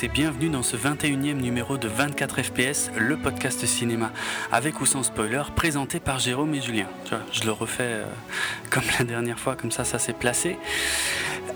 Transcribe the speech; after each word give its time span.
Et 0.00 0.06
bienvenue 0.06 0.48
dans 0.48 0.62
ce 0.62 0.76
21e 0.76 1.40
numéro 1.40 1.76
de 1.76 1.88
24 1.88 2.42
FPS, 2.42 2.90
le 2.96 3.16
podcast 3.16 3.66
cinéma, 3.66 4.12
avec 4.52 4.80
ou 4.80 4.86
sans 4.86 5.02
spoiler, 5.02 5.42
présenté 5.56 5.98
par 5.98 6.20
Jérôme 6.20 6.54
et 6.54 6.60
Julien. 6.60 6.86
Je 7.32 7.42
le 7.44 7.50
refais 7.50 7.82
euh, 7.82 8.04
comme 8.70 8.84
la 9.00 9.04
dernière 9.04 9.40
fois, 9.40 9.56
comme 9.56 9.72
ça 9.72 9.84
ça 9.84 9.98
s'est 9.98 10.12
placé. 10.12 10.56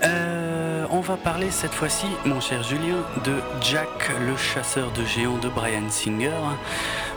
Euh, 0.03 0.85
on 0.89 0.99
va 0.99 1.15
parler 1.15 1.51
cette 1.51 1.71
fois-ci, 1.71 2.07
mon 2.25 2.41
cher 2.41 2.63
Julien, 2.63 2.97
de 3.23 3.35
Jack 3.61 4.11
le 4.27 4.35
chasseur 4.35 4.91
de 4.91 5.05
géants 5.05 5.37
de 5.37 5.47
Brian 5.47 5.89
Singer, 5.89 6.33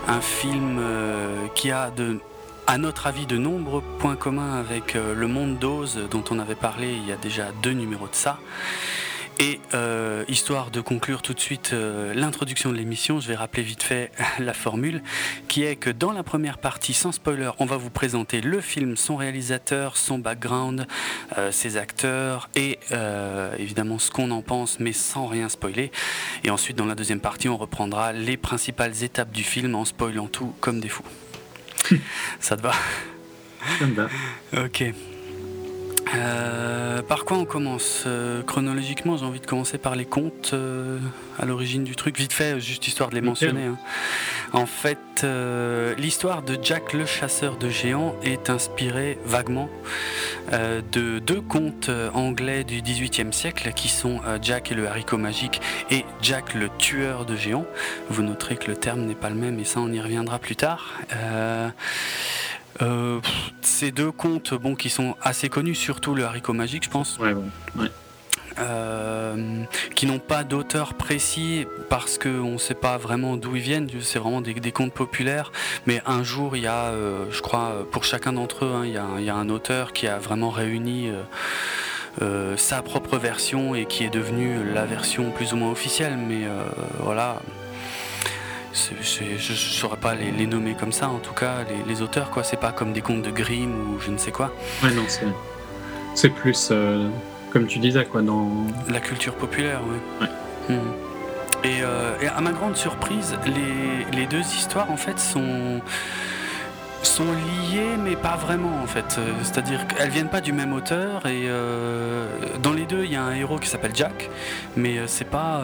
un 0.06 0.20
film 0.20 0.78
euh, 0.78 1.48
qui 1.56 1.72
a 1.72 1.90
à 2.68 2.78
notre 2.78 3.08
avis, 3.08 3.26
de 3.26 3.36
nombreux 3.36 3.82
points 3.98 4.16
communs 4.16 4.60
avec 4.60 4.94
Le 4.94 5.26
Monde 5.26 5.58
d'Oz, 5.58 5.98
dont 6.10 6.24
on 6.30 6.38
avait 6.38 6.54
parlé 6.54 6.92
il 6.92 7.06
y 7.06 7.12
a 7.12 7.16
déjà 7.16 7.46
deux 7.62 7.72
numéros 7.72 8.06
de 8.06 8.14
ça. 8.14 8.38
Et 9.38 9.60
euh, 9.74 10.24
histoire 10.28 10.70
de 10.70 10.80
conclure 10.80 11.20
tout 11.20 11.34
de 11.34 11.40
suite 11.40 11.72
euh, 11.74 12.14
l'introduction 12.14 12.72
de 12.72 12.76
l'émission, 12.76 13.20
je 13.20 13.28
vais 13.28 13.34
rappeler 13.34 13.62
vite 13.62 13.82
fait 13.82 14.10
la 14.38 14.54
formule, 14.54 15.02
qui 15.46 15.62
est 15.62 15.76
que 15.76 15.90
dans 15.90 16.12
la 16.12 16.22
première 16.22 16.56
partie, 16.56 16.94
sans 16.94 17.12
spoiler, 17.12 17.50
on 17.58 17.66
va 17.66 17.76
vous 17.76 17.90
présenter 17.90 18.40
le 18.40 18.62
film, 18.62 18.96
son 18.96 19.16
réalisateur, 19.16 19.98
son 19.98 20.18
background, 20.18 20.86
euh, 21.36 21.52
ses 21.52 21.76
acteurs 21.76 22.48
et 22.54 22.78
évidemment 23.58 23.98
ce 23.98 24.10
qu'on 24.10 24.30
en 24.30 24.42
pense, 24.42 24.80
mais 24.80 24.92
sans 24.92 25.26
rien 25.26 25.48
spoiler. 25.48 25.90
Et 26.44 26.50
ensuite, 26.50 26.76
dans 26.76 26.86
la 26.86 26.94
deuxième 26.94 27.20
partie, 27.20 27.48
on 27.48 27.56
reprendra 27.56 28.12
les 28.12 28.36
principales 28.36 29.02
étapes 29.02 29.32
du 29.32 29.42
film 29.42 29.74
en 29.74 29.84
spoilant 29.84 30.28
tout 30.28 30.54
comme 30.60 30.80
des 30.80 30.88
fous. 30.88 31.04
Ça 32.40 32.56
te 32.56 32.62
va? 32.62 32.72
Ça 33.78 33.86
me 33.86 33.94
va. 33.94 34.08
Ok. 34.64 34.84
Euh, 36.14 37.02
par 37.02 37.24
quoi 37.24 37.36
on 37.36 37.44
commence? 37.44 38.04
Euh, 38.06 38.42
Chronologiquement, 38.42 39.16
j'ai 39.16 39.24
envie 39.24 39.40
de 39.40 39.46
commencer 39.46 39.76
par 39.76 39.96
les 39.96 40.04
contes 40.04 40.50
euh, 40.52 40.98
à 41.38 41.44
l'origine 41.44 41.82
du 41.84 41.96
truc. 41.96 42.16
Vite 42.16 42.32
fait, 42.32 42.60
juste 42.60 42.86
histoire 42.86 43.10
de 43.10 43.16
les 43.16 43.20
mentionner. 43.20 43.64
hein. 43.64 43.76
En 44.52 44.66
fait, 44.66 44.98
euh, 45.24 45.94
l'histoire 45.98 46.42
de 46.42 46.56
Jack 46.62 46.92
le 46.92 47.04
chasseur 47.06 47.56
de 47.56 47.68
géants 47.68 48.14
est 48.22 48.48
inspirée 48.50 49.18
vaguement 49.24 49.68
euh, 50.52 50.80
de 50.92 51.18
deux 51.18 51.40
contes 51.40 51.90
anglais 52.14 52.62
du 52.62 52.80
XVIIIe 52.82 53.32
siècle 53.32 53.72
qui 53.74 53.88
sont 53.88 54.20
Jack 54.42 54.70
et 54.70 54.74
le 54.76 54.86
haricot 54.88 55.18
magique 55.18 55.60
et 55.90 56.04
Jack 56.22 56.54
le 56.54 56.68
tueur 56.78 57.24
de 57.24 57.34
géants. 57.36 57.66
Vous 58.10 58.22
noterez 58.22 58.56
que 58.56 58.68
le 58.70 58.76
terme 58.76 59.00
n'est 59.00 59.14
pas 59.16 59.28
le 59.30 59.36
même 59.36 59.58
et 59.58 59.64
ça 59.64 59.80
on 59.80 59.92
y 59.92 60.00
reviendra 60.00 60.38
plus 60.38 60.56
tard. 60.56 61.00
Euh, 62.82 63.20
ces 63.62 63.90
deux 63.90 64.12
contes 64.12 64.54
bon, 64.54 64.74
qui 64.74 64.90
sont 64.90 65.14
assez 65.22 65.48
connus, 65.48 65.74
surtout 65.74 66.14
le 66.14 66.24
haricot 66.24 66.52
magique 66.52 66.84
je 66.84 66.90
pense, 66.90 67.18
Ouais, 67.18 67.32
ouais. 67.32 67.42
ouais. 67.78 67.90
euh, 68.58 69.62
qui 69.94 70.06
n'ont 70.06 70.18
pas 70.18 70.44
d'auteur 70.44 70.94
précis 70.94 71.66
parce 71.88 72.18
qu'on 72.18 72.52
ne 72.52 72.58
sait 72.58 72.74
pas 72.74 72.96
vraiment 72.98 73.36
d'où 73.36 73.56
ils 73.56 73.62
viennent, 73.62 73.88
c'est 74.00 74.18
vraiment 74.18 74.40
des, 74.40 74.54
des 74.54 74.72
contes 74.72 74.92
populaires, 74.92 75.52
mais 75.86 76.02
un 76.06 76.22
jour 76.22 76.56
il 76.56 76.62
y 76.62 76.66
a, 76.66 76.86
euh, 76.86 77.24
je 77.30 77.40
crois, 77.40 77.86
pour 77.90 78.04
chacun 78.04 78.32
d'entre 78.34 78.64
eux, 78.64 78.72
hein, 78.74 78.82
il 78.84 78.92
y, 78.92 78.98
a, 78.98 79.06
il 79.18 79.24
y 79.24 79.30
a 79.30 79.36
un 79.36 79.48
auteur 79.48 79.92
qui 79.92 80.06
a 80.06 80.18
vraiment 80.18 80.50
réuni 80.50 81.10
euh, 82.22 82.56
sa 82.56 82.82
propre 82.82 83.18
version 83.18 83.74
et 83.74 83.84
qui 83.86 84.04
est 84.04 84.10
devenue 84.10 84.56
la 84.74 84.84
version 84.86 85.30
plus 85.30 85.52
ou 85.52 85.56
moins 85.56 85.70
officielle, 85.70 86.16
mais 86.16 86.42
voilà. 87.00 87.40
C'est- 88.76 89.02
c'est- 89.02 89.38
je 89.38 89.52
ne 89.52 89.56
saurais 89.56 89.96
pas 89.96 90.14
les, 90.14 90.30
les 90.30 90.46
nommer 90.46 90.74
comme 90.74 90.92
ça, 90.92 91.08
en 91.08 91.18
tout 91.18 91.32
cas, 91.32 91.64
les, 91.68 91.82
les 91.92 92.02
auteurs, 92.02 92.30
quoi. 92.30 92.44
C'est 92.44 92.58
pas 92.60 92.72
comme 92.72 92.92
des 92.92 93.00
contes 93.00 93.22
de 93.22 93.30
Grimm 93.30 93.72
ou 93.94 94.00
je 94.00 94.10
ne 94.10 94.18
sais 94.18 94.30
quoi. 94.32 94.52
Ouais, 94.82 94.90
non, 94.92 95.04
c'est. 95.08 95.24
C'est 96.14 96.28
plus. 96.30 96.68
euh, 96.70 97.08
comme 97.50 97.66
tu 97.66 97.78
disais, 97.78 98.04
quoi, 98.04 98.20
dans. 98.20 98.50
La 98.88 99.00
culture 99.00 99.34
populaire, 99.34 99.80
oui. 99.88 100.76
Et, 101.64 101.80
euh, 101.82 102.12
et 102.20 102.26
à 102.28 102.40
ma 102.42 102.52
grande 102.52 102.76
surprise, 102.76 103.34
les, 103.46 104.16
les 104.16 104.26
deux 104.26 104.40
histoires 104.40 104.90
en 104.90 104.96
fait 104.98 105.18
sont 105.18 105.80
sont 107.02 107.24
liées 107.70 107.96
mais 108.02 108.14
pas 108.16 108.36
vraiment 108.36 108.82
en 108.82 108.86
fait. 108.86 109.16
Euh, 109.18 109.32
C'est-à-dire 109.42 109.86
qu'elles 109.86 110.10
viennent 110.10 110.28
pas 110.28 110.40
du 110.42 110.52
même 110.52 110.72
auteur 110.72 111.24
et 111.26 111.44
euh, 111.48 112.26
dans 112.62 112.72
les 112.72 112.84
deux 112.84 113.04
il 113.04 113.12
y 113.12 113.16
a 113.16 113.22
un 113.22 113.34
héros 113.34 113.58
qui 113.58 113.68
s'appelle 113.68 113.92
Jack, 113.94 114.28
mais 114.76 114.98
c'est 115.06 115.24
pas 115.30 115.62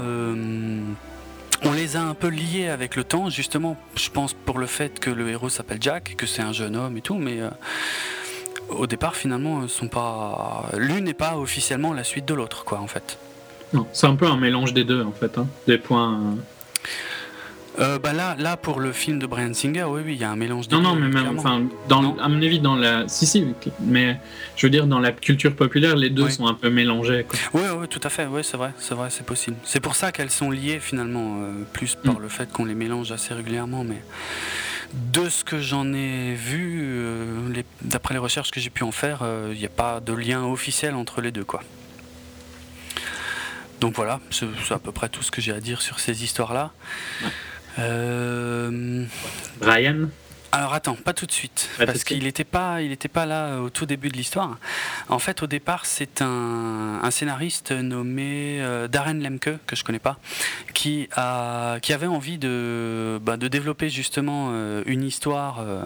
on 1.65 1.73
les 1.73 1.97
a 1.97 2.03
un 2.03 2.15
peu 2.15 2.29
liés 2.29 2.69
avec 2.69 2.97
le 2.97 3.05
temps, 3.05 3.31
justement, 3.31 3.77
je 3.97 4.09
pense 4.11 4.35
pour 4.35 4.59
le 4.59 4.67
fait 4.67 4.99
que 5.01 5.11
le 5.11 5.29
héros 5.31 5.49
s'appelle 5.49 5.79
Jack, 5.81 6.15
que 6.17 6.27
c'est 6.27 6.43
un 6.43 6.53
jeune 6.53 6.77
homme 6.77 6.97
et 6.97 7.01
tout, 7.01 7.15
mais 7.17 7.41
euh, 7.41 7.51
au 8.71 8.87
départ 8.87 9.15
finalement, 9.17 9.67
sont 9.69 9.89
pas 9.89 10.67
l'une 10.77 11.05
n'est 11.05 11.15
pas 11.15 11.37
officiellement 11.37 11.93
la 11.93 12.05
suite 12.05 12.25
de 12.25 12.35
l'autre, 12.35 12.65
quoi, 12.65 12.79
en 12.81 12.87
fait. 12.87 13.19
Non, 13.73 13.87
c'est 13.93 14.07
un 14.07 14.17
peu 14.17 14.27
un 14.27 14.37
mélange 14.37 14.75
des 14.75 14.85
deux, 14.85 15.03
en 15.03 15.13
fait. 15.13 15.39
Hein. 15.39 15.47
Des 15.67 15.79
points. 15.79 16.15
euh, 16.15 16.35
Euh, 17.79 17.99
bah 17.99 18.13
là, 18.13 18.37
là, 18.39 18.59
pour 18.59 18.81
le 18.81 18.93
film 18.93 19.19
de 19.19 19.27
Brian 19.27 19.55
Singer, 19.55 19.85
oui, 19.85 20.03
oui, 20.05 20.13
il 20.15 20.21
y 20.21 20.25
a 20.25 20.31
un 20.31 20.37
mélange 20.37 20.69
Non, 20.69 20.83
non, 20.83 20.95
mais 20.95 21.09
même. 21.09 21.39
Enfin, 21.39 21.63
dans, 21.89 22.03
Non. 22.03 22.19
à 22.21 22.29
mon 22.29 22.37
avis, 22.43 22.61
dans 22.61 22.77
la. 22.77 23.09
Si, 23.09 23.25
si, 23.27 23.47
mais 23.81 24.19
je 24.57 24.67
veux 24.67 24.71
dire, 24.71 24.87
dans 24.87 24.99
la 24.99 25.11
culture 25.13 25.57
populaire, 25.57 25.97
les 25.97 26.11
deux 26.11 26.25
Oui. 26.25 26.33
sont 26.33 26.47
un 26.47 26.53
peu 26.55 26.69
mélangés. 26.69 27.25
Oui, 27.55 27.63
oui, 27.79 27.89
tout 27.89 28.01
à 28.03 28.11
fait, 28.11 28.27
oui, 28.27 28.43
c'est 28.45 28.59
vrai, 28.59 28.73
c'est 28.79 28.95
vrai, 28.95 29.09
c'est 29.11 29.25
possible. 29.25 29.57
C'est 29.65 29.81
pour 29.81 29.95
ça 29.95 30.13
qu'elles 30.13 30.31
sont 30.31 30.51
liées 30.51 30.81
finalement, 30.81 31.39
euh, 31.43 31.63
plus 31.73 31.95
par 31.95 32.15
Mm. 32.19 32.23
le 32.23 32.29
fait 32.29 32.53
qu'on 32.53 32.67
les 32.67 32.75
mélange 32.75 33.11
assez 33.11 33.33
régulièrement, 33.33 33.85
mais 33.85 34.03
de 34.93 35.31
ce 35.31 35.43
que 35.43 35.59
j'en 35.59 35.91
ai 35.95 36.35
vu, 36.35 36.81
euh, 36.85 37.63
d'après 37.81 38.13
les 38.13 38.21
recherches 38.21 38.51
que 38.51 38.61
j'ai 38.61 38.69
pu 38.69 38.83
en 38.85 38.93
faire, 38.93 39.21
il 39.51 39.59
n'y 39.59 39.65
a 39.65 39.71
pas 39.71 40.01
de 40.01 40.13
lien 40.13 40.45
officiel 40.45 40.95
entre 40.95 41.23
les 41.23 41.31
deux, 41.33 41.45
quoi. 41.45 41.63
Donc 43.81 43.95
voilà, 43.97 44.21
c'est 44.31 44.47
c'est 44.69 44.75
à 44.75 44.79
peu 44.79 44.93
près 44.93 45.09
tout 45.09 45.23
ce 45.23 45.31
que 45.31 45.41
j'ai 45.41 45.53
à 45.53 45.59
dire 45.61 45.81
sur 45.83 45.99
ces 45.99 46.23
histoires-là. 46.23 46.71
Ouais. 47.25 47.31
Euh, 47.79 49.05
Brian 49.61 50.09
Alors 50.55 50.75
attends, 50.75 50.97
pas 50.97 51.15
tout 51.15 51.25
de 51.25 51.33
suite, 51.33 51.71
Pas 51.79 51.87
parce 51.87 52.05
qu'il 52.05 52.25
n'était 52.25 52.45
pas, 52.45 52.83
il 52.83 52.93
était 52.93 53.09
pas 53.09 53.25
là 53.25 53.47
euh, 53.47 53.61
au 53.61 53.71
tout 53.71 53.87
début 53.87 54.11
de 54.11 54.17
l'histoire. 54.19 54.59
En 55.09 55.19
fait, 55.19 55.43
au 55.43 55.47
départ, 55.47 55.87
c'est 55.87 56.21
un, 56.21 57.01
un 57.03 57.11
scénariste 57.11 57.73
nommé 57.73 58.59
euh, 58.61 58.87
Darren 58.87 59.15
Lemke, 59.15 59.59
que 59.67 59.75
je 59.77 59.83
connais 59.83 59.99
pas, 59.99 60.19
qui, 60.75 61.09
a, 61.17 61.79
qui 61.81 61.95
avait 61.95 62.07
envie 62.07 62.37
de, 62.37 63.19
bah, 63.23 63.39
de 63.39 63.49
développer 63.49 63.89
justement 63.89 64.51
euh, 64.53 64.83
une 64.85 65.05
histoire, 65.05 65.61
euh, 65.61 65.83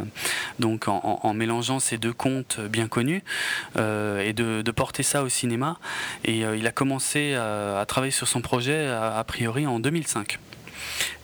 donc 0.58 0.88
en, 0.88 0.96
en- 1.04 1.20
en 1.28 1.34
mélangeant 1.34 1.78
ces 1.78 1.96
deux 1.96 2.12
contes 2.12 2.58
bien 2.60 2.88
connus, 2.88 3.22
euh, 3.76 4.20
et 4.20 4.32
de, 4.32 4.62
de 4.62 4.70
porter 4.72 5.04
ça 5.04 5.22
au 5.22 5.28
cinéma. 5.28 5.78
Et 6.24 6.44
euh, 6.44 6.56
il 6.56 6.66
a 6.66 6.72
commencé 6.72 7.34
à, 7.34 7.78
à 7.78 7.86
travailler 7.86 8.10
sur 8.10 8.26
son 8.26 8.40
projet, 8.40 8.88
a, 8.88 9.16
a 9.16 9.22
priori, 9.22 9.64
en 9.68 9.78
2005. 9.78 10.40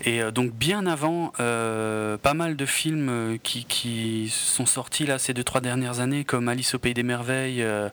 Et 0.05 0.21
euh, 0.21 0.31
donc 0.31 0.53
bien 0.53 0.87
avant, 0.87 1.33
euh, 1.39 2.17
pas 2.17 2.35
mal 2.35 2.57
de 2.57 2.67
films 2.67 3.09
euh, 3.09 3.37
qui, 3.43 3.65
qui 3.65 4.33
sont 4.35 4.67
sortis 4.67 5.07
là 5.07 5.19
ces 5.19 5.33
deux 5.33 5.45
trois 5.45 5.61
dernières 5.61 6.01
années, 6.01 6.25
comme 6.25 6.49
Alice 6.49 6.75
au 6.75 6.79
pays 6.79 6.95
des 6.95 7.05
merveilles, 7.05 7.63
euh, 7.63 7.89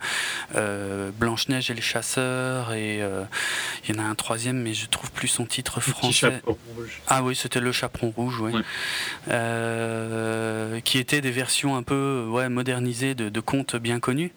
euh, 0.56 1.12
Blanche 1.12 1.50
Neige 1.50 1.70
et 1.70 1.76
les 1.76 1.82
chasseurs, 1.82 2.74
et 2.74 3.02
il 3.88 3.96
y 3.96 4.00
en 4.00 4.04
a 4.04 4.06
un 4.06 4.16
troisième, 4.16 4.62
mais 4.62 4.74
je 4.74 4.88
trouve 4.88 5.12
plus 5.12 5.28
son 5.28 5.46
titre 5.46 5.80
français. 5.80 6.42
rouge. 6.46 7.02
Ah 7.08 7.24
oui, 7.24 7.36
c'était 7.36 7.60
le 7.60 7.72
chaperon 7.72 8.10
rouge, 8.10 8.40
oui. 8.40 8.54
Ouais. 8.54 8.64
Qui 10.82 10.98
étaient 10.98 11.22
des 11.22 11.32
versions 11.32 11.76
un 11.76 11.84
peu 11.84 12.26
ouais, 12.30 12.50
modernisées 12.50 13.14
de, 13.14 13.30
de 13.30 13.40
contes 13.40 13.76
bien 13.76 14.00
connus. 14.00 14.32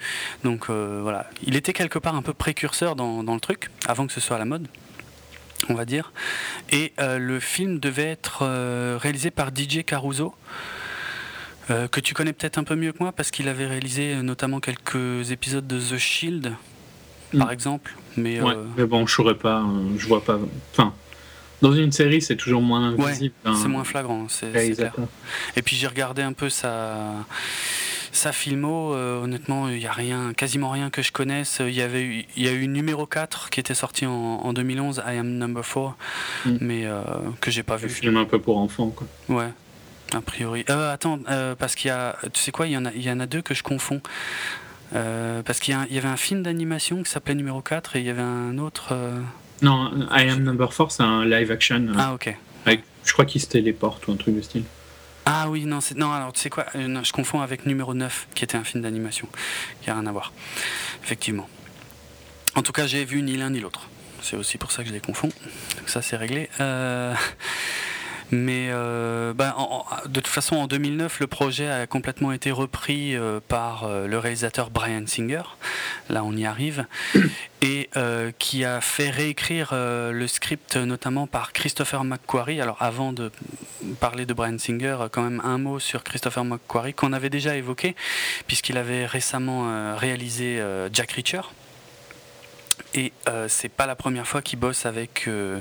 Donc 0.45 0.69
voilà, 0.69 1.29
il 1.45 1.57
était 1.57 1.73
quelque 1.73 1.99
part 1.99 2.15
un 2.15 2.23
peu 2.23 2.35
précurseur 2.35 2.97
dans, 2.97 3.25
dans 3.25 3.35
le 3.35 3.41
truc, 3.41 3.71
avant 3.87 4.07
que 4.07 4.13
ce 4.13 4.21
soit 4.21 4.37
à 4.37 4.39
la 4.39 4.45
mode, 4.45 4.67
on 5.69 5.75
va 5.75 5.85
dire. 5.85 6.13
Et 6.71 6.93
euh, 7.01 7.19
le 7.19 7.41
film 7.41 7.79
devait 7.79 8.11
être 8.11 8.41
euh, 8.43 8.99
réalisé 9.01 9.31
par 9.31 9.49
DJ 9.55 9.83
Caruso. 9.85 10.35
euh, 11.71 11.87
que 11.89 12.01
tu 12.01 12.13
connais 12.15 12.33
peut-être 12.33 12.59
un 12.59 12.65
peu 12.65 12.75
mieux 12.75 12.93
que 12.93 12.99
moi 13.01 13.13
parce 13.13 13.31
qu'il 13.31 13.49
avait 13.49 13.67
réalisé 13.67 14.17
notamment 14.17 14.59
quelques 14.61 15.31
épisodes 15.31 15.67
de 15.67 15.79
The 15.79 15.97
Shield, 15.99 16.53
par 17.39 17.49
Mm. 17.49 17.51
exemple. 17.53 17.95
Mais 18.17 18.41
Ouais, 18.41 18.55
mais 18.77 18.85
bon, 18.85 19.07
je 19.07 19.15
saurais 19.15 19.37
pas, 19.37 19.65
je 19.97 20.07
vois 20.07 20.23
pas. 20.25 20.39
Enfin, 20.73 20.93
dans 21.63 21.73
une 21.73 21.93
série, 21.93 22.21
c'est 22.21 22.37
toujours 22.37 22.61
moins 22.61 22.95
visible. 22.97 23.35
d'un 23.45 23.55
c'est 23.55 23.69
moins 23.69 23.85
flagrant, 23.85 24.27
c'est 24.29 24.51
clair. 24.75 24.93
Et 25.57 25.63
puis 25.63 25.77
j'ai 25.77 25.87
regardé 25.87 26.21
un 26.23 26.33
peu 26.33 26.51
sa, 26.51 27.15
sa 28.15 28.31
filmo, 28.33 28.95
euh, 28.95 29.23
honnêtement, 29.23 29.69
il 29.69 29.79
n'y 29.79 29.87
a 29.87 29.93
rien, 29.93 30.33
quasiment 30.37 30.71
rien 30.71 30.91
que 30.91 31.01
je 31.03 31.13
connaisse. 31.13 31.61
Il 31.67 31.73
y, 31.75 31.81
avait 31.83 32.03
eu, 32.03 32.25
il 32.37 32.43
y 32.45 32.49
a 32.49 32.53
eu 32.53 32.69
numéro 32.69 33.07
4 33.07 33.49
qui 33.51 33.59
était 33.59 33.75
sorti 33.75 34.05
en, 34.07 34.13
en 34.13 34.53
2011, 34.53 35.03
I 35.07 35.17
Am 35.19 35.29
Number 35.39 35.65
4, 35.65 35.97
Mm. 36.45 36.57
mais 36.61 36.85
euh, 36.87 37.01
que 37.41 37.51
j'ai 37.51 37.63
pas 37.63 37.75
Un 37.75 37.79
vu. 37.79 37.89
film 37.89 38.17
un 38.19 38.25
peu 38.27 38.39
pour 38.39 38.59
enfants, 38.59 38.91
quoi. 38.91 39.07
Ouais, 39.29 39.49
a 40.15 40.21
priori. 40.21 40.65
Euh, 40.71 40.93
attends, 40.93 41.19
parce 41.59 41.75
qu'il 41.75 41.89
y 41.89 41.91
a, 41.91 42.17
tu 42.33 42.41
sais 42.43 42.53
quoi, 42.53 42.67
il 42.67 42.73
y, 42.73 42.77
en 42.77 42.85
a, 42.85 42.93
il 42.95 43.03
y 43.03 43.11
en 43.11 43.19
a 43.21 43.27
deux 43.27 43.43
que 43.43 43.55
je 43.55 43.63
confonds. 43.63 44.01
Euh, 44.95 45.43
parce 45.43 45.59
qu'il 45.59 45.73
y, 45.73 45.77
un- 45.77 45.87
y 45.91 45.97
avait 45.97 46.09
un 46.09 46.19
film 46.19 46.43
d'animation 46.43 47.03
qui 47.03 47.11
s'appelait 47.11 47.35
numéro 47.35 47.63
4 47.63 47.97
et 47.97 48.01
il 48.01 48.05
y 48.07 48.11
avait 48.11 48.21
un 48.21 48.59
autre. 48.59 48.89
euh, 48.93 49.19
Non, 49.63 49.91
I 50.15 50.29
Am 50.29 50.43
Number 50.43 50.69
4, 50.69 50.91
c'est 50.93 51.03
un 51.03 51.25
live 51.25 51.51
action. 51.51 51.77
euh, 51.89 51.95
Ah, 51.97 52.13
ok. 52.15 52.37
avec- 52.67 52.83
je 53.05 53.13
crois 53.15 53.25
qu'il 53.25 53.41
se 53.41 53.47
téléporte 53.47 54.07
ou 54.07 54.13
un 54.13 54.17
truc 54.17 54.37
de 54.37 54.43
style. 54.43 54.65
Ah 55.25 55.49
oui, 55.49 55.65
non, 55.65 55.79
non 55.97 56.13
alors 56.13 56.33
tu 56.33 56.41
sais 56.41 56.51
quoi, 56.51 56.67
euh, 56.75 57.03
je 57.05 57.13
confonds 57.13 57.41
avec 57.41 57.65
numéro 57.67 57.95
9, 57.95 58.29
qui 58.35 58.45
était 58.45 58.57
un 58.57 58.65
film 58.65 58.83
d'animation, 58.83 59.29
qui 59.83 59.91
a 59.91 59.95
rien 59.95 60.07
à 60.07 60.13
voir, 60.13 60.33
effectivement. 61.05 61.49
En 62.55 62.63
tout 62.63 62.73
cas, 62.73 62.87
j'ai 62.87 63.05
vu 63.05 63.23
ni 63.23 63.37
l'un 63.37 63.51
ni 63.51 63.61
l'autre. 63.61 63.89
c'est 64.21 64.37
aussi 64.37 64.59
pour 64.59 64.73
ça 64.73 64.83
que 64.83 64.89
je 64.89 64.95
les 64.95 65.01
confonds. 65.01 65.31
ça, 65.87 66.03
c'est 66.03 66.17
réglé. 66.17 66.51
Euh, 66.61 67.15
mais 68.33 68.69
euh, 68.71 69.35
bah, 69.35 69.55
de 70.07 70.21
toute 70.21 70.27
façon, 70.27 70.57
en 70.57 70.67
2009, 70.67 71.21
le 71.21 71.27
projet 71.27 71.69
a 71.69 71.87
complètement 71.87 72.33
été 72.33 72.51
repris 72.51 73.15
euh, 73.15 73.41
par 73.47 73.85
euh, 73.85 74.07
le 74.07 74.19
réalisateur 74.19 74.71
Brian 74.71 75.07
Singer. 75.07 75.43
Là, 76.09 76.25
on 76.25 76.35
y 76.35 76.47
arrive. 76.47 76.87
Et 77.65 77.91
qui 78.41 78.65
a 78.65 78.81
fait 78.81 79.09
réécrire 79.09 79.69
le 79.73 80.27
script 80.27 80.77
notamment 80.77 81.29
par 81.29 81.53
Christopher 81.53 82.03
McQuarrie. 82.03 82.61
Alors, 82.61 82.77
avant 82.81 83.13
de 83.13 83.31
parler 84.01 84.27
de 84.27 84.35
Brian 84.35 84.59
Singer, 84.59 84.97
quand 85.13 85.23
même 85.23 85.41
un 85.45 85.59
mot 85.59 85.79
sur 85.79 86.03
Christopher 86.03 86.45
McQuarrie 86.45 86.93
qu'on 86.93 87.13
avait 87.13 87.31
déjà 87.31 87.55
évoqué, 87.55 87.95
puisqu'il 88.49 88.77
avait 88.79 89.07
récemment 89.07 89.97
réalisé 89.97 90.61
Jack 90.93 91.13
Reacher. 91.13 91.43
Et 92.95 93.13
euh, 93.29 93.47
c'est 93.49 93.69
pas 93.71 93.87
la 93.87 93.97
première 93.97 94.27
fois 94.27 94.43
qu'il 94.43 94.59
bosse 94.59 94.85
avec 94.87 95.25
euh, 95.27 95.61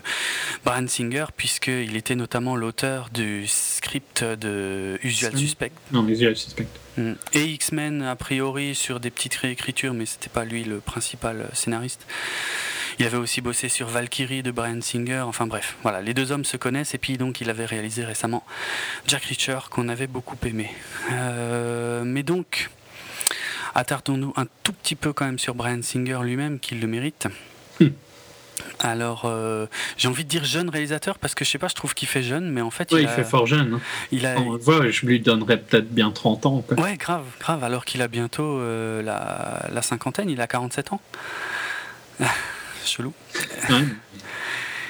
Brian 0.65 0.87
Singer, 0.87 1.25
puisqu'il 1.35 1.95
était 1.95 2.15
notamment 2.15 2.55
l'auteur 2.55 3.09
du 3.13 3.47
script 3.47 4.23
de 4.23 4.99
Usual 5.03 5.37
Suspect. 5.37 5.71
Non, 5.91 6.07
Usual 6.07 6.35
Suspect. 6.35 6.67
Mm. 6.97 7.13
Et 7.33 7.45
X-Men, 7.45 8.01
a 8.01 8.15
priori, 8.15 8.75
sur 8.75 8.99
des 8.99 9.09
petites 9.09 9.35
réécritures, 9.35 9.93
mais 9.93 10.05
c'était 10.05 10.29
pas 10.29 10.43
lui 10.43 10.63
le 10.63 10.79
principal 10.79 11.47
scénariste. 11.53 12.05
Il 12.99 13.05
avait 13.05 13.17
aussi 13.17 13.41
bossé 13.41 13.69
sur 13.69 13.87
Valkyrie 13.87 14.43
de 14.43 14.51
Brian 14.51 14.81
Singer. 14.81 15.21
Enfin 15.21 15.47
bref, 15.47 15.75
voilà, 15.81 16.01
les 16.01 16.13
deux 16.13 16.31
hommes 16.31 16.45
se 16.45 16.57
connaissent. 16.57 16.93
Et 16.93 16.97
puis 16.97 17.17
donc, 17.17 17.41
il 17.41 17.49
avait 17.49 17.65
réalisé 17.65 18.03
récemment 18.03 18.43
Jack 19.07 19.23
Reacher, 19.25 19.59
qu'on 19.69 19.89
avait 19.89 20.07
beaucoup 20.07 20.37
aimé. 20.45 20.69
Euh, 21.11 22.03
mais 22.05 22.23
donc. 22.23 22.69
Attardons-nous 23.75 24.33
un 24.35 24.45
tout 24.63 24.73
petit 24.73 24.95
peu 24.95 25.13
quand 25.13 25.25
même 25.25 25.39
sur 25.39 25.55
Brian 25.55 25.81
Singer 25.81 26.19
lui-même, 26.23 26.59
qu'il 26.59 26.79
le 26.79 26.87
mérite. 26.87 27.27
Hmm. 27.79 27.89
Alors, 28.79 29.23
euh, 29.25 29.67
j'ai 29.97 30.07
envie 30.07 30.23
de 30.23 30.29
dire 30.29 30.43
jeune 30.43 30.69
réalisateur 30.69 31.19
parce 31.19 31.35
que 31.35 31.45
je 31.45 31.49
sais 31.49 31.57
pas, 31.57 31.67
je 31.67 31.75
trouve 31.75 31.93
qu'il 31.93 32.07
fait 32.07 32.23
jeune, 32.23 32.49
mais 32.49 32.61
en 32.61 32.71
fait. 32.71 32.91
il, 32.91 33.07
fait 33.07 33.23
fort 33.23 33.45
jeune. 33.45 33.75
Hein. 33.75 33.81
Il 34.11 34.25
a... 34.25 34.35
je 34.89 35.05
lui 35.05 35.19
donnerais 35.19 35.57
peut-être 35.57 35.89
bien 35.89 36.11
30 36.11 36.45
ans. 36.45 36.63
Quoi. 36.67 36.79
Ouais, 36.79 36.97
grave, 36.97 37.25
grave, 37.39 37.63
alors 37.63 37.85
qu'il 37.85 38.01
a 38.01 38.07
bientôt 38.07 38.59
euh, 38.59 39.01
la, 39.01 39.81
cinquantaine, 39.81 40.29
il 40.29 40.41
a 40.41 40.47
47 40.47 40.93
ans. 40.93 41.01
Chelou. 42.85 43.13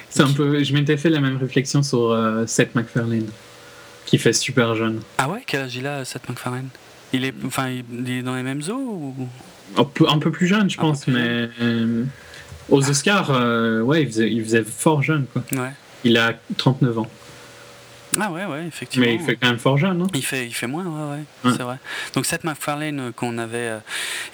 C'est 0.09 0.23
un 0.23 0.31
peu. 0.31 0.63
Je 0.63 0.73
m'étais 0.73 0.97
fait 0.97 1.09
la 1.09 1.19
même 1.19 1.37
réflexion 1.37 1.83
sur 1.83 2.11
euh, 2.11 2.45
Seth 2.45 2.75
MacFarlane, 2.75 3.29
qui 4.05 4.17
fait 4.17 4.33
super 4.33 4.75
jeune. 4.75 5.01
Ah 5.17 5.29
ouais, 5.29 5.43
quel 5.45 5.61
âge 5.61 5.75
il 5.75 5.87
a, 5.87 6.05
Seth 6.05 6.27
MacFarlane? 6.27 6.69
Il 7.13 7.25
est, 7.25 7.33
enfin, 7.45 7.69
il 7.69 8.09
est 8.09 8.21
dans 8.21 8.35
les 8.35 8.43
mêmes 8.43 8.61
eaux 8.69 9.13
ou... 9.17 9.27
un, 10.07 10.17
peu, 10.17 10.31
plus 10.31 10.47
jeune, 10.47 10.69
je 10.69 10.77
pense, 10.77 11.07
mais 11.07 11.49
euh, 11.61 12.05
aux 12.69 12.89
Oscars, 12.89 13.31
euh, 13.31 13.81
ouais, 13.81 14.03
il 14.03 14.07
faisait, 14.07 14.31
il 14.31 14.43
faisait, 14.43 14.63
fort 14.63 15.01
jeune. 15.01 15.25
Quoi. 15.31 15.43
Ouais. 15.51 15.71
Il 16.03 16.17
a 16.17 16.33
39 16.57 16.99
ans. 16.99 17.11
Ah 18.19 18.29
ouais, 18.29 18.45
ouais, 18.45 18.65
effectivement. 18.67 19.05
Mais 19.05 19.15
il 19.15 19.21
fait 19.21 19.37
quand 19.37 19.47
même 19.47 19.59
fort 19.59 19.77
jeune, 19.77 19.99
non? 19.99 20.07
Il 20.13 20.25
fait, 20.25 20.45
il 20.45 20.53
fait 20.53 20.67
moins, 20.67 20.83
ouais, 20.83 21.19
ouais, 21.45 21.51
c'est 21.55 21.63
vrai. 21.63 21.77
Donc 22.13 22.25
Seth 22.25 22.43
MacFarlane 22.43 22.99
euh, 22.99 23.11
qu'on 23.13 23.37
avait 23.37 23.71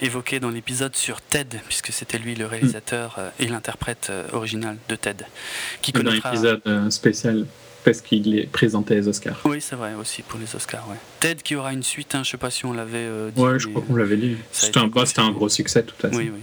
évoqué 0.00 0.40
dans 0.40 0.50
l'épisode 0.50 0.96
sur 0.96 1.20
Ted, 1.20 1.60
puisque 1.66 1.92
c'était 1.92 2.18
lui 2.18 2.34
le 2.34 2.46
réalisateur 2.46 3.18
et 3.38 3.46
l'interprète 3.46 4.10
original 4.32 4.78
de 4.88 4.96
Ted. 4.96 5.24
Qui 5.80 5.92
dans 5.92 6.10
l'épisode 6.10 6.62
spécial 6.90 7.46
parce 7.84 8.00
qu'il 8.00 8.38
est 8.38 8.46
présenté 8.46 8.94
les 8.94 9.08
Oscars. 9.08 9.40
Oui, 9.44 9.60
c'est 9.60 9.76
vrai 9.76 9.94
aussi 9.94 10.22
pour 10.22 10.38
les 10.38 10.54
Oscars. 10.54 10.88
Ouais. 10.88 10.96
Ted 11.20 11.42
qui 11.42 11.54
aura 11.54 11.72
une 11.72 11.82
suite, 11.82 12.14
hein, 12.14 12.22
je 12.24 12.30
sais 12.30 12.36
pas 12.36 12.50
si 12.50 12.66
on 12.66 12.72
l'avait 12.72 12.98
euh, 12.98 13.30
dit. 13.30 13.40
Ouais, 13.40 13.58
je 13.58 13.68
crois 13.68 13.82
qu'on 13.82 13.96
l'avait 13.96 14.16
dit. 14.16 14.36
C'était 14.52 14.78
un, 14.78 14.90
un, 15.18 15.30
gros 15.30 15.48
succès 15.48 15.82
tout 15.82 16.06
à 16.06 16.10
fait. 16.10 16.16
Oui, 16.16 16.30
oui. 16.34 16.40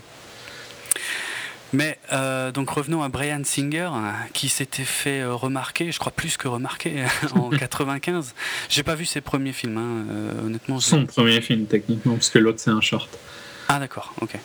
Mais 1.73 1.97
euh, 2.13 2.51
donc 2.51 2.69
revenons 2.69 3.03
à 3.03 3.09
Brian 3.09 3.41
Singer 3.43 3.89
qui 4.33 4.47
s'était 4.47 4.85
fait 4.85 5.21
euh, 5.21 5.33
remarquer, 5.33 5.91
je 5.91 5.99
crois 5.99 6.11
plus 6.11 6.37
que 6.37 6.47
remarquer, 6.47 7.03
en 7.35 7.49
95. 7.57 8.33
J'ai 8.69 8.83
pas 8.83 8.95
vu 8.95 9.05
ses 9.05 9.19
premiers 9.19 9.51
films, 9.51 9.77
hein, 9.77 10.45
honnêtement. 10.45 10.79
Son 10.79 11.05
premier 11.05 11.41
film 11.41 11.65
techniquement, 11.65 12.13
parce 12.13 12.29
que 12.29 12.39
l'autre 12.39 12.59
c'est 12.59 12.71
un 12.71 12.81
short. 12.81 13.09
Ah 13.67 13.79
d'accord, 13.79 14.13
ok. 14.21 14.37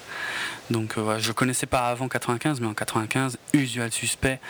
Donc 0.70 0.94
je 0.96 1.18
je 1.18 1.32
connaissais 1.32 1.66
pas 1.66 1.88
avant 1.88 2.08
95, 2.08 2.60
mais 2.60 2.66
en 2.66 2.74
95, 2.74 3.38
Usual 3.52 3.92
Suspect, 3.92 4.40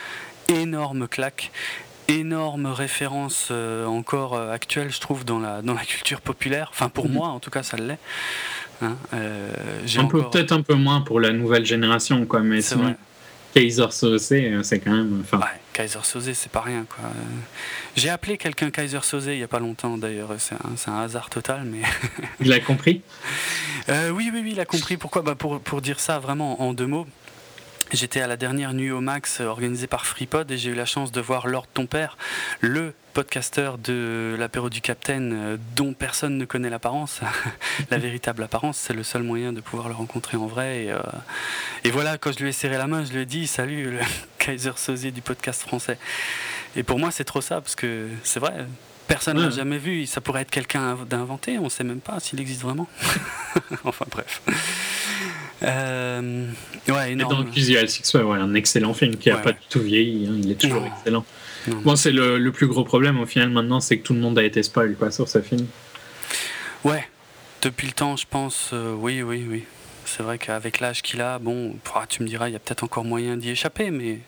énorme 0.49 1.07
claque 1.07 1.51
énorme 2.07 2.67
référence 2.67 3.49
euh, 3.51 3.85
encore 3.85 4.33
euh, 4.33 4.51
actuelle, 4.51 4.91
je 4.91 4.99
trouve, 4.99 5.25
dans 5.25 5.39
la, 5.39 5.61
dans 5.61 5.73
la 5.73 5.85
culture 5.85 6.21
populaire. 6.21 6.69
Enfin, 6.71 6.89
pour 6.89 7.07
mhm. 7.07 7.13
moi, 7.13 7.27
en 7.29 7.39
tout 7.39 7.49
cas, 7.49 7.63
ça 7.63 7.77
l'est. 7.77 7.99
Hein, 8.81 8.97
euh, 9.13 9.51
peut-être 10.09 10.51
un 10.51 10.63
peu 10.63 10.73
moins 10.73 11.01
pour 11.01 11.19
la 11.19 11.31
nouvelle 11.31 11.65
génération, 11.65 12.25
quoi, 12.25 12.41
mais 12.41 12.61
sinon, 12.61 12.95
Kaiser 13.53 13.91
Soze, 13.91 14.23
c'est 14.23 14.79
quand 14.79 14.91
même. 14.91 15.23
Ouais, 15.33 15.39
Kaiser 15.71 15.99
Soze, 16.01 16.31
c'est 16.33 16.51
pas 16.51 16.61
rien, 16.61 16.85
quoi. 16.89 17.09
J'ai 17.95 18.09
appelé 18.09 18.37
quelqu'un 18.37 18.71
Kaiser 18.71 19.01
Soze 19.03 19.27
il 19.27 19.37
y 19.37 19.43
a 19.43 19.47
pas 19.47 19.59
longtemps, 19.59 19.97
d'ailleurs. 19.97 20.29
C'est 20.39 20.55
un, 20.55 20.93
un, 20.93 21.01
hasard 21.01 21.29
total, 21.29 21.63
mais. 21.65 21.81
il 22.39 22.47
l'a 22.47 22.59
compris? 22.59 23.01
Oui, 23.87 24.31
oui, 24.33 24.41
oui, 24.43 24.49
il 24.53 24.59
a 24.59 24.65
compris. 24.65 24.97
Pourquoi? 24.97 25.21
Bah, 25.21 25.35
pour, 25.35 25.59
pour 25.59 25.81
dire 25.81 25.99
ça 25.99 26.17
vraiment 26.17 26.61
en 26.61 26.73
deux 26.73 26.87
mots. 26.87 27.05
J'étais 27.89 28.21
à 28.21 28.27
la 28.27 28.37
dernière 28.37 28.73
nuit 28.73 28.91
au 28.91 29.01
max 29.01 29.41
euh, 29.41 29.45
organisée 29.45 29.87
par 29.87 30.05
FreePod 30.05 30.49
et 30.51 30.57
j'ai 30.57 30.69
eu 30.69 30.75
la 30.75 30.85
chance 30.85 31.11
de 31.11 31.19
voir 31.19 31.47
Lord 31.47 31.67
Ton 31.73 31.87
Père, 31.87 32.17
le 32.61 32.93
podcasteur 33.13 33.77
de 33.77 34.35
l'apéro 34.39 34.69
du 34.69 34.79
Capitaine 34.79 35.33
euh, 35.33 35.57
dont 35.75 35.93
personne 35.93 36.37
ne 36.37 36.45
connaît 36.45 36.69
l'apparence, 36.69 37.19
la 37.91 37.97
véritable 37.97 38.43
apparence, 38.43 38.77
c'est 38.77 38.93
le 38.93 39.03
seul 39.03 39.23
moyen 39.23 39.51
de 39.51 39.59
pouvoir 39.59 39.89
le 39.89 39.95
rencontrer 39.95 40.37
en 40.37 40.47
vrai. 40.47 40.85
Et, 40.85 40.91
euh, 40.91 41.01
voilà, 41.91 42.17
quand 42.17 42.31
je 42.31 42.39
lui 42.39 42.49
ai 42.49 42.53
serré 42.53 42.77
la 42.77 42.87
main, 42.87 43.03
je 43.03 43.11
lui 43.11 43.21
ai 43.21 43.25
dit 43.25 43.47
Salut, 43.47 43.91
le 43.91 43.99
Kaiser 44.37 44.71
Sosie 44.77 45.11
du 45.11 45.21
podcast 45.21 45.61
français. 45.61 45.97
Et 46.75 46.83
pour 46.83 46.99
moi, 46.99 47.11
c'est 47.11 47.25
trop 47.25 47.41
ça, 47.41 47.59
parce 47.59 47.75
que 47.75 48.07
c'est 48.23 48.39
vrai, 48.39 48.65
personne 49.07 49.37
ne 49.37 49.43
l'a 49.43 49.49
jamais 49.49 49.77
vu, 49.77 50.05
ça 50.05 50.21
pourrait 50.21 50.41
être 50.41 50.51
quelqu'un 50.51 50.97
d'inventé, 51.09 51.57
on 51.57 51.65
ne 51.65 51.69
sait 51.69 51.83
même 51.83 51.99
pas 51.99 52.19
s'il 52.19 52.39
existe 52.39 52.61
vraiment. 52.61 52.87
enfin 53.83 54.05
bref. 54.09 54.41
Euh, 55.63 56.47
ouais, 56.87 57.11
énorme. 57.11 57.33
Et 57.33 57.43
dans 57.43 57.49
Visual 57.51 57.87
Six, 57.87 58.13
ouais, 58.15 58.21
un 58.21 58.53
excellent 58.53 58.93
film 58.93 59.17
qui 59.17 59.29
n'a 59.29 59.37
pas 59.37 59.51
du 59.51 59.59
tout 59.69 59.81
vieilli, 59.81 60.27
hein, 60.27 60.35
il 60.41 60.51
est 60.51 60.55
toujours 60.55 60.85
excellent. 60.85 61.25
Bon, 61.67 61.95
c'est 61.95 62.11
le, 62.11 62.51
plus 62.51 62.67
gros 62.67 62.83
problème 62.83 63.19
au 63.19 63.25
final 63.25 63.49
maintenant, 63.49 63.79
c'est 63.79 63.97
que 63.97 64.03
tout 64.03 64.13
le 64.13 64.19
monde 64.19 64.37
a 64.39 64.43
été 64.43 64.63
spoil 64.63 64.95
quoi, 64.95 65.11
sur 65.11 65.27
ce 65.27 65.41
film. 65.41 65.67
Ouais, 66.83 67.07
depuis 67.61 67.87
le 67.87 67.93
temps, 67.93 68.15
je 68.15 68.25
pense, 68.27 68.71
euh, 68.73 68.93
oui, 68.93 69.21
oui, 69.21 69.45
oui. 69.47 69.63
C'est 70.05 70.23
vrai 70.23 70.39
qu'avec 70.39 70.79
l'âge 70.79 71.03
qu'il 71.03 71.21
a, 71.21 71.37
bon, 71.37 71.75
tu 72.09 72.23
me 72.23 72.27
diras, 72.27 72.49
il 72.49 72.53
y 72.53 72.55
a 72.55 72.59
peut-être 72.59 72.83
encore 72.83 73.05
moyen 73.05 73.37
d'y 73.37 73.49
échapper, 73.49 73.91
mais. 73.91 74.19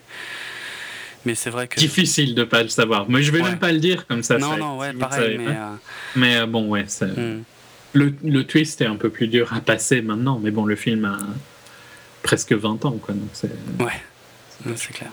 Mais 1.24 1.34
c'est 1.34 1.50
vrai 1.50 1.68
que. 1.68 1.78
Difficile 1.78 2.34
de 2.34 2.44
pas 2.44 2.62
le 2.62 2.68
savoir. 2.68 3.08
Mais 3.08 3.22
je 3.22 3.32
vais 3.32 3.42
même 3.42 3.58
pas 3.58 3.72
le 3.72 3.78
dire 3.78 4.06
comme 4.06 4.22
ça. 4.22 4.38
Non, 4.38 4.56
non, 4.56 4.78
ouais, 4.78 4.92
pareil. 4.92 5.38
Mais, 5.38 5.56
euh, 5.56 5.74
mais 6.16 6.46
bon, 6.46 6.68
ouais. 6.68 6.84
Hmm. 7.00 7.42
Le, 7.92 8.42
twist 8.42 8.80
est 8.80 8.86
un 8.86 8.96
peu 8.96 9.08
plus 9.08 9.28
dur 9.28 9.52
à 9.52 9.60
passer 9.60 10.02
maintenant, 10.02 10.40
mais 10.42 10.50
bon, 10.50 10.66
le 10.66 10.76
film 10.76 11.04
a 11.04 11.18
presque 12.22 12.52
20 12.52 12.84
ans, 12.84 12.98
quoi. 13.00 13.14
Donc 13.14 13.28
c'est... 13.32 13.50
Ouais, 13.80 14.74
c'est 14.76 14.92
clair. 14.92 15.10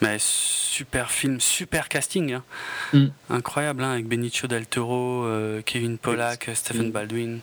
Mais 0.00 0.16
super 0.18 1.10
film, 1.10 1.40
super 1.40 1.88
casting. 1.88 2.34
Hein. 2.34 2.42
Mm. 2.92 3.06
Incroyable, 3.30 3.84
hein, 3.84 3.92
avec 3.92 4.06
Benicio 4.06 4.48
del 4.48 4.66
Toro, 4.66 5.24
euh, 5.24 5.62
Kevin 5.64 5.98
Pollack, 5.98 6.50
Stephen 6.54 6.90
Baldwin, 6.90 7.40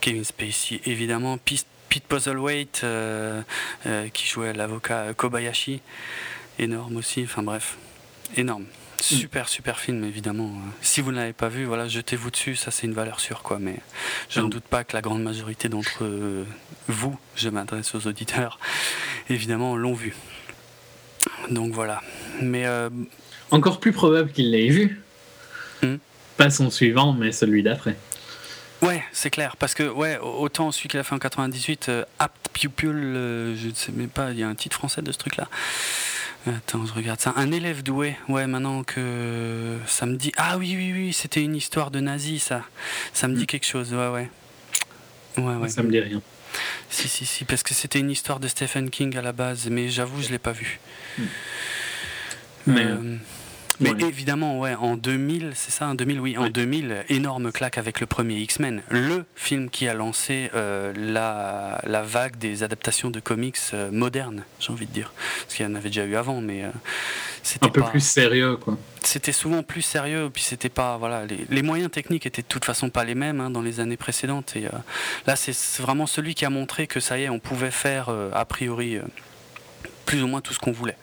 Kevin 0.00 0.24
Spacey, 0.24 0.80
évidemment, 0.86 1.38
Pete, 1.38 1.66
Puzzlewaite, 2.08 2.80
euh, 2.82 3.40
euh, 3.86 4.08
qui 4.08 4.26
jouait 4.26 4.52
l'avocat 4.52 5.14
Kobayashi. 5.14 5.80
Énorme 6.58 6.96
aussi, 6.96 7.24
enfin 7.24 7.42
bref, 7.42 7.76
énorme. 8.36 8.64
Super, 9.00 9.48
super 9.48 9.78
film, 9.78 10.04
évidemment. 10.04 10.52
Si 10.80 11.00
vous 11.00 11.10
ne 11.10 11.16
l'avez 11.16 11.32
pas 11.32 11.48
vu, 11.48 11.64
voilà, 11.64 11.88
jetez-vous 11.88 12.30
dessus, 12.30 12.56
ça 12.56 12.70
c'est 12.70 12.86
une 12.86 12.94
valeur 12.94 13.20
sûre, 13.20 13.42
quoi. 13.42 13.58
Mais 13.58 13.76
je 14.30 14.40
ne 14.40 14.48
doute 14.48 14.64
pas 14.64 14.84
que 14.84 14.94
la 14.94 15.02
grande 15.02 15.22
majorité 15.22 15.68
d'entre 15.68 16.04
vous, 16.88 17.18
je 17.36 17.48
m'adresse 17.48 17.94
aux 17.94 18.06
auditeurs, 18.06 18.58
évidemment, 19.28 19.76
l'ont 19.76 19.94
vu. 19.94 20.14
Donc 21.50 21.72
voilà. 21.72 22.00
Mais 22.40 22.66
euh, 22.66 22.90
encore 23.50 23.80
plus 23.80 23.92
probable 23.92 24.32
qu'il 24.32 24.50
l'ait 24.50 24.68
vu. 24.68 25.02
Hmm. 25.82 25.96
Pas 26.36 26.50
son 26.50 26.70
suivant, 26.70 27.12
mais 27.12 27.32
celui 27.32 27.62
d'après. 27.62 27.96
Ouais, 28.82 29.02
c'est 29.12 29.30
clair. 29.30 29.56
Parce 29.56 29.74
que, 29.74 29.84
ouais, 29.84 30.18
autant 30.18 30.72
celui 30.72 30.88
qu'il 30.88 31.00
a 31.00 31.04
fait 31.04 31.14
en 31.14 31.18
98, 31.18 31.88
euh, 31.88 32.04
Apt 32.18 32.48
Pupil, 32.52 32.90
euh, 32.90 33.56
je 33.56 33.68
ne 33.68 33.74
sais 33.74 33.92
même 33.92 34.08
pas, 34.08 34.30
il 34.32 34.38
y 34.38 34.42
a 34.42 34.48
un 34.48 34.54
titre 34.54 34.76
français 34.76 35.02
de 35.02 35.10
ce 35.12 35.18
truc-là. 35.18 35.48
Attends, 36.46 36.84
je 36.84 36.92
regarde 36.92 37.20
ça. 37.20 37.32
Un 37.36 37.52
élève 37.52 37.82
doué. 37.82 38.16
Ouais, 38.28 38.46
maintenant 38.46 38.84
que 38.84 39.78
ça 39.86 40.04
me 40.04 40.16
dit. 40.16 40.32
Ah 40.36 40.58
oui, 40.58 40.74
oui, 40.76 40.92
oui, 40.92 41.12
c'était 41.12 41.42
une 41.42 41.56
histoire 41.56 41.90
de 41.90 42.00
nazi, 42.00 42.38
ça. 42.38 42.62
Ça 43.14 43.28
me 43.28 43.34
dit 43.34 43.44
hmm. 43.44 43.46
quelque 43.46 43.66
chose. 43.66 43.94
Ouais, 43.94 44.08
ouais. 44.08 44.30
Ouais, 45.38 45.54
ouais. 45.54 45.68
Ça 45.68 45.82
me 45.82 45.90
dit 45.90 46.00
rien. 46.00 46.20
Si, 46.90 47.08
si, 47.08 47.24
si, 47.24 47.44
parce 47.44 47.62
que 47.62 47.72
c'était 47.72 47.98
une 47.98 48.10
histoire 48.10 48.40
de 48.40 48.48
Stephen 48.48 48.90
King 48.90 49.16
à 49.16 49.22
la 49.22 49.32
base, 49.32 49.68
mais 49.70 49.88
j'avoue, 49.88 50.22
je 50.22 50.28
l'ai 50.28 50.38
pas 50.38 50.52
vu. 50.52 50.78
Hmm. 51.18 51.24
Mais, 52.66 52.84
euh, 52.84 53.16
Mais 53.80 53.90
évidemment, 54.00 54.58
ouais, 54.60 54.74
en 54.74 54.96
2000, 54.96 55.52
c'est 55.54 55.70
ça, 55.70 55.88
en 55.88 55.94
2000, 55.94 56.20
oui, 56.20 56.38
en 56.38 56.48
2000, 56.48 57.04
énorme 57.08 57.50
claque 57.52 57.78
avec 57.78 58.00
le 58.00 58.06
premier 58.06 58.36
X-Men, 58.36 58.82
le 58.88 59.24
film 59.34 59.70
qui 59.70 59.88
a 59.88 59.94
lancé 59.94 60.50
euh, 60.54 60.92
la, 60.96 61.80
la, 61.84 62.02
vague 62.02 62.36
des 62.36 62.62
adaptations 62.62 63.10
de 63.10 63.20
comics 63.20 63.58
euh, 63.72 63.90
modernes, 63.90 64.44
j'ai 64.60 64.72
envie 64.72 64.86
de 64.86 64.92
dire. 64.92 65.12
Parce 65.42 65.54
qu'il 65.54 65.66
y 65.66 65.68
en 65.68 65.74
avait 65.74 65.88
déjà 65.88 66.04
eu 66.04 66.14
avant, 66.14 66.40
mais 66.40 66.64
euh, 66.64 66.68
c'était 67.42 67.66
un 67.66 67.70
peu 67.70 67.82
plus 67.82 68.04
sérieux, 68.04 68.56
quoi. 68.56 68.78
C'était 69.02 69.32
souvent 69.32 69.62
plus 69.62 69.82
sérieux, 69.82 70.30
puis 70.32 70.42
c'était 70.42 70.68
pas, 70.68 70.96
voilà, 70.96 71.26
les, 71.26 71.44
les, 71.50 71.62
moyens 71.62 71.90
techniques 71.90 72.26
étaient 72.26 72.42
de 72.42 72.46
toute 72.46 72.64
façon 72.64 72.90
pas 72.90 73.04
les 73.04 73.14
mêmes 73.14 73.40
hein, 73.40 73.50
dans 73.50 73.60
les 73.60 73.80
années 73.80 73.98
précédentes. 73.98 74.56
Et 74.56 74.66
là, 75.26 75.36
c'est 75.36 75.82
vraiment 75.82 76.06
celui 76.06 76.34
qui 76.34 76.44
a 76.44 76.50
montré 76.50 76.86
que 76.86 77.00
ça 77.00 77.18
y 77.18 77.24
est, 77.24 77.28
on 77.28 77.38
pouvait 77.38 77.70
faire 77.70 78.08
a 78.08 78.44
priori 78.46 78.98
plus 80.06 80.22
ou 80.22 80.26
moins 80.26 80.40
tout 80.40 80.54
ce 80.54 80.58
qu'on 80.58 80.72
voulait. 80.72 80.96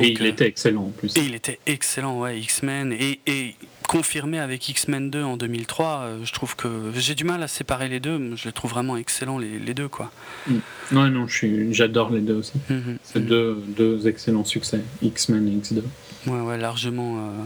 Et 0.00 0.12
il 0.12 0.22
euh, 0.22 0.28
était 0.28 0.46
excellent 0.46 0.84
en 0.84 0.90
plus. 0.90 1.16
Et 1.16 1.20
il 1.20 1.34
était 1.34 1.58
excellent, 1.66 2.18
ouais, 2.18 2.38
X-Men. 2.40 2.92
Et, 2.92 3.20
et, 3.26 3.54
confirmé 3.86 4.38
avec 4.38 4.66
X-Men 4.68 5.10
2 5.10 5.22
en 5.22 5.36
2003, 5.36 5.86
euh, 5.86 6.18
je 6.24 6.32
trouve 6.32 6.56
que 6.56 6.90
j'ai 6.94 7.14
du 7.14 7.24
mal 7.24 7.42
à 7.42 7.48
séparer 7.48 7.88
les 7.88 8.00
deux. 8.00 8.34
Je 8.34 8.46
les 8.46 8.52
trouve 8.52 8.70
vraiment 8.70 8.96
excellents, 8.96 9.38
les, 9.38 9.58
les 9.58 9.74
deux. 9.74 9.88
quoi. 9.88 10.10
Mm. 10.46 10.54
Ouais, 10.92 11.10
non, 11.10 11.26
j'adore 11.70 12.10
les 12.10 12.20
deux 12.20 12.34
aussi. 12.34 12.54
Mm-hmm. 12.70 12.96
C'est 13.02 13.24
deux, 13.24 13.62
deux, 13.76 14.08
excellents 14.08 14.44
succès, 14.44 14.80
X-Men 15.02 15.48
et 15.48 15.52
X2. 15.52 15.82
Ouais, 16.26 16.40
ouais, 16.40 16.58
largement. 16.58 17.18
Euh, 17.18 17.44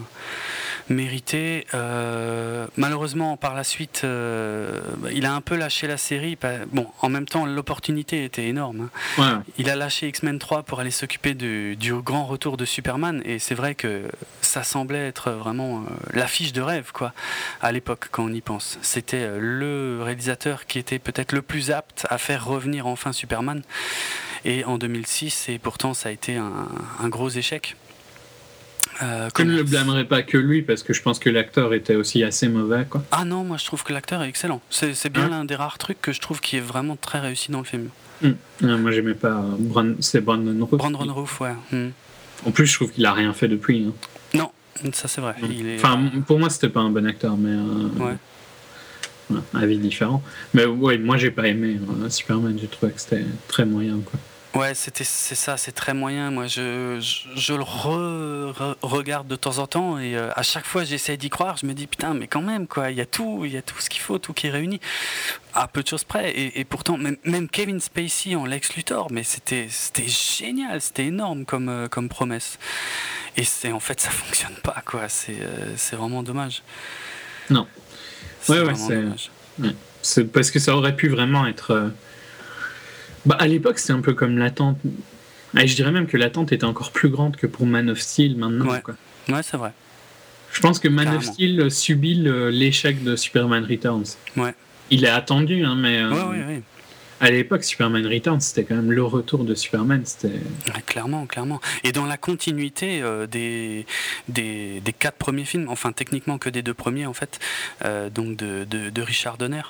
mérité. 0.90 1.66
Euh, 1.75 2.66
malheureusement, 2.76 3.37
par 3.37 3.54
la 3.54 3.64
suite, 3.64 4.02
euh, 4.04 4.80
il 5.12 5.26
a 5.26 5.35
un 5.35 5.40
peu 5.40 5.57
lâché 5.57 5.87
la 5.87 5.97
série. 5.97 6.37
Bon, 6.73 6.87
en 7.00 7.09
même 7.09 7.26
temps, 7.26 7.47
l'opportunité 7.47 8.25
était 8.25 8.47
énorme. 8.47 8.88
Hein. 9.18 9.42
Il 9.59 9.71
a 9.71 9.76
lâché 9.76 10.09
X-Men 10.09 10.38
3 10.38 10.62
pour 10.62 10.80
aller 10.80 10.90
s'occuper 10.90 11.35
du, 11.35 11.76
grand 12.02 12.25
retour 12.25 12.57
de 12.57 12.64
Superman, 12.64 13.23
et 13.25 13.38
c'est 13.38 13.54
vrai 13.54 13.75
que 13.75 14.02
ça 14.40 14.62
semblait 14.62 15.07
être 15.07 15.30
vraiment 15.30 15.78
euh, 15.78 15.83
l'affiche 16.12 16.52
de 16.52 16.61
rêve, 16.61 16.92
quoi, 16.92 17.12
à 17.61 17.73
l'époque, 17.73 18.09
quand 18.11 18.25
on 18.25 18.33
y 18.33 18.40
pense. 18.40 18.78
C'était 18.83 19.28
le 19.38 20.00
réalisateur 20.02 20.66
qui 20.66 20.78
était 20.78 20.99
peut-être 20.99 21.33
le 21.33 21.42
plus 21.42 21.71
apte 21.71 22.07
à 22.11 22.18
faire 22.18 22.45
revenir 22.45 22.87
enfin 22.87 23.12
Superman. 23.12 23.62
Et 24.45 24.64
en 24.64 24.78
2006, 24.78 25.49
et 25.49 25.59
pourtant, 25.59 25.95
ça 25.95 26.11
a 26.11 26.12
été 26.12 26.37
un 26.37 27.09
gros 27.09 27.28
échec. 27.28 27.76
Euh, 29.02 29.28
je 29.37 29.42
ne 29.42 29.57
le 29.57 29.62
blâmerai 29.62 30.04
pas 30.04 30.23
que 30.23 30.37
lui 30.37 30.62
parce 30.62 30.83
que 30.83 30.92
je 30.92 31.02
pense 31.02 31.18
que 31.18 31.30
l'acteur 31.30 31.73
était 31.75 31.95
aussi 31.95 32.25
assez 32.25 32.49
mauvais. 32.49 32.85
Quoi. 32.88 33.04
Ah 33.12 33.25
non, 33.25 33.45
moi 33.45 33.57
je 33.57 33.64
trouve 33.64 33.85
que 33.85 33.92
l'acteur 33.92 34.23
est 34.23 34.28
excellent. 34.28 34.61
C'est 34.71 35.12
bien 35.12 35.28
l'un 35.28 35.45
des 35.45 35.54
rares 35.54 35.78
trucs 35.78 36.00
que 36.00 36.12
je 36.12 36.21
trouve 36.21 36.40
qui 36.40 36.57
est 36.57 36.61
vraiment 36.61 36.97
très 36.97 37.21
réussi 37.21 37.52
dans 37.52 37.59
le 37.59 37.64
film. 37.64 37.88
Hmm. 38.21 38.33
moi 38.61 38.90
j'aimais 38.90 39.14
pas. 39.14 39.45
c'est 40.00 40.21
Brandon 40.21 40.66
Roof. 40.66 40.78
Brandon 40.78 41.14
Roof, 41.14 41.40
ouais. 41.40 41.54
Hmm. 41.71 41.90
En 42.47 42.50
plus, 42.50 42.66
je 42.66 42.75
trouve 42.75 42.92
qu'il 42.92 43.04
a 43.07 43.12
rien 43.12 43.33
fait 43.33 43.49
depuis. 43.49 43.87
Hein. 43.88 43.92
Non, 44.35 44.50
ça 44.92 45.09
c'est 45.09 45.21
vrai. 45.21 45.35
Enfin, 45.76 46.00
pour 46.26 46.38
moi, 46.38 46.50
c'était 46.50 46.68
pas 46.68 46.80
un 46.80 46.90
bon 46.90 47.07
acteur, 47.07 47.37
mais. 47.37 47.50
Euh, 47.50 48.16
ouais. 49.30 49.40
avis 49.54 49.78
différent. 49.78 50.23
Mais 50.54 50.64
ouais, 50.64 50.99
moi 50.99 51.16
j'ai 51.16 51.30
pas 51.30 51.47
aimé 51.49 51.78
euh, 52.02 52.09
Superman, 52.09 52.57
j'ai 52.61 52.68
trouvé 52.68 52.92
que 52.92 53.00
c'était 53.00 53.25
très 53.47 53.64
moyen. 53.64 53.99
Quoi. 54.04 54.18
Ouais, 54.59 54.75
c'était 54.75 55.05
c'est 55.05 55.37
ça, 55.37 55.57
c'est 55.57 55.71
très 55.71 55.95
moyen. 55.95 56.33
Moi, 56.33 56.49
je, 56.49 56.99
je, 57.37 57.55
le 57.55 57.62
regarde 58.83 59.29
de 59.29 59.37
temps 59.37 59.59
en 59.59 59.69
temps 59.69 60.00
et 60.00 60.17
euh, 60.17 60.33
à 60.35 60.43
chaque 60.43 60.67
fois 60.67 60.83
j'essaie 60.83 61.17
d'y 61.17 61.31
croire. 61.31 61.57
Je 61.59 61.65
me 61.65 61.75
dis 61.75 61.87
putain, 61.87 62.12
mais 62.12 62.27
quand 62.27 62.43
même 62.43 62.67
quoi, 62.67 62.91
il 62.91 62.97
y 62.97 63.00
a 63.00 63.07
tout, 63.07 63.45
il 63.45 63.53
y 63.53 63.57
a 63.57 63.62
tout 63.62 63.79
ce 63.79 63.88
qu'il 63.88 64.00
faut, 64.00 64.19
tout 64.19 64.33
qui 64.33 64.49
est 64.49 64.50
réuni 64.50 64.81
à 65.55 65.69
peu 65.69 65.85
de 65.85 65.87
choses 65.87 66.03
près. 66.03 66.33
Et, 66.37 66.65
pourtant, 66.65 66.97
même, 66.97 67.17
même, 67.23 67.49
Kevin 67.49 67.79
Spacey 67.79 68.35
en 68.35 68.47
Lex 68.47 68.75
Luthor, 68.75 69.12
mais 69.12 69.23
c'était 69.23 69.69
c'était 69.71 70.09
génial, 70.09 70.81
c'était 70.81 71.07
énorme 71.07 71.45
comme 71.45 71.69
euh, 71.69 71.87
comme 71.87 72.09
promesse. 72.09 72.59
Et 73.37 73.45
c'est 73.45 73.71
en 73.71 73.81
fait 73.81 74.00
ça 74.00 74.11
fonctionne 74.11 74.57
pas 74.65 74.83
quoi. 74.85 75.09
C'est 75.09 75.41
euh, 75.41 75.77
c'est 75.77 75.95
vraiment 75.95 76.25
dommage. 76.25 76.65
Non. 77.49 77.69
Ouais 78.49 78.61
ouais, 78.62 78.75
c'est 80.03 80.25
parce 80.25 80.50
que 80.50 80.59
ça 80.59 80.75
aurait 80.75 80.97
pu 80.97 81.09
vraiment 81.09 81.47
être 81.47 81.93
bah, 83.29 83.37
à 83.39 83.47
l'époque, 83.47 83.79
c'était 83.79 83.93
un 83.93 84.01
peu 84.01 84.15
comme 84.15 84.39
l'attente. 84.39 84.79
Ah, 85.55 85.67
je 85.67 85.75
dirais 85.75 85.93
même 85.93 86.07
que 86.07 86.17
l'attente 86.17 86.51
était 86.51 86.65
encore 86.65 86.93
plus 86.93 87.11
grande 87.11 87.37
que 87.37 87.47
pour 87.47 87.67
Man 87.67 87.91
of 87.91 88.01
Steel 88.01 88.37
maintenant. 88.37 88.67
Ouais, 88.67 88.83
ouais 89.29 89.43
c'est 89.43 89.59
vrai. 89.59 89.73
Je 90.51 90.61
pense 90.61 90.79
que 90.79 90.89
Man 90.89 91.09
of 91.15 91.25
Steel 91.25 91.71
subit 91.71 92.15
l'échec 92.51 93.05
de 93.05 93.17
Superman 93.17 93.67
Returns. 93.69 94.17
Ouais. 94.37 94.55
Il 94.91 95.05
est 95.05 95.11
attendu, 95.11 95.63
hein, 95.63 95.75
mais. 95.75 95.99
Euh, 95.99 96.11
ouais, 96.11 96.39
ouais, 96.39 96.63
à 97.21 97.31
l'époque, 97.31 97.65
Superman 97.65 98.07
Returns, 98.07 98.41
c'était 98.41 98.65
quand 98.65 98.77
même 98.77 98.93
le 98.93 99.03
retour 99.03 99.45
de 99.45 99.55
Superman. 99.55 100.03
C'était... 100.05 100.41
clairement, 100.87 101.27
clairement. 101.27 101.61
Et 101.85 101.93
dans 101.93 102.07
la 102.07 102.17
continuité 102.17 103.03
euh, 103.03 103.27
des, 103.27 103.87
des, 104.29 104.81
des, 104.81 104.93
quatre 104.93 105.17
premiers 105.17 105.45
films, 105.45 105.69
enfin 105.69 105.93
techniquement 105.93 106.39
que 106.39 106.49
des 106.49 106.63
deux 106.63 106.75
premiers 106.75 107.07
en 107.07 107.13
fait, 107.13 107.41
euh, 107.85 108.09
donc 108.09 108.37
de, 108.37 108.65
de, 108.65 108.91
de 108.91 109.03
Richard 109.03 109.37
Donner. 109.37 109.63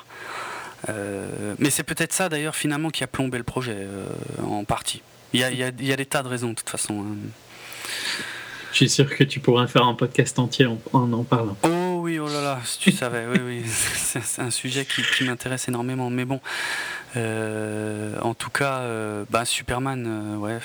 Euh, 0.87 1.55
mais 1.59 1.69
c'est 1.69 1.83
peut-être 1.83 2.13
ça 2.13 2.29
d'ailleurs 2.29 2.55
finalement 2.55 2.89
qui 2.89 3.03
a 3.03 3.07
plombé 3.07 3.37
le 3.37 3.43
projet 3.43 3.75
euh, 3.75 4.05
en 4.43 4.63
partie. 4.63 5.01
Il 5.33 5.41
y, 5.41 5.43
a, 5.43 5.51
il, 5.51 5.57
y 5.57 5.63
a, 5.63 5.71
il 5.77 5.85
y 5.85 5.93
a, 5.93 5.95
des 5.95 6.05
tas 6.05 6.23
de 6.23 6.27
raisons 6.27 6.49
de 6.49 6.55
toute 6.55 6.69
façon. 6.69 7.01
Hein. 7.01 7.15
Je 8.71 8.77
suis 8.77 8.89
sûr 8.89 9.15
que 9.15 9.23
tu 9.23 9.39
pourrais 9.39 9.67
faire 9.67 9.85
un 9.85 9.95
podcast 9.95 10.39
entier 10.39 10.65
en 10.65 10.79
en, 10.93 11.23
parlant. 11.23 11.57
Oh 11.63 11.99
oui, 12.01 12.19
oh 12.19 12.27
là 12.27 12.41
là, 12.41 12.59
si 12.63 12.79
tu 12.79 12.91
savais, 12.91 13.25
oui, 13.27 13.39
oui, 13.43 13.63
c'est 13.67 14.41
un 14.41 14.51
sujet 14.51 14.85
qui, 14.85 15.01
qui 15.01 15.23
m'intéresse 15.23 15.67
énormément. 15.67 16.09
Mais 16.09 16.25
bon, 16.25 16.39
euh, 17.17 18.15
en 18.21 18.33
tout 18.33 18.51
cas, 18.51 18.83
bah, 19.29 19.45
Superman, 19.45 20.37
ouais. 20.39 20.59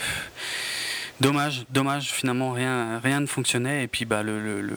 Dommage, 1.20 1.64
dommage, 1.70 2.10
finalement 2.12 2.52
rien, 2.52 2.98
rien 3.02 3.20
ne 3.20 3.26
fonctionnait. 3.26 3.84
Et 3.84 3.88
puis 3.88 4.04
bah, 4.04 4.22
le, 4.22 4.40
le, 4.40 4.60
le 4.60 4.74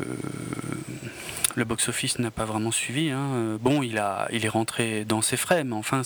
le 1.57 1.65
box-office 1.65 2.19
n'a 2.19 2.31
pas 2.31 2.45
vraiment 2.45 2.71
suivi. 2.71 3.09
Hein. 3.09 3.31
Euh, 3.33 3.57
bon, 3.59 3.81
il, 3.81 3.97
a, 3.97 4.27
il 4.31 4.45
est 4.45 4.49
rentré 4.49 5.03
dans 5.05 5.21
ses 5.21 5.37
frais, 5.37 5.63
mais 5.63 5.75
enfin, 5.75 6.03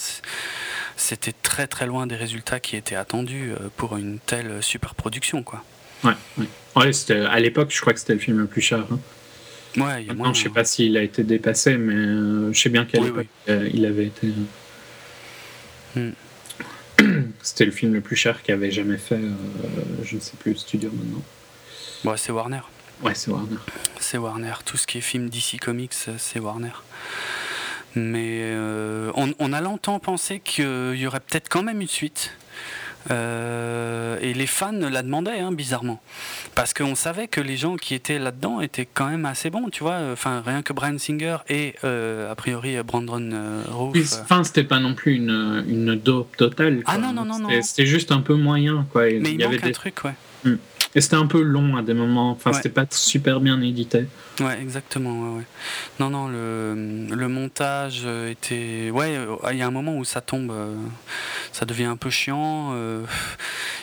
c'était 0.96 1.34
très 1.34 1.68
très 1.68 1.86
loin 1.86 2.08
des 2.08 2.16
résultats 2.16 2.62
qui 2.62 2.78
étaient 2.78 2.96
attendus 2.96 3.52
euh, 3.52 3.68
pour 3.76 3.98
une 3.98 4.20
telle 4.20 4.64
super 4.64 4.96
production. 4.96 5.44
Quoi. 5.44 5.64
Ouais, 6.06 6.14
ouais. 6.38 6.92
à 7.26 7.40
l'époque, 7.42 7.70
je 7.70 7.82
crois 7.82 7.94
que 7.94 8.00
c'était 8.00 8.14
le 8.14 8.20
film 8.20 8.40
le 8.40 8.48
plus 8.48 8.62
cher. 8.62 8.86
Hein. 8.92 9.00
Ouais, 9.78 10.06
il 10.06 10.34
je 10.34 10.42
sais 10.42 10.50
pas 10.50 10.64
s'il 10.64 10.98
a 10.98 11.04
été 11.04 11.24
dépassé, 11.24 11.78
mais 11.78 11.96
euh, 11.96 12.54
je 12.54 12.60
sais 12.60 12.70
bien 12.70 12.86
qu'à 12.86 13.00
l'époque, 13.00 13.28
il 13.48 13.86
avait 13.86 14.08
été. 14.08 14.28
Hmm. 15.96 16.12
C'était 17.42 17.66
le 17.66 17.72
film 17.72 17.94
le 17.94 18.02
plus 18.02 18.16
cher 18.16 18.42
qui 18.42 18.52
avait 18.52 18.72
jamais 18.72 18.98
fait, 18.98 19.20
je 20.04 20.16
ne 20.16 20.22
sais 20.22 20.38
plus, 20.40 20.52
le 20.52 20.58
studio 20.58 20.90
maintenant. 20.94 21.24
Bon, 22.04 22.16
c'est 22.16 22.32
Warner. 22.32 22.62
Ouais, 23.04 23.16
c'est 23.16 23.32
Warner. 23.32 23.58
C'est 24.00 24.18
Warner. 24.18 24.54
Tout 24.66 24.78
ce 24.78 24.86
qui 24.86 25.00
est 25.00 25.02
film 25.02 25.30
DC 25.30 25.60
Comics, 25.60 25.94
c'est 26.18 26.40
Warner. 26.40 26.72
Mais 27.96 28.40
euh, 28.44 29.12
on, 29.16 29.54
a 29.54 29.62
longtemps 29.62 30.00
pensé 30.00 30.40
qu'il 30.40 30.96
y 30.96 31.08
aurait 31.08 31.20
peut-être 31.20 31.50
quand 31.50 31.64
même 31.64 31.82
une 31.82 31.88
suite. 31.88 32.32
Euh, 33.10 34.20
et 34.22 34.36
les 34.36 34.46
fans 34.46 34.72
la 34.72 35.02
demandaient, 35.02 35.40
hein, 35.40 35.52
bizarrement. 35.52 36.00
Parce 36.54 36.74
qu'on 36.74 36.94
savait 36.94 37.28
que 37.28 37.42
les 37.42 37.58
gens 37.58 37.76
qui 37.76 37.96
étaient 37.96 38.20
là-dedans 38.20 38.62
étaient 38.62 38.88
quand 38.92 39.10
même 39.10 39.26
assez 39.26 39.50
bons, 39.50 39.70
tu 39.70 39.84
vois. 39.84 39.98
Enfin, 40.14 40.44
rien 40.46 40.62
que 40.62 40.72
Brian 40.72 41.00
Singer 41.00 41.38
et, 41.50 41.74
euh, 41.84 42.32
a 42.32 42.36
priori, 42.36 42.78
Brandon 42.84 43.64
Roof. 43.68 43.98
Enfin, 44.22 44.44
c'était 44.44 44.64
pas 44.64 44.80
non 44.80 44.94
plus 44.94 45.16
une, 45.16 45.66
une 45.68 45.96
dope 45.96 46.38
totale. 46.38 46.84
Ah 46.86 47.00
non, 47.00 47.12
non, 47.12 47.26
non. 47.26 47.50
C'était 47.64 47.88
juste 47.88 48.12
un 48.12 48.22
peu 48.22 48.36
moyen, 48.36 48.86
quoi. 48.92 49.06
Mais 49.06 49.32
il, 49.32 49.42
y 49.42 49.44
avait 49.44 49.58
des... 49.58 49.72
trucs, 49.72 50.04
ouais. 50.06 50.14
Hmm. 50.44 50.58
Et 50.94 51.02
c'était 51.02 51.16
un 51.16 51.28
peu 51.28 51.42
long 51.42 51.78
à 51.78 51.82
des 51.82 51.94
moments. 51.94 52.32
Enfin, 52.32 52.52
c'était 52.54 52.70
pas 52.70 52.86
super 52.90 53.40
bien 53.40 53.62
édité. 53.62 54.08
Ouais, 54.40 54.60
exactement. 54.62 55.36
Ouais, 55.36 55.44
Non, 56.00 56.10
non, 56.10 56.28
le, 56.28 57.08
le, 57.10 57.28
montage 57.28 58.06
était. 58.06 58.90
Ouais, 58.92 59.18
il 59.52 59.58
y 59.58 59.62
a 59.62 59.68
un 59.68 59.72
moment 59.72 59.96
où 59.96 60.04
ça 60.04 60.20
tombe, 60.20 60.52
euh, 60.52 60.76
ça 61.54 61.66
devient 61.66 61.86
un 61.86 61.96
peu 61.96 62.10
chiant. 62.10 62.72
Euh, 62.74 63.06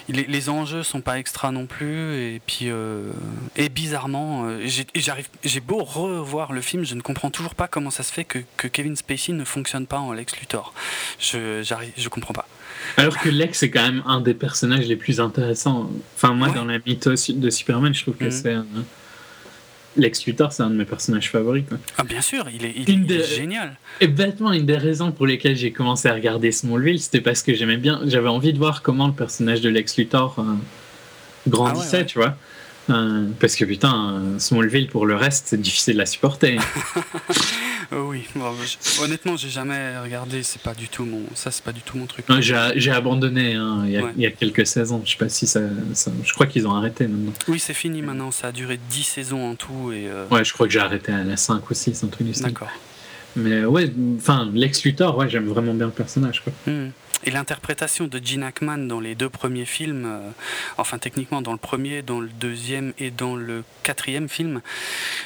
les, 0.09 0.25
les, 0.25 0.49
enjeux 0.49 0.83
sont 0.83 1.01
pas 1.01 1.17
extra 1.17 1.51
non 1.51 1.65
plus. 1.65 2.15
Et 2.15 2.41
puis, 2.45 2.69
euh, 2.69 3.11
et 3.55 3.69
bizarrement, 3.69 4.47
j'arrive, 4.95 5.29
j'ai 5.43 5.61
beau 5.61 5.83
revoir 5.83 6.53
le 6.53 6.61
film, 6.61 6.83
je 6.83 6.95
ne 6.95 7.01
comprends 7.01 7.31
toujours 7.31 7.55
pas 7.55 7.67
comment 7.67 7.91
ça 7.91 8.03
se 8.03 8.11
fait 8.11 8.25
que, 8.25 8.39
que 8.57 8.67
Kevin 8.67 8.95
Spacey 8.95 9.33
ne 9.33 9.45
fonctionne 9.45 9.87
pas 9.87 9.99
en 9.99 10.11
Lex 10.13 10.37
Luthor. 10.37 10.73
Je, 11.19 11.63
je 11.63 12.09
comprends 12.09 12.33
pas. 12.33 12.47
Alors 12.97 13.17
que 13.17 13.29
Lex 13.29 13.63
est 13.63 13.69
quand 13.69 13.81
même 13.81 14.03
un 14.05 14.21
des 14.21 14.33
personnages 14.33 14.87
les 14.87 14.95
plus 14.95 15.19
intéressants. 15.19 15.89
Enfin, 16.15 16.33
moi, 16.33 16.49
dans 16.49 16.65
la 16.65 16.79
mythos 16.85 17.31
de 17.33 17.49
Superman, 17.49 17.93
je 17.93 18.01
trouve 18.01 18.15
que 18.15 18.25
mhm. 18.25 18.31
c'est 18.31 18.55
Lex 19.95 20.25
Luthor, 20.25 20.53
c'est 20.53 20.63
un 20.63 20.69
de 20.69 20.75
mes 20.75 20.85
personnages 20.85 21.29
favoris. 21.29 21.63
Ah, 21.97 22.03
bien 22.03 22.21
sûr, 22.21 22.45
il 22.53 22.65
est, 22.65 22.73
il, 22.87 23.11
est 23.11 23.23
génial. 23.23 23.75
Et 23.99 24.07
bêtement, 24.07 24.51
une 24.51 24.65
des 24.65 24.77
raisons 24.77 25.11
pour 25.11 25.25
lesquelles 25.25 25.55
j'ai 25.55 25.71
commencé 25.71 26.07
à 26.07 26.13
regarder 26.13 26.51
Smallville, 26.51 26.99
c'était 26.99 27.21
parce 27.21 27.41
que 27.43 27.53
j'aimais 27.53 27.77
bien, 27.77 28.01
j'avais 28.05 28.29
envie 28.29 28.53
de 28.53 28.57
voir 28.57 28.81
comment 28.81 29.07
le 29.07 29.13
personnage 29.13 29.61
de 29.61 29.69
Lex 29.69 29.97
Luthor 29.97 30.35
euh, 30.39 30.43
grandissait, 31.47 32.01
ah 32.01 32.05
tu 32.05 32.19
vois. 32.19 32.37
Euh, 32.89 33.27
parce 33.39 33.55
que 33.55 33.65
putain, 33.65 34.21
Smallville 34.37 34.87
pour 34.87 35.05
le 35.05 35.15
reste, 35.15 35.47
c'est 35.47 35.61
difficile 35.61 35.99
à 36.01 36.05
supporter. 36.05 36.57
Euh, 37.93 38.01
oui, 38.07 38.25
honnêtement, 39.01 39.37
j'ai 39.37 39.49
jamais 39.49 39.97
regardé. 39.99 40.43
C'est 40.43 40.61
pas 40.61 40.73
du 40.73 40.87
tout 40.87 41.05
mon, 41.05 41.23
ça, 41.35 41.51
c'est 41.51 41.63
pas 41.63 41.71
du 41.71 41.81
tout 41.81 41.97
mon 41.97 42.05
truc. 42.05 42.25
j'ai 42.39 42.91
abandonné 42.91 43.55
hein, 43.55 43.83
il, 43.85 44.21
y 44.21 44.25
a, 44.25 44.31
quelques 44.31 44.65
saisons. 44.65 45.01
Je 45.05 45.11
sais 45.11 45.17
pas 45.17 45.29
si 45.29 45.47
ça, 45.47 45.61
je 46.23 46.33
crois 46.33 46.47
qu'ils 46.47 46.67
ont 46.67 46.73
arrêté 46.73 47.07
maintenant. 47.07 47.33
Oui, 47.47 47.59
c'est 47.59 47.73
fini 47.73 48.01
maintenant. 48.01 48.31
Ça 48.31 48.47
a 48.47 48.51
duré 48.51 48.79
10 48.89 49.03
saisons 49.03 49.51
en 49.51 49.55
tout 49.55 49.91
et. 49.91 50.07
Euh, 50.07 50.25
ouais, 50.31 50.43
je 50.43 50.53
crois 50.53 50.67
que 50.67 50.73
j'ai 50.73 50.79
arrêté 50.79 51.11
à 51.11 51.23
la 51.23 51.37
5 51.37 51.69
aussi, 51.69 51.93
c'est 51.93 52.05
un 52.05 52.09
truc 52.09 52.27
du 52.27 52.33
style. 52.33 52.47
D'accord. 52.47 52.69
Mais 53.35 53.63
ouais, 53.63 53.91
enfin, 54.17 54.49
Lex 54.53 54.83
Luthor, 54.83 55.17
ouais, 55.17 55.29
j'aime 55.29 55.47
vraiment 55.47 55.73
bien 55.73 55.85
le 55.85 55.91
personnage. 55.91 56.43
Quoi. 56.43 56.53
Hmm. 56.65 56.89
Et 57.25 57.31
l'interprétation 57.31 58.07
de 58.07 58.19
Gene 58.23 58.43
Hackman 58.43 58.77
dans 58.77 59.01
les 59.01 59.13
deux 59.13 59.29
premiers 59.29 59.65
films, 59.65 60.05
euh, 60.05 60.29
enfin 60.77 60.97
techniquement 60.97 61.41
dans 61.41 61.51
le 61.51 61.57
premier, 61.57 62.01
dans 62.01 62.21
le 62.21 62.29
deuxième 62.29 62.93
et 62.97 63.11
dans 63.11 63.35
le 63.35 63.63
quatrième 63.83 64.29
film, 64.29 64.61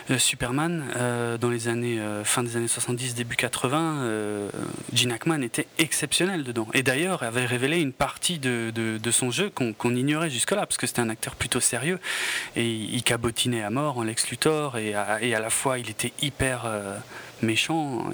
euh, 0.10 0.18
Superman, 0.18 0.86
euh, 0.96 1.38
dans 1.38 1.50
les 1.50 1.68
années 1.68 2.00
fin 2.24 2.42
des 2.44 2.58
années 2.58 2.68
70, 2.68 3.14
début 3.14 3.36
80, 3.36 4.50
Gene 4.94 5.12
Hackman 5.12 5.42
était 5.42 5.68
exceptionnel 5.78 6.44
dedans. 6.44 6.68
Et 6.74 6.82
d'ailleurs 6.82 7.22
avait 7.24 7.46
révélé 7.46 7.80
une 7.80 7.94
partie 7.94 8.40
de, 8.40 8.72
son 9.12 9.30
jeu 9.30 9.52
qu'on 9.52 9.96
ignorait 9.96 10.32
jusque-là, 10.32 10.66
parce 10.66 10.78
que 10.78 10.88
c'était 10.88 11.02
un 11.02 11.10
acteur 11.10 11.36
plutôt 11.36 11.60
sérieux 11.60 12.00
et 12.56 12.68
il 12.68 13.04
cabotinait 13.04 13.62
à 13.62 13.70
mort 13.70 14.00
en 14.00 14.04
Lex 14.04 14.30
Luthor 14.30 14.78
et 14.78 14.96
à, 14.96 15.20
la 15.20 15.50
fois 15.50 15.78
il 15.78 15.90
était 15.90 16.14
hyper 16.22 16.66
méchant 17.42 18.10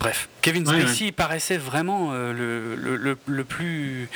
Bref, 0.00 0.30
Kevin 0.40 0.66
Spacey 0.66 1.12
paraissait 1.12 1.58
vraiment 1.58 2.10
euh, 2.12 2.32
le, 2.32 2.74
le, 2.96 3.18
le, 3.26 3.44
plus. 3.44 4.08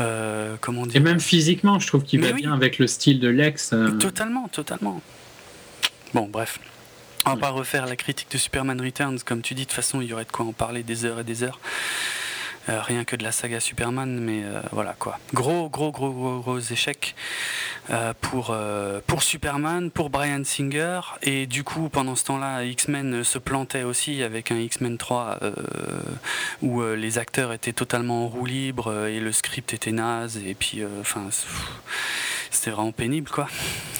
Euh, 0.00 0.56
comment 0.60 0.86
dire 0.86 0.96
Et 0.96 1.00
même 1.00 1.20
physiquement, 1.20 1.78
je 1.78 1.86
trouve 1.86 2.02
qu'il 2.02 2.20
va 2.20 2.32
bien 2.32 2.52
avec 2.52 2.78
le 2.78 2.88
style 2.88 3.20
de 3.20 3.28
Lex. 3.28 3.72
Euh. 3.72 3.92
Totalement, 3.92 4.48
totalement. 4.48 5.00
Bon, 6.12 6.28
bref. 6.28 6.58
On 7.24 7.30
va 7.30 7.36
pas 7.36 7.50
refaire 7.50 7.86
la 7.86 7.94
critique 7.94 8.26
de 8.32 8.38
Superman 8.38 8.80
Returns, 8.80 9.20
comme 9.24 9.42
tu 9.42 9.54
dis, 9.54 9.62
de 9.62 9.68
toute 9.68 9.76
façon, 9.76 10.00
il 10.00 10.08
y 10.08 10.12
aurait 10.12 10.24
de 10.24 10.32
quoi 10.32 10.44
en 10.44 10.52
parler 10.52 10.82
des 10.82 11.04
heures 11.04 11.20
et 11.20 11.24
des 11.24 11.44
heures. 11.44 11.60
Euh, 12.68 12.80
rien 12.80 13.04
que 13.04 13.16
de 13.16 13.24
la 13.24 13.32
saga 13.32 13.58
Superman, 13.58 14.20
mais 14.20 14.42
euh, 14.44 14.60
voilà 14.70 14.94
quoi. 14.96 15.18
Gros, 15.34 15.68
gros, 15.68 15.90
gros, 15.90 16.12
gros, 16.12 16.38
gros 16.38 16.60
échec 16.60 17.16
euh, 17.90 18.12
pour, 18.20 18.56
pour 19.06 19.22
Superman, 19.24 19.90
pour 19.90 20.10
Brian 20.10 20.44
Singer, 20.44 21.00
et 21.22 21.46
du 21.46 21.64
coup, 21.64 21.88
pendant 21.88 22.14
ce 22.14 22.24
temps-là, 22.24 22.64
X-Men 22.64 23.24
se 23.24 23.38
plantait 23.38 23.82
aussi 23.82 24.22
avec 24.22 24.52
un 24.52 24.58
X-Men 24.58 24.96
3 24.96 25.40
où 26.62 26.82
les 26.82 27.18
acteurs 27.18 27.52
étaient 27.52 27.72
totalement 27.72 28.26
en 28.26 28.28
roue 28.28 28.46
libre 28.46 29.06
et 29.06 29.18
le 29.18 29.32
script 29.32 29.74
était 29.74 29.92
naze, 29.92 30.36
et 30.36 30.54
puis, 30.54 30.82
enfin, 31.00 31.28
c'était 32.50 32.70
vraiment 32.70 32.92
pénible 32.92 33.28
quoi. 33.28 33.48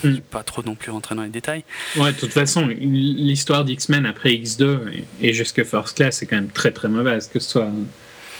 Mm. 0.04 0.18
Pas 0.18 0.44
trop 0.44 0.62
non 0.62 0.76
plus 0.76 0.92
rentrer 0.92 1.16
dans 1.16 1.22
les 1.22 1.30
détails. 1.30 1.64
Ouais, 1.96 2.12
de 2.12 2.18
toute 2.18 2.32
façon, 2.32 2.68
l'histoire 2.68 3.64
d'X-Men 3.64 4.06
après 4.06 4.30
X2 4.30 5.02
et 5.20 5.32
jusque 5.32 5.64
First 5.64 5.96
Class 5.96 6.22
est 6.22 6.26
quand 6.26 6.36
même 6.36 6.50
très 6.50 6.70
très 6.70 6.88
mauvaise, 6.88 7.28
que 7.28 7.40
ce 7.40 7.50
soit 7.50 7.70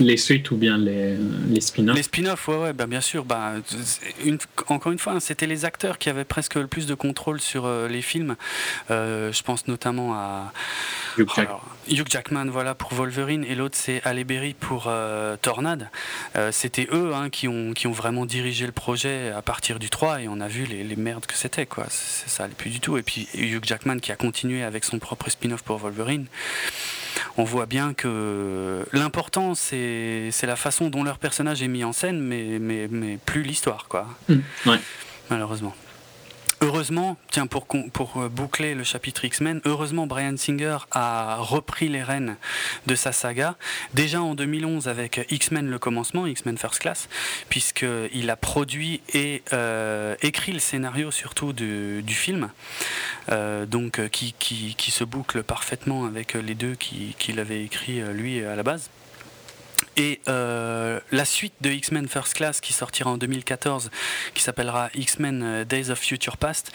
les 0.01 0.17
suites 0.17 0.51
ou 0.51 0.57
bien 0.57 0.79
les, 0.79 1.17
les 1.49 1.61
spin-offs 1.61 1.97
Les 1.97 2.03
spin-offs, 2.03 2.49
ouais, 2.49 2.57
ouais 2.57 2.73
bah, 2.73 2.87
bien 2.87 3.01
sûr. 3.01 3.25
Bah, 3.25 3.55
une, 4.25 4.39
encore 4.69 4.93
une 4.93 4.99
fois, 4.99 5.15
hein, 5.15 5.21
c'était 5.21 5.47
les 5.47 5.65
acteurs 5.65 5.99
qui 5.99 6.09
avaient 6.09 6.25
presque 6.25 6.55
le 6.55 6.67
plus 6.67 6.87
de 6.87 6.95
contrôle 6.95 7.41
sur 7.41 7.67
euh, 7.67 7.89
les 7.89 8.03
films. 8.03 8.37
Euh, 8.91 9.33
je 9.33 9.43
pense 9.43 9.69
notamment 9.69 10.15
à 10.15 10.53
Hugh, 11.19 11.29
Jackman 11.89 12.47
voilà, 12.47 12.75
pour 12.75 12.95
Wolverine 12.95 13.45
et 13.45 13.55
l'autre 13.55 13.77
c'est 13.79 14.03
Halle 14.05 14.23
Berry 14.25 14.55
pour 14.55 14.85
euh, 14.89 15.37
Tornade. 15.41 15.89
c'était 16.51 16.89
eux 16.93 17.13
hein, 17.15 17.31
qui, 17.31 17.49
ont, 17.49 17.73
qui 17.73 17.87
ont 17.87 17.93
vraiment 17.93 18.27
dirigé 18.27 18.67
le 18.67 18.73
projet 18.73 19.31
à 19.31 19.43
partir 19.43 19.79
du 19.79 19.91
3 19.91 20.23
et 20.23 20.29
on 20.29 20.41
a 20.41 20.49
vu 20.49 20.65
les, 20.65 20.85
les 20.85 20.97
merdes 20.97 21.27
que 21.27 21.35
c'était. 21.35 21.67
quoi. 21.67 21.87
Ça 21.89 22.45
allait 22.45 22.55
plus 22.55 22.71
du 22.71 22.81
tout. 22.81 22.97
Et 22.99 23.03
puis 23.03 23.29
Hugh 23.35 23.65
Jackman 23.65 23.99
qui 23.99 24.13
a 24.13 24.17
continué 24.17 24.63
avec 24.63 24.85
son 24.85 24.99
propre 24.99 25.31
spin-off 25.31 25.63
pour 25.63 25.79
Wolverine 25.79 26.27
on 27.37 27.45
voit 27.45 27.67
bien 27.67 27.95
que 27.95 28.85
l'important 28.93 29.55
c'est 29.55 30.31
la 30.43 30.57
façon 30.57 30.89
dont 30.89 31.05
leur 31.05 31.19
personnage 31.19 31.63
est 31.63 31.69
mis 31.69 31.85
en 31.85 31.93
scène, 31.93 32.21
mais, 32.21 32.59
mais, 32.61 32.89
mais 32.91 33.19
plus 33.25 33.43
l'histoire, 33.43 33.87
quoi. 33.89 34.07
Mmh, 34.29 34.39
Malheureusement. 35.31 35.75
Heureusement, 36.65 37.17
tiens, 37.33 37.49
pour, 37.49 37.67
euh, 37.73 38.29
boucler 38.29 38.77
le 38.77 38.85
chapitre 38.85 39.25
X-Men, 39.25 39.61
heureusement 39.65 40.07
Brian 40.07 40.37
Singer 40.37 40.79
a 40.93 41.39
repris 41.41 41.89
les 41.89 42.05
rênes 42.05 42.37
de 42.87 42.95
sa 42.95 43.11
saga, 43.11 43.57
déjà 43.95 44.23
en 44.23 44.37
2011 44.37 44.87
avec 44.87 45.27
X-Men 45.29 45.69
le 45.69 45.81
commencement, 45.81 46.25
X-Men 46.25 46.57
First 46.57 46.79
Class, 46.79 47.09
puisqu'il 47.49 48.31
a 48.31 48.37
produit 48.37 49.01
et 49.13 49.43
euh, 49.53 50.15
écrit 50.23 50.53
le 50.53 50.61
scénario 50.61 51.11
surtout 51.11 51.53
du, 51.53 52.05
film, 52.07 52.49
euh, 53.33 53.67
donc 53.67 54.01
qui, 54.11 54.33
qui, 54.39 54.91
se 54.93 55.03
boucle 55.03 55.43
parfaitement 55.43 56.05
avec 56.05 56.35
les 56.35 56.55
deux 56.55 56.77
qu'il 56.77 57.41
avait 57.41 57.65
écrit 57.65 58.01
lui 58.13 58.45
à 58.45 58.55
la 58.55 58.63
base. 58.63 58.89
Et 59.97 60.21
euh, 60.29 61.01
la 61.11 61.25
suite 61.25 61.55
de 61.61 61.71
X-Men 61.71 62.09
First 62.09 62.35
Class 62.35 62.61
qui 62.61 62.73
sortira 62.73 63.11
en 63.11 63.19
2014, 63.19 63.91
qui 64.35 64.43
s'appellera 64.43 64.89
X-Men 64.95 65.43
euh, 65.43 65.65
Days 65.65 65.91
of 65.91 65.99
Future 65.99 66.39
Past, 66.39 66.73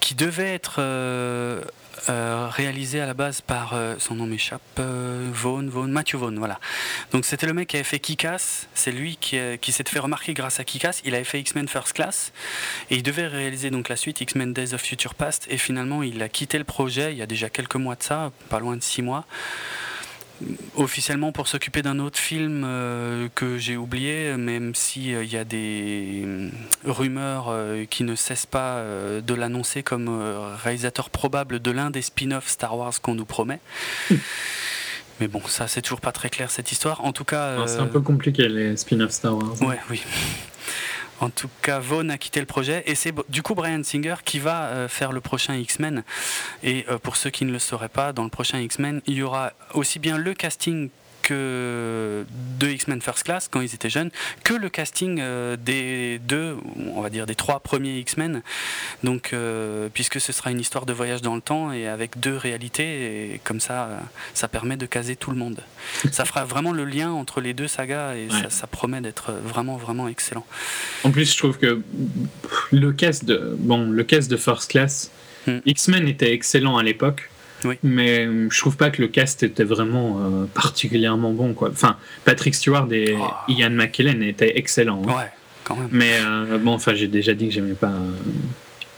qui 0.00 0.14
devait 0.14 0.54
être 0.54 0.76
euh, 0.78 1.60
réalisé 2.08 3.00
à 3.00 3.06
la 3.06 3.14
base 3.14 3.40
par 3.40 3.74
son 3.98 4.14
nom 4.14 4.26
m'échappe, 4.26 4.62
Vaughn, 4.78 5.68
Vaughn, 5.68 5.90
Matthew 5.90 6.16
Vaughn, 6.16 6.38
voilà. 6.38 6.60
Donc 7.12 7.24
c'était 7.24 7.46
le 7.46 7.52
mec 7.52 7.68
qui 7.68 7.76
avait 7.76 7.84
fait 7.84 7.98
Kick-Ass, 7.98 8.68
c'est 8.74 8.92
lui 8.92 9.16
qui, 9.16 9.38
qui 9.60 9.72
s'est 9.72 9.84
fait 9.86 9.98
remarquer 9.98 10.34
grâce 10.34 10.60
à 10.60 10.64
Kick-Ass. 10.64 11.02
Il 11.04 11.14
avait 11.14 11.24
fait 11.24 11.40
X-Men 11.40 11.68
First 11.68 11.92
Class 11.94 12.32
et 12.90 12.96
il 12.96 13.02
devait 13.02 13.26
réaliser 13.26 13.70
donc 13.70 13.88
la 13.88 13.96
suite 13.96 14.20
X-Men 14.20 14.52
Days 14.52 14.74
of 14.74 14.80
Future 14.80 15.14
Past 15.14 15.46
et 15.50 15.58
finalement 15.58 16.02
il 16.02 16.22
a 16.22 16.28
quitté 16.28 16.58
le 16.58 16.64
projet 16.64 17.12
il 17.12 17.18
y 17.18 17.22
a 17.22 17.26
déjà 17.26 17.50
quelques 17.50 17.76
mois 17.76 17.96
de 17.96 18.02
ça, 18.02 18.32
pas 18.48 18.60
loin 18.60 18.76
de 18.76 18.82
six 18.82 19.02
mois 19.02 19.26
officiellement 20.76 21.32
pour 21.32 21.48
s'occuper 21.48 21.82
d'un 21.82 21.98
autre 21.98 22.18
film 22.18 22.62
euh, 22.64 23.28
que 23.34 23.58
j'ai 23.58 23.76
oublié, 23.76 24.36
même 24.36 24.74
s'il 24.74 25.06
il 25.06 25.14
euh, 25.14 25.24
y 25.24 25.36
a 25.36 25.44
des 25.44 26.22
euh, 26.24 26.50
rumeurs 26.84 27.54
qui 27.90 28.04
ne 28.04 28.14
cessent 28.14 28.46
pas 28.46 28.82
de 28.82 29.34
l'annoncer 29.34 29.82
comme 29.82 30.08
réalisateur 30.62 31.10
probable 31.10 31.60
de 31.60 31.70
l'un 31.70 31.90
des 31.90 32.02
spin-offs 32.02 32.48
Star 32.48 32.76
Wars 32.76 33.00
qu'on 33.00 33.14
nous 33.14 33.24
promet. 33.24 33.60
Mais 35.20 35.28
bon, 35.28 35.42
ça 35.46 35.68
c'est 35.68 35.82
toujours 35.82 36.00
pas 36.00 36.12
très 36.12 36.30
clair 36.30 36.50
cette 36.50 36.72
histoire. 36.72 37.04
En 37.04 37.12
tout 37.12 37.24
cas, 37.24 37.66
c'est 37.66 37.78
un 37.78 37.86
peu 37.86 38.00
compliqué 38.00 38.48
les 38.48 38.76
spin-offs 38.76 39.12
Star 39.12 39.36
Wars. 39.36 39.60
Ouais, 39.62 39.78
oui. 39.90 40.02
En 41.22 41.30
tout 41.30 41.48
cas, 41.62 41.78
Vaughn 41.78 42.10
a 42.10 42.18
quitté 42.18 42.40
le 42.40 42.46
projet 42.46 42.82
et 42.84 42.96
c'est 42.96 43.14
du 43.28 43.42
coup 43.42 43.54
Brian 43.54 43.84
Singer 43.84 44.16
qui 44.24 44.40
va 44.40 44.64
euh, 44.64 44.88
faire 44.88 45.12
le 45.12 45.20
prochain 45.20 45.54
X-Men. 45.54 46.02
Et 46.64 46.84
euh, 46.90 46.98
pour 46.98 47.14
ceux 47.14 47.30
qui 47.30 47.44
ne 47.44 47.52
le 47.52 47.60
sauraient 47.60 47.88
pas, 47.88 48.12
dans 48.12 48.24
le 48.24 48.28
prochain 48.28 48.58
X-Men, 48.58 49.02
il 49.06 49.14
y 49.14 49.22
aura 49.22 49.52
aussi 49.72 50.00
bien 50.00 50.18
le 50.18 50.34
casting 50.34 50.90
que 51.22 52.24
de 52.58 52.68
X-Men 52.68 53.00
First 53.00 53.24
Class 53.24 53.48
quand 53.50 53.60
ils 53.60 53.74
étaient 53.74 53.90
jeunes, 53.90 54.10
que 54.44 54.54
le 54.54 54.68
casting 54.68 55.18
euh, 55.20 55.56
des 55.56 56.18
deux, 56.18 56.56
on 56.94 57.00
va 57.00 57.10
dire 57.10 57.26
des 57.26 57.34
trois 57.34 57.60
premiers 57.60 57.98
X-Men. 57.98 58.42
Donc, 59.04 59.30
euh, 59.32 59.88
puisque 59.92 60.20
ce 60.20 60.32
sera 60.32 60.50
une 60.50 60.60
histoire 60.60 60.86
de 60.86 60.92
voyage 60.92 61.22
dans 61.22 61.34
le 61.34 61.40
temps 61.40 61.72
et 61.72 61.86
avec 61.86 62.20
deux 62.20 62.36
réalités, 62.36 63.34
et 63.34 63.40
comme 63.44 63.60
ça, 63.60 63.88
ça 64.34 64.48
permet 64.48 64.76
de 64.76 64.86
caser 64.86 65.16
tout 65.16 65.30
le 65.30 65.36
monde. 65.36 65.60
ça 66.10 66.24
fera 66.24 66.44
vraiment 66.44 66.72
le 66.72 66.84
lien 66.84 67.10
entre 67.10 67.40
les 67.40 67.54
deux 67.54 67.68
sagas 67.68 68.14
et 68.14 68.28
ça, 68.50 68.66
promet 68.66 69.00
d'être 69.00 69.32
vraiment, 69.32 69.76
vraiment 69.76 70.08
excellent. 70.08 70.46
En 71.04 71.10
plus, 71.10 71.30
je 71.30 71.38
trouve 71.38 71.58
que 71.58 71.82
le 72.70 72.92
cast 72.92 73.24
de, 73.24 73.54
bon, 73.58 73.90
le 73.90 74.04
cast 74.04 74.30
de 74.30 74.36
First 74.36 74.70
Class, 74.70 75.10
hmm. 75.46 75.58
X-Men 75.66 76.08
était 76.08 76.32
excellent 76.32 76.76
à 76.76 76.82
l'époque. 76.82 77.30
Mais 77.82 78.26
euh, 78.26 78.48
je 78.50 78.58
trouve 78.58 78.76
pas 78.76 78.90
que 78.90 79.00
le 79.00 79.08
cast 79.08 79.42
était 79.42 79.64
vraiment 79.64 80.18
euh, 80.18 80.44
particulièrement 80.52 81.32
bon. 81.32 81.54
Quoi. 81.54 81.70
Enfin, 81.70 81.96
Patrick 82.24 82.54
Stewart 82.54 82.88
et 82.92 83.16
oh. 83.18 83.28
Ian 83.48 83.70
McKellen 83.70 84.22
étaient 84.22 84.58
excellents. 84.58 85.02
Hein. 85.06 85.16
Ouais, 85.16 85.30
quand 85.64 85.76
même. 85.76 85.88
Mais 85.90 86.18
euh, 86.20 86.58
bon, 86.58 86.72
enfin, 86.72 86.94
j'ai 86.94 87.08
déjà 87.08 87.34
dit 87.34 87.48
que 87.48 87.54
j'aimais 87.54 87.74
pas 87.74 87.92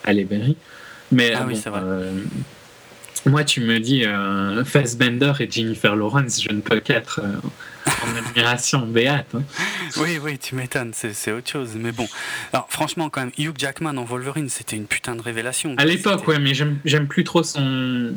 Ali 0.05 0.25
Berry. 0.25 0.57
Mais 1.13 1.33
ah, 1.35 1.45
oui, 1.47 1.57
c'est 1.57 1.71
vrai. 1.71 1.83
moi, 3.27 3.45
tu 3.45 3.61
me 3.61 3.79
dis 3.79 4.05
Fassbender 4.65 5.33
et 5.41 5.51
Jennifer 5.51 5.95
Lawrence, 5.95 6.43
je 6.43 6.53
ne 6.53 6.61
peux 6.61 6.81
qu'être 6.81 7.21
en 7.87 8.17
admiration 8.17 8.87
béate. 8.87 9.35
Hein. 9.35 9.43
Oui, 9.99 10.19
oui, 10.23 10.39
tu 10.39 10.55
m'étonnes, 10.55 10.93
c'est 10.95 11.33
autre 11.33 11.51
chose. 11.51 11.71
Mais 11.77 11.93
bon, 11.93 12.07
alors 12.53 12.67
franchement, 12.71 13.11
quand 13.11 13.21
même, 13.21 13.33
Hugh 13.39 13.55
Jackman 13.57 13.97
en 13.97 14.05
Wolverine, 14.05 14.49
c'était 14.49 14.77
une 14.77 14.87
putain 14.87 15.15
de 15.17 15.23
révélation. 15.23 15.75
À 15.79 15.85
l'époque, 15.85 16.27
ouais, 16.29 16.39
mais 16.39 16.53
j'aime 16.55 17.07
plus 17.09 17.25
trop 17.25 17.43
son. 17.43 18.15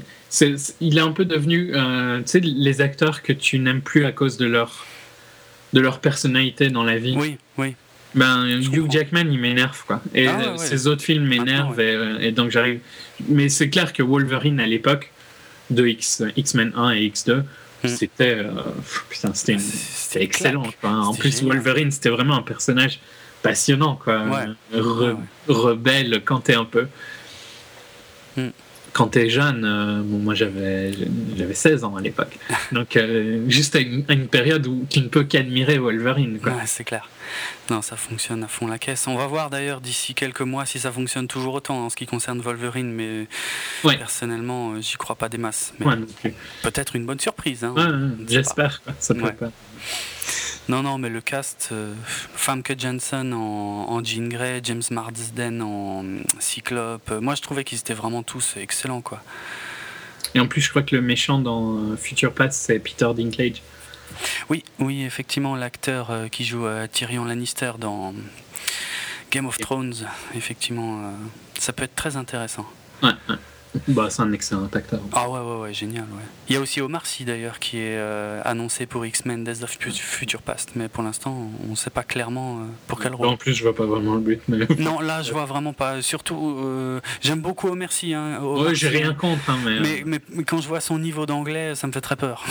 il 0.82 0.97
est 0.97 1.01
un 1.01 1.12
peu 1.12 1.25
devenu, 1.25 1.71
euh, 1.73 2.19
tu 2.19 2.23
sais, 2.27 2.39
les 2.39 2.82
acteurs 2.82 3.21
que 3.21 3.34
tu 3.34 3.60
n'aimes 3.60 3.82
plus 3.82 4.06
à 4.06 4.12
cause 4.12 4.38
de 4.38 4.45
leur, 4.45 4.86
de 5.73 5.80
leur 5.80 5.99
personnalité 5.99 6.69
dans 6.69 6.84
la 6.84 6.97
vie. 6.97 7.15
Oui, 7.17 7.38
oui. 7.58 7.75
Ben, 8.15 8.47
Hugh 8.47 8.89
Jackman, 8.89 9.25
il 9.30 9.39
m'énerve, 9.39 9.84
quoi. 9.86 10.01
Et 10.15 10.27
ah 10.27 10.58
ses 10.58 10.88
autres 10.88 11.03
films 11.03 11.27
m'énervent, 11.27 11.80
et, 11.80 12.32
donc 12.32 12.51
j'arrive. 12.51 12.80
Mais 13.27 13.49
c'est 13.49 13.69
clair 13.69 13.93
que 13.93 14.01
Wolverine, 14.01 14.60
à 14.60 14.65
l'époque, 14.65 15.12
de 15.69 15.86
X-Men 15.88 16.71
1 16.75 16.91
et 16.91 17.10
X2, 17.10 17.43
Mm. 17.83 17.87
C'était 17.87 18.35
euh, 18.35 18.51
c'était 19.33 20.23
excellent. 20.23 20.63
En 20.83 21.13
plus, 21.13 21.43
Wolverine, 21.43 21.91
c'était 21.91 22.09
vraiment 22.09 22.35
un 22.35 22.41
personnage 22.41 22.99
passionnant, 23.43 23.95
quoi. 23.95 24.23
rebelle 25.47 26.21
quand 26.25 26.41
t'es 26.41 26.55
un 26.55 26.65
peu. 26.65 26.87
Mm. 28.35 28.49
Quand 28.97 29.10
t'es 29.10 29.29
jeune, 29.29 29.63
euh, 29.63 30.01
bon, 30.03 30.17
moi 30.17 30.33
j'avais 30.33 30.91
j'avais 31.38 31.53
16 31.53 31.83
ans 31.83 31.95
à 31.97 32.01
l'époque, 32.01 32.36
donc 32.71 32.97
euh, 32.97 33.47
juste 33.47 33.75
à 33.75 33.79
une, 33.79 34.27
période 34.27 34.65
où 34.65 34.88
tu 34.89 35.01
ne 35.01 35.07
peux 35.07 35.23
qu'admirer 35.23 35.77
Wolverine. 35.77 36.39
Ouais, 36.43 36.51
c'est 36.65 36.83
clair. 36.83 37.07
Non, 37.69 37.83
ça 37.83 37.95
fonctionne 37.95 38.43
à 38.43 38.47
fond 38.47 38.65
la 38.65 38.79
caisse. 38.79 39.05
On 39.05 39.15
va 39.15 39.27
voir 39.27 39.51
d'ailleurs 39.51 39.81
d'ici 39.81 40.15
quelques 40.15 40.41
mois 40.41 40.65
si 40.65 40.79
ça 40.79 40.91
fonctionne 40.91 41.27
toujours 41.27 41.53
autant 41.53 41.86
en 41.86 41.89
ce 41.91 41.95
qui 41.95 42.07
concerne 42.07 42.41
Wolverine, 42.41 42.91
mais 42.91 43.27
personnellement, 43.83 44.71
euh, 44.71 44.81
j'y 44.81 44.97
crois 44.97 45.15
pas 45.15 45.29
des 45.29 45.38
masses. 45.38 45.73
Peut-être 46.63 46.95
une 46.95 47.05
bonne 47.05 47.19
surprise. 47.19 47.63
Hein, 47.63 48.15
J'espère. 48.27 48.81
Ça 48.97 49.13
peut 49.13 49.31
pas. 49.31 49.51
Non, 50.69 50.84
non, 50.84 50.97
mais 50.97 51.10
le 51.10 51.21
cast, 51.21 51.69
euh, 51.71 51.93
Famke 52.36 52.77
Jensen 52.77 53.34
en, 53.34 53.89
en, 53.89 54.03
Jean 54.03 54.27
Grey, 54.27 54.60
James 54.63 54.84
Marsden 54.91 55.62
en 55.62 56.03
Cyclope, 56.39 57.10
moi 57.21 57.36
je 57.36 57.41
trouvais 57.41 57.63
qu'ils 57.63 57.80
étaient 57.80 57.93
vraiment 57.93 58.21
tous 58.21 58.56
excellents, 58.58 59.01
quoi. 59.01 59.21
Et 60.36 60.41
en 60.41 60.47
plus, 60.47 60.60
je 60.60 60.69
crois 60.69 60.84
que 60.84 60.93
le 60.93 61.01
méchant 61.01 61.39
dans 61.39 61.77
euh, 61.77 61.95
Future 61.95 62.34
Past, 62.34 62.62
c'est 62.62 62.80
Peter 62.80 63.08
Dinklage. 63.15 63.62
Oui, 64.49 64.65
oui, 64.80 65.03
effectivement, 65.03 65.56
l'acteur 65.56 66.12
euh, 66.12 66.27
qui 66.27 66.43
joue 66.43 66.65
Tyrion 66.91 67.23
Lannister 67.23 67.71
dans 67.80 68.13
Game 69.32 69.45
of 69.45 69.58
Thrones, 69.58 69.95
effectivement, 70.36 71.13
ça 71.58 71.71
peut 71.71 71.84
être 71.84 71.95
très 71.95 72.17
intéressant. 72.17 72.65
Ouais, 73.03 73.12
ouais. 73.30 73.36
Bah, 73.87 74.09
c'est 74.09 74.21
un 74.21 74.31
excellent 74.31 74.65
acteur. 74.65 74.99
Ah 75.13 75.29
ouais, 75.29 75.39
ouais, 75.39 75.61
ouais, 75.61 75.73
génial. 75.73 76.03
Ouais. 76.03 76.23
Il 76.49 76.53
y 76.53 76.57
a 76.57 76.61
aussi 76.61 76.81
Omar 76.81 77.05
Sy 77.05 77.25
d'ailleurs 77.25 77.59
qui 77.59 77.77
est 77.77 77.97
euh, 77.97 78.41
annoncé 78.45 78.85
pour 78.85 79.05
X-Men 79.05 79.43
Days 79.43 79.63
of 79.63 79.77
Future 79.79 80.41
Past, 80.41 80.71
mais 80.75 80.87
pour 80.87 81.03
l'instant, 81.03 81.51
on 81.65 81.71
ne 81.71 81.75
sait 81.75 81.89
pas 81.89 82.03
clairement 82.03 82.59
euh, 82.59 82.63
pour 82.87 82.99
quel 82.99 83.13
rôle. 83.13 83.27
En 83.27 83.37
plus, 83.37 83.53
je 83.53 83.63
vois 83.63 83.75
pas 83.75 83.85
vraiment 83.85 84.15
le 84.15 84.21
but. 84.21 84.41
Mais... 84.47 84.67
non, 84.79 84.99
là, 84.99 85.21
je 85.21 85.31
vois 85.31 85.45
vraiment 85.45 85.73
pas. 85.73 86.01
Surtout, 86.01 86.57
euh, 86.59 86.99
j'aime 87.21 87.41
beaucoup 87.41 87.67
Omar 87.69 87.91
Sy. 87.91 88.13
Hein, 88.13 88.39
ouais, 88.41 88.75
j'ai 88.75 88.89
rien 88.89 89.13
contre. 89.13 89.49
Hein, 89.49 89.59
mais, 89.63 90.03
mais, 90.05 90.19
mais, 90.29 90.43
quand 90.43 90.61
je 90.61 90.67
vois 90.67 90.81
son 90.81 90.99
niveau 90.99 91.25
d'anglais, 91.25 91.75
ça 91.75 91.87
me 91.87 91.91
fait 91.91 92.01
très 92.01 92.15
peur. 92.15 92.45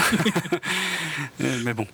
mais 1.40 1.74
bon. 1.74 1.86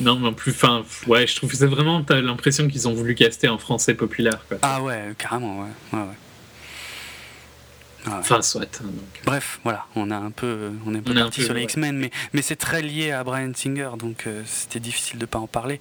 non, 0.00 0.18
mais 0.18 0.28
en 0.28 0.32
plus, 0.32 0.52
enfin, 0.52 0.84
ouais, 1.06 1.26
je 1.26 1.36
trouve 1.36 1.50
que 1.50 1.56
c'est 1.56 1.66
vraiment, 1.66 2.02
t'as 2.02 2.20
l'impression 2.20 2.68
qu'ils 2.68 2.86
ont 2.88 2.94
voulu 2.94 3.14
caster 3.14 3.48
en 3.48 3.58
français 3.58 3.94
populaire. 3.94 4.44
Quoi. 4.48 4.58
Ah 4.62 4.82
ouais, 4.82 5.12
carrément, 5.18 5.60
ouais. 5.60 5.70
ouais, 5.92 6.00
ouais. 6.00 6.14
Enfin, 8.06 8.42
soit. 8.42 8.80
Hein, 8.82 8.88
Bref, 9.24 9.60
voilà, 9.64 9.86
on 9.96 10.10
a 10.10 10.16
un 10.16 10.30
peu, 10.30 10.70
on 10.86 10.94
est 10.94 10.98
un 10.98 11.02
peu 11.02 11.14
parti 11.14 11.42
sur 11.42 11.54
les 11.54 11.62
X-Men, 11.62 11.96
mais, 11.96 12.10
mais 12.32 12.42
c'est 12.42 12.56
très 12.56 12.82
lié 12.82 13.10
à 13.10 13.24
Brian 13.24 13.52
Singer, 13.54 13.90
donc 13.98 14.24
euh, 14.26 14.42
c'était 14.46 14.80
difficile 14.80 15.18
de 15.18 15.24
ne 15.24 15.26
pas 15.26 15.38
en 15.38 15.46
parler. 15.46 15.80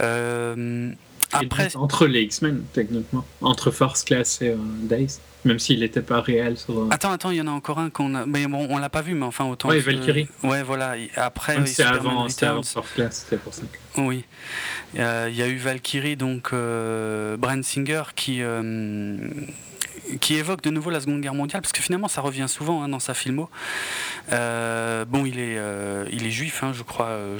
Euh, 0.00 0.90
après... 1.32 1.76
Entre 1.76 2.06
les 2.06 2.22
X-Men, 2.22 2.62
techniquement, 2.72 3.24
entre 3.40 3.70
Force 3.70 4.04
Class 4.04 4.40
et 4.42 4.50
euh, 4.50 4.56
Days, 4.82 5.18
même 5.44 5.58
s'il 5.58 5.80
n'était 5.80 6.02
pas 6.02 6.20
réel 6.20 6.56
sur. 6.56 6.86
Attends, 6.90 7.12
attends, 7.12 7.30
il 7.30 7.36
y 7.36 7.40
en 7.40 7.46
a 7.46 7.50
encore 7.50 7.78
un 7.78 7.90
qu'on 7.90 8.14
a, 8.14 8.26
mais 8.26 8.46
bon, 8.46 8.66
on 8.70 8.78
l'a 8.78 8.88
pas 8.88 9.02
vu, 9.02 9.14
mais 9.14 9.26
enfin 9.26 9.44
autant. 9.44 9.68
Oui, 9.68 9.80
Valkyrie. 9.80 10.28
Ouais, 10.42 10.62
voilà. 10.62 10.94
Après, 11.16 11.64
c'est 11.66 11.84
avant, 11.84 12.26
Class, 12.26 13.24
c'était 13.24 13.36
pour 13.36 13.54
ça. 13.54 13.62
Oui, 13.96 14.24
il 14.94 15.00
y 15.00 15.42
a 15.42 15.48
eu 15.48 15.56
Valkyrie, 15.56 16.16
donc 16.16 16.52
Brian 16.52 17.62
Singer 17.62 18.02
qui 18.14 18.42
qui 20.20 20.34
évoque 20.34 20.62
de 20.62 20.70
nouveau 20.70 20.90
la 20.90 21.00
Seconde 21.00 21.20
Guerre 21.20 21.34
mondiale, 21.34 21.62
parce 21.62 21.72
que 21.72 21.82
finalement 21.82 22.08
ça 22.08 22.20
revient 22.20 22.46
souvent 22.48 22.82
hein, 22.82 22.88
dans 22.88 22.98
sa 22.98 23.14
filmo. 23.14 23.50
Euh, 24.32 25.04
bon, 25.04 25.26
il 25.26 25.38
est, 25.38 25.58
euh, 25.58 26.06
il 26.12 26.26
est 26.26 26.30
juif, 26.30 26.62
hein, 26.62 26.72
je 26.72 26.82
crois. 26.82 27.08
Euh, 27.08 27.38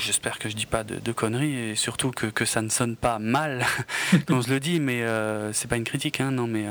j'espère 0.00 0.38
que 0.38 0.48
je 0.48 0.56
dis 0.56 0.66
pas 0.66 0.84
de, 0.84 1.12
conneries, 1.12 1.70
et 1.70 1.74
surtout 1.74 2.10
que, 2.10 2.26
que, 2.26 2.44
ça 2.44 2.62
ne 2.62 2.68
sonne 2.68 2.96
pas 2.96 3.18
mal 3.18 3.66
quand 4.26 4.40
je 4.40 4.50
le 4.50 4.60
dis, 4.60 4.80
mais 4.80 5.04
c'est 5.52 5.68
pas 5.68 5.76
une 5.76 5.84
critique, 5.84 6.20
hein, 6.20 6.30
non, 6.30 6.46
mais 6.48 6.66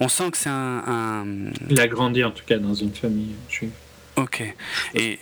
on 0.00 0.08
sent 0.08 0.30
que 0.30 0.36
c'est 0.36 0.50
un, 0.50 0.82
un, 0.86 1.26
Il 1.70 1.80
a 1.80 1.88
grandi 1.88 2.24
en 2.24 2.30
tout 2.30 2.44
cas 2.46 2.58
dans 2.58 2.74
une 2.74 2.92
famille 2.92 3.34
juive. 3.48 3.70
Ok. 4.16 4.42
Et 4.94 5.18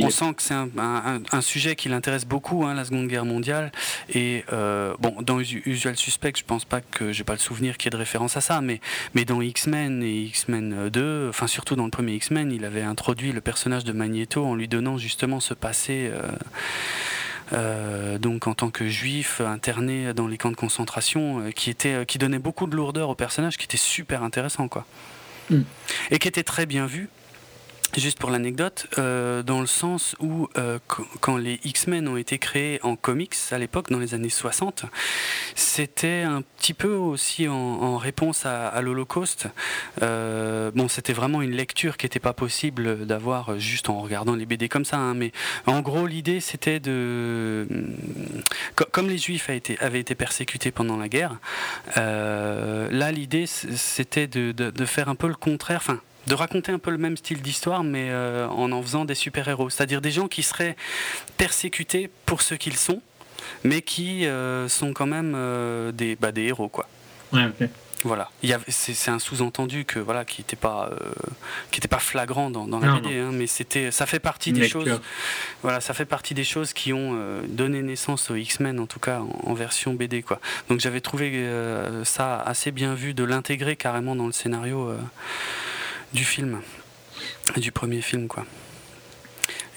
on 0.00 0.10
sent 0.10 0.34
que 0.34 0.42
c'est 0.42 0.54
un, 0.54 1.40
sujet 1.40 1.76
qui 1.76 1.88
l'intéresse 1.88 2.24
beaucoup, 2.24 2.64
hein, 2.64 2.74
la 2.74 2.84
Seconde 2.84 3.08
Guerre 3.08 3.24
mondiale. 3.24 3.72
Et 4.12 4.44
euh, 4.52 4.94
bon, 5.00 5.16
dans 5.22 5.40
Usual 5.40 5.96
Suspect, 5.96 6.32
je 6.36 6.44
pense 6.44 6.64
pas 6.64 6.80
que 6.80 7.12
j'ai 7.12 7.24
pas 7.24 7.32
le 7.32 7.38
souvenir 7.38 7.76
qu'il 7.76 7.86
y 7.86 7.88
ait 7.88 7.90
de 7.90 7.96
référence 7.96 8.36
à 8.36 8.40
ça, 8.40 8.60
mais, 8.60 8.80
mais 9.14 9.24
dans 9.24 9.42
X-Men 9.42 10.02
et 10.02 10.22
X-Men 10.22 10.88
2, 10.88 11.28
enfin 11.28 11.46
surtout 11.46 11.76
dans 11.76 11.84
le 11.84 11.90
premier 11.90 12.14
X-Men, 12.14 12.52
il 12.52 12.64
avait 12.64 12.82
introduit 12.82 13.32
le 13.32 13.40
personnage 13.40 13.84
de 13.84 13.92
Magneto 13.92 14.44
en 14.44 14.54
lui 14.54 14.68
donnant 14.68 14.98
justement 14.98 15.40
ce 15.40 15.54
passé. 15.54 16.10
Euh, 16.12 16.20
euh, 16.22 16.36
donc 17.52 18.46
en 18.46 18.54
tant 18.54 18.70
que 18.70 18.88
juif 18.88 19.40
interné 19.40 20.14
dans 20.14 20.26
les 20.26 20.38
camps 20.38 20.50
de 20.50 20.56
concentration, 20.56 21.50
qui 21.54 21.70
était, 21.70 22.06
qui 22.06 22.18
donnait 22.18 22.38
beaucoup 22.38 22.66
de 22.66 22.76
lourdeur 22.76 23.08
au 23.08 23.14
personnage, 23.14 23.56
qui 23.56 23.64
était 23.64 23.76
super 23.76 24.22
intéressant 24.22 24.68
quoi, 24.68 24.86
mm. 25.50 25.62
et 26.10 26.18
qui 26.18 26.28
était 26.28 26.44
très 26.44 26.66
bien 26.66 26.86
vu 26.86 27.08
Juste 27.96 28.18
pour 28.18 28.30
l'anecdote, 28.30 28.86
euh, 28.96 29.42
dans 29.42 29.60
le 29.60 29.66
sens 29.66 30.16
où 30.18 30.48
euh, 30.56 30.78
quand 31.20 31.36
les 31.36 31.60
X-Men 31.62 32.08
ont 32.08 32.16
été 32.16 32.38
créés 32.38 32.80
en 32.82 32.96
comics 32.96 33.34
à 33.50 33.58
l'époque, 33.58 33.90
dans 33.90 33.98
les 33.98 34.14
années 34.14 34.30
60, 34.30 34.86
c'était 35.54 36.22
un 36.22 36.40
petit 36.40 36.72
peu 36.72 36.94
aussi 36.94 37.48
en, 37.48 37.98
réponse 37.98 38.46
à, 38.46 38.80
l'Holocauste. 38.80 39.48
Euh, 40.00 40.70
bon, 40.74 40.88
c'était 40.88 41.12
vraiment 41.12 41.42
une 41.42 41.50
lecture 41.50 41.98
qui 41.98 42.06
n'était 42.06 42.18
pas 42.18 42.32
possible 42.32 43.04
d'avoir 43.04 43.58
juste 43.58 43.90
en 43.90 44.00
regardant 44.00 44.36
les 44.36 44.46
BD 44.46 44.70
comme 44.70 44.86
ça, 44.86 44.96
hein, 44.96 45.12
mais 45.12 45.30
en 45.66 45.82
gros 45.82 46.06
l'idée 46.06 46.40
c'était 46.40 46.80
de, 46.80 47.66
comme 48.92 49.08
les 49.10 49.18
Juifs 49.18 49.50
avaient 49.80 50.00
été, 50.00 50.14
persécutés 50.14 50.70
pendant 50.70 50.96
la 50.96 51.08
guerre, 51.08 51.36
là 51.96 53.12
l'idée 53.12 53.44
c'était 53.46 54.26
de, 54.26 54.52
de, 54.52 54.84
faire 54.86 55.10
un 55.10 55.14
peu 55.14 55.28
le 55.28 55.34
contraire, 55.34 55.80
enfin 55.82 56.00
de 56.26 56.34
raconter 56.34 56.72
un 56.72 56.78
peu 56.78 56.90
le 56.90 56.98
même 56.98 57.16
style 57.16 57.42
d'histoire, 57.42 57.84
mais 57.84 58.08
euh, 58.10 58.48
en 58.48 58.72
en 58.72 58.82
faisant 58.82 59.04
des 59.04 59.14
super-héros. 59.14 59.70
C'est-à-dire 59.70 60.00
des 60.00 60.10
gens 60.10 60.28
qui 60.28 60.42
seraient 60.42 60.76
persécutés 61.36 62.10
pour 62.26 62.42
ce 62.42 62.54
qu'ils 62.54 62.76
sont, 62.76 63.02
mais 63.64 63.82
qui 63.82 64.26
euh, 64.26 64.68
sont 64.68 64.92
quand 64.92 65.06
même 65.06 65.34
euh, 65.34 65.92
des, 65.92 66.16
bah, 66.16 66.32
des 66.32 66.42
héros, 66.42 66.68
quoi. 66.68 66.88
Ouais. 67.32 67.48
Voilà, 68.04 68.32
c'est 68.66 69.12
un 69.12 69.20
sous-entendu 69.20 69.84
que 69.84 70.00
voilà 70.00 70.24
qui 70.24 70.40
n'était 70.40 70.56
pas 70.56 70.90
qui 71.70 71.78
était 71.78 71.86
pas 71.86 72.00
flagrant 72.00 72.50
dans, 72.50 72.80
la 72.80 72.94
BD, 72.94 73.16
hein, 73.16 73.30
mais 73.32 73.46
c'était 73.46 73.92
ça 73.92 74.06
fait 74.06 74.18
partie 74.18 74.52
des 74.52 74.68
choses. 74.68 75.00
Voilà, 75.62 75.80
ça 75.80 75.94
fait 75.94 76.04
partie 76.04 76.34
des 76.34 76.42
choses 76.42 76.72
qui 76.72 76.92
ont 76.92 77.16
donné 77.46 77.80
naissance 77.80 78.28
aux 78.32 78.34
X-Men 78.34 78.80
en 78.80 78.86
tout 78.86 78.98
cas 78.98 79.20
en, 79.44 79.54
version 79.54 79.94
BD 79.94 80.24
quoi. 80.24 80.40
Donc 80.68 80.80
j'avais 80.80 81.00
trouvé 81.00 81.48
ça 82.02 82.40
assez 82.40 82.72
bien 82.72 82.94
vu 82.94 83.14
de 83.14 83.22
l'intégrer 83.22 83.76
carrément 83.76 84.16
dans 84.16 84.26
le 84.26 84.32
scénario 84.32 84.92
du 86.12 86.24
film, 86.24 86.60
du 87.56 87.72
premier 87.72 88.02
film, 88.02 88.28
quoi. 88.28 88.44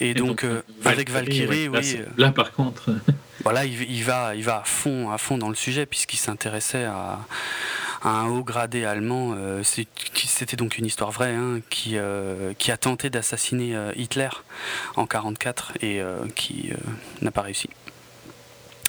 Et, 0.01 0.13
donc, 0.13 0.43
euh, 0.43 0.61
avec 0.83 1.09
Valkyrie, 1.09 1.69
oui. 1.69 1.95
Euh, 1.97 2.05
là, 2.17 2.31
par 2.31 2.51
contre. 2.51 2.91
voilà, 3.43 3.65
il, 3.65 4.03
va, 4.03 4.35
il 4.35 4.43
va 4.43 4.59
à 4.59 4.63
fond, 4.63 5.09
à 5.09 5.17
fond 5.17 5.37
dans 5.37 5.49
le 5.49 5.55
sujet 5.55 5.85
puisqu'il 5.85 6.17
s'intéressait 6.17 6.83
à, 6.83 7.19
un 8.03 8.27
haut 8.27 8.43
gradé 8.43 8.83
allemand. 8.83 9.33
Euh, 9.35 9.63
c'était 9.63 10.57
donc 10.57 10.77
une 10.77 10.85
histoire 10.85 11.11
vraie 11.11 11.33
hein, 11.33 11.61
qui, 11.69 11.97
qui 12.57 12.71
a 12.71 12.77
tenté 12.77 13.09
d'assassiner 13.09 13.75
Hitler 13.95 14.29
en 14.95 15.05
44 15.05 15.73
et 15.81 16.01
qui 16.35 16.71
n'a 17.21 17.31
pas 17.31 17.41
réussi. 17.41 17.69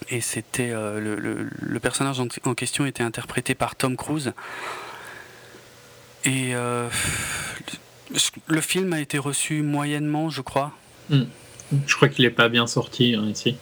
Et 0.09 0.21
c'était 0.21 0.71
le, 0.71 1.17
le, 1.17 1.81
personnage 1.81 2.21
en, 2.21 2.55
question 2.55 2.85
était 2.85 3.03
interprété 3.03 3.55
par 3.55 3.75
Tom 3.75 3.97
Cruise. 3.97 4.33
Et 6.27 6.57
euh, 6.57 6.89
le 8.49 8.61
film 8.61 8.93
a 8.93 9.01
été 9.01 9.17
reçu 9.17 9.63
moyennement, 9.63 10.29
je 10.29 10.43
crois. 10.43 10.73
Hmm. 11.09 11.25
Je 11.87 11.95
crois 11.95 12.09
qu'il 12.09 12.25
n'est 12.25 12.33
pas 12.33 12.49
bien 12.49 12.67
sorti 12.67 13.15
hein, 13.15 13.27
ici. 13.29 13.57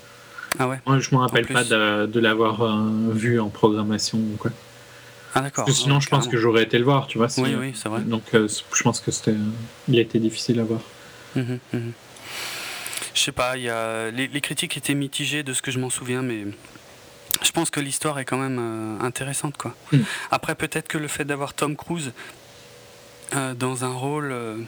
Ah 0.59 0.69
ouais 0.69 0.81
Moi, 0.87 0.99
je 0.99 1.15
me 1.15 1.21
rappelle 1.21 1.47
pas 1.47 1.65
de, 1.65 2.21
l'avoir 2.21 2.63
euh, 2.63 3.13
vu 3.13 3.39
en 3.39 3.51
programmation 3.51 4.19
ou 4.19 4.37
quoi. 4.39 4.51
Ah 5.35 5.41
d'accord. 5.41 5.69
Sinon, 5.69 6.01
je 6.01 6.09
pense 6.09 6.29
que 6.29 6.39
j'aurais 6.39 6.63
été 6.63 6.79
le 6.79 6.85
voir, 6.85 7.07
tu 7.07 7.19
vois. 7.19 7.27
Oui, 7.39 7.55
oui, 7.59 7.73
c'est 7.75 7.89
vrai. 7.89 8.01
Donc, 8.01 8.23
euh, 8.35 8.49
je 8.73 8.83
pense 8.83 9.01
que 9.01 9.11
c'était, 9.11 9.35
il 9.89 9.99
était 9.99 10.21
difficile 10.21 10.61
à 10.61 10.65
voir. 10.65 10.81
Mmh, 11.35 11.55
mmh. 11.73 11.79
Je 13.15 13.21
sais 13.21 13.33
pas, 13.33 13.57
y 13.57 13.69
a... 13.69 14.11
les, 14.11 14.29
les, 14.29 14.41
critiques 14.41 14.77
étaient 14.77 14.95
mitigées 14.95 15.43
de 15.43 15.53
ce 15.53 15.61
que 15.61 15.71
je 15.71 15.81
m'en 15.81 15.91
souviens, 15.91 16.23
mais 16.23 16.47
je 17.43 17.51
pense 17.51 17.71
que 17.71 17.81
l'histoire 17.81 18.19
est 18.21 18.25
quand 18.25 18.39
même 18.39 18.99
intéressante, 19.01 19.57
quoi. 19.57 19.75
Hmm. 19.93 20.03
Après, 20.31 20.55
peut-être 20.55 20.87
que 20.87 20.99
le 20.99 21.09
fait 21.09 21.25
d'avoir 21.25 21.53
Tom 21.53 21.77
Cruise 21.77 22.13
dans 23.59 23.85
un 23.85 23.93
rôle 23.93 24.31
euh, 24.33 24.59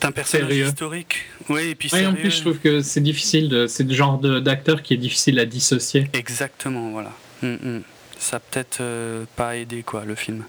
d'un 0.00 0.12
personnage 0.12 0.54
historique. 0.54 1.24
Oui, 1.48 1.68
et 1.68 1.74
puis 1.74 1.90
en 2.06 2.14
plus, 2.14 2.30
je 2.30 2.40
trouve 2.40 2.58
que 2.58 2.80
c'est 2.82 3.00
difficile, 3.00 3.66
c'est 3.68 3.84
le 3.84 3.94
genre 3.94 4.18
d'acteur 4.18 4.82
qui 4.82 4.94
est 4.94 4.98
difficile 4.98 5.38
à 5.38 5.44
dissocier. 5.44 6.08
Exactement, 6.12 6.90
voilà. 6.90 7.12
Mm, 7.42 7.54
mm. 7.54 7.82
Ça 8.18 8.40
peut-être 8.40 8.78
euh, 8.80 9.24
pas 9.36 9.56
aidé, 9.56 9.82
quoi, 9.82 10.04
le 10.04 10.14
film. 10.14 10.44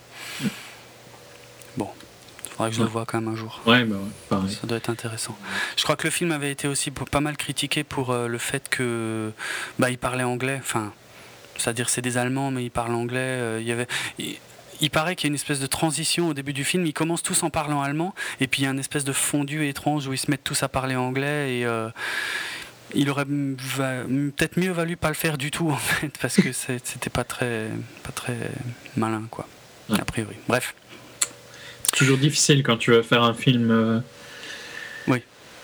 Bon, 1.75 1.89
il 2.43 2.49
faudra 2.49 2.69
que 2.69 2.75
je 2.75 2.81
le 2.81 2.87
vois 2.87 3.05
quand 3.05 3.19
même 3.19 3.33
un 3.33 3.35
jour. 3.35 3.61
Ouais, 3.65 3.83
bah 3.83 3.97
pareil. 4.29 4.49
Ça 4.49 4.65
doit 4.67 4.77
être 4.77 4.89
intéressant. 4.89 5.37
Je 5.75 5.83
crois 5.83 5.95
que 5.95 6.07
le 6.07 6.11
film 6.11 6.31
avait 6.31 6.51
été 6.51 6.67
aussi 6.67 6.91
pas 6.91 7.21
mal 7.21 7.37
critiqué 7.37 7.83
pour 7.83 8.13
le 8.13 8.37
fait 8.37 8.67
que 8.69 9.31
bah, 9.79 9.89
il 9.89 9.97
parlait 9.97 10.23
anglais. 10.23 10.57
Enfin, 10.59 10.93
c'est-à-dire 11.57 11.89
c'est 11.89 12.01
des 12.01 12.17
Allemands, 12.17 12.51
mais 12.51 12.63
ils 12.63 12.71
parlent 12.71 12.95
anglais. 12.95 13.59
Il 13.59 13.67
y 13.67 13.71
avait 13.71 13.87
il 14.17 14.37
paraît 14.89 15.15
qu'il 15.15 15.27
y 15.27 15.29
a 15.29 15.31
une 15.31 15.35
espèce 15.35 15.59
de 15.59 15.67
transition 15.67 16.29
au 16.29 16.33
début 16.33 16.53
du 16.53 16.63
film. 16.63 16.85
Ils 16.85 16.93
commencent 16.93 17.23
tous 17.23 17.43
en 17.43 17.49
parlant 17.49 17.81
allemand, 17.81 18.13
et 18.39 18.47
puis 18.47 18.61
il 18.61 18.65
y 18.65 18.67
a 18.67 18.71
une 18.71 18.79
espèce 18.79 19.03
de 19.03 19.13
fondu 19.13 19.67
étrange 19.67 20.07
où 20.07 20.13
ils 20.13 20.17
se 20.17 20.29
mettent 20.31 20.43
tous 20.43 20.63
à 20.63 20.69
parler 20.69 20.95
anglais. 20.95 21.59
Et 21.59 21.65
euh, 21.65 21.89
il 22.95 23.09
aurait 23.09 23.25
peut-être 23.25 24.57
mieux 24.57 24.71
valu 24.71 24.97
pas 24.97 25.09
le 25.09 25.15
faire 25.15 25.37
du 25.37 25.51
tout, 25.51 25.69
en 25.71 25.77
fait, 25.77 26.11
parce 26.21 26.35
que 26.35 26.51
c'était 26.51 27.09
pas 27.09 27.23
très, 27.23 27.67
pas 28.03 28.11
très 28.11 28.37
malin, 28.95 29.23
quoi, 29.29 29.47
a 29.93 30.05
priori. 30.05 30.35
Bref. 30.47 30.75
C'est 31.85 31.97
toujours 31.97 32.17
difficile 32.17 32.63
quand 32.63 32.77
tu 32.77 32.91
veux 32.91 33.01
faire 33.01 33.23
un 33.23 33.33
film. 33.33 34.03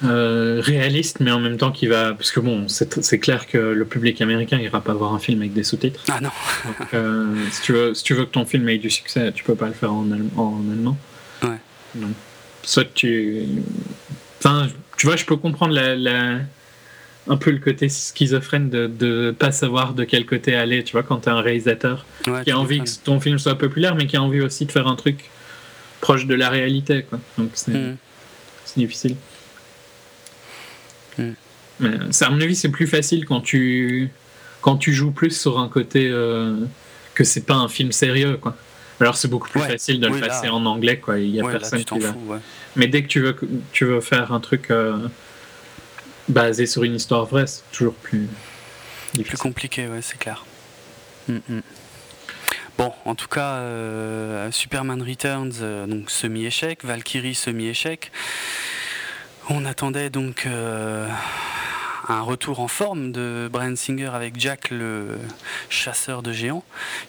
Euh, 0.04 0.62
réaliste, 0.62 1.20
mais 1.20 1.32
en 1.32 1.40
même 1.40 1.58
temps 1.58 1.72
qui 1.72 1.88
va. 1.88 2.14
Parce 2.14 2.32
que 2.32 2.40
bon, 2.40 2.68
c'est 2.68 3.20
clair 3.20 3.48
que 3.48 3.58
le 3.58 3.86
public 3.86 4.22
américain 4.22 4.58
ira 4.58 4.82
pas 4.82 4.94
voir 4.94 5.14
un 5.14 5.20
film 5.20 5.40
avec 5.42 5.54
des 5.54 5.64
sous-titres. 5.64 6.04
Ah 6.10 6.20
non 6.22 6.30
euh, 6.94 7.36
si, 7.52 7.62
tu 7.62 7.74
veux, 7.74 7.94
si 7.94 8.04
tu 8.04 8.14
veux 8.14 8.26
que 8.26 8.32
ton 8.32 8.46
film 8.46 8.68
ait 8.70 8.78
du 8.78 8.90
succès, 8.90 9.32
tu 9.34 9.44
peux 9.44 9.56
pas 9.56 9.68
le 9.68 9.74
faire 9.74 9.94
en, 9.94 10.06
en 10.38 10.62
allemand. 10.72 10.98
Ouais. 11.42 11.58
Donc, 11.96 12.12
soit 12.64 12.92
tu. 12.94 13.46
Enfin, 14.40 14.68
tu 14.98 15.08
vois, 15.08 15.16
je 15.16 15.26
peux 15.26 15.38
comprendre 15.38 15.74
la, 15.74 16.40
un 17.28 17.38
peu 17.38 17.52
le 17.52 17.60
côté 17.60 17.88
schizophrène 17.88 18.70
de 18.70 18.92
ne 19.00 19.32
pas 19.32 19.52
savoir 19.52 19.94
de 19.94 20.04
quel 20.04 20.26
côté 20.26 20.56
aller, 20.56 20.84
tu 20.84 20.94
vois, 20.94 21.04
quand 21.04 21.22
tu 21.22 21.30
es 21.30 21.32
un 21.32 21.42
réalisateur 21.42 22.06
qui 22.44 22.52
a 22.52 22.58
envie 22.58 22.80
que 22.80 22.90
ton 23.04 23.20
film 23.20 23.38
soit 23.40 23.58
populaire, 23.58 23.96
mais 23.96 24.08
qui 24.08 24.18
a 24.18 24.22
envie 24.22 24.42
aussi 24.42 24.66
de 24.66 24.72
faire 24.72 24.88
un 24.88 24.96
truc 24.96 25.30
proche 26.02 26.26
de 26.26 26.36
la 26.36 26.50
réalité, 26.50 27.04
quoi. 27.04 27.20
Donc 27.38 27.52
c'est 27.54 27.72
mm. 27.72 27.98
difficile. 28.76 29.16
Mais 31.80 31.98
à 32.22 32.30
mon 32.30 32.40
avis, 32.42 32.56
c'est 32.56 32.70
plus 32.70 32.88
facile 32.88 33.26
quand 33.26 33.42
tu, 33.42 34.10
quand 34.62 34.78
tu 34.78 34.94
joues 34.94 35.12
plus 35.12 35.38
sur 35.38 35.60
un 35.60 35.68
côté 35.68 36.10
euh, 36.10 36.66
que 37.16 37.24
c'est 37.24 37.46
pas 37.46 37.56
un 37.56 37.68
film 37.68 37.92
sérieux. 37.92 38.38
Quoi. 38.38 38.56
Alors 39.00 39.16
c'est 39.18 39.28
beaucoup 39.28 39.50
plus 39.50 39.62
facile 39.62 40.00
de 40.00 40.08
le 40.08 40.20
passer 40.20 40.50
en 40.50 40.66
anglais. 40.66 40.98
Quoi. 40.98 41.20
Il 41.20 41.30
y 41.30 41.42
a 41.42 41.48
personne 41.48 41.84
qui 41.84 42.00
va. 42.00 42.14
Mais 42.76 42.88
dès 42.88 43.04
que 43.04 43.08
tu 43.08 43.20
veux, 43.20 43.36
tu 43.72 43.86
veux 43.86 44.02
faire 44.02 44.32
un 44.32 44.40
truc 44.40 44.72
euh, 44.72 44.98
basé 46.28 46.66
sur 46.66 46.84
une 46.84 46.96
histoire 46.96 47.26
vraie, 47.26 47.48
c'est 47.48 47.64
toujours 47.72 47.94
plus. 47.94 48.28
Plus 49.26 49.38
compliqué, 49.38 49.88
ouais, 49.88 50.02
c'est 50.02 50.18
clair. 50.18 50.44
Mm, 51.28 51.60
bon, 52.78 52.92
en 53.06 53.14
tout 53.14 53.28
cas, 53.28 53.58
euh, 53.58 54.50
Superman 54.52 55.04
Returns, 55.04 55.86
donc 55.88 56.10
semi-échec, 56.10 56.84
Valkyrie 56.84 57.36
semi-échec. 57.36 58.12
On 59.50 59.66
attendait 59.66 60.10
donc 60.10 60.46
euh, 60.46 61.08
un 62.08 62.22
retour 62.22 62.60
en 62.60 62.68
forme 62.68 63.12
de 63.12 63.50
Brian 63.52 63.76
Singer 63.76 64.12
avec 64.14 64.40
Jack 64.40 64.70
le 64.72 65.18
chasseur 65.70 66.24
de 66.24 66.32
géants. 66.32 66.64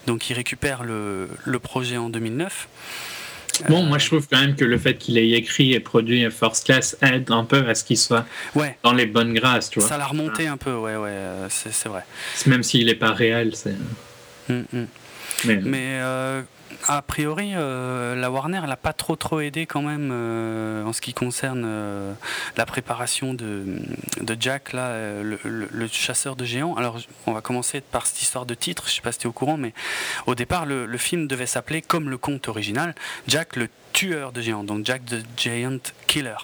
Donc 0.07 0.29
il 0.29 0.33
récupère 0.33 0.83
le, 0.83 1.29
projet 1.61 1.97
en 1.97 2.09
2009. 2.09 2.67
Bon, 3.69 3.83
moi 3.83 3.97
je 3.99 4.07
trouve 4.07 4.27
quand 4.29 4.39
même 4.39 4.55
que 4.55 4.65
le 4.65 4.77
fait 4.77 4.97
qu'il 4.97 5.17
ait 5.17 5.29
écrit 5.29 5.73
et 5.73 5.79
produit 5.79 6.29
First 6.29 6.65
Class 6.65 6.97
aide 7.01 7.31
un 7.31 7.45
peu 7.45 7.65
à 7.69 7.73
ce 7.73 7.85
qu'il 7.85 7.97
soit 7.97 8.25
dans 8.83 8.91
les 8.91 9.05
bonnes 9.05 9.33
grâces, 9.33 9.69
tu 9.69 9.79
vois. 9.79 9.87
Ça 9.87 9.97
l'a 9.97 10.07
remonté 10.07 10.47
un 10.47 10.57
peu, 10.57 10.73
ouais, 10.73 10.97
ouais, 10.97 11.09
euh, 11.09 11.47
c'est 11.49 11.87
vrai. 11.87 12.03
Même 12.47 12.63
s'il 12.63 12.87
n'est 12.87 12.95
pas 12.95 13.11
réel, 13.11 13.55
c'est. 13.55 13.75
Hum, 14.49 14.65
hum. 14.73 14.87
Mais, 15.45 15.99
euh, 16.01 16.41
a 16.87 17.01
priori, 17.01 17.51
euh, 17.55 18.15
la 18.15 18.29
Warner 18.29 18.61
n'a 18.61 18.77
pas 18.77 18.93
trop 18.93 19.15
trop 19.15 19.39
aidé 19.39 19.65
quand 19.65 19.81
même 19.81 20.09
euh, 20.11 20.83
en 20.83 20.93
ce 20.93 21.01
qui 21.01 21.13
concerne 21.13 21.63
euh, 21.65 22.13
la 22.57 22.65
préparation 22.65 23.33
de, 23.33 23.65
de 24.21 24.37
Jack, 24.39 24.73
là, 24.73 25.21
le, 25.21 25.87
chasseur 25.91 26.35
de 26.35 26.45
géants. 26.45 26.75
Alors, 26.75 26.99
on 27.25 27.33
va 27.33 27.41
commencer 27.41 27.81
par 27.81 28.05
cette 28.05 28.21
histoire 28.21 28.45
de 28.45 28.53
titre. 28.53 28.83
Je 28.85 28.91
ne 28.91 28.95
sais 28.95 29.01
pas 29.01 29.11
si 29.11 29.19
tu 29.19 29.27
es 29.27 29.29
au 29.29 29.33
courant, 29.33 29.57
mais 29.57 29.73
au 30.27 30.35
départ, 30.35 30.65
le, 30.65 30.97
film 30.97 31.27
devait 31.27 31.45
s'appeler, 31.45 31.81
comme 31.81 32.09
le 32.09 32.17
conte 32.17 32.47
original, 32.47 32.95
Jack 33.27 33.55
le 33.55 33.69
tueur 33.93 34.31
de 34.31 34.41
géants, 34.41 34.63
donc 34.63 34.85
Jack 34.85 35.05
the 35.05 35.23
Giant 35.37 35.79
Killer. 36.07 36.37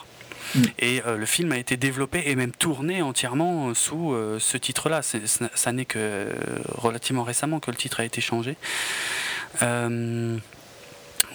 Mm. 0.56 0.62
Et 0.80 1.02
le 1.06 1.26
film 1.26 1.52
a 1.52 1.58
été 1.58 1.78
développé 1.78 2.24
et 2.26 2.36
même 2.36 2.52
tourné 2.52 3.02
entièrement 3.02 3.74
sous 3.74 4.16
ce 4.40 4.58
titre-là. 4.58 5.02
Ça 5.02 5.72
n'est 5.72 5.86
que 5.86 6.28
relativement 6.76 7.24
récemment 7.24 7.60
que 7.60 7.72
le 7.72 7.78
titre 7.78 8.00
a 8.00 8.06
été 8.06 8.22
changé. 8.22 8.58
Euh, 9.62 10.38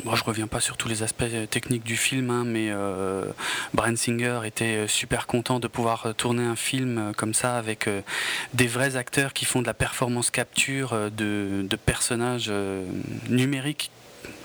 Bon, 0.05 0.14
je 0.14 0.24
reviens 0.24 0.46
pas 0.46 0.61
sur 0.61 0.76
tous 0.76 0.88
les 0.88 1.02
aspects 1.02 1.24
techniques 1.50 1.83
du 1.83 1.96
film, 1.96 2.31
hein, 2.31 2.44
mais 2.44 2.68
euh, 2.70 3.24
Brent 3.72 3.96
Singer 3.96 4.40
était 4.44 4.87
super 4.88 5.26
content 5.26 5.59
de 5.59 5.68
pouvoir 5.68 6.14
tourner 6.16 6.44
un 6.44 6.57
film 6.57 7.12
comme 7.16 7.33
ça 7.33 7.57
avec 7.57 7.88
euh, 7.88 8.02
des 8.52 8.66
vrais 8.66 8.96
acteurs 8.96 9.33
qui 9.33 9.44
font 9.46 9.62
de 9.62 9.66
la 9.66 9.74
performance 9.74 10.31
capture 10.31 10.92
euh, 10.92 11.09
de, 11.11 11.76
personnages 11.76 12.52
numériques 13.29 13.90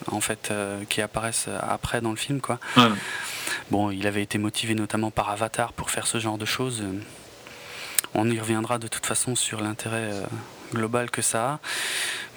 en 0.07 0.19
fait 0.19 0.53
qui 0.89 1.01
apparaissent 1.01 1.47
après 1.61 2.01
dans 2.01 2.11
le 2.11 2.17
film 2.17 2.39
quoi. 2.39 2.59
Bon, 3.71 3.89
il 3.89 4.05
avait 4.05 4.21
été 4.21 4.37
motivé 4.37 4.75
notamment 4.75 5.11
par 5.11 5.29
Avatar 5.29 5.73
pour 5.73 5.89
faire 5.89 6.07
ce 6.07 6.19
genre 6.19 6.37
de 6.37 6.45
choses. 6.45 6.83
On 8.13 8.29
y 8.29 8.39
reviendra 8.39 8.77
de 8.77 8.87
toute 8.87 9.05
façon 9.05 9.35
sur 9.35 9.61
l'intérêt 9.61 10.11
global 10.71 11.11
que 11.11 11.21
ça. 11.21 11.59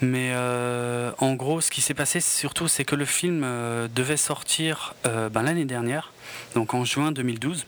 Mais 0.01 0.33
euh, 0.35 1.13
en 1.19 1.35
gros, 1.35 1.61
ce 1.61 1.71
qui 1.71 1.81
s'est 1.81 1.95
passé 1.95 2.21
surtout, 2.21 2.69
c'est 2.69 2.85
que 2.85 2.97
le 2.97 3.05
film 3.05 3.43
euh, 3.45 3.89
devait 3.95 4.17
sortir 4.17 4.95
euh, 5.07 5.29
ben, 5.29 5.43
l'année 5.43 5.65
dernière, 5.65 6.13
donc 6.55 6.75
en 6.75 6.85
juin 6.85 7.13
2012. 7.13 7.67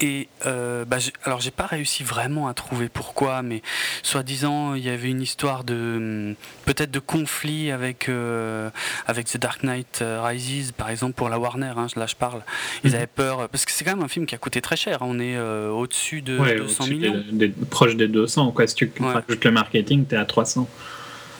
Et 0.00 0.28
euh, 0.44 0.84
bah, 0.84 0.96
alors 1.22 1.40
j'ai 1.40 1.52
pas 1.52 1.66
réussi 1.66 2.02
vraiment 2.02 2.48
à 2.48 2.54
trouver 2.54 2.88
pourquoi, 2.88 3.42
mais 3.42 3.62
soi-disant 4.02 4.74
il 4.74 4.84
y 4.84 4.88
avait 4.88 5.08
une 5.08 5.22
histoire 5.22 5.62
de 5.62 5.74
hum, 5.74 6.34
peut-être 6.64 6.90
de 6.90 6.98
conflit 6.98 7.70
avec 7.70 8.08
euh, 8.08 8.70
avec 9.06 9.26
The 9.26 9.36
Dark 9.36 9.62
Knight 9.62 10.00
euh, 10.02 10.20
Rises 10.22 10.72
par 10.72 10.90
exemple 10.90 11.14
pour 11.14 11.28
la 11.28 11.38
Warner. 11.38 11.72
Hein, 11.76 11.86
là 11.96 12.06
je 12.06 12.16
parle. 12.16 12.42
Ils 12.82 12.90
mhm. 12.90 12.96
avaient 12.96 13.06
peur 13.06 13.48
parce 13.48 13.64
que 13.64 13.70
c'est 13.72 13.84
quand 13.84 13.94
même 13.94 14.04
un 14.04 14.08
film 14.08 14.26
qui 14.26 14.34
a 14.34 14.38
coûté 14.38 14.60
très 14.60 14.76
cher. 14.76 15.02
Hein. 15.02 15.06
On 15.08 15.20
est 15.20 15.38
au-dessus 15.38 16.22
de 16.22 16.38
200 16.38 16.86
millions, 16.88 17.22
proche 17.70 17.94
des 17.94 18.08
200 18.08 18.50
quoi. 18.50 18.66
Si 18.66 18.74
tu 18.74 18.90
rajoutes 19.00 19.44
le 19.44 19.50
marketing, 19.52 20.06
t'es 20.06 20.16
à 20.16 20.24
300. 20.24 20.68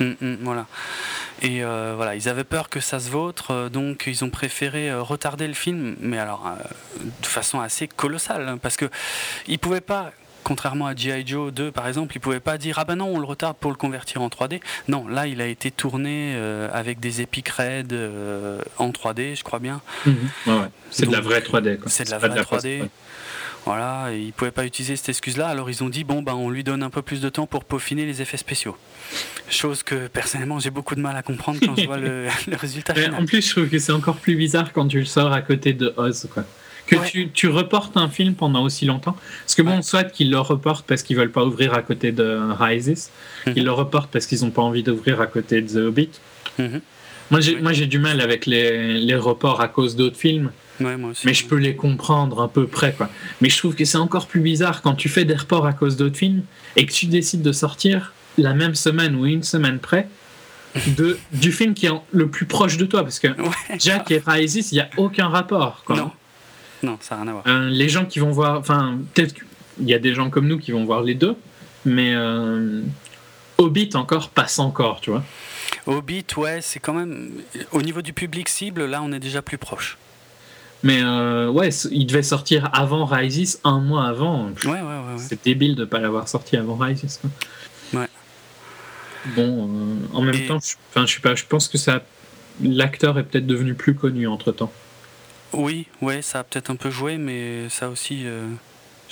Hum, 0.01 0.17
hum, 0.21 0.39
voilà. 0.43 0.67
Et 1.43 1.63
euh, 1.63 1.95
voilà, 1.97 2.15
ils 2.15 2.29
avaient 2.29 2.45
peur 2.45 2.69
que 2.69 2.81
ça 2.81 3.01
se 3.01 3.11
vautre, 3.11 3.51
euh, 3.51 3.69
donc 3.69 4.05
ils 4.07 4.25
ont 4.25 4.31
préféré 4.31 4.91
euh, 4.91 5.03
retarder 5.03 5.47
le 5.47 5.55
film, 5.55 5.97
mais 6.01 6.19
alors 6.19 6.51
de 7.21 7.27
façon 7.27 7.61
assez 7.61 7.89
colossale, 7.89 8.49
hein, 8.49 8.59
parce 8.59 8.77
que 8.77 8.87
ils 9.47 9.59
pouvaient 9.59 9.81
pas 9.81 10.13
contrairement 10.43 10.87
à 10.87 10.95
G.I. 10.95 11.27
Joe 11.27 11.53
2 11.53 11.73
par 11.73 11.89
exemple, 11.89 12.17
ils 12.17 12.21
pouvaient 12.21 12.39
pas 12.39 12.59
dire 12.59 12.79
ah 12.79 12.85
ben 12.85 12.97
non 12.97 13.07
on 13.07 13.19
le 13.19 13.25
retarde 13.25 13.57
pour 13.57 13.71
le 13.71 13.77
convertir 13.77 14.21
en 14.21 14.29
3D. 14.29 14.61
Non, 14.89 15.09
là 15.09 15.27
il 15.27 15.41
a 15.41 15.47
été 15.47 15.71
tourné 15.71 16.37
avec 16.73 17.01
des 17.01 17.23
Epic 17.23 17.49
Red 17.49 17.95
en 18.79 18.91
3D, 18.91 19.37
je 19.37 19.43
crois 19.43 19.59
bien. 19.59 19.81
Mhm. 20.05 20.69
C'est 20.91 21.07
de 21.07 21.13
la 21.13 21.21
vraie 21.21 21.41
3D. 21.41 21.79
C'est 21.87 22.05
de 22.05 22.11
la 22.11 22.19
vraie 22.19 22.41
3D. 22.41 22.89
Voilà, 23.65 24.11
ils 24.13 24.27
ne 24.27 24.31
pouvaient 24.33 24.51
pas 24.51 24.67
utiliser 24.67 24.97
cette 24.97 25.09
excuse-là, 25.09 25.49
alors 25.49 25.71
ils 25.71 25.83
ont 25.83 25.89
dit 25.89 26.05
bon 26.05 26.23
ben 26.23 26.35
on 26.35 26.51
lui 26.51 26.65
donne 26.65 26.83
un 26.83 26.91
peu 26.91 27.01
plus 27.01 27.23
de 27.23 27.29
temps 27.31 27.47
pour 27.47 27.65
peaufiner 27.65 28.05
les 28.05 28.21
effets 28.21 28.37
spéciaux. 28.37 28.77
Chose 29.49 29.83
que 29.83 30.07
personnellement 30.09 30.59
j'ai 30.59 30.71
beaucoup 30.71 30.95
de 30.95 31.01
mal 31.01 31.17
à 31.17 31.23
comprendre 31.23 31.61
quand 31.65 31.75
je 31.77 31.87
vois 31.87 31.97
le, 31.97 32.27
résultat 32.53 32.95
final. 32.95 33.15
En 33.15 33.25
plus, 33.25 33.47
je 33.47 33.51
trouve 33.53 33.69
que 33.69 33.79
c'est 33.79 33.93
encore 33.93 34.17
plus 34.17 34.37
bizarre 34.37 34.73
quand 34.73 34.87
tu 34.87 34.99
le 34.99 35.07
sors 35.07 35.33
à 35.33 35.41
côté 35.41 35.73
de 35.73 35.95
Oz, 35.97 36.29
quoi. 36.33 36.45
Que 36.87 36.97
tu, 37.07 37.31
tu, 37.31 37.49
reportes 37.49 37.97
un 37.97 38.11
film 38.11 38.35
pendant 38.35 38.63
aussi 38.63 38.85
longtemps. 38.85 39.17
Parce 39.41 39.55
que 39.55 39.63
bon, 39.63 39.81
soit 39.81 40.05
qu'ils 40.05 40.31
le 40.31 40.39
reportent 40.39 40.87
parce 40.87 41.03
qu'ils 41.03 41.17
veulent 41.17 41.33
pas 41.33 41.43
ouvrir 41.43 41.73
à 41.73 41.81
côté 41.81 42.13
de 42.13 42.39
Rises, 42.61 43.11
mhm. 43.47 43.55
ils 43.57 43.65
le 43.65 43.73
reportent 43.73 44.11
parce 44.11 44.27
qu'ils 44.27 44.43
n'ont 44.43 44.51
pas 44.51 44.61
envie 44.61 44.83
d'ouvrir 44.83 45.19
à 45.23 45.27
côté 45.27 45.63
de 45.63 45.69
The 45.69 45.77
Hobbit. 45.77 46.11
Mhm. 46.59 46.83
Moi, 47.31 47.73
j'ai 47.73 47.87
du 47.87 47.99
mal 47.99 48.21
avec 48.21 48.45
les, 48.45 48.99
les 48.99 49.17
reports 49.17 49.63
à 49.63 49.69
cause 49.69 49.97
d'autres 49.97 50.19
films. 50.19 50.53
Mais 50.81 51.35
je 51.35 51.47
peux 51.47 51.57
les 51.57 51.77
comprendre 51.77 52.43
à 52.43 52.49
peu 52.49 52.67
près. 52.67 52.93
Quoi. 52.93 53.09
Mais 53.41 53.49
je 53.49 53.59
trouve 53.59 53.75
que 53.75 53.85
c'est 53.85 53.99
encore 53.99 54.27
plus 54.27 54.41
bizarre 54.41 54.83
quand 54.83 54.95
tu 54.95 55.09
fais 55.09 55.25
des 55.25 55.35
reports 55.35 55.67
à 55.67 55.73
cause 55.73 55.97
d'autres 55.97 56.17
films 56.17 56.43
et 56.77 56.87
que 56.87 56.93
tu 56.93 57.07
décides 57.07 57.43
de 57.43 57.53
sortir 57.53 58.13
la 58.39 58.55
même 58.55 58.75
semaine 58.75 59.15
ou 59.15 59.27
une 59.27 59.43
semaine 59.43 59.79
près 59.79 60.09
de, 60.97 61.19
du 61.33 61.53
film 61.53 61.75
qui 61.75 61.87
est 61.87 61.93
le 62.13 62.29
plus 62.29 62.47
proche 62.47 62.77
de 62.77 62.85
toi. 62.87 63.03
Parce 63.03 63.19
que 63.19 63.29
Jack 63.79 64.11
et 64.11 64.23
Rises, 64.25 64.73
il 64.73 64.75
n'y 64.75 64.81
a 64.81 64.91
aucun 64.97 65.29
rapport. 65.29 65.83
Quoi. 65.85 65.97
Non. 65.97 66.11
non, 66.83 66.99
ça 67.01 67.17
n'a 67.17 67.23
rien 67.23 67.31
à 67.31 67.33
voir. 67.35 67.45
Euh, 67.47 67.69
les 67.69 67.89
gens 67.89 68.05
qui 68.05 68.19
vont 68.19 68.31
voir. 68.31 68.59
Enfin, 68.59 68.99
peut-être 69.15 69.35
qu'il 69.35 69.89
y 69.89 69.95
a 69.95 69.99
des 69.99 70.15
gens 70.15 70.31
comme 70.31 70.49
nous 70.49 70.59
qui 70.59 70.73
vont 70.73 70.85
voir 70.85 71.03
les 71.03 71.15
deux, 71.15 71.37
mais 71.85 72.15
euh, 72.15 72.83
Hobbit 73.59 73.91
encore 73.95 74.31
passe 74.31 74.59
encore, 74.59 75.01
tu 75.01 75.11
vois. 75.11 75.23
Hobbit, 75.87 76.27
ouais, 76.37 76.61
c'est 76.61 76.81
quand 76.81 76.95
même. 76.95 77.33
Au 77.73 77.83
niveau 77.83 78.03
du 78.03 78.13
public 78.13 78.49
cible, 78.49 78.85
là, 78.87 79.03
on 79.03 79.13
est 79.13 79.21
déjà 79.21 79.43
plus 79.43 79.59
proche. 79.59 79.99
Mais 80.85 81.03
euh, 81.03 81.51
ouais, 81.51 81.71
il 81.91 82.07
devait 82.07 82.23
sortir 82.23 82.69
avant 82.75 83.07
Rises, 83.07 83.59
un 83.65 83.81
mois 83.81 84.07
avant. 84.07 84.51
Ouais, 84.67 84.71
ouais, 84.71 84.81
ouais. 84.83 85.17
C'est 85.17 85.43
débile 85.43 85.77
de 85.77 85.81
ne 85.81 85.87
pas 85.87 85.99
l'avoir 85.99 86.29
sorti 86.29 86.59
avant 86.59 86.77
Rises. 86.77 87.21
Ouais. 87.95 88.07
Bon, 89.35 89.67
euh, 89.67 89.95
en 90.13 90.21
même 90.21 90.47
temps, 90.47 90.59
je, 90.63 90.75
enfin, 90.91 91.07
je 91.07 91.15
sais 91.15 91.21
pas, 91.23 91.35
je 91.35 91.47
pense 91.47 91.69
que 91.69 91.79
ça, 91.79 92.03
l'acteur 92.63 93.19
est 93.19 93.23
peut-être 93.23 93.47
devenu 93.47 93.73
plus 93.73 93.95
connu 93.95 94.27
entre 94.27 94.53
temps. 94.53 94.71
Oui, 95.55 95.87
ouais, 96.03 96.21
ça 96.21 96.41
a 96.41 96.45
peut-être 96.45 96.69
un 96.69 96.77
peu 96.77 96.91
joué, 96.91 97.17
mais 97.17 97.71
ça 97.71 97.89
aussi, 97.89 98.25
euh, 98.27 98.47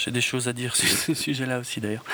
j'ai 0.04 0.10
des 0.10 0.20
choses 0.20 0.48
à 0.48 0.52
dire 0.52 0.74
sur 0.76 0.88
ce 0.88 1.14
sujet-là 1.14 1.58
aussi 1.58 1.80
d'ailleurs. 1.80 2.04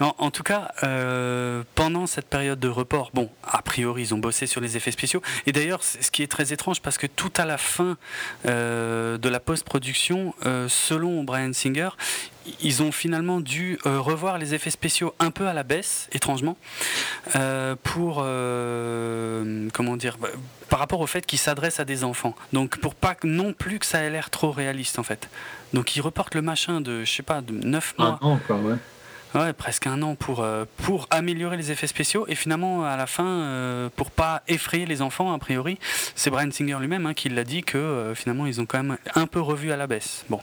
En, 0.00 0.30
tout 0.30 0.42
cas, 0.42 0.72
euh, 0.82 1.62
pendant 1.74 2.06
cette 2.06 2.26
période 2.26 2.58
de 2.58 2.68
report, 2.68 3.10
bon, 3.12 3.28
a 3.44 3.60
priori, 3.60 4.02
ils 4.02 4.14
ont 4.14 4.18
bossé 4.18 4.46
sur 4.46 4.62
les 4.62 4.78
effets 4.78 4.92
spéciaux. 4.92 5.20
Et 5.44 5.52
d'ailleurs, 5.52 5.82
ce 5.82 6.10
qui 6.10 6.22
est 6.22 6.26
très 6.26 6.54
étrange, 6.54 6.80
parce 6.80 6.96
que 6.96 7.06
tout 7.06 7.32
à 7.36 7.44
la 7.44 7.58
fin 7.58 7.98
euh, 8.46 9.18
de 9.18 9.28
la 9.28 9.40
post-production, 9.40 10.34
euh, 10.46 10.68
selon 10.70 11.22
Brian 11.22 11.52
Singer, 11.52 11.90
ils 12.62 12.82
ont 12.82 12.92
finalement 12.92 13.40
dû 13.40 13.78
revoir 13.84 14.38
les 14.38 14.54
effets 14.54 14.70
spéciaux 14.70 15.14
un 15.18 15.30
peu 15.30 15.46
à 15.46 15.52
la 15.52 15.62
baisse, 15.62 16.08
étrangement, 16.12 16.56
pour 17.82 18.14
comment 19.74 19.96
dire, 19.98 20.16
bah, 20.18 20.30
par 20.70 20.78
rapport 20.78 21.00
au 21.00 21.06
fait 21.06 21.26
qu'ils 21.26 21.38
s'adressent 21.38 21.80
à 21.80 21.84
des 21.84 22.02
enfants. 22.02 22.34
Donc 22.54 22.78
pour 22.78 22.94
pas 22.94 23.14
non 23.24 23.52
plus 23.52 23.78
que 23.78 23.84
ça 23.84 24.00
ait 24.00 24.10
l'air 24.10 24.30
trop 24.30 24.50
réaliste 24.50 24.98
en 24.98 25.02
fait. 25.02 25.28
Donc 25.72 25.96
ils 25.96 26.00
reportent 26.00 26.34
le 26.34 26.42
machin 26.42 26.80
de, 26.80 27.04
je 27.04 27.10
sais 27.10 27.22
pas, 27.22 27.40
de 27.40 27.52
9 27.52 27.94
mois. 27.98 28.18
Un 28.20 28.26
an, 28.26 28.40
ouais. 28.62 28.76
Ouais, 29.34 29.52
presque 29.52 29.86
un 29.86 30.02
an 30.02 30.16
pour, 30.16 30.40
euh, 30.40 30.64
pour 30.78 31.06
améliorer 31.10 31.56
les 31.56 31.70
effets 31.70 31.86
spéciaux. 31.86 32.24
Et 32.28 32.34
finalement, 32.34 32.84
à 32.84 32.96
la 32.96 33.06
fin, 33.06 33.26
euh, 33.26 33.88
pour 33.94 34.10
pas 34.10 34.42
effrayer 34.48 34.86
les 34.86 35.02
enfants, 35.02 35.32
a 35.32 35.38
priori, 35.38 35.78
c'est 36.16 36.30
Brian 36.30 36.50
Singer 36.50 36.78
lui-même 36.80 37.06
hein, 37.06 37.14
qui 37.14 37.28
l'a 37.28 37.44
dit 37.44 37.62
que 37.62 37.78
euh, 37.78 38.14
finalement, 38.16 38.46
ils 38.46 38.60
ont 38.60 38.66
quand 38.66 38.82
même 38.82 38.98
un 39.14 39.26
peu 39.28 39.40
revu 39.40 39.70
à 39.70 39.76
la 39.76 39.86
baisse. 39.86 40.24
Bon. 40.28 40.40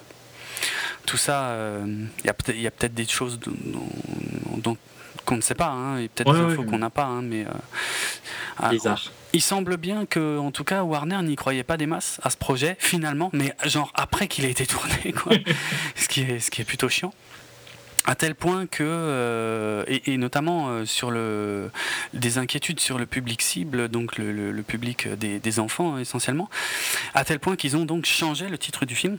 Tout 1.06 1.18
ça, 1.18 1.56
il 1.86 2.26
y 2.26 2.30
a 2.30 2.34
peut-être 2.34 2.94
des 2.94 3.08
choses 3.08 3.40
dont, 3.40 4.78
qu'on 5.28 5.36
ne 5.36 5.42
sait 5.42 5.56
pas, 5.56 5.68
hein, 5.68 6.00
et 6.00 6.08
peut-être 6.08 6.34
des 6.34 6.40
infos 6.40 6.64
qu'on 6.64 6.80
n'a 6.80 6.90
pas, 6.90 7.06
hein, 7.06 7.22
mais. 7.22 7.46
Bizarre. 8.72 9.12
Il 9.34 9.42
semble 9.42 9.78
bien 9.78 10.06
que, 10.06 10.40
en 10.40 10.52
tout 10.52 10.64
cas, 10.64 10.84
Warner 10.84 11.22
n'y 11.22 11.36
croyait 11.36 11.64
pas 11.64 11.78
des 11.78 11.86
masses 11.86 12.20
à 12.24 12.32
ce 12.32 12.38
projet, 12.38 12.76
finalement, 12.80 13.30
mais 13.34 13.54
genre 13.66 13.92
après 13.94 14.28
qu'il 14.28 14.46
ait 14.46 14.52
été 14.52 14.66
tourné, 14.66 15.14
quoi. 15.24 15.34
ce, 15.96 16.08
qui 16.08 16.22
est, 16.22 16.40
ce 16.40 16.50
qui 16.50 16.62
est 16.62 16.66
plutôt 16.66 16.90
chiant 16.90 17.14
à 18.08 18.16
tel 18.16 18.36
point 18.36 18.66
que, 18.66 18.84
euh, 18.84 19.84
et, 19.88 20.18
notamment 20.18 20.70
euh, 20.70 20.86
sur 20.86 21.12
le, 21.12 21.70
des 22.14 22.38
inquiétudes 22.38 22.80
sur 22.80 22.98
le 22.98 23.06
public 23.06 23.42
cible, 23.42 23.90
donc 23.90 24.18
le, 24.18 24.64
public 24.64 25.10
des, 25.10 25.60
enfants 25.60 25.98
essentiellement, 25.98 26.50
à 27.14 27.26
tel 27.26 27.40
point 27.40 27.58
qu'ils 27.58 27.76
ont 27.76 27.86
donc 27.86 28.06
changé 28.06 28.48
le 28.48 28.58
titre 28.58 28.86
du 28.86 28.96
film. 28.96 29.18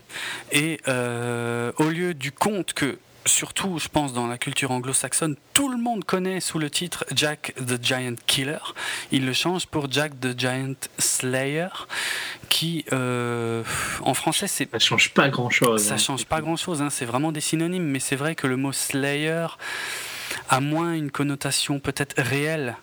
Et 0.51 0.81
euh, 0.87 1.71
au 1.77 1.85
lieu 1.85 2.15
du 2.15 2.31
conte 2.31 2.73
que 2.73 2.97
surtout, 3.25 3.79
je 3.79 3.87
pense, 3.87 4.13
dans 4.13 4.27
la 4.27 4.37
culture 4.37 4.71
anglo-saxonne, 4.71 5.35
tout 5.53 5.69
le 5.69 5.77
monde 5.77 6.03
connaît 6.03 6.39
sous 6.39 6.59
le 6.59 6.69
titre 6.69 7.05
Jack 7.15 7.53
the 7.57 7.83
Giant 7.83 8.15
Killer. 8.27 8.59
Il 9.11 9.25
le 9.25 9.33
change 9.33 9.67
pour 9.67 9.91
Jack 9.91 10.19
the 10.19 10.37
Giant 10.37 10.75
Slayer, 10.97 11.69
qui, 12.49 12.85
euh, 12.91 13.63
en 14.01 14.13
français, 14.13 14.47
c'est. 14.47 14.69
Ça 14.71 14.79
change 14.79 15.13
pas 15.13 15.29
grand-chose. 15.29 15.83
Ça 15.83 15.95
hein. 15.95 15.97
change 15.97 16.25
pas 16.25 16.41
grand-chose, 16.41 16.81
hein. 16.81 16.89
c'est 16.89 17.05
vraiment 17.05 17.31
des 17.31 17.41
synonymes, 17.41 17.87
mais 17.87 17.99
c'est 17.99 18.15
vrai 18.15 18.35
que 18.35 18.47
le 18.47 18.57
mot 18.57 18.71
Slayer 18.71 19.47
a 20.49 20.59
moins 20.59 20.93
une 20.93 21.11
connotation 21.11 21.79
peut-être 21.79 22.21
réelle 22.21 22.75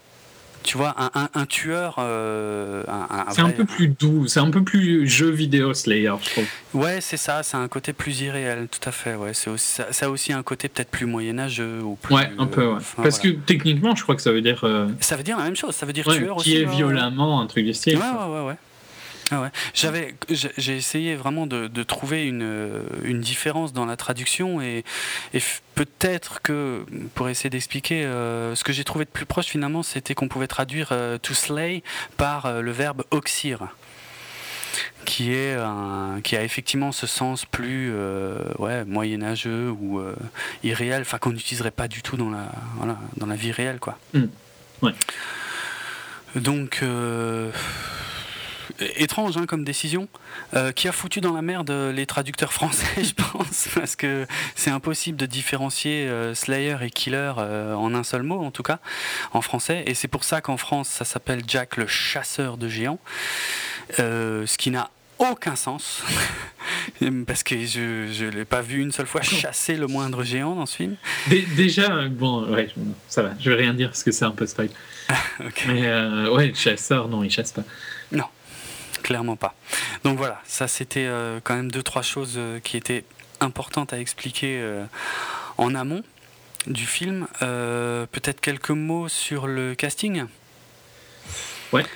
tu 0.67 0.77
vois, 0.77 0.95
un, 1.15 1.47
tueur. 1.47 1.95
Euh, 2.01 2.83
c'est 3.31 3.41
un 3.41 3.51
peu 3.51 3.65
plus 3.65 3.87
doux, 3.89 4.27
c'est 4.27 4.41
un 4.41 4.51
peu 4.51 4.65
plus 4.65 5.07
jeu 5.09 5.31
vidéo 5.31 5.73
Slayer, 5.73 6.13
je 6.21 6.31
trouve. 6.31 6.45
Ouais, 6.75 7.01
c'est 7.01 7.17
ça, 7.17 7.45
c'est 7.45 7.57
un 7.57 7.69
côté 7.69 7.93
plus 7.93 8.21
irréel, 8.21 8.67
tout 8.69 8.87
à 8.87 8.91
fait. 8.91 9.15
Ouais, 9.15 9.33
c'est 9.33 9.49
aussi, 9.49 9.81
ça, 9.91 10.07
a 10.07 10.09
aussi 10.09 10.33
un 10.33 10.43
côté 10.43 10.69
peut-être 10.69 10.91
plus 10.91 11.07
moyenâgeux 11.07 11.81
ou 11.83 11.95
plus, 11.95 12.17
Ouais, 12.17 12.31
un 12.37 12.47
peu. 12.47 12.67
Ouais. 12.67 12.81
Parce 12.97 13.21
que 13.21 13.29
techniquement, 13.29 13.95
je 13.95 14.03
crois 14.03 14.17
que 14.17 14.23
ça 14.23 14.33
veut 14.33 14.43
dire. 14.43 14.65
Euh, 14.65 14.89
ça 14.99 15.17
veut 15.17 15.23
dire 15.23 15.39
la 15.39 15.45
même 15.45 15.57
chose. 15.57 15.75
Ça 15.75 15.87
veut 15.87 15.93
dire 15.93 16.05
tueur 16.05 16.19
qui 16.19 16.31
aussi. 16.31 16.51
Qui 16.51 16.57
est 16.57 16.65
violemment 16.65 17.41
un 17.41 17.47
truc 17.47 17.65
du 17.65 17.73
style. 17.73 17.97
Ouais, 17.97 18.03
ouais, 18.03 18.41
ouais. 18.41 18.47
ouais. 18.49 18.57
Ah 19.31 19.41
ouais. 19.41 19.49
J'avais, 19.75 20.15
j'ai 20.29 20.77
essayé 20.77 21.17
vraiment 21.17 21.47
de, 21.47 21.67
de, 21.67 21.83
trouver 21.83 22.27
une, 22.27 22.83
une 23.03 23.21
différence 23.21 23.73
dans 23.73 23.85
la 23.85 23.97
traduction 23.97 24.61
et, 24.61 24.85
et 25.35 25.41
peut-être 25.75 26.43
que, 26.43 26.85
pour 27.15 27.29
essayer 27.29 27.51
d'expliquer, 27.51 28.05
euh, 28.05 28.55
ce 28.55 28.65
que 28.65 28.73
j'ai 28.73 28.85
trouvé 28.85 29.05
de 29.05 29.11
plus 29.11 29.27
proche 29.27 29.47
finalement, 29.47 29.83
c'était 29.83 30.15
qu'on 30.15 30.29
pouvait 30.29 30.47
traduire 30.47 30.89
euh, 30.93 31.19
to 31.19 31.35
slay 31.35 31.83
par 32.17 32.47
euh, 32.47 32.61
le 32.61 32.71
verbe 32.71 33.05
oxyre 33.11 33.69
qui 35.05 35.33
est 35.33 35.55
un, 35.55 36.21
qui 36.23 36.37
a 36.37 36.43
effectivement 36.43 36.93
ce 36.93 37.07
sens 37.07 37.47
plus 37.47 37.95
ouais, 38.59 38.85
moyenâgeux 38.85 39.71
ou 39.71 40.03
irréel, 40.65 41.03
enfin 41.03 41.19
qu'on 41.19 41.31
n'utiliserait 41.31 41.71
pas 41.71 41.87
du 41.89 42.03
tout 42.03 42.17
dans 42.17 42.29
la, 42.29 42.51
voilà, 42.77 42.99
dans 43.17 43.27
la 43.27 43.37
vie 43.37 43.53
réelle 43.53 43.79
quoi. 43.79 43.99
Mmh. 44.13 44.25
Ouais. 44.83 44.93
Donc 46.35 46.83
étrange 48.81 49.37
hein, 49.37 49.47
comme 49.47 49.65
décision, 49.65 50.09
euh, 50.55 50.73
qui 50.73 50.89
a 50.89 50.93
foutu 50.93 51.21
dans 51.21 51.33
la 51.33 51.43
merde 51.43 51.71
les 51.71 52.07
traducteurs 52.07 52.53
français, 52.53 52.87
je 53.03 53.15
pense, 53.15 53.69
parce 53.75 53.97
que 53.97 54.27
c'est 54.55 54.71
impossible 54.71 55.17
de 55.17 55.27
différencier 55.27 56.07
euh, 56.09 56.35
Slayer 56.35 56.77
et 56.83 56.91
Killer 56.91 57.33
euh, 57.39 57.75
en 57.75 57.95
un 57.95 58.05
seul 58.05 58.23
mot, 58.23 58.43
en 58.43 58.51
tout 58.51 58.63
cas, 58.63 58.79
en 59.33 59.41
français. 59.41 59.85
Et 59.87 59.95
c'est 59.95 60.09
pour 60.09 60.25
ça 60.25 60.41
qu'en 60.41 60.57
France, 60.57 60.89
ça 60.89 61.05
s'appelle 61.05 61.43
Jack 61.47 61.77
le 61.77 61.87
chasseur 61.87 62.57
de 62.57 62.69
géants, 62.69 62.99
ce 63.99 64.57
qui 64.57 64.71
n'a 64.71 64.91
aucun 65.19 65.57
sens, 65.57 66.03
parce 67.27 67.43
que 67.43 67.65
je 67.65 68.25
ne 68.25 68.31
l'ai 68.31 68.45
pas 68.45 68.61
vu 68.61 68.83
une 68.83 68.93
seule 68.93 69.07
fois 69.07 69.23
chasser 69.23 69.77
le 69.77 69.87
moindre 69.87 70.25
géant 70.25 70.55
dans 70.55 70.67
ce 70.67 70.77
film. 70.77 70.97
Déjà, 71.57 72.07
bon, 72.09 72.47
ouais, 72.51 72.69
ça 73.09 73.23
va, 73.23 73.31
je 73.41 73.51
vais 73.51 73.57
rien 73.57 73.73
dire 73.73 73.89
parce 73.89 74.03
que 74.03 74.11
c'est 74.11 74.27
un 74.27 74.31
peu 74.31 74.47
spoil. 74.47 74.69
Mais 75.67 75.91
ouais, 76.29 76.49
le 76.49 76.55
chasseur, 76.55 77.09
non, 77.09 77.23
il 77.25 77.31
chasse 77.31 77.53
pas. 77.53 77.65
Non 78.13 78.27
clairement 79.07 79.37
pas. 79.37 79.55
Donc 80.03 80.19
voilà, 80.19 80.43
ça 80.47 80.67
c'était 80.67 81.07
euh, 81.07 81.39
quand 81.43 81.55
même 81.55 81.71
deux 81.71 81.85
trois 81.85 82.03
choses 82.03 82.35
euh, 82.37 82.59
qui 82.59 82.77
étaient 82.77 83.05
importantes 83.39 83.93
à 83.93 84.01
expliquer 84.01 84.59
euh, 84.61 84.85
en 85.59 85.77
amont 85.77 86.03
du 86.67 86.87
film. 86.87 87.29
Peut-être 87.39 88.41
quelques 88.41 88.71
mots 88.71 89.07
sur 89.07 89.47
le 89.47 89.77
casting? 89.77 90.25
Ouais. 91.73 91.87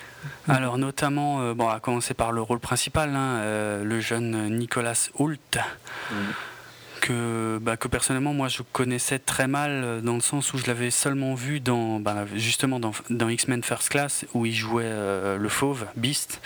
Alors 0.47 0.79
notamment, 0.79 1.53
bon, 1.55 1.69
à 1.69 1.81
commencer 1.81 2.15
par 2.15 2.31
le 2.31 2.41
rôle 2.41 2.61
principal, 2.61 3.17
hein, 3.17 3.83
le 3.83 4.01
jeune 4.01 4.57
Nicolas 4.57 5.09
Hoult 5.19 5.59
que, 7.01 7.59
bah, 7.61 7.77
que 7.77 7.89
personnellement 7.89 8.35
moi 8.35 8.49
je 8.49 8.63
connaissais 8.73 9.19
très 9.19 9.49
mal 9.49 9.71
euh, 9.71 10.01
dans 10.01 10.15
le 10.15 10.21
sens 10.21 10.53
où 10.53 10.59
je 10.59 10.67
l'avais 10.67 10.91
seulement 10.91 11.35
vu 11.35 11.61
dans 11.61 11.99
bah, 11.99 12.27
justement 12.35 12.79
dans, 12.79 12.93
dans 13.09 13.29
X-Men 13.29 13.63
First 13.63 13.89
Class 13.89 14.25
où 14.35 14.47
il 14.47 14.55
jouait 14.55 14.85
euh, 14.87 15.37
le 15.37 15.49
fauve 15.49 15.87
Beast. 15.97 16.41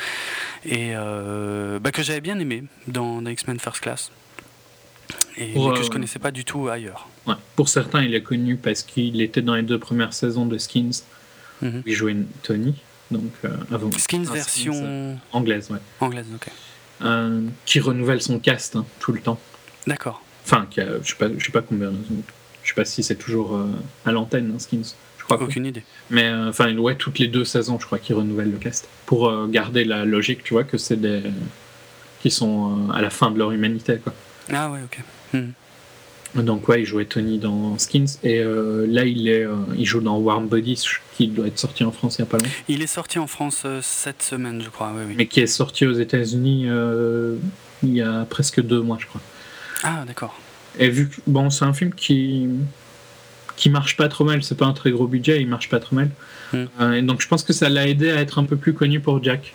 Et 0.64 0.92
euh, 0.94 1.78
bah, 1.78 1.92
que 1.92 2.02
j'avais 2.02 2.20
bien 2.20 2.38
aimé 2.38 2.64
dans, 2.86 3.24
X-Men 3.24 3.58
First 3.58 3.80
Class. 3.80 4.10
Et 5.36 5.52
que 5.52 5.82
je 5.82 5.90
connaissais 5.90 6.20
pas 6.20 6.30
du 6.30 6.44
tout 6.44 6.68
ailleurs. 6.68 7.08
Pour 7.56 7.68
certains 7.68 8.02
il 8.02 8.14
est 8.14 8.22
connu 8.22 8.56
parce 8.56 8.82
qu'il 8.82 9.20
était 9.20 9.42
dans 9.42 9.54
les 9.54 9.62
deux 9.62 9.78
premières 9.78 10.14
saisons 10.14 10.46
de 10.46 10.56
Skins. 10.58 11.02
Mhm. 11.62 11.82
il 11.86 11.94
jouait 11.94 12.16
Tony 12.42 12.74
donc 13.10 13.30
avant. 13.70 13.90
Skins 13.92 14.24
version 14.24 15.18
anglaise 15.32 15.70
ouais. 15.70 15.78
Anglaise 16.00 16.26
ok. 16.34 16.50
Qui 17.64 17.80
renouvelle 17.80 18.22
son 18.22 18.38
cast 18.38 18.76
hein, 18.76 18.86
tout 19.00 19.12
le 19.12 19.20
temps. 19.20 19.38
D'accord. 19.86 20.24
Enfin, 20.44 20.66
je 20.76 20.82
ne 20.82 21.02
sais, 21.02 21.14
pas, 21.18 21.26
sais 21.28 21.52
pas 21.52 21.62
combien. 21.62 21.92
Je 22.62 22.68
sais 22.68 22.74
pas 22.74 22.84
si 22.84 23.02
c'est 23.02 23.16
toujours 23.16 23.56
euh, 23.56 23.66
à 24.04 24.12
l'antenne, 24.12 24.52
hein, 24.54 24.58
Skins. 24.58 24.94
Je 25.18 25.24
crois 25.24 25.40
Aucune 25.42 25.64
idée. 25.64 25.82
Mais 26.10 26.24
euh, 26.24 26.50
enfin, 26.50 26.76
ouais, 26.76 26.96
toutes 26.96 27.18
les 27.18 27.28
deux 27.28 27.46
saisons, 27.46 27.78
je 27.80 27.86
crois 27.86 27.98
qu'ils 27.98 28.14
renouvellent 28.14 28.50
le 28.50 28.58
cast. 28.58 28.88
Pour 29.06 29.28
euh, 29.28 29.46
garder 29.46 29.84
la 29.84 30.04
logique, 30.04 30.42
tu 30.44 30.52
vois, 30.52 30.64
que 30.64 30.76
c'est 30.76 31.00
des. 31.00 31.22
qui 32.20 32.30
sont 32.30 32.90
à 32.92 33.00
la 33.00 33.08
fin 33.08 33.30
de 33.30 33.38
leur 33.38 33.52
humanité, 33.52 33.96
quoi. 33.96 34.12
Ah 34.52 34.70
ouais, 34.70 34.80
ok. 34.84 35.00
Hmm. 35.32 36.42
Donc, 36.42 36.68
ouais, 36.68 36.82
il 36.82 36.84
jouait 36.84 37.06
Tony 37.06 37.38
dans 37.38 37.78
Skins. 37.78 38.18
Et 38.22 38.42
là, 38.42 39.04
il, 39.04 39.28
est, 39.28 39.46
il 39.78 39.86
joue 39.86 40.00
dans 40.00 40.18
Warm 40.18 40.48
Bodies, 40.48 40.82
qui 41.16 41.28
doit 41.28 41.46
être 41.46 41.60
sorti 41.60 41.84
en 41.84 41.92
France 41.92 42.16
il 42.18 42.22
n'y 42.22 42.28
a 42.28 42.30
pas 42.30 42.38
longtemps. 42.38 42.50
Il 42.66 42.82
est 42.82 42.88
sorti 42.88 43.20
en 43.20 43.28
France 43.28 43.64
cette 43.82 44.20
semaine, 44.20 44.60
je 44.60 44.68
crois, 44.68 44.92
oui, 44.96 45.04
oui. 45.06 45.14
Mais 45.16 45.26
qui 45.26 45.40
est 45.40 45.46
sorti 45.46 45.86
aux 45.86 45.92
États-Unis 45.92 46.66
il 47.84 47.94
y 47.94 48.02
a 48.02 48.24
presque 48.24 48.60
deux 48.60 48.80
mois, 48.80 48.98
je 49.00 49.06
crois. 49.06 49.20
Ah, 49.84 50.04
d'accord. 50.06 50.34
Et 50.78 50.88
vu 50.88 51.08
que 51.08 51.16
bon, 51.26 51.50
c'est 51.50 51.64
un 51.64 51.72
film 51.72 51.94
qui 51.94 52.48
qui 53.56 53.70
marche 53.70 53.96
pas 53.96 54.08
trop 54.08 54.24
mal, 54.24 54.42
c'est 54.42 54.56
pas 54.56 54.66
un 54.66 54.72
très 54.72 54.90
gros 54.90 55.06
budget, 55.06 55.40
il 55.40 55.46
marche 55.46 55.68
pas 55.68 55.78
trop 55.78 55.94
mal. 55.94 56.10
Hmm. 56.52 56.64
Euh, 56.80 56.92
et 56.94 57.02
donc 57.02 57.20
je 57.20 57.28
pense 57.28 57.44
que 57.44 57.52
ça 57.52 57.68
l'a 57.68 57.86
aidé 57.86 58.10
à 58.10 58.16
être 58.16 58.40
un 58.40 58.44
peu 58.44 58.56
plus 58.56 58.74
connu 58.74 58.98
pour 58.98 59.22
Jack. 59.22 59.54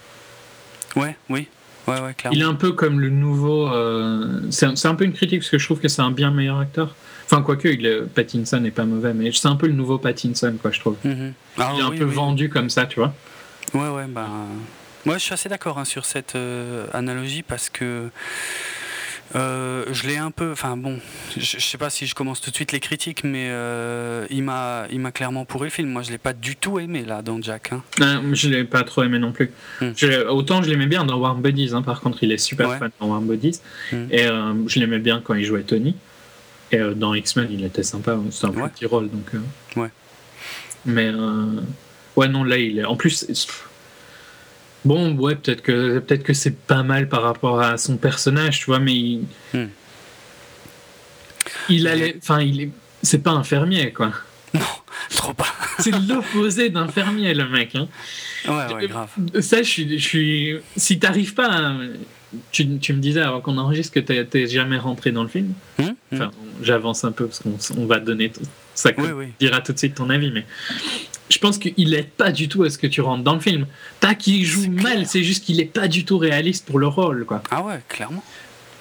Ouais, 0.95 1.17
oui. 1.29 1.47
Ouais, 1.87 1.99
ouais, 1.99 2.13
clairement. 2.13 2.35
Il 2.35 2.41
est 2.41 2.45
un 2.45 2.53
peu 2.53 2.71
comme 2.71 2.99
le 2.99 3.09
nouveau. 3.09 3.67
Euh, 3.67 4.41
c'est 4.51 4.85
un 4.85 4.95
peu 4.95 5.03
une 5.03 5.13
critique 5.13 5.39
parce 5.39 5.49
que 5.49 5.57
je 5.57 5.65
trouve 5.65 5.79
que 5.79 5.87
c'est 5.87 6.01
un 6.01 6.11
bien 6.11 6.31
meilleur 6.31 6.59
acteur. 6.59 6.95
Enfin, 7.25 7.41
quoique, 7.41 7.67
il 7.67 7.85
est... 7.85 8.01
Pattinson 8.01 8.59
n'est 8.59 8.71
pas 8.71 8.85
mauvais, 8.85 9.13
mais 9.13 9.31
c'est 9.31 9.47
un 9.47 9.55
peu 9.55 9.67
le 9.67 9.73
nouveau 9.73 9.97
Pattinson, 9.97 10.55
quoi, 10.61 10.71
je 10.71 10.79
trouve. 10.79 10.95
Mm-hmm. 11.05 11.33
Ah 11.57 11.71
il 11.75 11.79
est 11.79 11.83
un 11.83 11.91
peu 11.91 12.05
vendu 12.05 12.49
comme 12.49 12.69
ça, 12.69 12.85
tu 12.85 12.99
vois. 12.99 13.13
Ouais, 13.73 13.89
ouais, 13.89 14.05
bah. 14.07 14.27
Moi, 15.05 15.17
je 15.17 15.23
suis 15.23 15.33
assez 15.33 15.47
d'accord 15.49 15.77
hein, 15.77 15.85
sur 15.85 16.05
cette 16.05 16.35
euh, 16.35 16.87
analogie 16.93 17.43
parce 17.43 17.69
que 17.69 18.09
euh, 19.35 19.85
je 19.91 20.07
l'ai 20.07 20.17
un 20.17 20.31
peu, 20.31 20.51
enfin 20.51 20.75
bon, 20.75 20.99
je, 21.37 21.59
sais 21.59 21.77
pas 21.77 21.89
si 21.89 22.07
je 22.07 22.15
commence 22.15 22.41
tout 22.41 22.49
de 22.49 22.55
suite 22.55 22.71
les 22.71 22.79
critiques, 22.79 23.23
mais 23.23 23.47
euh, 23.49 24.25
il 24.29 24.43
m'a, 24.43 24.85
il 24.91 24.99
m'a 24.99 25.11
clairement 25.11 25.45
pourri 25.45 25.65
le 25.65 25.69
film. 25.69 25.89
Moi, 25.89 26.01
je 26.01 26.09
l'ai 26.09 26.17
pas 26.17 26.33
du 26.33 26.55
tout 26.55 26.79
aimé 26.79 27.03
là 27.05 27.21
dans 27.21 27.39
Jack. 27.41 27.71
Hein. 27.71 27.83
Non, 27.99 28.33
je 28.33 28.49
l'ai 28.49 28.63
pas 28.63 28.83
trop 28.83 29.03
aimé 29.03 29.19
non 29.19 29.31
plus. 29.31 29.51
Hmm. 29.81 29.91
autant 30.29 30.63
je 30.63 30.69
l'aimais 30.69 30.87
bien 30.87 31.05
dans 31.05 31.17
Warm 31.19 31.41
Bodies. 31.41 31.71
Hein, 31.73 31.83
par 31.83 32.01
contre, 32.01 32.23
il 32.23 32.31
est 32.31 32.37
super 32.37 32.77
fan 32.77 32.91
dans 32.99 33.07
Warm 33.07 33.25
Bodies, 33.25 33.59
hmm. 33.91 34.05
et 34.11 34.25
euh, 34.25 34.53
je 34.67 34.79
l'aimais 34.79 34.99
bien 34.99 35.21
quand 35.23 35.35
il 35.35 35.45
jouait 35.45 35.63
Tony. 35.63 35.95
Et 36.71 36.79
dans 36.95 37.15
X-Men, 37.15 37.47
il 37.51 37.65
était 37.65 37.81
sympa, 37.81 38.17
c'est 38.29 38.45
un 38.45 38.51
petit 38.51 38.85
rôle. 38.85 39.09
Donc, 39.09 39.31
ouais. 39.75 39.89
Mais 40.85 41.11
ouais, 42.15 42.27
non, 42.27 42.43
là, 42.43 42.57
il 42.57 42.79
est. 42.79 42.85
En 42.85 42.95
plus, 42.95 43.25
bon, 44.85 45.15
ouais, 45.17 45.35
peut-être 45.35 45.61
que, 45.61 45.99
peut 45.99 46.17
que 46.17 46.33
c'est 46.33 46.57
pas 46.57 46.83
mal 46.83 47.09
par 47.09 47.23
rapport 47.23 47.61
à 47.61 47.77
son 47.77 47.97
personnage, 47.97 48.59
tu 48.59 48.65
vois, 48.65 48.79
mais 48.79 48.95
il, 48.95 49.25
hmm. 49.53 49.67
il 51.69 51.87
allait. 51.87 52.15
Enfin, 52.21 52.41
il 52.41 52.61
est. 52.61 52.71
C'est 53.01 53.23
pas 53.23 53.31
un 53.31 53.43
fermier, 53.43 53.91
quoi. 53.91 54.11
Non, 54.55 54.61
trop 55.11 55.33
pas. 55.33 55.45
c'est 55.79 55.91
l'opposé 55.91 56.69
d'un 56.69 56.87
fermier, 56.87 57.35
le 57.35 57.47
mec. 57.47 57.75
Hein. 57.75 57.87
Ouais, 58.47 58.73
ouais, 58.73 58.87
grave. 58.87 59.09
Ça, 59.41 59.61
je 59.61 59.69
suis. 59.69 59.99
Je 59.99 60.03
suis... 60.03 60.55
Si 60.75 60.97
t'arrives 60.97 61.35
pas 61.35 61.51
à 61.51 61.73
tu, 62.51 62.77
tu, 62.79 62.93
me 62.93 62.99
disais 62.99 63.21
avant 63.21 63.41
qu'on 63.41 63.57
enregistre 63.57 63.93
que 63.93 63.99
tu 63.99 64.37
n'es 64.37 64.47
jamais 64.47 64.77
rentré 64.77 65.11
dans 65.11 65.23
le 65.23 65.29
film. 65.29 65.53
Hum, 65.79 65.85
hum. 65.85 65.95
enfin, 66.13 66.31
j'avance 66.61 67.03
un 67.03 67.11
peu 67.11 67.27
parce 67.27 67.39
qu'on 67.39 67.85
va 67.85 67.99
donner 67.99 68.31
ça. 68.75 68.91
Oui, 68.97 69.27
dira 69.39 69.61
tout 69.61 69.73
de 69.73 69.77
suite 69.77 69.95
ton 69.95 70.09
avis, 70.09 70.31
mais 70.31 70.45
je 71.29 71.37
pense 71.37 71.57
qu'il 71.57 71.89
n'est 71.89 72.03
pas 72.03 72.31
du 72.31 72.47
tout 72.47 72.63
à 72.63 72.69
ce 72.69 72.77
que 72.77 72.87
tu 72.87 73.01
rentres 73.01 73.23
dans 73.23 73.35
le 73.35 73.39
film. 73.39 73.65
Pas 73.99 74.15
qu'il 74.15 74.43
joue 74.45 74.69
mal, 74.69 75.05
c'est 75.05 75.23
juste 75.23 75.45
qu'il 75.45 75.57
n'est 75.57 75.65
pas 75.65 75.87
du 75.87 76.05
tout 76.05 76.17
réaliste 76.17 76.65
pour 76.65 76.79
le 76.79 76.87
rôle, 76.87 77.25
quoi. 77.25 77.43
Ah 77.51 77.63
ouais, 77.63 77.79
clairement. 77.87 78.23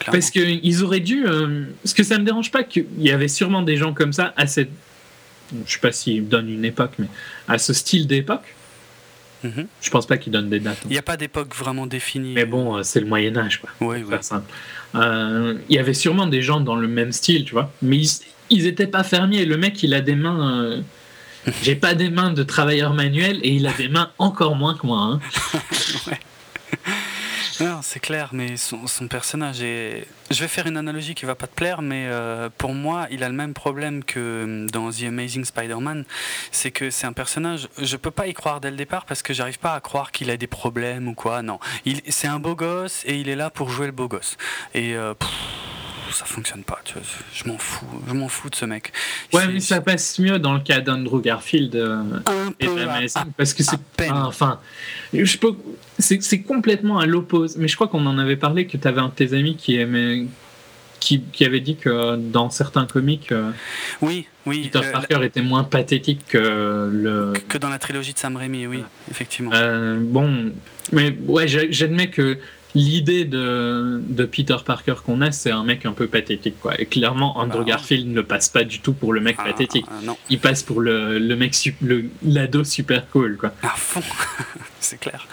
Parce 0.07 0.31
qu'ils 0.31 0.83
auraient 0.83 1.01
dû. 1.01 1.27
Euh, 1.27 1.65
parce 1.83 1.93
que 1.93 2.03
ça 2.03 2.19
me 2.19 2.25
dérange 2.25 2.51
pas 2.51 2.63
qu'il 2.63 2.87
y 2.99 3.11
avait 3.11 3.29
sûrement 3.29 3.63
des 3.63 3.77
gens 3.77 3.93
comme 3.93 4.13
ça 4.13 4.33
à 4.37 4.47
cette. 4.47 4.71
Je 5.67 5.73
sais 5.73 5.81
pas 5.81 5.93
s'ils 5.93 6.29
donnent 6.29 6.51
une 6.51 6.65
époque, 6.65 6.93
mais 6.99 7.07
à 7.49 7.59
ce 7.59 7.73
style 7.73 8.07
d'époque 8.07 8.55
Mhm. 9.45 9.67
Je 9.81 9.91
pense 9.91 10.07
pas 10.07 10.17
qu'ils 10.17 10.33
donnent 10.33 10.51
des 10.51 10.61
dates. 10.61 10.79
Il 10.85 10.91
n'y 10.91 10.99
a 10.99 11.03
pas 11.03 11.17
d'époque 11.17 11.55
vraiment 11.55 11.87
définie. 11.87 12.33
Mais 12.35 12.45
bon, 12.45 12.77
euh, 12.77 12.83
c'est 12.83 13.01
le 13.01 13.07
Moyen 13.07 13.37
Âge, 13.37 13.61
quoi. 13.61 13.71
Oui, 13.81 14.05
oui. 14.07 14.17
Euh, 14.95 15.55
il 15.69 15.77
y 15.77 15.79
avait 15.79 15.95
sûrement 15.95 16.27
des 16.27 16.43
gens 16.43 16.61
dans 16.61 16.77
le 16.77 16.89
même 16.89 17.13
style, 17.13 17.45
tu 17.45 17.53
vois. 17.53 17.73
Mais 17.83 18.01
ils, 18.51 18.65
n'étaient 18.65 18.87
pas 18.87 19.05
fermiers. 19.05 19.45
Le 19.45 19.57
mec, 19.57 19.83
il 19.83 19.95
a 19.95 20.01
des 20.01 20.17
mains. 20.17 20.83
J'ai 21.62 21.76
pas 21.76 21.95
des 21.95 22.11
mains 22.11 22.32
de 22.32 22.43
travailleur 22.43 22.95
manuel 22.95 23.41
et 23.43 23.51
il 23.51 23.66
a 23.66 23.72
des 23.72 23.89
mains 23.89 24.11
encore 24.18 24.57
moins 24.57 24.74
que 24.74 24.86
moi. 24.86 25.01
Hein. 25.01 25.20
Non, 27.61 27.80
c'est 27.82 27.99
clair, 27.99 28.30
mais 28.32 28.57
son, 28.57 28.86
personnage 29.09 29.62
est. 29.62 30.07
Je 30.30 30.41
vais 30.41 30.47
faire 30.47 30.68
une 30.68 30.76
analogie 30.76 31.16
qui 31.16 31.24
va 31.24 31.34
pas 31.34 31.49
te 31.49 31.55
plaire, 31.55 31.82
mais 31.82 32.07
euh, 32.07 32.49
pour 32.57 32.72
moi, 32.72 33.09
il 33.11 33.24
a 33.24 33.28
le 33.28 33.34
même 33.34 33.53
problème 33.53 34.05
que 34.05 34.66
dans 34.70 34.93
The 34.93 35.05
Amazing 35.09 35.45
Spider-Man. 35.45 36.05
C'est 36.53 36.70
que 36.70 36.91
c'est 36.91 37.09
un 37.09 37.12
personnage. 37.12 37.68
Je 37.78 37.97
peux 37.97 38.12
pas 38.12 38.28
y 38.28 38.32
croire 38.32 38.61
dès 38.61 38.70
le 38.70 38.76
départ 38.76 39.07
parce 39.07 39.22
que 39.22 39.34
j'arrive 39.34 39.59
pas 39.59 39.74
à 39.74 39.80
croire 39.80 40.12
qu'il 40.12 40.30
a 40.30 40.36
des 40.36 40.47
problèmes 40.47 41.09
ou 41.09 41.14
quoi. 41.14 41.43
Non, 41.43 41.59
c'est 42.09 42.28
un 42.28 42.39
beau 42.39 42.55
gosse 42.55 43.03
et 43.07 43.16
il 43.16 43.28
est 43.28 43.36
là 43.36 43.51
pour 43.51 43.70
jouer 43.70 43.86
le 43.86 43.93
beau 43.93 44.07
gosse. 44.07 44.36
Et. 44.74 44.95
Euh, 44.95 45.14
ça 46.13 46.25
fonctionne 46.25 46.63
pas. 46.63 46.81
Tu 46.85 46.95
vois, 46.95 47.03
je 47.33 47.45
m'en 47.45 47.59
fous, 47.59 47.87
je 48.07 48.15
m'en 48.15 48.29
fous 48.29 48.51
de 48.51 48.55
ce 48.55 48.65
mec. 48.65 48.93
Ouais, 49.33 49.47
mais 49.49 49.61
ça 49.61 49.81
passe 49.81 50.19
mieux 50.19 50.39
dans 50.39 50.55
le 50.55 50.61
cas 50.61 50.81
d'Andrew 50.81 51.21
Garfield 51.21 51.75
euh, 51.75 52.03
un 52.27 52.53
peu 52.53 52.87
parce 53.37 53.55
que 53.55 53.63
c'est 53.63 53.79
enfin, 54.11 54.61
je 55.13 55.39
peux, 55.39 55.55
c'est 55.99 56.43
complètement 56.43 56.99
à 56.99 57.07
l'opposé. 57.07 57.59
Mais 57.59 57.69
je 57.69 57.75
crois 57.75 57.89
qu'on 57.89 58.07
en 58.07 58.19
avait 58.19 58.37
parlé 58.37 58.67
que 58.67 58.77
tu 58.77 58.89
avais 58.89 59.01
un 59.01 59.09
de 59.09 59.15
tes 59.15 59.33
amis 59.35 59.57
qui 59.57 59.77
aimait. 59.77 60.27
Qui, 61.01 61.21
qui, 61.21 61.45
avait 61.45 61.61
dit 61.61 61.77
que 61.77 62.17
dans 62.17 62.51
certains 62.51 62.85
comics, 62.85 63.31
euh, 63.31 63.53
oui, 64.03 64.27
oui, 64.47 64.63
Peter 64.65 64.85
euh, 64.85 64.91
Parker 64.91 65.21
était 65.23 65.43
moins 65.43 65.63
pathétique 65.63 66.23
que 66.27 66.91
le 66.93 67.35
que 67.49 67.57
dans 67.57 67.69
la 67.69 67.79
trilogie 67.79 68.15
de 68.15 68.19
Sam 68.19 68.37
Raimi, 68.37 68.67
oui, 68.67 68.83
effectivement. 69.09 69.53
bon, 70.01 70.53
mais 70.91 71.17
ouais, 71.29 71.47
j'admets 71.47 72.11
que 72.11 72.39
l'idée 72.75 73.25
de, 73.25 74.01
de, 74.09 74.25
Peter 74.25 74.57
Parker 74.64 74.95
qu'on 75.05 75.21
a, 75.21 75.33
c'est 75.33 75.51
un 75.51 75.64
mec 75.64 75.87
un 75.87 75.93
peu 75.93 76.07
pathétique. 76.07 76.61
Quoi. 76.61 76.81
Et 76.81 76.87
clairement, 76.87 77.39
Andrew 77.39 77.59
bah, 77.59 77.64
Garfield 77.64 78.09
ne 78.09 78.21
passe 78.21 78.49
pas 78.49 78.64
du 78.64 78.81
tout 78.81 78.93
pour 78.93 79.12
le 79.12 79.21
mec 79.21 79.37
ah, 79.39 79.45
pathétique. 79.45 79.87
Non. 80.03 80.16
Il 80.31 80.39
passe 80.39 80.62
pour 80.62 80.81
le, 80.81 81.19
le 81.19 81.37
mec, 81.37 81.55
l'ado 82.23 82.64
super 82.64 83.09
cool. 83.11 83.37
Quoi. 83.37 83.53
À 83.62 83.75
fond, 83.77 84.03
c'est 84.81 84.99
clair. 85.01 85.27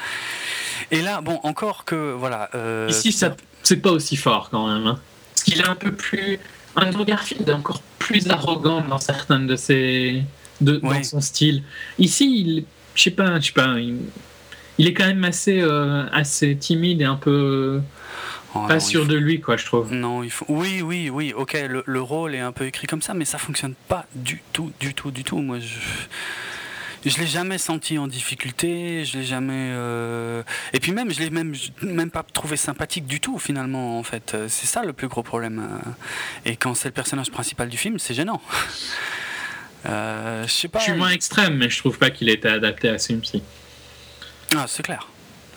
Et 0.92 1.02
là, 1.02 1.22
bon, 1.22 1.40
encore 1.44 1.86
que, 1.86 2.14
voilà... 2.14 2.50
Euh, 2.56 2.88
Ici, 2.90 3.12
ça, 3.12 3.36
c'est 3.64 3.78
pas 3.78 3.92
aussi 3.92 4.16
fort 4.16 4.50
quand 4.50 4.68
même. 4.68 4.88
Hein. 4.88 5.00
Parce 5.34 5.44
qu'il 5.44 5.60
est 5.60 5.68
un 5.68 5.76
peu 5.76 5.92
plus... 5.92 6.40
Andrew 6.76 7.06
Garfield 7.06 7.48
est 7.48 7.54
encore 7.54 7.82
plus 8.00 8.30
arrogant 8.30 8.82
dans 8.82 9.00
certains 9.00 9.40
de 9.40 9.56
ses... 9.56 10.24
De, 10.62 10.78
dans 10.78 11.04
son 11.04 11.22
style. 11.22 11.64
Ici, 12.00 12.42
il... 12.42 12.66
Je 12.94 13.04
sais 13.04 13.12
pas, 13.12 13.40
je 13.42 13.48
sais 13.48 13.52
pas 13.52 13.78
il 13.78 13.98
est 14.80 14.94
quand 14.94 15.06
même 15.06 15.24
assez, 15.24 15.62
euh, 15.62 16.06
assez 16.12 16.56
timide 16.56 17.02
et 17.02 17.06
un 17.06 17.16
peu 17.16 17.82
oh 18.54 18.60
pas 18.68 18.80
sûr 18.80 19.06
de 19.06 19.16
lui, 19.16 19.40
quoi, 19.40 19.58
je 19.58 19.66
trouve. 19.66 19.94
Non, 19.94 20.24
il 20.24 20.32
faut. 20.32 20.46
Oui, 20.50 20.82
oui, 20.82 21.10
oui. 21.10 21.34
Ok, 21.36 21.58
le, 21.86 22.02
rôle 22.02 22.36
est 22.36 22.40
un 22.40 22.52
peu 22.52 22.66
écrit 22.66 22.88
comme 22.88 23.02
ça, 23.02 23.14
mais 23.14 23.26
ça 23.26 23.38
fonctionne 23.38 23.76
pas 23.88 24.06
du 24.16 24.42
tout, 24.54 24.72
du 24.80 24.94
tout, 24.94 25.12
du 25.12 25.24
tout. 25.24 25.38
Moi, 25.38 25.60
je. 25.60 25.80
Je 27.08 27.20
l'ai 27.20 27.28
jamais 27.28 27.60
senti 27.60 28.00
en 28.00 28.08
difficulté, 28.08 29.06
je 29.06 29.20
l'ai 29.20 29.24
jamais. 29.24 29.54
Euh, 29.54 30.42
et 30.74 30.80
puis 30.80 30.92
même, 30.92 31.12
je 31.12 31.20
l'ai 31.20 31.30
même, 31.30 31.54
même 31.84 32.10
pas 32.10 32.24
trouvé 32.24 32.58
sympathique 32.58 33.06
du 33.06 33.20
tout, 33.20 33.38
finalement, 33.38 34.00
en 34.00 34.04
fait. 34.04 34.36
C'est 34.48 34.66
ça 34.66 34.84
le 34.84 34.92
plus 34.92 35.08
gros 35.08 35.22
problème. 35.22 35.70
Et 36.46 36.56
quand 36.56 36.74
c'est 36.74 36.88
le 36.88 36.94
personnage 36.94 37.30
principal 37.30 37.70
du 37.70 37.78
film, 37.78 38.00
c'est 38.00 38.16
gênant. 38.16 38.42
Euh, 39.88 40.44
je 40.48 40.52
sais 40.52 40.68
pas. 40.68 40.80
Je 40.80 40.86
suis 40.86 40.94
moins 40.94 41.10
extrême, 41.10 41.58
mais 41.58 41.70
je 41.70 41.78
trouve 41.78 41.98
pas 41.98 42.10
qu'il 42.10 42.30
ait 42.30 42.34
été 42.34 42.48
adapté 42.48 42.90
à 42.90 42.98
ce 42.98 43.08
film-ci. 43.08 43.44
Ah, 44.56 44.66
c'est 44.68 44.84
clair. 44.84 45.08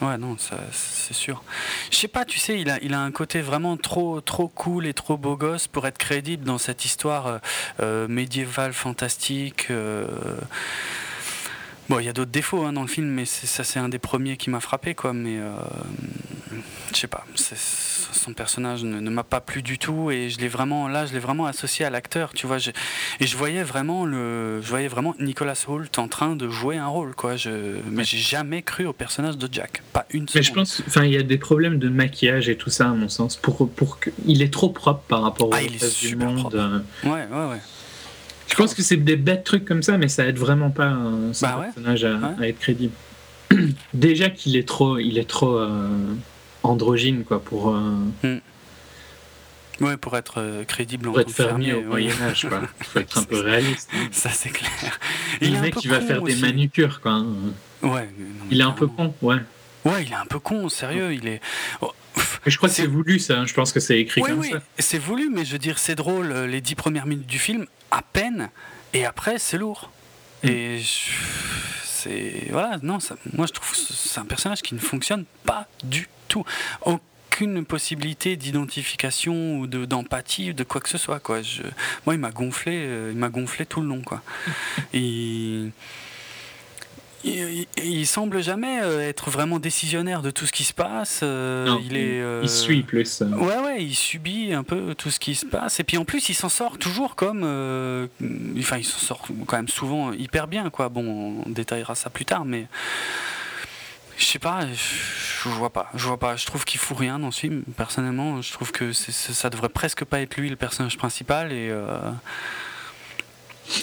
Ouais, 0.01 0.17
non, 0.17 0.37
c'est 0.39 1.15
sûr. 1.15 1.43
Je 1.91 1.97
sais 1.97 2.09
pas, 2.09 2.25
tu 2.25 2.39
sais, 2.39 2.61
il 2.61 2.95
a, 2.95 3.01
un 3.01 3.11
côté 3.11 3.41
vraiment 3.41 3.77
trop, 3.77 4.21
trop 4.21 4.47
cool 4.47 4.87
et 4.87 4.95
trop 4.95 5.17
beau 5.17 5.37
gosse 5.37 5.67
pour 5.67 5.89
être 5.89 5.99
crédible 5.99 6.45
dans 6.45 6.59
cette 6.59 6.85
histoire 6.85 7.27
euh, 7.27 7.39
euh, 7.81 8.09
médiévale 8.09 8.73
fantastique. 8.73 9.67
Euh, 9.71 10.07
Bon, 11.89 11.99
il 11.99 12.05
y 12.05 12.09
a 12.09 12.13
d'autres 12.13 12.31
défauts 12.31 12.65
hein, 12.65 12.73
dans 12.73 12.83
le 12.83 12.89
film, 12.89 13.07
mais 13.07 13.25
ça 13.25 13.65
c'est 13.65 13.79
un 13.79 13.89
des 13.89 13.99
premiers 13.99 14.37
qui 14.37 14.51
m'a 14.51 14.61
frappé, 14.61 14.95
quoi. 14.95 15.15
Mais 15.15 15.39
euh, 15.39 15.53
je 16.93 16.99
sais 16.99 17.07
pas, 17.07 17.25
son 17.35 18.35
personnage 18.35 18.85
ne, 18.85 19.11
m'a 19.11 19.23
pas 19.23 19.41
plu 19.41 19.63
du 19.63 19.79
tout, 19.79 20.11
et 20.11 20.29
je 20.29 20.39
l'ai 20.39 20.49
vraiment 20.49 20.87
là, 20.89 21.07
je 21.07 21.15
l'ai 21.15 21.19
vraiment 21.19 21.47
associé 21.47 21.87
à 21.87 21.91
l'acteur, 21.91 22.35
tu 22.35 22.47
vois. 22.47 22.59
et 22.59 23.27
je 23.27 23.37
voyais 23.37 23.63
vraiment 23.63 24.05
le, 24.05 24.61
je 24.61 24.69
voyais 24.69 24.89
vraiment 24.89 25.15
Nicolas 25.19 25.65
Hoult 25.67 25.89
en 25.97 26.09
train 26.09 26.37
de 26.37 26.51
jouer 26.51 26.77
un 26.77 26.89
rôle, 26.89 27.15
quoi. 27.15 27.37
Je, 27.37 27.79
mais 27.91 28.05
j'ai 28.05 28.19
jamais 28.19 28.61
cru 28.61 28.85
au 28.85 28.93
personnage 28.93 29.39
de 29.39 29.49
Jack, 29.51 29.83
pas 29.95 30.05
une 30.11 30.29
seconde. 30.29 30.35
Mais 30.35 30.43
je 30.43 30.53
pense, 30.53 30.83
enfin, 30.87 31.05
il 31.05 31.13
y 31.13 31.19
a 31.19 31.23
des 31.23 31.39
problèmes 31.39 31.79
de 31.79 31.89
maquillage 31.89 32.51
et 32.51 32.57
tout 32.57 32.71
ça, 32.71 32.91
à 32.91 32.93
mon 32.93 33.09
sens, 33.09 33.37
pour 33.37 33.69
pour 33.71 33.99
que, 33.99 34.11
il 34.27 34.43
est 34.43 34.53
trop 34.53 34.69
propre 34.69 35.01
par 35.09 35.23
rapport 35.23 35.49
ah, 35.53 35.57
au 35.57 35.71
reste 35.73 36.01
du 36.01 36.17
monde. 36.17 36.55
Euh. 36.55 36.81
Ouais, 37.05 37.27
ouais, 37.31 37.51
ouais. 37.51 37.61
Je 38.49 38.55
pense 38.55 38.75
que 38.75 38.83
c'est 38.83 38.97
des 38.97 39.17
bêtes 39.17 39.45
trucs 39.45 39.65
comme 39.65 39.83
ça, 39.83 39.99
mais 39.99 40.09
ça 40.09 40.27
aide 40.27 40.39
vraiment 40.39 40.71
pas 40.71 40.87
un 40.87 41.33
bah 41.41 41.61
personnage 41.65 42.05
à, 42.05 42.47
être 42.47 42.59
crédible. 42.59 42.95
Déjà 43.95 44.31
qu'il 44.31 44.57
est 44.57 44.67
trop, 44.67 44.99
il 44.99 45.19
est 45.19 45.29
trop 45.29 45.59
euh, 45.59 45.89
androgyne 46.63 47.25
quoi 47.25 47.43
pour. 47.43 47.75
Euh, 47.75 47.81
hmm. 48.23 48.39
Ouais, 49.81 49.97
pour 49.97 50.17
être 50.17 50.35
euh, 50.39 50.65
crédible 50.65 51.05
pour 51.05 51.21
être 51.21 51.31
fermier, 51.31 51.73
au 51.73 51.83
Moyen 51.83 52.13
Âge, 52.21 52.49
quoi. 52.49 52.63
Il 52.81 52.85
faut 52.85 52.99
être 52.99 53.19
un 53.19 53.23
peu 53.23 53.41
réaliste. 53.41 53.89
Hein. 53.95 54.09
Ça 54.11 54.31
c'est 54.31 54.51
clair. 54.51 54.99
Il 55.41 55.55
le 55.55 55.61
mec 55.61 55.77
qui 55.77 55.87
va 55.87 56.01
faire 56.01 56.23
des 56.23 56.35
manucures, 56.35 57.01
quoi. 57.01 57.13
Hein. 57.13 57.27
Ouais. 57.83 58.09
il 58.51 58.61
est 58.61 58.65
un 58.65 58.73
peu 58.73 58.89
con, 58.89 59.15
ouais. 59.23 59.37
Ouais, 59.85 60.05
il 60.05 60.11
est 60.11 60.17
un 60.17 60.27
peu 60.27 60.41
con, 60.41 60.69
sérieux. 60.69 61.15
Il 61.15 61.29
est. 61.29 61.41
Oh, 61.81 61.93
je 62.47 62.57
crois 62.57 62.69
que 62.69 62.75
c'est 62.75 62.87
voulu 62.87 63.19
ça, 63.19 63.45
je 63.45 63.55
pense 63.55 63.73
que 63.73 63.81
c'est 63.81 63.99
écrit 63.99 64.21
comme 64.21 64.39
oui. 64.39 64.51
ça. 64.51 64.63
C'est 64.79 64.99
voulu, 64.99 65.31
mais 65.31 65.45
je 65.45 65.53
veux 65.53 65.59
dire, 65.59 65.79
c'est 65.79 65.95
drôle 65.95 66.33
les 66.33 66.61
dix 66.61 66.75
premières 66.75 67.07
minutes 67.07 67.27
du 67.27 67.39
film, 67.39 67.67
à 67.91 68.03
peine, 68.03 68.51
et 68.93 69.05
après 69.05 69.39
c'est 69.39 69.59
lourd. 69.59 69.91
Hmm. 70.43 70.49
Et 70.49 70.83
c'est. 71.85 72.49
Voilà, 72.51 72.79
non, 72.83 73.01
ça, 73.01 73.17
moi 73.33 73.47
je 73.47 73.53
trouve 73.53 73.71
que 73.71 73.77
c'est 73.77 74.21
un 74.21 74.25
personnage 74.25 74.63
qui 74.63 74.75
ne 74.75 74.81
fonctionne 74.81 75.25
pas 75.45 75.67
du 75.83 76.09
tout. 76.29 76.45
Aucune 76.83 77.65
possibilité 77.65 78.37
d'identification 78.37 79.59
ou 79.59 79.67
d'empathie, 79.67 80.55
de, 80.55 80.65
quoi 80.65 80.81
que 80.81 80.89
ce 80.89 80.99
soit. 80.99 81.21
Quoi. 81.21 81.43
Je, 81.43 81.63
moi, 82.07 82.15
il 82.15 82.21
m'a 82.21 82.31
gonflé, 82.31 82.73
euh, 82.75 83.11
il 83.13 83.19
m'a 83.19 83.29
gonflé 83.29 83.67
tout 83.67 83.81
le 83.81 83.89
long. 83.89 84.03
Quoi. 84.03 84.23
Et 84.93 85.67
il, 87.25 88.07
semble 88.07 88.43
jamais 88.43 88.81
euh, 88.81 89.01
être 89.01 89.31
vraiment 89.31 89.59
décisionnaire 89.59 90.23
de 90.23 90.31
tout 90.31 90.47
ce 90.47 90.53
qui 90.53 90.65
se 90.65 90.73
passe. 90.73 91.21
Euh, 91.23 91.77
il 91.85 91.97
est. 91.97 92.21
Euh, 92.21 92.41
il 92.43 92.49
suit 92.49 92.83
plus. 92.83 93.23
Ouais, 93.23 93.59
ouais, 93.59 93.83
il 93.83 93.95
subit 93.95 94.53
un 94.53 94.63
peu 94.63 94.95
tout 94.95 95.11
ce 95.11 95.19
qui 95.19 95.35
se 95.35 95.47
passe. 95.47 95.81
Et 95.81 95.85
puis 95.85 95.97
en 95.97 96.05
plus, 96.05 96.29
il 96.29 96.35
s'en 96.35 96.49
sort 96.49 96.79
toujours 96.79 97.17
comme. 97.17 97.43
Enfin, 98.59 98.79
il 98.79 98.85
s'en 98.85 98.99
sort 98.99 99.27
quand 99.47 99.57
même 99.57 99.69
souvent 99.69 100.13
hyper 100.13 100.47
bien, 100.47 100.71
quoi. 100.71 100.89
Bon, 100.89 101.43
on 101.47 101.51
détaillera 101.51 101.95
ça 101.95 102.11
plus 102.11 102.25
tard, 102.25 102.45
mais. 102.45 102.67
Je 104.17 104.25
sais 104.25 104.41
pas, 104.41 104.67
je, 104.67 105.49
vois 105.49 105.71
pas, 105.71 105.91
je 105.95 106.09
vois 106.09 106.19
pas. 106.19 106.35
Je 106.35 106.45
trouve 106.45 106.65
qu'il 106.65 106.81
fout 106.81 106.99
rien 106.99 107.21
dans 107.21 107.31
ce 107.31 107.39
film. 107.39 107.63
Personnellement, 107.77 108.43
je 108.43 108.53
trouve 108.53 108.73
que 108.73 108.93
ça 108.93 109.49
devrait 109.49 109.69
presque 109.69 110.05
pas 110.05 110.21
être 110.21 110.37
lui 110.37 110.51
le 110.51 110.57
personnage 110.57 110.99
principal 110.99 111.53
et 111.53 111.73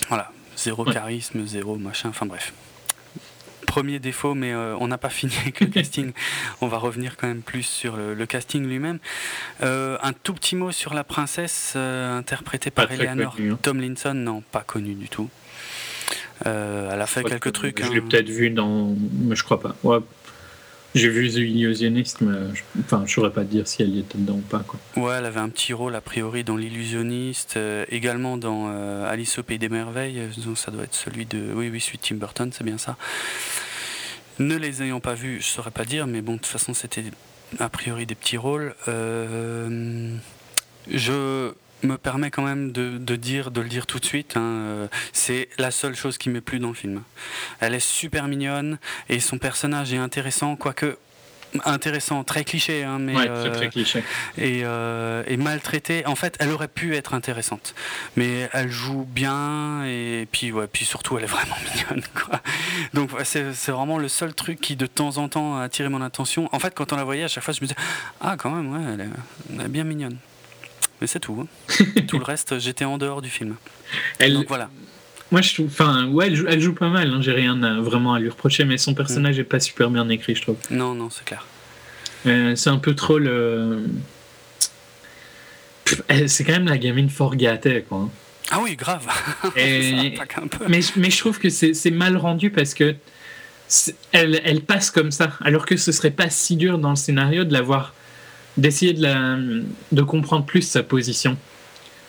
voilà, 0.10 0.34
zéro 0.58 0.84
charisme, 0.84 1.46
zéro 1.46 1.78
machin. 1.78 2.10
Enfin 2.10 2.26
bref 2.26 2.52
premier 3.76 4.00
défaut, 4.00 4.36
mais 4.36 4.54
euh, 4.54 4.74
on 4.80 4.88
n'a 4.88 4.98
pas 4.98 5.10
fini 5.20 5.34
avec 5.42 5.60
le 5.60 5.68
casting. 5.68 6.14
On 6.62 6.68
va 6.68 6.78
revenir 6.78 7.18
quand 7.18 7.28
même 7.28 7.42
plus 7.42 7.64
sur 7.64 7.98
le, 7.98 8.26
casting 8.26 8.66
lui-même. 8.66 9.00
Euh, 9.64 9.98
un 10.02 10.14
tout 10.14 10.34
petit 10.34 10.56
mot 10.56 10.72
sur 10.72 10.94
la 10.94 11.04
princesse 11.04 11.76
interprétée 11.76 12.72
par 12.72 12.90
Eleanor 12.90 13.36
hein. 13.38 13.58
Tomlinson. 13.62 14.14
Non, 14.14 14.44
pas 14.54 14.62
connue 14.62 14.94
du 14.94 15.10
tout. 15.10 15.30
elle 16.46 17.02
a 17.02 17.06
fait 17.06 17.24
quelques 17.26 17.52
trucs. 17.52 17.84
Je 17.84 17.92
l'ai 17.92 18.00
hein. 18.00 18.06
peut-être 18.10 18.30
vu 18.30 18.50
dans. 18.50 18.96
Mais 19.12 19.36
je 19.36 19.44
crois 19.44 19.60
pas. 19.60 19.76
Ouais, 19.84 20.00
j'ai 20.96 21.10
vu 21.10 21.30
The 21.30 21.36
Illusionniste, 21.36 22.22
mais 22.22 22.56
je, 22.56 22.64
enfin, 22.80 23.06
saurais 23.06 23.32
pas 23.32 23.44
dire 23.44 23.68
si 23.68 23.84
elle 23.84 23.96
y 23.96 24.00
était 24.00 24.18
dedans 24.18 24.36
ou 24.36 24.42
pas. 24.42 24.64
Quoi. 24.66 24.80
Ouais, 24.96 25.16
elle 25.18 25.26
avait 25.26 25.40
un 25.40 25.50
petit 25.50 25.74
rôle 25.74 25.94
a 25.94 26.02
priori 26.02 26.44
dans 26.44 26.56
L'Illusionniste, 26.56 27.58
euh, 27.58 27.86
également 27.90 28.38
dans 28.38 28.70
euh, 28.70 29.08
Alice 29.08 29.38
au 29.38 29.44
Pays 29.44 29.60
des 29.60 29.70
Merveilles, 29.70 30.22
donc 30.44 30.58
ça 30.58 30.72
doit 30.72 30.84
être 30.84 30.96
celui 30.96 31.26
de. 31.26 31.52
Oui, 31.54 31.70
oui, 31.70 31.80
celui 31.82 31.98
de 31.98 32.04
Tim 32.04 32.16
Burton, 32.16 32.50
c'est 32.52 32.64
bien 32.64 32.78
ça. 32.78 32.96
Ne 34.40 34.56
les 34.56 34.84
ayant 34.84 35.00
pas 35.00 35.14
vus, 35.14 35.42
je 35.42 35.48
saurais 35.48 35.72
pas 35.72 35.86
dire, 35.86 36.08
mais 36.08 36.22
bon, 36.22 36.34
de 36.34 36.38
toute 36.38 36.48
façon, 36.48 36.74
c'était 36.74 37.04
a 37.60 37.70
priori 37.70 38.06
des 38.06 38.16
petits 38.16 38.38
rôles. 38.38 38.74
Euh, 38.88 40.16
je 40.90 41.52
me 41.86 41.98
permet 41.98 42.32
quand 42.32 42.44
même 42.44 42.72
de, 42.72 43.16
dire, 43.16 43.52
de 43.52 43.62
le 43.62 43.70
dire 43.70 43.86
tout 43.86 44.00
de 44.00 44.06
suite. 44.06 44.38
Hein, 44.38 44.42
euh, 44.42 44.88
c'est 45.14 45.50
la 45.58 45.72
seule 45.72 45.96
chose 45.96 46.18
qui 46.18 46.30
m'est 46.30 46.42
plu 46.42 46.60
dans 46.60 46.70
le 46.70 46.74
film. 46.74 47.02
Elle 47.60 47.74
est 47.74 47.80
super 47.80 48.28
mignonne 48.28 48.78
et 49.10 49.20
son 49.20 49.38
personnage 49.38 49.94
est 49.94 49.98
intéressant, 49.98 50.56
quoique 50.56 50.98
intéressant, 51.64 52.24
très 52.24 52.44
cliché, 52.44 52.84
hein, 52.84 53.00
mais 53.00 53.16
euh, 53.18 53.54
très 53.54 53.70
cliché. 53.70 54.04
Et, 54.38 54.62
euh, 54.64 55.24
et, 55.28 55.38
maltraitée. 55.38 56.06
En 56.06 56.16
fait, 56.16 56.36
elle 56.40 56.52
aurait 56.52 56.68
pu 56.68 56.96
être 56.96 57.14
intéressante, 57.14 57.76
mais 58.16 58.50
elle 58.54 58.70
joue 58.70 59.06
bien 59.10 59.86
et 59.86 60.28
puis 60.32 60.52
ouais, 60.52 60.68
puis 60.68 60.86
surtout, 60.86 61.18
elle 61.18 61.24
est 61.24 61.28
vraiment 61.28 61.56
mignonne. 61.76 62.04
Quoi. 62.14 62.42
Donc 62.94 63.12
c'est, 63.24 63.44
vraiment 63.72 63.98
le 63.98 64.08
seul 64.08 64.34
truc 64.34 64.60
qui 64.60 64.76
de 64.76 64.86
temps 64.86 65.18
en 65.18 65.30
temps 65.30 65.58
a 65.58 65.64
attiré 65.64 65.90
mon 65.90 66.02
attention. 66.02 66.50
En 66.52 66.60
fait, 66.60 66.74
quand 66.74 66.94
on 66.94 66.98
la 66.98 67.04
voyait, 67.04 67.24
à 67.24 67.28
chaque 67.28 67.44
fois, 67.44 67.54
je 67.54 67.62
me 67.62 67.68
disais 67.68 67.80
ah 68.22 68.36
quand 68.38 68.50
même, 68.50 68.74
ouais, 68.74 69.08
elle 69.50 69.62
est 69.62 69.68
bien 69.70 69.84
mignonne. 69.84 70.18
Mais 71.06 71.08
c'est 71.08 71.20
tout. 71.20 71.40
Hein. 71.40 71.76
tout 72.08 72.18
le 72.18 72.24
reste, 72.24 72.58
j'étais 72.58 72.84
en 72.84 72.98
dehors 72.98 73.22
du 73.22 73.30
film. 73.30 73.58
Elle, 74.18 74.34
Donc 74.34 74.48
voilà. 74.48 74.72
Moi, 75.30 75.44
je 75.44 75.54
trouve. 75.54 75.68
Enfin, 75.68 76.08
ouais, 76.08 76.34
elle 76.48 76.60
joue, 76.60 76.74
pas 76.74 76.90
mal. 76.90 77.14
Hein. 77.14 77.22
J'ai 77.22 77.32
rien 77.32 77.80
vraiment 77.80 78.16
à 78.16 78.20
lui 78.20 78.28
reprocher, 78.28 78.66
mais 78.66 78.80
son 78.80 78.96
personnage 78.96 79.38
mm. 79.38 79.42
est 79.42 79.44
pas 79.44 79.60
super 79.60 79.92
bien 79.92 80.10
écrit, 80.10 80.34
je 80.34 80.42
trouve. 80.42 80.58
Non, 80.72 80.96
non, 80.96 81.12
c'est 81.12 81.24
clair. 81.24 81.46
Euh, 82.26 82.56
c'est 82.56 82.72
un 82.72 82.80
peu 82.80 82.96
trop 82.96 83.20
le. 83.20 83.86
C'est 86.26 86.44
quand 86.44 86.54
même 86.54 86.66
la 86.66 86.80
gamine 86.80 87.12
fort 87.12 87.36
gâtée, 87.36 87.86
quoi. 87.88 88.00
Hein. 88.00 88.10
Ah 88.50 88.62
oui, 88.64 88.76
grave. 88.76 89.06
Et... 89.56 90.16
mais, 90.68 90.80
mais 90.96 91.12
je 91.12 91.18
trouve 91.20 91.38
que 91.38 91.50
c'est 91.50 91.92
mal 91.92 92.18
rendu 92.18 92.50
parce 92.50 92.74
que 92.74 92.96
elle, 94.12 94.42
elle 94.44 94.62
passe 94.62 94.90
comme 94.90 95.12
ça, 95.12 95.34
alors 95.42 95.68
que 95.68 95.78
ce 95.78 95.92
serait 95.92 96.10
pas 96.10 96.32
si 96.32 96.56
dur 96.56 96.80
dans 96.80 96.90
le 96.90 96.96
scénario 96.96 97.44
de 97.44 97.54
l'avoir 97.54 97.94
d'essayer 98.58 98.94
de, 98.94 99.64
de 99.92 100.02
comprendre 100.02 100.46
plus 100.46 100.62
sa 100.62 100.84
position. 100.84 101.38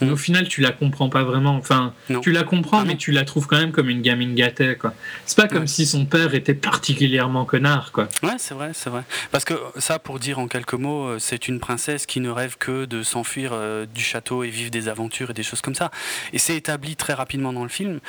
Mm. 0.01 0.13
Au 0.13 0.17
final, 0.17 0.49
tu 0.49 0.61
la 0.61 0.73
comprends 0.73 1.09
pas 1.09 1.23
vraiment. 1.23 1.57
Enfin, 1.57 1.93
tu 2.23 2.33
la 2.33 2.43
comprends, 2.43 2.81
ah 2.81 2.85
mais 2.87 2.97
tu 2.97 3.13
la 3.13 3.25
trouves 3.25 3.47
quand 3.47 3.59
même 3.59 3.73
comme 3.73 3.89
une 3.89 4.03
gamine 4.03 4.35
gâtée, 4.35 4.77
quoi. 4.77 4.95
C'est 5.25 5.37
pas 5.37 5.49
comme 5.49 5.67
si 5.67 5.87
son 5.87 6.05
père 6.05 6.35
était 6.35 6.55
particulièrement 6.55 7.45
connard, 7.45 7.93
quoi. 7.93 8.09
Ouais, 8.23 8.37
c'est 8.39 8.55
vrai, 8.55 8.73
c'est 8.75 8.91
vrai. 8.91 9.03
Parce 9.31 9.45
que 9.45 9.55
ça, 9.79 9.99
pour 9.99 10.19
dire 10.19 10.39
en 10.39 10.49
quelques 10.49 10.75
mots, 10.75 11.07
euh, 11.07 11.19
c'est 11.19 11.49
une 11.49 11.61
princesse 11.61 12.07
qui 12.07 12.21
ne 12.21 12.31
rêve 12.31 12.57
que 12.59 12.85
de 12.85 13.03
s'enfuir 13.03 13.51
euh, 13.53 13.87
du 13.87 14.03
château 14.03 14.45
et 14.45 14.51
vivre 14.51 14.71
des 14.71 14.89
aventures 14.89 15.31
et 15.31 15.35
des 15.35 15.43
choses 15.43 15.61
comme 15.61 15.75
ça. 15.75 15.91
Et 16.33 16.39
c'est 16.39 16.57
établi 16.57 16.97
très 16.97 17.15
rapidement 17.15 17.53
dans 17.53 17.63
le 17.63 17.69
film. 17.69 18.01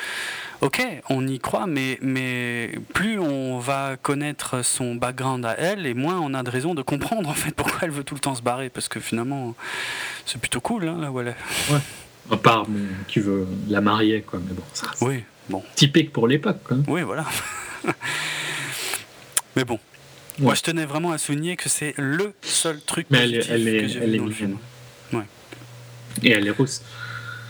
Ok, 0.60 0.82
on 1.08 1.26
y 1.26 1.38
croit, 1.38 1.66
mais, 1.66 1.98
mais 2.02 2.72
plus 2.92 3.18
on 3.18 3.58
va 3.58 3.96
connaître 4.00 4.64
son 4.64 4.96
background 4.96 5.44
à 5.44 5.54
elle, 5.56 5.86
et 5.86 5.94
moins 5.94 6.18
on 6.18 6.34
a 6.34 6.42
de 6.42 6.50
raison 6.50 6.74
de 6.74 6.82
comprendre 6.82 7.28
en 7.28 7.34
fait 7.34 7.54
pourquoi 7.54 7.80
elle 7.82 7.90
veut 7.90 8.04
tout 8.04 8.14
le 8.14 8.20
temps 8.20 8.34
se 8.34 8.42
barrer. 8.42 8.68
Parce 8.68 8.88
que 8.88 9.00
finalement, 9.00 9.54
c'est 10.28 10.38
plutôt 10.38 10.60
cool, 10.60 10.86
hein, 10.88 10.98
là 11.00 11.10
où 11.10 11.20
elle 11.20 11.28
est. 11.28 11.72
Ouais. 11.72 11.80
À 12.30 12.36
part 12.36 12.66
qui 13.08 13.20
veut 13.20 13.46
la 13.68 13.80
marier, 13.80 14.20
quoi. 14.20 14.38
Mais 14.46 14.54
bon, 14.54 14.62
ça, 14.74 14.90
oui, 15.00 15.24
bon. 15.48 15.62
typique 15.74 16.12
pour 16.12 16.28
l'époque, 16.28 16.58
quoi. 16.62 16.76
Oui, 16.86 17.02
voilà. 17.02 17.24
mais 19.56 19.64
bon. 19.64 19.78
Moi, 20.38 20.54
je 20.54 20.62
tenais 20.62 20.84
vraiment 20.84 21.10
à 21.10 21.18
souligner 21.18 21.56
que 21.56 21.68
c'est 21.68 21.94
le 21.96 22.32
seul 22.42 22.80
truc 22.80 23.06
mais 23.10 23.18
elle, 23.18 23.44
elle 23.50 23.68
est, 23.68 23.82
que 23.82 23.88
j'ai 23.88 24.00
vu 24.00 24.18
dans 24.18 24.26
le 24.26 24.30
film. 24.30 24.58
Ouais. 25.12 25.24
Et 26.22 26.30
elle 26.30 26.46
est 26.46 26.50
rousse. 26.50 26.82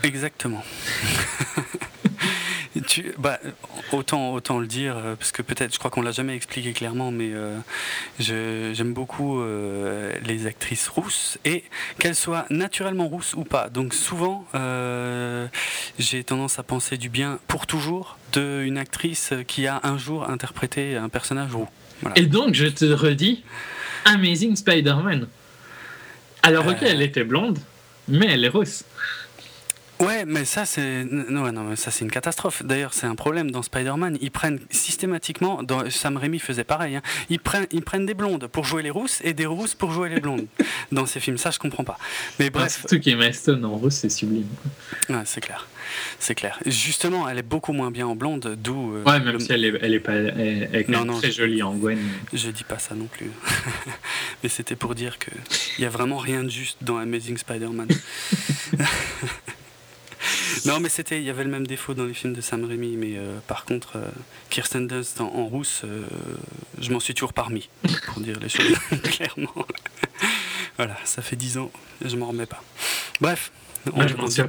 Exactement. 0.02 0.62
tu, 2.88 3.12
bah, 3.18 3.38
autant, 3.92 4.32
autant 4.32 4.58
le 4.58 4.66
dire, 4.66 4.96
euh, 4.96 5.14
parce 5.14 5.30
que 5.30 5.42
peut-être, 5.42 5.74
je 5.74 5.78
crois 5.78 5.90
qu'on 5.90 6.00
l'a 6.00 6.10
jamais 6.10 6.34
expliqué 6.34 6.72
clairement, 6.72 7.10
mais 7.10 7.30
euh, 7.32 7.58
j'aime 8.18 8.94
beaucoup 8.94 9.40
euh, 9.40 10.12
les 10.24 10.46
actrices 10.46 10.88
rousses 10.88 11.38
et 11.44 11.64
qu'elles 11.98 12.14
soient 12.14 12.46
naturellement 12.48 13.06
rousses 13.06 13.34
ou 13.34 13.44
pas. 13.44 13.68
Donc 13.68 13.92
souvent, 13.92 14.46
j'ai 15.98 16.24
tendance 16.24 16.58
à 16.58 16.62
penser 16.62 16.96
du 16.96 17.10
bien 17.10 17.38
pour 17.46 17.66
toujours 17.66 18.16
d'une 18.32 18.78
actrice 18.78 19.34
qui 19.46 19.66
a 19.66 19.80
un 19.82 19.98
jour 19.98 20.28
interprété 20.28 20.96
un 20.96 21.10
personnage 21.10 21.54
roux. 21.54 21.68
Et 22.16 22.26
donc, 22.26 22.54
je 22.54 22.66
te 22.66 22.86
redis, 22.86 23.44
Amazing 24.06 24.56
Spider-Man. 24.56 25.28
Alors, 26.42 26.66
ok, 26.66 26.78
elle 26.82 27.02
était 27.02 27.24
blonde, 27.24 27.58
mais 28.08 28.26
elle 28.30 28.44
est 28.44 28.48
rousse. 28.48 28.84
Ouais, 30.00 30.24
mais 30.24 30.44
ça 30.44 30.64
c'est 30.64 31.04
non, 31.04 31.50
non, 31.52 31.74
ça 31.74 31.90
c'est 31.90 32.04
une 32.04 32.10
catastrophe. 32.10 32.62
D'ailleurs, 32.64 32.94
c'est 32.94 33.06
un 33.06 33.16
problème 33.16 33.50
dans 33.50 33.62
Spider-Man. 33.62 34.18
Ils 34.20 34.30
prennent 34.30 34.60
systématiquement, 34.70 35.62
dans... 35.62 35.90
Sam 35.90 36.16
Raimi 36.16 36.38
faisait 36.38 36.64
pareil. 36.64 36.96
Hein. 36.96 37.02
Ils 37.30 37.40
prennent, 37.40 37.66
ils 37.72 37.82
prennent 37.82 38.06
des 38.06 38.14
blondes 38.14 38.46
pour 38.46 38.64
jouer 38.64 38.82
les 38.82 38.90
rousses 38.90 39.20
et 39.24 39.32
des 39.32 39.46
rousses 39.46 39.74
pour 39.74 39.90
jouer 39.90 40.08
les 40.08 40.20
blondes 40.20 40.46
dans 40.92 41.04
ces 41.04 41.18
films. 41.18 41.36
Ça, 41.36 41.50
je 41.50 41.58
comprends 41.58 41.84
pas. 41.84 41.98
Mais 42.38 42.48
bref. 42.50 42.66
Ah, 42.66 42.68
surtout 42.68 43.00
qu'Emma 43.00 43.32
Stone 43.32 43.64
en 43.64 43.76
rousse, 43.76 43.96
c'est 43.96 44.08
sublime. 44.08 44.46
Ouais, 45.08 45.22
c'est 45.24 45.40
clair, 45.40 45.66
c'est 46.20 46.36
clair. 46.36 46.60
Justement, 46.64 47.28
elle 47.28 47.38
est 47.38 47.42
beaucoup 47.42 47.72
moins 47.72 47.90
bien 47.90 48.06
en 48.06 48.14
blonde, 48.14 48.56
d'où. 48.56 48.94
Euh, 48.94 49.02
ouais, 49.02 49.18
même 49.18 49.40
si 49.40 49.52
elle 49.52 49.64
est, 49.64 49.74
elle 49.80 49.94
est 49.94 50.00
pas, 50.00 50.12
elle, 50.12 50.70
est 50.72 50.88
non, 50.88 51.04
non, 51.04 51.18
très 51.18 51.32
jolie 51.32 51.62
en 51.62 51.74
Gwen. 51.74 51.98
Je 52.32 52.50
dis 52.50 52.64
pas 52.64 52.78
ça 52.78 52.94
non 52.94 53.06
plus. 53.06 53.30
mais 54.44 54.48
c'était 54.48 54.76
pour 54.76 54.94
dire 54.94 55.18
que 55.18 55.30
il 55.76 55.82
y 55.82 55.86
a 55.86 55.90
vraiment 55.90 56.18
rien 56.18 56.44
de 56.44 56.50
juste 56.50 56.78
dans 56.82 56.98
Amazing 56.98 57.36
Spider-Man. 57.36 57.88
non, 60.66 60.80
mais 60.80 60.88
c'était, 60.88 61.18
il 61.18 61.24
y 61.24 61.30
avait 61.30 61.44
le 61.44 61.50
même 61.50 61.66
défaut 61.66 61.94
dans 61.94 62.04
les 62.04 62.14
films 62.14 62.34
de 62.34 62.40
Sam 62.40 62.64
Raimi, 62.64 62.96
mais 62.96 63.16
euh, 63.16 63.38
par 63.46 63.64
contre, 63.64 63.96
euh, 63.96 64.08
Kirsten 64.50 64.86
Dunst 64.86 65.20
en, 65.20 65.28
rousse, 65.46 65.82
euh, 65.84 66.06
je 66.80 66.90
m'en 66.92 67.00
suis 67.00 67.14
toujours 67.14 67.32
parmi, 67.32 67.68
pour 68.06 68.20
dire 68.20 68.38
les 68.40 68.48
choses 68.48 68.76
clairement. 69.04 69.66
voilà, 70.76 70.96
ça 71.04 71.22
fait 71.22 71.36
dix 71.36 71.58
ans, 71.58 71.70
je 72.04 72.16
m'en 72.16 72.28
remets 72.28 72.46
pas. 72.46 72.62
Bref. 73.20 73.50
On 73.92 74.06
je 74.06 74.14
m'en 74.14 74.28
suis 74.28 74.42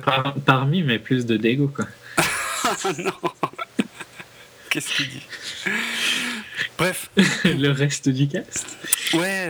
parmi, 0.46 0.84
mais 0.84 1.00
plus 1.00 1.26
de 1.26 1.38
dégoût, 1.38 1.70
quoi. 1.74 1.86
non 2.98 3.14
Qu'est-ce 4.70 4.94
qu'il 4.94 5.10
dit? 5.10 5.24
Bref. 6.78 7.10
le 7.46 7.70
reste 7.70 8.10
du 8.10 8.28
cast? 8.28 8.78
Ouais. 9.14 9.50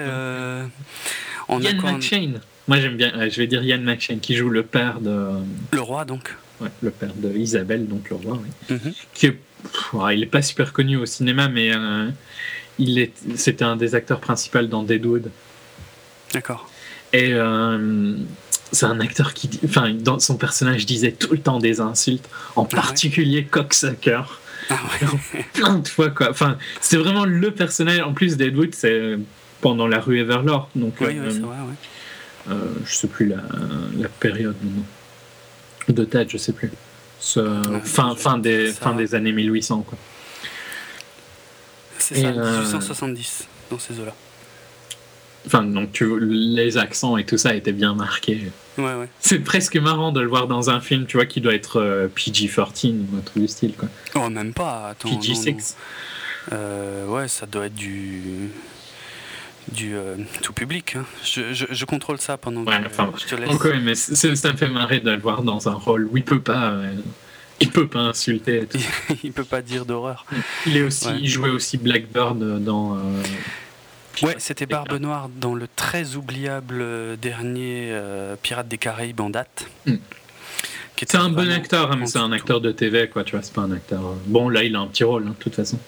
on 1.47 1.59
Ian 1.61 1.81
McShane. 1.81 2.41
Moi 2.69 2.79
j'aime 2.79 2.95
bien, 2.97 3.11
je 3.27 3.41
vais 3.41 3.47
dire 3.47 3.63
Ian 3.63 3.81
McShane 3.81 4.19
qui 4.19 4.35
joue 4.35 4.49
le 4.49 4.63
père 4.63 5.01
de. 5.01 5.31
Le 5.71 5.81
roi 5.81 6.05
donc 6.05 6.35
le 6.81 6.91
père 6.91 7.13
de 7.15 7.35
Isabelle, 7.35 7.87
donc 7.87 8.09
le 8.09 8.15
roi, 8.15 8.39
oui. 8.41 8.75
Mhm. 8.75 8.93
qui 9.13 9.25
est, 9.27 9.39
il 10.11 10.19
n'est 10.19 10.25
pas 10.25 10.41
super 10.41 10.73
connu 10.73 10.97
au 10.97 11.05
cinéma, 11.05 11.47
mais 11.47 11.73
euh, 11.73 12.09
il 12.77 12.99
est, 12.99 13.13
c'était 13.35 13.65
un 13.65 13.75
des 13.75 13.95
acteurs 13.95 14.19
principaux 14.19 14.61
dans 14.61 14.83
Deadwood. 14.83 15.31
D'accord. 16.33 16.69
Et 17.11 17.33
euh, 17.33 18.15
c'est 18.71 18.85
un 18.85 18.99
acteur 18.99 19.33
qui, 19.33 19.49
enfin, 19.65 19.91
dans 19.93 20.19
son 20.19 20.37
personnage 20.37 20.85
disait 20.85 21.11
tout 21.11 21.31
le 21.31 21.39
temps 21.39 21.59
des 21.59 21.81
insultes, 21.81 22.29
en 22.55 22.67
ah 22.71 22.75
particulier 22.75 23.45
cocksucker. 23.45 24.23
Ah 24.69 24.75
ouais. 25.33 25.45
plein 25.53 25.79
de 25.79 25.87
fois 25.87 26.09
quoi. 26.09 26.29
Enfin, 26.29 26.57
c'est 26.81 26.97
vraiment 26.97 27.25
le 27.25 27.51
personnage. 27.51 28.01
En 28.01 28.13
plus, 28.13 28.37
Deadwood, 28.37 28.75
c'est 28.75 29.17
pendant 29.61 29.87
la 29.87 29.99
rue 29.99 30.19
Everlord, 30.19 30.69
donc. 30.75 30.95
Oui, 31.01 31.07
oui, 31.09 31.15
c'est 31.31 31.39
vrai, 31.39 31.55
euh, 31.57 31.73
je 32.47 32.93
sais 32.93 33.07
plus 33.07 33.27
la, 33.27 33.43
la 33.97 34.09
période. 34.09 34.55
De 35.87 36.05
tête, 36.05 36.29
je 36.29 36.37
sais 36.37 36.53
plus. 36.53 36.71
fin, 37.83 38.15
fin, 38.15 38.37
des, 38.37 38.71
fin 38.71 38.93
des 38.93 39.15
années 39.15 39.31
1800. 39.31 39.85
Quoi. 39.87 39.97
C'est 41.99 42.21
ça, 42.21 42.31
1870, 42.31 43.41
euh, 43.41 43.45
dans 43.71 43.79
ces 43.79 43.99
eaux-là. 43.99 44.15
Enfin, 45.45 45.63
donc 45.63 45.91
tu, 45.91 46.19
les 46.19 46.77
accents 46.77 47.17
et 47.17 47.25
tout 47.25 47.37
ça 47.37 47.55
étaient 47.55 47.71
bien 47.71 47.93
marqués. 47.93 48.51
Ouais, 48.77 48.83
ouais. 48.95 49.07
C'est 49.19 49.39
presque 49.39 49.77
marrant 49.77 50.11
de 50.11 50.19
le 50.19 50.27
voir 50.27 50.47
dans 50.47 50.69
un 50.69 50.81
film, 50.81 51.05
tu 51.05 51.17
vois, 51.17 51.25
qui 51.25 51.39
doit 51.39 51.53
être 51.53 51.77
euh, 51.77 52.07
PG-14 52.07 52.93
ou 52.93 53.17
un 53.17 53.21
truc 53.21 53.43
du 53.43 53.47
style, 53.47 53.73
quoi. 53.73 53.89
Oh, 54.15 54.29
même 54.29 54.53
pas, 54.53 54.89
attends. 54.89 55.09
PG-6 55.09 55.75
euh, 56.51 57.05
Ouais, 57.07 57.27
ça 57.27 57.45
doit 57.45 57.67
être 57.67 57.75
du 57.75 58.49
du 59.71 59.95
euh, 59.95 60.15
tout 60.41 60.53
public. 60.53 60.95
Hein. 60.95 61.05
Je, 61.23 61.53
je, 61.53 61.85
contrôle 61.85 62.19
ça 62.19 62.37
pendant 62.37 62.63
que 62.65 62.71
je 62.71 63.25
te 63.25 63.35
laisse. 63.35 63.83
mais 63.83 63.95
ça 63.95 64.51
me 64.51 64.57
fait 64.57 64.69
marrer 64.69 64.99
de 64.99 65.11
le 65.11 65.19
voir 65.19 65.43
dans 65.43 65.67
un 65.67 65.73
rôle 65.73 66.07
où 66.11 66.17
il 66.17 66.23
peut 66.23 66.41
pas. 66.41 66.71
Euh, 66.71 66.93
Il 67.61 67.71
peut 67.71 67.87
pas 67.87 67.99
insulter. 67.99 68.67
il 69.23 69.33
peut 69.33 69.43
pas 69.43 69.61
dire 69.61 69.85
d'horreur. 69.85 70.25
Il 70.65 70.77
est 70.77 70.81
aussi, 70.81 71.09
il 71.19 71.27
jouait 71.27 71.49
aussi 71.49 71.77
Blackbird 71.77 72.63
dans. 72.63 72.95
Euh, 72.95 74.25
ouais, 74.25 74.35
c'était 74.37 74.65
Barbe 74.65 74.93
Noire 74.93 75.29
dans 75.29 75.55
le 75.55 75.67
très 75.75 76.15
oubliable 76.15 77.17
dernier 77.17 77.93
Pirates 78.41 78.69
des 78.69 78.77
Caraïbes 78.77 79.19
en 79.19 79.29
date. 79.29 79.67
Hmm. 79.85 79.97
C'est 80.95 81.15
un 81.15 81.29
bon 81.29 81.49
acteur, 81.49 81.91
hein, 81.91 81.97
mais 81.97 82.07
c'est 82.07 82.19
un 82.19 82.31
acteur 82.31 82.59
de 82.59 82.71
TV, 82.71 83.07
quoi. 83.07 83.23
Tu 83.23 83.31
vois, 83.35 83.41
c'est 83.41 83.53
pas 83.53 83.61
un 83.61 83.71
acteur. 83.71 84.01
Bon, 84.25 84.49
là, 84.49 84.63
il 84.63 84.75
a 84.75 84.79
un 84.79 84.87
petit 84.87 85.05
rôle, 85.05 85.23
hein, 85.27 85.35
de 85.37 85.43
toute 85.43 85.55
façon. 85.55 85.79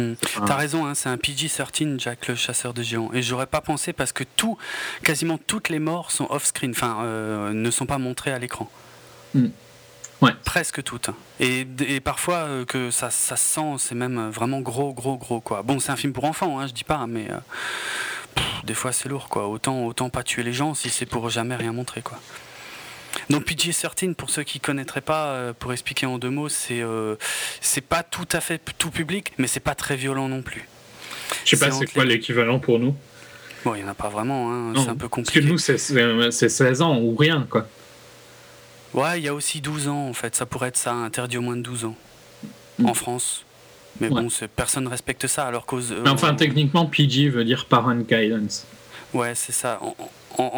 Hmm. 0.00 0.14
T'as 0.46 0.56
raison, 0.56 0.86
hein, 0.86 0.94
c'est 0.94 1.08
un 1.08 1.16
PG-13, 1.16 1.98
Jack 1.98 2.28
le 2.28 2.34
chasseur 2.34 2.74
de 2.74 2.82
géants. 2.82 3.10
Et 3.12 3.22
j'aurais 3.22 3.46
pas 3.46 3.60
pensé 3.60 3.92
parce 3.92 4.12
que 4.12 4.24
tout, 4.24 4.56
quasiment 5.02 5.38
toutes 5.38 5.68
les 5.68 5.78
morts 5.78 6.10
sont 6.10 6.26
off-screen, 6.30 6.70
enfin, 6.70 6.98
euh, 7.02 7.52
ne 7.52 7.70
sont 7.70 7.86
pas 7.86 7.98
montrées 7.98 8.32
à 8.32 8.38
l'écran. 8.38 8.70
Hmm. 9.34 9.48
Ouais. 10.22 10.32
Presque 10.44 10.82
toutes. 10.82 11.10
Et, 11.38 11.64
parfois 12.00 12.36
euh, 12.36 12.64
que 12.64 12.90
ça, 12.90 13.10
ça 13.10 13.36
sent, 13.36 13.76
c'est 13.78 13.94
même 13.94 14.28
vraiment 14.28 14.60
gros, 14.60 14.92
gros, 14.92 15.16
gros 15.16 15.40
quoi. 15.40 15.62
Bon, 15.62 15.80
c'est 15.80 15.92
un 15.92 15.96
film 15.96 16.12
pour 16.12 16.24
enfants, 16.24 16.60
hein, 16.60 16.66
je 16.66 16.72
dis 16.72 16.84
pas, 16.84 17.06
mais 17.06 17.28
des 18.64 18.74
fois 18.74 18.92
c'est 18.92 19.08
lourd 19.08 19.28
quoi. 19.28 19.48
Autant, 19.48 19.86
autant 19.86 20.10
pas 20.10 20.22
tuer 20.22 20.42
les 20.42 20.52
gens 20.52 20.74
si 20.74 20.90
c'est 20.90 21.06
pour 21.06 21.30
jamais 21.30 21.56
rien 21.56 21.72
montrer 21.72 22.02
quoi. 22.02 22.18
Donc 23.28 23.44
PG-13, 23.44 24.14
pour 24.14 24.30
ceux 24.30 24.42
qui 24.42 24.58
ne 24.58 24.64
connaîtraient 24.64 25.00
pas, 25.00 25.26
euh, 25.28 25.52
pour 25.58 25.72
expliquer 25.72 26.06
en 26.06 26.18
deux 26.18 26.30
mots, 26.30 26.48
c'est 26.48 26.80
euh, 26.80 27.16
c'est 27.60 27.80
pas 27.80 28.02
tout 28.02 28.28
à 28.32 28.40
fait 28.40 28.60
tout 28.78 28.90
public, 28.90 29.32
mais 29.38 29.46
c'est 29.46 29.60
pas 29.60 29.74
très 29.74 29.96
violent 29.96 30.28
non 30.28 30.42
plus. 30.42 30.68
Je 31.44 31.56
sais 31.56 31.64
pas 31.64 31.72
c'est 31.72 31.86
quoi 31.86 32.04
l'équivalent 32.04 32.58
pour 32.58 32.78
nous. 32.78 32.94
Bon, 33.64 33.74
il 33.74 33.82
n'y 33.82 33.84
en 33.84 33.90
a 33.90 33.94
pas 33.94 34.08
vraiment, 34.08 34.52
hein, 34.52 34.72
c'est 34.74 34.88
un 34.88 34.96
peu 34.96 35.08
compliqué. 35.08 35.40
Parce 35.40 35.46
que 35.46 36.22
nous, 36.22 36.30
c'est 36.30 36.48
16 36.48 36.82
ans 36.82 36.98
ou 36.98 37.14
rien, 37.14 37.46
quoi. 37.48 37.66
Ouais, 38.94 39.20
il 39.20 39.24
y 39.24 39.28
a 39.28 39.34
aussi 39.34 39.60
12 39.60 39.88
ans, 39.88 40.08
en 40.08 40.12
fait. 40.14 40.34
Ça 40.34 40.46
pourrait 40.46 40.68
être 40.68 40.78
ça, 40.78 40.92
interdit 40.92 41.36
au 41.36 41.42
moins 41.42 41.56
de 41.56 41.62
12 41.62 41.84
ans. 41.84 41.96
Mm. 42.78 42.86
En 42.86 42.94
France. 42.94 43.44
Mais 44.00 44.08
bon, 44.08 44.28
personne 44.56 44.84
ne 44.84 44.88
respecte 44.88 45.26
ça, 45.26 45.46
alors 45.46 45.66
cause. 45.66 45.92
Euh, 45.92 46.04
enfin, 46.06 46.34
techniquement, 46.34 46.86
PG 46.86 47.28
veut 47.28 47.44
dire 47.44 47.66
Parent 47.66 47.96
Guidance. 47.96 48.66
Ouais, 49.12 49.34
c'est 49.34 49.52
ça 49.52 49.78
en, 49.82 49.94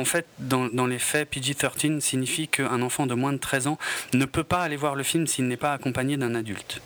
fait, 0.05 0.27
dans, 0.39 0.87
les 0.87 0.99
faits, 0.99 1.31
PG-13 1.31 2.01
signifie 2.01 2.49
qu'un 2.49 2.83
enfant 2.83 3.07
de 3.07 3.15
moins 3.15 3.33
de 3.33 3.39
13 3.39 3.67
ans 3.67 3.79
ne 4.13 4.25
peut 4.25 4.45
pas 4.45 4.63
aller 4.63 4.77
voir 4.77 4.95
le 4.95 5.03
film 5.03 5.27
s'il 5.27 5.49
n'est 5.49 5.57
pas 5.57 5.73
accompagné 5.73 6.17
d'un 6.17 6.35
adulte. 6.35 6.81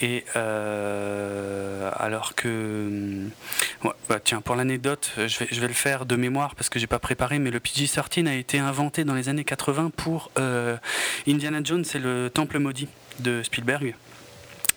Et 0.00 0.24
euh, 0.34 1.90
alors 1.96 2.34
que, 2.34 3.28
bah, 4.08 4.18
tiens, 4.22 4.40
pour 4.40 4.56
l'anecdote, 4.56 5.12
je 5.16 5.38
vais, 5.38 5.48
je 5.50 5.60
vais 5.60 5.68
le 5.68 5.74
faire 5.74 6.04
de 6.04 6.16
mémoire 6.16 6.56
parce 6.56 6.68
que 6.68 6.78
j'ai 6.80 6.88
pas 6.88 6.98
préparé, 6.98 7.38
mais 7.38 7.50
le 7.50 7.60
PG-13 7.60 8.26
a 8.26 8.34
été 8.34 8.58
inventé 8.58 9.04
dans 9.04 9.14
les 9.14 9.28
années 9.28 9.44
80 9.44 9.92
pour 9.96 10.32
euh, 10.38 10.76
Indiana 11.28 11.60
Jones 11.62 11.84
et 11.94 11.98
le 11.98 12.28
Temple 12.32 12.58
maudit 12.58 12.88
de 13.20 13.42
Spielberg 13.44 13.94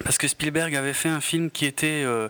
parce 0.03 0.17
que 0.17 0.27
Spielberg 0.27 0.75
avait 0.75 0.93
fait 0.93 1.09
un 1.09 1.21
film 1.21 1.51
qui 1.51 1.65
était 1.65 2.03
euh, 2.05 2.29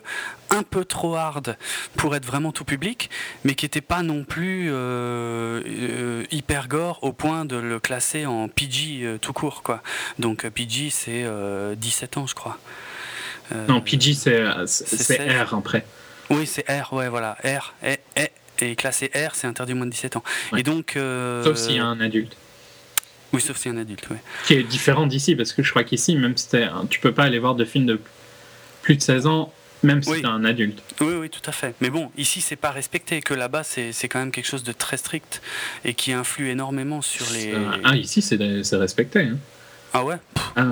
un 0.50 0.62
peu 0.62 0.84
trop 0.84 1.16
hard 1.16 1.56
pour 1.96 2.14
être 2.16 2.24
vraiment 2.24 2.52
tout 2.52 2.64
public, 2.64 3.10
mais 3.44 3.54
qui 3.54 3.64
n'était 3.64 3.80
pas 3.80 4.02
non 4.02 4.24
plus 4.24 4.68
euh, 4.70 5.62
euh, 5.66 6.24
hyper 6.30 6.68
gore 6.68 6.98
au 7.02 7.12
point 7.12 7.44
de 7.44 7.56
le 7.56 7.78
classer 7.78 8.26
en 8.26 8.48
PG 8.48 9.18
tout 9.20 9.32
court. 9.32 9.62
Quoi. 9.62 9.82
Donc 10.18 10.48
PG, 10.48 10.90
c'est 10.90 11.26
17 11.76 12.16
ans, 12.16 12.26
je 12.26 12.34
crois. 12.34 12.58
non, 13.68 13.80
PG, 13.80 14.14
c'est 14.14 14.44
R 14.46 15.54
après. 15.54 15.84
Oui, 16.30 16.46
c'est 16.46 16.68
R, 16.70 16.92
ouais, 16.92 17.08
voilà. 17.08 17.38
R, 17.42 17.72
et, 17.82 17.98
et, 18.16 18.30
et 18.60 18.76
classé 18.76 19.10
R, 19.14 19.34
c'est 19.34 19.46
interdit 19.46 19.72
moins 19.72 19.86
de 19.86 19.90
17 19.90 20.16
ans. 20.16 20.24
Et 20.56 20.62
donc, 20.62 20.92
Sauf 20.94 21.56
s'il 21.56 21.76
y 21.76 21.78
a 21.78 21.86
un 21.86 22.00
adulte. 22.00 22.36
Oui, 23.32 23.40
sauf 23.40 23.56
si 23.58 23.68
un 23.68 23.76
adulte, 23.76 24.06
oui. 24.10 24.16
Qui 24.46 24.54
est 24.54 24.62
différent 24.62 25.06
d'ici, 25.06 25.36
parce 25.36 25.52
que 25.52 25.62
je 25.62 25.70
crois 25.70 25.84
qu'ici, 25.84 26.16
même 26.16 26.36
si 26.36 26.48
tu 26.88 27.00
peux 27.00 27.12
pas 27.12 27.24
aller 27.24 27.38
voir 27.38 27.54
de 27.54 27.64
films 27.64 27.86
de 27.86 28.00
plus 28.82 28.96
de 28.96 29.02
16 29.02 29.26
ans, 29.26 29.52
même 29.82 30.02
si 30.02 30.10
tu 30.10 30.20
es 30.20 30.26
un 30.26 30.44
adulte. 30.44 30.82
Oui, 31.00 31.14
oui, 31.14 31.30
tout 31.30 31.42
à 31.44 31.52
fait. 31.52 31.74
Mais 31.80 31.90
bon, 31.90 32.10
ici, 32.16 32.40
c'est 32.40 32.56
pas 32.56 32.70
respecté, 32.70 33.20
que 33.20 33.34
là-bas, 33.34 33.62
c'est 33.64 34.08
quand 34.08 34.18
même 34.18 34.30
quelque 34.32 34.48
chose 34.48 34.64
de 34.64 34.72
très 34.72 34.96
strict 34.96 35.42
et 35.84 35.94
qui 35.94 36.12
influe 36.12 36.48
énormément 36.48 37.02
sur 37.02 37.26
les. 37.32 37.54
Ah, 37.84 37.96
ici, 37.96 38.22
c'est 38.22 38.76
respecté. 38.76 39.20
Hein. 39.20 39.38
Ah 39.92 40.04
ouais 40.04 40.16
ah. 40.56 40.66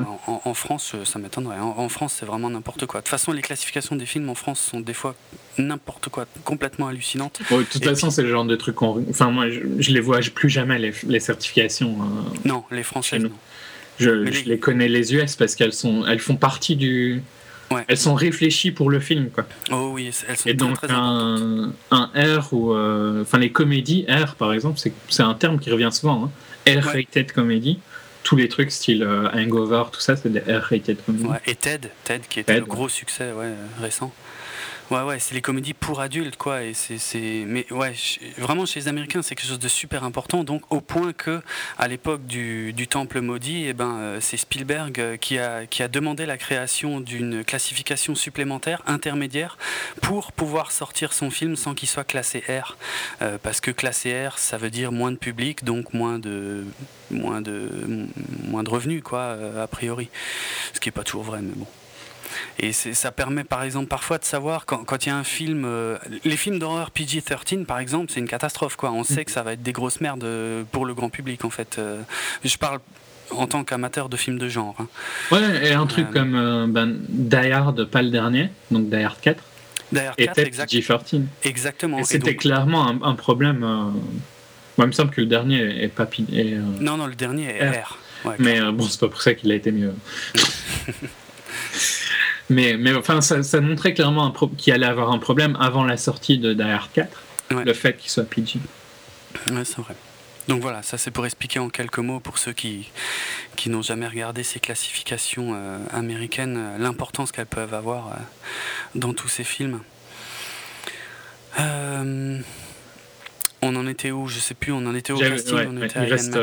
En, 0.45 0.55
France, 0.55 0.93
euh, 0.95 1.05
ça 1.05 1.19
m'étonnerait. 1.19 1.59
En, 1.61 1.89
France, 1.89 2.17
c'est 2.19 2.27
vraiment 2.27 2.51
n'importe 2.51 2.87
quoi. 2.87 3.01
De 3.01 3.05
toute 3.05 3.11
façon, 3.11 3.33
les 3.33 3.43
classifications 3.43 3.95
des 3.95 4.07
films 4.07 4.29
en 4.29 4.35
France 4.35 4.61
sont 4.61 4.81
des 4.81 4.95
fois 4.95 5.15
n'importe 5.59 6.09
quoi, 6.09 6.27
complètement 6.45 6.89
hallucinantes. 6.89 7.41
de 7.51 7.63
toute 7.63 7.85
façon, 7.85 8.11
c'est 8.11 8.23
le 8.23 8.31
genre 8.31 8.45
de 8.45 8.57
truc 8.57 8.75
qu'on. 8.75 9.05
Enfin, 9.09 9.31
moi, 9.31 9.49
je, 9.49 9.91
les 9.91 10.01
vois 10.01 10.19
plus 10.35 10.51
jamais, 10.51 10.79
les, 10.79 11.21
certifications. 11.21 11.97
Hein. 12.03 12.33
non, 12.45 12.65
les 12.73 12.83
françaises, 12.83 13.23
non. 13.23 13.31
Je, 13.99 14.11
les... 14.11 14.59
connais 14.59 14.89
les 14.89 15.15
US 15.15 15.37
parce 15.37 15.55
qu'elles 15.55 15.73
sont, 15.73 16.05
elles 16.07 16.21
font 16.21 16.37
partie 16.37 16.77
du. 16.77 17.23
Ouais. 17.71 17.85
Elles 17.89 17.99
sont 17.99 18.15
réfléchies 18.15 18.71
pour 18.71 18.91
le 18.91 19.01
film, 19.01 19.31
quoi. 19.31 19.47
Oh 19.73 19.91
oui, 19.95 20.13
elles 20.29 20.37
sont 20.37 20.49
Et 20.49 20.55
donc 20.55 20.79
un, 20.89 21.73
un, 21.91 22.11
R 22.15 22.53
ou 22.53 22.73
euh, 22.73 23.23
enfin 23.23 23.39
les 23.39 23.51
comédies 23.51 24.07
R 24.09 24.37
par 24.37 24.53
exemple, 24.53 24.79
c'est 25.09 25.23
un 25.23 25.35
terme 25.35 25.59
qui 25.59 25.71
revient 25.71 25.91
souvent. 25.91 26.25
Hein. 26.25 26.31
R-rated 26.81 27.33
comédie 27.33 27.79
tous 28.27 28.35
les 28.35 28.49
trucs 28.49 28.73
style 28.73 29.05
euh, 29.05 29.29
Hangover, 29.33 29.85
tout 29.93 30.01
ça, 30.01 30.17
c'est 30.17 30.31
des 30.31 30.41
R-rated 30.41 30.99
Ouais, 31.09 31.41
et 31.47 31.55
Ted, 31.55 31.89
Ted 32.03 32.25
qui 32.29 32.41
était 32.41 32.59
le 32.59 32.67
gros 32.67 32.89
succès 32.89 33.31
ouais, 33.31 33.53
récent. 33.81 34.13
Ouais, 34.89 35.03
ouais, 35.03 35.19
c'est 35.19 35.35
les 35.35 35.43
comédies 35.43 35.75
pour 35.75 36.01
adultes, 36.01 36.37
quoi. 36.37 36.63
Et 36.63 36.73
c'est, 36.73 37.45
mais 37.45 37.67
ouais, 37.73 37.93
vraiment 38.39 38.67
chez 38.67 38.79
les 38.79 38.89
Américains, 38.89 39.21
c'est 39.21 39.35
quelque 39.35 39.49
chose 39.49 39.59
de 39.59 39.67
super 39.67 40.05
important. 40.05 40.45
Donc 40.45 40.63
au 40.71 40.81
point 40.81 41.13
que, 41.13 41.43
à 41.77 41.89
l'époque 41.89 42.25
du, 42.25 42.73
Temple 42.89 43.21
maudit, 43.21 43.65
et 43.65 43.69
eh 43.71 43.73
ben, 43.73 43.97
euh, 43.97 44.19
c'est 44.21 44.37
Spielberg 44.37 45.01
euh, 45.01 45.17
qui 45.17 45.39
a, 45.39 45.67
qui 45.67 45.83
a 45.83 45.89
demandé 45.89 46.25
la 46.25 46.37
création 46.37 47.01
d'une 47.01 47.43
classification 47.43 48.15
supplémentaire, 48.15 48.83
intermédiaire, 48.87 49.59
pour 50.03 50.31
pouvoir 50.31 50.71
sortir 50.71 51.13
son 51.13 51.31
film 51.31 51.57
sans 51.57 51.75
qu'il 51.75 51.89
soit 51.89 52.05
classé 52.05 52.45
R, 52.49 52.77
euh, 53.23 53.39
parce 53.43 53.61
que 53.61 53.73
classé 53.73 54.29
R, 54.29 54.39
ça 54.39 54.57
veut 54.57 54.71
dire 54.71 54.93
moins 54.93 55.11
de 55.11 55.17
public, 55.17 55.65
donc 55.65 55.95
moins 55.95 56.21
de, 56.21 56.65
moins 57.11 57.41
de, 57.41 58.07
moins 58.45 58.63
de 58.63 58.71
revenus, 58.71 59.03
quoi, 59.03 59.37
a 59.61 59.67
priori. 59.67 60.11
Ce 60.75 60.79
qui 60.79 60.91
est 60.91 60.93
pas 60.93 61.03
toujours 61.03 61.25
vrai, 61.25 61.41
mais 61.43 61.55
bon. 61.57 61.67
Et 62.59 62.73
ça 62.73 63.13
permet 63.13 63.45
par 63.45 63.63
exemple 63.63 63.89
parfois 63.89 64.19
de 64.19 64.25
savoir 64.25 64.67
quand 64.67 65.07
il 65.07 65.09
y 65.09 65.13
a 65.13 65.17
un 65.17 65.25
film, 65.25 65.65
euh, 65.67 65.99
les 66.25 66.37
films 66.37 66.59
d'horreur 66.59 66.91
PG-13 66.91 67.65
par 67.65 67.79
exemple, 67.79 68.11
c'est 68.13 68.21
une 68.21 68.29
catastrophe 68.29 68.77
quoi. 68.77 68.93
On 68.93 69.05
sait 69.05 69.25
que 69.25 69.31
ça 69.31 69.43
va 69.43 69.53
être 69.53 69.63
des 69.63 69.73
grosses 69.73 70.01
merdes 70.01 70.25
euh, 70.25 70.63
pour 70.71 70.87
le 70.87 70.95
grand 70.95 71.11
public 71.11 71.45
en 71.45 71.51
fait. 71.51 71.77
Euh, 71.79 72.01
je 72.45 72.57
parle 72.57 72.81
en 73.31 73.47
tant 73.47 73.65
qu'amateur 73.65 74.09
de 74.09 74.17
films 74.17 74.39
de 74.39 74.49
genre. 74.49 74.77
Hein. 74.79 74.87
Ouais, 75.33 75.69
et 75.69 75.73
un 75.73 75.87
truc 75.87 76.11
comme 76.11 76.71
ben, 76.73 76.97
Die 77.09 77.37
Hard, 77.37 77.85
pas 77.85 78.03
le 78.03 78.11
dernier, 78.11 78.51
donc 78.71 78.89
Die 78.89 79.03
Hard 79.03 79.21
4. 79.21 79.43
Die 79.93 79.99
Hard 79.99 80.17
4, 80.17 80.39
exact... 80.39 80.73
PG-13. 80.73 81.23
Exactement. 81.43 81.99
Et 81.99 82.05
c'était 82.05 82.37
clairement 82.37 82.89
un, 82.89 83.15
problème. 83.15 83.59
Moi, 83.59 83.93
il 84.79 84.87
me 84.87 84.93
semble 84.93 85.11
que 85.11 85.21
le 85.21 85.27
dernier 85.27 85.83
est 85.83 85.89
pas. 85.89 86.09
non, 86.81 86.97
non, 86.97 87.07
le 87.07 87.15
dernier 87.15 87.49
est 87.49 87.83
R. 87.83 87.99
mais 88.39 88.61
bon, 88.73 88.85
c'est 88.85 89.01
pas 89.01 89.09
pour 89.09 89.21
ça 89.21 89.35
qu'il 89.35 89.51
a 89.51 89.55
été 89.55 89.73
mieux. 89.73 89.95
Mais, 92.49 92.77
mais 92.77 92.95
enfin, 92.95 93.21
ça, 93.21 93.43
ça 93.43 93.61
montrait 93.61 93.95
clairement 93.95 94.33
qu'il 94.57 94.73
allait 94.73 94.87
avoir 94.87 95.11
un 95.11 95.19
problème 95.19 95.57
avant 95.61 95.85
la 95.85 95.97
sortie 95.97 96.39
de 96.39 96.53
Die 96.53 96.63
4, 96.95 97.23
le 97.51 97.73
fait 97.73 97.97
qu'il 97.97 98.11
soit 98.11 98.25
PG. 98.25 98.61
Ouais, 99.51 99.65
c'est 99.65 99.79
vrai. 99.79 99.95
Donc 100.49 100.63
voilà, 100.63 100.83
ça 100.83 100.97
c'est 100.97 101.11
pour 101.11 101.27
expliquer 101.27 101.59
en 101.59 101.69
quelques 101.69 101.99
mots 101.99 102.21
pour 102.21 102.39
ceux 102.39 102.53
qui, 102.53 102.89
qui 103.57 103.69
n'ont 103.69 103.83
jamais 103.83 104.07
regardé 104.07 104.45
ces 104.45 104.61
classifications 104.61 105.53
euh, 105.55 105.79
américaines, 105.93 106.57
euh, 106.57 106.79
l'importance 106.79 107.33
qu'elles 107.33 107.47
peuvent 107.47 107.75
avoir 107.75 108.09
euh, 108.09 108.17
dans 108.95 109.13
tous 109.13 109.29
ces 109.29 109.45
films. 109.45 109.81
on 111.59 112.43
en 113.75 113.87
était 113.89 114.13
où? 114.13 114.29
Je 114.29 114.39
sais 114.39 114.55
plus, 114.55 114.71
on 114.71 114.87
en 114.87 114.95
était 114.95 115.13
au 115.13 115.19
casting, 115.19 115.67
on 115.69 115.83
était 115.83 116.05
il, 116.05 116.13
reste, 116.13 116.39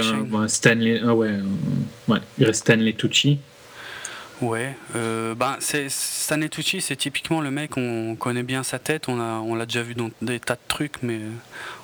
Stanley, 0.48 1.02
ouais, 1.02 1.40
ouais, 2.10 2.20
il 2.38 2.46
reste 2.46 2.62
Stanley 2.62 2.94
Tucci. 2.94 3.40
Ouais, 4.42 4.76
euh, 4.96 5.36
ben 5.36 5.58
c'est 5.60 5.90
Sanetucci, 5.90 6.82
c'est 6.82 6.96
typiquement 6.96 7.40
le 7.40 7.52
mec, 7.52 7.78
on 7.78 8.16
connaît 8.16 8.44
bien 8.44 8.64
sa 8.64 8.80
tête, 8.80 9.08
on 9.08 9.16
l'a 9.16 9.40
on 9.40 9.56
déjà 9.64 9.84
vu 9.84 9.96
dans 9.96 10.10
des 10.22 10.40
tas 10.40 10.56
de 10.56 10.60
trucs, 10.68 11.02
mais 11.02 11.20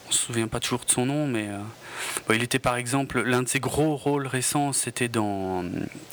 on 0.08 0.12
se 0.12 0.26
souvient 0.26 0.47
pas 0.47 0.60
toujours 0.60 0.84
de 0.86 0.91
son 0.91 1.06
nom. 1.06 1.28
Mais 1.28 1.47
euh, 1.47 2.36
il 2.36 2.43
était 2.43 2.60
par 2.60 2.76
exemple, 2.76 3.22
l'un 3.22 3.43
de 3.43 3.47
ses 3.47 3.60
gros 3.60 3.95
rôles 3.95 4.28
récents, 4.28 4.74
c'était 4.74 5.08
dans 5.08 5.64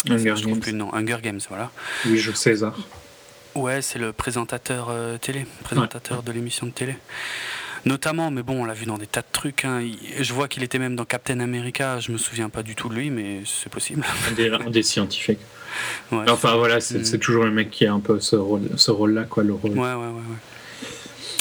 Hunger 0.08 0.34
Games. 0.36 0.60
Plus 0.60 0.80
Hunger 0.80 1.18
Games, 1.22 1.40
voilà. 1.48 1.70
Oui, 2.04 2.18
je 2.18 2.32
César. 2.32 2.76
Ouais, 3.54 3.80
c'est 3.80 3.98
le 3.98 4.12
présentateur 4.12 4.88
euh, 4.90 5.16
télé, 5.16 5.46
présentateur 5.64 6.22
de 6.22 6.30
l'émission 6.30 6.66
de 6.66 6.72
télé. 6.72 6.96
Notamment, 7.86 8.30
mais 8.30 8.42
bon, 8.42 8.62
on 8.62 8.64
l'a 8.64 8.74
vu 8.74 8.84
dans 8.84 8.98
des 8.98 9.06
tas 9.06 9.22
de 9.22 9.26
trucs. 9.32 9.64
Hein. 9.64 9.82
Je 10.20 10.32
vois 10.34 10.48
qu'il 10.48 10.62
était 10.62 10.78
même 10.78 10.96
dans 10.96 11.04
Captain 11.04 11.40
America. 11.40 11.98
Je 12.00 12.12
me 12.12 12.18
souviens 12.18 12.50
pas 12.50 12.62
du 12.62 12.74
tout 12.74 12.88
de 12.88 12.94
lui, 12.94 13.10
mais 13.10 13.42
c'est 13.46 13.70
possible. 13.70 14.04
un 14.38 14.70
des 14.70 14.82
scientifiques 14.82 15.40
enfin 16.10 16.56
voilà, 16.56 16.80
c'est 16.80 17.18
toujours 17.18 17.44
le 17.44 17.50
mec 17.50 17.70
qui 17.70 17.86
a 17.86 17.92
un 17.92 18.00
peu 18.00 18.20
ce 18.20 18.36
rôle, 18.36 18.62
ce 18.76 18.90
rôle-là, 18.90 19.24
quoi, 19.24 19.42
le 19.42 19.54
rôle. 19.54 19.72
Ouais, 19.72 19.78
ouais, 19.78 19.94
ouais, 19.94 20.22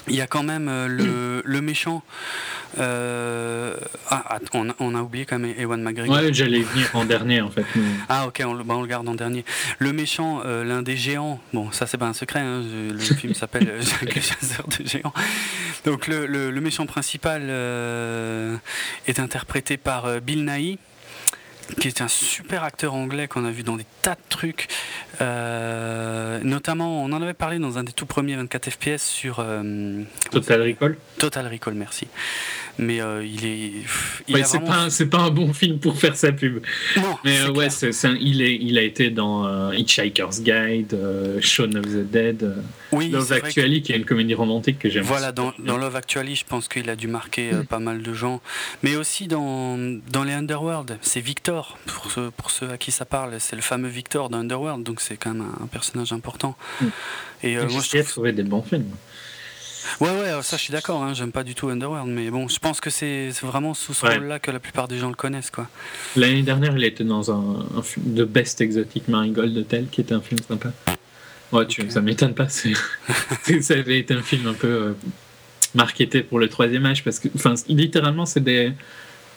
Il 0.08 0.16
y 0.16 0.22
a 0.22 0.28
quand 0.28 0.43
même 0.43 0.68
euh, 0.70 0.88
le, 0.88 1.41
le, 1.45 1.62
méchant 1.62 2.03
Euh, 2.78 3.74
ah, 4.10 4.39
on, 4.53 4.70
a, 4.70 4.74
on, 4.80 4.95
a 4.95 5.01
oublié 5.01 5.26
quand 5.26 5.39
même 5.39 5.53
Ewan 5.58 5.82
McGregor. 5.82 6.18
Ouais, 6.18 6.34
j'allais 6.34 6.60
venir 6.62 6.89
en 6.93 7.06
dernier 7.06 7.39
en 7.39 7.49
fait. 7.49 7.66
Ah 8.10 8.28
ok, 8.28 8.43
on, 8.45 8.56
bah, 8.56 8.76
on, 8.76 8.82
le 8.82 8.88
garde 8.88 9.08
en 9.08 9.16
dernier. 9.16 9.45
Le 9.80 9.93
méchant, 9.93 10.41
euh, 10.45 10.66
l'un 10.66 10.82
des 10.82 10.97
géants, 10.97 11.39
bon 11.53 11.72
ça 11.72 11.88
c'est 11.88 11.97
pas 11.97 12.08
un 12.08 12.14
secret, 12.14 12.41
hein, 12.41 12.62
le 12.91 12.99
film 12.99 13.34
s'appelle 13.39 13.80
Le 14.01 14.22
chasseur 14.22 14.68
de 14.68 14.86
géants. 14.86 15.14
Donc 15.86 16.08
le, 16.08 16.26
le, 16.26 16.51
le 16.51 16.62
méchant 16.62 16.86
principal 16.86 17.49
est 19.08 19.20
interprété 19.20 19.78
par 19.78 20.20
Bill 20.20 20.45
Nighy 20.45 20.80
qui 21.80 21.88
est 21.88 22.01
un 22.01 22.07
super 22.07 22.63
acteur 22.63 22.93
anglais 22.93 23.28
qu'on 23.28 23.45
a 23.45 23.51
vu 23.51 23.63
dans 23.63 23.76
des 23.76 23.86
tas 24.01 24.16
de 24.16 24.30
trucs. 24.30 24.68
Euh, 25.22 26.39
notamment, 26.43 27.03
on 27.03 27.11
en 27.11 27.22
avait 27.22 27.34
parlé 27.34 27.59
dans 27.59 27.78
un 27.78 27.84
des 27.84 27.91
tout 27.91 28.05
premiers 28.05 28.36
24 28.36 28.70
FPS 28.70 29.03
sur. 29.03 29.38
Euh, 29.39 30.03
Total 30.32 30.61
Recall 30.61 30.97
Total 31.18 31.47
Recall, 31.47 31.74
merci 31.74 32.07
mais 32.78 33.01
euh, 33.01 33.26
il 33.26 33.45
est. 33.45 33.72
Il 34.28 34.45
c'est 34.45 34.59
pas, 34.59 34.88
pas 35.09 35.24
un 35.24 35.30
bon 35.30 35.53
film 35.53 35.80
pour 35.80 35.97
faire 35.97 36.16
sa 36.16 36.34
pub. 36.34 36.61
Non, 36.97 37.16
mais 37.24 37.47
ouais, 37.47 37.68
il, 38.20 38.41
est, 38.41 38.55
il 38.55 38.78
a 38.78 38.82
été 38.82 39.09
dans 39.09 39.72
Hitchhiker's 39.72 40.41
Guide, 40.41 40.97
Shaun 41.39 41.76
of 41.76 41.86
the 41.86 42.11
Dead, 42.11 42.53
Love 42.91 43.32
Actually, 43.32 43.82
qui 43.82 43.93
est 43.93 43.95
une 43.95 44.05
comédie 44.05 44.34
romantique 44.34 44.80
que 44.80 44.89
j'aime. 44.89 45.03
Voilà, 45.03 45.32
dans, 45.32 45.53
dans, 45.59 45.78
Love 45.78 45.95
Actually, 45.95 46.36
je 46.36 46.45
pense 46.45 46.68
qu'il 46.68 46.89
a 46.89 46.95
dû 46.95 47.07
marquer 47.07 47.53
mm. 47.53 47.66
pas 47.66 47.80
mal 47.80 48.01
de 48.01 48.13
gens, 48.13 48.41
mais 48.84 48.95
aussi 48.95 49.28
dans, 49.28 49.78
dans 50.11 50.24
les 50.24 50.34
Underworld. 50.34 50.97
C'est 51.01 51.22
Victor, 51.22 51.55
pour 51.86 52.12
ceux, 52.12 52.32
pour 52.32 52.51
ceux 52.51 52.70
à 52.70 52.78
qui 52.78 52.91
ça 52.91 53.06
parle, 53.06 53.39
c'est 53.39 53.56
le 53.56 53.62
fameux 53.62 53.89
Victor 53.89 54.30
d'Underworld, 54.30 54.84
donc 54.84 55.01
c'est 55.01 55.18
quand 55.18 55.34
même 55.34 55.47
un, 55.62 55.68
personnage 55.68 56.14
important. 56.14 56.56
Mm. 56.82 56.86
Et 57.43 57.56
moi, 57.58 57.68
je 57.68 58.03
trouve... 58.03 58.32
des 58.32 58.43
bons 58.43 58.62
films. 58.62 58.89
Ouais, 60.01 60.10
ouais, 60.10 60.41
ça 60.41 60.58
je 60.58 60.64
suis 60.64 60.72
d'accord, 60.72 61.03
hein, 61.03 61.14
j'aime 61.14 61.32
pas 61.32 61.43
du 61.43 61.56
tout 61.56 61.70
Underworld, 61.70 62.10
mais 62.10 62.30
bon, 62.30 62.47
je 62.47 62.60
pense 62.60 62.82
que 62.82 62.89
c'est 62.89 63.30
vraiment 63.41 63.74
sous 63.74 63.93
ce 63.93 64.06
rôle-là 64.06 64.39
que 64.39 64.51
la 64.51 64.60
plupart 64.60 64.88
des 64.88 64.97
gens 64.97 65.10
le 65.10 65.16
connaissent. 65.16 65.51
quoi. 65.51 65.68
L'année 66.16 66.43
dernière, 66.43 66.76
il 66.76 66.84
était 66.84 67.03
dans 67.03 67.32
un, 67.32 67.82
film 67.82 68.14
de 68.14 68.26
Best 68.26 68.62
Exotic 68.62 69.08
Marigold 69.08 69.56
Hotel, 69.58 69.88
qui 69.91 70.01
était 70.01 70.14
un 70.14 70.22
film 70.22 70.39
sympa. 70.47 70.72
Ouais, 71.51 71.68
tu, 71.68 71.89
ça 71.89 72.01
m'étonne 72.01 72.34
pas, 72.34 72.49
ça 72.49 73.74
avait 73.74 73.99
été 73.99 74.14
un 74.14 74.24
film 74.24 74.47
un 74.47 74.53
peu 74.53 74.68
euh, 74.68 74.93
marketé 75.76 76.22
pour 76.22 76.39
le 76.39 76.49
troisième 76.49 76.86
âge, 76.86 77.03
parce 77.03 77.20
que, 77.20 77.30
enfin, 77.36 77.53
littéralement, 77.68 78.26
c'est 78.26 78.43
des. 78.43 78.74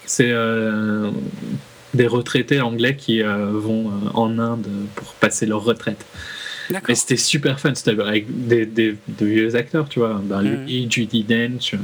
C'est. 0.06 0.30
Euh, 0.30 1.10
des 1.94 2.06
retraités 2.06 2.60
anglais 2.60 2.96
qui 2.96 3.22
euh, 3.22 3.50
vont 3.52 3.90
en 4.14 4.38
Inde 4.38 4.66
pour 4.94 5.14
passer 5.14 5.46
leur 5.46 5.62
retraite. 5.62 6.04
Mais 6.70 6.94
c'était 6.94 7.16
super 7.16 7.58
fun, 7.58 7.74
c'était 7.74 7.98
avec 8.00 8.26
des, 8.46 8.66
des, 8.66 8.96
de 9.08 9.26
vieux 9.26 9.54
acteurs, 9.56 9.88
tu 9.88 10.00
vois. 10.00 10.20
Ben, 10.22 10.42
mm. 10.42 10.64
Lui, 10.66 10.86
Judy 10.90 11.24
Dench. 11.24 11.74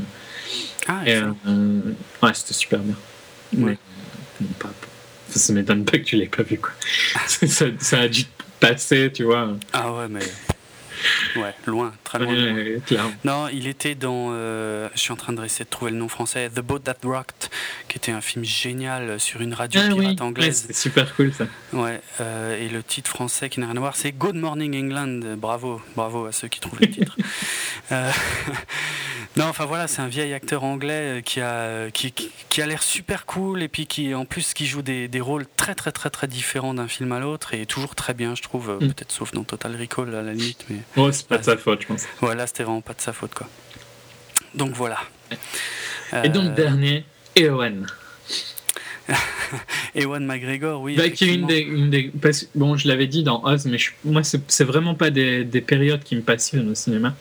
Ah, 0.86 1.02
euh, 1.06 1.80
ouais, 2.22 2.34
c'était 2.34 2.52
super 2.52 2.80
bien. 2.80 2.96
Ouais. 3.56 3.78
Mais, 4.40 4.46
pas, 4.58 4.70
ça 5.30 5.52
m'étonne 5.52 5.84
pas 5.84 5.98
que 5.98 6.04
tu 6.04 6.16
l'aies 6.16 6.26
pas 6.26 6.42
vu, 6.42 6.58
quoi. 6.58 6.72
ça, 7.26 7.66
ça, 7.78 8.00
a 8.00 8.08
dû 8.08 8.24
passer, 8.60 9.10
tu 9.12 9.24
vois. 9.24 9.56
Ah 9.72 9.92
ouais, 9.94 10.08
mais 10.08 10.20
Ouais, 11.36 11.54
loin, 11.66 11.92
très 12.04 12.18
loin. 12.18 12.34
non, 13.24 13.48
il 13.52 13.66
était 13.66 13.94
dans. 13.94 14.28
Euh, 14.32 14.88
je 14.94 15.00
suis 15.00 15.12
en 15.12 15.16
train 15.16 15.32
de 15.32 15.44
essayer 15.44 15.64
de 15.64 15.70
trouver 15.70 15.90
le 15.90 15.96
nom 15.96 16.08
français. 16.08 16.48
The 16.48 16.60
Boat 16.60 16.80
That 16.80 16.96
Rocked, 17.04 17.50
qui 17.88 17.98
était 17.98 18.12
un 18.12 18.20
film 18.20 18.44
génial 18.44 19.20
sur 19.20 19.40
une 19.40 19.54
radio 19.54 19.80
ah 19.84 19.94
pirate 19.94 20.20
anglaise. 20.20 20.64
c'est 20.66 20.76
super 20.76 21.14
cool 21.16 21.32
ça. 21.32 21.46
Ouais, 21.72 22.00
euh, 22.20 22.58
et 22.58 22.68
le 22.68 22.82
titre 22.82 23.10
français 23.10 23.48
qui 23.48 23.60
n'a 23.60 23.66
rien 23.66 23.76
à 23.76 23.80
voir, 23.80 23.96
c'est 23.96 24.12
Good 24.12 24.36
Morning 24.36 24.76
England. 24.76 25.36
Bravo, 25.36 25.80
bravo 25.96 26.26
à 26.26 26.32
ceux 26.32 26.48
qui 26.48 26.60
trouvent 26.60 26.80
le 26.80 26.90
titre. 26.90 27.16
Euh, 27.92 28.10
non, 29.36 29.44
enfin 29.44 29.66
voilà, 29.66 29.88
c'est 29.88 30.00
un 30.00 30.08
vieil 30.08 30.32
acteur 30.32 30.64
anglais 30.64 31.20
qui 31.22 31.42
a, 31.42 31.90
qui, 31.90 32.12
qui 32.12 32.62
a 32.62 32.66
l'air 32.66 32.82
super 32.82 33.26
cool 33.26 33.62
et 33.62 33.68
puis 33.68 33.86
qui 33.86 34.14
en 34.14 34.24
plus 34.24 34.54
qui 34.54 34.64
joue 34.64 34.80
des, 34.80 35.06
des 35.06 35.20
rôles 35.20 35.44
très 35.56 35.74
très 35.74 35.92
très 35.92 36.08
très 36.08 36.26
différents 36.26 36.72
d'un 36.72 36.88
film 36.88 37.12
à 37.12 37.20
l'autre 37.20 37.52
et 37.52 37.66
toujours 37.66 37.94
très 37.94 38.14
bien, 38.14 38.34
je 38.34 38.42
trouve. 38.42 38.70
Mm. 38.70 38.78
Peut-être 38.78 39.12
sauf 39.12 39.32
dans 39.32 39.44
Total 39.44 39.76
Recall 39.76 40.14
à 40.14 40.22
la 40.22 40.32
limite, 40.32 40.64
mais. 40.70 40.78
Ouais, 40.96 41.12
c'est 41.12 41.26
pas 41.26 41.38
de 41.38 41.44
sa 41.44 41.56
faute, 41.56 41.82
je 41.82 41.86
pense. 41.86 42.04
Voilà, 42.20 42.46
c'était 42.46 42.62
vraiment 42.62 42.80
pas 42.80 42.94
de 42.94 43.00
sa 43.00 43.12
faute, 43.12 43.34
quoi. 43.34 43.48
Donc 44.54 44.72
voilà. 44.72 44.98
Et 46.22 46.28
donc, 46.28 46.44
euh, 46.44 46.54
dernier, 46.54 47.04
Ewan. 47.34 47.86
Ewan 49.94 50.24
McGregor, 50.24 50.80
oui. 50.80 50.96
Bah, 50.96 51.10
qui 51.10 51.26
une 51.26 51.46
des, 51.46 51.60
une 51.60 51.90
des 51.90 52.12
bon, 52.54 52.76
je 52.76 52.88
l'avais 52.88 53.06
dit 53.06 53.22
dans 53.22 53.42
Oz, 53.44 53.66
mais 53.66 53.78
moi, 54.04 54.22
c'est 54.22 54.64
vraiment 54.64 54.94
pas 54.94 55.10
des, 55.10 55.44
des, 55.44 55.60
périodes 55.60 56.02
qui 56.02 56.16
me 56.16 56.22
passionnent 56.22 56.70
au 56.70 56.74
cinéma. 56.74 57.14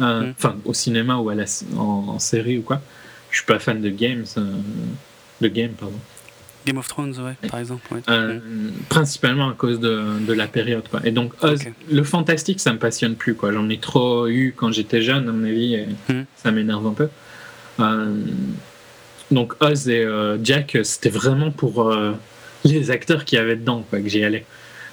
Euh, 0.00 0.22
mm. 0.22 0.34
Enfin, 0.38 0.56
au 0.64 0.72
cinéma 0.72 1.16
ou 1.16 1.28
à 1.28 1.34
la, 1.34 1.44
en, 1.76 2.18
série 2.18 2.58
ou 2.58 2.62
quoi. 2.62 2.80
Je 3.30 3.38
suis 3.38 3.46
pas 3.46 3.58
fan 3.58 3.80
de 3.80 3.90
games. 3.90 4.24
Euh, 4.36 4.52
de 5.40 5.48
game, 5.48 5.72
pardon. 5.72 5.98
Game 6.66 6.76
of 6.76 6.88
Thrones, 6.88 7.14
ouais, 7.18 7.48
par 7.48 7.60
exemple. 7.60 7.82
Euh, 8.08 8.38
principalement 8.88 9.48
à 9.48 9.54
cause 9.54 9.80
de, 9.80 10.18
de, 10.20 10.32
la 10.32 10.46
période. 10.46 10.86
Quoi. 10.88 11.00
Et 11.04 11.10
donc, 11.10 11.32
le 11.90 12.02
fantastique, 12.02 12.60
ça 12.60 12.72
me 12.72 12.78
passionne 12.78 13.14
plus. 13.14 13.34
Quoi. 13.34 13.52
J'en 13.52 13.68
ai 13.68 13.78
trop 13.78 14.26
eu 14.26 14.54
quand 14.56 14.70
j'étais 14.70 15.00
jeune, 15.00 15.28
à 15.28 15.32
mon 15.32 15.44
avis, 15.44 15.74
et 15.74 15.86
hmm. 16.08 16.24
ça 16.36 16.50
m'énerve 16.50 16.86
un 16.86 16.92
peu. 16.92 17.08
Euh, 17.80 18.14
donc, 19.30 19.54
Oz 19.60 19.88
et 19.88 20.04
euh, 20.04 20.38
Jack, 20.42 20.76
c'était 20.82 21.10
vraiment 21.10 21.50
pour 21.50 21.94
les 22.64 22.90
acteurs 22.90 23.24
qui 23.24 23.36
avaient 23.36 23.56
dedans 23.56 23.84
quoi, 23.88 24.00
que 24.00 24.08
j'y 24.08 24.22
allais. 24.22 24.44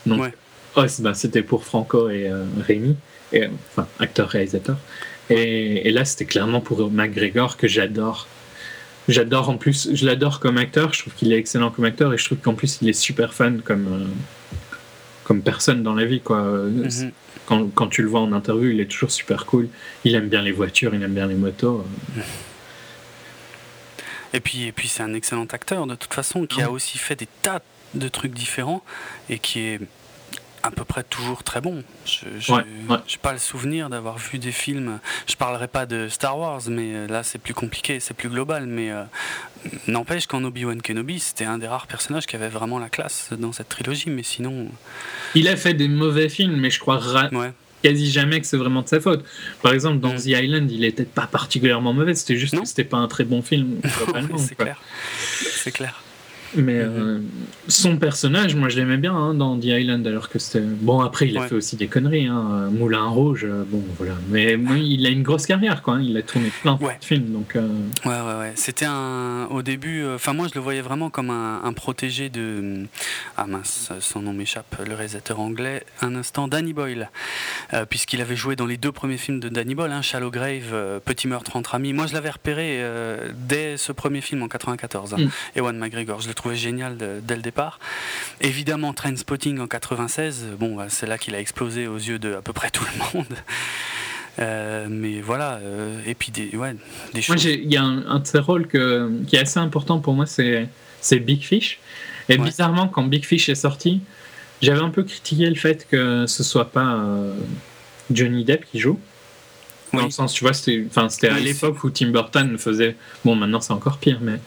Donc, 0.05 0.32
Oz, 0.76 1.01
bah, 1.01 1.13
c'était 1.13 1.41
pour 1.41 1.65
Franco 1.65 2.09
et 2.09 2.32
Rémi, 2.65 2.95
et, 3.34 3.47
enfin, 3.72 3.88
acteur-réalisateur. 3.99 4.78
Et, 5.30 5.88
et, 5.88 5.91
là, 5.91 6.05
c'était 6.05 6.26
clairement 6.26 6.61
pour 6.61 6.89
McGregor, 6.89 7.57
que 7.57 7.68
j'adore. 7.68 8.28
J'adore 9.08 9.49
en 9.49 9.58
plus, 9.58 9.89
je 9.93 10.05
l'adore 10.05 10.39
comme 10.39 10.58
acteur, 10.58 10.93
je 10.93 11.01
trouve 11.01 11.14
qu'il 11.14 11.32
est 11.32 11.38
excellent 11.38 11.72
comme 11.72 11.86
acteur 11.86 12.14
et 12.14 12.18
je 12.18 12.26
trouve 12.26 12.39
qu'en 12.39 12.53
plus 12.53 12.80
il 12.82 12.89
est 12.89 12.93
super 12.93 13.34
fan 13.34 13.62
comme, 13.62 13.88
euh, 13.88 14.05
comme 15.24 15.41
personne 15.41 15.82
dans 15.82 15.93
la 15.93 16.05
vie. 16.05 16.20
Quoi. 16.20 16.41
Mhm. 16.41 17.12
Quand, 17.45 17.70
quand, 17.74 17.88
tu 17.88 18.01
le 18.01 18.10
vois 18.10 18.20
en 18.20 18.34
interview, 18.34 18.72
il 18.72 18.82
est 18.82 18.91
toujours 18.91 19.12
super 19.12 19.45
cool. 19.45 19.70
Il 20.03 20.16
aime 20.16 20.28
bien 20.28 20.41
les 20.41 20.51
voitures, 20.51 20.93
il 20.93 21.01
aime 21.01 21.14
bien 21.14 21.28
les 21.28 21.36
motos. 21.36 21.86
Et 24.34 24.39
puis, 24.39 24.66
et 24.66 24.72
puis 24.72 24.88
c'est 24.88 25.03
un 25.03 25.14
excellent 25.14 25.45
acteur 25.45 25.88
de 25.88 25.95
toute 25.95 26.14
façon 26.14 26.45
qui 26.45 26.62
a 26.62 26.70
aussi 26.70 26.97
fait 26.97 27.16
des 27.16 27.30
tas 27.41 27.62
de 27.95 28.08
trucs 28.08 28.34
différents 28.34 28.84
et 29.30 29.39
qui 29.39 29.60
est 29.60 29.80
à 30.68 30.72
peu 30.72 30.84
près 30.84 31.03
toujours 31.03 31.43
très 31.43 31.61
bon. 31.61 31.84
Je 32.05 32.26
n'ai 32.53 32.97
pas 33.22 33.34
le 33.34 33.39
souvenir 33.39 33.89
d'avoir 33.89 34.18
vu 34.18 34.38
des 34.38 34.51
films. 34.51 34.99
Je 35.28 35.36
parlerai 35.36 35.68
pas 35.68 35.86
de 35.86 36.07
Star 36.09 36.38
Wars, 36.38 36.61
mais 36.68 36.93
euh, 36.93 37.07
là 37.07 37.24
c'est 37.24 37.39
plus 37.39 37.53
compliqué, 37.53 37.99
c'est 37.99 38.13
plus 38.13 38.30
global. 38.30 38.68
Mais 38.68 38.91
euh, 38.91 39.03
n'empêche 39.88 40.28
qu'en 40.28 40.43
Obi-Wan 40.43 40.82
Kenobi, 40.82 41.20
c'était 41.20 41.45
un 41.45 41.57
des 41.57 41.68
rares 41.68 41.88
personnages 41.88 42.26
qui 42.26 42.36
avait 42.36 42.49
vraiment 42.49 42.80
la 42.80 42.89
classe 42.89 43.30
dans 43.38 43.51
cette 43.51 43.70
trilogie. 43.70 44.09
Mais 44.09 44.24
sinon. 44.24 44.68
Il 45.36 45.47
a 45.47 45.55
fait 45.55 45.74
des 45.74 45.88
mauvais 45.88 46.30
films, 46.30 46.57
mais 46.57 46.70
je 46.70 46.80
crois 46.80 46.99
quasi 47.84 48.11
jamais 48.11 48.41
que 48.41 48.47
c'est 48.47 48.57
vraiment 48.57 48.82
de 48.82 48.88
sa 48.88 48.99
faute. 48.99 49.24
Par 49.61 49.74
exemple, 49.74 49.99
dans 49.99 50.13
mm. 50.13 50.18
The 50.18 50.28
Island, 50.28 50.72
il 50.72 50.84
était 50.84 51.05
pas 51.05 51.28
particulièrement 51.28 51.93
mauvais, 51.93 52.15
c'était 52.15 52.36
juste 52.36 52.59
que 52.59 52.65
c'était 52.65 52.84
pas 52.84 52.97
un 52.97 53.07
très 53.07 53.24
bon 53.24 53.41
film. 53.41 53.80
c'est 54.38 54.55
clair. 54.55 54.82
C'est 55.22 55.72
clair. 55.72 56.01
Mais 56.56 56.80
euh, 56.80 57.20
son 57.68 57.98
personnage, 57.98 58.56
moi 58.56 58.70
je 58.70 58.78
l'aimais 58.78 58.98
bien 58.98 59.14
hein, 59.14 59.34
dans 59.34 59.58
The 59.58 59.66
Island, 59.66 60.08
alors 60.08 60.30
que 60.30 60.39
c'était. 60.39 60.62
Bon, 60.62 61.02
après, 61.02 61.28
il 61.28 61.38
a 61.38 61.48
fait 61.48 61.56
aussi 61.56 61.76
des 61.76 61.88
conneries. 61.88 62.28
Hein. 62.28 62.70
Moulin 62.72 63.06
Rouge, 63.06 63.45
euh, 63.45 63.64
bon, 63.68 63.84
voilà. 63.98 64.14
Mais 64.30 64.54
il 64.54 65.06
a 65.06 65.10
une 65.10 65.24
grosse 65.24 65.45
carrière, 65.45 65.82
quoi. 65.82 65.95
Hein. 65.95 66.02
Il 66.02 66.16
a 66.16 66.22
tourné 66.22 66.52
plein 66.62 66.76
de 66.76 67.06
films. 67.06 67.32
Donc, 67.32 67.56
euh, 67.56 67.68
Ouais, 68.06 68.12
ouais, 68.12 68.39
ouais. 68.39 68.52
C'était 68.56 68.86
un. 68.86 69.48
Au 69.50 69.62
début, 69.62 70.06
enfin, 70.06 70.34
moi 70.34 70.48
je 70.48 70.56
le 70.56 70.62
voyais 70.62 70.82
vraiment 70.82 71.10
comme 71.10 71.30
un, 71.30 71.74
protégé 71.74 72.30
de. 72.30 72.86
Ah 73.36 73.45
mince, 73.45 73.91
son 74.00 74.22
nom 74.22 74.34
m'échappe, 74.34 74.76
le 74.88 74.93
réalisateur 74.95 75.39
anglais. 75.39 75.84
Un 76.02 76.16
instant, 76.16 76.48
Danny 76.48 76.74
Boyle. 76.74 77.10
Puisqu'il 77.89 78.22
avait 78.22 78.36
joué 78.36 78.56
dans 78.56 78.66
les 78.66 78.78
deux 78.78 78.91
premiers 78.91 79.18
films 79.18 79.39
de 79.39 79.50
Danny 79.50 79.76
Boyle, 79.76 79.93
Shallow 80.02 80.32
Grave, 80.32 81.02
Petit 81.06 81.28
meurtre 81.28 81.56
entre 81.56 81.76
amis. 81.76 81.93
Moi 81.93 82.08
je 82.08 82.14
l'avais 82.14 82.30
repéré 82.30 82.82
dès 83.48 83.78
ce 83.78 83.91
premier 83.91 84.22
film 84.22 84.43
en 84.43 84.48
94. 84.48 85.16
Mm. 85.18 85.30
Ewan 85.56 85.78
McGregor. 85.78 86.22
Je 86.22 86.28
le 86.28 86.34
trouvé 86.38 86.55
génial 86.55 86.97
dès 86.97 87.35
le 87.35 87.41
départ. 87.41 87.79
Évidemment, 88.39 88.93
Trainspotting 88.93 89.59
en 89.59 89.67
96, 89.67 90.45
bon, 90.57 90.75
bah, 90.75 90.85
c'est 90.89 91.05
là 91.07 91.17
qu'il 91.17 91.35
a 91.35 91.39
explosé 91.39 91.88
aux 91.88 91.97
yeux 91.97 92.19
de 92.19 92.35
à 92.35 92.41
peu 92.41 92.53
près 92.53 92.69
tout 92.69 92.85
le 92.85 93.17
monde. 93.17 93.35
Euh, 94.39 94.88
mais 94.89 95.19
voilà, 95.19 95.59
euh, 95.63 95.99
et 96.05 96.13
puis 96.13 96.31
des, 96.31 96.55
ouais, 96.55 96.75
des 97.13 97.21
choses. 97.21 97.43
Moi, 97.43 97.55
il 97.55 97.71
y 97.71 97.77
a 97.77 97.83
un, 97.83 98.19
de 98.19 98.27
ses 98.27 98.39
rôles 98.39 98.67
que, 98.67 99.11
qui 99.25 99.35
est 99.35 99.39
assez 99.39 99.59
important 99.59 99.99
pour 99.99 100.13
moi, 100.13 100.25
c'est, 100.25 100.69
c'est 101.01 101.19
Big 101.19 101.41
Fish. 101.41 101.79
Et 102.29 102.38
bizarrement, 102.38 102.88
quand 102.88 103.03
Big 103.03 103.25
Fish 103.25 103.49
est 103.49 103.55
sorti, 103.55 104.01
j'avais 104.61 104.81
un 104.81 104.89
peu 104.89 105.03
critiqué 105.03 105.49
le 105.49 105.55
fait 105.55 105.88
que 105.89 106.25
ce 106.27 106.43
soit 106.43 106.71
pas 106.71 106.95
euh, 106.95 107.33
Johnny 108.11 108.43
Depp 108.43 108.65
qui 108.65 108.79
joue. 108.79 108.99
Dans 109.93 110.03
le 110.03 110.11
sens, 110.11 110.33
tu 110.33 110.43
vois, 110.43 110.53
c'était, 110.53 111.29
à 111.29 111.39
l'époque 111.39 111.83
où 111.83 111.89
Tim 111.89 112.09
Burton 112.09 112.57
faisait. 112.57 112.95
Bon, 113.23 113.35
maintenant 113.35 113.61
c'est 113.61 113.73
encore 113.73 113.97
pire, 113.97 114.19
mais 114.21 114.39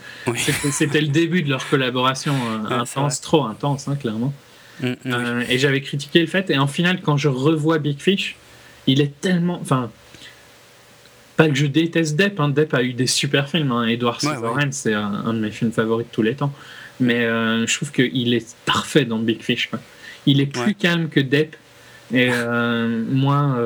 c'était, 0.68 1.01
le 1.01 1.09
début 1.09 1.43
de 1.43 1.49
leur 1.49 1.66
collaboration 1.68 2.34
euh, 2.34 2.80
intense, 2.80 3.20
trop 3.20 3.45
intense, 3.45 3.88
hein, 3.88 3.97
clairement. 3.97 4.32
Mm, 4.80 4.88
mm, 4.88 4.97
euh, 5.07 5.45
et 5.49 5.59
j'avais 5.59 5.80
critiqué 5.80 6.20
le 6.20 6.26
fait, 6.26 6.51
et 6.51 6.59
en 6.59 6.66
final, 6.66 7.01
quand 7.01 7.16
je 7.16 7.28
revois 7.28 7.78
Big 7.78 7.99
Fish, 7.99 8.36
il 8.86 9.01
est 9.01 9.18
tellement. 9.20 9.59
Enfin, 9.61 9.91
pas 11.36 11.49
que 11.49 11.55
je 11.55 11.66
déteste 11.66 12.16
Depp, 12.16 12.38
hein. 12.38 12.51
Depp 12.51 12.74
a 12.74 12.82
eu 12.82 12.93
des 12.93 13.07
super 13.07 13.49
films. 13.49 13.72
Hein. 13.72 13.86
Edward 13.86 14.20
Scissorhands, 14.20 14.72
c'est 14.72 14.95
un, 14.95 15.32
de 15.32 15.38
mes 15.38 15.51
films 15.51 15.72
favoris 15.72 16.07
de 16.07 16.12
tous 16.12 16.22
les 16.22 16.34
temps. 16.34 16.53
Mais 16.99 17.24
euh, 17.24 17.66
je 17.66 17.74
trouve 17.76 17.93
qu'il 17.93 18.34
est 18.34 18.57
parfait 18.66 19.07
dans 19.07 19.18
Big 19.18 19.41
Fish. 19.41 19.70
Il 20.26 20.43
est 20.43 20.47
plus 20.47 20.74
calme 20.74 21.09
que 21.09 21.20
Depp 21.20 21.57
et 22.12 22.28
moins 23.09 23.57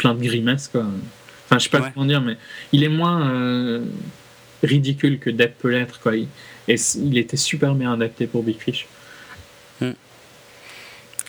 plein 0.00 0.14
de 0.14 0.22
grimaces. 0.22 0.68
Quoi. 0.68 0.86
Enfin, 1.46 1.58
je 1.58 1.64
sais 1.64 1.68
pas 1.70 1.90
comment 1.92 2.06
dire, 2.06 2.22
mais 2.22 2.38
il 2.72 2.82
est 2.82 2.88
moins 2.88 3.82
ridicule 4.62 5.18
que 5.18 5.28
Depp 5.28 5.58
peut 5.58 5.68
l'être. 5.68 6.00
Quoi. 6.00 6.16
Et 6.16 6.26
il 6.96 7.18
était 7.18 7.36
super 7.36 7.74
bien 7.74 7.92
adapté 7.92 8.26
pour 8.26 8.42
Big 8.42 8.58
Fish. 8.58 8.86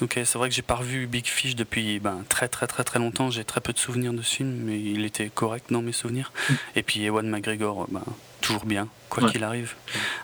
Ok, 0.01 0.19
c'est 0.23 0.37
vrai 0.39 0.49
que 0.49 0.55
j'ai 0.55 0.63
pas 0.63 0.75
revu 0.75 1.05
Big 1.05 1.27
Fish 1.27 1.55
depuis 1.55 1.99
ben, 1.99 2.23
très 2.27 2.47
très 2.47 2.65
très 2.65 2.83
très 2.83 2.97
longtemps. 2.97 3.29
J'ai 3.29 3.43
très 3.43 3.61
peu 3.61 3.71
de 3.71 3.77
souvenirs 3.77 4.13
de 4.13 4.23
ce 4.23 4.37
film, 4.37 4.55
mais 4.63 4.79
il 4.79 5.05
était 5.05 5.29
correct 5.33 5.67
dans 5.69 5.83
mes 5.83 5.91
souvenirs. 5.91 6.31
Mm. 6.49 6.53
Et 6.77 6.83
puis 6.83 7.03
Ewan 7.03 7.29
McGregor, 7.29 7.87
ben, 7.91 8.01
toujours 8.41 8.65
bien, 8.65 8.87
quoi 9.09 9.29
qu'il 9.29 9.43
arrive, 9.43 9.75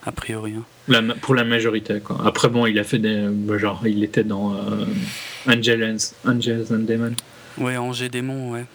a 0.04 0.12
priori. 0.12 0.56
Hein. 0.90 1.16
pour 1.22 1.36
la 1.36 1.44
majorité, 1.44 2.00
quoi. 2.00 2.20
Après, 2.26 2.50
bon, 2.50 2.66
il 2.66 2.80
a 2.80 2.84
fait 2.84 2.98
des. 2.98 3.28
Ben, 3.30 3.60
genre, 3.60 3.86
il 3.86 4.04
était 4.04 4.24
dans 4.24 4.56
euh, 4.56 4.86
Angels, 5.48 5.98
Angels 6.26 6.66
and 6.72 6.86
Demons. 6.88 7.16
Ouais, 7.58 7.78
Angers 7.78 8.10
Démon, 8.10 8.52
ouais. 8.52 8.66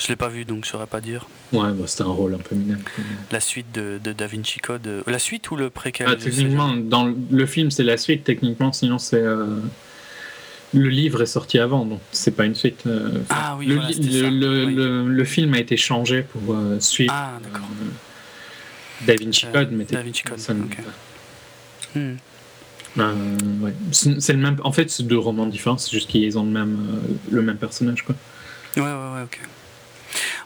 Je 0.00 0.08
l'ai 0.08 0.16
pas 0.16 0.28
vu, 0.28 0.46
donc 0.46 0.64
je 0.64 0.70
saurais 0.70 0.86
pas 0.86 1.02
dire. 1.02 1.28
Ouais, 1.52 1.72
bah, 1.72 1.84
c'était 1.86 2.04
un 2.04 2.06
rôle 2.06 2.34
un 2.34 2.38
peu 2.38 2.54
minable. 2.54 2.82
La 3.30 3.40
suite 3.40 3.70
de, 3.72 4.00
de, 4.02 4.12
Da 4.12 4.26
Vinci 4.26 4.58
Code. 4.58 4.86
Euh, 4.86 5.02
la 5.06 5.18
suite 5.18 5.50
ou 5.50 5.56
le 5.56 5.68
préquel 5.68 6.06
ah, 6.08 6.16
Techniquement, 6.16 6.74
dans 6.74 7.12
le 7.30 7.46
film, 7.46 7.70
c'est 7.70 7.82
la 7.82 7.98
suite, 7.98 8.24
techniquement, 8.24 8.72
sinon 8.72 8.98
c'est. 8.98 9.20
Euh, 9.20 9.58
le 10.72 10.88
livre 10.88 11.20
est 11.20 11.26
sorti 11.26 11.58
avant, 11.58 11.84
donc 11.84 12.00
c'est 12.12 12.30
pas 12.30 12.46
une 12.46 12.54
suite. 12.54 12.84
Euh, 12.86 13.18
ah 13.28 13.56
oui, 13.58 13.66
le, 13.66 14.30
le, 14.30 15.08
le, 15.08 15.24
film 15.24 15.52
a 15.52 15.58
été 15.58 15.76
changé 15.76 16.22
pour 16.22 16.56
suivre 16.78 17.12
ah, 17.14 17.38
Da 19.02 19.16
Vinci 19.16 19.46
Code, 19.52 19.70
mais 19.72 19.84
Da 19.84 20.00
Vinci 20.00 20.22
Code. 20.22 20.38
Hmm. 21.94 22.14
Ouais. 22.96 23.74
C'est 23.92 24.32
le 24.32 24.38
même. 24.38 24.56
En 24.64 24.72
fait, 24.72 24.90
c'est 24.90 25.04
deux 25.04 25.18
romans 25.18 25.46
différents. 25.46 25.78
C'est 25.78 25.90
juste 25.90 26.08
qu'ils 26.10 26.38
ont 26.38 26.44
le 26.44 26.50
même 26.50 26.78
le 27.30 27.42
même 27.42 27.56
personnage, 27.56 28.02
quoi. 28.02 28.14
Ouais, 28.76 28.82
ouais, 28.82 28.88
ouais, 28.88 29.22
ok. 29.24 29.40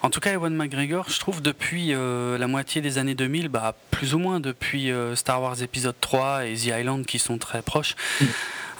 En 0.02 0.10
tout 0.10 0.20
cas, 0.20 0.32
Ewan 0.34 0.54
McGregor, 0.54 1.08
je 1.08 1.18
trouve 1.18 1.40
depuis 1.40 1.92
la 1.92 2.46
moitié 2.46 2.82
des 2.82 2.98
années 2.98 3.14
2000, 3.14 3.48
bah, 3.48 3.74
plus 3.90 4.14
ou 4.14 4.18
moins 4.18 4.38
depuis 4.38 4.90
Star 5.14 5.40
Wars 5.40 5.62
épisode 5.62 5.94
3 5.98 6.44
et 6.44 6.54
The 6.54 6.66
Island 6.78 7.06
qui 7.06 7.18
sont 7.18 7.38
très 7.38 7.62
proches, 7.62 7.96
hmm. 8.20 8.26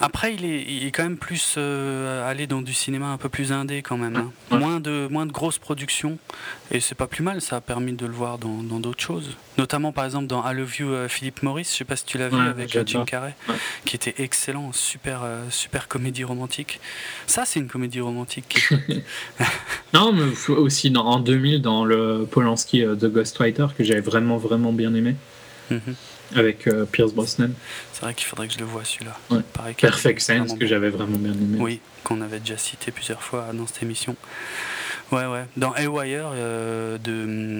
Après, 0.01 0.33
il 0.33 0.45
est, 0.45 0.63
il 0.67 0.85
est, 0.85 0.91
quand 0.91 1.03
même 1.03 1.17
plus 1.17 1.55
euh, 1.57 2.29
allé 2.29 2.47
dans 2.47 2.61
du 2.61 2.73
cinéma 2.73 3.07
un 3.07 3.17
peu 3.17 3.29
plus 3.29 3.51
indé 3.51 3.81
quand 3.81 3.97
même. 3.97 4.15
Hein. 4.15 4.31
Moins, 4.57 4.79
de, 4.79 5.07
moins 5.09 5.25
de 5.25 5.31
grosses 5.31 5.57
productions. 5.57 6.17
Et 6.71 6.79
c'est 6.79 6.95
pas 6.95 7.07
plus 7.07 7.23
mal, 7.23 7.41
ça 7.41 7.57
a 7.57 7.61
permis 7.61 7.93
de 7.93 8.05
le 8.05 8.13
voir 8.13 8.37
dans 8.37 8.79
d'autres 8.79 9.01
choses. 9.01 9.37
Notamment 9.57 9.93
par 9.93 10.03
exemple 10.03 10.27
dans 10.27 10.49
I 10.49 10.53
Love 10.53 10.79
You 10.79 10.89
euh, 10.89 11.07
Philippe 11.07 11.43
Maurice, 11.43 11.71
je 11.71 11.77
sais 11.77 11.85
pas 11.85 11.95
si 11.95 12.03
tu 12.05 12.17
l'as 12.17 12.27
vu 12.27 12.37
avec 12.37 12.75
euh, 12.75 12.83
Jim 12.85 13.05
Carrey, 13.05 13.35
qui 13.85 13.95
était 13.95 14.15
excellent, 14.17 14.73
super, 14.73 15.21
super 15.49 15.87
comédie 15.87 16.23
romantique. 16.23 16.79
Ça, 17.25 17.43
c'est 17.45 17.59
une 17.59 17.69
comédie 17.69 18.01
romantique. 18.01 18.69
non, 19.93 20.11
mais 20.11 20.53
aussi 20.53 20.91
dans, 20.91 21.05
en 21.05 21.19
2000 21.19 21.61
dans 21.61 21.85
le 21.85 22.27
Polanski 22.29 22.81
The 22.81 23.05
Ghostwriter 23.05 23.67
que 23.77 23.83
j'avais 23.83 24.01
vraiment, 24.01 24.37
vraiment 24.37 24.73
bien 24.73 24.93
aimé. 24.93 25.15
Mhm 25.71 25.95
avec 26.33 26.67
euh, 26.67 26.85
Pierce 26.85 27.13
Brosnan. 27.13 27.51
C'est 27.93 28.01
vrai 28.01 28.13
qu'il 28.13 28.25
faudrait 28.25 28.47
que 28.47 28.53
je 28.53 28.59
le 28.59 28.65
voie 28.65 28.83
celui-là. 28.83 29.15
Perfect 29.77 30.19
Sense 30.19 30.53
que 30.53 30.65
j'avais 30.65 30.89
vraiment 30.89 31.17
bien 31.17 31.33
aimé. 31.33 31.57
Oui, 31.59 31.79
qu'on 32.03 32.21
avait 32.21 32.39
déjà 32.39 32.57
cité 32.57 32.91
plusieurs 32.91 33.21
fois 33.21 33.47
dans 33.53 33.67
cette 33.67 33.83
émission. 33.83 34.15
Ouais, 35.11 35.25
ouais. 35.25 35.45
Dans 35.55 35.75
Haywire 35.75 36.31
euh, 36.33 36.97
de 36.97 37.11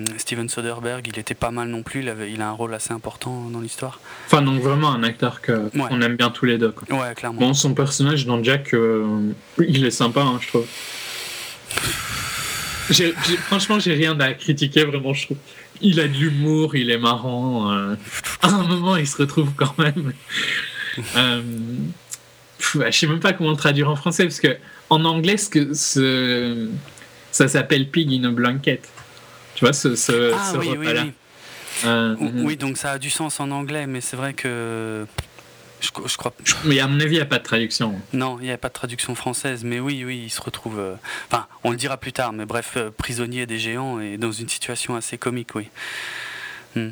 hum, 0.01 0.05
Steven 0.17 0.49
Soderbergh, 0.49 1.07
il 1.07 1.19
était 1.19 1.35
pas 1.35 1.51
mal 1.51 1.67
non 1.67 1.83
plus. 1.83 2.01
Il, 2.01 2.09
avait, 2.09 2.31
il 2.31 2.41
a 2.41 2.47
un 2.49 2.53
rôle 2.53 2.73
assez 2.73 2.91
important 2.91 3.49
dans 3.51 3.61
l'histoire. 3.61 3.99
Enfin, 4.25 4.41
donc 4.41 4.61
vraiment 4.61 4.91
un 4.91 5.03
acteur 5.03 5.41
qu'on 5.41 5.69
on 5.75 6.01
aime 6.01 6.15
bien 6.15 6.31
tous 6.31 6.45
les 6.45 6.57
deux. 6.57 6.71
Quoi. 6.71 6.97
Ouais, 6.97 7.13
clairement. 7.13 7.39
Bon, 7.39 7.53
son 7.53 7.73
personnage 7.75 8.25
dans 8.25 8.43
Jack, 8.43 8.73
euh, 8.73 9.31
il 9.59 9.85
est 9.85 9.91
sympa, 9.91 10.21
hein, 10.21 10.39
je 10.41 10.47
trouve. 10.47 10.65
franchement, 13.47 13.79
j'ai 13.79 13.93
rien 13.93 14.19
à 14.19 14.33
critiquer, 14.33 14.83
vraiment, 14.83 15.13
je 15.13 15.25
trouve 15.25 15.37
il 15.81 15.99
a 15.99 16.07
de 16.07 16.13
l'humour, 16.13 16.75
il 16.75 16.89
est 16.89 16.97
marrant. 16.97 17.71
Euh. 17.71 17.95
à 18.41 18.47
un 18.47 18.63
moment, 18.63 18.95
il 18.95 19.07
se 19.07 19.17
retrouve 19.17 19.51
quand 19.55 19.77
même. 19.77 20.13
Euh, 21.15 21.41
je 22.59 22.91
sais 22.91 23.07
même 23.07 23.19
pas 23.19 23.33
comment 23.33 23.51
le 23.51 23.57
traduire 23.57 23.89
en 23.89 23.95
français 23.95 24.23
parce 24.23 24.39
que 24.39 24.57
en 24.89 25.03
anglais, 25.05 25.37
ce 25.37 25.49
que 25.49 25.73
ce, 25.73 26.69
ça 27.31 27.47
s'appelle 27.47 27.89
pig 27.89 28.11
in 28.13 28.23
a 28.23 28.31
blanket. 28.31 28.87
Tu 29.55 29.65
vois 29.65 29.73
ce, 29.73 29.95
ce, 29.95 30.33
ah, 30.33 30.53
oui, 30.59 30.69
oui, 30.77 30.87
oui. 30.87 31.11
Euh, 31.85 32.15
oui, 32.19 32.55
donc 32.55 32.77
ça 32.77 32.91
a 32.91 32.97
du 32.97 33.09
sens 33.09 33.39
en 33.39 33.51
anglais, 33.51 33.87
mais 33.87 34.01
c'est 34.01 34.15
vrai 34.15 34.33
que 34.33 35.05
je, 35.81 36.17
crois. 36.17 36.33
Mais 36.63 36.79
à 36.79 36.87
mon 36.87 36.99
avis, 36.99 37.15
il 37.15 37.17
n'y 37.17 37.21
a 37.21 37.25
pas 37.25 37.39
de 37.39 37.43
traduction. 37.43 37.95
Non, 38.13 38.37
il 38.39 38.45
n'y 38.45 38.51
a 38.51 38.57
pas 38.57 38.69
de 38.69 38.73
traduction 38.73 39.15
française. 39.15 39.63
Mais 39.63 39.79
oui, 39.79 40.03
oui, 40.05 40.23
il 40.25 40.29
se 40.29 40.41
retrouve. 40.41 40.79
Euh, 40.79 40.95
enfin, 41.29 41.47
on 41.63 41.71
le 41.71 41.77
dira 41.77 41.97
plus 41.97 42.13
tard, 42.13 42.33
mais 42.33 42.45
bref, 42.45 42.73
euh, 42.77 42.91
prisonnier 42.95 43.45
des 43.45 43.59
géants 43.59 43.99
et 43.99 44.17
dans 44.17 44.31
une 44.31 44.49
situation 44.49 44.95
assez 44.95 45.17
comique, 45.17 45.55
oui. 45.55 45.69
Hmm. 46.75 46.89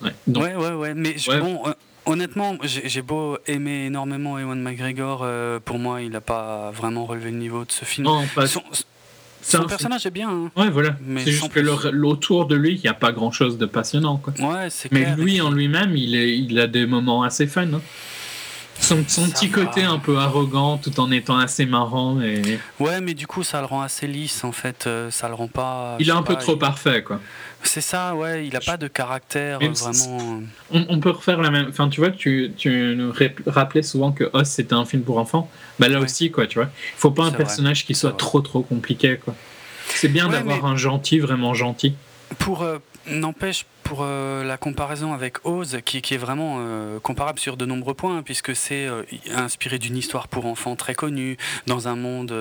Ouais, 0.00 0.54
ouais, 0.54 0.72
ouais, 0.72 0.94
Mais 0.94 1.16
bon, 1.40 1.66
euh, 1.66 1.72
honnêtement, 2.06 2.56
j'ai 2.62 3.02
beau 3.02 3.38
aimer 3.46 3.86
énormément 3.86 4.38
Ewan 4.38 4.60
McGregor, 4.60 5.26
pour 5.64 5.78
moi, 5.78 6.02
il 6.02 6.10
n'a 6.10 6.20
pas 6.20 6.70
vraiment 6.70 7.04
relevé 7.04 7.30
le 7.30 7.38
niveau 7.38 7.64
de 7.64 7.72
ce 7.72 7.84
film. 7.84 8.06
Non, 8.06 8.26
pas. 8.34 8.46
Son 8.46 8.62
personnage 9.42 10.06
est 10.06 10.10
bien. 10.10 10.30
Hein. 10.30 10.50
Ouais, 10.56 10.70
voilà. 10.70 10.96
C'est 11.18 11.32
juste 11.32 11.52
que 11.52 11.60
l'autour 11.60 12.46
de 12.46 12.56
lui, 12.56 12.74
il 12.74 12.80
n'y 12.80 12.88
a 12.88 12.94
pas 12.94 13.12
grand 13.12 13.30
chose 13.30 13.58
de 13.58 13.66
passionnant. 13.66 14.16
Quoi. 14.18 14.32
Ouais, 14.38 14.68
Mais 14.90 15.14
lui, 15.16 15.40
en 15.40 15.50
lui-même, 15.50 15.96
il, 15.96 16.14
il 16.14 16.58
a 16.58 16.66
des 16.66 16.86
moments 16.86 17.22
assez 17.22 17.46
fun. 17.46 17.72
Hein. 17.72 17.80
Son, 18.80 19.02
petit 19.02 19.50
côté 19.50 19.82
un 19.82 19.98
peu 19.98 20.18
arrogant 20.18 20.78
tout 20.78 20.98
en 21.00 21.10
étant 21.10 21.38
assez 21.38 21.66
marrant. 21.66 22.20
Et... 22.20 22.58
Ouais, 22.78 23.00
mais 23.00 23.14
du 23.14 23.26
coup, 23.26 23.42
ça 23.42 23.60
le 23.60 23.66
rend 23.66 23.82
assez 23.82 24.06
lisse 24.06 24.44
en 24.44 24.52
fait. 24.52 24.86
Euh, 24.86 25.10
ça 25.10 25.28
le 25.28 25.34
rend 25.34 25.48
pas. 25.48 25.96
Il 25.98 26.08
est 26.08 26.12
un 26.12 26.22
peu 26.22 26.36
trop 26.36 26.56
parfait, 26.56 27.02
quoi. 27.02 27.20
C'est 27.62 27.80
ça, 27.80 28.14
ouais. 28.14 28.46
Il 28.46 28.56
a 28.56 28.60
pas 28.60 28.76
de 28.76 28.88
caractère 28.88 29.58
vraiment. 29.58 30.42
On, 30.70 31.00
peut 31.00 31.10
refaire 31.10 31.40
la 31.40 31.50
même. 31.50 31.66
Enfin, 31.68 31.88
tu 31.88 32.00
vois, 32.00 32.10
tu, 32.10 32.52
tu 32.56 32.94
nous 32.96 33.12
rappelais 33.46 33.82
souvent 33.82 34.12
que 34.12 34.30
Oz 34.32 34.48
c'était 34.48 34.74
un 34.74 34.84
film 34.84 35.02
pour 35.02 35.18
enfants. 35.18 35.50
Bah 35.78 35.88
là 35.88 36.00
aussi, 36.00 36.30
quoi, 36.30 36.46
tu 36.46 36.58
vois. 36.58 36.68
Il 36.96 36.98
faut 36.98 37.10
pas 37.10 37.24
un 37.24 37.32
personnage 37.32 37.84
qui 37.84 37.94
soit 37.94 38.16
trop 38.16 38.40
trop 38.40 38.62
compliqué, 38.62 39.18
quoi. 39.22 39.34
C'est 39.88 40.08
bien 40.08 40.28
d'avoir 40.28 40.66
un 40.66 40.76
gentil, 40.76 41.18
vraiment 41.18 41.54
gentil. 41.54 41.94
Pour, 42.38 42.62
euh, 42.62 42.78
N'empêche, 43.10 43.64
pour 43.84 44.00
euh, 44.02 44.44
la 44.44 44.58
comparaison 44.58 45.14
avec 45.14 45.44
Oz, 45.46 45.78
qui, 45.84 45.98
est 45.98 46.18
vraiment 46.18 46.56
euh, 46.58 46.98
comparable 47.00 47.38
sur 47.38 47.56
de 47.56 47.64
nombreux 47.64 47.94
points, 47.94 48.22
puisque 48.22 48.54
c'est 48.54 48.86
euh, 48.86 49.02
inspiré 49.34 49.78
d'une 49.78 49.96
histoire 49.96 50.28
pour 50.28 50.46
enfants 50.46 50.76
très 50.76 50.94
connue, 50.94 51.38
dans 51.66 51.88
un 51.88 51.96
monde 51.96 52.34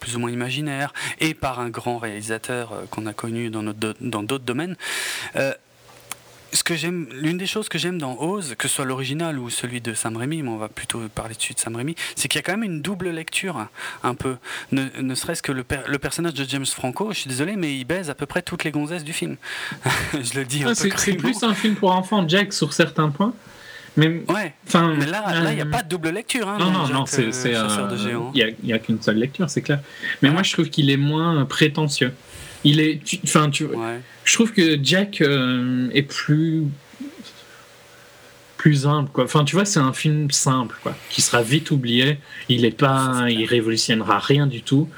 plus 0.00 0.16
ou 0.16 0.18
moins 0.18 0.30
imaginaire, 0.30 0.92
et 1.20 1.34
par 1.34 1.60
un 1.60 1.68
grand 1.68 1.98
réalisateur 1.98 2.72
qu'on 2.90 3.06
a 3.06 3.12
connu 3.12 3.50
dans 3.50 3.62
d'autres 3.62 4.44
domaines 4.44 4.76
ce 6.52 6.62
que 6.62 6.74
j'aime, 6.74 7.06
l'une 7.12 7.38
des 7.38 7.46
choses 7.46 7.68
que 7.68 7.78
j'aime 7.78 7.98
dans 7.98 8.16
Oz, 8.18 8.54
que 8.56 8.68
ce 8.68 8.74
soit 8.76 8.84
l'original 8.84 9.38
ou 9.38 9.50
celui 9.50 9.80
de 9.80 9.94
Sam 9.94 10.16
Raimi, 10.16 10.42
mais 10.42 10.48
on 10.48 10.56
va 10.56 10.68
plutôt 10.68 11.00
parler 11.14 11.34
dessus 11.34 11.54
de 11.54 11.58
Sam 11.58 11.76
Raimi, 11.76 11.94
c'est 12.16 12.28
qu'il 12.28 12.38
y 12.38 12.40
a 12.40 12.42
quand 12.42 12.56
même 12.56 12.64
une 12.64 12.80
double 12.80 13.10
lecture, 13.10 13.66
un 14.02 14.14
peu. 14.14 14.36
Ne, 14.72 15.14
serait-ce 15.14 15.42
que 15.42 15.52
le, 15.52 15.64
le, 15.86 15.98
personnage 15.98 16.34
de 16.34 16.44
James 16.44 16.66
Franco, 16.66 17.12
je 17.12 17.20
suis 17.20 17.30
désolé, 17.30 17.56
mais 17.56 17.76
il 17.76 17.84
baise 17.84 18.10
à 18.10 18.14
peu 18.14 18.26
près 18.26 18.42
toutes 18.42 18.64
les 18.64 18.70
gonzesses 18.70 19.04
du 19.04 19.12
film. 19.12 19.36
je 20.12 20.38
le 20.38 20.44
dis 20.44 20.62
un 20.64 20.68
peu 20.68 20.74
C'est 20.74 21.14
plus 21.14 21.42
un 21.42 21.54
film 21.54 21.74
pour 21.74 21.94
enfants, 21.94 22.26
Jack, 22.26 22.52
sur 22.52 22.72
certains 22.72 23.10
points. 23.10 23.34
Mais, 23.98 24.22
ouais. 24.28 24.54
Mais 24.74 25.06
là, 25.06 25.50
il 25.50 25.54
n'y 25.56 25.60
a 25.60 25.64
euh, 25.64 25.70
pas 25.70 25.82
de 25.82 25.88
double 25.88 26.10
lecture. 26.10 26.48
Hein, 26.48 26.58
non, 26.60 26.70
non, 26.70 26.88
non, 26.88 27.06
c'est. 27.06 27.30
Euh, 27.46 28.30
il 28.32 28.54
n'y 28.62 28.72
a, 28.72 28.78
qu'une 28.78 29.02
seule 29.02 29.16
lecture, 29.16 29.50
c'est 29.50 29.62
clair. 29.62 29.80
Mais 30.22 30.30
moi, 30.30 30.44
je 30.44 30.52
trouve 30.52 30.70
qu'il 30.70 30.88
est 30.90 30.96
moins 30.96 31.44
prétentieux. 31.46 32.12
Il 32.64 32.80
est. 32.80 33.00
Enfin, 33.24 33.50
tu, 33.50 33.66
Je 34.24 34.34
trouve 34.34 34.52
que 34.52 34.78
Jack 34.82 35.20
euh, 35.20 35.88
est 35.92 36.02
plus. 36.02 36.64
plus 38.56 38.82
simple, 38.82 39.10
quoi. 39.12 39.24
Enfin, 39.24 39.44
tu 39.44 39.56
vois, 39.56 39.64
c'est 39.64 39.80
un 39.80 39.92
film 39.92 40.30
simple, 40.30 40.76
quoi. 40.82 40.96
Qui 41.10 41.22
sera 41.22 41.42
vite 41.42 41.70
oublié. 41.70 42.18
Il 42.48 42.64
est 42.64 42.76
pas. 42.76 43.26
il 43.28 43.44
révolutionnera 43.44 44.18
rien 44.18 44.46
du 44.46 44.62
tout. 44.62 44.88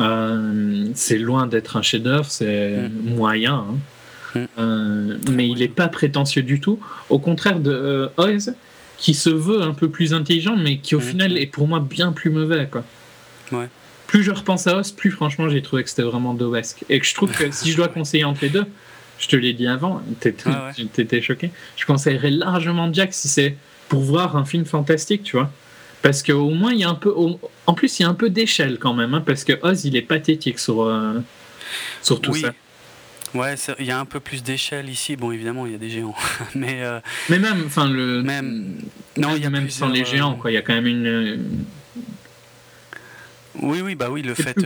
Euh, 0.00 0.88
c'est 0.94 1.18
loin 1.18 1.46
d'être 1.46 1.76
un 1.76 1.82
chef-d'œuvre, 1.82 2.30
c'est 2.30 2.88
mm. 2.88 3.14
moyen. 3.14 3.66
Hein. 3.68 3.76
Mm. 4.34 4.44
Euh, 4.58 5.16
mais 5.30 5.48
il 5.48 5.58
n'est 5.58 5.68
pas 5.68 5.88
prétentieux 5.88 6.42
du 6.42 6.60
tout. 6.60 6.80
Au 7.10 7.18
contraire 7.18 7.60
de 7.60 8.08
Oz, 8.16 8.54
qui 8.96 9.12
se 9.12 9.28
veut 9.28 9.60
un 9.60 9.74
peu 9.74 9.90
plus 9.90 10.14
intelligent, 10.14 10.56
mais 10.56 10.78
qui 10.78 10.94
au 10.94 11.00
mm. 11.00 11.02
final 11.02 11.38
est 11.38 11.46
pour 11.46 11.68
moi 11.68 11.80
bien 11.80 12.12
plus 12.12 12.30
mauvais, 12.30 12.66
quoi. 12.70 12.82
Ouais 13.52 13.68
plus 14.10 14.24
je 14.24 14.32
repense 14.32 14.66
à 14.66 14.76
Oz, 14.76 14.90
plus 14.90 15.12
franchement 15.12 15.48
j'ai 15.48 15.62
trouvé 15.62 15.84
que 15.84 15.88
c'était 15.88 16.02
vraiment 16.02 16.34
Dovesque. 16.34 16.84
Et 16.88 16.98
que 16.98 17.06
je 17.06 17.14
trouve 17.14 17.30
que 17.30 17.48
si 17.52 17.70
je 17.70 17.76
dois 17.76 17.86
conseiller 17.86 18.24
entre 18.24 18.40
les 18.42 18.48
deux, 18.48 18.66
je 19.20 19.28
te 19.28 19.36
l'ai 19.36 19.52
dit 19.52 19.68
avant, 19.68 20.02
t'étais 20.18 20.48
ah 20.48 21.20
choqué, 21.20 21.52
je 21.76 21.86
conseillerais 21.86 22.30
largement 22.32 22.92
Jack 22.92 23.14
si 23.14 23.28
c'est 23.28 23.56
pour 23.88 24.02
voir 24.02 24.36
un 24.36 24.44
film 24.44 24.64
fantastique, 24.64 25.22
tu 25.22 25.36
vois. 25.36 25.52
Parce 26.02 26.24
qu'au 26.24 26.50
moins 26.50 26.72
il 26.72 26.80
y 26.80 26.84
a 26.84 26.88
un 26.88 26.96
peu. 26.96 27.14
En 27.66 27.74
plus 27.74 28.00
il 28.00 28.02
y 28.02 28.04
a 28.04 28.08
un 28.08 28.14
peu 28.14 28.30
d'échelle 28.30 28.78
quand 28.80 28.94
même, 28.94 29.14
hein, 29.14 29.22
parce 29.24 29.44
que 29.44 29.52
Oz 29.62 29.84
il 29.84 29.94
est 29.94 30.02
pathétique 30.02 30.58
sur. 30.58 30.82
Euh, 30.82 31.20
Surtout 32.02 32.34
ça. 32.34 32.52
Ouais, 33.32 33.54
il 33.78 33.86
y 33.86 33.92
a 33.92 34.00
un 34.00 34.06
peu 34.06 34.18
plus 34.18 34.42
d'échelle 34.42 34.88
ici. 34.88 35.14
Bon, 35.14 35.30
évidemment, 35.30 35.66
il 35.66 35.70
y 35.70 35.74
a 35.76 35.78
des 35.78 35.88
géants, 35.88 36.16
mais 36.56 36.82
euh, 36.82 36.98
mais 37.28 37.38
même, 37.38 37.62
enfin 37.64 37.88
le 37.88 38.24
même 38.24 38.80
non, 39.16 39.36
il 39.36 39.42
y 39.42 39.46
a 39.46 39.50
même 39.50 39.70
sans 39.70 39.88
les 39.88 40.04
géants, 40.04 40.34
quoi. 40.34 40.50
Il 40.50 40.54
y 40.54 40.56
a 40.56 40.62
quand 40.62 40.74
même 40.74 40.88
une 40.88 41.64
oui, 43.56 43.80
oui, 43.80 43.94
bah 43.94 44.08
oui, 44.10 44.22
le 44.22 44.34
fait. 44.34 44.56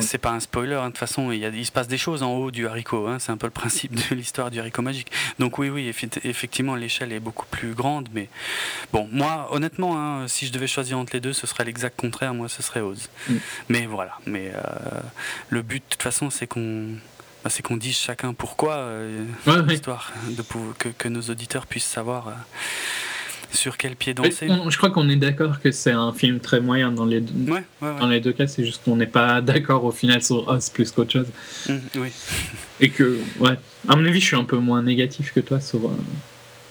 C'est 0.00 0.18
pas 0.18 0.30
un 0.30 0.40
spoiler, 0.40 0.74
hein, 0.74 0.86
de 0.86 0.88
toute 0.88 0.98
façon, 0.98 1.30
il, 1.30 1.38
y 1.38 1.44
a, 1.44 1.48
il, 1.48 1.64
se 1.64 1.72
passe 1.72 1.88
des 1.88 1.98
choses 1.98 2.22
en 2.22 2.32
haut 2.32 2.50
du 2.50 2.66
haricot, 2.66 3.06
hein, 3.06 3.18
c'est 3.18 3.30
un 3.30 3.36
peu 3.36 3.46
le 3.46 3.52
principe 3.52 3.94
de 3.94 4.14
l'histoire 4.14 4.50
du 4.50 4.58
haricot 4.58 4.82
magique. 4.82 5.10
Donc, 5.38 5.58
oui, 5.58 5.70
oui, 5.70 5.88
effectivement, 6.24 6.74
l'échelle 6.74 7.12
est 7.12 7.20
beaucoup 7.20 7.46
plus 7.46 7.74
grande, 7.74 8.08
mais 8.12 8.28
bon, 8.92 9.08
moi, 9.12 9.48
honnêtement, 9.50 9.96
hein, 9.98 10.28
si 10.28 10.46
je 10.46 10.52
devais 10.52 10.66
choisir 10.66 10.98
entre 10.98 11.12
les 11.14 11.20
deux, 11.20 11.32
ce 11.32 11.46
serait 11.46 11.64
l'exact 11.64 11.98
contraire, 11.98 12.34
moi, 12.34 12.48
ce 12.48 12.62
serait 12.62 12.80
Oz. 12.80 13.08
Mm. 13.28 13.34
Mais 13.68 13.86
voilà, 13.86 14.18
mais 14.26 14.52
euh, 14.54 15.00
le 15.50 15.62
but, 15.62 15.82
de 15.82 15.88
toute 15.90 16.02
façon, 16.02 16.30
c'est 16.30 16.46
qu'on. 16.46 16.88
Bah, 17.44 17.50
c'est 17.50 17.62
qu'on 17.62 17.76
dise 17.76 17.96
chacun 17.96 18.34
pourquoi, 18.34 18.74
euh, 18.74 19.24
de, 19.46 20.42
que, 20.78 20.88
que, 20.90 21.08
nos 21.08 21.22
auditeurs 21.22 21.66
puissent 21.66 21.84
savoir. 21.84 22.28
Euh, 22.28 22.32
sur 23.52 23.76
quel 23.76 23.96
pied 23.96 24.14
danser? 24.14 24.48
Je 24.68 24.76
crois 24.76 24.90
qu'on 24.90 25.08
est 25.08 25.16
d'accord 25.16 25.60
que 25.60 25.70
c'est 25.70 25.92
un 25.92 26.12
film 26.12 26.40
très 26.40 26.60
moyen 26.60 26.90
dans 26.92 27.04
les 27.04 27.20
deux, 27.20 27.52
dans 27.80 28.08
les 28.08 28.20
deux 28.20 28.32
cas. 28.32 28.46
C'est 28.46 28.64
juste 28.64 28.82
qu'on 28.84 28.96
n'est 28.96 29.06
pas 29.06 29.40
d'accord 29.42 29.84
au 29.84 29.92
final 29.92 30.22
sur 30.22 30.48
Oz 30.48 30.70
plus 30.70 30.90
qu'autre 30.90 31.12
chose. 31.12 31.26
Mmh, 31.68 31.74
oui. 31.96 32.08
Et 32.80 32.90
que, 32.90 33.18
ouais, 33.40 33.58
à 33.88 33.96
mon 33.96 34.04
avis, 34.04 34.20
je 34.20 34.26
suis 34.26 34.36
un 34.36 34.44
peu 34.44 34.56
moins 34.56 34.82
négatif 34.82 35.32
que 35.32 35.40
toi 35.40 35.60
sur, 35.60 35.86
euh, 35.86 35.96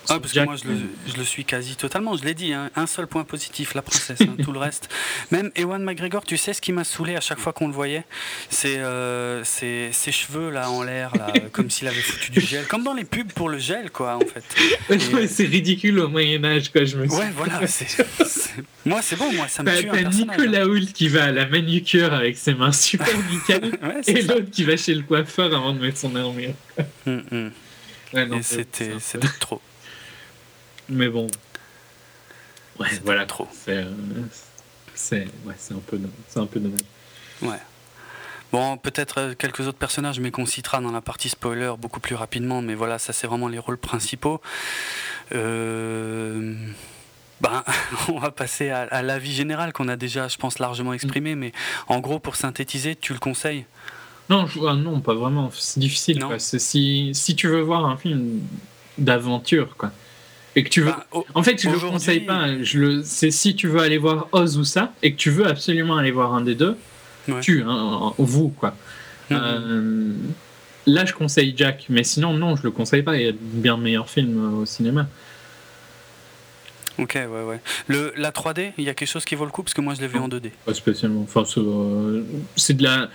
ah, 0.10 0.20
parce 0.20 0.34
que 0.34 0.40
moi, 0.40 0.56
je 0.56 0.68
le, 0.68 0.76
je 1.08 1.18
le, 1.18 1.24
suis 1.24 1.46
quasi 1.46 1.76
totalement. 1.76 2.16
Je 2.18 2.24
l'ai 2.24 2.34
dit, 2.34 2.54
hein. 2.54 2.70
un 2.76 2.88
seul 2.88 3.08
point 3.08 3.24
positif, 3.24 3.74
la 3.74 3.82
princesse. 3.82 4.22
Hein, 4.22 4.36
tout 4.44 4.52
le 4.52 4.60
reste. 4.60 4.90
Même 5.32 5.52
Ewan 5.56 5.84
McGregor, 5.84 6.24
tu 6.24 6.38
sais 6.38 6.54
ce 6.54 6.62
qui 6.62 6.72
m'a 6.72 6.84
saoulé 6.84 7.16
à 7.16 7.22
chaque 7.22 7.40
fois 7.40 7.54
qu'on 7.54 7.68
le 7.68 7.74
voyait? 7.74 8.04
C'est 8.50 8.78
euh, 8.78 9.44
ses, 9.44 9.92
cheveux 10.12 10.50
là 10.50 10.70
en 10.70 10.84
l'air, 10.84 11.16
là, 11.16 11.32
comme 11.52 11.70
s'il 11.70 11.88
avait 11.88 12.02
foutu 12.02 12.32
du 12.32 12.42
gel. 12.42 12.66
Comme 12.66 12.84
dans 12.84 12.94
les 12.94 13.06
pubs 13.06 13.32
pour 13.32 13.50
le 13.50 13.60
gel, 13.60 13.92
quoi, 13.92 14.18
en 14.18 14.22
fait. 14.22 15.28
c'est 15.28 15.46
ridicule 15.46 16.00
au 16.00 16.10
Moyen-Âge, 16.10 16.72
quoi, 16.72 16.84
je 16.84 16.98
me 16.98 17.08
suis 17.08 17.18
Ouais, 17.18 17.32
voilà. 17.36 17.60
Moi, 18.86 19.02
c'est 19.02 19.16
bon, 19.16 19.32
moi, 19.34 19.48
ça 19.48 19.64
me 19.64 19.80
tue. 19.80 19.88
T'as 19.88 20.10
Nicolas 20.10 20.64
hein. 20.64 20.68
Hoult 20.68 20.92
qui 20.94 21.08
va 21.08 21.26
à 21.26 21.32
la 21.32 21.48
manucure 21.48 22.14
avec 22.14 22.38
ses 22.38 22.54
mains 22.54 22.72
super 22.72 23.08
nickel, 23.30 23.78
et 24.08 24.22
l'autre 24.24 24.50
qui 24.52 24.64
va 24.64 24.76
chez 24.78 24.96
le 24.96 25.04
coiffeur 25.04 25.54
avant 25.56 25.74
de 25.74 25.80
mettre 25.80 25.98
son 25.98 26.16
armure. 26.16 26.54
Hum, 27.06 27.24
hum. 27.32 27.52
et 28.14 28.42
c'était 28.42 28.98
trop. 29.40 29.62
Mais 30.92 31.08
bon. 31.08 31.28
Ouais, 32.80 32.88
voilà. 33.04 33.26
Trop. 33.26 33.48
C'est 33.52 33.78
euh, 33.78 35.26
ouais, 35.46 35.56
un, 35.72 35.80
peu, 35.88 36.00
un 36.36 36.46
peu 36.46 36.60
dommage. 36.60 36.82
Ouais. 37.42 37.60
Bon, 38.52 38.76
peut-être 38.78 39.20
euh, 39.20 39.34
quelques 39.34 39.62
autres 39.62 39.78
personnages, 39.78 40.20
mais 40.20 40.32
qu'on 40.32 40.46
citera 40.46 40.82
dans 40.82 40.92
la 40.92 41.02
partie 41.02 41.30
spoiler 41.30 41.74
beaucoup 41.80 42.02
plus 42.02 42.16
rapidement. 42.16 42.62
Mais 42.62 42.76
voilà, 42.76 43.00
ça 43.00 43.14
c'est 43.14 43.26
vraiment 43.26 43.48
les 43.48 43.60
rôles 43.60 43.78
principaux. 43.78 44.42
Euh, 45.34 46.56
ben, 47.40 47.64
on 48.10 48.20
va 48.20 48.32
passer 48.32 48.70
à, 48.70 49.02
l'avis 49.02 49.32
général 49.32 49.72
qu'on 49.72 49.88
a 49.88 49.96
déjà, 49.96 50.28
je 50.28 50.38
pense, 50.38 50.60
largement 50.60 50.94
exprimé. 50.94 51.36
Mais 51.36 51.54
en 51.88 52.00
gros, 52.00 52.20
pour 52.20 52.36
synthétiser, 52.36 52.96
tu 52.98 53.14
le 53.14 53.20
conseilles? 53.20 53.66
Non, 54.30 54.48
ah 54.68 54.76
non, 54.76 55.00
pas 55.00 55.14
vraiment. 55.14 55.50
C'est 55.54 55.80
difficile. 55.80 56.24
Si, 56.38 57.12
si 57.14 57.36
tu 57.36 57.48
veux 57.48 57.62
voir 57.62 57.86
un 57.86 57.98
film 57.98 58.42
d'aventure, 58.98 59.76
quoi, 59.78 59.92
et 60.56 60.64
que 60.64 60.70
tu 60.70 60.82
veux. 60.82 60.92
Bah, 60.92 61.06
en 61.34 61.44
fait, 61.44 61.62
je 61.62 61.70
le 61.70 61.80
conseille 61.80 62.22
pas. 62.22 62.62
Je 62.62 62.80
le... 62.80 63.04
C'est 63.04 63.32
si 63.32 63.56
tu 63.56 63.68
veux 63.68 63.80
aller 63.80 63.98
voir 63.98 64.28
Oz 64.32 64.58
ou 64.58 64.64
ça, 64.64 64.94
et 65.02 65.14
que 65.14 65.18
tu 65.18 65.30
veux 65.30 65.48
absolument 65.48 65.98
aller 65.98 66.12
voir 66.12 66.34
un 66.34 66.42
des 66.42 66.56
deux, 66.56 66.78
tu, 67.42 67.64
hein, 67.66 68.14
vous, 68.18 68.50
quoi. 68.50 68.76
Euh, 69.32 70.12
là, 70.86 71.06
je 71.06 71.14
conseille 71.14 71.54
Jack, 71.56 71.86
mais 71.90 72.04
sinon, 72.04 72.34
non, 72.34 72.56
je 72.56 72.64
le 72.64 72.72
conseille 72.72 73.04
pas. 73.04 73.16
Il 73.18 73.24
y 73.24 73.30
a 73.30 73.34
bien 73.36 73.78
meilleurs 73.78 74.10
films 74.10 74.62
au 74.62 74.66
cinéma. 74.66 75.08
Ok, 76.98 77.14
ouais, 77.16 77.26
ouais. 77.26 77.62
Le, 77.88 78.14
la 78.18 78.32
3D, 78.32 78.74
il 78.78 78.84
y 78.84 78.90
a 78.90 78.94
quelque 78.94 79.10
chose 79.10 79.26
qui 79.26 79.36
vaut 79.36 79.46
le 79.46 79.52
coup? 79.52 79.64
Parce 79.64 79.74
que 79.74 79.82
moi 79.82 79.94
je 79.94 80.02
l'ai 80.02 80.08
vu 80.08 80.20
en 80.20 80.28
2D. 80.28 80.52
Pas 80.66 80.74
spécialement. 80.74 81.22
Enfin, 81.22 81.44
c'est 82.56 82.76
de 82.76 82.84
la. 82.84 83.10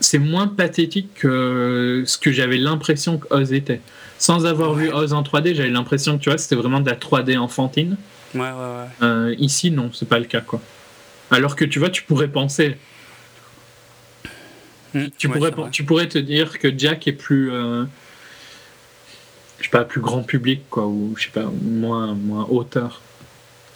C'est 0.00 0.18
moins 0.18 0.48
pathétique 0.48 1.14
que 1.14 2.04
ce 2.06 2.18
que 2.18 2.32
j'avais 2.32 2.56
l'impression 2.56 3.18
que 3.18 3.32
Oz 3.32 3.52
était 3.52 3.80
sans 4.18 4.46
avoir 4.46 4.74
vu 4.74 4.90
Oz 4.92 5.12
en 5.12 5.22
3D, 5.22 5.54
j'avais 5.54 5.70
l'impression 5.70 6.18
que 6.18 6.22
tu 6.22 6.30
vois, 6.30 6.38
c'était 6.38 6.56
vraiment 6.56 6.80
de 6.80 6.88
la 6.88 6.96
3D 6.96 7.36
enfantine. 7.38 7.96
Ouais, 8.34 8.40
ouais, 8.40 8.46
ouais. 8.48 8.88
Euh, 9.02 9.34
ici, 9.38 9.70
non, 9.70 9.90
c'est 9.92 10.08
pas 10.08 10.18
le 10.18 10.24
cas, 10.24 10.40
quoi. 10.40 10.60
Alors 11.30 11.56
que 11.56 11.64
tu 11.64 11.78
vois, 11.78 11.90
tu 11.90 12.02
pourrais 12.02 12.28
penser. 12.28 12.76
Hmm, 14.92 15.06
tu, 15.18 15.28
pourrais, 15.28 15.52
tu 15.70 15.84
pourrais 15.84 16.08
te 16.08 16.18
dire 16.18 16.58
que 16.58 16.76
Jack 16.76 17.08
est 17.08 17.12
plus. 17.12 17.52
Euh, 17.52 17.84
je 19.58 19.64
sais 19.64 19.70
pas, 19.70 19.84
plus 19.84 20.00
grand 20.00 20.22
public, 20.22 20.62
quoi, 20.70 20.86
ou 20.86 21.14
je 21.16 21.24
sais 21.24 21.30
pas, 21.30 21.50
moins, 21.62 22.14
moins 22.14 22.46
hauteur. 22.50 23.00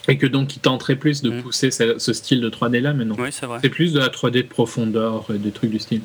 Et 0.07 0.17
que 0.17 0.27
donc 0.27 0.57
il 0.57 0.61
tenterait 0.61 0.97
plus 0.97 1.23
de 1.23 1.31
hmm. 1.31 1.43
pousser 1.43 1.71
ce, 1.71 2.13
style 2.13 2.41
de 2.41 2.49
3D 2.49 2.81
là, 2.81 2.95
mais 2.95 3.05
non. 3.05 3.17
c'est 3.31 3.69
plus 3.69 3.93
de 3.93 3.99
la 3.99 4.09
3D 4.09 4.33
de 4.33 4.43
profondeur, 4.43 5.27
des 5.31 5.51
trucs 5.51 5.71
du 5.71 5.79
style. 5.79 6.03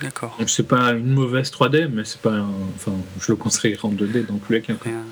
D'accord. 0.00 0.34
Donc 0.38 0.48
c'est 0.48 0.66
pas 0.66 0.92
une 0.92 1.12
mauvaise 1.12 1.50
3D, 1.50 1.88
mais 1.88 2.04
c'est 2.04 2.20
pas. 2.20 2.44
Enfin, 2.74 2.92
je 3.20 3.32
le 3.32 3.36
conseillerais 3.36 3.84
en 3.84 3.92
2D 3.92 4.26
dans 4.26 4.38
tous 4.38 4.52
les 4.52 4.62
cas. 4.62 4.74
Rien, 4.82 5.04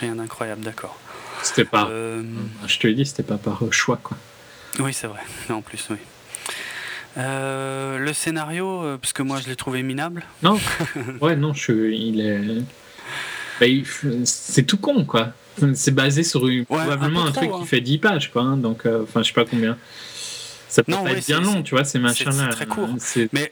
rien 0.00 0.14
d'incroyable, 0.16 0.62
d'accord. 0.62 0.98
C'était 1.42 1.64
pas. 1.64 1.88
Euh, 1.88 2.22
je 2.66 2.78
te 2.78 2.86
l'ai 2.86 2.94
dit, 2.94 3.06
c'était 3.06 3.22
pas 3.22 3.38
par 3.38 3.60
choix, 3.70 3.98
quoi. 4.02 4.16
Oui, 4.80 4.92
c'est 4.92 5.06
vrai. 5.06 5.20
En 5.50 5.62
plus, 5.62 5.86
oui. 5.90 5.96
Euh, 7.16 7.98
le 7.98 8.12
scénario, 8.12 8.82
euh, 8.82 8.98
parce 8.98 9.14
que 9.14 9.22
moi 9.22 9.38
je 9.42 9.48
l'ai 9.48 9.56
trouvé 9.56 9.82
minable. 9.82 10.24
Non. 10.42 10.58
ouais, 11.22 11.34
non, 11.34 11.54
je, 11.54 11.90
il 11.90 12.20
est. 12.20 12.62
Bah, 13.58 13.66
c'est 14.24 14.64
tout 14.64 14.76
con, 14.76 15.04
quoi. 15.06 15.32
C'est 15.72 15.94
basé 15.94 16.22
sur 16.22 16.46
une, 16.46 16.66
probablement 16.66 17.24
un, 17.24 17.32
truc 17.32 17.48
qui 17.48 17.56
hein. 17.56 17.64
fait 17.64 17.80
10 17.80 17.98
pages, 17.98 18.30
quoi. 18.30 18.42
Hein, 18.42 18.58
donc, 18.58 18.84
enfin, 18.84 19.22
je 19.22 19.28
sais 19.28 19.32
pas 19.32 19.46
combien. 19.46 19.78
Ça 20.68 20.82
peut 20.82 20.92
pas 20.92 21.12
être 21.12 21.26
bien 21.26 21.40
long, 21.40 21.62
tu 21.62 21.74
vois, 21.74 21.84
ces 21.84 21.98
machins-là. 21.98 22.48
C'est 22.50 22.56
très 22.56 22.66
court. 22.66 22.90
Mais 23.32 23.50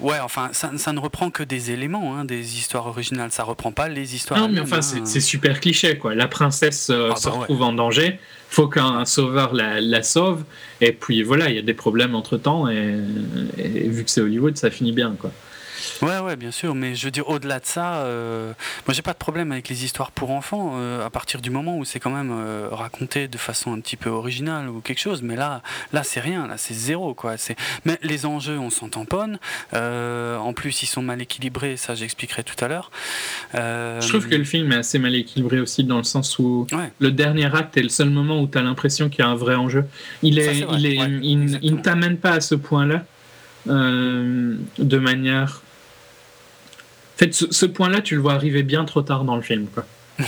Ouais, 0.00 0.18
enfin, 0.20 0.50
ça, 0.52 0.70
ça, 0.76 0.92
ne 0.92 1.00
reprend 1.00 1.30
que 1.30 1.42
des 1.42 1.70
éléments, 1.70 2.16
hein, 2.16 2.24
des 2.24 2.58
histoires 2.58 2.86
originales. 2.86 3.30
Ça 3.30 3.44
reprend 3.44 3.72
pas 3.72 3.88
les 3.88 4.14
histoires. 4.14 4.40
Non, 4.40 4.48
mais 4.48 4.60
enfin, 4.60 4.78
hein. 4.78 5.02
c'est 5.04 5.20
super 5.20 5.60
cliché, 5.60 5.98
quoi. 5.98 6.14
La 6.14 6.28
princesse 6.28 6.90
euh, 6.90 7.10
ah, 7.12 7.16
se 7.16 7.28
bah 7.28 7.36
retrouve 7.36 7.62
en 7.62 7.72
danger. 7.72 8.18
Faut 8.48 8.68
qu'un 8.68 9.04
sauveur 9.04 9.54
la, 9.54 9.80
la, 9.80 10.02
sauve. 10.02 10.44
Et 10.80 10.92
puis 10.92 11.22
voilà, 11.22 11.48
il 11.48 11.56
y 11.56 11.58
a 11.58 11.62
des 11.62 11.74
problèmes 11.74 12.14
entre 12.14 12.36
temps. 12.36 12.68
Et, 12.68 12.98
et 13.58 13.88
vu 13.88 14.04
que 14.04 14.10
c'est 14.10 14.20
Hollywood, 14.20 14.56
ça 14.56 14.70
finit 14.70 14.92
bien, 14.92 15.14
quoi. 15.18 15.32
Ouais, 16.02 16.18
ouais, 16.18 16.36
bien 16.36 16.50
sûr, 16.50 16.74
mais 16.74 16.94
je 16.94 17.04
veux 17.04 17.10
dire, 17.10 17.28
au-delà 17.28 17.60
de 17.60 17.66
ça, 17.66 17.96
euh, 18.04 18.52
moi 18.86 18.94
j'ai 18.94 19.02
pas 19.02 19.12
de 19.12 19.18
problème 19.18 19.52
avec 19.52 19.68
les 19.68 19.84
histoires 19.84 20.10
pour 20.10 20.30
enfants 20.30 20.74
euh, 20.76 21.04
à 21.04 21.10
partir 21.10 21.40
du 21.40 21.50
moment 21.50 21.78
où 21.78 21.84
c'est 21.84 22.00
quand 22.00 22.10
même 22.10 22.32
euh, 22.32 22.68
raconté 22.70 23.28
de 23.28 23.38
façon 23.38 23.72
un 23.72 23.80
petit 23.80 23.96
peu 23.96 24.10
originale 24.10 24.68
ou 24.68 24.80
quelque 24.80 25.00
chose, 25.00 25.22
mais 25.22 25.36
là, 25.36 25.62
là 25.92 26.02
c'est 26.02 26.20
rien, 26.20 26.46
là 26.46 26.56
c'est 26.56 26.74
zéro 26.74 27.14
quoi. 27.14 27.36
C'est... 27.36 27.56
Mais 27.84 27.98
les 28.02 28.26
enjeux, 28.26 28.58
on 28.58 28.70
s'en 28.70 28.88
tamponne, 28.88 29.38
en 29.72 30.52
plus 30.52 30.82
ils 30.82 30.86
sont 30.86 31.02
mal 31.02 31.20
équilibrés, 31.22 31.76
ça 31.76 31.94
j'expliquerai 31.94 32.44
tout 32.44 32.62
à 32.64 32.68
l'heure. 32.68 32.90
Je 33.54 34.08
trouve 34.08 34.28
que 34.28 34.34
le 34.34 34.44
film 34.44 34.72
est 34.72 34.76
assez 34.76 34.98
mal 34.98 35.14
équilibré 35.14 35.60
aussi 35.60 35.84
dans 35.84 35.98
le 35.98 36.04
sens 36.04 36.38
où 36.38 36.66
le 36.98 37.10
dernier 37.10 37.54
acte 37.54 37.76
est 37.76 37.82
le 37.82 37.88
seul 37.88 38.10
moment 38.10 38.40
où 38.40 38.46
tu 38.46 38.58
as 38.58 38.62
l'impression 38.62 39.08
qu'il 39.08 39.20
y 39.20 39.22
a 39.22 39.28
un 39.28 39.34
vrai 39.36 39.54
enjeu. 39.54 39.84
Il, 40.22 40.38
est, 40.38 40.64
il, 40.72 40.86
est, 40.86 40.98
il, 41.22 41.74
ne 41.74 41.80
t'amène 41.80 42.16
pas 42.16 42.32
à 42.32 42.40
ce 42.40 42.54
point-là. 42.54 43.04
de 43.66 44.98
manière 44.98 45.61
fait, 47.22 47.32
ce, 47.52 47.66
point-là, 47.66 48.00
tu 48.00 48.14
le 48.14 48.20
vois 48.20 48.34
arriver 48.34 48.62
bien 48.62 48.84
trop 48.84 49.02
tard 49.02 49.24
dans 49.24 49.36
le 49.36 49.42
film. 49.42 49.66
Quoi. 49.72 49.84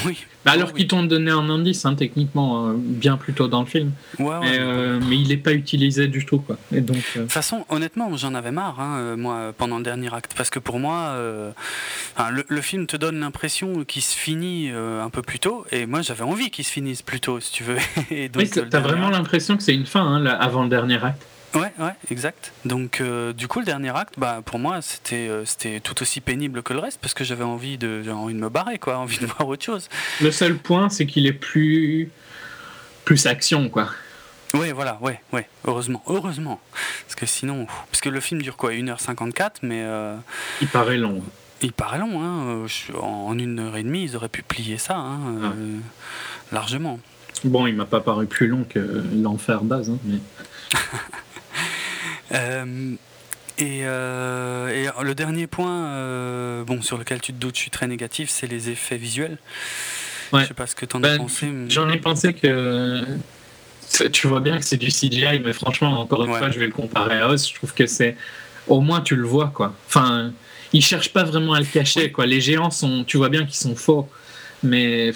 Oui. 0.06 0.24
Bah, 0.44 0.52
alors 0.52 0.72
qu'ils 0.72 0.86
t'ont 0.86 1.02
donné 1.02 1.30
un 1.30 1.48
indice, 1.48 1.84
hein, 1.84 1.94
techniquement, 1.94 2.68
euh, 2.68 2.74
bien 2.76 3.16
plus 3.16 3.32
tôt 3.32 3.48
dans 3.48 3.60
le 3.60 3.66
film. 3.66 3.92
Euh, 4.20 5.00
mais, 5.08 5.16
il 5.16 5.28
n'est 5.28 5.36
pas 5.36 5.52
utilisé 5.52 6.06
du 6.06 6.24
tout. 6.24 6.38
Quoi. 6.38 6.56
Et 6.72 6.80
donc, 6.80 6.96
euh, 6.96 7.20
De 7.20 7.24
toute 7.24 7.32
façon, 7.32 7.64
honnêtement, 7.68 8.14
j'en 8.16 8.34
avais 8.34 8.50
marre, 8.50 8.80
hein, 8.80 9.16
moi, 9.16 9.52
pendant 9.56 9.78
le 9.78 9.84
dernier 9.84 10.12
acte. 10.12 10.32
Parce 10.36 10.50
que 10.50 10.58
pour 10.58 10.78
moi, 10.78 11.16
le, 12.30 12.60
film 12.60 12.86
te 12.86 12.96
donne 12.96 13.20
l'impression 13.20 13.84
qu'il 13.84 14.02
se 14.02 14.16
finit 14.16 14.70
un 14.70 15.10
peu 15.10 15.22
plus 15.22 15.38
tôt. 15.38 15.64
Et 15.70 15.86
moi, 15.86 16.02
j'avais 16.02 16.24
envie 16.24 16.50
qu'il 16.50 16.64
se 16.64 16.72
finisse 16.72 17.02
plus 17.02 17.20
tôt, 17.20 17.40
si 17.40 17.52
tu 17.52 17.64
veux. 17.64 17.78
et 18.10 18.28
donc, 18.28 18.42
oui, 18.42 18.62
t'as 18.70 18.80
vraiment 18.80 19.10
l'impression 19.10 19.56
que 19.56 19.62
c'est 19.62 19.74
une 19.74 19.86
fin 19.86 20.02
hein, 20.02 20.26
avant 20.26 20.62
le 20.62 20.68
dernier 20.68 21.02
acte. 21.02 21.26
Ouais, 21.54 21.72
ouais, 21.78 21.92
exact. 22.10 22.52
Donc, 22.64 23.00
euh, 23.00 23.32
du 23.32 23.46
coup, 23.46 23.60
le 23.60 23.64
dernier 23.64 23.90
acte, 23.96 24.14
bah, 24.18 24.42
pour 24.44 24.58
moi, 24.58 24.82
c'était, 24.82 25.28
euh, 25.28 25.44
c'était 25.44 25.78
tout 25.78 26.02
aussi 26.02 26.20
pénible 26.20 26.62
que 26.64 26.72
le 26.72 26.80
reste 26.80 26.98
parce 27.00 27.14
que 27.14 27.22
j'avais 27.22 27.44
envie 27.44 27.78
de, 27.78 28.02
envie 28.10 28.34
de 28.34 28.40
me 28.40 28.48
barrer, 28.48 28.78
quoi, 28.78 28.98
envie 28.98 29.18
de 29.18 29.26
voir 29.26 29.46
autre 29.46 29.64
chose. 29.64 29.88
Le 30.20 30.32
seul 30.32 30.56
point, 30.56 30.88
c'est 30.88 31.06
qu'il 31.06 31.26
est 31.26 31.32
plus, 31.32 32.10
plus 33.04 33.26
action, 33.26 33.68
quoi. 33.68 33.88
Oui, 34.52 34.72
voilà, 34.72 34.98
ouais, 35.00 35.20
ouais, 35.32 35.48
heureusement, 35.64 36.02
heureusement. 36.06 36.60
Parce 37.06 37.14
que 37.14 37.26
sinon, 37.26 37.66
parce 37.90 38.00
que 38.00 38.08
le 38.08 38.20
film 38.20 38.40
dure 38.42 38.56
quoi, 38.56 38.72
1h54, 38.72 39.50
mais. 39.62 39.82
Euh, 39.82 40.16
il 40.60 40.68
paraît 40.68 40.96
long. 40.96 41.22
Il 41.60 41.72
paraît 41.72 41.98
long, 41.98 42.22
hein. 42.22 42.66
En 43.00 43.38
une 43.38 43.58
heure 43.58 43.76
et 43.76 43.82
demie, 43.82 44.04
ils 44.04 44.16
auraient 44.16 44.28
pu 44.28 44.42
plier 44.42 44.78
ça, 44.78 44.96
hein, 44.96 45.54
largement. 46.52 47.00
Bon, 47.42 47.66
il 47.66 47.74
m'a 47.74 47.84
pas 47.84 48.00
paru 48.00 48.26
plus 48.26 48.46
long 48.46 48.64
que 48.68 49.04
l'enfer 49.14 49.62
base, 49.62 49.90
hein, 49.90 49.98
mais. 50.04 50.18
Euh, 52.32 52.94
Et, 53.58 53.80
et, 53.80 53.84
le 53.84 55.12
dernier 55.14 55.46
point, 55.46 56.62
bon, 56.64 56.82
sur 56.82 56.98
lequel 56.98 57.20
tu 57.20 57.32
te 57.32 57.38
doutes, 57.38 57.54
je 57.54 57.60
suis 57.60 57.70
très 57.70 57.86
négatif, 57.86 58.28
c'est 58.30 58.46
les 58.46 58.70
effets 58.70 58.96
visuels. 58.96 59.38
Ouais. 60.32 60.42
Je 60.42 60.48
sais 60.48 60.54
pas 60.54 60.66
ce 60.66 60.74
que 60.74 60.86
tu 60.86 60.96
en 60.96 61.04
as 61.04 61.10
ben, 61.10 61.18
pensé. 61.18 61.48
J'en 61.68 61.88
ai 61.88 61.98
pensé 61.98 62.34
que 62.34 63.04
tu 64.12 64.26
vois 64.26 64.40
bien 64.40 64.58
que 64.58 64.64
c'est 64.64 64.76
du 64.76 64.88
CGI, 64.88 65.40
mais 65.44 65.52
franchement, 65.52 66.00
encore 66.00 66.24
une 66.24 66.34
fois, 66.34 66.50
je 66.50 66.58
vais 66.58 66.66
le 66.66 66.72
comparer 66.72 67.20
à 67.20 67.28
Oz. 67.28 67.48
Je 67.48 67.54
trouve 67.54 67.74
que 67.74 67.86
c'est 67.86 68.16
au 68.66 68.80
moins 68.80 69.00
tu 69.00 69.14
le 69.14 69.24
vois 69.24 69.52
quoi. 69.54 69.74
Enfin, 69.86 70.32
ils 70.72 70.82
cherchent 70.82 71.12
pas 71.12 71.24
vraiment 71.24 71.52
à 71.52 71.60
le 71.60 71.66
cacher 71.66 72.10
quoi. 72.10 72.26
Les 72.26 72.40
géants 72.40 72.70
sont, 72.70 73.04
tu 73.04 73.16
vois 73.18 73.28
bien 73.28 73.44
qu'ils 73.44 73.54
sont 73.56 73.76
faux, 73.76 74.08
mais 74.62 75.12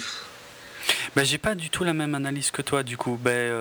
ben, 1.15 1.23
j'ai 1.23 1.37
pas 1.37 1.55
du 1.55 1.69
tout 1.69 1.83
la 1.83 1.93
même 1.93 2.15
analyse 2.15 2.51
que 2.51 2.61
toi, 2.61 2.83
du 2.83 2.97
coup. 2.97 3.19
Ben, 3.21 3.51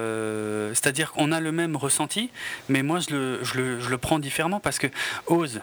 c'est-à-dire 0.75 1.13
qu'on 1.13 1.33
a 1.33 1.41
le 1.41 1.53
même 1.53 1.77
ressenti, 1.77 2.31
mais 2.69 2.83
moi, 2.83 3.01
je 3.01 3.15
le, 3.15 3.41
je 3.43 3.59
le, 3.59 3.81
je 3.81 3.91
le 3.91 3.99
prends 3.99 4.19
différemment 4.19 4.61
parce 4.61 4.79
que 4.79 4.87
Ose, 5.27 5.61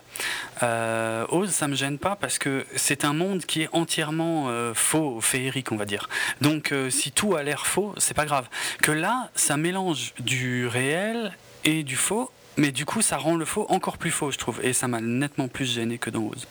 euh, 0.63 1.25
Ose, 1.29 1.49
ça 1.49 1.67
me 1.67 1.75
gêne 1.75 1.97
pas 1.97 2.15
parce 2.15 2.39
que 2.39 2.65
c'est 2.75 3.05
un 3.05 3.13
monde 3.13 3.45
qui 3.45 3.61
est 3.63 3.69
entièrement 3.71 4.45
euh, 4.49 4.73
faux, 4.73 5.19
féerique, 5.21 5.71
on 5.71 5.77
va 5.77 5.85
dire. 5.85 6.09
Donc, 6.41 6.71
euh, 6.71 6.89
si 6.89 7.11
tout 7.11 7.35
a 7.35 7.43
l'air 7.43 7.67
faux, 7.67 7.93
c'est 7.97 8.15
pas 8.15 8.25
grave. 8.25 8.47
Que 8.81 8.91
là, 8.91 9.29
ça 9.35 9.57
mélange 9.57 10.13
du 10.19 10.67
réel 10.67 11.31
et 11.63 11.83
du 11.83 11.95
faux, 11.95 12.31
mais 12.57 12.71
du 12.71 12.85
coup, 12.85 13.01
ça 13.01 13.17
rend 13.17 13.35
le 13.35 13.45
faux 13.45 13.65
encore 13.69 13.97
plus 13.97 14.11
faux, 14.11 14.31
je 14.31 14.37
trouve. 14.37 14.59
Et 14.63 14.73
ça 14.73 14.87
m'a 14.87 15.01
nettement 15.01 15.47
plus 15.47 15.73
gêné 15.73 15.97
que 15.97 16.09
dans 16.09 16.23
Ose. 16.23 16.47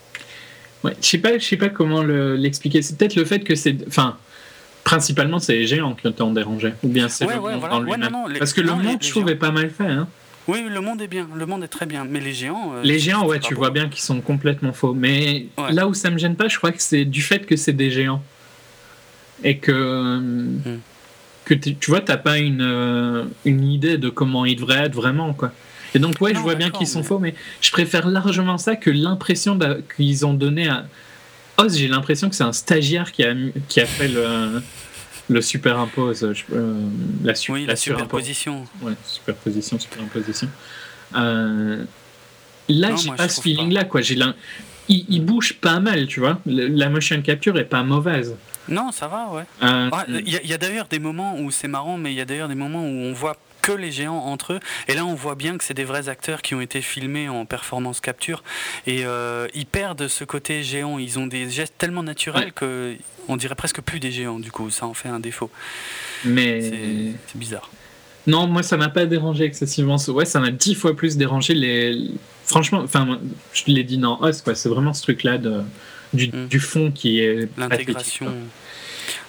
Ouais, 0.82 0.94
je 1.00 1.06
sais 1.06 1.18
pas, 1.18 1.38
je 1.38 1.44
sais 1.44 1.56
pas 1.56 1.70
comment 1.70 2.02
l'expliquer. 2.02 2.82
c'est 2.82 2.98
peut-être 2.98 3.16
le 3.16 3.24
fait 3.24 3.40
que 3.40 3.54
c'est, 3.54 3.76
enfin, 3.88 4.18
Principalement, 4.84 5.38
c'est 5.38 5.54
les 5.54 5.66
géants 5.66 5.94
qui 5.94 6.12
t'ont 6.12 6.32
dérangé. 6.32 6.74
Ou 6.82 6.88
bien 6.88 7.08
c'est 7.08 7.26
le 7.26 7.40
monde 7.40 7.60
dans 7.60 7.80
lui-même. 7.80 8.14
Parce 8.38 8.52
que 8.52 8.60
le 8.60 8.74
monde, 8.74 8.98
je 9.00 9.10
trouve, 9.10 9.28
est 9.30 9.34
pas 9.34 9.50
mal 9.50 9.70
fait. 9.70 9.84
Hein. 9.84 10.06
Oui, 10.46 10.62
le 10.68 10.80
monde 10.80 11.00
est 11.00 11.08
bien. 11.08 11.26
Le 11.34 11.46
monde 11.46 11.64
est 11.64 11.68
très 11.68 11.86
bien. 11.86 12.04
Mais 12.08 12.20
les 12.20 12.34
géants. 12.34 12.72
Euh, 12.74 12.82
les 12.82 12.98
géants, 12.98 13.26
ouais, 13.26 13.40
tu 13.40 13.54
vois 13.54 13.70
bien 13.70 13.88
qu'ils 13.88 14.02
sont 14.02 14.20
complètement 14.20 14.74
faux. 14.74 14.92
Mais 14.92 15.46
là 15.70 15.88
où 15.88 15.94
ça 15.94 16.10
me 16.10 16.18
gêne 16.18 16.36
pas, 16.36 16.48
je 16.48 16.58
crois 16.58 16.70
que 16.70 16.82
c'est 16.82 17.06
du 17.06 17.22
fait 17.22 17.46
que 17.46 17.56
c'est 17.56 17.72
des 17.72 17.90
géants. 17.90 18.22
Et 19.42 19.56
que. 19.58 20.18
Hmm. 20.18 20.80
que 21.46 21.54
tu 21.54 21.90
vois, 21.90 22.00
t'as 22.00 22.18
pas 22.18 22.38
une, 22.38 22.62
euh, 22.62 23.24
une 23.44 23.64
idée 23.64 23.96
de 23.96 24.10
comment 24.10 24.44
ils 24.44 24.56
devraient 24.56 24.84
être 24.84 24.94
vraiment, 24.94 25.32
quoi. 25.32 25.50
Et 25.94 25.98
donc, 25.98 26.20
ouais, 26.20 26.34
je 26.34 26.40
vois 26.40 26.56
bien 26.56 26.70
qu'ils 26.70 26.88
sont 26.88 27.04
faux, 27.04 27.18
mais 27.20 27.34
je 27.60 27.70
préfère 27.70 28.08
largement 28.08 28.58
ça 28.58 28.74
que 28.74 28.90
l'impression 28.90 29.58
qu'ils 29.96 30.26
ont 30.26 30.34
donné 30.34 30.68
à, 30.68 30.86
Oz, 31.56 31.76
j'ai 31.76 31.88
l'impression 31.88 32.28
que 32.28 32.34
c'est 32.34 32.44
un 32.44 32.52
stagiaire 32.52 33.12
qui 33.12 33.24
a, 33.24 33.34
qui 33.68 33.80
a 33.80 33.86
fait 33.86 34.08
le, 34.08 34.62
le 35.28 35.42
superimpose. 35.42 36.24
Euh, 36.52 36.88
la, 37.22 37.34
oui, 37.48 37.66
la, 37.66 37.76
superposition. 37.76 38.64
Ouais, 38.82 38.94
superposition, 39.06 39.78
superimposition. 39.78 40.48
Euh, 41.14 41.84
là, 42.68 42.96
j'ai 42.96 43.10
pas 43.10 43.28
ce 43.28 43.40
feeling-là. 43.40 43.84
quoi. 43.84 44.00
J'ai 44.00 44.18
il, 44.88 45.06
il, 45.08 45.24
bouge 45.24 45.54
pas 45.54 45.80
mal, 45.80 46.06
tu 46.06 46.20
vois. 46.20 46.40
La 46.46 46.90
motion 46.90 47.22
capture 47.22 47.58
est 47.58 47.64
pas 47.64 47.82
mauvaise. 47.82 48.34
Non, 48.68 48.92
ça 48.92 49.08
va, 49.08 49.28
ouais. 49.30 49.42
Euh, 49.62 49.88
ah, 49.92 50.04
il 50.08 50.28
y 50.28 50.52
a, 50.52 50.58
d'ailleurs 50.58 50.86
des 50.88 50.98
moments 50.98 51.38
où 51.38 51.50
c'est 51.50 51.68
marrant, 51.68 51.98
mais 51.98 52.12
il 52.12 52.16
y 52.16 52.20
a 52.20 52.24
d'ailleurs 52.24 52.48
des 52.48 52.54
moments 52.54 52.82
où 52.82 52.90
on 52.90 53.12
voit 53.12 53.36
que 53.64 53.72
les 53.72 53.90
géants 53.90 54.18
entre 54.18 54.54
eux. 54.54 54.60
Et 54.88 54.94
là, 54.94 55.04
on 55.06 55.14
voit 55.14 55.34
bien 55.34 55.56
que 55.56 55.64
c'est 55.64 55.74
des 55.74 55.84
vrais 55.84 56.08
acteurs 56.08 56.42
qui 56.42 56.54
ont 56.54 56.60
été 56.60 56.80
filmés 56.80 57.28
en 57.28 57.46
performance 57.46 58.00
capture. 58.00 58.42
Et 58.86 59.04
euh, 59.04 59.48
ils 59.54 59.66
perdent 59.66 60.08
ce 60.08 60.24
côté 60.24 60.62
géant. 60.62 60.98
Ils 60.98 61.18
ont 61.18 61.26
des 61.26 61.48
gestes 61.50 61.74
tellement 61.78 62.02
naturels 62.02 62.52
que 62.52 62.96
on 63.28 63.36
dirait 63.36 63.54
presque 63.54 63.80
plus 63.80 64.00
des 64.00 64.12
géants. 64.12 64.38
Du 64.38 64.50
coup, 64.50 64.70
ça 64.70 64.86
en 64.86 64.94
fait 64.94 65.08
un 65.08 65.20
défaut. 65.20 65.50
Mais 66.24 66.60
c'est 67.26 67.38
bizarre. 67.38 67.70
Non, 68.26 68.46
moi 68.46 68.62
ça 68.62 68.76
m'a 68.76 68.88
pas 68.88 69.06
dérangé 69.06 69.44
excessivement. 69.44 69.96
Ouais, 70.08 70.24
ça 70.24 70.40
m'a 70.40 70.50
dix 70.50 70.74
fois 70.74 70.96
plus 70.96 71.16
dérangé. 71.16 71.54
Les... 71.54 72.10
Franchement, 72.44 72.80
enfin, 72.82 73.18
je 73.52 73.64
l'ai 73.66 73.84
dit 73.84 73.98
dans 73.98 74.20
Os, 74.22 74.42
quoi. 74.42 74.54
C'est 74.54 74.68
vraiment 74.68 74.92
ce 74.92 75.02
truc-là 75.02 75.38
de... 75.38 75.62
du, 76.12 76.28
mm. 76.28 76.46
du, 76.48 76.60
fond 76.60 76.90
qui 76.90 77.20
est. 77.20 77.48
L'intégration. 77.58 78.32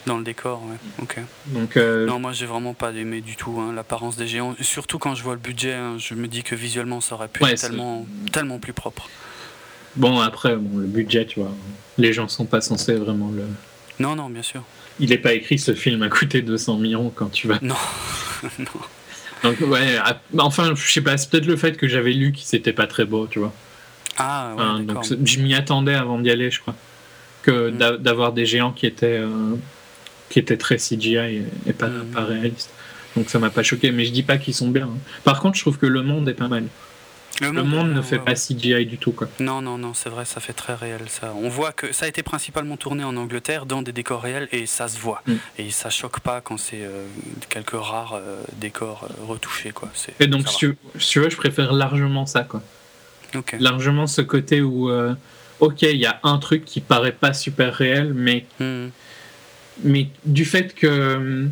Dans 0.06 0.18
le 0.18 0.24
décor, 0.24 0.62
ouais. 0.64 0.78
Ok. 1.02 1.18
Donc, 1.48 1.78
euh, 1.78 2.06
Non, 2.06 2.20
moi 2.20 2.32
j'ai 2.32 2.46
vraiment 2.46 2.74
pas 2.74 2.92
aimé 2.92 3.22
du 3.22 3.36
tout 3.36 3.60
hein, 3.60 3.74
l'apparence 3.74 4.16
des 4.16 4.28
géants. 4.28 4.56
Surtout 4.62 5.00
quand 5.00 5.16
je 5.16 5.24
vois 5.24 5.34
le 5.34 5.40
budget, 5.40 5.74
hein, 5.74 5.96
je 5.98 6.14
me 6.14 6.28
dis 6.28 6.44
que 6.44 6.56
visuellement 6.56 7.02
ça 7.02 7.16
aurait 7.16 7.28
pu 7.28 7.44
être 7.46 7.60
tellement, 7.60 8.06
tellement 8.32 8.60
plus 8.60 8.74
propre. 8.74 9.10
Bon, 9.96 10.20
après, 10.20 10.56
bon, 10.58 10.80
le 10.80 10.88
budget, 10.88 11.26
tu 11.26 11.40
vois, 11.40 11.52
les 11.98 12.12
gens 12.12 12.28
sont 12.28 12.46
pas 12.46 12.62
censés 12.62 12.96
vraiment 12.96 13.30
le. 13.30 13.44
Non, 14.00 14.16
non, 14.16 14.30
bien 14.30 14.42
sûr. 14.42 14.64
Il 15.00 15.10
n'est 15.10 15.18
pas 15.18 15.34
écrit 15.34 15.58
ce 15.58 15.74
film 15.74 16.04
a 16.04 16.10
coûté 16.10 16.42
200 16.42 16.78
millions 16.78 17.12
quand 17.14 17.32
tu 17.32 17.48
vas. 17.48 17.60
Non, 17.62 17.76
non. 18.60 18.66
Donc, 19.44 19.60
ouais, 19.62 19.98
enfin, 20.40 20.74
je 20.76 20.92
sais 20.92 21.02
pas, 21.02 21.18
c'est 21.18 21.30
peut-être 21.30 21.46
le 21.46 21.56
fait 21.56 21.78
que 21.78 21.88
j'avais 21.88 22.14
lu 22.14 22.32
qu'il 22.32 22.46
c'était 22.46 22.74
pas 22.74 22.88
très 22.88 23.06
beau, 23.06 23.28
tu 23.28 23.40
vois. 23.40 23.54
Ah, 24.18 24.54
ouais. 24.56 24.84
donc, 24.84 25.06
je 25.24 25.40
m'y 25.40 25.54
attendais 25.54 25.94
avant 25.94 26.20
d'y 26.20 26.32
aller, 26.32 26.50
je 26.50 26.62
crois. 26.62 26.76
Que 27.46 27.70
mm. 27.70 27.98
d'avoir 27.98 28.34
des 28.34 28.46
géants 28.46 28.72
qui 28.72 28.86
étaient. 28.86 29.20
Euh, 29.20 29.56
qui 30.30 30.40
était 30.40 30.58
très 30.58 30.78
CGI 30.78 31.44
et, 31.68 31.74
pas, 31.74 31.88
mm. 31.88 32.06
pas, 32.08 32.26
réaliste. 32.26 32.72
Donc 33.16 33.30
ça 33.30 33.40
m'a 33.40 33.52
pas 33.52 33.64
choqué, 33.64 33.92
mais 33.92 34.06
je 34.06 34.12
dis 34.12 34.24
pas 34.24 34.38
qu'ils 34.38 34.56
sont 34.56 34.70
bien. 34.70 34.86
Hein. 34.86 34.98
Par 35.24 35.40
contre, 35.40 35.56
je 35.56 35.62
trouve 35.62 35.78
que 35.78 35.86
le 35.86 36.02
monde 36.02 36.28
est 36.28 36.34
pas 36.34 36.48
mal. 36.48 36.66
Le, 37.42 37.64
monde, 37.64 37.94
ne 37.94 38.02
fait 38.02 38.20
pas 38.20 38.34
CGI 38.34 38.86
du 38.86 38.98
tout. 38.98 39.12
Quoi. 39.12 39.28
Non, 39.40 39.62
non, 39.62 39.78
non, 39.78 39.94
c'est 39.94 40.10
vrai, 40.10 40.24
ça 40.24 40.40
fait 40.40 40.54
très 40.54 40.74
réel 40.74 41.02
ça. 41.10 41.34
On 41.36 41.50
voit 41.50 41.74
que 41.74 41.92
ça 41.92 42.06
a 42.06 42.08
été 42.08 42.24
principalement 42.24 42.78
tourné 42.78 43.04
en 43.04 43.18
Angleterre 43.18 43.66
dans 43.66 43.82
des 43.82 43.92
décors 43.92 44.22
réels 44.22 44.48
et 44.54 44.66
ça 44.66 44.88
se 44.88 44.98
voit. 44.98 45.22
Mm. 45.28 45.34
Et 45.60 45.70
ça 45.70 45.90
choque 45.90 46.22
pas 46.22 46.40
quand 46.40 46.58
c'est 46.58 46.82
euh, 46.82 47.06
quelques 47.50 47.72
rares 47.72 48.14
euh, 48.14 48.42
décors 48.54 49.10
euh, 49.10 49.26
retouchés. 49.26 49.72
Quoi. 49.72 49.90
Et 50.22 50.28
donc, 50.28 50.48
si 50.48 50.58
tu, 50.58 50.78
si 50.98 51.20
veux, 51.20 51.30
je 51.30 51.36
préfère 51.36 51.74
largement 51.74 52.26
ça. 52.26 52.44
Quoi. 52.44 52.62
Largement 53.60 54.08
ce 54.08 54.22
côté 54.22 54.62
où, 54.62 54.90
ok, 55.60 55.82
il 55.84 55.98
y 55.98 56.06
a 56.06 56.20
un 56.24 56.38
truc 56.38 56.66
qui 56.66 56.82
paraît 56.82 57.12
pas 57.12 57.34
super 57.34 57.74
réel, 57.74 58.14
mais. 58.14 58.46
Mm 58.60 58.88
mais 59.84 60.08
du 60.26 60.46
fait 60.46 60.74
que 60.74 61.48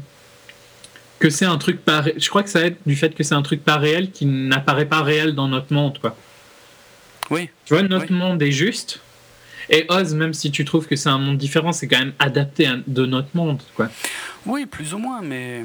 que 1.19 1.29
c'est 1.29 1.45
un 1.45 1.57
truc 1.57 1.83
pas 1.83 2.03
je 2.17 2.29
crois 2.29 2.43
que 2.43 2.49
ça 2.49 2.65
aide 2.65 2.77
du 2.85 2.95
fait 2.95 3.13
que 3.15 3.23
c'est 3.23 3.35
un 3.35 3.41
truc 3.41 3.63
pas 3.63 3.77
réel 3.77 4.11
qui 4.11 4.25
n'apparaît 4.25 4.85
pas 4.85 5.01
réel 5.03 5.35
dans 5.35 5.47
notre 5.47 5.73
monde 5.73 5.97
quoi. 5.99 6.15
Oui. 7.29 7.49
Tu 7.65 7.73
vois 7.73 7.83
notre 7.83 8.11
monde 8.11 8.41
est 8.41 8.51
juste 8.51 8.99
et 9.69 9.85
Oz 9.89 10.13
même 10.13 10.33
si 10.33 10.51
tu 10.51 10.65
trouves 10.65 10.87
que 10.87 10.95
c'est 10.95 11.09
un 11.09 11.17
monde 11.17 11.37
différent 11.37 11.71
c'est 11.71 11.87
quand 11.87 11.99
même 11.99 12.13
adapté 12.19 12.69
de 12.87 13.05
notre 13.05 13.29
monde 13.33 13.61
quoi. 13.75 13.89
Oui 14.45 14.65
plus 14.65 14.93
ou 14.93 14.97
moins 14.97 15.21
mais 15.21 15.63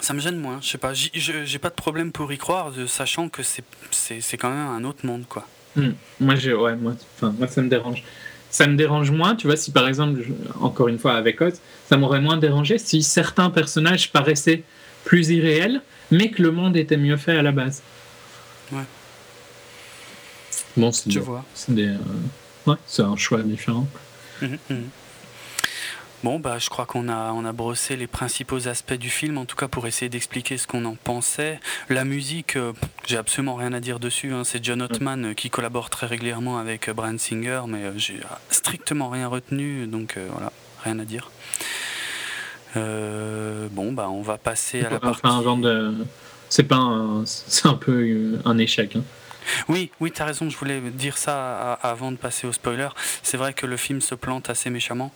ça 0.00 0.14
me 0.14 0.20
gêne 0.20 0.38
moins 0.38 0.60
je 0.62 0.68
sais 0.68 0.78
pas. 0.78 0.92
J'ai 0.94 1.58
pas 1.58 1.70
de 1.70 1.74
problème 1.74 2.12
pour 2.12 2.32
y 2.32 2.38
croire 2.38 2.72
sachant 2.86 3.28
que 3.28 3.42
c'est 3.42 4.36
quand 4.36 4.50
même 4.50 4.68
un 4.68 4.84
autre 4.84 5.04
monde 5.04 5.24
quoi 5.28 5.46
hmm. 5.76 5.92
moi 6.20 6.34
j'ai 6.34 6.54
ouais 6.54 6.76
moi 6.76 6.94
moi 7.20 7.48
ça 7.48 7.62
me 7.62 7.68
dérange 7.68 8.02
ça 8.52 8.66
me 8.66 8.76
dérange 8.76 9.10
moins, 9.10 9.34
tu 9.34 9.46
vois, 9.46 9.56
si 9.56 9.70
par 9.70 9.88
exemple, 9.88 10.22
encore 10.60 10.88
une 10.88 10.98
fois 10.98 11.14
avec 11.14 11.40
Oz, 11.40 11.54
ça 11.88 11.96
m'aurait 11.96 12.20
moins 12.20 12.36
dérangé 12.36 12.76
si 12.76 13.02
certains 13.02 13.48
personnages 13.48 14.12
paraissaient 14.12 14.62
plus 15.04 15.30
irréels, 15.30 15.80
mais 16.10 16.30
que 16.30 16.42
le 16.42 16.52
monde 16.52 16.76
était 16.76 16.98
mieux 16.98 17.16
fait 17.16 17.36
à 17.36 17.42
la 17.42 17.50
base. 17.50 17.82
Ouais. 18.70 18.82
Bon, 20.76 20.92
c'est 20.92 21.10
C'est 21.54 21.72
euh, 21.78 21.96
ouais, 22.66 22.76
un 22.98 23.16
choix 23.16 23.42
différent. 23.42 23.88
Mmh, 24.42 24.46
mmh. 24.68 24.74
Bon, 26.22 26.38
bah, 26.38 26.58
je 26.58 26.70
crois 26.70 26.86
qu'on 26.86 27.08
a, 27.08 27.32
on 27.32 27.44
a 27.44 27.52
brossé 27.52 27.96
les 27.96 28.06
principaux 28.06 28.68
aspects 28.68 28.94
du 28.94 29.10
film, 29.10 29.38
en 29.38 29.44
tout 29.44 29.56
cas 29.56 29.66
pour 29.66 29.88
essayer 29.88 30.08
d'expliquer 30.08 30.56
ce 30.56 30.68
qu'on 30.68 30.84
en 30.84 30.94
pensait. 30.94 31.58
La 31.88 32.04
musique, 32.04 32.54
euh, 32.54 32.72
j'ai 33.06 33.16
absolument 33.16 33.56
rien 33.56 33.72
à 33.72 33.80
dire 33.80 33.98
dessus. 33.98 34.32
Hein. 34.32 34.44
C'est 34.44 34.64
John 34.64 34.82
Ottman 34.82 35.24
euh, 35.24 35.34
qui 35.34 35.50
collabore 35.50 35.90
très 35.90 36.06
régulièrement 36.06 36.58
avec 36.58 36.88
euh, 36.88 36.94
Brian 36.94 37.18
Singer, 37.18 37.62
mais 37.66 37.90
j'ai 37.96 38.20
strictement 38.50 39.10
rien 39.10 39.26
retenu, 39.26 39.88
donc 39.88 40.16
voilà, 40.30 40.52
rien 40.84 41.00
à 41.00 41.04
dire. 41.04 41.30
bon, 42.76 43.92
bah, 43.92 44.08
on 44.08 44.22
va 44.22 44.38
passer 44.38 44.84
à 44.84 44.90
la 44.90 45.00
partie. 45.00 45.22
C'est 46.48 46.64
pas 46.64 47.22
c'est 47.24 47.66
un 47.66 47.74
peu 47.74 48.38
un 48.44 48.58
échec. 48.58 48.94
Hein. 48.94 49.02
Oui, 49.68 49.90
oui, 50.00 50.10
tu 50.10 50.22
as 50.22 50.24
raison, 50.24 50.48
je 50.48 50.56
voulais 50.56 50.80
dire 50.80 51.18
ça 51.18 51.72
avant 51.82 52.12
de 52.12 52.16
passer 52.16 52.46
au 52.46 52.52
spoiler. 52.52 52.88
C'est 53.22 53.36
vrai 53.36 53.52
que 53.52 53.66
le 53.66 53.76
film 53.76 54.00
se 54.00 54.14
plante 54.14 54.50
assez 54.50 54.70
méchamment, 54.70 55.12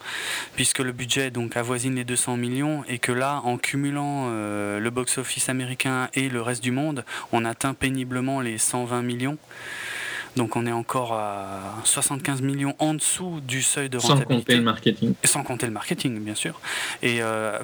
puisque 0.55 0.81
le 0.81 0.93
budget 0.93 1.31
donc 1.31 1.57
avoisine 1.57 1.95
les 1.95 2.05
200 2.05 2.37
millions, 2.37 2.85
et 2.89 2.99
que 2.99 3.13
là, 3.13 3.41
en 3.45 3.59
cumulant 3.59 4.27
euh, 4.29 4.79
le 4.79 4.91
box-office 4.91 5.49
américain 5.49 6.09
et 6.15 6.29
le 6.29 6.43
reste 6.43 6.63
du 6.63 6.71
monde, 6.71 7.05
on 7.33 7.45
atteint 7.45 7.75
péniblement 7.75 8.41
les 8.41 8.59
120 8.59 9.03
millions. 9.03 9.39
Donc 10.37 10.55
on 10.55 10.67
est 10.67 10.73
encore 10.73 11.15
à 11.15 11.81
75 11.85 12.43
millions 12.43 12.77
en 12.79 12.93
dessous 12.93 13.41
du 13.41 13.63
seuil 13.63 13.89
de 13.89 13.97
rentabilité. 13.97 14.29
Sans 14.29 14.37
compter 14.37 14.57
le 14.57 14.63
marketing. 14.63 15.15
sans 15.25 15.43
compter 15.43 15.67
le 15.67 15.73
marketing, 15.73 16.21
bien 16.21 16.35
sûr. 16.35 16.61
Et 17.03 17.23
euh, 17.23 17.59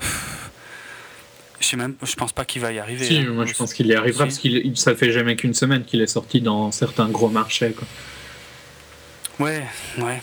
je 1.63 1.69
sais 1.69 1.77
même, 1.77 1.95
je 2.03 2.15
pense 2.15 2.33
pas 2.33 2.45
qu'il 2.45 2.61
va 2.61 2.73
y 2.73 2.79
arriver. 2.79 3.05
Si, 3.05 3.19
hein. 3.19 3.31
moi 3.33 3.47
je 3.47 3.55
pense 3.55 3.73
qu'il 3.73 3.87
y 3.87 3.95
arrivera 3.95 4.25
parce 4.25 4.39
qu'il 4.39 4.77
ça 4.77 4.95
fait 4.95 5.13
jamais 5.13 5.37
qu'une 5.37 5.55
semaine 5.55 5.85
qu'il 5.85 6.01
est 6.01 6.07
sorti 6.07 6.41
dans 6.41 6.73
certains 6.73 7.09
gros 7.09 7.29
marchés. 7.29 7.73
Quoi. 7.73 9.47
Ouais, 9.47 9.65
ouais. 9.99 10.21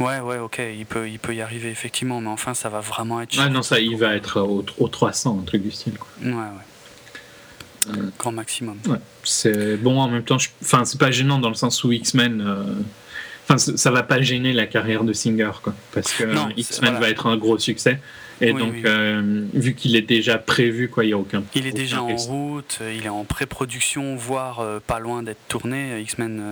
Ouais, 0.00 0.18
ouais, 0.20 0.38
ok, 0.38 0.60
il 0.76 0.84
peut, 0.84 1.08
il 1.08 1.18
peut 1.18 1.34
y 1.34 1.42
arriver 1.42 1.70
effectivement, 1.70 2.20
mais 2.20 2.30
enfin, 2.30 2.54
ça 2.54 2.68
va 2.68 2.80
vraiment 2.80 3.20
être. 3.20 3.34
Ah 3.38 3.48
non, 3.48 3.62
ça, 3.62 3.78
il 3.78 3.96
va 3.96 4.14
être 4.16 4.40
au, 4.40 4.88
300, 4.88 5.38
un 5.40 5.44
truc 5.44 5.62
du 5.62 5.70
style. 5.70 5.96
Quoi. 5.96 6.08
Ouais, 6.24 6.32
ouais. 6.32 8.02
Grand 8.18 8.32
maximum. 8.32 8.78
Ouais, 8.86 8.98
c'est 9.22 9.76
bon 9.76 10.00
en 10.00 10.08
même 10.08 10.24
temps. 10.24 10.38
Enfin, 10.62 10.84
c'est 10.84 10.98
pas 10.98 11.10
gênant 11.10 11.38
dans 11.38 11.48
le 11.48 11.54
sens 11.54 11.84
où 11.84 11.92
X-Men. 11.92 12.84
Enfin, 13.44 13.58
ça 13.58 13.90
va 13.90 14.02
pas 14.02 14.22
gêner 14.22 14.52
la 14.52 14.66
carrière 14.66 15.04
de 15.04 15.12
Singer, 15.12 15.50
quoi. 15.62 15.74
Parce 15.92 16.12
que 16.12 16.24
X-Men 16.56 16.98
va 16.98 17.08
être 17.08 17.26
un 17.26 17.36
gros 17.36 17.58
succès. 17.58 18.00
Et 18.42 18.52
donc, 18.52 18.74
euh, 18.84 19.44
vu 19.54 19.74
qu'il 19.74 19.94
est 19.94 20.02
déjà 20.02 20.36
prévu, 20.36 20.88
quoi, 20.88 21.04
il 21.04 21.08
n'y 21.08 21.12
a 21.12 21.18
aucun 21.18 21.44
Il 21.54 21.66
est 21.68 21.72
déjà 21.72 22.02
en 22.02 22.16
route, 22.16 22.78
euh, 22.80 22.92
il 22.92 23.06
est 23.06 23.08
en 23.08 23.22
pré-production, 23.22 24.16
voire 24.16 24.58
euh, 24.58 24.80
pas 24.84 24.98
loin 24.98 25.22
d'être 25.22 25.46
tourné, 25.48 26.00
X-Men 26.00 26.42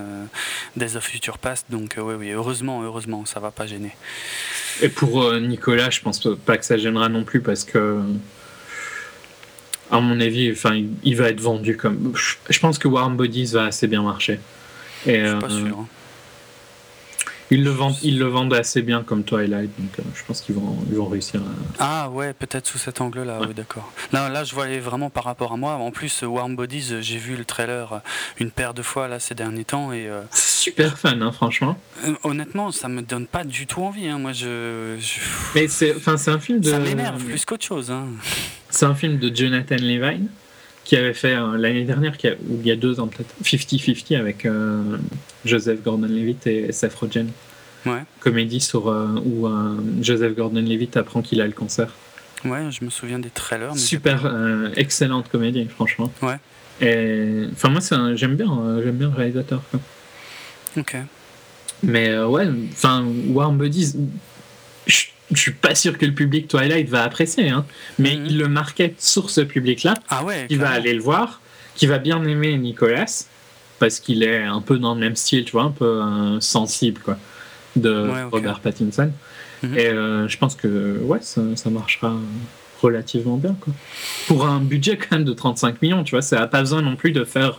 Days 0.77 0.95
of 0.95 1.03
Future 1.03 1.37
Past. 1.37 1.65
Donc, 1.69 1.95
oui, 1.97 2.13
oui, 2.17 2.31
heureusement, 2.31 2.81
heureusement, 2.81 3.25
ça 3.25 3.41
va 3.41 3.51
pas 3.51 3.67
gêner. 3.67 3.91
Et 4.81 4.87
pour 4.87 5.33
Nicolas, 5.33 5.89
je 5.89 5.99
pense 5.99 6.25
pas 6.45 6.57
que 6.57 6.65
ça 6.65 6.77
gênera 6.77 7.09
non 7.09 7.25
plus 7.25 7.41
parce 7.41 7.65
que, 7.65 7.99
à 9.91 9.99
mon 9.99 10.19
avis, 10.21 10.49
enfin, 10.51 10.81
il 11.03 11.15
va 11.17 11.27
être 11.29 11.41
vendu 11.41 11.75
comme. 11.75 12.13
Je 12.49 12.59
pense 12.59 12.79
que 12.79 12.87
Warm 12.87 13.17
Bodies 13.17 13.51
va 13.53 13.65
assez 13.65 13.87
bien 13.87 14.01
marcher. 14.01 14.39
Et, 15.05 15.19
je 15.19 15.29
suis 15.29 15.39
pas 15.39 15.49
sûr. 15.49 15.77
Hein. 15.77 15.87
Ils 17.51 17.65
le 17.65 17.69
vendent, 17.69 17.97
ils 18.01 18.17
le 18.17 18.27
vendent 18.27 18.53
assez 18.53 18.81
bien 18.81 19.03
comme 19.03 19.25
Twilight, 19.25 19.69
donc 19.77 19.99
euh, 19.99 20.03
je 20.15 20.23
pense 20.23 20.39
qu'ils 20.39 20.55
vont, 20.55 20.77
ils 20.89 20.95
vont 20.95 21.07
réussir. 21.07 21.41
À... 21.79 22.05
Ah 22.05 22.09
ouais, 22.09 22.31
peut-être 22.31 22.65
sous 22.65 22.77
cet 22.77 23.01
angle-là, 23.01 23.39
oui, 23.41 23.53
d'accord. 23.53 23.91
Là, 24.13 24.29
là, 24.29 24.45
je 24.45 24.55
voyais 24.55 24.79
vraiment 24.79 25.09
par 25.09 25.25
rapport 25.25 25.51
à 25.51 25.57
moi. 25.57 25.73
En 25.73 25.91
plus, 25.91 26.21
Warm 26.21 26.55
Bodies, 26.55 27.01
j'ai 27.01 27.17
vu 27.17 27.35
le 27.35 27.43
trailer 27.43 28.01
une 28.39 28.51
paire 28.51 28.73
de 28.73 28.81
fois 28.81 29.09
là 29.09 29.19
ces 29.19 29.35
derniers 29.35 29.65
temps 29.65 29.91
et. 29.91 30.07
Euh, 30.07 30.21
super 30.31 30.97
fan, 30.97 31.21
hein, 31.21 31.33
franchement. 31.33 31.77
Euh, 32.05 32.13
honnêtement, 32.23 32.71
ça 32.71 32.87
me 32.87 33.01
donne 33.01 33.27
pas 33.27 33.43
du 33.43 33.67
tout 33.67 33.81
envie. 33.81 34.07
Hein. 34.07 34.17
Moi, 34.17 34.31
je. 34.31 34.97
Mais 35.53 35.67
c'est, 35.67 35.93
enfin, 35.93 36.15
c'est 36.15 36.31
un 36.31 36.39
film 36.39 36.61
de. 36.61 36.69
Ça 36.69 36.79
m'énerve 36.79 37.21
plus 37.21 37.43
qu'autre 37.43 37.65
chose. 37.65 37.91
Hein. 37.91 38.07
C'est 38.69 38.85
un 38.85 38.95
film 38.95 39.17
de 39.17 39.33
Jonathan 39.35 39.75
Levine 39.75 40.29
qui 40.91 40.97
avait 40.97 41.13
fait 41.13 41.37
l'année 41.57 41.85
dernière, 41.85 42.17
qui 42.17 42.27
ou 42.27 42.59
il 42.59 42.67
y 42.67 42.71
a 42.71 42.75
deux 42.75 42.99
ans 42.99 43.07
peut-être, 43.07 43.33
50-50 43.45 44.17
avec 44.17 44.45
euh, 44.45 44.97
Joseph 45.45 45.81
Gordon-Levitt 45.81 46.45
et 46.47 46.73
Seth 46.73 46.95
Rogen. 46.95 47.27
Ouais. 47.85 48.01
Comédie 48.19 48.59
sur, 48.59 48.89
euh, 48.89 49.07
où 49.23 49.47
euh, 49.47 49.77
Joseph 50.01 50.35
Gordon-Levitt 50.35 50.97
apprend 50.97 51.21
qu'il 51.21 51.39
a 51.39 51.45
le 51.45 51.53
cancer. 51.53 51.95
Ouais, 52.43 52.69
je 52.71 52.83
me 52.83 52.89
souviens 52.89 53.19
des 53.19 53.29
trailers. 53.29 53.77
Super, 53.77 54.29
excellente 54.75 55.29
comédie, 55.29 55.65
franchement. 55.69 56.11
Ouais. 56.21 56.35
Et, 56.81 57.45
enfin, 57.53 57.69
moi, 57.69 57.79
j'aime 58.15 58.35
bien, 58.35 58.81
j'aime 58.83 58.97
bien 58.97 59.11
le 59.11 59.15
réalisateur. 59.15 59.61
Ok. 60.75 60.97
Mais 61.83 62.21
ouais, 62.21 62.49
enfin, 62.73 63.05
Warm 63.29 63.57
Buddies, 63.57 63.95
je 65.31 65.39
suis 65.39 65.53
pas 65.53 65.75
sûr 65.75 65.97
que 65.97 66.05
le 66.05 66.13
public 66.13 66.47
Twilight 66.47 66.89
va 66.89 67.03
apprécier, 67.03 67.49
hein, 67.49 67.65
mais 67.99 68.15
mhm. 68.15 68.25
il 68.25 68.37
le 68.37 68.47
marquait 68.47 68.95
sur 68.97 69.29
ce 69.29 69.41
public-là. 69.41 69.95
Ah 70.09 70.23
ouais. 70.23 70.45
Qui 70.47 70.57
va 70.57 70.69
aller 70.69 70.93
le 70.93 71.01
voir, 71.01 71.41
qui 71.75 71.87
va 71.87 71.97
bien 71.97 72.23
aimer 72.23 72.57
Nicolas 72.57 73.25
parce 73.81 73.99
qu'il 73.99 74.21
est 74.21 74.43
un 74.43 74.61
peu 74.61 74.77
dans 74.77 74.93
le 74.93 74.99
même 74.99 75.15
style, 75.15 75.43
tu 75.43 75.53
vois, 75.53 75.63
un 75.63 75.71
peu 75.71 76.03
euh, 76.03 76.39
sensible 76.39 77.01
quoi, 77.01 77.17
de 77.75 78.29
Robert 78.31 78.59
Pattinson. 78.59 79.11
Mhm. 79.63 79.77
Et 79.77 79.87
euh, 79.87 80.27
je 80.27 80.37
pense 80.37 80.55
que 80.55 80.99
ouais, 81.01 81.17
ça, 81.21 81.41
marchera 81.71 82.15
relativement 82.81 83.37
bien 83.37 83.55
quoi. 83.59 83.73
Pour 84.27 84.45
un 84.45 84.59
budget 84.59 84.97
quand 84.97 85.17
même 85.17 85.25
de 85.25 85.33
35 85.33 85.81
millions, 85.81 86.03
tu 86.03 86.11
vois, 86.11 86.21
ça 86.21 86.39
n'a 86.39 86.47
pas 86.47 86.59
besoin 86.59 86.83
non 86.83 86.95
plus 86.95 87.11
de 87.11 87.23
faire 87.23 87.57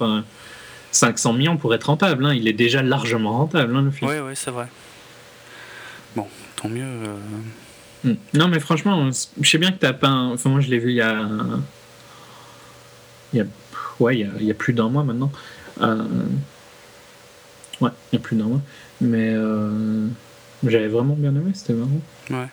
500 0.92 1.30
euh, 1.34 1.36
millions 1.36 1.56
pour 1.56 1.74
être 1.74 1.84
rentable. 1.84 2.24
Hein. 2.24 2.34
Il 2.34 2.46
est 2.46 2.52
déjà 2.52 2.82
largement 2.82 3.38
rentable 3.38 3.74
hein, 3.74 3.82
le 3.82 3.90
film. 3.90 4.08
Oui, 4.08 4.16
oui, 4.24 4.32
c'est 4.36 4.52
vrai. 4.52 4.68
Bon, 6.14 6.28
tant 6.54 6.68
mieux. 6.68 6.86
Hmm. 8.04 8.14
Non, 8.34 8.48
mais 8.48 8.60
franchement, 8.60 9.10
je 9.40 9.48
sais 9.48 9.58
bien 9.58 9.72
que 9.72 9.78
t'as 9.78 9.92
pas. 9.92 10.10
Enfin, 10.10 10.50
moi, 10.50 10.60
je 10.60 10.68
l'ai 10.68 10.78
vu 10.78 10.90
il 10.90 10.96
y 10.96 11.00
a. 11.02 11.28
Il 13.32 13.38
y 13.38 13.42
a. 13.42 13.46
Ouais, 14.00 14.18
il 14.18 14.44
y 14.44 14.50
a, 14.50 14.54
plus 14.54 14.72
d'un 14.72 14.88
mois 14.88 15.04
maintenant. 15.04 15.30
Euh, 15.80 16.02
ouais, 17.80 17.90
il 18.12 18.16
y 18.16 18.18
a 18.18 18.20
plus 18.20 18.36
d'un 18.36 18.46
mois. 18.46 18.60
Mais 19.00 19.32
euh, 19.32 20.06
j'avais 20.66 20.88
vraiment 20.88 21.14
bien 21.14 21.30
aimé, 21.30 21.52
c'était 21.54 21.74
marrant. 21.74 22.00
Ouais. 22.30 22.48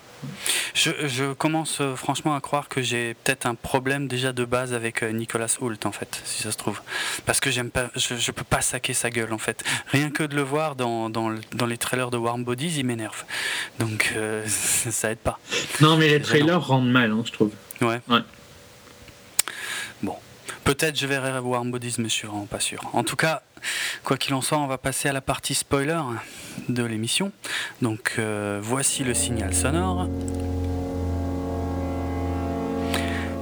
Je, 0.74 1.34
commence 1.34 1.82
euh, 1.82 1.96
franchement 1.96 2.36
à 2.36 2.42
croire 2.42 2.68
que 2.70 2.82
j'ai 2.82 3.14
peut-être 3.14 3.46
un 3.46 3.56
problème 3.56 4.08
déjà 4.08 4.32
de 4.32 4.46
base 4.46 4.74
avec 4.74 5.04
euh, 5.04 5.12
Nicolas 5.12 5.58
Hoult 5.60 5.78
en 5.86 5.92
fait, 5.92 6.22
si 6.26 6.44
ça 6.44 6.52
se 6.52 6.58
trouve. 6.58 6.82
Parce 7.26 7.40
que 7.40 7.52
j'aime 7.52 7.72
pas, 7.72 7.90
je, 7.96 8.16
je, 8.16 8.32
peux 8.32 8.44
pas 8.44 8.62
saquer 8.62 8.94
sa 8.94 9.10
gueule 9.10 9.34
en 9.34 9.38
fait. 9.38 9.64
Rien 9.88 10.10
que 10.10 10.24
de 10.24 10.36
le 10.36 10.42
voir 10.42 10.76
dans, 10.76 11.10
dans, 11.10 11.34
dans 11.54 11.66
les 11.66 11.78
trailers 11.78 12.12
de 12.12 12.18
Warm 12.18 12.44
Bodies, 12.44 12.76
il 12.78 12.86
m'énerve. 12.86 13.24
Donc 13.80 14.14
euh, 14.16 14.46
ça 14.48 15.12
aide 15.12 15.20
pas. 15.20 15.40
Non 15.82 15.98
mais 15.98 16.10
les 16.10 16.22
trailers 16.22 16.62
rendent 16.62 16.92
mal, 16.92 17.12
hein, 17.12 17.24
je 17.26 17.32
trouve. 17.32 17.52
Ouais. 17.82 18.02
ouais. 18.08 18.22
Bon. 20.02 20.16
Peut-être 20.64 21.00
je 21.00 21.08
verrai 21.08 21.40
Warm 21.40 21.72
Bodies, 21.72 21.96
mais 21.98 22.10
je 22.10 22.14
suis 22.14 22.28
vraiment 22.28 22.46
pas 22.46 22.60
sûr. 22.60 22.80
En 22.94 23.04
tout 23.04 23.16
cas, 23.16 23.42
quoi 24.04 24.18
qu'il 24.18 24.34
en 24.34 24.42
soit, 24.42 24.58
on 24.58 24.68
va 24.68 24.78
passer 24.78 25.10
à 25.10 25.14
la 25.14 25.22
partie 25.22 25.56
spoiler 25.56 26.02
de 26.68 26.84
l'émission. 26.84 27.32
Donc 27.82 28.20
voici 28.62 29.04
le 29.04 29.14
signal 29.14 29.54
sonore. 29.54 30.08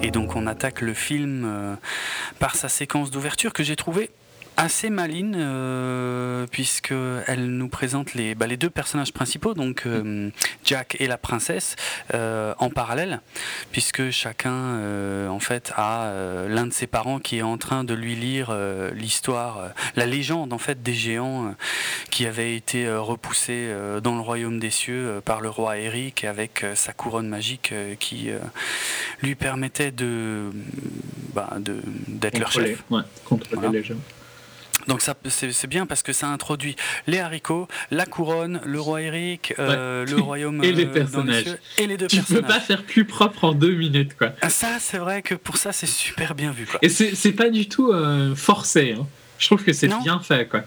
Et 0.01 0.11
donc 0.11 0.35
on 0.35 0.47
attaque 0.47 0.81
le 0.81 0.93
film 0.93 1.43
euh, 1.45 1.75
par 2.39 2.55
sa 2.55 2.69
séquence 2.69 3.11
d'ouverture 3.11 3.51
que 3.51 3.63
j'ai 3.63 3.75
trouvée 3.75 4.09
assez 4.57 4.89
maline 4.89 5.35
euh, 5.37 6.47
puisque 6.51 6.93
elle 7.27 7.45
nous 7.45 7.69
présente 7.69 8.15
les, 8.15 8.33
bah, 8.33 8.47
les 8.47 8.57
deux 8.57 8.71
personnages 8.71 9.13
principaux 9.13 9.53
donc 9.53 9.83
euh, 9.85 10.31
Jack 10.65 10.97
et 10.99 11.05
la 11.05 11.19
princesse 11.19 11.75
euh, 12.13 12.55
en 12.57 12.71
parallèle 12.71 13.21
puisque 13.71 14.09
chacun 14.09 14.57
en 15.29 15.39
fait 15.39 15.71
a 15.75 16.11
l'un 16.49 16.65
de 16.65 16.73
ses 16.73 16.87
parents 16.87 17.19
qui 17.19 17.37
est 17.37 17.43
en 17.43 17.57
train 17.57 17.83
de 17.83 17.93
lui 17.93 18.15
lire 18.15 18.55
l'histoire 18.93 19.69
la 19.95 20.05
légende 20.05 20.51
en 20.53 20.57
fait 20.57 20.81
des 20.81 20.93
géants 20.93 21.53
qui 22.09 22.25
avaient 22.25 22.55
été 22.55 22.89
repoussés 22.89 23.71
dans 24.01 24.15
le 24.15 24.21
royaume 24.21 24.59
des 24.59 24.71
cieux 24.71 25.21
par 25.23 25.41
le 25.41 25.49
roi 25.49 25.77
Eric 25.77 26.23
avec 26.23 26.65
sa 26.73 26.93
couronne 26.93 27.27
magique 27.27 27.73
qui 27.99 28.29
lui 29.21 29.35
permettait 29.35 29.91
de 29.91 30.49
bah, 31.33 31.57
d'être 32.07 32.39
leur 32.39 32.51
chef. 32.51 32.83
ouais, 32.89 33.03
contre 33.25 33.47
les 33.71 33.83
géants 33.83 33.97
donc 34.87 35.01
ça 35.01 35.15
c'est 35.29 35.67
bien 35.67 35.85
parce 35.85 36.03
que 36.03 36.13
ça 36.13 36.27
introduit 36.27 36.75
les 37.07 37.19
haricots, 37.19 37.67
la 37.91 38.05
couronne, 38.05 38.61
le 38.65 38.79
roi 38.79 39.01
Eric, 39.01 39.53
euh, 39.59 40.05
le 40.05 40.15
royaume 40.21 40.63
et 40.63 40.71
les 40.71 40.85
euh, 40.85 40.93
personnages 40.93 41.57
et 41.77 41.87
les 41.87 41.97
deux 41.97 42.07
tu 42.07 42.17
personnages. 42.17 42.41
peux 42.41 42.47
pas 42.47 42.59
faire 42.59 42.83
plus 42.83 43.05
propre 43.05 43.43
en 43.45 43.53
deux 43.53 43.73
minutes 43.73 44.15
quoi. 44.17 44.33
Ah, 44.41 44.49
ça 44.49 44.77
c'est 44.79 44.97
vrai 44.97 45.21
que 45.21 45.35
pour 45.35 45.57
ça 45.57 45.71
c'est 45.71 45.87
super 45.87 46.35
bien 46.35 46.51
vu 46.51 46.65
quoi. 46.65 46.79
Et 46.81 46.89
c'est 46.89 47.33
pas 47.33 47.49
du 47.49 47.67
tout 47.67 47.91
euh, 47.91 48.35
forcé. 48.35 48.95
Hein. 48.97 49.05
Je 49.39 49.47
trouve 49.47 49.63
que 49.63 49.73
c'est 49.73 49.87
bien 49.87 50.19
fait 50.19 50.47
quoi. 50.47 50.61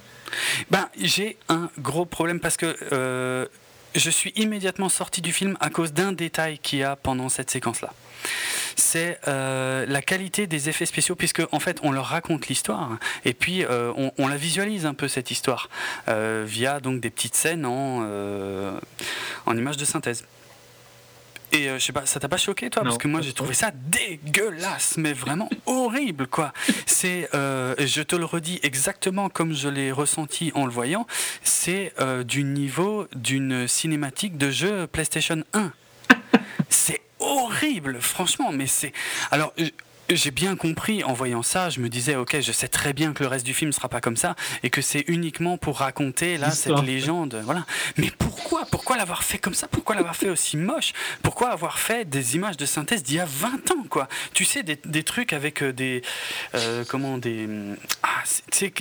Ben 0.70 0.88
j'ai 1.00 1.36
un 1.48 1.70
gros 1.78 2.04
problème 2.04 2.38
parce 2.38 2.56
que 2.56 3.48
je 3.94 4.10
suis 4.10 4.32
immédiatement 4.36 4.88
sorti 4.88 5.20
du 5.20 5.32
film 5.32 5.56
à 5.60 5.70
cause 5.70 5.92
d'un 5.92 6.12
détail 6.12 6.58
qu'il 6.58 6.80
y 6.80 6.84
a 6.84 6.96
pendant 6.96 7.28
cette 7.28 7.50
séquence 7.50 7.80
là 7.80 7.92
c'est 8.76 9.20
euh, 9.28 9.86
la 9.86 10.02
qualité 10.02 10.46
des 10.46 10.68
effets 10.68 10.86
spéciaux, 10.86 11.14
puisque 11.14 11.42
en 11.52 11.60
fait 11.60 11.78
on 11.82 11.92
leur 11.92 12.06
raconte 12.06 12.48
l'histoire 12.48 12.98
et 13.24 13.34
puis 13.34 13.64
euh, 13.64 13.92
on, 14.18 14.28
la 14.28 14.36
visualise 14.36 14.86
un 14.86 14.94
peu 14.94 15.08
cette 15.08 15.30
histoire 15.30 15.68
euh, 16.08 16.44
via 16.46 16.80
donc 16.80 17.00
des 17.00 17.10
petites 17.10 17.34
scènes 17.34 17.66
en 17.66 18.80
images 19.48 19.76
de 19.76 19.84
synthèse. 19.84 20.24
Et 21.52 21.68
je 21.68 21.78
sais 21.78 21.92
pas, 21.92 22.06
ça 22.06 22.20
t'a 22.20 22.28
pas 22.28 22.36
choqué 22.36 22.70
toi? 22.70 22.82
Parce 22.82 22.98
que 22.98 23.08
moi 23.08 23.20
j'ai 23.20 23.32
trouvé 23.32 23.54
ça 23.54 23.72
dégueulasse, 23.74 24.96
mais 24.96 25.12
vraiment 25.12 25.48
horrible 25.66 26.26
quoi. 26.26 26.52
C'est, 26.86 27.28
je 27.32 28.02
te 28.02 28.16
le 28.16 28.24
redis 28.24 28.60
exactement 28.62 29.28
comme 29.28 29.54
je 29.54 29.68
l'ai 29.68 29.92
ressenti 29.92 30.52
en 30.54 30.66
le 30.66 30.72
voyant, 30.72 31.06
c'est 31.42 31.92
du 32.24 32.44
niveau 32.44 33.06
d'une 33.14 33.66
cinématique 33.68 34.38
de 34.38 34.50
jeu 34.50 34.86
PlayStation 34.86 35.42
1. 35.52 35.72
C'est 36.68 37.00
horrible, 37.18 38.00
franchement, 38.00 38.50
mais 38.52 38.66
c'est. 38.66 38.92
Alors, 39.30 39.52
j'ai 40.08 40.30
bien 40.30 40.56
compris 40.56 41.04
en 41.04 41.12
voyant 41.12 41.42
ça, 41.42 41.70
je 41.70 41.80
me 41.80 41.88
disais 41.88 42.16
ok, 42.16 42.40
je 42.40 42.52
sais 42.52 42.68
très 42.68 42.92
bien 42.92 43.12
que 43.12 43.22
le 43.22 43.28
reste 43.28 43.46
du 43.46 43.54
film 43.54 43.72
sera 43.72 43.88
pas 43.88 44.00
comme 44.00 44.16
ça 44.16 44.34
et 44.62 44.70
que 44.70 44.82
c'est 44.82 45.04
uniquement 45.06 45.56
pour 45.56 45.78
raconter 45.78 46.36
là 46.36 46.50
cette 46.50 46.82
légende, 46.82 47.40
voilà. 47.44 47.64
Mais 47.96 48.10
pourquoi, 48.60 48.90
pourquoi 48.90 48.96
l'avoir 48.96 49.22
fait 49.22 49.38
comme 49.38 49.54
ça? 49.54 49.68
Pourquoi 49.68 49.94
l'avoir 49.94 50.16
fait 50.16 50.28
aussi 50.28 50.56
moche? 50.56 50.92
Pourquoi 51.22 51.50
avoir 51.50 51.78
fait 51.78 52.08
des 52.08 52.36
images 52.36 52.56
de 52.56 52.66
synthèse 52.66 53.02
d'il 53.02 53.16
y 53.16 53.20
a 53.20 53.26
20 53.26 53.70
ans 53.70 53.84
quoi? 53.88 54.08
Tu 54.34 54.44
sais 54.44 54.62
des, 54.62 54.78
des 54.84 55.02
trucs 55.02 55.32
avec 55.32 55.62
euh, 55.62 55.72
des 55.72 56.02
euh, 56.54 56.84
comment 56.88 57.18
des 57.18 57.48
ah, 58.02 58.22
tu 58.50 58.58
sais 58.58 58.72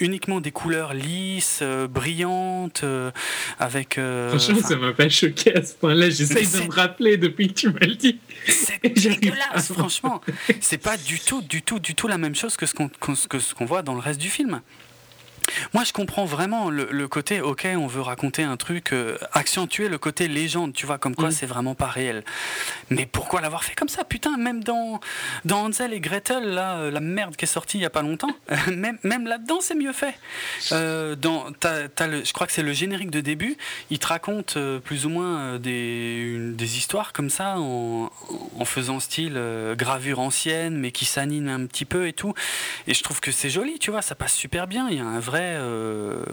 uniquement 0.00 0.40
des 0.40 0.52
couleurs 0.52 0.94
lisses, 0.94 1.60
euh, 1.62 1.86
brillantes, 1.86 2.84
avec. 3.58 3.98
Franchement, 4.28 4.60
ça 4.60 4.76
m'a 4.76 4.92
pas 4.92 5.08
choqué 5.08 5.54
à 5.54 5.62
ce 5.64 5.74
point-là. 5.74 6.10
J'essaye 6.10 6.46
de 6.46 6.66
me 6.66 6.72
rappeler 6.72 7.16
depuis 7.16 7.48
que 7.48 7.54
tu 7.54 7.70
m'as 7.70 7.86
le 7.86 7.94
dit. 7.94 8.18
C'est 8.46 8.82
dégueulasse, 8.82 9.72
franchement 9.72 10.20
c'est 10.60 10.78
pas 10.78 10.96
du 10.96 11.20
tout, 11.20 11.42
du 11.42 11.62
tout, 11.62 11.78
du 11.78 11.94
tout 11.94 12.08
la 12.08 12.18
même 12.18 12.34
chose 12.34 12.56
que 12.56 12.66
ce 12.66 12.74
qu'on 12.74 12.88
qu'on 12.88 13.64
voit 13.64 13.82
dans 13.82 13.94
le 13.94 14.00
reste 14.00 14.20
du 14.20 14.30
film. 14.30 14.60
Moi, 15.74 15.84
je 15.84 15.92
comprends 15.92 16.24
vraiment 16.24 16.70
le, 16.70 17.08
côté, 17.08 17.40
ok, 17.40 17.66
on 17.76 17.86
veut 17.86 18.00
raconter 18.00 18.42
un 18.42 18.56
truc, 18.56 18.92
euh, 18.92 19.16
accentuer 19.32 19.88
le 19.88 19.98
côté 19.98 20.28
légende, 20.28 20.72
tu 20.72 20.86
vois, 20.86 20.98
comme 20.98 21.14
quoi 21.14 21.28
mm. 21.28 21.32
c'est 21.32 21.46
vraiment 21.46 21.74
pas 21.74 21.86
réel. 21.86 22.24
Mais 22.90 23.06
pourquoi 23.06 23.40
l'avoir 23.40 23.64
fait 23.64 23.74
comme 23.74 23.88
ça 23.88 24.04
Putain, 24.04 24.36
même 24.36 24.62
dans, 24.64 25.00
dans 25.44 25.66
Hansel 25.66 25.92
et 25.92 26.00
Gretel, 26.00 26.44
là, 26.44 26.78
euh, 26.78 26.90
la 26.90 27.00
merde 27.00 27.36
qui 27.36 27.44
est 27.44 27.48
sortie 27.48 27.78
il 27.78 27.82
y 27.82 27.86
a 27.86 27.90
pas 27.90 28.02
longtemps, 28.02 28.34
même, 28.72 28.98
même 29.02 29.26
là-dedans, 29.26 29.58
c'est 29.60 29.74
mieux 29.74 29.92
fait. 29.92 30.14
Euh, 30.72 31.14
dans, 31.14 31.46
le, 31.46 32.24
je 32.24 32.32
crois 32.32 32.46
que 32.46 32.52
c'est 32.52 32.62
le 32.62 32.72
générique 32.72 33.10
de 33.10 33.20
début, 33.20 33.56
il 33.90 33.98
te 33.98 34.06
raconte 34.06 34.58
plus 34.84 35.06
ou 35.06 35.10
moins 35.10 35.58
des, 35.58 36.38
des 36.52 36.78
histoires 36.78 37.12
comme 37.12 37.30
ça, 37.30 37.58
en, 37.58 38.10
en 38.58 38.64
faisant 38.64 39.00
style 39.00 39.40
gravure 39.76 40.20
ancienne, 40.20 40.76
mais 40.76 40.90
qui 40.90 41.04
s'anime 41.04 41.48
un 41.48 41.66
petit 41.66 41.84
peu 41.84 42.08
et 42.08 42.12
tout. 42.12 42.34
Et 42.86 42.94
je 42.94 43.02
trouve 43.02 43.20
que 43.20 43.30
c'est 43.30 43.50
joli, 43.50 43.78
tu 43.78 43.90
vois, 43.90 44.02
ça 44.02 44.14
passe 44.14 44.34
super 44.34 44.66
bien. 44.66 44.88
Il 44.90 44.96
y 44.96 45.00
a 45.00 45.04
un 45.04 45.20
vrai 45.20 45.35
euh, 45.40 46.24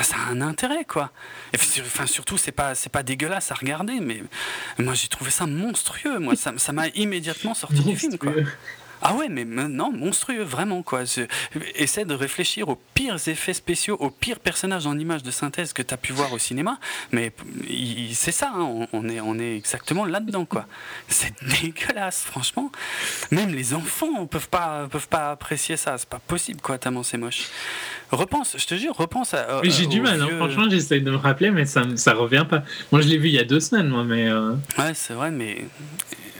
ça 0.00 0.16
a 0.16 0.30
un 0.30 0.40
intérêt, 0.40 0.84
quoi. 0.84 1.10
Et, 1.52 1.56
enfin, 1.80 2.06
surtout, 2.06 2.36
c'est 2.36 2.52
pas, 2.52 2.74
c'est 2.74 2.90
pas 2.90 3.02
dégueulasse 3.02 3.50
à 3.52 3.54
regarder, 3.54 4.00
mais 4.00 4.22
moi 4.78 4.94
j'ai 4.94 5.08
trouvé 5.08 5.30
ça 5.30 5.46
monstrueux. 5.46 6.18
Moi, 6.18 6.34
ça, 6.36 6.72
m'a 6.72 6.88
immédiatement 6.88 7.54
sorti 7.54 7.82
du 7.82 7.96
film, 7.96 8.18
quoi. 8.18 8.32
Ah 9.04 9.14
ouais, 9.14 9.28
mais 9.28 9.44
non, 9.44 9.92
monstrueux, 9.92 10.42
vraiment, 10.42 10.82
quoi. 10.82 11.02
essaie 11.74 12.04
de 12.04 12.14
réfléchir 12.14 12.68
aux 12.68 12.78
pires 12.94 13.16
effets 13.26 13.52
spéciaux, 13.52 13.96
aux 13.98 14.10
pires 14.10 14.38
personnages 14.38 14.86
en 14.86 14.96
images 14.96 15.24
de 15.24 15.32
synthèse 15.32 15.72
que 15.72 15.82
tu 15.82 15.92
as 15.92 15.96
pu 15.96 16.12
voir 16.12 16.32
au 16.32 16.38
cinéma, 16.38 16.78
mais 17.10 17.32
c'est 18.12 18.30
ça, 18.30 18.52
hein, 18.54 18.86
on, 18.92 19.08
est, 19.08 19.20
on 19.20 19.38
est 19.40 19.56
exactement 19.56 20.04
là-dedans, 20.04 20.44
quoi. 20.44 20.66
C'est 21.08 21.32
dégueulasse, 21.62 22.22
franchement. 22.22 22.70
Même 23.32 23.52
les 23.54 23.74
enfants 23.74 24.26
peuvent 24.26 24.48
pas, 24.48 24.86
peuvent 24.88 25.08
pas 25.08 25.32
apprécier 25.32 25.76
ça, 25.76 25.98
c'est 25.98 26.08
pas 26.08 26.20
possible, 26.20 26.60
quoi, 26.60 26.78
tellement 26.78 27.02
c'est 27.02 27.18
moche. 27.18 27.48
Repense, 28.12 28.56
je 28.58 28.66
te 28.66 28.74
jure, 28.76 28.94
repense 28.94 29.34
à. 29.34 29.62
j'ai 29.64 29.86
du 29.86 30.00
mal, 30.00 30.22
hein. 30.22 30.28
franchement, 30.36 30.68
j'essaie 30.70 31.00
de 31.00 31.10
me 31.10 31.16
rappeler, 31.16 31.50
mais 31.50 31.64
ça, 31.64 31.82
ça 31.96 32.14
revient 32.14 32.46
pas. 32.48 32.62
Moi, 32.92 33.00
je 33.00 33.08
l'ai 33.08 33.18
vu 33.18 33.28
il 33.28 33.34
y 33.34 33.38
a 33.38 33.44
deux 33.44 33.60
semaines, 33.60 33.88
moi, 33.88 34.04
mais. 34.04 34.28
Euh, 34.28 34.52
ouais, 34.78 34.92
c'est 34.94 35.14
vrai, 35.14 35.30
mais 35.30 35.64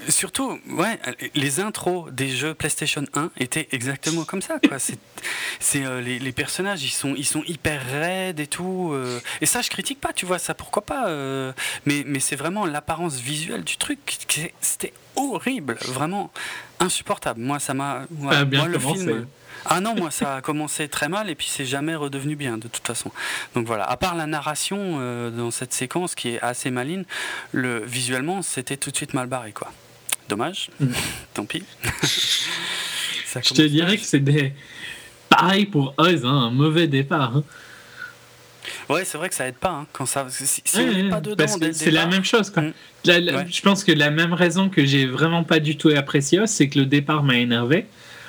surtout, 0.09 0.59
ouais, 0.70 0.99
les 1.35 1.61
intros 1.61 2.11
des 2.12 2.29
jeux 2.29 2.55
PlayStation 2.55 3.05
1 3.15 3.31
étaient 3.39 3.69
exactement 3.73 4.24
comme 4.24 4.43
ça. 4.43 4.59
Quoi. 4.66 4.79
C'est, 4.79 4.99
c'est 5.61 5.85
euh, 5.85 6.01
les, 6.01 6.33
personnages, 6.33 6.83
ils 6.83 6.91
sont, 6.91 7.15
ils 7.16 7.27
sont 7.27 7.43
hyper 7.47 7.83
raides 7.85 8.41
et 8.41 8.47
tout. 8.47 8.91
Euh. 8.93 9.20
et 9.41 9.47
ça, 9.47 9.62
je 9.62 9.70
critique 9.70 10.01
pas, 10.01 10.12
tu 10.12 10.27
vois, 10.27 10.39
ça, 10.39 10.55
pourquoi 10.55 10.85
pas. 10.85 11.09
Euh. 11.09 11.53
mais, 11.87 12.05
mais 12.07 12.20
c'est 12.20 12.37
vraiment 12.37 12.66
l'apparence 12.66 13.16
visuelle 13.16 13.65
du 13.65 13.77
truc. 13.77 13.99
C'était 14.61 14.93
horrible, 15.16 15.77
vraiment 15.87 16.33
insupportable. 16.81 17.41
Moi, 17.41 17.59
ça 17.59 17.74
m'a. 17.74 18.07
Ouais, 18.19 18.45
bien 18.45 18.61
moi, 18.61 18.69
le 18.69 18.79
film. 18.79 19.27
Ah 19.65 19.81
non, 19.81 19.95
moi 19.95 20.11
ça 20.11 20.37
a 20.37 20.41
commencé 20.41 20.89
très 20.89 21.09
mal 21.09 21.31
et 21.31 21.37
puis 21.37 21.47
c'est 21.49 21.65
jamais 21.65 21.95
redevenu 21.95 22.35
bien 22.35 22.59
de 22.59 22.66
toute 22.66 22.85
façon. 22.85 23.12
Donc 23.55 23.65
voilà, 23.65 23.85
à 23.85 23.97
part 23.97 24.16
la 24.16 24.27
narration 24.27 25.31
dans 25.31 25.53
cette 25.53 25.73
séquence 25.73 26.16
qui 26.16 26.31
est 26.31 26.41
assez 26.41 26.73
maligne, 26.73 27.05
le, 27.53 27.79
visuellement 27.85 28.43
c'était 28.43 28.77
tout 28.77 28.91
de 28.91 28.97
suite 28.97 29.15
mal 29.15 29.29
barré 29.29 29.53
quoi. 29.53 29.70
Dommage. 30.33 30.71
Mm. 30.81 30.87
Tant 31.35 31.45
pis. 31.45 31.63
Je 33.35 33.53
te 33.53 33.63
dirais 33.63 33.99
que 33.99 34.05
c'est 34.05 34.21
des. 34.21 34.55
Pareil 35.29 35.67
pour 35.67 35.93
Oz, 35.99 36.25
hein, 36.25 36.29
un 36.29 36.51
mauvais 36.51 36.87
départ. 36.87 37.37
Hein. 37.37 37.45
Ouais, 38.89 39.05
c'est 39.05 39.19
vrai 39.19 39.29
que 39.29 39.35
ça 39.35 39.47
aide 39.47 39.57
pas 39.57 39.71
hein, 39.71 39.87
quand 39.93 40.07
ça. 40.07 40.27
Si, 40.31 40.63
pas 41.11 41.21
dedans, 41.21 41.45
c'est 41.73 41.91
la 41.91 42.07
même 42.07 42.25
chose. 42.25 42.49
Quoi. 42.49 42.63
Mm. 42.63 42.73
Je 43.05 43.61
pense 43.61 43.85
que 43.85 43.93
la 43.93 44.11
même 44.11 44.33
raison 44.33 44.71
que 44.71 44.87
j'ai 44.87 45.05
vraiment 45.05 45.45
pas 45.45 45.61
du 45.61 45.77
tout 45.77 45.91
apprécié 45.91 46.41
Oz, 46.41 46.49
c'est 46.49 46.71
que 46.71 46.79
le 46.79 46.87
départ 46.87 47.23
m'a 47.23 47.37
énervé. 47.37 47.85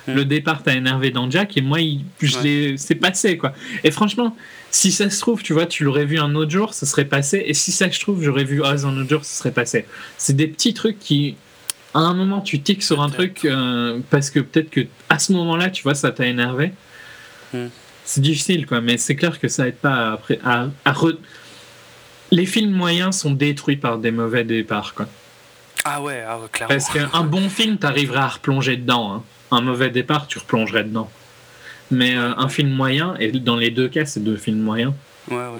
Mm. 0.07 0.13
Le 0.13 0.25
départ 0.25 0.61
t'a 0.61 0.73
énervé 0.73 1.09
dans 1.09 1.29
Jack 1.31 1.55
et 1.55 1.61
moi, 1.61 1.79
je 2.21 2.75
c'est 2.75 2.95
passé 2.95 3.37
quoi. 3.37 3.53
Et 3.85 3.91
franchement, 3.91 4.35
si 4.71 4.91
ça 4.91 5.09
se 5.09 5.21
trouve, 5.21 5.41
tu 5.41 5.53
vois, 5.53 5.67
tu 5.67 5.85
l'aurais 5.85 6.05
vu 6.05 6.19
un 6.19 6.35
autre 6.35 6.51
jour, 6.51 6.73
ça 6.73 6.85
serait 6.85 7.05
passé. 7.05 7.43
Et 7.45 7.53
si 7.53 7.71
ça 7.71 7.89
se 7.89 7.99
trouve, 8.01 8.21
j'aurais 8.21 8.43
vu 8.43 8.61
Oz 8.61 8.85
un 8.85 8.97
autre 8.97 9.09
jour, 9.09 9.23
ça 9.23 9.37
serait 9.37 9.53
passé. 9.53 9.85
C'est 10.17 10.35
des 10.35 10.47
petits 10.47 10.73
trucs 10.73 10.99
qui, 10.99 11.37
à 11.93 11.99
un 11.99 12.13
moment 12.13 12.41
tu 12.41 12.61
tiques 12.61 12.83
sur 12.83 13.01
un 13.01 13.09
truc 13.09 13.45
euh, 13.45 13.99
parce 14.09 14.29
que 14.29 14.39
peut-être 14.39 14.69
que 14.69 14.81
à 15.09 15.19
ce 15.19 15.31
moment-là, 15.33 15.69
tu 15.69 15.83
vois, 15.83 15.95
ça 15.95 16.11
t'a 16.11 16.25
énervé. 16.25 16.71
Hmm. 17.53 17.67
C'est 18.05 18.21
difficile, 18.21 18.65
quoi, 18.65 18.81
mais 18.81 18.97
c'est 18.97 19.15
clair 19.15 19.39
que 19.39 19.47
ça 19.47 19.67
aide 19.67 19.77
pas 19.77 20.13
après 20.13 20.39
à, 20.43 20.67
Les 22.31 22.45
films 22.45 22.71
moyens 22.71 23.17
sont 23.17 23.31
détruits 23.31 23.77
par 23.77 23.97
des 23.97 24.11
mauvais 24.11 24.43
départs, 24.43 24.93
quoi. 24.93 25.07
Ah 25.85 26.01
ouais, 26.01 26.23
ah 26.27 26.39
clairement. 26.51 26.73
Parce 26.73 26.89
qu'un 26.89 27.23
bon 27.23 27.49
film, 27.49 27.77
t'arriveras 27.77 28.23
à 28.23 28.27
replonger 28.29 28.77
dedans. 28.77 29.13
Hein. 29.13 29.23
Un 29.51 29.61
mauvais 29.61 29.89
départ, 29.89 30.27
tu 30.27 30.39
replongerais 30.39 30.85
dedans. 30.85 31.09
Mais 31.91 32.15
euh, 32.15 32.33
un 32.37 32.49
film 32.49 32.71
moyen, 32.71 33.15
et 33.19 33.31
dans 33.31 33.57
les 33.57 33.69
deux 33.69 33.89
cas, 33.89 34.05
c'est 34.05 34.23
deux 34.23 34.37
films 34.37 34.61
moyens. 34.61 34.93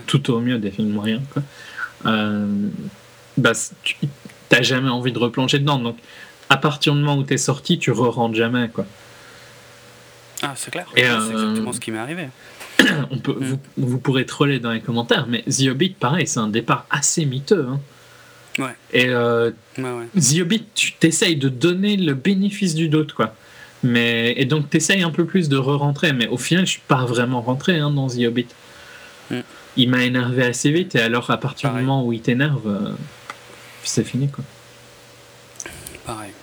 Tout 0.08 0.32
au 0.32 0.40
mieux 0.40 0.58
des 0.58 0.72
films 0.72 0.92
moyens, 0.92 1.22
quoi. 1.32 1.44
Euh, 2.06 2.48
bah, 3.38 3.52
tu, 3.84 3.96
t'as 4.54 4.62
jamais 4.62 4.90
envie 4.90 5.12
de 5.12 5.20
replonger 5.20 5.60
dedans. 5.60 5.80
Donc, 5.80 5.98
à 6.50 6.58
partir 6.58 6.94
du 6.94 7.00
moment 7.00 7.18
où 7.18 7.24
t'es 7.24 7.38
sorti, 7.38 7.80
tu 7.80 7.92
re-rentres 7.92 8.36
jamais, 8.36 8.70
quoi. 8.70 8.86
Ah, 10.44 10.54
c'est 10.56 10.72
clair. 10.72 10.86
c'est 10.94 11.06
euh, 11.06 11.32
exactement 11.32 11.74
ce 11.74 11.80
qui 11.80 11.92
m'est 11.92 12.00
arrivé. 12.00 12.28
On 13.12 13.18
peut, 13.18 13.34
mm. 13.34 13.58
vous, 13.78 13.98
pourrez 13.98 14.26
troller 14.26 14.60
dans 14.60 14.72
les 14.72 14.82
commentaires, 14.82 15.26
mais 15.28 15.44
The 15.44 15.70
Hobbit, 15.70 15.96
pareil, 16.00 16.28
c'est 16.28 16.40
un 16.40 16.50
départ 16.50 16.86
assez 16.92 17.26
miteux. 17.26 17.68
Hein. 17.68 17.80
Ouais. 18.60 18.76
Et 18.92 19.08
euh, 19.08 19.52
The 19.78 20.42
Hobbit, 20.42 20.66
tu 20.76 20.94
t'essayes 20.94 21.38
de 21.38 21.50
donner 21.50 21.98
le 21.98 22.14
bénéfice 22.14 22.76
du 22.76 22.90
doute, 22.90 23.14
quoi. 23.14 23.34
Mais, 23.82 24.34
et 24.38 24.46
donc, 24.46 24.70
t'essayes 24.70 25.02
un 25.02 25.12
peu 25.12 25.26
plus 25.26 25.50
de 25.50 25.58
re-rentrer, 25.58 26.14
mais 26.14 26.28
au 26.28 26.38
final, 26.38 26.66
je 26.66 26.72
suis 26.72 26.82
pas 26.88 27.06
vraiment 27.06 27.42
rentré 27.42 27.80
hein, 27.80 27.90
dans 27.90 28.08
The 28.08 28.26
Hobbit. 28.28 28.48
Mm. 29.32 29.40
Il 29.78 29.90
m'a 29.90 30.04
énervé 30.04 30.44
assez 30.44 30.72
vite, 30.72 30.96
et 30.96 31.00
alors, 31.00 31.32
à 31.32 31.38
partir 31.38 31.74
du 31.74 31.82
moment 31.82 32.06
où 32.06 32.14
il 32.14 32.22
t'énerve. 32.22 32.68
Euh, 32.68 32.92
c'est 33.84 34.04
fini 34.04 34.30
quoi. 34.30 34.44
Pareil. 36.06 36.34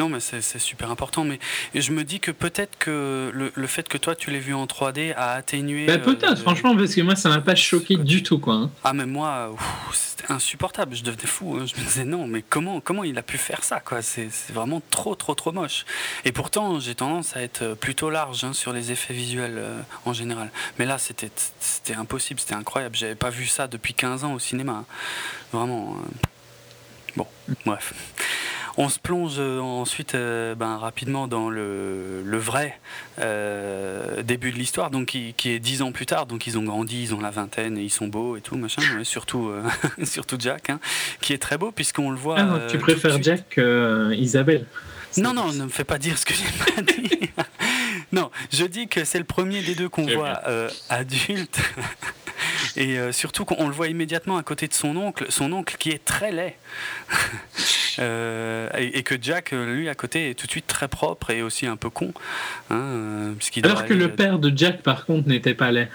Non, 0.00 0.08
mais 0.08 0.20
c'est 0.20 0.58
super 0.58 0.90
important. 0.90 1.24
Mais 1.24 1.38
je 1.74 1.92
me 1.92 2.04
dis 2.04 2.20
que 2.20 2.30
peut-être 2.30 2.78
que 2.78 3.30
le, 3.34 3.66
fait 3.66 3.86
que 3.86 3.98
toi 3.98 4.16
tu 4.16 4.30
l'aies 4.30 4.38
vu 4.38 4.54
en 4.54 4.64
3D 4.64 5.12
a 5.14 5.32
atténué. 5.32 5.84
Bah, 5.84 5.98
peut-être, 5.98 6.38
franchement, 6.38 6.74
parce 6.74 6.94
que 6.94 7.02
moi 7.02 7.16
ça 7.16 7.28
m'a 7.28 7.42
pas 7.42 7.54
choqué 7.54 7.98
du 7.98 8.22
tout, 8.22 8.38
quoi. 8.38 8.54
Hein. 8.54 8.70
Ah, 8.82 8.94
mais 8.94 9.04
moi, 9.04 9.54
c'était 9.92 10.32
insupportable. 10.32 10.96
Je 10.96 11.02
devenais 11.02 11.26
fou. 11.26 11.58
Hein. 11.60 11.66
Je 11.66 11.78
me 11.78 11.86
disais 11.86 12.06
non, 12.06 12.26
mais 12.26 12.40
comment, 12.40 12.80
comment 12.80 13.04
il 13.04 13.18
a 13.18 13.22
pu 13.22 13.36
faire 13.36 13.62
ça, 13.62 13.80
quoi 13.80 14.00
C'est 14.00 14.30
vraiment 14.50 14.80
trop, 14.90 15.14
trop, 15.14 15.34
trop 15.34 15.52
moche. 15.52 15.84
Et 16.24 16.32
pourtant, 16.32 16.80
j'ai 16.80 16.94
tendance 16.94 17.36
à 17.36 17.42
être 17.42 17.74
plutôt 17.74 18.08
large 18.08 18.42
hein, 18.42 18.54
sur 18.54 18.72
les 18.72 18.92
effets 18.92 19.12
visuels 19.12 19.58
euh, 19.58 19.80
en 20.06 20.14
général. 20.14 20.50
Mais 20.78 20.86
là, 20.86 20.96
c'était 20.96 21.30
impossible, 21.94 22.40
c'était 22.40 22.54
incroyable. 22.54 22.96
J'avais 22.96 23.16
pas 23.16 23.28
vu 23.28 23.44
ça 23.44 23.68
depuis 23.68 23.92
15 23.92 24.24
ans 24.24 24.32
au 24.32 24.38
cinéma. 24.38 24.86
Vraiment. 25.52 25.94
Euh, 25.98 26.28
bon, 27.16 27.26
bref. 27.66 27.92
On 28.82 28.88
se 28.88 28.98
plonge 28.98 29.34
euh, 29.38 29.60
ensuite 29.60 30.14
euh, 30.14 30.54
ben, 30.54 30.78
rapidement 30.78 31.28
dans 31.28 31.50
le, 31.50 32.22
vrai 32.38 32.80
euh, 33.18 34.22
début 34.22 34.52
de 34.52 34.56
l'histoire, 34.56 34.90
donc 34.90 35.08
qui, 35.08 35.34
est 35.44 35.58
dix 35.58 35.82
ans 35.82 35.92
plus 35.92 36.06
tard. 36.06 36.24
Donc 36.24 36.46
ils 36.46 36.56
ont 36.56 36.62
grandi, 36.62 37.02
ils 37.02 37.14
ont 37.14 37.20
la 37.20 37.30
vingtaine, 37.30 37.76
et 37.76 37.82
ils 37.82 37.90
sont 37.90 38.06
beaux 38.06 38.38
et 38.38 38.40
tout, 38.40 38.56
machin. 38.56 38.80
surtout, 39.02 39.52
surtout 40.04 40.36
Jack, 40.38 40.70
hein, 40.70 40.80
qui 41.20 41.34
est 41.34 41.38
très 41.38 41.58
beau 41.58 41.72
puisqu'on 41.72 42.10
le 42.10 42.16
voit. 42.16 42.36
Ah, 42.38 42.60
tu 42.70 42.78
préfères 42.78 43.22
Jack 43.22 43.50
qu'Isabelle 43.50 44.64
Non, 45.18 45.34
non, 45.34 45.52
ne 45.52 45.64
me 45.64 45.68
fais 45.68 45.84
pas 45.84 45.98
dire 45.98 46.16
ce 46.16 46.24
que 46.24 46.32
j'ai 46.32 46.74
pas 46.74 46.80
dit. 46.80 47.28
non, 48.12 48.30
je 48.52 48.64
dis 48.64 48.88
que 48.88 49.04
c'est 49.04 49.18
le 49.18 49.24
premier 49.24 49.62
des 49.62 49.74
deux 49.74 49.88
qu'on 49.88 50.06
voit 50.06 50.42
adulte. 50.88 51.60
Et 52.76 52.98
euh, 52.98 53.12
surtout 53.12 53.44
qu'on 53.44 53.66
le 53.66 53.74
voit 53.74 53.88
immédiatement 53.88 54.36
à 54.36 54.42
côté 54.42 54.68
de 54.68 54.74
son 54.74 54.96
oncle, 54.96 55.26
son 55.28 55.52
oncle 55.52 55.76
qui 55.78 55.90
est 55.90 56.04
très 56.04 56.32
laid. 56.32 56.56
Euh, 57.98 58.70
et, 58.78 59.02
que 59.02 59.16
Jack, 59.20 59.50
lui, 59.50 59.88
à 59.90 59.94
côté, 59.94 60.30
est 60.30 60.34
tout 60.34 60.46
de 60.46 60.50
suite 60.50 60.66
très 60.66 60.88
propre 60.88 61.30
et 61.30 61.42
aussi 61.42 61.66
un 61.66 61.76
peu 61.76 61.90
con. 61.90 62.14
Hein, 62.70 62.76
euh, 62.76 63.34
Alors 63.62 63.84
que 63.84 63.92
le 63.92 64.12
père 64.12 64.38
de 64.38 64.56
Jack, 64.56 64.80
par 64.82 65.04
contre, 65.04 65.28
n'était 65.28 65.52
pas 65.52 65.70
laid. 65.70 65.90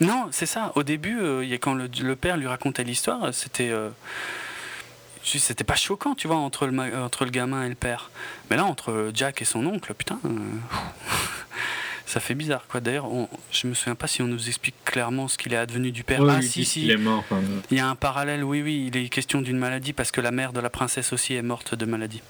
Non, 0.00 0.28
c'est 0.30 0.46
ça. 0.46 0.72
Au 0.76 0.82
début, 0.82 1.18
quand 1.60 1.74
le, 1.74 2.16
père 2.16 2.38
lui 2.38 2.46
racontait 2.46 2.84
l'histoire, 2.84 3.34
c'était 3.34 3.70
c'était 5.24 5.64
pas 5.64 5.74
choquant, 5.74 6.14
tu 6.14 6.26
vois, 6.26 6.36
entre 6.36 6.66
le, 6.66 6.96
entre 6.96 7.24
le 7.26 7.30
gamin 7.30 7.64
et 7.64 7.68
le 7.68 7.74
père. 7.74 8.10
Mais 8.48 8.56
là, 8.56 8.64
entre 8.64 9.10
Jack 9.12 9.42
et 9.42 9.44
son 9.44 9.66
oncle, 9.66 9.92
putain 9.92 10.20
ça 12.12 12.20
fait 12.20 12.34
bizarre 12.34 12.66
quoi. 12.68 12.80
D'ailleurs, 12.80 13.08
je 13.50 13.66
me 13.66 13.72
souviens 13.72 13.94
pas 13.94 14.06
si 14.06 14.20
on 14.20 14.26
nous 14.26 14.48
explique 14.48 14.74
clairement 14.84 15.28
ce 15.28 15.38
qu'il 15.38 15.54
est 15.54 15.56
advenu 15.56 15.92
du 15.92 16.04
père. 16.04 16.22
ah 16.28 16.42
si 16.42 16.66
si. 16.66 16.82
Il 16.82 16.90
est 16.90 16.98
mort. 16.98 17.24
Il 17.70 17.78
y 17.78 17.80
a 17.80 17.88
un 17.88 17.94
parallèle, 17.94 18.44
oui 18.44 18.60
oui, 18.60 18.90
il 18.92 18.96
est 18.98 19.08
question 19.08 19.40
d'une 19.40 19.56
maladie 19.56 19.94
parce 19.94 20.10
que 20.10 20.20
la 20.20 20.30
mère 20.30 20.52
de 20.52 20.60
la 20.60 20.68
princesse 20.68 21.14
aussi 21.14 21.32
est 21.32 21.40
morte 21.40 21.74
de 21.74 21.86
maladie. 21.86 22.20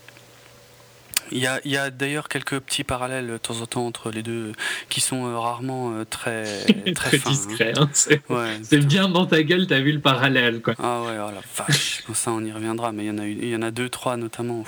Il 1.33 1.39
y 1.39 1.47
a, 1.49 1.83
a 1.83 1.91
d'ailleurs 1.91 2.29
quelques 2.29 2.61
petits 2.61 2.85
parallèles 2.85 3.27
de 3.27 3.39
temps 3.39 3.61
en 3.61 3.67
temps 3.67 3.87
entre 3.87 4.13
les 4.13 4.23
deux 4.23 4.53
qui 4.89 5.01
sont 5.01 5.27
euh, 5.27 5.37
rarement 5.37 5.93
euh, 5.95 6.05
très 6.05 6.45
très, 6.95 7.11
très 7.11 7.17
hein. 7.17 7.31
discrets. 7.31 7.73
Hein. 7.77 7.89
C'est 8.63 8.87
bien 8.87 9.09
dans 9.09 9.27
ta 9.27 9.43
gueule, 9.43 9.67
t'as 9.67 9.81
vu 9.81 9.91
le 9.91 10.01
parallèle 10.01 10.61
quoi. 10.61 10.75
Ah 10.79 11.03
ouais, 11.03 11.17
oh 11.19 11.31
la 11.35 11.41
vache. 11.57 12.05
ça 12.15 12.31
on 12.31 12.45
y 12.45 12.53
reviendra, 12.53 12.93
mais 12.93 13.05
il 13.05 13.09
y 13.09 13.11
en 13.11 13.19
a, 13.19 13.27
il 13.27 13.49
y 13.49 13.57
en 13.57 13.63
a 13.63 13.73
deux 13.73 13.89
trois 13.89 14.17
notamment 14.17 14.65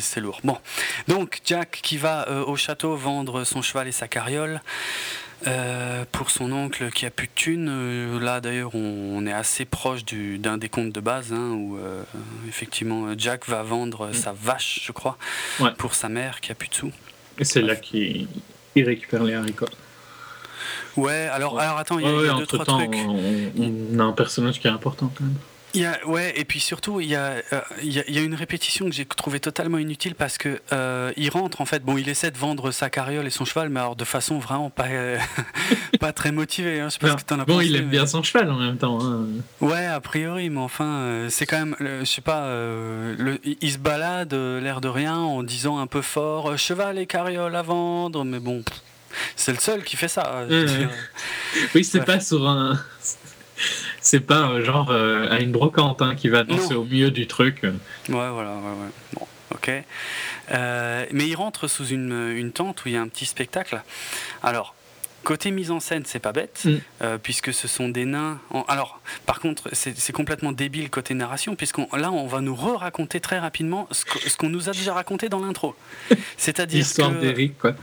c'est 0.00 0.20
lourd. 0.20 0.40
Bon, 0.44 0.58
donc 1.08 1.40
Jack 1.44 1.80
qui 1.82 1.96
va 1.96 2.28
euh, 2.28 2.44
au 2.44 2.56
château 2.56 2.96
vendre 2.96 3.44
son 3.44 3.62
cheval 3.62 3.88
et 3.88 3.92
sa 3.92 4.08
carriole. 4.08 4.60
Euh, 5.46 6.04
pour 6.10 6.30
son 6.30 6.52
oncle 6.52 6.90
qui 6.90 7.04
a 7.04 7.10
plus 7.10 7.26
de 7.26 7.32
thunes, 7.34 7.68
euh, 7.68 8.18
là 8.18 8.40
d'ailleurs 8.40 8.74
on, 8.74 9.26
est 9.26 9.32
assez 9.32 9.66
proche 9.66 10.02
d'un 10.04 10.56
des 10.56 10.70
comptes 10.70 10.92
de 10.92 11.00
base 11.00 11.32
hein, 11.32 11.50
où 11.50 11.76
euh, 11.76 12.02
effectivement 12.48 13.08
Jack 13.18 13.46
va 13.46 13.62
vendre 13.62 14.08
mm. 14.08 14.14
sa 14.14 14.32
vache, 14.32 14.80
je 14.84 14.92
crois, 14.92 15.18
pour 15.76 15.94
sa 15.94 16.08
mère 16.08 16.40
qui 16.40 16.50
a 16.50 16.54
plus 16.54 16.68
de 16.68 16.74
sous. 16.74 16.92
Et 17.38 17.44
c'est 17.44 17.60
là 17.60 17.76
qu'il 17.76 18.26
récupère 18.74 19.22
les 19.22 19.34
haricots. 19.34 19.66
Ouais, 20.96 21.28
alors, 21.30 21.58
alors 21.58 21.76
attends, 21.76 21.98
il 21.98 22.06
y 22.06 22.28
a, 22.28 22.34
deux, 22.34 22.46
trois 22.46 22.64
trucs. 22.64 22.94
on, 22.94 23.98
a 23.98 24.02
un 24.02 24.12
personnage 24.12 24.60
qui 24.60 24.66
est 24.66 24.70
important 24.70 25.12
quand 25.14 25.24
même. 25.24 25.34
Il 25.74 25.80
y 25.80 25.86
a, 25.86 25.98
ouais, 26.06 26.32
et 26.36 26.44
puis 26.44 26.60
surtout, 26.60 27.00
il 27.00 27.08
y, 27.08 27.16
a, 27.16 27.42
euh, 27.52 27.60
il, 27.82 27.92
y 27.92 28.18
a, 28.18 28.22
une 28.22 28.36
répétition 28.36 28.86
que 28.86 28.92
j'ai 28.92 29.04
trouvé 29.04 29.40
totalement 29.40 29.78
inutile 29.78 30.14
parce 30.14 30.38
que 30.38 30.60
euh, 30.72 31.12
il 31.16 31.28
rentre 31.30 31.60
en 31.60 31.64
fait, 31.64 31.84
bon, 31.84 31.98
il 31.98 32.08
essaie 32.08 32.30
de 32.30 32.38
vendre 32.38 32.70
sa 32.70 32.90
carriole 32.90 33.26
et 33.26 33.30
son 33.30 33.44
cheval, 33.44 33.70
mais 33.70 33.80
alors 33.80 33.96
de 33.96 34.04
façon 34.04 34.38
vraiment 34.38 34.70
pas, 34.70 34.86
pas 36.00 36.12
très 36.12 36.30
motivée. 36.30 36.78
Hein, 36.78 36.88
bon, 37.44 37.60
il 37.60 37.74
aime 37.74 37.88
bien 37.88 38.06
son 38.06 38.22
cheval 38.22 38.52
en 38.52 38.58
même 38.58 38.76
temps. 38.76 39.00
Hein. 39.02 39.26
Ouais, 39.60 39.86
a 39.86 39.98
priori, 40.00 40.48
mais 40.48 40.60
enfin, 40.60 40.98
euh, 41.00 41.28
c'est 41.28 41.44
quand 41.44 41.58
même, 41.58 41.76
je 41.80 42.04
sais 42.04 42.22
pas, 42.22 42.46
le, 42.46 43.40
il 43.44 43.72
se 43.72 43.78
balade 43.78 44.32
l'air 44.32 44.80
de 44.80 44.88
rien 44.88 45.16
en 45.16 45.42
disant 45.42 45.78
un 45.78 45.88
peu 45.88 46.02
fort 46.02 46.56
cheval 46.56 46.98
et 46.98 47.06
carriole 47.06 47.56
à 47.56 47.62
vendre, 47.62 48.24
mais 48.24 48.38
bon. 48.38 48.62
C'est 49.34 49.52
le 49.52 49.58
seul 49.58 49.82
qui 49.82 49.96
fait 49.96 50.08
ça. 50.08 50.44
oui, 51.74 51.84
c'est 51.84 52.04
pas 52.04 52.20
sur 52.20 52.48
un 52.48 52.78
c'est 54.04 54.20
pas 54.20 54.50
euh, 54.50 54.64
genre 54.64 54.90
euh, 54.90 55.26
à 55.30 55.40
une 55.40 55.50
brocante 55.50 56.02
hein, 56.02 56.14
qui 56.14 56.28
va 56.28 56.44
danser 56.44 56.74
au 56.74 56.84
milieu 56.84 57.10
du 57.10 57.26
truc. 57.26 57.62
Ouais, 57.62 57.72
voilà, 58.08 58.54
ouais, 58.54 58.82
ouais. 58.82 58.90
Bon, 59.14 59.26
ok. 59.52 59.70
Euh, 60.52 61.06
mais 61.10 61.26
il 61.26 61.34
rentre 61.34 61.66
sous 61.68 61.86
une, 61.86 62.32
une, 62.36 62.52
tente 62.52 62.84
où 62.84 62.88
il 62.88 62.94
y 62.94 62.96
a 62.96 63.00
un 63.00 63.08
petit 63.08 63.26
spectacle. 63.26 63.82
Alors, 64.42 64.74
Côté 65.22 65.50
mise 65.52 65.70
en 65.70 65.80
scène, 65.80 66.02
c'est 66.04 66.18
pas 66.18 66.32
bête, 66.32 66.66
mm. 66.66 67.16
puisque 67.22 67.54
ce 67.54 67.66
sont 67.66 67.88
des 67.88 68.04
nains. 68.04 68.38
Alors, 68.68 69.00
par 69.24 69.40
contre, 69.40 69.70
c'est 69.72 70.12
complètement 70.12 70.52
débile 70.52 70.90
côté 70.90 71.14
narration, 71.14 71.56
puisqu'on 71.56 71.88
là, 71.96 72.12
on 72.12 72.26
va 72.26 72.42
nous 72.42 72.54
re-raconter 72.54 73.20
très 73.20 73.38
rapidement 73.38 73.88
ce 73.90 74.36
qu'on 74.36 74.50
nous 74.50 74.68
a 74.68 74.72
déjà 74.72 74.92
raconté 74.92 75.30
dans 75.30 75.40
l'intro. 75.40 75.74
C'est-à-dire 76.36 76.80
l'histoire 76.80 77.10
d'Eric, 77.10 77.56
quoi. 77.56 77.74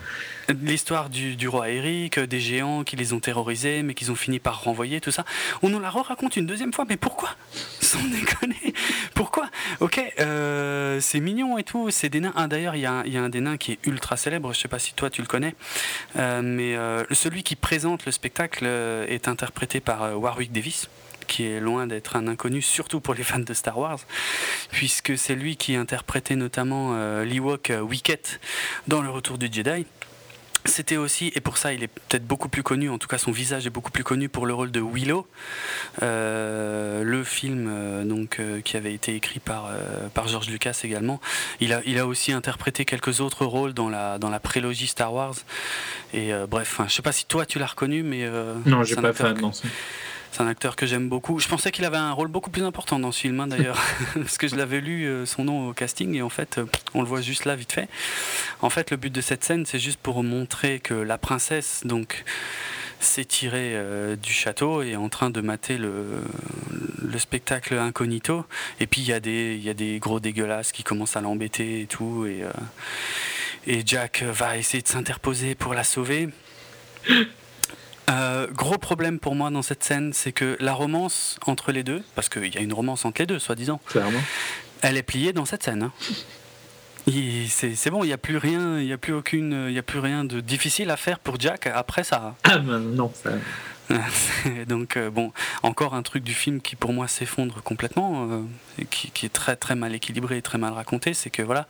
L'histoire 0.61 1.09
du, 1.09 1.47
roi 1.47 1.69
Eric, 1.69 2.19
des 2.19 2.39
géants 2.39 2.84
qui 2.84 2.95
les 2.95 3.13
ont 3.13 3.19
terrorisés, 3.19 3.84
mais 3.84 3.93
qu'ils 3.93 4.11
ont 4.11 4.15
fini 4.15 4.39
par 4.39 4.63
renvoyer, 4.63 5.01
tout 5.01 5.11
ça. 5.11 5.26
On 5.61 5.69
nous 5.69 5.80
la 5.80 5.89
raconte 5.89 6.35
une 6.35 6.45
deuxième 6.45 6.73
fois, 6.73 6.85
mais 6.88 6.97
pourquoi 6.97 7.30
Sans 7.81 8.03
déconner. 8.03 8.73
Pourquoi 9.13 9.49
Ok, 9.80 10.01
euh, 10.19 10.99
c'est 10.99 11.19
mignon 11.19 11.57
et 11.57 11.63
tout, 11.63 11.89
c'est 11.91 12.09
des 12.09 12.19
nains. 12.19 12.34
Ah, 12.35 12.47
D'ailleurs, 12.47 12.76
il 12.76 12.81
y, 12.81 12.85
a 12.85 13.03
un 13.03 13.30
des 13.30 13.41
nains 13.41 13.57
qui 13.57 13.73
est 13.73 13.80
ultra 13.85 14.18
célèbre, 14.18 14.53
je 14.53 14.59
sais 14.59 14.68
pas 14.68 14.80
si 14.80 14.93
toi 14.93 15.09
tu 15.09 15.22
le 15.22 15.27
connais, 15.27 15.55
euh, 16.18 16.41
mais 16.43 16.76
euh, 16.76 17.03
celui 17.11 17.43
qui 17.43 17.55
présente 17.55 18.05
le 18.05 18.11
spectacle 18.11 18.65
est 18.65 19.27
interprété 19.27 19.80
par 19.80 20.19
Warwick 20.19 20.51
Davis 20.51 20.89
qui 21.27 21.45
est 21.45 21.61
loin 21.61 21.88
d'être 21.88 22.18
un 22.18 22.27
inconnu, 22.27 22.61
surtout 22.61 22.99
pour 22.99 23.13
les 23.13 23.23
fans 23.23 23.39
de 23.39 23.53
Star 23.53 23.77
Wars, 23.77 23.99
puisque 24.69 25.18
c'est 25.18 25.35
lui 25.35 25.55
qui 25.55 25.76
interprétait 25.76 26.35
notamment 26.35 26.93
l'Ewok 27.23 27.72
Wicket 27.84 28.41
dans 28.88 29.01
Le 29.01 29.09
Retour 29.09 29.38
du 29.38 29.47
Jedi. 29.49 29.85
C'était 30.66 30.98
aussi, 30.98 31.32
et 31.34 31.42
pour 31.42 31.58
ça 31.58 31.74
il 31.74 31.84
est 31.84 31.88
peut-être 31.88 32.26
beaucoup 32.26 32.48
plus 32.48 32.62
connu, 32.62 32.90
en 32.90 33.00
tout 33.00 33.08
cas 33.08 33.18
son 33.18 33.32
visage 33.32 33.66
est 33.66 33.72
beaucoup 33.72 33.90
plus 33.90 34.04
connu 34.04 34.30
pour 34.30 34.46
le 34.46 34.54
rôle 34.54 34.72
de 34.72 34.80
Willow, 34.80 35.28
euh, 36.04 37.04
le 37.04 37.24
film 37.24 37.68
euh, 37.68 38.04
donc, 38.04 38.40
euh, 38.40 38.62
qui 38.62 38.78
avait 38.78 38.94
été 38.94 39.16
écrit 39.16 39.40
par, 39.40 39.70
par 40.14 40.28
George 40.28 40.50
Lucas 40.50 40.80
également. 40.84 41.20
Il 41.62 41.74
a, 41.74 41.82
il 41.86 41.98
a 41.98 42.06
aussi 42.06 42.32
interprété 42.32 42.86
quelques 42.86 43.22
autres 43.22 43.46
rôles 43.46 43.74
dans 43.74 43.90
la, 43.90 44.20
dans 44.20 44.30
la 44.30 44.40
prélogie 44.40 44.88
Star 44.88 45.14
Wars. 45.14 45.36
Et 46.14 46.32
bref, 46.50 46.80
je 46.88 46.94
sais 46.94 47.02
pas 47.02 47.12
si 47.12 47.26
toi 47.26 47.46
tu 47.46 47.58
l'as 47.58 47.68
reconnu, 47.68 48.04
mais... 48.04 48.30
non, 48.66 48.84
j'ai 48.84 48.96
pas 48.96 49.14
fait 49.14 49.34
c'est 50.32 50.41
un 50.41 50.48
acteur 50.48 50.76
que 50.76 50.86
j'aime 50.86 51.10
beaucoup. 51.10 51.40
Je 51.40 51.48
pensais 51.48 51.72
qu'il 51.72 51.84
avait 51.84 51.98
un 51.98 52.14
rôle 52.14 52.30
beaucoup 52.30 52.49
plus 52.49 52.64
important 52.64 52.99
dans 52.99 53.12
ce 53.12 53.20
film, 53.20 53.40
hein, 53.41 53.48
d'ailleurs, 53.48 53.80
parce 54.14 54.38
que 54.38 54.48
je 54.48 54.56
l'avais 54.56 54.80
lu 54.80 55.06
euh, 55.06 55.26
son 55.26 55.44
nom 55.44 55.70
au 55.70 55.74
casting 55.74 56.16
et 56.16 56.22
en 56.22 56.30
fait, 56.30 56.58
euh, 56.58 56.66
on 56.94 57.02
le 57.02 57.08
voit 57.08 57.22
juste 57.22 57.45
là, 57.45 57.56
vite 57.56 57.74
fait. 57.74 57.90
En 58.62 58.70
fait, 58.70 58.91
le 58.91 58.98
but 58.98 59.12
de 59.12 59.20
cette 59.20 59.44
scène, 59.44 59.66
c'est 59.66 59.80
juste 59.80 59.99
pour 59.99 60.24
montrer 60.24 60.80
que 60.80 60.94
la 60.94 61.18
princesse, 61.18 61.82
donc, 61.84 62.24
s'est 63.02 63.26
tirée 63.26 63.72
euh, 63.74 64.16
du 64.16 64.32
château 64.32 64.84
et 64.84 64.91
est 64.91 64.95
en 64.95 65.10
train 65.10 65.32
de 65.32 65.41
mater 65.41 65.78
le, 65.78 66.22
le 67.02 67.20
spectacle 67.20 67.78
incognito. 67.78 68.45
Et 68.80 68.88
puis, 68.88 69.02
il 69.02 69.08
y, 69.08 69.14
a 69.14 69.20
des, 69.20 69.58
y 69.58 69.70
a 69.70 69.74
des 69.74 69.99
gros 69.99 70.22
dégueulasses 70.22 70.72
qui 70.72 70.84
commencent 70.84 71.18
à 71.18 71.22
l'embêter 71.22 71.82
et 71.82 71.88
tout. 71.88 72.26
Et, 72.26 72.44
et 73.68 73.84
Jack 73.86 74.24
va 74.24 74.58
essayer 74.58 74.82
de 74.82 74.88
s'interposer 74.88 75.56
pour 75.56 75.74
la 75.74 75.84
sauver. 75.84 76.30
Euh, 78.12 78.48
gros 78.52 78.78
problème 78.78 79.20
pour 79.20 79.36
moi 79.36 79.50
dans 79.50 79.62
cette 79.62 79.84
scène, 79.84 80.12
c'est 80.14 80.32
que 80.32 80.58
la 80.60 80.74
romance 80.74 81.38
entre 81.46 81.72
les 81.72 81.84
deux, 81.84 82.04
parce 82.16 82.30
qu'il 82.30 82.54
y 82.54 82.58
a 82.58 82.62
une 82.62 82.74
romance 82.74 83.06
entre 83.06 83.22
les 83.22 83.26
deux, 83.26 83.40
soi-disant, 83.40 83.80
elle 84.82 84.98
est 84.98 85.04
pliée 85.04 85.34
dans 85.34 85.46
cette 85.46 85.64
scène. 85.64 85.84
Hein. 85.84 85.92
C'est 87.50 87.90
bon, 87.90 88.04
il 88.04 88.08
n'y 88.08 88.14
a 88.14 88.18
plus 88.18 88.38
rien, 88.38 88.80
il 88.80 88.92
a 88.92 88.98
plus 88.98 89.14
aucune, 89.14 89.68
il 89.70 89.78
a 89.78 89.82
plus 89.82 90.00
rien 90.00 90.24
de 90.24 90.40
difficile 90.40 90.92
à 90.92 90.98
faire 90.98 91.20
pour 91.20 91.40
Jack 91.40 91.68
après 91.68 92.04
ça. 92.04 92.36
Ah 92.44 92.58
ben 92.58 92.80
non, 92.80 93.12
ça. 93.24 93.32
Donc 94.68 94.97
euh, 94.97 95.09
bon, 95.09 95.31
encore 95.63 95.93
un 95.93 96.01
truc 96.01 96.23
du 96.23 96.34
film 96.34 96.61
qui 96.61 96.76
pour 96.76 96.93
moi 96.93 97.07
s'effondre 97.07 97.61
complètement, 97.63 98.27
euh, 98.30 98.84
qui, 98.89 99.26
est 99.26 99.30
très 99.30 99.55
très 99.55 99.76
mal 99.76 99.93
équilibré 99.95 100.38
et 100.38 100.41
très 100.41 100.57
mal 100.57 100.73
raconté, 100.73 101.13
c'est 101.13 101.30
que 101.30 101.41
voilà. 101.41 101.68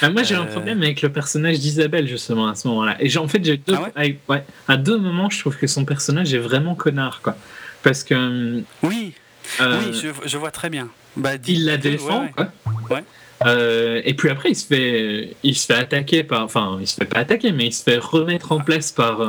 Ah, 0.00 0.10
moi 0.10 0.22
j'ai 0.22 0.34
un 0.34 0.42
euh, 0.42 0.50
problème 0.50 0.82
avec 0.82 1.02
le 1.02 1.10
personnage 1.10 1.58
d'Isabelle 1.58 2.08
justement 2.08 2.48
à 2.48 2.54
ce 2.54 2.68
moment-là. 2.68 2.96
Et 3.00 3.16
en 3.16 3.28
fait 3.28 3.44
j'ai 3.44 3.56
deux, 3.56 3.74
ah 3.96 4.02
ouais? 4.28 4.44
à 4.68 4.76
deux 4.76 4.98
moments 4.98 5.30
je 5.30 5.40
trouve 5.40 5.56
que 5.56 5.66
son 5.66 5.84
personnage 5.84 6.32
est 6.34 6.38
vraiment 6.38 6.74
connard 6.74 7.20
quoi, 7.22 7.36
parce 7.82 8.04
que. 8.04 8.62
Oui. 8.82 9.14
oui, 9.60 10.00
je, 10.24 10.38
vois 10.38 10.50
très 10.50 10.70
bien. 10.70 10.88
Bah, 11.16 11.32
il 11.46 11.66
la 11.66 11.76
défend 11.76 12.28
quoi. 12.28 13.02
et 13.44 14.14
puis 14.14 14.30
après, 14.30 14.50
il 14.50 14.56
se 14.56 14.66
fait, 14.66 15.36
il 15.42 15.56
se 15.56 15.66
fait 15.66 15.74
attaquer 15.74 16.24
par, 16.24 16.44
enfin, 16.44 16.78
il 16.80 16.86
se 16.86 16.94
fait 16.94 17.04
pas 17.04 17.20
attaquer, 17.20 17.52
mais 17.52 17.66
il 17.66 17.72
se 17.72 17.82
fait 17.82 17.98
remettre 17.98 18.52
en 18.52 18.60
place 18.60 18.92
par, 18.92 19.20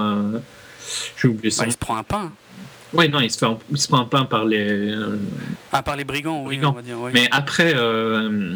j'ai 1.18 1.28
oublié 1.28 1.52
ça. 1.52 1.66
il 1.66 1.72
se 1.72 1.78
prend 1.78 1.98
un 1.98 2.04
pain. 2.04 2.32
Oui, 2.94 3.10
non, 3.10 3.20
il 3.20 3.32
se, 3.32 3.38
fait 3.38 3.48
il 3.72 3.78
se 3.78 3.88
prend 3.88 4.02
un 4.02 4.06
pain 4.06 4.26
par 4.26 4.46
les. 4.46 4.94
Ah, 5.72 5.82
par 5.82 5.96
les 5.96 6.04
brigands, 6.04 6.44
oui, 6.46 6.60
on 6.64 6.72
va 6.72 6.82
dire. 6.82 6.98
Mais 7.14 7.28
après, 7.32 7.74
euh, 7.76 8.56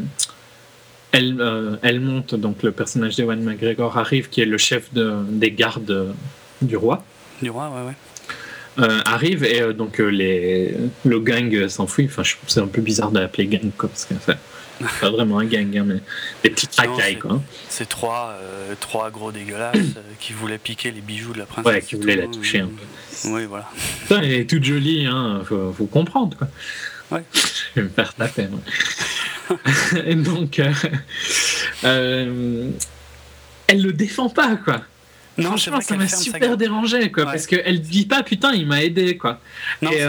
elle, 1.12 1.38
euh, 1.40 1.78
elle 1.82 2.00
monte, 2.00 2.36
donc 2.36 2.62
le 2.62 2.72
personnage 2.72 3.16
d'Ewan 3.16 3.42
McGregor 3.42 3.98
arrive, 3.98 4.30
qui 4.30 4.42
est 4.42 4.46
le 4.46 4.58
chef 4.58 4.94
de, 4.94 5.16
des 5.30 5.52
gardes 5.52 6.14
du 6.62 6.78
roi. 6.78 7.04
Du 7.42 7.50
roi, 7.50 7.70
ouais, 7.70 7.88
ouais. 7.88 7.96
Euh, 8.80 9.02
arrive 9.06 9.44
et 9.44 9.74
donc 9.74 9.98
les, 9.98 10.76
le 11.04 11.20
gang 11.20 11.68
s'enfuit. 11.68 12.06
Enfin, 12.06 12.22
je 12.22 12.36
trouve 12.36 12.48
c'est 12.48 12.60
un 12.60 12.68
peu 12.68 12.82
bizarre 12.82 13.10
d'appeler 13.10 13.48
gang 13.48 13.72
comme 13.76 13.90
ça 13.96 14.16
pas 15.02 15.10
vraiment 15.10 15.40
un 15.40 15.46
gang, 15.46 15.76
hein, 15.78 15.84
mais 15.86 16.02
des 16.44 16.50
petites 16.50 16.76
racailles. 16.76 17.18
quoi. 17.18 17.42
C'est 17.70 17.90
trois, 17.90 18.36
euh, 18.42 18.76
trois 18.80 19.10
gros 19.10 19.32
dégueulasses 19.32 19.76
euh, 19.76 20.02
qui 20.20 20.34
voulaient 20.34 20.58
piquer 20.58 20.92
les 20.92 21.02
bijoux 21.02 21.34
de 21.34 21.40
la 21.40 21.46
princesse. 21.46 21.74
Ouais, 21.74 21.82
qui 21.82 21.96
voulaient 21.96 22.16
la 22.16 22.28
toucher 22.28 22.60
un 22.60 22.68
peu. 22.68 23.30
Oui, 23.30 23.46
voilà. 23.46 23.70
elle 24.12 24.32
est 24.32 24.50
toute 24.50 24.64
jolie, 24.64 25.08
hein, 25.08 25.42
faut, 25.46 25.74
faut 25.74 25.88
comprendre. 25.88 26.38
Quoi. 26.38 26.48
Ouais. 27.12 27.24
Je 27.34 27.82
vais 27.82 27.84
me 27.84 27.90
faire 27.90 28.14
taper. 28.14 28.48
Et 30.06 30.16
donc, 30.16 30.60
euh, 30.60 30.74
euh, 31.84 32.70
elle 33.68 33.82
le 33.82 33.94
défend 33.94 34.30
pas, 34.30 34.56
quoi. 34.58 34.82
Non, 35.38 35.50
Franchement, 35.50 35.82
ça 35.82 35.96
m'a 35.96 36.08
super 36.08 36.58
dérangé, 36.58 37.12
quoi, 37.12 37.26
parce 37.26 37.46
qu'elle 37.46 37.82
dit 37.82 38.08
pas 38.08 38.24
putain, 38.24 38.54
il 38.54 38.66
m'a 38.66 38.84
aidé, 38.84 39.18
quoi. 39.18 39.40
Non, 39.84 39.92
Et, 39.92 40.04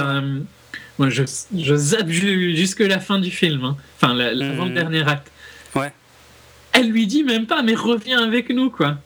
moi, 0.99 1.11
je, 1.11 1.23
je 1.57 1.75
zappe 1.77 2.09
jusque 2.09 2.81
la 2.81 2.99
fin 2.99 3.19
du 3.19 3.31
film, 3.31 3.65
hein. 3.65 3.77
enfin, 3.97 4.15
l'avant-dernier 4.15 5.05
hmm. 5.05 5.09
acte. 5.09 5.31
Ouais. 5.75 5.93
Elle 6.73 6.91
lui 6.91 7.07
dit 7.07 7.25
même 7.25 7.47
pas, 7.47 7.62
mais 7.62 7.75
reviens 7.75 8.23
avec 8.23 8.51
nous, 8.51 8.70
quoi. 8.70 8.99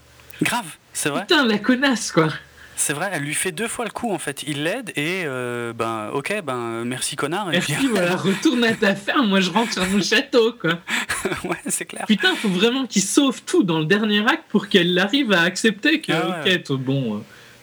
Grave, 0.43 0.77
c'est 0.93 1.11
vrai. 1.11 1.23
Putain, 1.23 1.45
la 1.45 1.59
connasse, 1.59 2.11
quoi. 2.13 2.29
C'est 2.75 2.95
vrai, 2.95 3.11
elle 3.13 3.23
lui 3.23 3.35
fait 3.35 3.53
deux 3.53 3.69
fois 3.69 3.85
le 3.85 3.91
coup 3.91 4.11
en 4.11 4.19
fait. 4.19 4.43
Il 4.47 4.65
l'aide 4.65 4.91
et 4.97 5.23
euh, 5.25 5.73
ben 5.73 6.09
ok, 6.15 6.43
ben 6.45 6.85
merci 6.85 7.15
connard. 7.15 7.49
Et 7.51 7.53
merci, 7.53 7.87
voilà, 7.89 8.17
retourne 8.17 8.65
à 8.65 8.73
ta 8.73 8.97
ferme, 8.97 9.29
moi 9.29 9.41
je 9.41 9.51
rentre 9.51 9.73
sur 9.73 9.87
mon 9.87 10.03
château 10.03 10.55
quoi. 10.55 10.81
ouais, 11.45 11.59
c'est 11.69 11.85
clair. 11.85 12.07
Putain, 12.09 12.35
faut 12.35 12.49
vraiment 12.49 12.87
qu'il 12.87 13.03
sauve 13.03 13.43
tout 13.43 13.63
dans 13.63 13.79
le 13.79 13.85
dernier 13.85 14.27
acte 14.27 14.45
pour 14.49 14.69
qu'elle 14.69 14.99
arrive 14.99 15.33
à 15.33 15.43
accepter 15.43 16.01
que 16.01 16.13
ah 16.13 16.43
ok, 16.45 16.73
bon. 16.79 17.17
Euh, 17.17 17.21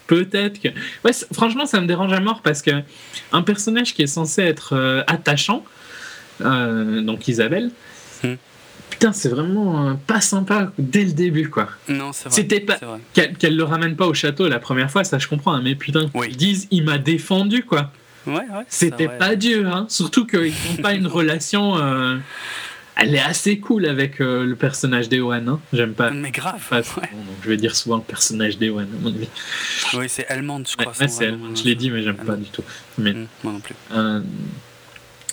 peut-être 0.09 0.59
que. 0.59 0.69
Ouais, 1.05 1.11
franchement, 1.31 1.65
ça 1.67 1.79
me 1.79 1.85
dérange 1.85 2.11
à 2.11 2.19
mort 2.19 2.41
parce 2.41 2.61
que 2.61 2.71
un 3.31 3.43
personnage 3.43 3.93
qui 3.93 4.01
est 4.01 4.07
censé 4.07 4.41
être 4.41 4.73
euh, 4.75 5.03
attachant, 5.07 5.63
euh, 6.41 7.01
donc 7.01 7.27
Isabelle, 7.27 7.69
hmm. 8.23 8.33
putain, 8.89 9.13
c'est 9.13 9.29
vraiment 9.29 9.87
euh, 9.87 9.93
pas 10.07 10.19
sympa 10.19 10.71
dès 10.79 11.05
le 11.05 11.11
début, 11.11 11.49
quoi. 11.49 11.69
Non, 11.87 12.11
c'est 12.11 12.27
vrai. 12.27 12.35
C'était 12.35 12.59
pas 12.59 12.79
qu'elle 13.13 13.55
le 13.55 13.63
ramène 13.63 13.95
pas 13.95 14.07
au 14.07 14.15
château 14.15 14.47
la 14.47 14.59
première 14.59 14.89
fois, 14.89 15.03
ça 15.03 15.19
je 15.19 15.27
comprends, 15.27 15.53
hein, 15.53 15.61
mais 15.63 15.75
putain, 15.75 16.09
ils 16.27 16.35
disent 16.35 16.67
il 16.71 16.83
m'a 16.83 16.97
défendu, 16.97 17.63
quoi. 17.63 17.91
Ouais, 18.25 18.33
ouais, 18.33 18.65
C'était 18.67 19.07
pas 19.07 19.35
Dieu, 19.35 19.67
hein. 19.67 19.85
Surtout 19.89 20.25
qu'ils 20.25 20.53
n'ont 20.71 20.81
pas 20.81 20.93
une 20.93 21.07
relation 21.19 21.77
elle 23.01 23.15
est 23.15 23.19
assez 23.19 23.59
cool 23.59 23.85
avec 23.85 24.21
euh, 24.21 24.45
le 24.45 24.55
personnage 24.55 25.09
d'Ewan. 25.09 25.47
Hein. 25.47 25.59
J'aime 25.73 25.93
pas. 25.93 26.11
Mais 26.11 26.31
grave. 26.31 26.61
je 27.43 27.49
vais 27.49 27.57
dire 27.57 27.75
souvent 27.75 27.97
le 27.97 28.03
personnage 28.03 28.57
d'Ewan, 28.57 28.87
à 28.87 29.01
mon 29.01 29.13
avis. 29.13 29.27
Oui, 29.93 30.05
c'est 30.07 30.25
Elmond, 30.29 30.63
je 30.67 30.75
crois. 30.75 30.93
Ouais, 30.99 31.07
c'est 31.07 31.25
Elmond, 31.25 31.55
je 31.55 31.63
l'ai 31.63 31.75
dit, 31.75 31.89
mais 31.89 32.03
j'aime 32.03 32.17
pas 32.17 32.35
du 32.35 32.45
tout. 32.45 32.63
Mais, 32.97 33.13
mm, 33.13 33.27
moi 33.43 33.53
non 33.53 33.59
plus. 33.59 33.75
Euh, 33.93 34.21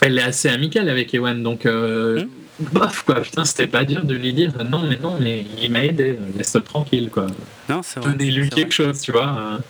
elle 0.01 0.19
est 0.19 0.23
assez 0.23 0.49
amicale 0.49 0.89
avec 0.89 1.15
Ewan, 1.15 1.43
donc. 1.43 1.67
Euh, 1.67 2.25
mm. 2.25 2.29
Bof, 2.73 3.03
quoi, 3.03 3.21
putain, 3.21 3.45
c'était 3.45 3.67
pas 3.67 3.85
dur 3.85 4.03
de 4.03 4.15
lui 4.15 4.33
dire 4.33 4.51
non, 4.65 4.81
mais 4.89 4.97
non, 4.97 5.19
mais 5.21 5.45
il 5.61 5.71
m'a 5.71 5.85
aidé, 5.85 6.19
laisse-le 6.39 6.63
tranquille, 6.63 7.11
quoi. 7.13 7.27
Non, 7.69 7.83
c'est 7.83 8.01
vrai. 8.01 8.13
Donnez-lui 8.13 8.49
quelque 8.49 8.73
chose, 8.73 8.99
tu 9.03 9.13
vois. 9.13 9.61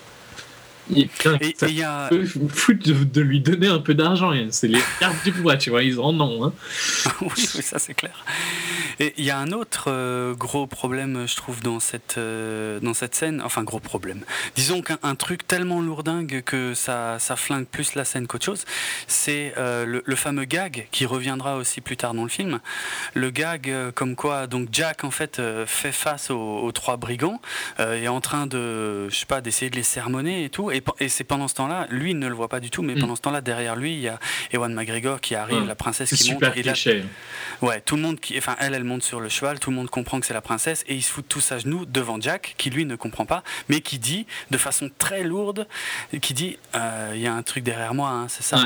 Il, 0.90 1.08
et, 1.40 1.72
y 1.72 1.82
a... 1.82 2.08
de, 2.10 3.20
lui 3.20 3.40
donner 3.40 3.68
un 3.68 3.78
peu 3.78 3.94
d'argent. 3.94 4.32
C'est 4.50 4.68
les 4.68 4.80
cartes 5.00 5.24
du 5.24 5.32
bois, 5.32 5.56
tu 5.56 5.70
vois, 5.70 5.82
ils 5.82 5.98
en 5.98 6.18
ont. 6.20 6.44
Hein. 6.44 6.52
oui, 7.20 7.42
ça 7.42 7.78
c'est 7.78 7.94
clair. 7.94 8.24
Et 8.98 9.12
il 9.18 9.24
y 9.24 9.30
a 9.30 9.38
un 9.38 9.52
autre 9.52 9.86
euh, 9.88 10.34
gros 10.34 10.66
problème, 10.66 11.26
je 11.26 11.36
trouve, 11.36 11.60
dans 11.60 11.80
cette, 11.80 12.16
euh, 12.18 12.80
dans 12.80 12.94
cette 12.94 13.14
scène. 13.14 13.42
Enfin, 13.44 13.62
gros 13.62 13.80
problème. 13.80 14.24
Disons 14.54 14.80
qu'un 14.80 15.14
truc 15.16 15.46
tellement 15.46 15.82
lourdingue 15.82 16.42
que 16.42 16.74
ça, 16.74 17.18
ça 17.18 17.36
flingue 17.36 17.66
plus 17.66 17.94
la 17.94 18.04
scène 18.04 18.26
qu'autre 18.26 18.46
chose, 18.46 18.64
c'est 19.06 19.52
euh, 19.58 20.00
le, 20.04 20.16
fameux 20.16 20.44
gag 20.44 20.88
qui 20.92 21.04
reviendra 21.04 21.56
aussi 21.56 21.82
plus 21.82 21.98
tard 21.98 22.14
dans 22.14 22.22
le 22.22 22.30
film. 22.30 22.60
Le 23.12 23.30
gag 23.30 23.72
comme 23.94 24.16
quoi, 24.16 24.46
donc 24.46 24.68
Jack, 24.72 25.04
en 25.04 25.10
fait, 25.10 25.42
fait 25.66 25.92
face 25.92 26.30
aux, 26.30 26.58
aux 26.60 26.72
trois 26.72 26.96
brigands, 26.96 27.40
est 27.78 28.08
en 28.08 28.20
train 28.22 28.46
de, 28.46 29.10
je 29.10 29.14
sais 29.14 29.26
pas, 29.26 29.42
d'essayer 29.42 29.70
de 29.70 29.76
les 29.76 29.82
sermonner 29.82 30.44
et 30.44 30.48
tout. 30.48 30.70
Et, 30.70 30.75
c'est 31.08 31.24
pendant 31.24 31.48
ce 31.48 31.54
temps-là, 31.54 31.86
lui 31.90 32.10
il 32.10 32.18
ne 32.18 32.28
le 32.28 32.34
voit 32.34 32.48
pas 32.48 32.60
du 32.60 32.70
tout, 32.70 32.82
mais 32.82 32.94
mm. 32.94 33.00
pendant 33.00 33.16
ce 33.16 33.22
temps-là, 33.22 33.40
derrière 33.40 33.76
lui, 33.76 33.94
il 33.94 34.00
y 34.00 34.08
a 34.08 34.18
Ewan 34.52 34.72
McGregor 34.72 35.20
qui 35.20 35.34
arrive, 35.34 35.66
la 35.66 35.74
princesse 35.74 36.10
qui 36.14 36.32
monte. 36.32 36.42
Et 36.56 36.62
là, 36.62 36.74
ouais, 37.62 37.80
tout 37.80 37.96
le 37.96 38.02
monde 38.02 38.20
qui, 38.20 38.36
enfin, 38.38 38.56
elle, 38.58 38.74
elle 38.74 38.84
monte 38.84 39.02
sur 39.02 39.20
le 39.20 39.28
cheval, 39.28 39.58
tout 39.58 39.70
le 39.70 39.76
monde 39.76 39.90
comprend 39.90 40.20
que 40.20 40.26
c'est 40.26 40.34
la 40.34 40.40
princesse, 40.40 40.84
et 40.88 40.94
ils 40.94 41.02
se 41.02 41.10
foutent 41.10 41.28
tous 41.28 41.52
à 41.52 41.58
genoux 41.58 41.84
devant 41.86 42.20
Jack, 42.20 42.54
qui 42.58 42.70
lui 42.70 42.84
ne 42.84 42.96
comprend 42.96 43.26
pas, 43.26 43.42
mais 43.68 43.80
qui 43.80 43.98
dit 43.98 44.26
de 44.50 44.58
façon 44.58 44.90
très 44.98 45.22
lourde, 45.22 45.66
qui 46.20 46.34
dit, 46.34 46.58
euh, 46.74 47.12
il 47.14 47.20
y 47.20 47.26
a 47.26 47.34
un 47.34 47.42
truc 47.42 47.64
derrière 47.64 47.94
moi, 47.94 48.10
hein, 48.10 48.28
c'est 48.28 48.42
ça? 48.42 48.58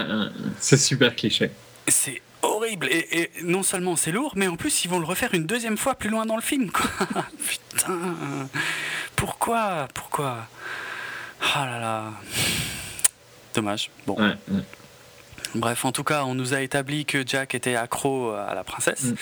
c'est 0.59 0.77
super 0.77 1.15
cliché. 1.15 1.51
C'est 1.89 2.23
horrible. 2.43 2.89
Et, 2.91 3.31
non 3.43 3.63
seulement 3.63 3.97
c'est 3.97 4.13
lourd, 4.13 4.33
mais 4.37 4.49
en 4.49 4.57
plus 4.57 4.85
ils 4.85 4.89
vont 4.89 4.99
le 4.99 5.07
refaire 5.07 5.35
une 5.35 5.47
deuxième 5.47 5.77
fois 5.77 5.95
plus 5.95 6.11
loin 6.11 6.27
dans 6.27 6.37
le 6.37 6.43
film. 6.43 6.71
Quoi. 6.71 6.91
Putain. 7.49 8.49
Pourquoi? 9.17 9.89
Pourquoi? 9.95 10.49
Ah 11.41 11.67
là 11.67 11.81
là. 11.81 12.13
Dommage. 13.55 13.91
Bon. 14.07 14.17
Bref, 15.55 15.85
en 15.85 15.93
tout 15.93 16.05
cas, 16.05 16.25
on 16.25 16.35
nous 16.35 16.55
a 16.55 16.61
établi 16.61 17.05
que 17.05 17.27
Jack 17.27 17.55
était 17.55 17.75
accro 17.75 18.31
à 18.31 18.55
la 18.55 18.63
princesse. 18.63 19.05
Mm. 19.05 19.15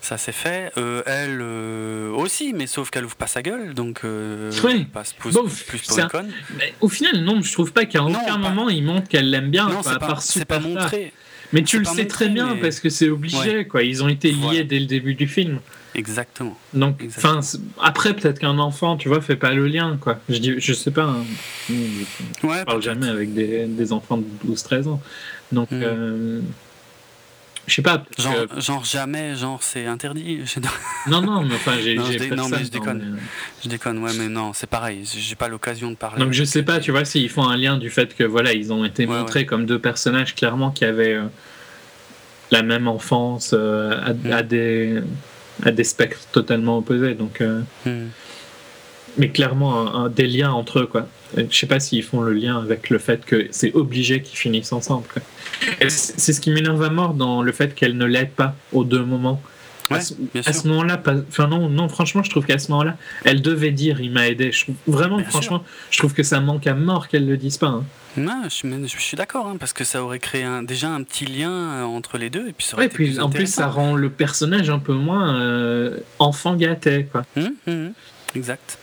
Ça 0.00 0.18
s'est 0.18 0.32
fait. 0.32 0.70
Euh, 0.76 1.02
elle 1.06 1.40
euh, 1.40 2.10
aussi, 2.10 2.52
mais 2.52 2.66
sauf 2.66 2.90
qu'elle 2.90 3.06
ouvre 3.06 3.16
pas 3.16 3.26
sa 3.26 3.40
gueule, 3.40 3.72
donc 3.72 4.00
euh, 4.04 4.50
passe 4.92 5.14
plus, 5.14 5.34
plus 5.66 5.80
pour 5.82 5.98
une 5.98 6.08
conne. 6.08 6.30
au 6.82 6.88
final, 6.88 7.24
non, 7.24 7.40
je 7.40 7.50
trouve 7.52 7.72
pas 7.72 7.86
qu'à 7.86 8.02
aucun 8.02 8.36
moment 8.36 8.68
il 8.68 8.84
montre 8.84 9.08
qu'elle 9.08 9.30
l'aime 9.30 9.50
bien. 9.50 9.68
Non, 9.68 9.82
c'est 9.82 10.44
pas, 10.44 10.58
pas, 10.58 10.60
montré. 10.60 11.12
Mais 11.52 11.62
tu 11.62 11.78
le 11.78 11.84
sais 11.84 12.06
très 12.06 12.28
bien 12.28 12.56
parce 12.60 12.80
que 12.80 12.90
c'est 12.90 13.08
obligé, 13.08 13.66
quoi. 13.66 13.82
Ils 13.82 14.02
ont 14.02 14.08
été 14.08 14.32
liés 14.32 14.64
dès 14.64 14.80
le 14.80 14.86
début 14.86 15.14
du 15.14 15.26
film. 15.26 15.60
Exactement. 15.94 16.58
Donc, 16.72 17.04
enfin, 17.06 17.40
après, 17.80 18.14
peut-être 18.14 18.40
qu'un 18.40 18.58
enfant, 18.58 18.96
tu 18.96 19.08
vois, 19.08 19.20
fait 19.20 19.36
pas 19.36 19.52
le 19.52 19.66
lien, 19.66 19.96
quoi. 20.00 20.18
Je 20.28 20.38
dis, 20.38 20.54
je 20.58 20.72
sais 20.72 20.90
pas. 20.90 21.04
Hein. 21.04 21.24
Je 21.68 22.64
parle 22.64 22.82
jamais 22.82 23.08
avec 23.08 23.32
des, 23.32 23.66
des 23.66 23.92
enfants 23.92 24.18
de 24.18 24.24
12-13 24.52 24.88
ans. 24.88 25.00
Donc, 25.52 25.70
hmm. 25.70 25.82
euh, 25.82 26.40
je 27.66 27.74
sais 27.74 27.82
pas. 27.82 28.04
Genre, 28.58 28.84
jamais, 28.84 29.36
genre 29.36 29.62
c'est 29.62 29.86
interdit. 29.86 30.40
non, 31.06 31.22
non, 31.22 31.42
mais 31.42 31.54
enfin, 31.54 31.72
j'ai. 31.82 31.94
Non, 31.94 32.04
je, 32.04 32.34
non, 32.34 32.48
mais 32.48 32.64
je 32.64 32.70
déconne. 32.70 33.18
Je 33.62 33.68
déconne, 33.68 33.98
ouais, 33.98 34.12
mais 34.18 34.28
non, 34.28 34.52
c'est 34.52 34.68
pareil. 34.68 35.04
J'ai 35.04 35.34
pas 35.34 35.48
l'occasion 35.48 35.90
de 35.90 35.96
parler. 35.96 36.22
Donc 36.22 36.32
je 36.32 36.44
sais 36.44 36.62
pas, 36.62 36.80
tu 36.80 36.90
vois, 36.90 37.04
s'ils 37.04 37.30
font 37.30 37.46
un 37.48 37.56
lien 37.56 37.78
du 37.78 37.90
fait 37.90 38.14
que 38.14 38.24
voilà, 38.24 38.52
ils 38.52 38.72
ont 38.72 38.84
été 38.84 39.06
montrés 39.06 39.46
comme 39.46 39.64
deux 39.64 39.78
personnages 39.78 40.34
clairement 40.34 40.70
qui 40.70 40.84
avaient 40.84 41.14
euh, 41.14 41.24
la 42.50 42.62
même 42.62 42.86
enfance 42.86 43.54
euh, 43.54 43.98
à, 44.04 44.42
hmm. 44.42 44.46
des 44.46 45.00
à 45.64 45.70
des 45.70 45.84
spectres 45.84 46.26
totalement 46.32 46.78
opposés. 46.78 47.14
Donc, 47.14 47.40
euh, 47.40 47.60
hmm. 47.86 48.08
Mais 49.16 49.28
clairement, 49.28 49.94
un, 49.94 50.08
des 50.08 50.26
liens 50.26 50.52
entre 50.52 50.80
eux. 50.80 50.86
Quoi. 50.86 51.06
Je 51.36 51.56
sais 51.56 51.66
pas 51.66 51.80
s'ils 51.80 52.02
font 52.02 52.20
le 52.20 52.32
lien 52.32 52.58
avec 52.58 52.90
le 52.90 52.98
fait 52.98 53.24
que 53.24 53.46
c'est 53.50 53.72
obligé 53.74 54.22
qu'ils 54.22 54.38
finissent 54.38 54.72
ensemble. 54.72 55.06
C'est 55.88 56.32
ce 56.32 56.40
qui 56.40 56.50
m'énerve 56.50 56.82
à 56.82 56.90
mort 56.90 57.14
dans 57.14 57.42
le 57.42 57.52
fait 57.52 57.74
qu'elle 57.74 57.96
ne 57.96 58.04
l'aide 58.04 58.30
pas 58.30 58.56
aux 58.72 58.84
deux 58.84 59.04
moments. 59.04 59.40
À 59.90 60.00
ce, 60.00 60.66
moment-là, 60.68 61.02
enfin 61.28 61.46
non, 61.46 61.68
non, 61.68 61.88
franchement, 61.88 62.22
je 62.22 62.30
trouve 62.30 62.46
qu'à 62.46 62.58
ce 62.58 62.70
moment-là, 62.70 62.96
elle 63.24 63.42
devait 63.42 63.70
dire 63.70 64.00
il 64.00 64.10
m'a 64.10 64.28
aidé. 64.28 64.50
Je 64.50 64.66
vraiment, 64.86 65.18
franchement, 65.24 65.62
je 65.90 65.98
trouve 65.98 66.14
que 66.14 66.22
ça 66.22 66.40
manque 66.40 66.66
à 66.66 66.74
mort 66.74 67.08
qu'elle 67.08 67.26
le 67.26 67.36
dise 67.36 67.58
pas. 67.58 67.68
Hein. 67.68 67.84
Non, 68.16 68.42
je, 68.44 68.98
suis 68.98 69.16
d'accord, 69.16 69.46
hein, 69.46 69.56
parce 69.58 69.72
que 69.72 69.84
ça 69.84 70.02
aurait 70.02 70.20
créé 70.20 70.44
un, 70.44 70.62
déjà 70.62 70.88
un 70.88 71.02
petit 71.02 71.26
lien 71.26 71.50
euh, 71.50 71.82
entre 71.82 72.16
les 72.16 72.30
deux, 72.30 72.48
et 72.48 72.52
puis 72.52 72.64
ça 72.64 72.76
aurait 72.76 72.88
puis 72.88 73.18
en 73.18 73.28
plus 73.28 73.46
ça 73.46 73.66
rend 73.66 73.96
le 73.96 74.08
personnage 74.08 74.70
un 74.70 74.78
peu 74.78 74.94
moins 74.94 75.34
euh, 75.40 75.98
enfant 76.20 76.54
gâté, 76.54 77.06
quoi. 77.10 77.24
Hum, 77.36 77.54
hum, 77.66 77.86
hum. 77.86 77.92
exact. 78.36 78.78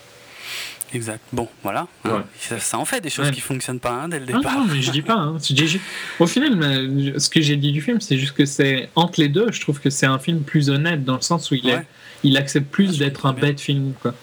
Exact. 0.94 1.22
Bon, 1.32 1.48
voilà. 1.64 1.88
Hein. 2.04 2.24
Ça, 2.60 2.78
en 2.78 2.86
fait 2.86 3.00
des 3.00 3.10
choses 3.10 3.32
qui 3.32 3.40
fonctionnent 3.40 3.80
pas 3.80 3.92
hein, 3.92 4.10
dès 4.10 4.20
le 4.20 4.26
départ. 4.26 4.60
Non, 4.60 4.66
mais 4.66 4.82
je 4.82 4.92
dis 4.92 5.02
pas. 5.02 5.34
Au 6.20 6.28
final, 6.28 7.14
ce 7.20 7.30
que 7.30 7.42
j'ai 7.42 7.56
dit 7.56 7.72
du 7.72 7.82
film, 7.82 8.02
c'est 8.02 8.18
juste 8.18 8.34
que 8.34 8.46
c'est 8.46 8.90
entre 8.96 9.20
les 9.22 9.30
deux. 9.30 9.52
Je 9.52 9.62
trouve 9.62 9.80
que 9.80 9.90
c'est 9.90 10.06
un 10.06 10.20
film 10.20 10.42
plus 10.42 10.70
honnête 10.70 11.06
dans 11.06 11.16
le 11.16 11.22
sens 11.22 11.50
où 11.52 11.56
il, 11.56 11.70
est, 11.70 11.86
il 12.24 12.36
accepte 12.38 12.70
plus 12.70 12.96
ah, 12.96 13.00
d'être 13.00 13.26
un 13.26 13.34
bête 13.34 13.62
film, 13.62 13.94
quoi. 14.02 14.14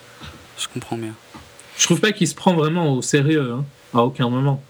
Je 0.59 0.67
comprends 0.69 0.99
bien. 0.99 1.15
Je 1.79 1.85
trouve 1.85 2.01
pas 2.01 2.13
qu'il 2.13 2.27
se 2.29 2.35
prend 2.35 2.55
vraiment 2.55 2.93
au 2.93 3.03
sérieux, 3.03 3.55
à 3.95 4.03
aucun 4.03 4.29
moment. 4.29 4.63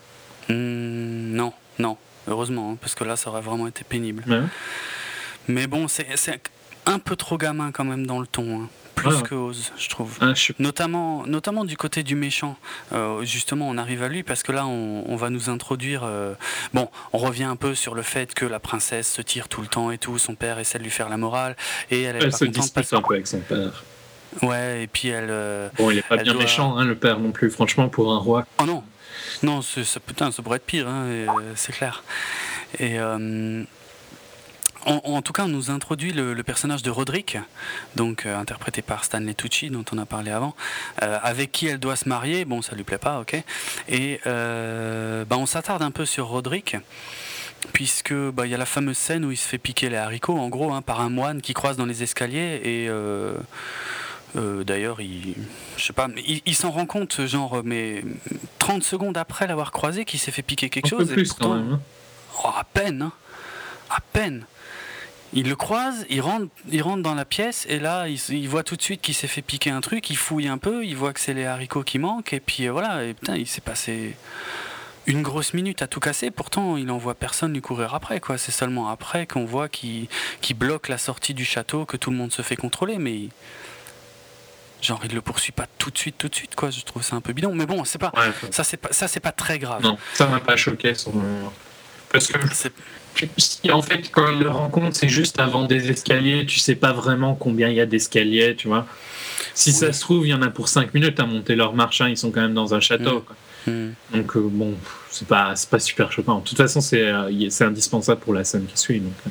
Hmm, 0.49 1.35
non, 1.35 1.53
non, 1.79 1.97
heureusement, 2.29 2.73
hein, 2.73 2.79
parce 2.81 2.95
que 2.95 3.05
là, 3.05 3.17
ça 3.17 3.31
aurait 3.31 3.41
vraiment 3.41 3.67
été 3.67 3.83
pénible. 3.85 4.25
Mais 5.49 5.67
bon, 5.67 5.89
c'est 5.89 6.07
un 6.87 6.99
peu 6.99 7.17
trop 7.17 7.39
gamin 7.39 7.73
quand 7.73 7.85
même 7.85 8.07
dans 8.07 8.21
le 8.21 8.27
ton. 8.27 8.69
Plus 8.99 9.23
que 9.23 9.35
Oz, 9.35 9.73
je 9.79 9.89
trouve. 9.89 10.19
Ah, 10.21 10.33
notamment, 10.59 11.27
notamment 11.27 11.65
du 11.65 11.77
côté 11.77 12.03
du 12.03 12.15
méchant. 12.15 12.57
Euh, 12.93 13.25
justement, 13.25 13.69
on 13.69 13.79
arrive 13.79 14.03
à 14.03 14.09
lui 14.09 14.23
parce 14.23 14.43
que 14.43 14.53
là, 14.53 14.67
on, 14.67 15.17
va 15.17 15.31
nous 15.31 15.51
introduire. 15.51 16.03
Euh, 16.05 16.35
bon, 16.75 16.89
on 17.13 17.19
revient 17.19 17.45
un 17.45 17.57
peu 17.57 17.75
sur 17.75 17.95
le 17.95 18.03
fait 18.03 18.35
que 18.35 18.45
la 18.45 18.59
princesse 18.59 19.13
se 19.13 19.23
tire 19.23 19.49
tout 19.49 19.61
le 19.61 19.67
temps 19.67 19.91
et 19.91 19.99
tout. 19.99 20.19
Son 20.19 20.35
père 20.35 20.59
essaie 20.59 20.79
de 20.79 20.85
lui 20.85 20.91
faire 20.91 21.09
la 21.09 21.17
morale 21.17 21.57
et 21.91 22.03
elle 22.03 22.17
elle 22.17 22.31
pas 22.31 22.37
se 22.37 22.45
contente 22.45 22.93
un 22.93 23.03
peu 23.03 23.15
avec 23.15 23.27
son 23.27 23.41
père. 23.41 23.85
Ouais, 24.43 24.85
et 24.85 24.87
puis 24.87 25.09
elle. 25.09 25.29
Euh, 25.31 25.69
bon, 25.77 25.91
il 25.91 25.99
est 25.99 26.03
pas 26.07 26.17
bien 26.19 26.35
méchant, 26.35 26.77
hein, 26.77 26.85
le 26.85 26.95
père 26.95 27.19
non 27.19 27.33
plus. 27.33 27.51
Franchement, 27.51 27.89
pour 27.89 28.13
un 28.13 28.19
roi. 28.19 28.45
Oh 28.61 28.65
non, 28.65 28.85
non, 29.43 29.63
ça, 29.63 29.81
putain, 30.01 30.31
ça 30.31 30.43
pourrait 30.43 30.57
être 30.57 30.67
pire, 30.67 30.89
hein, 30.89 31.07
c'est 31.55 31.73
clair. 31.73 32.05
Et 32.79 32.99
euh, 34.89 34.99
en, 35.05 35.23
tout 35.23 35.33
cas, 35.33 35.45
on 35.45 35.49
nous 35.49 35.71
introduit 35.71 36.13
le, 36.13 36.43
personnage 36.43 36.83
de 36.83 36.91
Roderick, 36.91 37.39
donc 37.97 38.27
euh, 38.27 38.39
interprété 38.39 38.83
par 38.83 39.05
Stanley 39.05 39.35
Tucci, 39.35 39.71
dont 39.71 39.85
on 39.93 39.99
a 39.99 40.07
parlé 40.07 40.31
avant, 40.31 40.55
avec 41.01 41.53
qui 41.53 41.67
elle 41.67 41.79
doit 41.79 41.97
se 41.97 42.09
marier. 42.09 42.45
Bon, 42.45 42.63
ça 42.63 42.75
lui 42.75 42.85
plaît 42.85 42.99
pas, 42.99 43.21
ok. 43.21 43.43
Et 43.89 44.21
bah, 44.25 45.37
on 45.37 45.47
s'attarde 45.47 45.83
un 45.83 45.91
peu 45.91 46.05
sur 46.05 46.29
Roderick 46.29 46.77
puisque 47.73 48.15
bah, 48.15 48.47
il 48.47 48.51
y 48.51 48.55
a 48.55 48.59
la 48.59 48.67
fameuse 48.67 48.97
scène 48.97 49.25
où 49.25 49.33
il 49.33 49.37
se 49.37 49.47
fait 49.47 49.59
piquer 49.59 49.89
les 49.89 49.97
haricots, 49.97 50.39
en 50.39 50.49
gros, 50.49 50.73
hein, 50.73 50.81
par 50.81 51.01
un 51.01 51.11
moine 51.11 51.43
qui 51.43 51.55
croise 51.55 51.77
dans 51.77 51.87
les 51.87 52.03
escaliers 52.05 52.61
et 52.63 52.89
euh, 54.37 54.63
d'ailleurs, 54.65 55.01
il, 55.01 55.35
je 55.77 55.85
sais 55.85 55.93
pas, 55.93 56.09
il, 56.45 56.55
s'en 56.55 56.71
rend 56.71 56.87
compte, 56.87 57.27
genre, 57.27 57.63
mais 57.65 58.05
30 58.59 58.83
secondes 58.83 59.17
après 59.17 59.47
l'avoir 59.47 59.73
croisé, 59.73 60.05
qu'il 60.05 60.21
s'est 60.21 60.31
fait 60.31 60.43
piquer 60.43 60.69
quelque 60.69 60.89
chose. 60.89 61.11
Plus, 61.11 61.33
quand 61.33 61.55
même. 61.55 61.73
Hein. 61.75 61.81
Oh, 62.45 62.51
à 62.55 62.65
peine, 62.65 63.03
hein. 63.03 63.13
à 63.91 64.01
peine. 64.01 64.45
Il 65.35 65.49
le 65.49 65.57
croise, 65.57 66.07
il 66.09 66.21
rentre, 66.23 66.47
il 66.71 66.83
rentre 66.83 67.03
dans 67.03 67.15
la 67.15 67.25
pièce 67.25 67.67
et 67.69 67.79
là, 67.79 68.07
il, 68.09 68.49
voit 68.49 68.63
tout 68.63 68.77
de 68.77 68.83
suite 68.83 69.03
qu'il 69.03 69.15
s'est 69.15 69.27
fait 69.27 69.43
piquer 69.43 69.71
un 69.71 69.81
truc. 69.81 70.09
Il 70.11 70.17
fouille 70.17 70.49
un 70.49 70.59
peu, 70.59 70.85
il 70.85 70.97
voit 70.97 71.13
que 71.13 71.21
c'est 71.21 71.35
les 71.35 71.45
haricots 71.45 71.83
qui 71.83 71.99
manquent 71.99 72.33
et 72.33 72.41
puis 72.41 72.67
euh, 72.67 72.73
voilà. 72.73 73.05
Et 73.05 73.15
putain, 73.15 73.37
il 73.37 73.47
s'est 73.47 73.61
passé 73.61 74.17
une 75.07 75.23
grosse 75.23 75.53
minute 75.53 75.83
à 75.83 75.87
tout 75.87 76.01
casser. 76.01 76.31
Pourtant, 76.31 76.79
il 76.79 76.91
envoie 76.91 77.15
personne 77.15 77.53
lui 77.53 77.61
courir 77.61 77.95
après. 77.95 78.21
quoi. 78.21 78.39
C'est 78.39 78.53
seulement 78.53 78.89
après 78.89 79.27
qu'on 79.27 79.45
voit 79.45 79.69
qu'il 79.69 80.09
bloque 80.57 80.89
la 80.89 80.99
sortie 80.99 81.35
du 81.35 81.45
château, 81.45 81.85
que 81.85 81.99
tout 81.99 82.11
le 82.11 82.17
monde 82.17 82.33
se 82.33 82.41
fait 82.41 82.57
contrôler. 82.57 82.97
Mais 82.97 83.29
genre 84.81 85.01
il 85.05 85.15
le 85.15 85.21
poursuit 85.21 85.53
pas 85.53 85.67
tout 85.79 85.91
de 85.91 85.99
suite 85.99 86.17
tout 86.19 86.29
de 86.29 86.35
suite 86.37 86.55
quoi 86.55 86.71
je 86.71 86.81
trouve 86.83 87.03
ça 87.03 87.17
un 87.17 87.21
peu 87.21 87.33
bidon 87.33 87.53
mais 87.53 87.67
bon 87.67 87.85
c'est 87.85 87.99
pas 87.99 88.13
ça 88.53 88.63
c'est 88.63 88.77
pas 88.77 88.91
ça 88.93 89.09
c'est 89.09 89.19
pas 89.19 89.33
très 89.33 89.59
grave 89.59 89.83
non 89.83 89.99
ça 90.15 90.29
m'a 90.29 90.39
pas 90.39 90.55
choqué 90.55 90.93
parce 92.13 92.29
que 92.29 93.73
en 93.73 93.83
fait 93.83 94.11
quand 94.11 94.31
il 94.31 94.41
le 94.41 94.51
rencontre 94.51 94.97
c'est 94.97 95.09
juste 95.09 95.41
avant 95.41 95.65
des 95.65 95.91
escaliers 95.91 96.47
tu 96.47 96.59
sais 96.59 96.75
pas 96.75 96.93
vraiment 96.93 97.35
combien 97.35 97.69
il 97.69 97.75
y 97.75 97.81
a 97.81 97.87
d'escaliers 97.87 98.55
tu 98.57 98.69
vois 98.69 98.87
si 99.55 99.73
ça 99.73 99.93
se 99.93 100.01
trouve 100.01 100.27
il 100.27 100.31
y 100.31 100.35
en 100.35 100.43
a 100.43 100.51
pour 100.51 100.69
5 100.69 100.95
minutes 100.95 101.19
à 101.19 101.27
monter 101.27 101.57
leur 101.57 101.75
marche 101.75 102.01
hein, 102.01 102.09
ils 102.09 102.17
sont 102.17 102.31
quand 102.31 102.41
même 102.41 102.55
dans 102.55 102.75
un 102.75 102.81
château 102.81 103.25
mm. 103.67 103.71
Mm. 103.71 103.95
donc 104.15 104.37
euh, 104.37 104.41
bon 104.51 104.75
c'est 105.11 105.27
pas 105.27 105.57
c'est 105.57 105.69
pas 105.69 105.81
super 105.81 106.13
choquant 106.13 106.39
de 106.39 106.45
toute 106.49 106.57
façon 106.57 106.81
c'est 106.81 107.09
euh, 107.09 107.51
c'est 107.51 107.65
indispensable 107.65 108.21
pour 108.21 108.35
la 108.35 108.45
scène 108.45 108.67
qui 108.67 108.79
suit 108.79 109.01
donc 109.01 109.15
euh. 109.27 109.31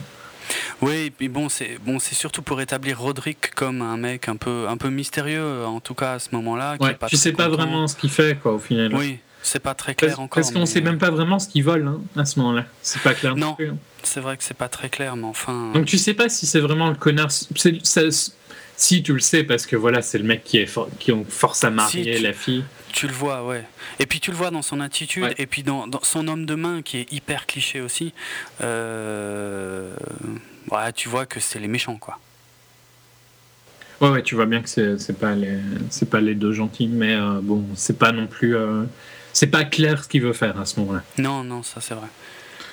Oui, 0.82 1.12
mais 1.20 1.28
bon, 1.28 1.50
c'est 1.50 1.78
bon, 1.86 2.00
c'est 2.00 2.16
surtout 2.16 2.42
pour 2.42 2.62
établir 2.62 3.02
Roderick 3.02 3.54
comme 3.54 3.82
un 3.82 3.98
mec 3.98 4.30
un 4.30 4.38
peu, 4.38 4.68
un 4.70 4.78
peu 4.78 4.90
mystérieux, 4.90 5.66
en 5.66 5.82
tout 5.82 5.94
cas 5.94 6.14
à 6.14 6.20
ce 6.20 6.30
moment-là. 6.34 6.78
Ouais, 6.80 6.96
tu 7.08 7.18
sais 7.18 7.34
pas 7.34 7.50
vraiment 7.50 7.86
ce 7.88 7.98
qu'il 7.98 8.10
fait, 8.10 8.40
quoi, 8.40 8.54
au 8.54 8.60
final. 8.60 8.96
Oui, 8.96 9.20
c'est 9.42 9.60
pas 9.60 9.74
très 9.74 9.96
clair 9.96 10.20
encore. 10.20 10.42
Parce 10.42 10.52
qu'on 10.52 10.66
sait 10.66 10.82
même 10.82 10.98
pas 10.98 11.10
vraiment 11.10 11.40
ce 11.40 11.48
qu'il 11.48 11.64
vole 11.64 11.88
hein, 11.88 12.02
à 12.16 12.26
ce 12.26 12.40
moment-là. 12.40 12.66
C'est 12.82 13.02
pas 13.02 13.14
clair. 13.14 13.36
Non, 13.36 13.56
hein. 13.60 13.76
c'est 14.04 14.20
vrai 14.20 14.38
que 14.38 14.44
c'est 14.44 14.58
pas 14.58 14.70
très 14.70 14.90
clair, 14.90 15.16
mais 15.16 15.26
enfin. 15.26 15.72
Donc 15.74 15.86
tu 15.86 15.98
sais 15.98 16.14
pas 16.14 16.30
si 16.30 16.46
c'est 16.46 16.60
vraiment 16.60 16.90
le 16.90 16.96
connard. 16.96 17.32
si 17.32 19.04
tu 19.04 19.14
le 19.14 19.20
sais 19.20 19.44
parce 19.44 19.66
que 19.66 19.76
voilà, 19.76 20.02
c'est 20.02 20.18
le 20.18 20.24
mec 20.24 20.44
qui 20.44 20.58
est 20.58 20.80
qui 21.00 21.12
force 21.30 21.64
à 21.64 21.70
marier 21.70 22.20
la 22.20 22.34
fille. 22.34 22.64
Tu 22.94 23.08
le 23.08 23.14
vois, 23.14 23.46
ouais. 23.46 23.64
Et 24.00 24.06
puis 24.06 24.20
tu 24.20 24.32
le 24.32 24.38
vois 24.38 24.50
dans 24.50 24.62
son 24.62 24.80
attitude, 24.80 25.34
et 25.38 25.46
puis 25.46 25.64
dans, 25.64 25.88
son 26.02 26.28
homme 26.28 26.46
de 26.46 26.56
main 26.56 26.82
qui 26.82 26.98
est 26.98 27.12
hyper 27.12 27.46
cliché 27.46 27.82
aussi. 27.82 28.14
Euh... 28.62 29.96
Ouais, 30.72 30.92
tu 30.94 31.08
vois 31.08 31.26
que 31.26 31.40
c'est 31.40 31.60
les 31.60 31.68
méchants, 31.68 31.98
quoi. 31.98 32.20
Ouais, 34.02 34.10
ouais, 34.10 34.24
tu 34.24 34.36
vois 34.36 34.46
bien 34.46 34.62
que 34.62 34.68
c'est 34.68 35.18
pas 35.18 35.34
les 35.34 35.58
c'est 35.90 36.10
pas 36.10 36.22
les 36.22 36.36
deux 36.36 36.52
gentils, 36.52 36.88
mais 36.88 37.16
euh, 37.16 37.40
bon, 37.42 37.64
c'est 37.76 37.98
pas 37.98 38.12
non 38.12 38.28
plus 38.28 38.56
euh, 38.56 38.84
c'est 39.38 39.48
pas 39.48 39.66
clair 39.66 40.04
ce 40.04 40.10
qu'il 40.10 40.24
veut 40.24 40.34
faire 40.34 40.60
à 40.60 40.66
ce 40.66 40.80
moment-là. 40.80 41.04
Non, 41.20 41.44
non, 41.44 41.62
ça 41.62 41.80
c'est 41.80 41.94
vrai. 41.94 42.08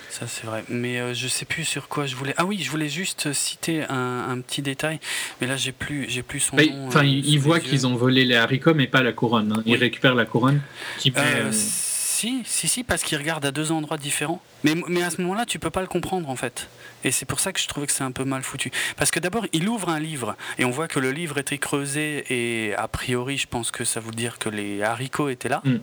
Ça 0.08 0.26
c'est 0.26 0.46
vrai. 0.46 0.64
Mais 0.70 0.98
euh, 0.98 1.12
je 1.12 1.28
sais 1.28 1.44
plus 1.44 1.64
sur 1.64 1.88
quoi 1.88 2.06
je 2.06 2.16
voulais. 2.16 2.32
Ah 2.38 2.46
oui, 2.46 2.62
je 2.62 2.70
voulais 2.70 2.88
juste 2.88 3.34
citer 3.34 3.82
un, 3.82 4.40
petit 4.40 4.62
détail, 4.62 4.98
mais 5.40 5.46
là 5.46 5.58
j'ai 5.58 5.72
plus 5.72 6.06
j'ai 6.08 6.22
plus 6.22 6.40
son. 6.40 6.56
Enfin, 6.86 7.04
il 7.04 7.38
voit 7.38 7.60
qu'ils 7.60 7.86
ont 7.86 7.96
volé 7.96 8.24
les 8.24 8.36
haricots, 8.36 8.72
mais 8.72 8.86
pas 8.86 9.02
la 9.02 9.12
couronne. 9.12 9.52
Hein. 9.52 9.62
Il 9.66 9.76
récupère 9.76 10.14
la 10.14 10.24
couronne. 10.24 10.62
Qui 10.98 11.12
si, 11.52 12.42
si, 12.46 12.68
si, 12.68 12.82
parce 12.82 13.02
qu'il 13.02 13.18
regarde 13.18 13.44
à 13.44 13.50
deux 13.50 13.70
endroits 13.70 13.98
différents. 13.98 14.40
Mais, 14.62 14.74
mais 14.88 15.02
à 15.02 15.10
ce 15.10 15.20
moment-là, 15.20 15.44
tu 15.44 15.58
peux 15.58 15.68
pas 15.68 15.82
le 15.82 15.86
comprendre 15.86 16.30
en 16.30 16.36
fait. 16.36 16.68
Et 17.04 17.10
c'est 17.10 17.26
pour 17.26 17.40
ça 17.40 17.52
que 17.52 17.60
je 17.60 17.68
trouvais 17.68 17.86
que 17.86 17.92
c'est 17.92 18.04
un 18.04 18.12
peu 18.12 18.24
mal 18.24 18.42
foutu. 18.42 18.70
Parce 18.96 19.10
que 19.10 19.20
d'abord, 19.20 19.46
il 19.52 19.68
ouvre 19.68 19.88
un 19.88 20.00
livre 20.00 20.36
et 20.58 20.64
on 20.64 20.70
voit 20.70 20.88
que 20.88 20.98
le 20.98 21.12
livre 21.12 21.38
était 21.38 21.58
creusé 21.58 22.24
et 22.30 22.74
a 22.74 22.88
priori, 22.88 23.38
je 23.38 23.46
pense 23.46 23.70
que 23.70 23.84
ça 23.84 24.00
veut 24.00 24.10
dire 24.10 24.38
que 24.38 24.48
les 24.48 24.82
haricots 24.82 25.28
étaient 25.28 25.48
là. 25.48 25.62
Mm. 25.64 25.76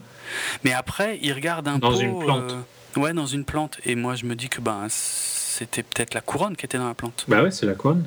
Mais 0.64 0.72
après, 0.72 1.18
il 1.22 1.32
regarde 1.32 1.68
un 1.68 1.78
dans 1.78 1.94
une 1.94 2.18
plante. 2.18 2.56
Euh, 2.96 3.00
ouais, 3.00 3.12
dans 3.12 3.26
une 3.26 3.44
plante. 3.44 3.78
Et 3.84 3.94
moi, 3.94 4.14
je 4.14 4.26
me 4.26 4.34
dis 4.34 4.48
que 4.48 4.60
ben 4.60 4.86
c'était 4.88 5.82
peut-être 5.82 6.14
la 6.14 6.20
couronne 6.20 6.56
qui 6.56 6.64
était 6.64 6.78
dans 6.78 6.88
la 6.88 6.94
plante. 6.94 7.24
Bah 7.28 7.42
ouais, 7.42 7.50
c'est 7.50 7.66
la 7.66 7.74
couronne. 7.74 8.06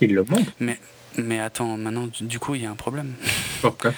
Il 0.00 0.14
le 0.14 0.24
montre. 0.24 0.52
Mais 0.60 0.78
mais 1.16 1.40
attends, 1.40 1.76
maintenant, 1.76 2.08
du 2.20 2.38
coup, 2.38 2.54
il 2.54 2.62
y 2.62 2.66
a 2.66 2.70
un 2.70 2.76
problème. 2.76 3.14
Pourquoi? 3.60 3.92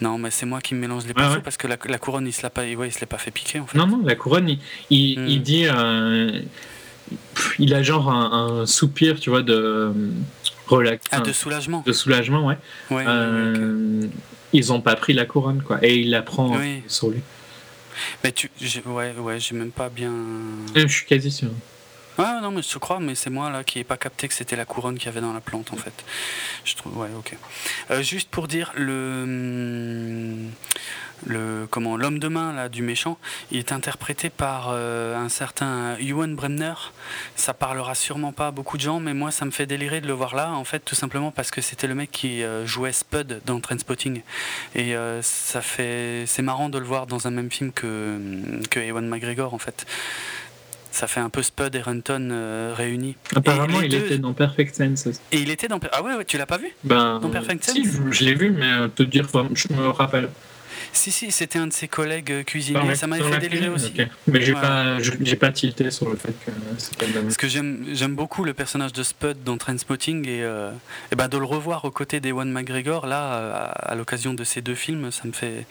Non, 0.00 0.18
mais 0.18 0.30
c'est 0.30 0.46
moi 0.46 0.60
qui 0.60 0.74
me 0.74 0.80
mélange 0.80 1.06
les 1.06 1.14
pinceaux 1.14 1.40
parce 1.40 1.56
que 1.56 1.66
la, 1.66 1.76
couronne, 1.76 2.26
il 2.26 2.32
se 2.32 2.42
l'a 2.42 2.50
pas, 2.50 2.62
ouais, 2.62 2.88
il 2.88 2.92
se 2.92 3.00
l'est 3.00 3.06
pas 3.06 3.18
fait 3.18 3.30
piquer 3.30 3.60
en 3.60 3.66
fait. 3.66 3.76
Non, 3.76 3.86
non, 3.86 4.02
la 4.04 4.14
couronne, 4.14 4.48
il, 4.48 4.58
il, 4.90 5.38
hmm. 5.38 5.42
dit, 5.42 5.66
euh, 5.66 6.40
il 7.58 7.74
a 7.74 7.82
genre 7.82 8.10
un, 8.10 8.66
soupir, 8.66 9.18
tu 9.18 9.30
vois, 9.30 9.42
de 9.42 9.92
relax. 10.66 11.04
Ah, 11.10 11.20
de 11.20 11.32
soulagement. 11.32 11.82
De 11.84 11.92
soulagement, 11.92 12.46
ouais. 12.46 12.58
Euh, 12.92 14.06
ils 14.52 14.72
ont 14.72 14.80
pas 14.80 14.96
pris 14.96 15.12
la 15.12 15.26
couronne, 15.26 15.62
quoi, 15.62 15.78
et 15.82 15.96
il 15.96 16.10
la 16.10 16.22
prend 16.22 16.56
sur 16.86 17.10
lui. 17.10 17.20
Mais 18.22 18.30
tu, 18.30 18.50
ouais, 18.86 19.14
ouais, 19.18 19.40
j'ai 19.40 19.56
même 19.56 19.72
pas 19.72 19.88
bien. 19.88 20.12
Je 20.74 20.86
suis 20.86 21.06
quasi 21.06 21.30
sûr. 21.30 21.50
Ouais, 22.18 22.40
non, 22.42 22.50
mais 22.50 22.62
je 22.62 22.78
crois, 22.78 22.98
mais 22.98 23.14
c'est 23.14 23.30
moi 23.30 23.48
là 23.48 23.62
qui 23.62 23.78
n'ai 23.78 23.84
pas 23.84 23.96
capté 23.96 24.26
que 24.26 24.34
c'était 24.34 24.56
la 24.56 24.64
couronne 24.64 24.98
qu'il 24.98 25.06
y 25.06 25.08
avait 25.08 25.20
dans 25.20 25.32
la 25.32 25.40
plante 25.40 25.72
en 25.72 25.76
fait. 25.76 26.04
Je 26.64 26.74
trouve, 26.74 26.98
ouais, 26.98 27.08
ok. 27.16 27.36
Euh, 27.92 28.02
juste 28.02 28.28
pour 28.28 28.48
dire, 28.48 28.72
le, 28.74 29.22
hum, 29.22 30.50
le 31.26 31.68
comment 31.70 31.96
l'homme 31.96 32.18
de 32.18 32.26
main 32.26 32.52
là 32.52 32.68
du 32.68 32.82
méchant, 32.82 33.18
il 33.52 33.58
est 33.58 33.70
interprété 33.70 34.30
par 34.30 34.70
euh, 34.70 35.16
un 35.16 35.28
certain 35.28 35.96
Ewan 36.00 36.34
Bremner. 36.34 36.74
Ça 37.36 37.54
parlera 37.54 37.94
sûrement 37.94 38.32
pas 38.32 38.48
à 38.48 38.50
beaucoup 38.50 38.78
de 38.78 38.82
gens, 38.82 38.98
mais 38.98 39.14
moi 39.14 39.30
ça 39.30 39.44
me 39.44 39.52
fait 39.52 39.66
délirer 39.66 40.00
de 40.00 40.08
le 40.08 40.12
voir 40.12 40.34
là, 40.34 40.50
en 40.50 40.64
fait, 40.64 40.80
tout 40.80 40.96
simplement 40.96 41.30
parce 41.30 41.52
que 41.52 41.60
c'était 41.60 41.86
le 41.86 41.94
mec 41.94 42.10
qui 42.10 42.42
euh, 42.42 42.66
jouait 42.66 42.92
Spud 42.92 43.42
dans 43.46 43.60
Trainspotting, 43.60 44.22
et 44.74 44.94
ça 45.22 45.60
fait, 45.60 46.24
c'est 46.26 46.42
marrant 46.42 46.68
de 46.68 46.78
le 46.78 46.84
voir 46.84 47.06
dans 47.06 47.28
un 47.28 47.30
même 47.30 47.50
film 47.50 47.70
que 47.70 48.18
que 48.70 48.80
Ewan 48.80 49.06
McGregor 49.06 49.54
en 49.54 49.58
fait 49.58 49.86
ça 50.98 51.06
fait 51.06 51.20
un 51.20 51.30
peu 51.30 51.42
Spud 51.42 51.74
et 51.76 51.80
Renton 51.80 52.28
euh, 52.32 52.74
réunis. 52.76 53.14
Apparemment, 53.36 53.80
il 53.80 53.94
était 53.94 54.18
dans 54.18 54.32
Perfect 54.32 54.74
Sense. 54.74 55.06
Et 55.30 55.38
il 55.38 55.50
était 55.50 55.68
dans. 55.68 55.78
Ah 55.92 56.02
ouais, 56.02 56.16
ouais 56.16 56.24
tu 56.24 56.38
l'as 56.38 56.46
pas 56.46 56.58
vu 56.58 56.72
ben, 56.82 57.20
Dans 57.20 57.30
Perfect 57.30 57.62
Sense 57.64 57.76
Si, 57.76 57.84
je, 58.10 58.24
l'ai 58.24 58.34
vu, 58.34 58.50
mais 58.50 58.66
euh, 58.66 58.88
te 58.88 59.04
dire, 59.04 59.28
je 59.54 59.72
me 59.72 59.88
rappelle. 59.90 60.28
Si, 60.98 61.12
si, 61.12 61.30
c'était 61.30 61.60
un 61.60 61.68
de 61.68 61.72
ses 61.72 61.86
collègues 61.86 62.32
euh, 62.32 62.42
cuisiniers. 62.42 62.96
ça 62.96 63.06
m'a 63.06 63.18
fait 63.18 63.38
délirer 63.38 63.68
aussi. 63.68 63.94
Mais 64.26 64.40
j'ai 64.40 64.52
pas, 64.52 64.98
j'ai 64.98 65.36
pas 65.36 65.52
tilté 65.52 65.92
sur 65.92 66.10
le 66.10 66.16
fait 66.16 66.32
que 66.44 66.50
c'était 66.76 67.06
Parce 67.06 67.36
que 67.36 67.46
j'aime, 67.46 67.86
j'aime 67.92 68.16
beaucoup 68.16 68.42
le 68.42 68.52
personnage 68.52 68.92
de 68.92 69.04
Spud 69.04 69.44
dans 69.44 69.56
Trainspotting 69.58 70.26
et, 70.26 70.42
euh, 70.42 70.72
et 71.12 71.14
ben 71.14 71.28
de 71.28 71.38
le 71.38 71.44
revoir 71.44 71.84
aux 71.84 71.92
côtés 71.92 72.18
d'Ewan 72.18 72.50
McGregor 72.50 73.06
là, 73.06 73.70
à, 73.76 73.94
l'occasion 73.94 74.34
de 74.34 74.42
ces 74.42 74.60
deux 74.60 74.74
films, 74.74 75.12
ça 75.12 75.22
me 75.28 75.32
fait, 75.32 75.66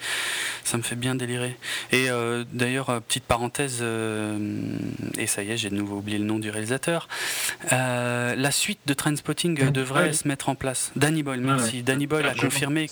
ça 0.64 0.78
me 0.78 0.82
fait 0.82 0.96
bien 0.96 1.14
délirer. 1.14 1.58
Et 1.92 2.08
euh, 2.08 2.44
d'ailleurs, 2.54 2.86
petite 3.02 3.24
parenthèse, 3.24 3.84
et 5.18 5.26
ça 5.26 5.42
y 5.42 5.50
est, 5.50 5.58
j'ai 5.58 5.68
de 5.68 5.74
nouveau 5.74 5.98
oublié 5.98 6.16
le 6.16 6.24
nom 6.24 6.38
du 6.38 6.48
réalisateur. 6.48 7.06
la 7.70 8.50
suite 8.50 8.80
de 8.86 8.94
Trainspotting 8.94 9.72
devrait 9.72 10.14
se 10.14 10.26
mettre 10.26 10.48
en 10.48 10.54
place. 10.54 10.90
Danny 10.96 11.22
Boyle, 11.22 11.42
merci. 11.42 11.82
Danny 11.82 12.06
Boyle 12.06 12.24
a 12.24 12.34
confirmé 12.34 12.88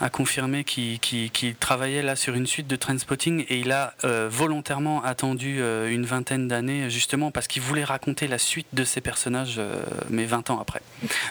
a 0.00 0.08
confirmé 0.08 0.64
qu'il 0.64 1.54
travaillait 1.58 2.02
là 2.02 2.16
sur 2.16 2.34
une 2.34 2.46
suite 2.46 2.66
de 2.66 2.76
Trainspotting 2.76 3.44
et 3.48 3.58
il 3.58 3.70
a 3.70 3.94
euh, 4.04 4.28
volontairement 4.30 5.04
attendu 5.04 5.60
euh, 5.60 5.90
une 5.90 6.06
vingtaine 6.06 6.48
d'années 6.48 6.88
justement 6.88 7.30
parce 7.30 7.46
qu'il 7.46 7.62
voulait 7.62 7.84
raconter 7.84 8.26
la 8.26 8.38
suite 8.38 8.68
de 8.72 8.84
ses 8.84 9.00
personnages 9.00 9.56
euh, 9.58 9.82
mais 10.08 10.24
20 10.24 10.50
ans 10.50 10.60
après. 10.60 10.80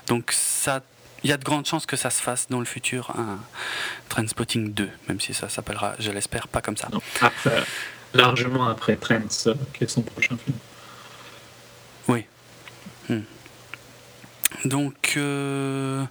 Donc 0.07 0.31
ça 0.31 0.81
il 1.23 1.29
y 1.29 1.33
a 1.33 1.37
de 1.37 1.43
grandes 1.43 1.65
chances 1.65 1.85
que 1.85 1.97
ça 1.97 2.09
se 2.11 2.21
fasse 2.21 2.47
dans 2.49 2.59
le 2.59 2.65
futur 2.65 3.11
un 3.17 3.39
Trainspotting 4.07 4.73
2, 4.73 4.89
même 5.09 5.19
si 5.19 5.33
ça 5.33 5.49
s'appellera, 5.49 5.95
je 5.99 6.11
l'espère, 6.11 6.47
pas 6.47 6.61
comme 6.61 6.77
ça. 6.77 6.87
après, 7.21 7.63
largement 8.13 8.69
après 8.69 8.95
Trends, 8.95 9.53
qui 9.73 9.83
est 9.83 9.87
son 9.87 10.01
prochain 10.01 10.37
film. 10.37 10.57
Oui. 12.07 12.25
Hmm. 13.09 13.23
Donc 14.65 15.13
euh, 15.17 16.05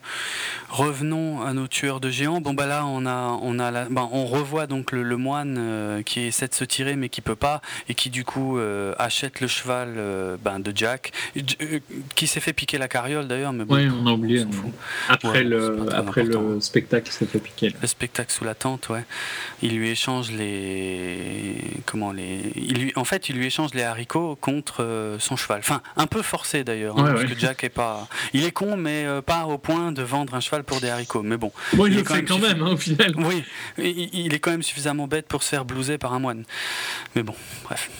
revenons 0.68 1.42
à 1.42 1.52
nos 1.52 1.66
tueurs 1.66 2.00
de 2.00 2.10
géants. 2.10 2.40
Bon 2.40 2.54
bah 2.54 2.66
là 2.66 2.84
on 2.86 3.06
a 3.06 3.38
on 3.42 3.58
a 3.58 3.70
la, 3.70 3.84
ben, 3.86 4.08
on 4.12 4.26
revoit 4.26 4.66
donc 4.66 4.92
le, 4.92 5.16
moine 5.16 5.56
euh, 5.58 6.02
qui 6.02 6.20
essaie 6.20 6.48
de 6.48 6.54
se 6.54 6.64
tirer 6.64 6.96
mais 6.96 7.08
qui 7.08 7.20
peut 7.20 7.36
pas 7.36 7.60
et 7.88 7.94
qui 7.94 8.10
du 8.10 8.24
coup 8.24 8.58
euh, 8.58 8.94
achète 8.98 9.40
le 9.40 9.48
cheval 9.48 9.94
ben, 10.42 10.60
de 10.60 10.72
Jack. 10.74 11.12
Qui 12.14 12.26
s'est 12.26 12.40
fait 12.40 12.52
piquer 12.52 12.78
la 12.78 12.88
carriole 12.88 13.26
d'ailleurs 13.26 13.52
mais 13.52 13.64
bon, 13.64 13.74
oui 13.76 13.88
on 13.90 14.06
a 14.06 14.12
oublié 14.12 14.44
après 15.08 15.44
le 15.44 15.86
après 15.92 16.24
le 16.24 16.60
spectacle 16.60 17.10
s'est 17.10 17.26
fait 17.26 17.38
piquer 17.38 17.72
le 17.80 17.86
spectacle 17.86 18.32
sous 18.32 18.44
la 18.44 18.54
tente 18.54 18.88
ouais. 18.88 19.04
Il 19.62 19.76
lui 19.76 19.90
échange 19.90 20.30
les 20.30 21.56
comment 21.86 22.12
les 22.12 22.52
il 22.56 22.78
lui 22.78 22.92
en 22.96 23.04
fait 23.04 23.28
il 23.28 23.36
lui 23.36 23.46
échange 23.46 23.74
les 23.74 23.82
haricots 23.82 24.36
contre 24.40 25.16
son 25.18 25.36
cheval. 25.36 25.60
Enfin 25.60 25.82
un 25.96 26.06
peu 26.06 26.22
forcé 26.22 26.64
d'ailleurs 26.64 26.98
hein, 26.98 27.12
parce 27.14 27.24
que 27.24 27.38
Jack 27.38 27.64
est 27.64 27.68
pas 27.68 28.08
il 28.32 28.44
est 28.44 28.52
con, 28.52 28.76
mais 28.76 29.04
euh, 29.04 29.22
pas 29.22 29.46
au 29.46 29.58
point 29.58 29.92
de 29.92 30.02
vendre 30.02 30.34
un 30.34 30.40
cheval 30.40 30.57
pour 30.64 30.80
des 30.80 30.88
haricots. 30.88 31.22
Mais 31.22 31.36
bon. 31.36 31.52
il, 31.72 31.96
le 31.96 32.04
fait 32.04 32.24
quand 32.24 32.38
même, 32.38 32.62
hein, 32.62 32.72
au 32.72 32.76
final. 32.76 33.14
Oui, 33.16 33.44
il, 33.78 34.32
est 34.32 34.38
quand 34.38 34.50
même 34.50 34.62
suffisamment 34.62 35.06
bête 35.06 35.26
pour 35.26 35.42
se 35.42 35.48
faire 35.48 35.64
blouser 35.64 35.98
par 35.98 36.12
un 36.12 36.18
moine. 36.18 36.44
Mais 37.14 37.22
bon, 37.22 37.34
bref. 37.64 37.90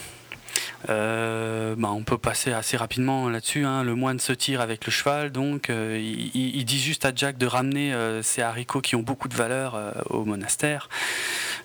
Euh, 0.88 1.74
bah, 1.76 1.90
on 1.90 2.04
peut 2.04 2.18
passer 2.18 2.52
assez 2.52 2.76
rapidement 2.76 3.28
là-dessus. 3.28 3.64
Hein. 3.64 3.82
Le 3.82 3.94
moine 3.94 4.20
se 4.20 4.32
tire 4.32 4.60
avec 4.60 4.86
le 4.86 4.92
cheval, 4.92 5.32
donc 5.32 5.70
euh, 5.70 5.98
il, 6.00 6.64
dit 6.64 6.78
juste 6.78 7.04
à 7.04 7.12
Jack 7.14 7.36
de 7.36 7.46
ramener 7.46 7.92
ces 8.22 8.42
haricots 8.42 8.80
qui 8.80 8.94
ont 8.94 9.02
beaucoup 9.02 9.28
de 9.28 9.34
valeur 9.34 9.76
au 10.10 10.24
monastère. 10.24 10.88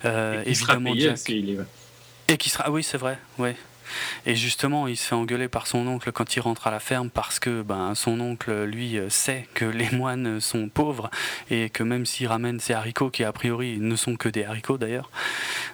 et 0.04 0.08
évidemment, 0.46 0.94
Jack... 0.96 1.30
Et 2.26 2.38
qui 2.38 2.48
sera, 2.48 2.64
ah 2.66 2.70
oui, 2.70 2.82
c'est 2.82 2.96
vrai, 2.96 3.18
ouais. 3.38 3.54
Et 4.26 4.34
justement, 4.34 4.86
il 4.86 4.96
se 4.96 5.08
fait 5.08 5.14
engueuler 5.14 5.48
par 5.48 5.66
son 5.66 5.86
oncle 5.86 6.12
quand 6.12 6.36
il 6.36 6.40
rentre 6.40 6.66
à 6.66 6.70
la 6.70 6.80
ferme 6.80 7.10
parce 7.10 7.38
que 7.38 7.62
ben, 7.62 7.94
son 7.94 8.20
oncle, 8.20 8.64
lui, 8.64 8.98
sait 9.08 9.48
que 9.54 9.64
les 9.64 9.90
moines 9.90 10.40
sont 10.40 10.68
pauvres 10.68 11.10
et 11.50 11.70
que 11.70 11.82
même 11.82 12.06
s'il 12.06 12.26
ramène 12.26 12.60
ses 12.60 12.72
haricots, 12.72 13.10
qui 13.10 13.24
a 13.24 13.32
priori 13.32 13.78
ne 13.78 13.96
sont 13.96 14.16
que 14.16 14.28
des 14.28 14.44
haricots 14.44 14.78
d'ailleurs, 14.78 15.10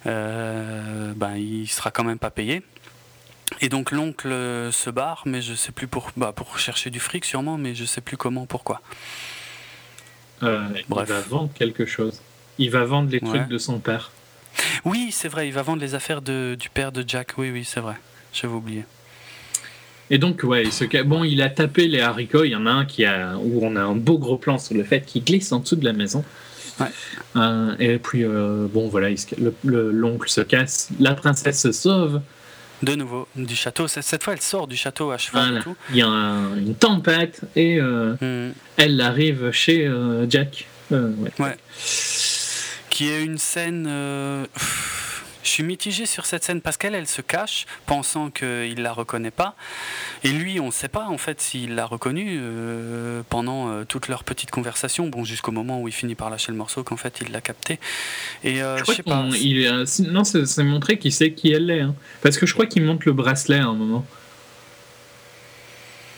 euh, 0.07 1.13
ben, 1.15 1.37
il 1.37 1.69
sera 1.69 1.91
quand 1.91 2.05
même 2.05 2.19
pas 2.19 2.31
payé. 2.31 2.63
Et 3.61 3.69
donc 3.69 3.91
l'oncle 3.91 4.31
se 4.73 4.91
barre, 4.91 5.23
mais 5.27 5.43
je 5.43 5.55
sais 5.55 5.73
plus 5.73 5.89
pour, 5.89 6.11
bah, 6.17 6.33
pour 6.33 6.59
chercher 6.59 6.91
du 6.91 7.01
fric 7.01 7.25
sûrement, 7.25 7.59
mais 7.59 7.75
je 7.75 7.85
sais 7.85 8.01
plus 8.01 8.17
comment, 8.17 8.47
pourquoi. 8.47 8.81
Euh, 10.43 10.69
il 10.77 10.95
va 10.95 11.21
vendre 11.21 11.51
quelque 11.55 11.85
chose. 11.85 12.23
Il 12.59 12.71
va 12.71 12.85
vendre 12.85 13.11
les 13.11 13.21
trucs 13.21 13.49
de 13.49 13.59
son 13.59 13.79
père. 13.79 14.13
Oui, 14.85 15.11
c'est 15.13 15.29
vrai, 15.29 15.49
il 15.49 15.53
va 15.53 15.63
vendre 15.63 15.81
les 15.81 15.95
affaires 15.95 16.23
de, 16.23 16.57
du 16.59 16.69
père 16.69 16.93
de 16.93 17.05
Jack. 17.07 17.35
Oui, 17.39 17.51
oui, 17.51 17.65
c'est 17.65 17.81
vrai. 17.81 17.95
J'avais 18.33 18.55
oublié. 18.55 18.85
Et 20.11 20.19
donc, 20.19 20.43
ouais, 20.43 20.65
il 20.65 21.03
bon, 21.05 21.23
il 21.23 21.41
a 21.41 21.51
tapé 21.51 21.87
les 21.87 22.01
haricots. 22.01 22.45
Il 22.45 22.51
y 22.51 22.57
en 22.57 22.67
a 22.67 22.71
un 22.71 22.85
qui 22.85 23.05
a, 23.05 23.37
où 23.39 23.65
on 23.65 23.77
a 23.77 23.81
un 23.81 23.95
beau 23.95 24.19
gros 24.19 24.39
plan 24.39 24.59
sur 24.59 24.75
le 24.75 24.83
fait 24.83 25.03
qu'il 25.03 25.23
glisse 25.23 25.53
en 25.53 25.61
dessous 25.61 25.77
de 25.77 25.85
la 25.85 25.93
maison. 25.93 26.25
Ouais. 26.81 26.87
Euh, 27.37 27.77
et 27.79 27.99
puis, 27.99 28.25
euh, 28.25 28.67
bon, 28.69 28.89
voilà, 28.89 29.09
l'oncle 29.65 30.29
se 30.29 30.41
casse. 30.41 30.89
La 30.99 31.15
princesse 31.15 31.61
se 31.61 31.71
sauve 31.71 32.21
De 32.83 32.97
nouveau, 32.97 33.29
du 33.37 33.55
château. 33.55 33.87
Cette 33.87 34.25
fois, 34.25 34.33
elle 34.33 34.41
sort 34.41 34.67
du 34.67 34.77
château 34.77 35.13
à 35.13 35.19
cheval 35.19 35.59
et 35.59 35.61
tout. 35.61 35.77
Il 35.91 35.97
y 35.97 36.03
a 36.03 36.07
une 36.07 36.75
tempête 36.75 37.43
et 37.55 37.81
hmm. 37.81 38.53
elle 38.79 39.01
arrive 39.01 39.53
chez 39.53 39.89
Jack. 40.29 40.67
ouais. 40.91 41.57
Qui 43.01 43.09
est 43.09 43.25
une 43.25 43.39
scène. 43.39 43.89
Je 45.43 45.49
suis 45.49 45.63
mitigé 45.63 46.05
sur 46.05 46.27
cette 46.27 46.45
scène 46.45 46.61
parce 46.61 46.77
qu'elle, 46.77 46.95
elle 46.95 47.07
se 47.07 47.23
cache, 47.23 47.65
pensant 47.87 48.29
qu'il 48.29 48.75
ne 48.77 48.83
la 48.83 48.93
reconnaît 48.93 49.31
pas. 49.31 49.57
Et 50.23 50.29
lui, 50.29 50.61
on 50.61 50.67
ne 50.67 50.71
sait 50.71 50.89
pas 50.89 51.07
en 51.07 51.17
fait 51.17 51.41
s'il 51.41 51.77
l'a 51.77 51.87
reconnu 51.87 52.39
euh, 52.39 53.23
pendant 53.31 53.71
euh, 53.71 53.85
toute 53.85 54.09
leur 54.09 54.23
petite 54.23 54.51
conversation, 54.51 55.09
bon, 55.09 55.25
jusqu'au 55.25 55.51
moment 55.51 55.81
où 55.81 55.89
il 55.89 55.95
finit 55.95 56.15
par 56.15 56.29
lâcher 56.29 56.53
le 56.53 56.59
morceau, 56.59 56.83
qu'en 56.83 56.99
fait 56.99 57.23
il 57.23 57.33
l'a 57.33 57.41
capté. 57.41 57.81
Et 58.45 58.63
euh, 58.63 58.77
je, 58.85 58.93
sais 58.93 59.03
pas. 59.03 59.27
Il 59.33 59.87
non, 60.01 60.25
c'est 60.25 60.63
montré 60.63 60.99
qu'il 60.99 61.15
sait 61.15 61.33
qui 61.33 61.53
elle 61.53 61.71
est. 61.71 61.81
Hein. 61.81 61.95
Parce 62.21 62.37
que 62.37 62.45
je 62.45 62.53
crois 62.53 62.67
qu'il 62.67 62.85
monte 62.85 63.07
le 63.07 63.15
bracelet 63.15 63.61
à 63.61 63.65
un 63.65 63.73
moment. 63.73 64.05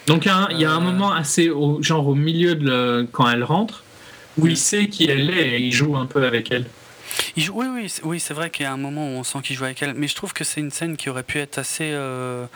Donc 0.09 0.27
il 0.27 0.59
y, 0.59 0.65
a 0.65 0.73
un 0.73 0.81
moment 0.81 1.13
assez, 1.13 1.49
au, 1.49 1.81
genre 1.81 2.09
au 2.09 2.17
milieu 2.17 2.57
de 2.57 3.07
quand 3.13 3.31
elle 3.31 3.45
rentre, 3.45 3.85
où 4.39 4.47
il 4.47 4.57
sait 4.57 4.89
qui 4.89 5.05
elle 5.09 5.31
est 5.31 5.49
et 5.51 5.59
il 5.59 5.73
joue 5.73 5.97
un 5.97 6.07
peu 6.07 6.25
avec 6.25 6.51
elle. 6.51 6.67
Oui, 7.37 7.49
oui, 7.53 7.93
oui 8.05 8.21
c'est 8.21 8.35
vrai 8.35 8.51
qu'il 8.51 8.65
y 8.65 8.67
a 8.67 8.73
un 8.73 8.79
moment 8.79 9.07
où 9.07 9.19
on 9.19 9.25
sent 9.25 9.39
qu'il 9.43 9.57
joue 9.57 9.65
avec 9.65 9.83
elle, 9.83 9.95
mais 9.95 10.09
je 10.09 10.15
trouve 10.15 10.33
que 10.33 10.45
c'est 10.45 10.61
une 10.61 10.71
scène 10.71 10.97
qui 10.97 11.11
aurait 11.11 11.23
pu 11.23 11.39
être 11.39 11.59
assez 11.59 11.91
euh, 11.93 12.47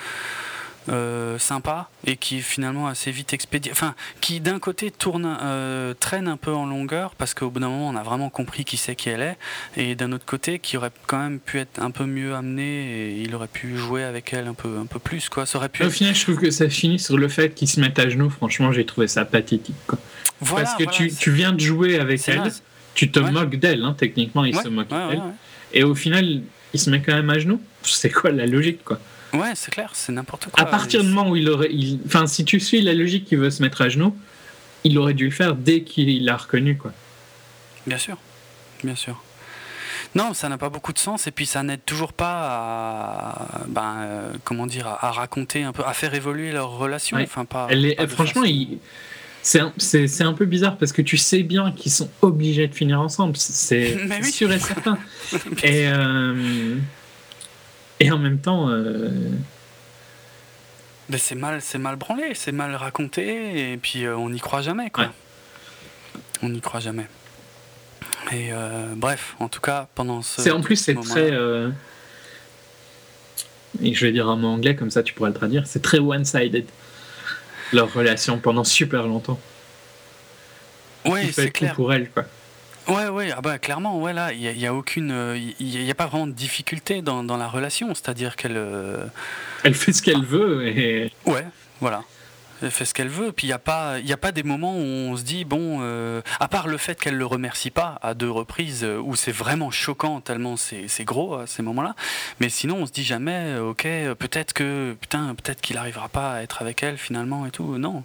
euh, 0.88 1.38
sympa 1.38 1.90
et 2.06 2.16
qui 2.16 2.40
finalement 2.40 2.86
assez 2.86 3.10
vite 3.10 3.32
expédiée. 3.32 3.72
Enfin, 3.72 3.94
qui 4.20 4.40
d'un 4.40 4.58
côté 4.58 4.90
tourne, 4.90 5.36
euh, 5.42 5.94
traîne 5.94 6.28
un 6.28 6.36
peu 6.36 6.52
en 6.52 6.66
longueur 6.66 7.14
parce 7.14 7.34
qu'au 7.34 7.50
bout 7.50 7.60
d'un 7.60 7.68
moment 7.68 7.88
on 7.88 7.96
a 7.96 8.02
vraiment 8.02 8.30
compris 8.30 8.64
qui 8.64 8.76
c'est 8.76 8.94
qui 8.94 9.08
elle 9.08 9.22
est, 9.22 9.36
et 9.76 9.94
d'un 9.94 10.12
autre 10.12 10.26
côté 10.26 10.58
qui 10.58 10.76
aurait 10.76 10.92
quand 11.06 11.18
même 11.18 11.38
pu 11.38 11.58
être 11.58 11.80
un 11.80 11.90
peu 11.90 12.04
mieux 12.04 12.34
amené 12.34 12.62
et 12.62 13.22
il 13.22 13.34
aurait 13.34 13.48
pu 13.48 13.76
jouer 13.76 14.04
avec 14.04 14.32
elle 14.32 14.46
un 14.46 14.54
peu, 14.54 14.78
un 14.78 14.86
peu 14.86 14.98
plus. 14.98 15.28
Quoi. 15.28 15.46
Ça 15.46 15.58
aurait 15.58 15.68
pu 15.68 15.84
Au 15.84 15.90
final, 15.90 16.14
je 16.14 16.22
trouve 16.22 16.38
que 16.38 16.50
ça 16.50 16.68
finit 16.68 16.98
sur 16.98 17.18
le 17.18 17.28
fait 17.28 17.54
qu'il 17.54 17.68
se 17.68 17.80
mette 17.80 17.98
à 17.98 18.08
genoux. 18.08 18.30
Franchement, 18.30 18.72
j'ai 18.72 18.86
trouvé 18.86 19.08
ça 19.08 19.24
pathétique. 19.24 19.74
parce 20.40 20.74
que 20.74 20.84
tu, 20.84 21.12
tu, 21.12 21.30
viens 21.30 21.52
de 21.52 21.60
jouer 21.60 21.98
avec 21.98 22.28
elle 22.28 22.52
tu 22.96 23.10
te 23.10 23.20
moques 23.20 23.56
d'elle, 23.56 23.84
hein, 23.84 23.94
techniquement, 23.96 24.44
il 24.44 24.56
se 24.56 24.68
moque 24.68 24.88
d'elle. 24.88 25.22
Et 25.72 25.84
au 25.84 25.94
final, 25.94 26.40
il 26.72 26.80
se 26.80 26.90
met 26.90 27.00
quand 27.00 27.14
même 27.14 27.30
à 27.30 27.38
genoux. 27.38 27.60
C'est 27.82 28.10
quoi 28.10 28.30
la 28.30 28.46
logique, 28.46 28.82
quoi? 28.84 28.98
Ouais, 29.36 29.52
c'est 29.54 29.70
clair, 29.70 29.90
c'est 29.94 30.12
n'importe 30.12 30.48
quoi. 30.50 30.62
À 30.62 30.66
partir 30.66 31.02
du 31.02 31.08
moment 31.08 31.30
où 31.30 31.36
il 31.36 31.48
aurait. 31.48 31.70
Enfin, 32.06 32.26
si 32.26 32.44
tu 32.44 32.60
suis 32.60 32.80
la 32.82 32.94
logique 32.94 33.24
qu'il 33.26 33.38
veut 33.38 33.50
se 33.50 33.62
mettre 33.62 33.82
à 33.82 33.88
genoux, 33.88 34.16
il 34.84 34.98
aurait 34.98 35.14
dû 35.14 35.26
le 35.26 35.30
faire 35.30 35.54
dès 35.54 35.82
qu'il 35.82 36.24
l'a 36.24 36.36
reconnu, 36.36 36.76
quoi. 36.76 36.92
Bien 37.86 37.98
sûr, 37.98 38.16
bien 38.82 38.94
sûr. 38.94 39.22
Non, 40.14 40.32
ça 40.34 40.48
n'a 40.48 40.56
pas 40.56 40.70
beaucoup 40.70 40.92
de 40.92 40.98
sens 40.98 41.26
et 41.26 41.30
puis 41.30 41.46
ça 41.46 41.62
n'aide 41.62 41.84
toujours 41.84 42.12
pas 42.12 42.38
à, 42.40 43.64
ben, 43.68 43.96
euh, 43.98 44.32
comment 44.44 44.66
dire, 44.66 44.86
à, 44.86 45.10
raconter 45.10 45.62
un 45.62 45.72
peu, 45.72 45.82
à 45.84 45.92
faire 45.92 46.14
évoluer 46.14 46.52
leur 46.52 46.70
relation. 46.70 47.18
Enfin, 47.20 47.44
pas. 47.44 47.66
Elle 47.70 47.84
est, 47.84 48.06
franchement, 48.06 48.44
il 48.44 48.78
c'est 49.46 50.22
un, 50.22 50.32
peu 50.32 50.44
bizarre 50.44 50.76
parce 50.76 50.92
que 50.92 51.02
tu 51.02 51.16
sais 51.16 51.42
bien 51.42 51.70
qu'ils 51.70 51.92
sont 51.92 52.10
obligés 52.20 52.66
de 52.66 52.74
finir 52.74 53.00
ensemble. 53.00 53.36
C'est 53.36 53.96
sûr 54.24 54.50
et 54.50 54.58
certain. 54.58 54.98
et, 55.62 55.86
euh, 55.86 56.76
et 58.00 58.10
en 58.10 58.18
même 58.18 58.38
temps. 58.38 58.68
Euh, 58.70 59.10
c'est 61.16 61.36
mal, 61.36 61.60
mal 61.78 61.96
branlé, 61.96 62.34
c'est 62.34 62.52
mal 62.52 62.74
raconté, 62.74 63.72
et 63.72 63.76
puis 63.76 64.04
euh, 64.04 64.16
on 64.16 64.30
n'y 64.30 64.40
croit 64.40 64.62
jamais, 64.62 64.90
quoi. 64.90 65.12
On 66.42 66.48
n'y 66.48 66.60
croit 66.60 66.80
jamais. 66.80 67.06
Et 68.32 68.50
bref, 68.96 69.36
en 69.38 69.48
tout 69.48 69.60
cas, 69.60 69.88
pendant 69.94 70.20
ce. 70.22 70.42
C'est 70.42 70.50
en 70.50 70.60
plus, 70.60 70.76
c'est 70.76 70.94
très. 70.94 71.32
Et 73.82 73.94
je 73.94 74.06
vais 74.06 74.12
dire 74.12 74.28
un 74.28 74.36
mot 74.36 74.48
anglais, 74.48 74.74
comme 74.74 74.90
ça 74.90 75.02
tu 75.02 75.14
pourras 75.14 75.28
le 75.28 75.34
traduire. 75.34 75.66
C'est 75.66 75.82
très 75.82 75.98
one-sided 75.98 76.66
leur 77.72 77.92
relation 77.92 78.38
pendant 78.38 78.64
super 78.64 79.06
longtemps. 79.06 79.38
Oui, 81.04 81.32
c'est 81.32 81.50
clair. 81.50 81.74
pour 81.74 81.92
elle, 81.92 82.10
quoi. 82.10 82.24
Ouais, 82.88 83.08
ouais, 83.08 83.30
ah 83.36 83.40
bah, 83.40 83.58
clairement, 83.58 84.00
ouais, 84.00 84.12
là, 84.12 84.32
il 84.32 84.40
n'y 84.40 84.48
a, 84.48 84.52
y 84.52 84.66
a, 84.66 84.74
aucune. 84.74 85.10
Il 85.58 85.66
n'y 85.66 85.90
a, 85.90 85.94
pas 85.94 86.06
vraiment 86.06 86.26
de 86.26 86.32
difficulté 86.32 87.02
dans, 87.02 87.24
dans 87.24 87.36
la 87.36 87.48
relation, 87.48 87.94
c'est-à-dire 87.94 88.36
qu'elle. 88.36 88.56
Euh, 88.56 89.06
elle 89.64 89.74
fait 89.74 89.92
ce 89.92 90.02
qu'elle 90.02 90.24
veut 90.24 90.66
et. 90.68 91.12
Ouais, 91.24 91.44
voilà 91.80 92.02
elle 92.62 92.70
fait 92.70 92.84
ce 92.84 92.94
qu'elle 92.94 93.08
veut. 93.08 93.32
Puis 93.32 93.46
il 93.46 93.50
n'y 93.50 93.54
a, 93.54 93.58
pas, 93.58 93.96
a 93.96 94.16
pas 94.16 94.32
des 94.32 94.42
moments 94.42 94.76
où 94.76 94.82
on 94.82 95.16
se 95.16 95.22
dit, 95.22 95.44
bon, 95.44 95.78
euh, 95.80 96.20
à 96.40 96.48
part 96.48 96.68
le 96.68 96.76
fait 96.76 96.98
qu'elle 96.98 97.14
ne 97.14 97.18
le 97.18 97.26
remercie 97.26 97.70
pas 97.70 97.98
à 98.02 98.14
deux 98.14 98.30
reprises, 98.30 98.84
euh, 98.84 98.98
où 98.98 99.16
c'est 99.16 99.32
vraiment 99.32 99.70
choquant 99.70 100.20
tellement 100.20 100.56
c'est 100.56 101.04
gros 101.04 101.34
à 101.34 101.46
ces 101.46 101.62
moments-là. 101.62 101.94
Mais 102.40 102.48
sinon, 102.48 102.76
on 102.76 102.86
se 102.86 102.92
dit 102.92 103.04
jamais, 103.04 103.56
euh, 103.56 103.70
ok, 103.70 103.82
peut-être 104.18 104.52
que, 104.52 104.96
putain, 105.00 105.34
peut-être 105.34 105.60
qu'il 105.60 105.76
n'arrivera 105.76 106.08
pas 106.08 106.34
à 106.34 106.42
être 106.42 106.62
avec 106.62 106.82
elle 106.82 106.98
finalement 106.98 107.46
et 107.46 107.50
tout. 107.50 107.78
Non. 107.78 108.04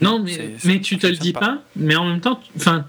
Non, 0.00 0.18
mais, 0.18 0.50
mais 0.64 0.80
tu 0.80 0.98
te 0.98 1.06
le 1.06 1.16
dis 1.16 1.32
pas. 1.32 1.58
mais 1.74 1.96
en 1.96 2.04
même 2.04 2.20
temps, 2.20 2.40
enfin, 2.56 2.84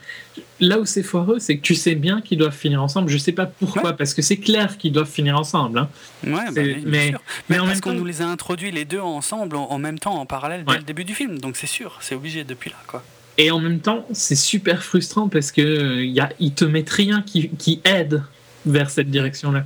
là 0.59 0.79
où 0.79 0.85
c'est 0.85 1.03
foireux, 1.03 1.39
c'est 1.39 1.57
que 1.57 1.61
tu 1.61 1.75
sais 1.75 1.95
bien 1.95 2.21
qu'ils 2.21 2.37
doivent 2.37 2.55
finir 2.55 2.81
ensemble. 2.81 3.09
Je 3.09 3.17
sais 3.17 3.31
pas 3.31 3.45
pourquoi, 3.45 3.93
parce 3.93 4.13
que 4.13 4.21
c'est 4.21 4.37
clair 4.37 4.77
qu'ils 4.77 4.91
doivent 4.91 5.09
finir 5.09 5.37
ensemble. 5.37 5.79
Hein. 5.79 5.89
Ouais, 6.25 6.51
bah 6.51 6.61
mais, 6.85 7.13
mais, 7.49 7.59
en 7.59 7.65
parce 7.65 7.81
qu'on 7.81 7.93
nous 7.93 8.05
les 8.05 8.21
a 8.21 8.27
introduits 8.27 8.71
les 8.71 8.85
deux 8.85 8.99
ensemble 8.99 9.55
en, 9.55 9.77
même 9.77 9.99
temps, 9.99 10.15
en 10.15 10.25
parallèle, 10.25 10.63
dès 10.65 10.77
le 10.77 10.83
début 10.83 11.03
du 11.03 11.15
film. 11.15 11.39
Donc 11.39 11.57
c'est 11.57 11.67
sûr, 11.67 11.97
c'est 12.01 12.15
obligé 12.15 12.43
depuis 12.43 12.69
là. 12.69 12.77
quoi. 12.87 13.03
Et 13.37 13.51
en 13.51 13.59
même 13.59 13.79
temps, 13.79 14.05
c'est 14.13 14.35
super 14.35 14.83
frustrant 14.83 15.29
parce 15.29 15.51
que 15.51 16.19
a, 16.19 16.29
ils 16.39 16.53
te 16.53 16.65
mettent 16.65 16.89
rien 16.89 17.21
qui, 17.21 17.49
qui 17.49 17.81
aide 17.83 18.23
vers 18.65 18.89
cette 18.89 19.11
direction-là. 19.11 19.65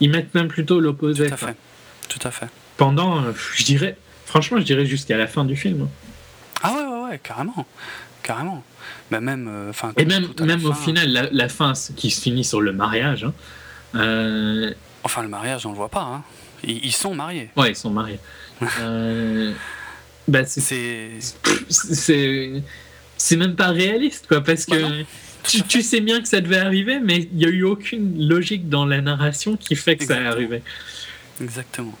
Ils 0.00 0.10
mettent 0.10 0.34
même 0.34 0.48
plutôt 0.48 0.80
l'opposé. 0.80 1.26
Tout 1.26 1.34
à 1.34 1.36
fait. 1.36 1.56
Tout 2.08 2.26
à 2.26 2.30
fait. 2.30 2.48
Pendant, 2.78 3.22
euh, 3.22 3.32
je 3.54 3.64
dirais, 3.64 3.96
franchement, 4.24 4.58
je 4.58 4.64
dirais 4.64 4.86
jusqu'à 4.86 5.18
la 5.18 5.26
fin 5.26 5.44
du 5.44 5.54
film. 5.54 5.88
Ah 6.62 6.72
ouais, 6.72 6.82
ouais, 6.82 7.10
ouais, 7.10 7.20
carrément. 7.22 7.66
Carrément. 8.22 8.62
Bah 9.10 9.20
même, 9.20 9.48
euh, 9.48 9.70
enfin. 9.70 9.92
Et 9.96 10.04
même, 10.04 10.28
même 10.40 10.64
au 10.64 10.72
final, 10.72 11.30
la, 11.32 11.48
fin 11.48 11.72
qui 11.96 12.10
se 12.10 12.20
finit 12.20 12.44
sur 12.44 12.60
le 12.60 12.72
mariage. 12.72 13.24
Hein, 13.24 13.32
euh, 13.94 14.72
enfin, 15.04 15.22
le 15.22 15.28
mariage, 15.28 15.66
on 15.66 15.70
le 15.70 15.76
voit 15.76 15.88
pas. 15.88 16.02
Hein. 16.02 16.22
Ils, 16.62 16.92
sont 16.92 17.14
mariés. 17.14 17.50
Ouais, 17.56 17.70
ils 17.70 17.76
sont 17.76 17.90
mariés. 17.90 18.18
euh... 18.80 19.52
bah, 20.28 20.44
c'est. 20.44 21.10
C'est 21.68 23.36
même 23.36 23.54
pas 23.54 23.68
réaliste, 23.68 24.26
quoi, 24.26 24.42
parce 24.42 24.64
que. 24.66 24.80
Bah 24.80 25.04
tu, 25.42 25.62
tu, 25.62 25.82
sais 25.82 26.00
bien 26.00 26.20
que 26.20 26.28
ça 26.28 26.42
devait 26.42 26.58
arriver, 26.58 27.00
mais 27.00 27.28
il 27.32 27.36
n'y 27.36 27.46
a 27.46 27.48
eu 27.48 27.62
aucune 27.62 28.28
logique 28.28 28.68
dans 28.68 28.84
la 28.84 29.00
narration 29.00 29.56
qui 29.56 29.74
fait 29.74 29.96
que 29.96 30.04
ça 30.04 30.20
est 30.20 30.26
arrivé. 30.26 30.62
Exactement. 31.40 31.96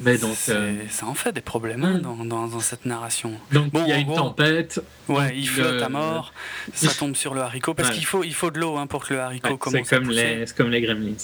Mais 0.00 0.18
donc, 0.18 0.36
euh, 0.48 0.74
ça 0.90 1.06
en 1.06 1.14
fait 1.14 1.32
des 1.32 1.40
problèmes 1.40 1.84
hein, 1.84 1.98
dans, 1.98 2.24
dans, 2.24 2.60
cette 2.60 2.84
narration. 2.84 3.32
Donc 3.52 3.70
il 3.74 3.86
y 3.86 3.92
a 3.92 3.98
une 3.98 4.12
tempête. 4.12 4.82
Ouais, 5.08 5.32
il 5.36 5.48
flotte 5.48 5.82
à 5.82 5.88
mort, 5.88 6.32
ça 6.74 6.92
tombe 6.92 7.14
sur 7.14 7.34
le 7.34 7.42
haricot 7.42 7.74
parce 7.74 7.90
qu'il 7.90 8.06
faut, 8.06 8.24
il 8.24 8.34
faut 8.34 8.50
de 8.50 8.58
l'eau 8.58 8.76
hein, 8.76 8.86
pour 8.86 9.06
que 9.06 9.14
le 9.14 9.20
haricot 9.20 9.56
commence 9.56 9.88
comme 9.88 10.10
Les, 10.10 10.46
c'est 10.46 10.56
comme 10.56 10.70
les 10.70 10.80
gremlins. 10.80 11.14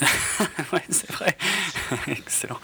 ouais, 0.72 0.82
c'est 0.88 1.10
vrai. 1.12 1.36
Excellent. 2.08 2.58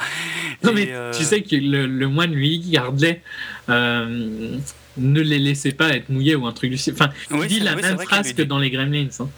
Non, 0.63 0.73
mais 0.73 0.89
euh, 0.91 1.13
tu 1.13 1.23
sais 1.23 1.43
que 1.43 1.57
le, 1.57 1.87
le 1.87 2.09
moine, 2.09 2.33
lui, 2.33 2.59
gardait. 2.61 3.23
Euh, 3.69 4.59
ne 4.97 5.21
les 5.21 5.39
laissez 5.39 5.73
pas 5.73 5.91
être 5.91 6.09
mouillés 6.09 6.37
ou 6.37 6.47
un 6.47 6.53
truc 6.53 6.71
du 6.71 6.93
Enfin, 6.93 7.11
il 7.31 7.47
dit 7.47 7.61
la 7.61 7.77
même 7.77 7.99
phrase 7.99 8.33
que 8.33 8.41
dans 8.41 8.59
les 8.59 8.71
gremlins. 8.71 9.09
Hein. 9.21 9.29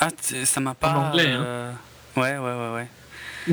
Ah, 0.00 0.08
ça 0.18 0.60
m'a 0.60 0.74
pas. 0.74 0.92
En 0.92 1.08
anglais, 1.10 1.30
hein. 1.30 1.72
Ouais, 2.16 2.36
ouais, 2.36 2.38
ouais, 2.38 2.74
ouais. 2.74 2.88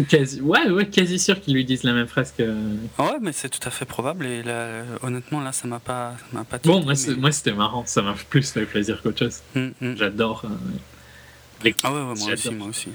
Quasi, 0.05 0.41
ouais, 0.41 0.69
ouais, 0.69 0.87
quasi 0.87 1.17
sûr 1.17 1.39
qu'ils 1.39 1.53
lui 1.53 1.65
disent 1.65 1.83
la 1.83 1.93
même 1.93 2.07
phrase 2.07 2.33
que. 2.37 2.43
Ouais, 2.43 3.17
mais 3.21 3.31
c'est 3.31 3.49
tout 3.49 3.65
à 3.65 3.71
fait 3.71 3.85
probable. 3.85 4.25
Et 4.25 4.43
là, 4.43 4.83
honnêtement, 5.01 5.41
là, 5.41 5.51
ça 5.51 5.67
m'a 5.67 5.79
pas, 5.79 6.15
m'a 6.33 6.43
pas. 6.43 6.59
Bon, 6.63 6.83
moi, 6.83 7.31
c'était 7.31 7.53
marrant. 7.53 7.85
Ça 7.85 8.01
m'a 8.01 8.15
plus 8.29 8.51
fait 8.51 8.65
plaisir 8.65 9.01
qu'autre 9.01 9.19
chose. 9.19 9.41
Hum, 9.55 9.73
hum. 9.81 9.97
J'adore. 9.97 10.43
Euh. 10.45 11.71
Ah 11.83 11.91
ouais, 11.91 11.97
ouais 11.99 12.15
moi 12.15 12.33
aussi, 12.33 12.51
moi 12.51 12.67
aussi. 12.67 12.89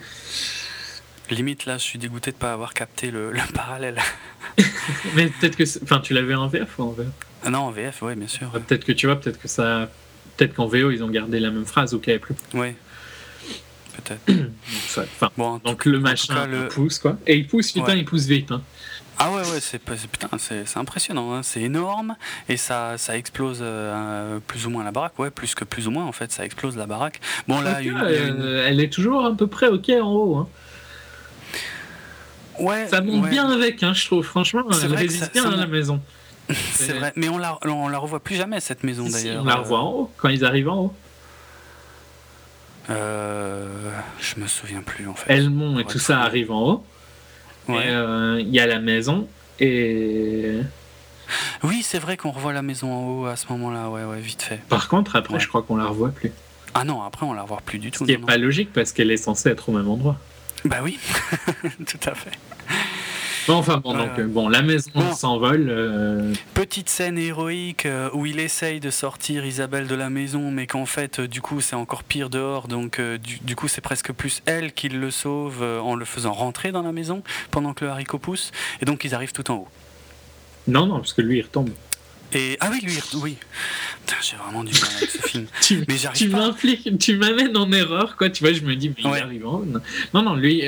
Limite, 1.30 1.64
là, 1.64 1.78
je 1.78 1.82
suis 1.82 1.98
dégoûté 1.98 2.30
de 2.30 2.36
pas 2.36 2.52
avoir 2.52 2.74
capté 2.74 3.10
le, 3.10 3.32
le 3.32 3.40
parallèle. 3.54 3.98
mais 5.14 5.28
peut-être 5.28 5.56
que, 5.56 5.64
enfin, 5.82 6.00
tu 6.00 6.14
l'avais 6.14 6.34
en 6.34 6.46
VF 6.46 6.78
ou 6.78 6.82
en 6.82 6.90
VF 6.90 7.06
ah 7.44 7.50
Non, 7.50 7.60
en 7.60 7.70
VF, 7.70 8.02
ouais, 8.02 8.14
bien 8.14 8.28
sûr. 8.28 8.50
Peut-être 8.50 8.84
que 8.84 8.92
tu 8.92 9.06
vois, 9.06 9.16
peut-être 9.16 9.40
que 9.40 9.48
ça, 9.48 9.90
peut-être 10.36 10.54
qu'en 10.54 10.66
VO, 10.66 10.90
ils 10.90 11.02
ont 11.02 11.08
gardé 11.08 11.40
la 11.40 11.50
même 11.50 11.64
phrase 11.64 11.94
ou 11.94 11.98
qu'il 11.98 12.12
n'y 12.12 12.16
avait 12.16 12.20
plus. 12.20 12.34
Ouais 12.54 12.76
peut-être. 13.92 15.30
bon, 15.36 15.58
donc 15.58 15.84
le 15.84 16.00
machin 16.00 16.46
le... 16.46 16.68
pousse, 16.68 16.98
quoi. 16.98 17.16
Et 17.26 17.36
il 17.36 17.46
pousse, 17.46 17.72
putain, 17.72 17.94
il 17.94 18.04
pousse 18.04 18.26
vite. 18.26 18.50
Hein. 18.52 18.62
Ah 19.18 19.30
ouais, 19.30 19.40
ouais, 19.40 19.60
c'est, 19.60 19.78
putain, 19.78 20.28
c'est, 20.38 20.76
impressionnant, 20.76 21.32
hein. 21.32 21.42
c'est 21.42 21.60
énorme 21.60 22.16
et 22.48 22.56
ça, 22.56 22.98
ça 22.98 23.16
explose 23.16 23.58
euh, 23.60 24.40
plus 24.46 24.66
ou 24.66 24.70
moins 24.70 24.82
la 24.84 24.90
baraque, 24.90 25.18
ouais, 25.18 25.30
plus 25.30 25.54
que 25.54 25.64
plus 25.64 25.86
ou 25.86 25.90
moins 25.90 26.04
en 26.06 26.12
fait, 26.12 26.32
ça 26.32 26.44
explose 26.44 26.76
la 26.76 26.86
baraque. 26.86 27.20
Bon 27.46 27.60
là, 27.60 27.78
euh, 27.84 28.66
elle 28.66 28.80
est 28.80 28.92
toujours 28.92 29.24
à 29.24 29.36
peu 29.36 29.46
près 29.46 29.68
ok 29.68 29.90
en 30.00 30.12
haut. 30.12 30.36
Hein. 30.36 30.48
Ouais. 32.58 32.86
Ça 32.88 33.00
monte 33.00 33.28
bien 33.28 33.48
avec, 33.50 33.82
hein, 33.82 33.92
je 33.92 34.06
trouve. 34.06 34.24
Franchement, 34.24 34.64
elle 34.82 34.94
résiste 34.94 35.32
bien 35.32 35.50
à 35.50 35.56
la 35.56 35.66
maison. 35.66 36.00
c'est 36.72 36.92
vrai, 36.94 37.12
mais 37.16 37.28
on 37.28 37.38
la, 37.38 37.58
on 37.64 37.88
la 37.88 37.98
revoit 37.98 38.20
plus 38.20 38.36
jamais 38.36 38.60
cette 38.60 38.82
maison 38.82 39.08
d'ailleurs. 39.08 39.42
On 39.42 39.46
la 39.46 39.56
revoit 39.56 39.80
en 39.80 39.90
haut 39.90 40.10
quand 40.16 40.28
ils 40.28 40.44
arrivent 40.44 40.68
en 40.68 40.84
haut. 40.84 40.94
Euh, 42.90 43.90
Je 44.20 44.40
me 44.40 44.46
souviens 44.46 44.82
plus 44.82 45.08
en 45.08 45.14
fait. 45.14 45.32
Elmont 45.32 45.78
et 45.78 45.84
tout 45.84 45.98
ça 45.98 46.20
arrive 46.20 46.50
en 46.50 46.62
haut. 46.68 46.84
Euh, 47.70 48.38
il 48.40 48.48
y 48.48 48.60
a 48.60 48.66
la 48.66 48.80
maison 48.80 49.28
et. 49.60 50.58
Oui, 51.62 51.82
c'est 51.82 51.98
vrai 51.98 52.16
qu'on 52.16 52.30
revoit 52.30 52.52
la 52.52 52.62
maison 52.62 52.92
en 52.92 53.08
haut 53.08 53.26
à 53.26 53.36
ce 53.36 53.46
moment-là, 53.50 53.88
ouais, 53.88 54.04
ouais, 54.04 54.20
vite 54.20 54.42
fait. 54.42 54.60
Par 54.68 54.88
contre, 54.88 55.16
après, 55.16 55.40
je 55.40 55.48
crois 55.48 55.62
qu'on 55.62 55.76
la 55.76 55.86
revoit 55.86 56.10
plus. 56.10 56.32
Ah 56.74 56.84
non, 56.84 57.02
après, 57.02 57.24
on 57.24 57.32
la 57.32 57.42
revoit 57.42 57.60
plus 57.64 57.78
du 57.78 57.90
tout. 57.90 58.04
Ce 58.04 58.12
qui 58.12 58.18
n'est 58.18 58.26
pas 58.26 58.36
logique 58.36 58.72
parce 58.72 58.92
qu'elle 58.92 59.10
est 59.10 59.16
censée 59.16 59.50
être 59.50 59.68
au 59.68 59.72
même 59.72 59.88
endroit. 59.88 60.18
Bah 60.64 60.78
oui, 60.82 60.98
tout 61.86 62.08
à 62.08 62.14
fait. 62.14 62.32
Bon, 63.48 63.54
enfin 63.54 63.78
bon, 63.78 63.94
donc 63.94 64.20
bon, 64.20 64.48
la 64.48 64.62
maison 64.62 65.12
s'envole. 65.14 65.66
Euh. 65.68 66.32
Petite 66.54 66.88
scène 66.88 67.18
héroïque 67.18 67.86
euh, 67.86 68.08
où 68.12 68.24
il 68.24 68.38
essaye 68.38 68.78
de 68.78 68.90
sortir 68.90 69.44
Isabelle 69.44 69.88
de 69.88 69.94
la 69.96 70.10
maison, 70.10 70.52
mais 70.52 70.68
qu'en 70.68 70.86
fait, 70.86 71.18
euh, 71.18 71.28
du 71.28 71.40
coup, 71.40 71.60
c'est 71.60 71.74
encore 71.74 72.04
pire 72.04 72.30
dehors. 72.30 72.68
Donc, 72.68 73.00
du, 73.00 73.56
coup, 73.56 73.66
c'est 73.66 73.80
presque 73.80 74.12
plus 74.12 74.42
elle 74.46 74.72
qui 74.72 74.88
le 74.88 75.10
sauve 75.10 75.62
en 75.62 75.96
le 75.96 76.04
faisant 76.04 76.32
rentrer 76.32 76.70
dans 76.70 76.82
la 76.82 76.92
maison 76.92 77.22
pendant 77.50 77.74
que 77.74 77.84
le 77.84 77.90
haricot 77.90 78.18
pousse. 78.18 78.52
Et 78.80 78.84
donc, 78.84 79.04
ils 79.04 79.14
arrivent 79.14 79.32
tout 79.32 79.50
en 79.50 79.56
haut. 79.56 79.68
Non, 80.68 80.86
non, 80.86 80.96
parce 80.98 81.12
que 81.12 81.22
lui, 81.22 81.38
il 81.38 81.42
retombe. 81.42 81.70
Et, 82.34 82.56
ah 82.60 82.70
oui, 82.70 82.80
lui, 82.82 82.98
oui. 83.14 83.36
J'ai 84.22 84.36
vraiment 84.36 84.64
du 84.64 84.72
mal 84.72 84.90
avec 84.96 85.10
ce 85.10 85.18
film. 85.18 85.46
tu, 85.60 85.84
mais 85.88 85.96
j'arrive 85.96 86.98
tu 86.98 87.16
m'amènes 87.16 87.56
en 87.56 87.70
erreur, 87.72 88.16
quoi. 88.16 88.30
Tu 88.30 88.42
vois, 88.42 88.52
je 88.52 88.62
me 88.62 88.74
dis, 88.74 88.88
mais 88.88 88.94
il 88.98 89.06
arrive. 89.06 89.44
Non, 90.14 90.22
non, 90.22 90.34
lui, 90.34 90.66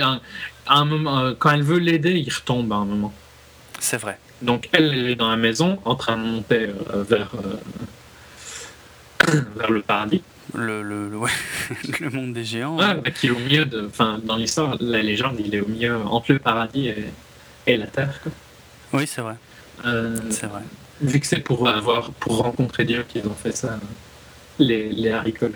à 0.67 0.79
un 0.79 0.85
moment, 0.85 1.21
euh, 1.21 1.35
quand 1.39 1.51
elle 1.51 1.63
veut 1.63 1.79
l'aider, 1.79 2.13
il 2.13 2.33
retombe 2.33 2.73
à 2.73 2.77
un 2.77 2.85
moment. 2.85 3.13
C'est 3.79 3.99
vrai. 3.99 4.19
Donc 4.43 4.69
elle, 4.73 4.93
elle 4.93 5.11
est 5.11 5.17
dans 5.17 5.31
la 5.31 5.37
maison, 5.37 5.79
en 5.85 5.95
train 5.95 6.17
de 6.17 6.23
monter 6.23 6.71
euh, 6.93 7.03
vers, 7.03 7.31
euh, 7.35 9.41
vers 9.57 9.71
le 9.71 9.83
paradis. 9.83 10.23
Le, 10.55 10.83
le, 10.83 11.11
le, 12.01 12.11
monde 12.11 12.33
des 12.33 12.45
géants. 12.45 12.79
Ouais, 12.79 12.95
bah, 12.95 13.11
qui 13.11 13.29
est 13.29 13.31
au 13.31 13.39
milieu 13.39 13.65
de. 13.65 13.87
Enfin, 13.87 14.21
dans 14.23 14.37
l'histoire, 14.37 14.77
la 14.81 15.03
légende, 15.03 15.37
il 15.41 15.55
est 15.55 15.61
au 15.61 15.69
milieu, 15.69 15.97
entre 15.97 16.33
le 16.33 16.39
paradis 16.39 16.89
et, 16.89 17.07
et 17.67 17.77
la 17.77 17.87
terre. 17.87 18.21
Quoi. 18.23 18.33
Oui, 18.93 19.07
c'est 19.07 19.23
vrai. 19.23 19.35
c'est 20.31 20.47
vrai 20.47 20.63
vu 21.01 21.21
que 21.21 21.27
c'est 21.27 21.41
pour 21.41 21.69
avoir 21.69 22.11
pour 22.13 22.39
rencontrer 22.39 22.85
Dieu 22.85 23.05
qu'ils 23.09 23.27
ont 23.27 23.35
fait 23.35 23.57
ça, 23.57 23.79
les, 24.59 24.89
les 24.91 25.11
haricots. 25.11 25.49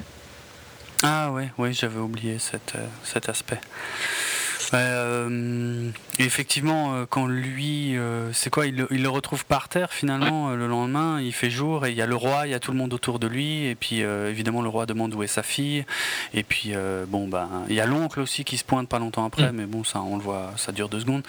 Ah 1.02 1.30
ouais, 1.30 1.51
ouais, 1.59 1.72
j'avais 1.72 2.01
oublié 2.01 2.39
cet, 2.39 2.74
euh, 2.74 2.86
cet 3.05 3.28
aspect. 3.28 3.60
Euh, 4.74 5.90
effectivement, 6.18 6.94
euh, 6.94 7.06
quand 7.09 7.26
lui, 7.26 7.97
euh, 7.97 8.32
c'est 8.32 8.51
quoi, 8.51 8.66
il, 8.66 8.76
le 8.76 9.09
retrouve 9.09 9.44
par 9.44 9.68
terre 9.68 9.93
finalement 9.93 10.51
le 10.51 10.66
lendemain, 10.66 11.20
il 11.20 11.32
fait 11.32 11.51
jour 11.51 11.86
et 11.86 11.90
il 11.90 11.97
y 11.97 12.02
a 12.02 12.06
le 12.06 12.16
roi, 12.16 12.47
il 12.47 12.51
y 12.51 12.55
a 12.55 12.60
tout 12.60 12.72
le 12.72 12.78
monde 12.78 12.93
autour 12.93 13.18
de 13.18 13.26
lui 13.26 13.66
et 13.66 13.74
puis 13.74 14.01
évidemment 14.01 14.62
le 14.62 14.68
roi 14.68 14.86
demande 14.86 15.14
où 15.14 15.22
est 15.22 15.28
sa 15.28 15.43
fille 15.43 15.85
et 16.35 16.43
puis 16.43 16.72
bon 17.09 17.28
ben 17.28 17.48
il 17.68 17.74
y 17.74 17.80
a 17.80 17.86
l'oncle 17.86 18.20
aussi 18.20 18.44
qui 18.44 18.56
se 18.59 18.64
pointe 18.64 18.89
pas 18.89 18.98
longtemps 18.98 19.24
après, 19.24 19.52
mm. 19.52 19.56
mais 19.56 19.66
bon 19.66 19.85
ça 19.85 20.01
on 20.01 20.16
le 20.16 20.22
voit, 20.22 20.52
ça 20.56 20.72
dure 20.72 20.89
deux 20.89 21.01
secondes. 21.01 21.22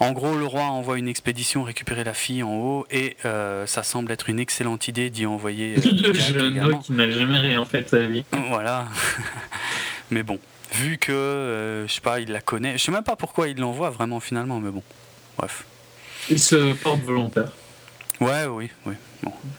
En 0.00 0.12
gros, 0.12 0.36
le 0.36 0.46
roi 0.46 0.64
envoie 0.64 0.98
une 0.98 1.08
expédition 1.08 1.62
récupérer 1.62 2.04
la 2.04 2.14
fille 2.14 2.42
en 2.42 2.54
haut 2.54 2.86
et 2.90 3.16
ça 3.22 3.82
semble 3.82 4.12
être 4.12 4.28
une 4.28 4.40
excellente 4.40 4.88
idée 4.88 5.10
d'y 5.10 5.26
envoyer 5.26 5.76
le 5.76 6.12
jeune 6.12 6.80
qui 6.80 6.92
n'a 6.92 7.10
jamais 7.10 7.38
rien 7.38 7.64
fait 7.64 7.82
de 7.82 7.88
sa 7.88 8.00
vie. 8.06 8.24
Voilà, 8.50 8.86
mais 10.10 10.22
bon 10.22 10.38
vu 10.72 10.98
que, 10.98 11.12
euh, 11.12 11.86
je 11.86 11.92
sais 11.92 12.00
pas, 12.00 12.20
il 12.20 12.30
la 12.30 12.40
connaît. 12.40 12.78
Je 12.78 12.84
sais 12.84 12.92
même 12.92 13.04
pas 13.04 13.16
pourquoi 13.16 13.48
il 13.48 13.58
l'envoie 13.58 13.90
vraiment 13.90 14.20
finalement, 14.20 14.60
mais 14.60 14.70
bon, 14.70 14.82
bref. 15.36 15.64
Il 16.28 16.40
se 16.40 16.72
porte 16.74 17.00
volontaire. 17.02 17.52
Ouais, 18.20 18.46
oui, 18.46 18.70
oui. 18.86 18.94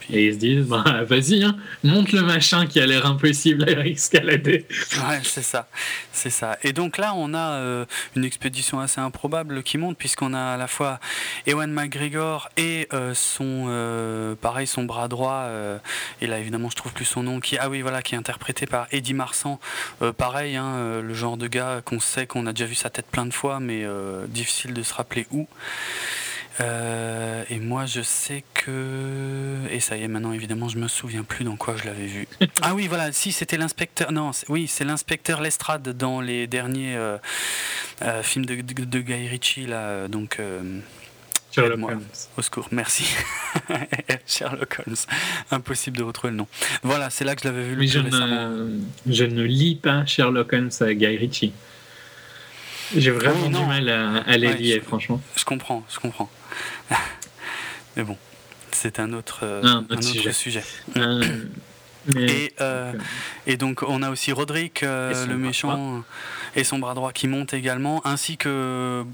Et 0.10 0.28
ils 0.28 0.34
se 0.34 0.40
disent, 0.40 0.66
bah, 0.66 1.04
vas-y, 1.04 1.44
hein, 1.44 1.58
monte 1.84 2.12
le 2.12 2.22
machin 2.22 2.66
qui 2.66 2.80
a 2.80 2.86
l'air 2.86 3.06
impossible 3.06 3.68
à 3.68 3.86
escalader. 3.86 4.66
Ouais, 5.08 5.20
c'est 5.24 5.44
ça, 5.44 5.68
c'est 6.14 6.30
ça. 6.30 6.58
Et 6.64 6.74
donc 6.74 6.98
là, 6.98 7.14
on 7.16 7.34
a 7.34 7.52
euh, 7.52 7.86
une 8.16 8.24
expédition 8.24 8.80
assez 8.80 9.02
improbable 9.02 9.64
qui 9.64 9.78
monte, 9.78 9.98
puisqu'on 9.98 10.34
a 10.34 10.54
à 10.54 10.58
la 10.58 10.68
fois 10.68 11.00
Ewan 11.46 11.72
McGregor 11.72 12.50
et 12.58 12.88
euh, 12.94 13.14
son, 13.14 13.66
euh, 13.68 14.36
pareil, 14.36 14.68
son 14.68 14.84
bras 14.84 15.08
droit, 15.08 15.48
et 16.22 16.28
là 16.28 16.40
évidemment 16.40 16.70
je 16.70 16.76
trouve 16.76 16.94
plus 16.94 17.06
son 17.06 17.24
nom, 17.24 17.40
qui, 17.40 17.58
ah 17.58 17.70
oui, 17.70 17.82
voilà, 17.82 18.02
qui 18.02 18.16
est 18.16 18.18
interprété 18.18 18.66
par 18.66 18.88
Eddie 18.92 19.14
Marsan. 19.14 19.60
pareil, 20.18 20.56
hein, 20.56 21.02
le 21.02 21.14
genre 21.14 21.38
de 21.38 21.48
gars 21.48 21.82
qu'on 21.84 22.00
sait 22.00 22.28
qu'on 22.28 22.46
a 22.48 22.54
déjà 22.54 22.66
vu 22.66 22.76
sa 22.76 22.90
tête 22.90 23.08
plein 23.08 23.26
de 23.26 23.34
fois, 23.34 23.60
mais 23.60 23.86
difficile 24.30 24.74
de 24.74 24.84
se 24.84 24.94
rappeler 24.94 25.28
où. 25.32 25.48
Euh, 26.60 27.44
et 27.50 27.60
moi, 27.60 27.86
je 27.86 28.02
sais 28.02 28.44
que. 28.54 29.58
Et 29.70 29.80
ça 29.80 29.98
y 29.98 30.04
est, 30.04 30.08
maintenant, 30.08 30.34
évidemment, 30.34 30.70
je 30.70 30.78
me 30.78 30.88
souviens 30.88 31.24
plus 31.24 31.46
dans 31.46 31.56
quoi 31.56 31.76
je 31.78 31.86
l'avais 31.86 32.08
vu. 32.08 32.28
ah 32.62 32.74
oui, 32.74 32.88
voilà, 32.88 33.12
si, 33.12 33.32
c'était 33.32 33.58
l'inspecteur. 33.58 34.12
Non, 34.12 34.32
oui, 34.50 34.68
c'est 34.68 34.84
l'inspecteur 34.84 35.42
Lestrade 35.42 35.90
dans 35.90 36.20
les 36.20 36.48
derniers 36.48 36.96
euh, 36.96 37.18
euh, 38.02 38.24
films 38.24 38.46
de, 38.46 38.56
de, 38.56 39.00
Guy 39.00 39.28
Ritchie, 39.28 39.68
là. 39.68 40.08
Donc. 40.08 40.40
Sherlock 41.52 41.90
Holmes. 41.90 42.04
Au 42.38 42.42
secours, 42.42 42.68
merci. 42.72 43.06
Sherlock 44.28 44.80
Holmes. 44.86 44.98
Impossible 45.50 45.98
de 45.98 46.04
retrouver 46.04 46.32
le 46.32 46.38
nom. 46.38 46.48
Voilà, 46.84 47.10
c'est 47.10 47.24
là 47.24 47.36
que 47.36 47.42
je 47.42 47.48
l'avais 47.48 47.64
vu 47.64 47.72
le 47.72 47.78
plus 47.78 47.88
je 47.88 48.00
Ne, 48.00 48.80
je 49.08 49.24
ne 49.24 49.44
lis 49.44 49.76
pas 49.76 50.06
Sherlock 50.06 50.54
Holmes 50.54 50.70
à 50.82 50.94
Guy 50.94 51.18
Ritchie. 51.18 51.54
J'ai 52.96 53.12
vraiment 53.12 53.50
du 53.50 53.66
mal 53.66 53.90
à, 53.90 54.38
les 54.38 54.54
lier, 54.54 54.80
franchement. 54.80 55.22
Je 55.36 55.44
comprends, 55.44 55.84
je 55.90 56.00
comprends. 56.00 56.30
Mais 57.98 58.04
bon, 58.04 58.18
c'est 58.72 59.00
un 59.00 59.14
autre, 59.14 59.46
un 59.64 59.86
autre, 59.90 60.32
sujet. 60.32 60.64
Euh, 60.96 61.24
et, 62.16 62.54
euh, 62.62 62.94
et, 63.46 63.58
donc 63.58 63.84
on 63.84 64.02
a 64.02 64.10
aussi 64.10 64.32
Roderick, 64.32 64.84
euh, 64.84 65.26
le 65.26 65.38
méchant, 65.38 66.04
et 66.58 66.64
son 66.64 66.80
bras 66.80 66.94
droit 66.94 67.14
qui 67.14 67.28
monte 67.28 67.54
également, 67.54 68.06
ainsi 68.06 68.36
que 68.36 69.06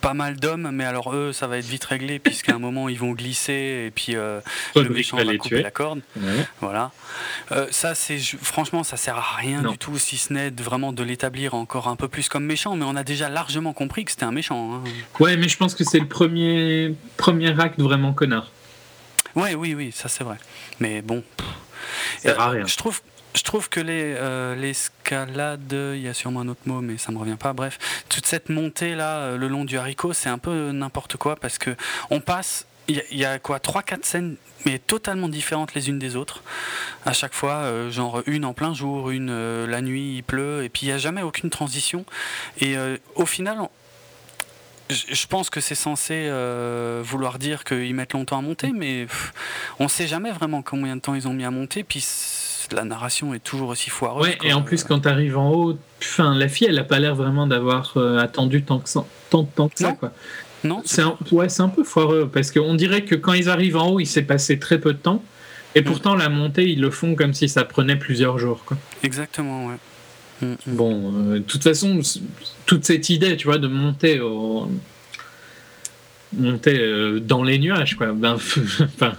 pas 0.00 0.14
mal 0.14 0.36
d'hommes, 0.36 0.70
mais 0.72 0.84
alors 0.84 1.12
eux, 1.14 1.32
ça 1.32 1.48
va 1.48 1.58
être 1.58 1.66
vite 1.66 1.84
réglé, 1.84 2.18
puisqu'à 2.20 2.54
un 2.54 2.58
moment 2.58 2.88
ils 2.88 2.98
vont 2.98 3.12
glisser, 3.12 3.86
et 3.86 3.92
puis 3.92 4.12
le 4.12 4.88
méchant 4.90 5.16
va, 5.16 5.36
couper 5.36 5.62
la 5.62 5.70
corde. 5.70 6.00
Voilà. 6.60 6.92
ça, 7.70 7.94
c'est 7.94 8.18
franchement, 8.18 8.84
ça 8.84 8.96
sert 8.96 9.16
à 9.16 9.36
rien 9.36 9.62
du 9.62 9.78
tout, 9.78 9.98
si 9.98 10.16
ce 10.16 10.32
n'est 10.32 10.50
vraiment 10.50 10.92
de 10.92 11.02
l'établir 11.02 11.54
encore 11.54 11.88
un 11.88 11.96
peu 11.96 12.06
plus 12.06 12.28
comme 12.28 12.44
méchant, 12.44 12.76
mais 12.76 12.84
on 12.86 12.96
a 12.96 13.04
déjà 13.04 13.28
largement 13.28 13.72
compris 13.72 14.04
que 14.04 14.10
c'était 14.10 14.24
un 14.24 14.32
méchant. 14.32 14.74
Hein. 14.74 14.84
Ouais, 15.18 15.36
mais 15.36 15.48
je 15.48 15.56
pense 15.56 15.74
que 15.74 15.84
c'est 15.84 15.98
le 15.98 16.08
premier, 16.08 16.94
premier 17.16 17.58
acte 17.58 17.80
vraiment 17.80 18.12
connard. 18.12 18.50
Ouais, 19.34 19.54
oui, 19.54 19.74
oui, 19.74 19.90
ça 19.92 20.08
c'est 20.08 20.24
vrai. 20.24 20.36
Mais 20.80 21.02
bon. 21.02 21.22
Je 22.24 22.76
trouve, 22.76 23.00
je 23.34 23.42
trouve 23.42 23.68
que 23.68 23.80
les, 23.80 24.14
euh, 24.16 24.54
l'escalade, 24.54 25.72
il 25.72 26.00
y 26.00 26.08
a 26.08 26.14
sûrement 26.14 26.40
un 26.40 26.48
autre 26.48 26.62
mot, 26.66 26.80
mais 26.80 26.98
ça 26.98 27.12
me 27.12 27.18
revient 27.18 27.36
pas. 27.38 27.52
Bref, 27.52 27.78
toute 28.08 28.26
cette 28.26 28.48
montée 28.48 28.94
là, 28.94 29.18
euh, 29.18 29.36
le 29.36 29.48
long 29.48 29.64
du 29.64 29.78
haricot, 29.78 30.12
c'est 30.12 30.28
un 30.28 30.38
peu 30.38 30.72
n'importe 30.72 31.16
quoi 31.16 31.36
parce 31.36 31.58
que 31.58 31.76
on 32.10 32.20
passe. 32.20 32.66
Il 32.88 33.04
y, 33.12 33.24
a 33.24 33.38
quoi 33.38 33.58
3-4 33.58 34.02
scènes, 34.02 34.36
mais 34.66 34.80
totalement 34.80 35.28
différentes 35.28 35.74
les 35.74 35.88
unes 35.90 36.00
des 36.00 36.16
autres. 36.16 36.42
À 37.06 37.12
chaque 37.12 37.34
fois, 37.34 37.52
euh, 37.52 37.88
genre 37.88 38.20
une 38.26 38.44
en 38.44 38.52
plein 38.52 38.74
jour, 38.74 39.10
une 39.10 39.64
la 39.64 39.80
nuit, 39.80 40.16
il 40.16 40.22
pleut, 40.24 40.64
et 40.64 40.68
puis 40.68 40.86
il 40.86 40.88
n'y 40.88 40.92
a 40.92 40.98
jamais 40.98 41.22
aucune 41.22 41.50
transition. 41.50 42.04
Et 42.60 42.74
au 43.14 43.26
final, 43.26 43.68
je 44.90 45.26
pense 45.26 45.50
que 45.50 45.60
c'est 45.60 45.74
censé 45.74 46.14
euh, 46.14 47.02
vouloir 47.04 47.38
dire 47.38 47.64
qu'ils 47.64 47.94
mettent 47.94 48.12
longtemps 48.12 48.38
à 48.38 48.42
monter, 48.42 48.72
mais 48.72 49.06
on 49.78 49.84
ne 49.84 49.88
sait 49.88 50.06
jamais 50.06 50.32
vraiment 50.32 50.62
combien 50.62 50.96
de 50.96 51.00
temps 51.00 51.14
ils 51.14 51.28
ont 51.28 51.32
mis 51.32 51.44
à 51.44 51.50
monter, 51.50 51.84
puis 51.84 52.00
la 52.72 52.84
narration 52.84 53.34
est 53.34 53.42
toujours 53.42 53.70
aussi 53.70 53.90
foireuse. 53.90 54.26
Ouais, 54.26 54.38
et 54.44 54.52
en 54.52 54.62
plus, 54.62 54.84
quand 54.84 55.00
tu 55.00 55.08
arrives 55.08 55.36
en 55.36 55.50
haut, 55.52 55.78
enfin, 56.02 56.34
la 56.34 56.48
fille, 56.48 56.66
elle 56.68 56.76
n'a 56.76 56.84
pas 56.84 56.98
l'air 56.98 57.14
vraiment 57.14 57.46
d'avoir 57.46 57.92
euh, 57.96 58.18
attendu 58.18 58.62
tant, 58.62 58.78
que 58.78 58.88
ça, 58.88 59.04
tant, 59.30 59.44
tant 59.44 59.68
que 59.68 59.78
ça. 59.78 59.92
Quoi. 59.92 60.12
Non, 60.64 60.82
c'est 60.84 61.02
un, 61.02 61.16
ouais, 61.32 61.48
un 61.60 61.68
peu 61.68 61.84
foireux, 61.84 62.28
parce 62.32 62.50
qu'on 62.50 62.74
dirait 62.74 63.04
que 63.04 63.14
quand 63.14 63.32
ils 63.32 63.48
arrivent 63.48 63.76
en 63.76 63.90
haut, 63.90 64.00
il 64.00 64.06
s'est 64.06 64.22
passé 64.22 64.58
très 64.58 64.78
peu 64.78 64.92
de 64.92 64.98
temps, 64.98 65.22
et 65.74 65.80
mm. 65.80 65.84
pourtant, 65.84 66.14
la 66.14 66.28
montée, 66.28 66.68
ils 66.68 66.80
le 66.80 66.90
font 66.90 67.14
comme 67.14 67.34
si 67.34 67.48
ça 67.48 67.64
prenait 67.64 67.96
plusieurs 67.96 68.38
jours. 68.38 68.64
Quoi. 68.64 68.76
Exactement, 69.02 69.66
ouais. 69.66 69.76
Mm, 70.42 70.46
mm. 70.46 70.56
Bon, 70.66 71.12
euh, 71.14 71.34
de 71.34 71.38
toute 71.40 71.62
façon, 71.62 72.00
toute 72.66 72.84
cette 72.84 73.08
idée, 73.10 73.36
tu 73.36 73.46
vois, 73.46 73.58
de 73.58 73.68
monter 73.68 74.20
monter 76.32 76.78
euh, 76.78 77.20
dans 77.20 77.42
les 77.42 77.58
nuages, 77.58 77.96
quoi. 77.96 78.12
Ben, 78.12 78.34
enfin, 78.80 79.14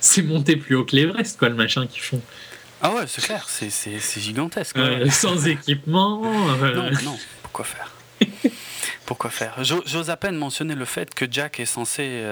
c'est 0.00 0.22
monter 0.22 0.56
plus 0.56 0.74
haut 0.74 0.84
que 0.84 0.96
l'Everest, 0.96 1.38
quoi, 1.38 1.48
le 1.48 1.54
machin 1.54 1.86
qu'ils 1.86 2.02
font. 2.02 2.20
Ah 2.84 2.92
ouais, 2.92 3.06
c'est 3.06 3.22
clair, 3.22 3.46
c'est, 3.48 4.20
gigantesque. 4.20 4.76
Euh, 4.76 5.08
sans 5.10 5.46
équipement. 5.46 6.20
Non, 6.22 6.90
non, 7.02 7.18
pourquoi 7.42 7.64
faire? 7.64 7.90
Pourquoi 9.06 9.28
faire? 9.28 9.62
J'ose 9.62 10.08
à 10.08 10.16
peine 10.16 10.36
mentionner 10.36 10.74
le 10.74 10.86
fait 10.86 11.14
que 11.14 11.26
Jack 11.30 11.60
est 11.60 11.66
censé 11.66 12.24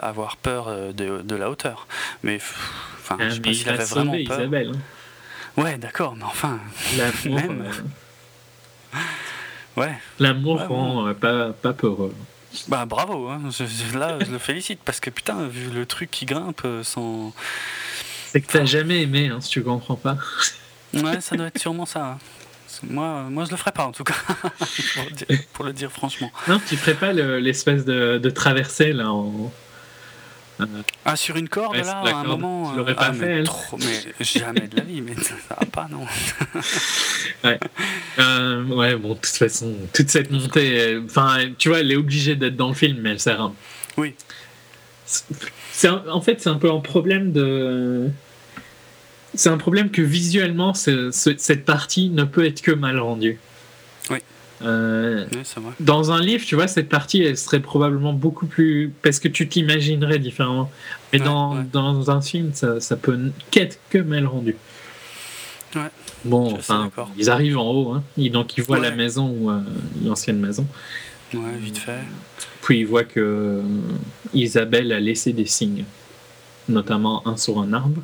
avoir 0.00 0.36
peur 0.36 0.92
de, 0.94 1.22
de, 1.22 1.34
la 1.34 1.50
hauteur. 1.50 1.88
Mais, 2.22 2.36
enfin, 2.36 3.16
ah, 3.18 3.28
je 3.28 3.34
sais 3.34 3.40
pas 3.40 3.52
s'il 3.52 3.68
avait 3.68 3.84
vraiment 3.84 4.12
peur. 4.12 4.38
Isabelle. 4.38 4.72
Hein. 4.76 4.80
Ouais, 5.56 5.78
d'accord, 5.78 6.16
mais 6.16 6.24
enfin. 6.24 6.58
L'amour. 6.96 7.40
Même... 7.40 7.72
Euh, 8.94 8.98
ouais. 9.80 9.94
L'amour 10.18 10.60
rend 10.66 11.08
euh, 11.08 11.14
pas, 11.14 11.52
pas 11.52 11.72
peureux. 11.72 12.14
Bah 12.66 12.84
bravo, 12.84 13.28
hein. 13.28 13.42
là 13.94 14.18
je 14.20 14.32
le 14.32 14.38
félicite 14.38 14.80
parce 14.84 14.98
que 14.98 15.10
putain, 15.10 15.46
vu 15.46 15.70
le 15.70 15.86
truc 15.86 16.10
qui 16.10 16.26
grimpe 16.26 16.62
euh, 16.64 16.82
sans. 16.82 17.32
C'est 18.32 18.40
que 18.40 18.52
t'as 18.52 18.64
jamais 18.64 19.02
aimé, 19.02 19.26
hein, 19.26 19.40
si 19.40 19.50
tu 19.50 19.62
comprends 19.62 19.96
pas. 19.96 20.16
Ouais, 20.94 21.20
ça 21.20 21.34
doit 21.36 21.46
être 21.46 21.58
sûrement 21.58 21.86
ça. 21.86 22.18
Moi, 22.84 23.24
moi, 23.28 23.44
je 23.44 23.50
le 23.50 23.56
ferais 23.56 23.72
pas 23.72 23.84
en 23.84 23.92
tout 23.92 24.04
cas, 24.04 24.14
pour, 25.52 25.64
le 25.64 25.72
dire, 25.72 25.90
franchement. 25.90 26.30
Non, 26.46 26.60
tu 26.66 26.76
ferais 26.76 26.94
pas 26.94 27.12
l'espèce 27.12 27.84
de, 27.84 28.18
de, 28.18 28.30
traversée 28.30 28.92
là 28.92 29.12
en. 29.12 29.52
Ah, 31.04 31.16
sur 31.16 31.36
une 31.36 31.48
corde 31.48 31.76
là, 31.76 32.02
à 32.04 32.14
un 32.14 32.24
moment. 32.24 32.70
Tu 32.70 32.78
l'aurais 32.78 32.94
pas 32.94 33.08
ah, 33.08 33.12
fait, 33.12 33.38
mais, 33.38 33.42
trop, 33.42 33.78
mais 33.78 34.24
jamais 34.24 34.68
de 34.68 34.76
la 34.76 34.82
vie, 34.84 35.00
mais 35.00 35.14
ça 35.16 35.34
va 35.48 35.66
pas, 35.66 35.88
non. 35.90 36.06
ouais. 37.44 37.58
Euh, 38.18 38.64
ouais, 38.66 38.94
bon, 38.94 39.10
de 39.10 39.14
toute 39.14 39.26
façon, 39.26 39.74
toute 39.92 40.08
cette 40.08 40.30
montée, 40.30 41.00
enfin, 41.04 41.50
tu 41.58 41.70
vois, 41.70 41.80
elle 41.80 41.90
est 41.90 41.96
obligée 41.96 42.36
d'être 42.36 42.56
dans 42.56 42.68
le 42.68 42.74
film, 42.74 42.98
mais 43.00 43.10
elle 43.10 43.20
sert 43.20 43.40
à. 43.40 43.52
Oui. 43.96 44.14
En 45.88 46.20
fait, 46.20 46.40
c'est 46.40 46.48
un 46.48 46.56
peu 46.56 46.70
un 46.70 46.80
problème 46.80 47.32
de 47.32 48.10
c'est 49.34 49.48
un 49.48 49.58
problème 49.58 49.90
que 49.90 50.02
visuellement, 50.02 50.74
cette 50.74 51.64
partie 51.64 52.10
ne 52.10 52.24
peut 52.24 52.44
être 52.44 52.62
que 52.62 52.72
mal 52.72 52.98
rendue. 52.98 53.38
Oui. 54.10 54.18
Euh, 54.62 55.24
dans 55.78 56.12
un 56.12 56.20
livre, 56.20 56.44
tu 56.44 56.54
vois, 56.54 56.66
cette 56.66 56.88
partie, 56.88 57.22
elle 57.22 57.38
serait 57.38 57.60
probablement 57.60 58.12
beaucoup 58.12 58.46
plus. 58.46 58.92
Parce 59.02 59.18
que 59.18 59.28
tu 59.28 59.48
t'imaginerais 59.48 60.18
différemment. 60.18 60.70
Mais 61.12 61.18
dans, 61.18 61.64
dans, 61.72 62.10
un 62.10 62.20
film, 62.20 62.50
ça, 62.52 62.80
ça 62.80 62.96
peut 62.96 63.18
qu'être 63.50 63.78
que 63.88 63.98
mal 63.98 64.26
rendu. 64.26 64.56
Ouais. 65.74 65.82
Bon, 66.24 66.52
enfin, 66.54 66.90
ils 67.16 67.30
arrivent 67.30 67.56
en 67.56 67.70
haut, 67.70 67.92
hein. 67.92 68.02
donc 68.30 68.58
ils 68.58 68.64
voient 68.64 68.80
la 68.80 68.90
maison, 68.90 69.34
ou 69.40 69.50
euh, 69.50 69.60
l'ancienne 70.04 70.38
maison. 70.38 70.66
Ouais, 71.34 71.56
vite 71.58 71.78
fait. 71.78 72.00
Puis 72.62 72.80
ils 72.80 72.86
voient 72.86 73.04
que 73.04 73.20
euh, 73.20 73.62
Isabelle 74.34 74.92
a 74.92 75.00
laissé 75.00 75.32
des 75.32 75.46
signes, 75.46 75.84
notamment 76.68 77.26
un 77.26 77.36
sur 77.36 77.60
un 77.60 77.72
arbre. 77.72 78.02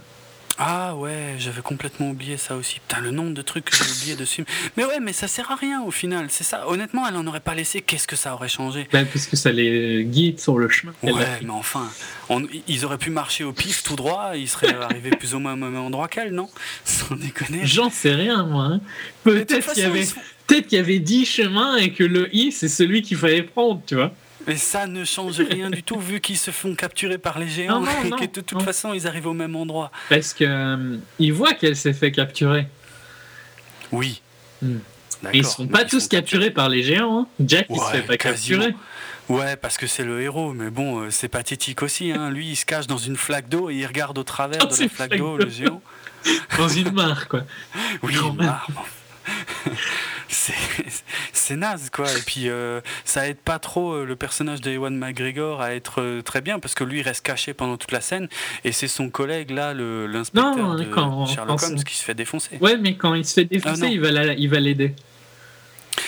Ah 0.59 0.97
ouais, 0.97 1.35
j'avais 1.39 1.61
complètement 1.61 2.11
oublié 2.11 2.39
ça 2.39 2.57
aussi. 2.57 2.81
Putain, 2.81 3.03
le 3.03 3.11
nombre 3.11 3.35
de 3.35 3.43
trucs 3.43 3.67
que 3.67 3.77
j'ai 3.77 3.85
oublié 3.93 4.17
dessus. 4.17 4.47
Mais 4.77 4.87
ouais, 4.87 5.01
mais 5.01 5.13
ça 5.13 5.29
sert 5.29 5.51
à 5.51 5.55
rien 5.55 5.83
au 5.83 5.91
final, 5.91 6.29
c'est 6.31 6.45
ça. 6.45 6.67
Honnêtement, 6.69 7.07
elle 7.07 7.17
en 7.17 7.27
aurait 7.27 7.41
pas 7.41 7.55
laissé, 7.55 7.83
qu'est-ce 7.83 8.09
que 8.09 8.17
ça 8.17 8.33
aurait 8.33 8.49
changé? 8.49 8.89
Parce 8.91 9.27
que 9.27 9.37
ça 9.37 9.53
les 9.53 10.05
guide 10.05 10.41
sur 10.41 10.59
le 10.59 10.71
chemin. 10.71 10.95
Ouais, 11.03 11.13
mais 11.43 11.51
enfin, 11.51 11.91
ils 12.69 12.85
auraient 12.87 12.97
pu 12.97 13.11
marcher 13.11 13.45
au 13.45 13.53
pif 13.53 13.83
tout 13.83 13.97
droit, 13.97 14.33
ils 14.35 14.49
seraient 14.49 14.75
arrivés 14.81 15.11
plus 15.11 15.35
ou 15.35 15.41
moins 15.41 15.53
au 15.53 15.57
même 15.57 15.77
endroit 15.77 16.09
qu'elle, 16.09 16.33
non? 16.33 16.49
Sans 16.85 17.15
déconner. 17.15 17.61
J'en 17.65 17.91
sais 17.91 18.15
rien, 18.15 18.45
moi. 18.45 18.65
Hein. 18.65 18.81
Peut-être 19.25 19.75
qu'il 19.75 19.83
y 19.83 19.87
avait... 19.87 20.07
Peut-être 20.47 20.69
qu'il 20.69 20.79
y 20.79 20.81
avait 20.81 20.99
10 20.99 21.27
chemins 21.27 21.77
et 21.77 21.93
que 21.93 22.05
le 22.05 22.35
I, 22.35 22.53
c'est 22.53 22.69
celui 22.69 23.03
qu'il 23.03 23.17
fallait 23.17 23.43
prendre, 23.43 23.83
tu 23.87 23.97
vois. 23.97 24.13
Mais 24.47 24.57
ça 24.57 24.87
ne 24.87 25.05
change 25.05 25.41
rien 25.41 25.71
du 25.71 25.83
tout 25.83 25.99
vu 25.99 26.21
qu'ils 26.21 26.39
se 26.39 26.53
font 26.53 26.75
capturer 26.77 27.19
par 27.19 27.39
les 27.39 27.49
géants 27.49 27.85
et 28.05 28.11
que 28.11 28.33
de 28.33 28.41
toute 28.41 28.63
façon 28.63 28.95
ils 28.95 29.09
arrivent 29.09 29.27
au 29.27 29.33
même 29.33 29.57
endroit. 29.57 29.91
Parce 30.09 30.33
que 30.33 30.45
euh, 30.45 30.99
ils 31.19 31.33
voient 31.33 31.55
qu'elle 31.55 31.75
s'est 31.75 31.93
fait 31.93 32.13
capturer. 32.13 32.69
Oui. 33.91 34.23
Hmm. 34.63 34.79
Ils 35.33 35.45
sont 35.45 35.67
pas 35.67 35.85
tous 35.85 36.07
capturés 36.07 36.51
par 36.51 36.69
les 36.69 36.85
géants. 36.85 37.21
Hein. 37.21 37.27
Jack 37.41 37.67
il 37.71 37.81
se 37.81 37.91
fait 37.91 38.03
pas 38.03 38.17
capturer. 38.17 38.75
Ouais, 39.29 39.57
parce 39.57 39.77
que 39.77 39.89
c'est 39.89 40.05
le 40.05 40.23
héros, 40.23 40.53
mais 40.53 40.71
bon, 40.71 41.01
euh, 41.01 41.11
c'est 41.11 41.29
pathétique 41.29 41.83
aussi. 41.83 42.13
Hein. 42.13 42.31
Lui, 42.31 42.51
il 42.51 42.57
se 42.57 42.65
cache 42.65 42.87
dans 42.87 42.99
une 42.99 43.17
flaque 43.17 43.49
d'eau 43.49 43.71
et 43.71 43.75
il 43.75 43.87
regarde 43.87 44.17
au 44.19 44.23
travers 44.23 44.69
de 44.69 44.81
la 44.81 44.89
flaque 44.89 45.17
d'eau 45.17 45.37
le 45.37 45.51
géant. 45.51 45.83
Dans 46.59 46.69
une 46.69 46.91
mare, 46.93 47.29
quoi. 47.29 47.43
Oui, 48.03 48.15
une 48.15 48.37
mare 48.37 48.69
c'est 50.29 51.57
naze 51.57 51.91
quoi. 51.91 52.11
Et 52.13 52.21
puis 52.21 52.49
euh, 52.49 52.81
ça 53.05 53.29
aide 53.29 53.39
pas 53.39 53.59
trop 53.59 53.93
euh, 53.93 54.05
le 54.05 54.17
personnage 54.17 54.61
de 54.61 54.73
Ewan 54.73 54.97
McGregor 54.97 55.61
à 55.61 55.75
être 55.75 56.01
euh, 56.01 56.23
très 56.23 56.41
bien 56.41 56.59
parce 56.59 56.75
que 56.75 56.85
lui 56.85 57.01
il 57.01 57.03
reste 57.03 57.25
caché 57.25 57.55
pendant 57.55 57.77
toute 57.77 57.93
la 57.93 58.01
scène. 58.01 58.29
Et 58.65 58.73
c'est 58.73 58.89
son 58.89 59.09
collègue 59.09 59.51
là 59.51 59.75
l'inspecteur 59.75 60.75
de 60.75 60.85
Sherlock 61.27 61.63
Holmes 61.63 61.85
qui 61.85 61.97
se 61.97 62.05
fait 62.05 62.15
défoncer. 62.15 62.59
Ouais 62.61 62.77
mais 62.77 62.97
quand 62.97 63.15
il 63.15 63.25
se 63.25 63.35
fait 63.35 63.45
défoncer 63.45 63.83
ah, 63.85 64.35
il 64.37 64.49
va 64.49 64.61
l'aider. 64.61 64.95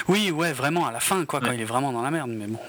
Oui 0.09 0.31
ouais 0.31 0.53
vraiment 0.53 0.87
à 0.87 0.93
la 0.93 1.01
fin 1.01 1.25
quoi 1.25 1.41
quand 1.41 1.53
il 1.53 1.61
est 1.61 1.65
vraiment 1.65 1.93
dans 1.93 2.03
la 2.03 2.11
merde 2.11 2.31
mais 2.31 2.47
bon 2.47 2.61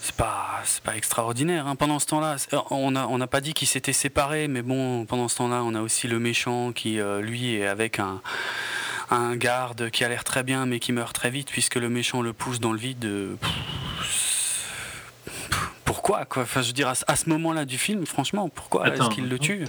c'est 0.00 0.16
pas 0.16 0.62
pas 0.84 0.96
extraordinaire 0.96 1.66
hein. 1.66 1.76
pendant 1.76 1.98
ce 1.98 2.06
temps-là 2.06 2.36
on 2.70 2.90
n'a 2.90 3.06
on 3.08 3.20
a 3.20 3.26
pas 3.26 3.40
dit 3.40 3.54
qu'ils 3.54 3.68
s'étaient 3.68 3.92
séparés 3.92 4.48
mais 4.48 4.62
bon 4.62 5.06
pendant 5.06 5.28
ce 5.28 5.36
temps-là 5.36 5.62
on 5.64 5.74
a 5.74 5.80
aussi 5.80 6.08
le 6.08 6.18
méchant 6.18 6.72
qui 6.72 6.98
lui 7.20 7.54
est 7.54 7.66
avec 7.66 7.98
un 7.98 8.20
un 9.10 9.36
garde 9.36 9.90
qui 9.90 10.04
a 10.04 10.08
l'air 10.08 10.24
très 10.24 10.42
bien 10.42 10.66
mais 10.66 10.78
qui 10.78 10.92
meurt 10.92 11.14
très 11.14 11.30
vite 11.30 11.48
puisque 11.50 11.76
le 11.76 11.88
méchant 11.88 12.22
le 12.22 12.32
pousse 12.32 12.60
dans 12.60 12.72
le 12.72 12.78
vide. 12.78 13.04
Euh, 13.04 13.34
pourquoi 15.84 16.24
quoi? 16.26 16.42
Enfin, 16.42 16.62
je 16.62 16.68
veux 16.68 16.72
dire, 16.72 16.88
à, 16.88 17.16
ce 17.16 17.28
moment-là 17.30 17.64
du 17.64 17.78
film, 17.78 18.06
franchement, 18.06 18.48
pourquoi 18.48 18.88
est-ce 18.88 19.08
qu'il 19.08 19.28
le 19.28 19.38
tue? 19.38 19.64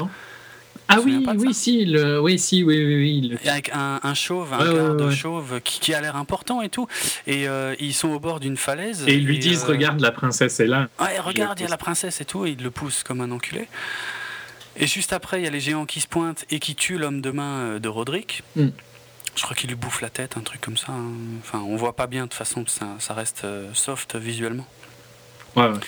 ah 0.91 0.97
oui, 1.03 1.25
oui, 1.37 1.53
si, 1.53 1.85
le, 1.85 2.19
oui, 2.19 2.39
si, 2.39 2.63
oui, 2.63 2.83
oui, 2.83 3.29
oui. 3.31 3.49
Avec 3.49 3.71
un, 3.73 4.13
chauve, 4.15 4.53
un 4.53 4.73
garde 4.73 5.11
chauve 5.11 5.61
qui, 5.61 5.93
a 5.93 6.01
l'air 6.01 6.15
important 6.15 6.61
et 6.61 6.69
tout. 6.69 6.87
Et 7.27 7.47
euh, 7.47 7.75
ils 7.79 7.93
sont 7.93 8.09
au 8.09 8.19
bord 8.19 8.39
d'une 8.39 8.57
falaise. 8.57 9.03
Et 9.07 9.13
ils 9.13 9.25
lui 9.25 9.39
disent, 9.39 9.63
euh, 9.65 9.69
regarde, 9.69 9.99
la 10.01 10.11
princesse 10.11 10.59
est 10.59 10.67
là. 10.67 10.89
Ouais, 10.99 11.19
regarde, 11.19 11.59
il 11.59 11.63
y 11.63 11.65
a 11.65 11.69
la 11.69 11.77
princesse 11.77 12.21
et 12.21 12.25
tout. 12.25 12.45
Et 12.45 12.51
ils 12.51 12.63
le 12.63 12.71
poussent 12.71 13.03
comme 13.03 13.21
un 13.21 13.31
enculé. 13.31 13.67
Et 14.77 14.87
juste 14.87 15.13
après, 15.13 15.41
il 15.41 15.43
y 15.43 15.47
a 15.47 15.51
les 15.51 15.59
géants 15.59 15.85
qui 15.85 15.99
se 15.99 16.07
pointent 16.07 16.45
et 16.49 16.59
qui 16.59 16.75
tuent 16.75 16.97
l'homme 16.97 17.21
de 17.21 17.31
main 17.31 17.79
de 17.79 17.87
Roderick. 17.87 18.43
Mm. 18.55 18.69
Je 19.35 19.43
crois 19.43 19.55
qu'il 19.55 19.69
lui 19.69 19.75
bouffe 19.75 20.01
la 20.01 20.09
tête, 20.09 20.37
un 20.37 20.41
truc 20.41 20.61
comme 20.61 20.77
ça. 20.77 20.91
Hein. 20.91 21.11
Enfin, 21.39 21.59
on 21.59 21.75
voit 21.75 21.95
pas 21.95 22.07
bien 22.07 22.23
de 22.23 22.27
toute 22.27 22.37
façon, 22.37 22.65
ça, 22.67 22.87
ça 22.99 23.13
reste 23.13 23.43
euh, 23.45 23.69
soft 23.73 24.15
visuellement. 24.15 24.65
Ouais, 25.55 25.67
ouais. 25.67 25.79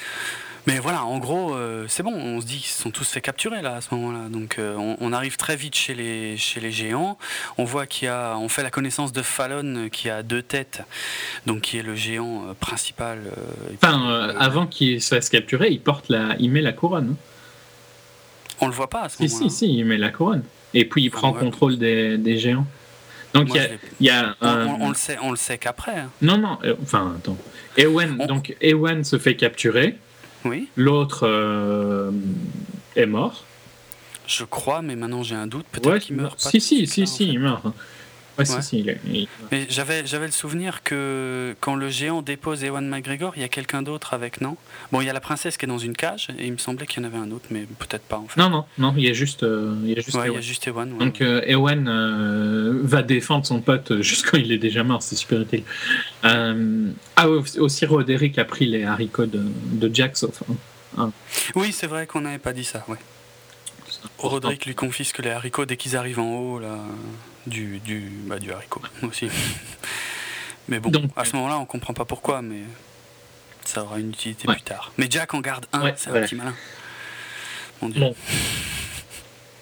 Mais 0.68 0.78
voilà, 0.78 1.04
en 1.04 1.18
gros, 1.18 1.56
euh, 1.56 1.86
c'est 1.88 2.04
bon, 2.04 2.14
on 2.14 2.40
se 2.40 2.46
dit 2.46 2.58
qu'ils 2.58 2.70
se 2.70 2.84
sont 2.84 2.92
tous 2.92 3.10
fait 3.10 3.20
capturer 3.20 3.64
là 3.64 3.78
à 3.78 3.82
ce 3.82 3.96
moment-là. 3.96 4.30
Donc 4.30 4.60
euh, 4.60 4.76
on, 4.78 5.12
arrive 5.12 5.36
très 5.36 5.56
vite 5.56 5.76
chez 5.76 5.96
les, 5.96 6.38
chez 6.38 6.60
les 6.60 6.72
géants. 6.72 7.18
On 7.58 7.64
voit 7.64 7.88
qu'il 7.88 8.06
y 8.06 8.10
a, 8.10 8.38
on 8.38 8.48
fait 8.48 8.62
la 8.62 8.70
connaissance 8.70 9.12
de 9.12 9.24
Fallon 9.24 9.90
qui 9.92 10.08
a 10.08 10.22
deux 10.22 10.44
têtes, 10.44 10.84
donc 11.48 11.62
qui 11.62 11.80
est 11.80 11.84
le 11.84 11.96
géant 11.96 12.54
principal. 12.60 13.22
enfin, 13.74 14.36
avant 14.38 14.68
qu'il 14.68 15.02
se 15.02 15.16
fasse 15.16 15.30
capturer, 15.30 15.70
il 15.72 15.82
porte 15.82 16.10
la, 16.10 16.36
il 16.38 16.52
met 16.52 16.62
la 16.62 16.74
couronne. 16.74 17.16
Hein. 17.16 17.32
On 18.62 18.68
le 18.68 18.74
voit 18.74 18.90
pas 18.90 19.02
à 19.02 19.10
ce 19.10 19.24
moment-là. 19.24 19.50
Si, 19.50 19.50
si, 19.50 19.66
si, 19.66 19.78
il 19.80 19.86
met 19.86 19.98
la 19.98 20.12
couronne. 20.12 20.44
Et 20.76 20.86
puis 20.86 21.04
il 21.04 21.10
prend 21.10 21.34
contrôle 21.34 21.80
des, 21.80 22.20
des 22.20 22.38
géants. 22.38 22.68
Donc 23.34 23.50
il 24.00 24.06
y 24.06 24.10
a, 24.10 24.36
on, 24.42 24.90
le 24.90 24.96
sait, 24.96 25.18
on 25.22 25.32
le 25.32 25.38
sait 25.38 25.58
qu'après. 25.58 26.00
Hein. 26.00 26.10
Non, 26.22 26.38
non. 26.38 26.58
Euh, 26.64 26.76
enfin, 26.82 27.16
attends. 27.18 27.38
Ewen, 27.78 28.18
donc 28.28 28.56
Ewen 28.62 29.04
se 29.04 29.18
fait 29.18 29.36
capturer. 29.36 29.98
Oui. 30.44 30.70
L'autre 30.76 31.28
euh, 31.28 32.12
est 32.96 33.06
mort. 33.06 33.46
Je 34.28 34.44
crois, 34.44 34.82
mais 34.82 34.96
maintenant 34.96 35.24
j'ai 35.24 35.36
un 35.36 35.48
doute. 35.48 35.66
Peut-être 35.72 36.00
qu'il 36.00 36.16
meurt 36.16 36.42
pas. 36.42 36.50
Si, 36.50 36.62
si, 36.62 36.88
si, 36.88 37.08
si, 37.08 37.28
il 37.28 37.40
meurt. 37.40 37.64
Mais 38.38 39.68
j'avais, 39.70 40.06
j'avais 40.06 40.26
le 40.26 40.32
souvenir 40.32 40.84
que 40.84 41.56
quand 41.60 41.76
le 41.76 41.90
géant 41.90 42.22
dépose 42.22 42.64
Ewan 42.64 42.88
McGregor, 42.88 43.34
il 43.36 43.42
y 43.42 43.46
a 43.46 43.50
quelqu'un 43.50 43.82
d'autre 43.82 44.14
avec, 44.14 44.42
non? 44.42 44.58
Bon, 44.92 45.02
il 45.02 45.08
y 45.08 45.10
a 45.10 45.14
la 45.14 45.20
princesse 45.20 45.58
qui 45.58 45.66
est 45.66 45.68
dans 45.68 45.78
une 45.78 45.96
cage, 45.96 46.30
et 46.38 46.46
il 46.46 46.54
me 46.54 46.58
semblait 46.58 46.86
qu'il 46.86 47.02
y 47.02 47.06
en 47.06 47.10
avait 47.10 47.18
un 47.18 47.32
autre, 47.32 47.46
mais 47.52 47.66
peut-être 47.80 48.04
pas 48.04 48.18
en 48.18 48.28
fait. 48.28 48.40
Non, 48.40 48.50
non, 48.50 48.66
non, 48.78 48.94
il 48.98 49.04
y 49.04 49.10
a 49.10 49.14
juste, 49.14 49.44
euh, 49.44 49.76
il 49.84 49.90
y 49.90 49.98
a 49.98 50.02
juste, 50.02 50.16
Ewan. 50.16 50.28
Il 50.32 50.36
y 50.36 50.38
a 50.38 50.42
juste 50.42 50.68
Ewan. 50.68 50.98
Donc 50.98 51.22
euh, 51.22 51.42
Ewan 51.46 51.88
euh, 51.88 52.80
va 52.84 53.04
défendre 53.04 53.46
son 53.46 53.62
pote 53.62 54.02
juste 54.02 54.26
quand 54.30 54.38
il 54.38 54.52
est 54.52 54.58
déjà 54.58 54.84
mort, 54.84 55.02
c'est 55.04 55.16
super 55.16 55.42
utile. 55.42 55.64
ah, 56.24 57.28
aussi 57.28 57.86
Roderick 57.86 58.38
a 58.40 58.46
pris 58.46 58.68
les 58.68 58.84
haricots 58.84 59.26
de, 59.26 59.44
de 59.44 59.94
Jack, 59.94 60.18
sauf. 60.18 60.44
Hein. 60.98 61.12
Oui, 61.56 61.72
c'est 61.72 61.88
vrai 61.88 62.08
qu'on 62.08 62.22
n'avait 62.22 62.38
pas 62.38 62.54
dit 62.54 62.66
ça, 62.66 62.84
ouais. 62.88 62.98
Roderick 64.18 64.66
lui 64.66 64.76
confisque 64.76 65.20
les 65.20 65.30
haricots 65.30 65.66
dès 65.66 65.78
qu'ils 65.78 65.96
arrivent 65.96 66.20
en 66.20 66.40
haut, 66.40 66.60
là 66.60 66.80
du, 67.48 67.80
du, 67.80 68.10
bah, 68.26 68.40
du 68.40 68.52
haricot 68.52 68.82
aussi. 69.04 69.30
mais 70.68 70.80
bon, 70.80 70.92
à 71.16 71.26
ce 71.26 71.36
moment-là, 71.36 71.58
on 71.60 71.66
comprend 71.66 71.94
pas 71.94 72.06
pourquoi, 72.06 72.42
mais 72.42 72.62
ça 73.66 73.84
aura 73.84 74.00
une 74.00 74.10
utilité 74.10 74.48
plus 74.48 74.62
tard. 74.62 74.92
Mais 74.98 75.08
Jack 75.10 75.34
en 75.34 75.42
garde 75.42 75.66
un, 75.74 75.92
c'est 75.96 76.10
un 76.10 76.22
petit 76.22 76.36
malin. 76.36 76.56
Mon 77.82 77.90
Dieu. 77.90 78.04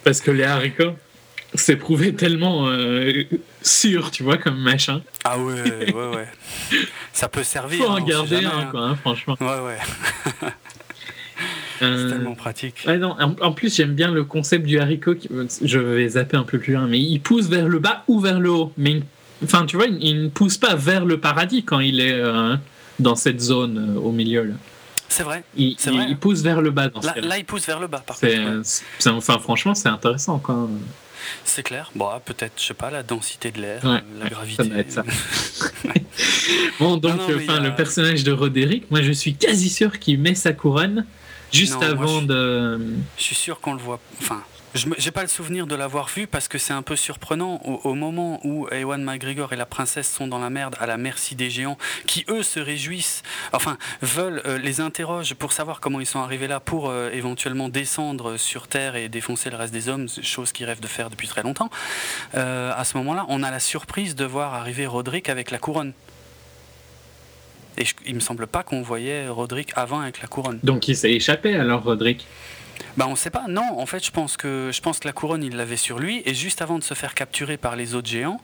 Parce 0.03 0.21
que 0.21 0.31
les 0.31 0.43
haricots, 0.43 0.95
c'est 1.53 1.75
prouvé 1.75 2.13
tellement 2.13 2.67
euh, 2.67 3.23
sûr, 3.61 4.11
tu 4.11 4.23
vois, 4.23 4.37
comme 4.37 4.59
machin. 4.59 5.01
Ah 5.23 5.37
ouais, 5.37 5.91
ouais, 5.91 6.15
ouais. 6.15 6.27
ça 7.13 7.27
peut 7.27 7.43
servir. 7.43 7.85
Faut 7.85 7.91
en 7.91 7.95
hein, 7.95 8.01
garder 8.01 8.45
un, 8.45 8.59
hein. 8.59 8.67
quoi, 8.71 8.81
hein, 8.81 8.95
franchement. 8.95 9.35
Ouais, 9.39 9.59
ouais. 9.59 9.77
C'est 11.79 11.85
euh, 11.85 12.09
tellement 12.09 12.35
pratique. 12.35 12.85
non, 12.87 13.15
en, 13.19 13.51
plus, 13.53 13.75
j'aime 13.75 13.93
bien 13.93 14.11
le 14.11 14.25
concept 14.25 14.65
du 14.65 14.79
haricot. 14.79 15.15
Je 15.63 15.79
vais 15.79 16.09
zapper 16.09 16.35
un 16.35 16.43
peu 16.43 16.59
plus 16.59 16.73
loin, 16.73 16.87
mais 16.87 16.99
il 16.99 17.19
pousse 17.19 17.47
vers 17.47 17.67
le 17.67 17.79
bas 17.79 18.03
ou 18.07 18.19
vers 18.19 18.39
le 18.39 18.51
haut. 18.51 18.73
Mais 18.77 19.01
enfin, 19.43 19.65
tu 19.65 19.77
vois, 19.77 19.87
il, 19.87 20.23
ne 20.23 20.27
pousse 20.27 20.57
pas 20.57 20.75
vers 20.75 21.05
le 21.05 21.19
paradis 21.19 21.63
quand 21.63 21.79
il 21.79 22.01
est 22.01 22.13
euh, 22.13 22.55
dans 22.99 23.15
cette 23.15 23.39
zone 23.39 23.95
euh, 23.95 23.99
au 23.99 24.11
milieu. 24.11 24.53
C'est 25.07 25.23
vrai. 25.23 25.43
Il, 25.55 25.77
il, 26.09 26.17
pousse 26.17 26.41
vers 26.41 26.61
le 26.61 26.71
bas. 26.71 26.89
Dans 26.89 26.99
là, 27.01 27.15
là, 27.21 27.37
il 27.37 27.45
pousse 27.45 27.65
vers 27.65 27.79
le 27.79 27.87
bas. 27.87 28.03
Par 28.05 28.19
contre, 28.19 28.61
enfin, 29.07 29.39
franchement, 29.39 29.73
c'est 29.73 29.89
intéressant. 29.89 30.37
Quoi. 30.39 30.67
C'est 31.45 31.63
clair. 31.63 31.91
Bon, 31.95 32.07
ah, 32.11 32.21
peut-être, 32.23 32.53
je 32.57 32.63
sais 32.63 32.73
pas, 32.73 32.91
la 32.91 33.03
densité 33.03 33.51
de 33.51 33.61
l'air, 33.61 33.81
la 33.83 34.29
gravité. 34.29 34.69
Ça 34.69 34.77
être 34.77 34.91
ça. 34.91 35.03
bon, 36.79 36.97
donc, 36.97 37.19
enfin, 37.21 37.59
le 37.59 37.73
personnage 37.73 38.23
de 38.23 38.31
Roderick, 38.31 38.91
moi, 38.91 39.01
je 39.01 39.11
suis 39.11 39.33
quasi 39.33 39.69
sûr 39.69 39.97
qu'il 39.99 40.19
met 40.19 40.35
sa 40.35 40.53
couronne 40.53 41.05
Juste 41.51 41.81
avant 41.81 42.21
de. 42.21 42.79
Je 43.17 43.23
suis 43.23 43.35
sûr 43.35 43.59
qu'on 43.59 43.73
le 43.73 43.79
voit. 43.79 43.99
Enfin, 44.21 44.43
J'ai 44.75 45.11
pas 45.11 45.23
le 45.23 45.27
souvenir 45.27 45.65
de 45.65 45.73
l'avoir 45.73 46.07
vu 46.09 46.27
parce 46.27 46.47
que 46.47 46.57
c'est 46.57 46.73
un 46.73 46.83
peu 46.83 46.95
surprenant 46.95 47.59
au, 47.63 47.95
moment 47.95 48.39
où 48.43 48.67
Ewan 48.69 49.03
McGregor 49.03 49.51
et 49.51 49.55
la 49.55 49.65
princesse 49.65 50.07
sont 50.11 50.27
dans 50.27 50.37
la 50.37 50.51
merde 50.51 50.75
à 50.79 50.85
la 50.85 50.97
merci 50.97 51.35
des 51.35 51.49
géants 51.49 51.77
qui 52.05 52.23
eux 52.29 52.43
se 52.43 52.59
réjouissent, 52.59 53.23
enfin 53.51 53.77
veulent 54.01 54.43
euh, 54.45 54.59
les 54.59 54.79
interrogent 54.79 55.33
pour 55.33 55.53
savoir 55.53 55.79
comment 55.79 55.99
ils 55.99 56.05
sont 56.05 56.19
arrivés 56.19 56.47
là 56.47 56.59
pour 56.59 56.89
euh, 56.89 57.09
éventuellement 57.11 57.67
descendre 57.67 58.37
sur 58.37 58.67
Terre 58.67 58.95
et 58.95 59.09
défoncer 59.09 59.49
le 59.49 59.57
reste 59.57 59.73
des 59.73 59.89
hommes, 59.89 60.07
chose 60.21 60.51
qu'ils 60.51 60.67
rêvent 60.67 60.81
de 60.81 60.87
faire 60.87 61.09
depuis 61.09 61.27
très 61.27 61.41
longtemps. 61.41 61.69
Euh, 62.35 62.71
à 62.75 62.83
ce 62.83 62.95
moment-là, 62.97 63.25
on 63.29 63.41
a 63.41 63.49
la 63.49 63.59
surprise 63.59 64.15
de 64.15 64.25
voir 64.25 64.53
arriver 64.53 64.85
Roderick 64.85 65.29
avec 65.29 65.49
la 65.49 65.57
couronne. 65.57 65.93
Et 67.79 67.85
il 68.05 68.15
me 68.15 68.19
semble 68.19 68.45
pas 68.45 68.63
qu'on 68.63 68.81
voyait 68.81 69.27
Roderick 69.29 69.71
avant 69.75 70.01
avec 70.01 70.21
la 70.21 70.27
couronne. 70.27 70.59
Donc 70.63 70.87
il 70.87 70.95
s'est 70.95 71.13
échappé 71.13 71.55
alors 71.55 71.83
Roderick? 71.83 72.27
Bah 72.97 73.05
on 73.07 73.15
sait 73.15 73.29
pas. 73.29 73.45
Non, 73.47 73.79
en 73.79 73.85
fait, 73.85 74.05
je 74.05 74.11
pense 74.11 74.35
que 74.37 74.71
je 74.73 74.81
pense 74.81 74.99
que 74.99 75.07
la 75.07 75.13
couronne 75.13 75.43
il 75.43 75.55
l'avait 75.55 75.77
sur 75.77 75.99
lui 75.99 76.21
et 76.25 76.33
juste 76.33 76.61
avant 76.61 76.77
de 76.77 76.83
se 76.83 76.93
faire 76.93 77.13
capturer 77.13 77.57
par 77.57 77.75
les 77.75 77.95
autres 77.95 78.09
géants, 78.09 78.41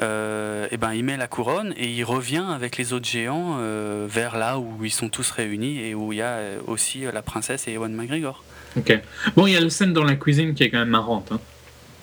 euh, 0.00 0.66
et 0.70 0.76
ben 0.76 0.92
il 0.94 1.04
met 1.04 1.16
la 1.16 1.26
couronne 1.26 1.74
et 1.76 1.88
il 1.88 2.04
revient 2.04 2.44
avec 2.54 2.76
les 2.76 2.92
autres 2.92 3.08
géants 3.08 3.56
euh, 3.58 4.06
vers 4.08 4.38
là 4.38 4.58
où 4.58 4.84
ils 4.84 4.90
sont 4.90 5.08
tous 5.08 5.30
réunis 5.30 5.80
et 5.80 5.94
où 5.94 6.12
il 6.12 6.18
y 6.18 6.22
a 6.22 6.36
euh, 6.36 6.60
aussi 6.66 7.04
la 7.12 7.22
princesse 7.22 7.68
et 7.68 7.72
Ewan 7.72 7.92
McGregor. 7.92 8.42
Ok. 8.76 8.98
Bon, 9.36 9.46
il 9.46 9.54
y 9.54 9.56
a 9.56 9.60
le 9.60 9.70
scène 9.70 9.92
dans 9.92 10.04
la 10.04 10.14
cuisine 10.14 10.54
qui 10.54 10.62
est 10.62 10.70
quand 10.70 10.78
même 10.78 10.88
marrante. 10.88 11.32
Hein. 11.32 11.40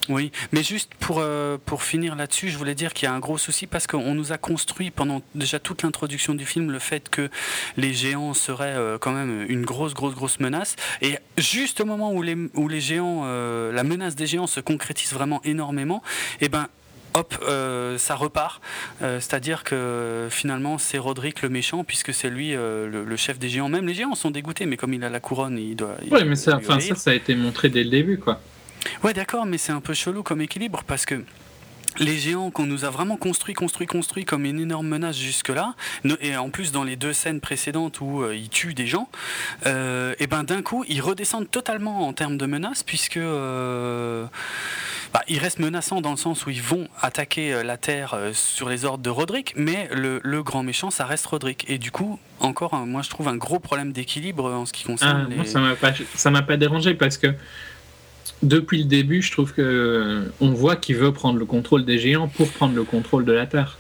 Oui, 0.10 0.32
mais 0.52 0.64
juste 0.64 0.92
pour, 1.00 1.18
euh, 1.20 1.58
pour 1.66 1.84
finir 1.84 2.16
là-dessus, 2.16 2.50
je 2.50 2.58
voulais 2.58 2.76
dire 2.76 2.94
qu'il 2.94 3.08
y 3.08 3.12
a 3.12 3.14
un 3.14 3.20
gros 3.20 3.38
souci 3.38 3.68
parce 3.68 3.88
qu'on 3.88 4.14
nous 4.14 4.32
a 4.32 4.38
construit 4.38 4.90
pendant 4.90 5.22
déjà 5.36 5.60
toute 5.60 5.84
l'introduction 5.84 6.34
du 6.34 6.46
film 6.46 6.72
le 6.72 6.80
fait 6.80 7.10
que 7.10 7.30
les 7.76 7.94
géants 7.94 8.34
seraient 8.34 8.76
euh, 8.76 8.98
quand 8.98 9.12
même 9.12 9.46
une 9.50 9.66
grosse, 9.66 9.94
grosse, 9.94 10.16
grosse 10.16 10.40
menace. 10.40 10.76
Et 11.02 11.18
juste 11.38 11.82
au 11.82 11.86
moment 11.86 12.14
où 12.14 12.22
les, 12.22 12.38
où 12.56 12.68
les 12.70 12.80
géants, 12.80 13.24
euh, 13.26 13.72
la 13.74 13.84
menace 13.84 14.16
des 14.16 14.28
géants 14.28 14.48
se 14.48 14.60
concrétise 14.60 15.12
vraiment 15.12 15.42
énormément, 15.44 16.02
et 16.40 16.46
eh 16.46 16.50
ben 16.50 16.68
hop, 17.14 17.34
ça 17.98 18.16
repart. 18.16 18.62
C'est-à-dire 19.00 19.64
que 19.64 20.28
finalement, 20.30 20.78
c'est 20.78 21.00
Roderick 21.00 21.42
le 21.42 21.50
méchant, 21.50 21.84
puisque 21.84 22.14
c'est 22.14 22.30
lui 22.30 22.52
le, 22.52 23.16
chef 23.16 23.40
des 23.40 23.50
géants. 23.50 23.70
Même 23.70 23.88
les 23.88 23.96
géants 23.96 24.14
sont 24.14 24.30
dégoûtés, 24.30 24.68
mais 24.68 24.78
comme 24.78 24.94
il 24.94 25.04
a 25.04 25.10
la 25.10 25.20
couronne, 25.20 25.58
il 25.58 25.76
doit. 25.76 25.96
Oui, 26.12 26.24
mais 26.26 26.36
ça, 26.36 26.60
ça, 26.62 26.80
ça 26.80 27.12
a 27.12 27.14
été 27.16 27.34
montré 27.34 27.70
dès 27.70 27.84
le 27.84 27.90
début, 27.90 28.20
quoi. 28.20 28.40
Ouais, 29.04 29.14
d'accord, 29.14 29.46
mais 29.46 29.58
c'est 29.58 29.72
un 29.72 29.82
peu 29.82 29.94
chelou 29.94 30.24
comme 30.24 30.42
équilibre 30.42 30.84
parce 30.86 31.06
que 31.06 31.24
les 32.00 32.18
géants 32.18 32.52
qu'on 32.52 32.66
nous 32.66 32.86
a 32.86 32.90
vraiment 32.90 33.18
construit, 33.18 33.54
construit, 33.54 33.88
construit 33.88 34.26
comme 34.26 34.46
une 34.46 34.60
énorme 34.60 34.88
menace 34.88 35.18
jusque-là, 35.18 35.74
et 36.22 36.36
en 36.38 36.50
plus 36.50 36.72
dans 36.72 36.84
les 36.84 36.96
deux 36.96 37.14
scènes 37.14 37.40
précédentes 37.40 38.02
où 38.02 38.22
euh, 38.22 38.36
ils 38.36 38.50
tuent 38.50 38.74
des 38.74 38.88
gens, 38.88 39.10
euh, 39.66 40.14
et 40.20 40.28
ben 40.28 40.44
d'un 40.44 40.62
coup 40.62 40.84
ils 40.88 41.02
redescendent 41.02 41.50
totalement 41.50 42.08
en 42.08 42.14
termes 42.14 42.38
de 42.38 42.46
menace 42.46 42.84
puisque 42.84 43.18
euh, 43.18 44.26
bah, 45.14 45.24
ils 45.28 45.40
restent 45.40 45.60
menaçants 45.60 46.02
dans 46.02 46.12
le 46.12 46.18
sens 46.18 46.46
où 46.46 46.50
ils 46.50 46.62
vont 46.62 46.88
attaquer 47.02 47.64
la 47.64 47.78
Terre 47.78 48.16
sur 48.34 48.70
les 48.70 48.86
ordres 48.86 49.04
de 49.04 49.10
Roderick, 49.10 49.54
mais 49.56 49.90
le, 49.92 50.44
grand 50.44 50.64
méchant 50.64 50.92
ça 50.92 51.06
reste 51.06 51.26
Roderick. 51.26 51.66
Et 51.68 51.78
du 51.78 51.92
coup, 51.92 52.20
encore, 52.40 52.76
moi 52.86 53.02
je 53.02 53.10
trouve 53.10 53.28
un 53.28 53.36
gros 53.36 53.60
problème 53.60 53.92
d'équilibre 53.92 54.52
en 54.54 54.66
ce 54.66 54.74
qui 54.74 54.84
concerne. 54.84 55.28
Ah, 55.32 55.36
moi, 55.36 55.46
ça 56.16 56.30
m'a 56.30 56.42
pas 56.42 56.58
dérangé 56.58 56.94
parce 56.94 57.18
que 57.18 57.34
depuis 58.44 58.80
le 58.80 58.86
début, 58.86 59.22
je 59.22 59.32
trouve 59.32 59.54
que 59.54 59.62
euh, 59.62 60.34
on 60.40 60.52
voit 60.52 60.76
qu'il 60.76 60.96
veut 60.96 61.12
prendre 61.12 61.40
le 61.40 61.46
contrôle 61.46 61.86
des 61.86 62.00
géants 62.00 62.28
pour 62.28 62.50
prendre 62.50 62.76
le 62.76 62.84
contrôle 62.84 63.26
de 63.26 63.32
la 63.32 63.48
Terre. 63.48 63.78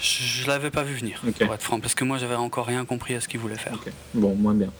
Je, 0.00 0.42
ne 0.42 0.48
l'avais 0.48 0.70
pas 0.70 0.82
vu 0.82 0.94
venir, 0.94 1.20
pour 1.20 1.54
être 1.54 1.62
franc, 1.62 1.78
parce 1.78 1.94
que 1.94 2.02
moi 2.02 2.18
j'avais 2.18 2.34
encore 2.34 2.66
rien 2.66 2.84
compris 2.84 3.14
à 3.14 3.20
ce 3.20 3.28
qu'il 3.28 3.38
voulait 3.38 3.56
faire. 3.56 3.78
Bon, 4.14 4.34
moins 4.34 4.54
bien. 4.54 4.70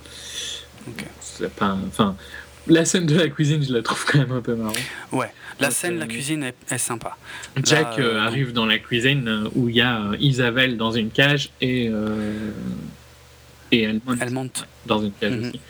Pas, 1.57 1.79
enfin, 1.87 2.17
la 2.67 2.85
scène 2.85 3.07
de 3.07 3.17
la 3.17 3.29
cuisine, 3.29 3.63
je 3.63 3.73
la 3.73 3.83
trouve 3.83 4.05
quand 4.05 4.19
même 4.19 4.33
un 4.33 4.41
peu 4.41 4.57
marrant. 4.57 4.73
Ouais, 5.13 5.33
la 5.61 5.71
scène 5.71 5.95
de 5.95 6.01
la 6.01 6.07
cuisine 6.07 6.51
est, 6.69 6.79
sympa. 6.79 7.17
Jack 7.63 7.99
euh, 7.99 8.17
euh, 8.17 8.21
arrive 8.21 8.53
dans 8.53 8.67
la 8.67 8.79
cuisine 8.79 9.49
où 9.55 9.69
il 9.69 9.77
y 9.77 9.81
a 9.81 10.11
Isabelle 10.19 10.77
dans 10.77 10.91
une 10.91 11.11
cage 11.11 11.51
et 11.61 11.89
et 13.73 13.83
elle 13.83 14.31
monte, 14.31 14.67
dans 14.87 15.03
une 15.03 15.13
cage 15.13 15.33
mhm. 15.33 15.49
aussi. 15.49 15.61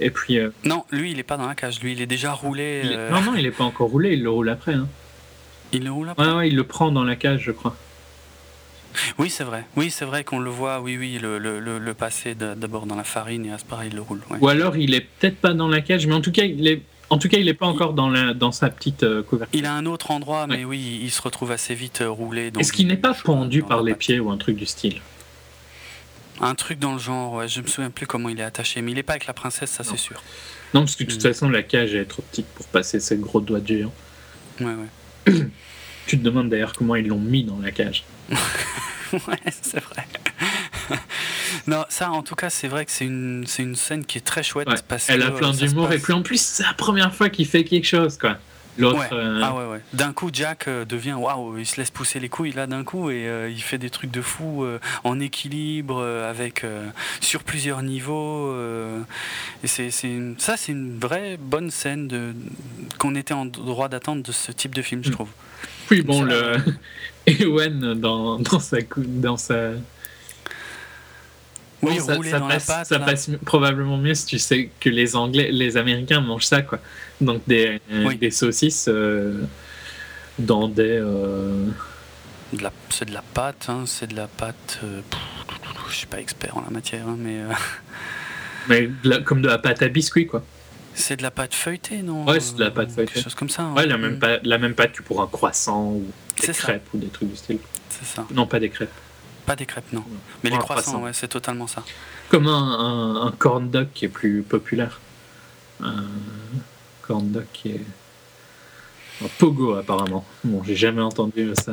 Et 0.00 0.10
puis. 0.10 0.38
Euh, 0.38 0.50
non, 0.64 0.84
lui, 0.90 1.12
il 1.12 1.18
est 1.18 1.24
pas 1.24 1.36
dans 1.36 1.46
la 1.46 1.54
cage. 1.54 1.80
Lui, 1.80 1.92
il 1.92 2.00
est 2.00 2.06
déjà 2.06 2.32
roulé. 2.32 2.82
Euh, 2.84 3.10
non, 3.10 3.20
non, 3.20 3.34
il 3.36 3.46
est 3.46 3.50
pas 3.50 3.64
encore 3.64 3.90
roulé. 3.90 4.12
Il 4.14 4.22
le 4.22 4.30
roule 4.30 4.48
après. 4.48 4.74
Hein. 4.74 4.88
Il 5.72 5.84
le 5.84 5.90
roule 5.90 6.08
après. 6.08 6.26
Ouais, 6.26 6.34
ouais, 6.34 6.48
il 6.48 6.56
le 6.56 6.64
prend 6.64 6.90
dans 6.90 7.04
la 7.04 7.16
cage, 7.16 7.42
je 7.42 7.52
crois. 7.52 7.76
Oui, 9.18 9.30
c'est 9.30 9.44
vrai. 9.44 9.64
Oui, 9.76 9.90
c'est 9.90 10.04
vrai 10.04 10.24
qu'on 10.24 10.38
le 10.38 10.50
voit. 10.50 10.80
Oui, 10.80 10.96
oui, 10.96 11.18
le, 11.20 11.38
le, 11.38 11.60
le, 11.60 11.94
passer 11.94 12.34
d'abord 12.34 12.86
dans 12.86 12.96
la 12.96 13.04
farine 13.04 13.46
et 13.46 13.52
à 13.52 13.58
ce 13.58 13.64
pareil, 13.64 13.90
il 13.90 13.96
le 13.96 14.02
roule. 14.02 14.20
Ou 14.40 14.48
alors, 14.48 14.76
il 14.76 14.94
est 14.94 15.02
peut-être 15.02 15.36
pas 15.36 15.52
dans 15.54 15.68
la 15.68 15.80
cage, 15.80 16.06
mais 16.06 16.14
en 16.14 16.20
tout 16.20 16.32
cas, 16.32 16.44
il 16.44 16.66
est. 16.66 16.82
En 17.10 17.16
tout 17.16 17.28
cas, 17.28 17.38
il 17.38 17.46
n'est 17.46 17.54
pas 17.54 17.66
encore 17.66 17.94
dans, 17.94 18.10
la, 18.10 18.34
dans 18.34 18.52
sa 18.52 18.68
petite 18.68 19.02
euh, 19.02 19.22
couverture. 19.22 19.58
Il 19.58 19.64
a 19.64 19.72
un 19.72 19.86
autre 19.86 20.10
endroit, 20.10 20.46
mais 20.46 20.64
oui, 20.66 21.00
il 21.02 21.10
se 21.10 21.22
retrouve 21.22 21.50
assez 21.52 21.74
vite 21.74 22.02
roulé. 22.06 22.52
Est-ce 22.58 22.70
qu'il 22.70 22.86
n'est 22.86 22.98
pas 22.98 23.14
pendu 23.14 23.62
par 23.62 23.82
les 23.82 23.94
pieds 23.94 24.20
ou 24.20 24.30
un 24.30 24.36
truc 24.36 24.56
du 24.56 24.66
style? 24.66 25.00
Un 26.40 26.54
truc 26.54 26.78
dans 26.78 26.92
le 26.92 26.98
genre, 26.98 27.34
ouais, 27.34 27.48
je 27.48 27.60
me 27.60 27.66
souviens 27.66 27.90
plus 27.90 28.06
comment 28.06 28.28
il 28.28 28.38
est 28.40 28.44
attaché, 28.44 28.82
mais 28.82 28.92
il 28.92 28.98
est 28.98 29.02
pas 29.02 29.14
avec 29.14 29.26
la 29.26 29.32
princesse, 29.32 29.70
ça 29.70 29.84
c'est 29.84 29.96
sûr. 29.96 30.22
Non, 30.74 30.80
parce 30.80 30.96
que 30.96 31.04
de 31.04 31.10
toute 31.10 31.20
mm. 31.20 31.28
façon, 31.28 31.48
la 31.48 31.62
cage 31.62 31.94
est 31.94 32.04
trop 32.04 32.22
petite 32.22 32.46
pour 32.46 32.66
passer 32.66 33.00
ces 33.00 33.16
gros 33.16 33.40
doigts 33.40 33.60
de 33.60 33.66
géant. 33.66 33.94
Ouais, 34.60 34.66
ouais. 34.66 35.34
tu 36.06 36.18
te 36.18 36.22
demandes 36.22 36.50
d'ailleurs 36.50 36.72
comment 36.72 36.96
ils 36.96 37.06
l'ont 37.06 37.18
mis 37.18 37.44
dans 37.44 37.58
la 37.60 37.70
cage. 37.70 38.04
ouais, 39.12 39.52
c'est 39.62 39.80
vrai. 39.80 40.06
non, 41.66 41.84
ça 41.88 42.10
en 42.10 42.22
tout 42.22 42.34
cas, 42.34 42.50
c'est 42.50 42.68
vrai 42.68 42.84
que 42.84 42.90
c'est 42.90 43.06
une, 43.06 43.46
une 43.58 43.76
scène 43.76 44.04
qui 44.04 44.18
est 44.18 44.22
très 44.22 44.42
chouette. 44.42 44.68
parce 44.86 45.08
Elle 45.08 45.22
a 45.22 45.30
plein 45.30 45.52
d'humour 45.52 45.92
et 45.92 45.98
puis 45.98 46.12
en 46.12 46.22
plus, 46.22 46.40
c'est 46.40 46.64
la 46.64 46.74
première 46.74 47.14
fois 47.14 47.28
qu'il 47.28 47.46
fait 47.46 47.64
quelque 47.64 47.86
chose, 47.86 48.18
quoi. 48.18 48.38
Euh, 48.80 49.40
ah 49.42 49.54
ouais, 49.54 49.66
ouais. 49.66 49.80
D'un 49.92 50.12
coup, 50.12 50.30
Jack 50.32 50.68
euh, 50.68 50.84
devient 50.84 51.14
waouh, 51.14 51.58
il 51.58 51.66
se 51.66 51.76
laisse 51.76 51.90
pousser 51.90 52.20
les 52.20 52.28
couilles 52.28 52.52
là 52.52 52.66
d'un 52.66 52.84
coup 52.84 53.10
et 53.10 53.26
euh, 53.26 53.50
il 53.50 53.60
fait 53.60 53.78
des 53.78 53.90
trucs 53.90 54.10
de 54.10 54.22
fou 54.22 54.64
en 55.04 55.20
équilibre 55.20 56.02
avec 56.02 56.64
sur 57.20 57.42
plusieurs 57.42 57.82
niveaux. 57.82 58.54
et 59.62 59.66
c'est, 59.66 59.90
ça, 59.90 60.56
c'est 60.56 60.72
une 60.72 60.98
vraie 60.98 61.36
bonne 61.38 61.70
scène 61.70 62.08
de 62.08 62.34
qu'on 62.98 63.14
était 63.14 63.34
en 63.34 63.46
droit 63.46 63.88
d'attendre 63.88 64.22
de 64.22 64.32
ce 64.32 64.52
type 64.52 64.74
de 64.74 64.82
film, 64.82 65.02
je 65.04 65.10
mm. 65.10 65.12
trouve. 65.12 65.28
Oui, 65.90 66.02
bon, 66.02 66.22
le 66.22 66.56
Ewen 67.26 67.94
dans, 67.94 68.38
dans 68.38 68.60
sa 68.60 68.78
dans 68.96 69.36
sa 69.36 69.72
oui, 71.82 71.98
ça, 72.00 72.40
passe, 72.40 72.88
ça 72.88 72.98
passe 72.98 73.30
probablement 73.44 73.98
mieux 73.98 74.14
si 74.14 74.26
tu 74.26 74.38
sais 74.38 74.70
que 74.80 74.88
les 74.88 75.14
Anglais, 75.14 75.50
les 75.52 75.76
Américains 75.76 76.20
mangent 76.20 76.46
ça, 76.46 76.62
quoi. 76.62 76.80
Donc 77.20 77.42
des, 77.46 77.80
des 78.20 78.30
saucisses 78.30 78.88
euh, 78.88 79.42
dans 80.38 80.68
des. 80.68 80.98
Euh... 81.00 81.66
De 82.52 82.66
c'est 82.90 83.04
de 83.04 83.14
la 83.14 83.22
pâte, 83.22 83.66
hein, 83.68 83.84
c'est 83.86 84.08
de 84.08 84.16
la 84.16 84.26
pâte. 84.26 84.80
Euh, 84.82 85.02
je 85.88 85.94
suis 85.94 86.06
pas 86.06 86.20
expert 86.20 86.56
en 86.56 86.62
la 86.62 86.70
matière, 86.70 87.06
hein, 87.06 87.16
mais. 87.18 87.40
Euh, 87.40 87.52
mais 88.68 88.90
comme 89.24 89.42
de 89.42 89.48
la 89.48 89.58
pâte 89.58 89.82
à 89.82 89.88
biscuit, 89.88 90.26
quoi. 90.26 90.42
C'est 90.94 91.16
de 91.16 91.22
la 91.22 91.30
pâte 91.30 91.54
feuilletée, 91.54 92.02
non 92.02 92.24
Ouais, 92.24 92.40
c'est 92.40 92.56
de 92.56 92.60
la 92.60 92.70
pâte 92.70 92.90
feuilletée. 92.90 93.14
Quelque 93.14 93.24
chose 93.24 93.34
comme 93.34 93.50
ça. 93.50 93.62
Hein. 93.62 93.74
Ouais, 93.74 93.86
la 93.86 93.98
même, 93.98 94.18
pâte, 94.18 94.40
la 94.44 94.58
même 94.58 94.74
pâte 94.74 94.92
que 94.92 95.02
pour 95.02 95.22
un 95.22 95.28
croissant 95.28 95.92
ou 95.92 96.06
des 96.40 96.52
crêpes 96.52 96.88
ou 96.92 96.98
des 96.98 97.06
trucs 97.06 97.30
du 97.30 97.36
style. 97.36 97.58
C'est 97.88 98.04
ça. 98.04 98.26
Non, 98.32 98.46
pas 98.46 98.58
des 98.58 98.68
crêpes. 98.68 98.90
Pas 99.48 99.56
des 99.56 99.64
crêpes, 99.64 99.94
non. 99.94 100.04
Mais 100.44 100.50
les 100.50 100.58
croissants, 100.58 101.02
ouais, 101.04 101.14
c'est 101.14 101.28
totalement 101.28 101.66
ça. 101.66 101.82
Comme 102.28 102.48
un, 102.48 103.26
un, 103.26 103.30
corn 103.30 103.70
dog 103.70 103.88
qui 103.94 104.04
est 104.04 104.10
plus 104.10 104.42
populaire. 104.42 105.00
Un 105.82 106.04
corn 107.00 107.30
dog 107.30 107.46
qui 107.54 107.70
est. 107.70 107.84
Un 109.24 109.28
pogo, 109.38 109.74
apparemment. 109.74 110.26
Bon, 110.44 110.62
j'ai 110.62 110.76
jamais 110.76 111.00
entendu 111.00 111.50
ça. 111.54 111.72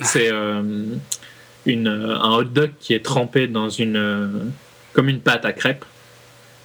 C'est 0.00 0.32
euh, 0.32 0.84
une, 1.64 1.86
un 1.86 2.30
hot 2.32 2.44
dog 2.44 2.72
qui 2.80 2.92
est 2.92 3.04
trempé 3.04 3.46
dans 3.46 3.70
une. 3.70 4.50
comme 4.92 5.08
une 5.08 5.20
pâte 5.20 5.44
à 5.44 5.52
crêpes. 5.52 5.84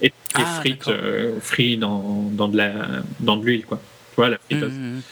Et 0.00 0.10
qui 0.10 0.40
est 0.40 0.44
ah, 0.44 0.58
frite, 0.58 0.88
euh, 0.88 1.38
frit 1.40 1.76
dans, 1.76 2.28
dans 2.32 2.48
de 2.48 2.56
la 2.56 2.72
dans 3.20 3.36
de 3.36 3.46
l'huile, 3.46 3.64
quoi. 3.64 3.80
Tu 4.10 4.16
vois, 4.16 4.28
la 4.28 4.38
friteuse. 4.38 4.72
Mmh, 4.72 4.96
mmh. 4.96 5.02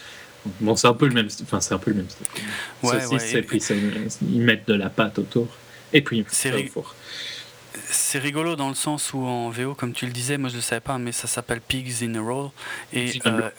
Bon, 0.59 0.75
c'est 0.75 0.87
un 0.87 0.93
peu 0.93 1.07
le 1.07 1.13
même, 1.13 1.27
enfin 1.43 1.61
c'est 1.61 1.73
un 1.73 1.77
peu 1.77 1.91
le 1.91 1.97
même 1.97 2.09
style. 2.09 2.25
Ouais, 2.83 3.05
ouais, 3.05 3.33
et 3.37 3.41
puis, 3.41 3.61
ils 4.21 4.41
mettent 4.41 4.67
de 4.67 4.73
la 4.73 4.89
pâte 4.89 5.19
autour 5.19 5.47
et 5.93 6.01
puis 6.01 6.25
c'est 6.29 6.71
C'est 7.89 8.19
rigolo 8.19 8.55
dans 8.55 8.69
le 8.69 8.75
sens 8.75 9.13
où 9.13 9.25
en 9.25 9.49
VO, 9.49 9.75
comme 9.75 9.93
tu 9.93 10.05
le 10.05 10.11
disais, 10.11 10.37
moi 10.37 10.49
je 10.49 10.57
ne 10.57 10.61
savais 10.61 10.81
pas, 10.81 10.97
mais 10.97 11.11
ça 11.11 11.27
s'appelle 11.27 11.61
Pigs 11.61 12.03
in 12.03 12.15
a 12.15 12.21
Roll 12.21 12.49
et 12.93 13.19
euh, 13.25 13.49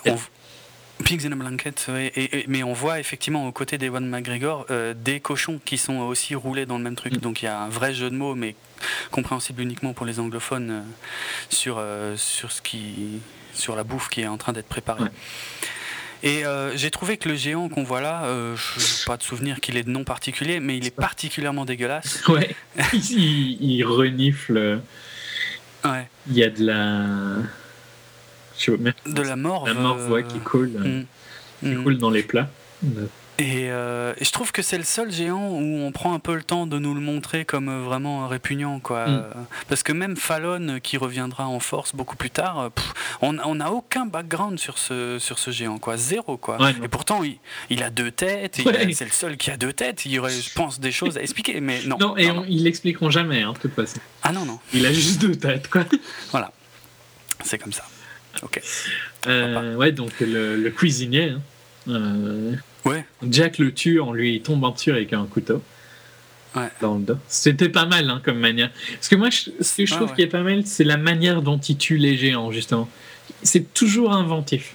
Pigs 1.04 1.26
in 1.26 1.32
a 1.32 1.34
Blanket, 1.34 1.90
et, 1.98 2.44
mais 2.48 2.62
on 2.62 2.72
voit 2.72 3.00
effectivement 3.00 3.46
aux 3.46 3.52
côtés 3.52 3.78
d'Ewan 3.78 4.06
McGregor 4.06 4.66
euh, 4.70 4.94
des 4.94 5.20
cochons 5.20 5.60
qui 5.64 5.78
sont 5.78 5.98
aussi 6.00 6.34
roulés 6.34 6.66
dans 6.66 6.78
le 6.78 6.84
même 6.84 6.96
truc. 6.96 7.14
Mm. 7.14 7.20
Donc 7.20 7.42
il 7.42 7.46
y 7.46 7.48
a 7.48 7.58
un 7.60 7.68
vrai 7.68 7.94
jeu 7.94 8.10
de 8.10 8.16
mots, 8.16 8.34
mais 8.34 8.54
compréhensible 9.10 9.62
uniquement 9.62 9.92
pour 9.92 10.06
les 10.06 10.20
anglophones 10.20 10.70
euh, 10.70 10.82
sur, 11.48 11.82
sur, 12.16 12.52
ce 12.52 12.60
qui, 12.60 13.20
sur 13.54 13.76
la 13.76 13.84
bouffe 13.84 14.08
qui 14.08 14.22
est 14.22 14.28
en 14.28 14.36
train 14.36 14.52
d'être 14.52 14.68
préparée. 14.68 15.10
Et 16.22 16.44
euh, 16.44 16.76
j'ai 16.76 16.90
trouvé 16.90 17.16
que 17.16 17.28
le 17.28 17.34
géant 17.34 17.68
qu'on 17.68 17.82
voit 17.82 18.00
là, 18.00 18.24
euh, 18.24 18.54
je 18.56 18.80
n'ai 18.80 19.04
pas 19.06 19.16
de 19.16 19.22
souvenir 19.22 19.60
qu'il 19.60 19.76
ait 19.76 19.82
de 19.82 19.90
nom 19.90 20.04
particulier, 20.04 20.60
mais 20.60 20.76
il 20.76 20.86
est 20.86 20.94
particulièrement 20.94 21.64
dégueulasse. 21.64 22.22
Ouais, 22.28 22.54
il, 22.92 23.82
renifle. 23.84 24.80
Ouais. 25.84 26.08
Il 26.28 26.36
y 26.36 26.44
a 26.44 26.50
de 26.50 26.64
la. 26.64 27.42
Je 28.56 28.70
De 28.72 29.22
la 29.22 29.36
morve. 29.36 29.66
La 29.66 29.74
morve, 29.74 30.22
qui 30.28 30.38
coule, 30.38 30.68
mm. 30.68 31.04
qui 31.60 31.74
mm. 31.74 31.82
coule 31.82 31.98
dans 31.98 32.10
les 32.10 32.22
plats. 32.22 32.48
Euh, 33.42 34.14
et, 34.18 34.24
je 34.24 34.32
trouve 34.32 34.52
que 34.52 34.62
c'est 34.62 34.78
le 34.78 34.84
seul 34.84 35.10
géant 35.10 35.48
où 35.48 35.80
on 35.80 35.92
prend 35.92 36.14
un 36.14 36.18
peu 36.18 36.34
le 36.34 36.42
temps 36.42 36.66
de 36.66 36.78
nous 36.78 36.94
le 36.94 37.00
montrer 37.00 37.44
comme 37.44 37.68
euh, 37.68 37.80
vraiment 37.80 38.28
répugnant. 38.28 38.80
Quoi. 38.80 39.06
Mm. 39.06 39.24
Parce 39.68 39.82
que 39.82 39.92
même 39.92 40.16
Fallon, 40.16 40.68
euh, 40.68 40.78
qui 40.78 40.96
reviendra 40.96 41.46
en 41.46 41.60
force 41.60 41.94
beaucoup 41.94 42.16
plus 42.16 42.30
tard, 42.30 42.70
on 43.20 43.54
n'a 43.54 43.70
aucun 43.70 44.06
background 44.06 44.58
sur 44.58 44.78
ce, 44.78 45.18
sur 45.18 45.38
ce 45.38 45.50
géant. 45.50 45.78
Quoi. 45.78 45.96
Zéro. 45.96 46.36
Quoi. 46.36 46.58
et 46.82 46.88
pourtant, 46.88 47.22
il, 47.22 47.38
il, 47.70 47.82
a 47.82 47.90
deux 47.90 48.10
têtes. 48.10 48.60
C'est 48.92 49.04
le 49.04 49.10
seul 49.10 49.36
qui 49.36 49.50
a 49.50 49.56
deux 49.56 49.72
têtes. 49.72 50.04
Il 50.04 50.12
y 50.12 50.18
aurait, 50.18 50.32
je 50.32 50.52
pense, 50.52 50.80
des 50.80 50.92
choses 50.92 51.18
à 51.18 51.22
expliquer. 51.22 51.60
Mais 51.60 51.80
non. 51.86 51.96
Non, 51.98 52.16
et 52.16 52.30
ils 52.48 52.64
l'expliqueront 52.64 53.10
jamais, 53.10 53.42
hein, 53.42 53.52
de 53.52 53.58
toute 53.58 53.74
façon. 53.74 53.98
Ah 54.22 54.32
non, 54.32 54.44
non. 54.44 54.58
Il 54.72 54.86
a 54.86 54.92
juste 54.92 55.20
deux 55.20 55.36
têtes. 55.36 55.68
Quoi. 55.68 55.84
Voilà. 56.30 56.52
C'est 57.44 57.58
comme 57.58 57.72
ça. 57.72 57.84
Ok. 58.42 58.60
ouais, 59.26 59.92
donc 59.92 60.12
le, 60.20 60.56
le 60.56 60.70
cuisinier. 60.70 61.34
Hein. 61.88 62.56
Ouais. 62.84 63.04
Jack 63.28 63.58
le 63.58 63.72
tue 63.72 64.00
en 64.00 64.12
lui 64.12 64.40
tombant 64.40 64.70
dessus 64.70 64.90
avec 64.90 65.12
un 65.12 65.26
couteau. 65.26 65.62
Ouais. 66.54 66.68
Dans 66.80 66.96
le 66.96 67.02
dos. 67.02 67.16
C'était 67.28 67.68
pas 67.68 67.86
mal 67.86 68.10
hein, 68.10 68.20
comme 68.22 68.38
manière. 68.38 68.70
Parce 68.94 69.08
que 69.08 69.16
moi, 69.16 69.30
ce 69.30 69.76
que 69.76 69.86
je 69.86 69.94
trouve 69.94 70.12
qui 70.14 70.22
est 70.22 70.26
pas 70.26 70.42
mal, 70.42 70.66
c'est 70.66 70.84
la 70.84 70.98
manière 70.98 71.40
dont 71.40 71.58
il 71.58 71.78
tue 71.78 71.96
les 71.96 72.16
géants, 72.16 72.52
justement. 72.52 72.88
C'est 73.42 73.72
toujours 73.72 74.12
inventif. 74.12 74.74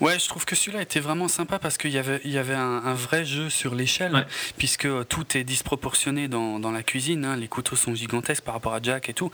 Ouais, 0.00 0.18
je 0.18 0.28
trouve 0.28 0.44
que 0.44 0.54
celui-là 0.54 0.82
était 0.82 1.00
vraiment 1.00 1.26
sympa 1.26 1.58
parce 1.58 1.76
qu'il 1.76 1.90
y 1.90 1.98
avait, 1.98 2.20
il 2.24 2.30
y 2.30 2.38
avait 2.38 2.54
un, 2.54 2.94
vrai 2.94 3.24
jeu 3.24 3.50
sur 3.50 3.74
l'échelle, 3.74 4.26
puisque 4.56 4.84
euh, 4.84 5.04
tout 5.04 5.36
est 5.36 5.42
disproportionné 5.42 6.28
dans, 6.28 6.60
dans 6.60 6.70
la 6.70 6.84
cuisine. 6.84 7.24
Hein. 7.24 7.36
Les 7.36 7.48
couteaux 7.48 7.74
sont 7.74 7.94
gigantesques 7.94 8.44
par 8.44 8.54
rapport 8.54 8.74
à 8.74 8.80
Jack 8.80 9.08
et 9.08 9.14
tout. 9.14 9.30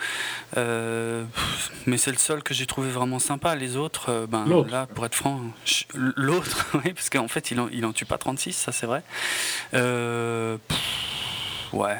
Euh, 0.56 1.24
mais 1.86 1.98
c'est 1.98 2.10
le 2.10 2.16
seul 2.16 2.42
que 2.42 2.54
j'ai 2.54 2.66
trouvé 2.66 2.90
vraiment 2.90 3.18
sympa. 3.18 3.54
Les 3.56 3.76
autres, 3.76 4.10
euh, 4.10 4.26
ben, 4.26 4.46
là, 4.70 4.86
pour 4.86 5.04
être 5.04 5.14
franc, 5.14 5.40
l'autre, 5.94 6.66
oui, 6.84 6.92
parce 6.94 7.10
qu'en 7.10 7.28
fait, 7.28 7.50
il 7.50 7.60
en, 7.60 7.68
il 7.68 7.84
en 7.84 7.92
tue 7.92 8.06
pas 8.06 8.18
36, 8.18 8.52
ça 8.54 8.72
c'est 8.72 8.86
vrai. 8.86 9.02
ouais. 11.72 11.96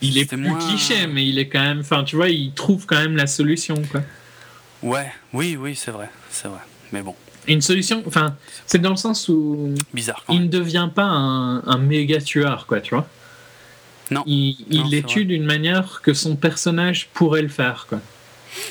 Il 0.00 0.18
est, 0.18 0.26
plus 0.26 0.58
cliché, 0.58 1.06
mais 1.06 1.26
il 1.26 1.38
est 1.38 1.48
quand 1.48 1.62
même. 1.62 1.80
Enfin, 1.80 2.04
tu 2.04 2.16
vois, 2.16 2.28
il 2.28 2.52
trouve 2.52 2.84
quand 2.84 2.98
même 2.98 3.16
la 3.16 3.26
solution, 3.26 3.74
quoi. 3.90 4.02
Ouais, 4.82 5.10
oui, 5.32 5.56
oui, 5.58 5.74
c'est 5.74 5.92
vrai, 5.92 6.10
c'est 6.30 6.48
vrai. 6.48 6.60
Mais 6.92 7.00
bon. 7.00 7.16
Une 7.46 7.60
solution, 7.60 8.02
enfin, 8.06 8.36
c'est 8.66 8.80
dans 8.80 8.90
le 8.90 8.96
sens 8.96 9.28
où. 9.28 9.74
Bizarre. 9.92 10.24
il 10.28 10.42
ne 10.42 10.48
devient 10.48 10.88
pas 10.94 11.04
un, 11.04 11.64
un, 11.66 11.78
méga 11.78 12.20
tueur, 12.20 12.66
quoi, 12.66 12.80
tu 12.80 12.94
vois. 12.94 13.06
Non. 14.10 14.22
Il, 14.26 14.64
il 14.70 14.88
les 14.90 15.02
tue 15.02 15.24
d'une 15.24 15.44
manière 15.44 16.00
que 16.02 16.14
son 16.14 16.36
personnage 16.36 17.08
pourrait 17.14 17.42
le 17.42 17.48
faire, 17.48 17.86
quoi. 17.88 18.00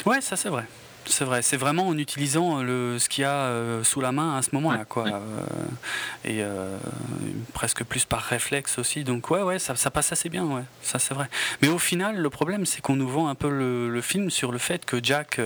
Ouais, 0.06 0.22
ça 0.22 0.36
c'est 0.36 0.50
vrai. 0.50 0.66
C'est 1.06 1.26
vrai, 1.26 1.42
c'est 1.42 1.58
vraiment 1.58 1.88
en 1.88 1.98
utilisant 1.98 2.62
le, 2.62 2.98
ce 3.00 3.10
qu'il 3.10 3.24
y 3.24 3.26
a 3.26 3.34
euh, 3.34 3.84
sous 3.84 4.02
la 4.02 4.12
main 4.12 4.38
à 4.38 4.42
ce 4.42 4.50
moment-là, 4.54 4.86
quoi. 4.86 5.08
Euh, 5.08 5.20
et 6.24 6.42
euh, 6.42 6.78
presque 7.54 7.84
plus 7.84 8.06
par 8.06 8.22
réflexe 8.22 8.78
aussi. 8.78 9.04
Donc 9.04 9.30
ouais, 9.30 9.42
ouais, 9.42 9.60
ça, 9.60 9.76
ça 9.76 9.92
passe 9.92 10.12
assez 10.12 10.30
bien, 10.30 10.46
ouais. 10.46 10.64
Ça 10.82 11.00
c'est 11.00 11.14
vrai. 11.14 11.28
Mais 11.62 11.68
au 11.68 11.80
final, 11.80 12.18
le 12.18 12.30
problème, 12.30 12.66
c'est 12.66 12.82
qu'on 12.82 12.96
nous 12.96 13.10
vend 13.10 13.28
un 13.28 13.36
peu 13.36 13.50
le, 13.50 14.02
film 14.02 14.30
sur 14.30 14.52
le 14.52 14.58
fait 14.58 14.86
que 14.86 14.98
Jack 15.02 15.40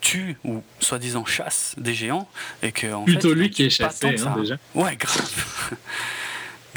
tue 0.00 0.36
ou 0.44 0.62
soi-disant 0.80 1.24
chasse 1.24 1.74
des 1.76 1.94
géants 1.94 2.28
et 2.62 2.72
que 2.72 2.92
en 2.92 3.04
plutôt 3.04 3.34
lui 3.34 3.50
qui 3.50 3.64
est 3.64 3.70
chassé 3.70 4.16
hein, 4.24 4.36
déjà. 4.38 4.56
Ouais, 4.74 4.96
grave. 4.96 5.72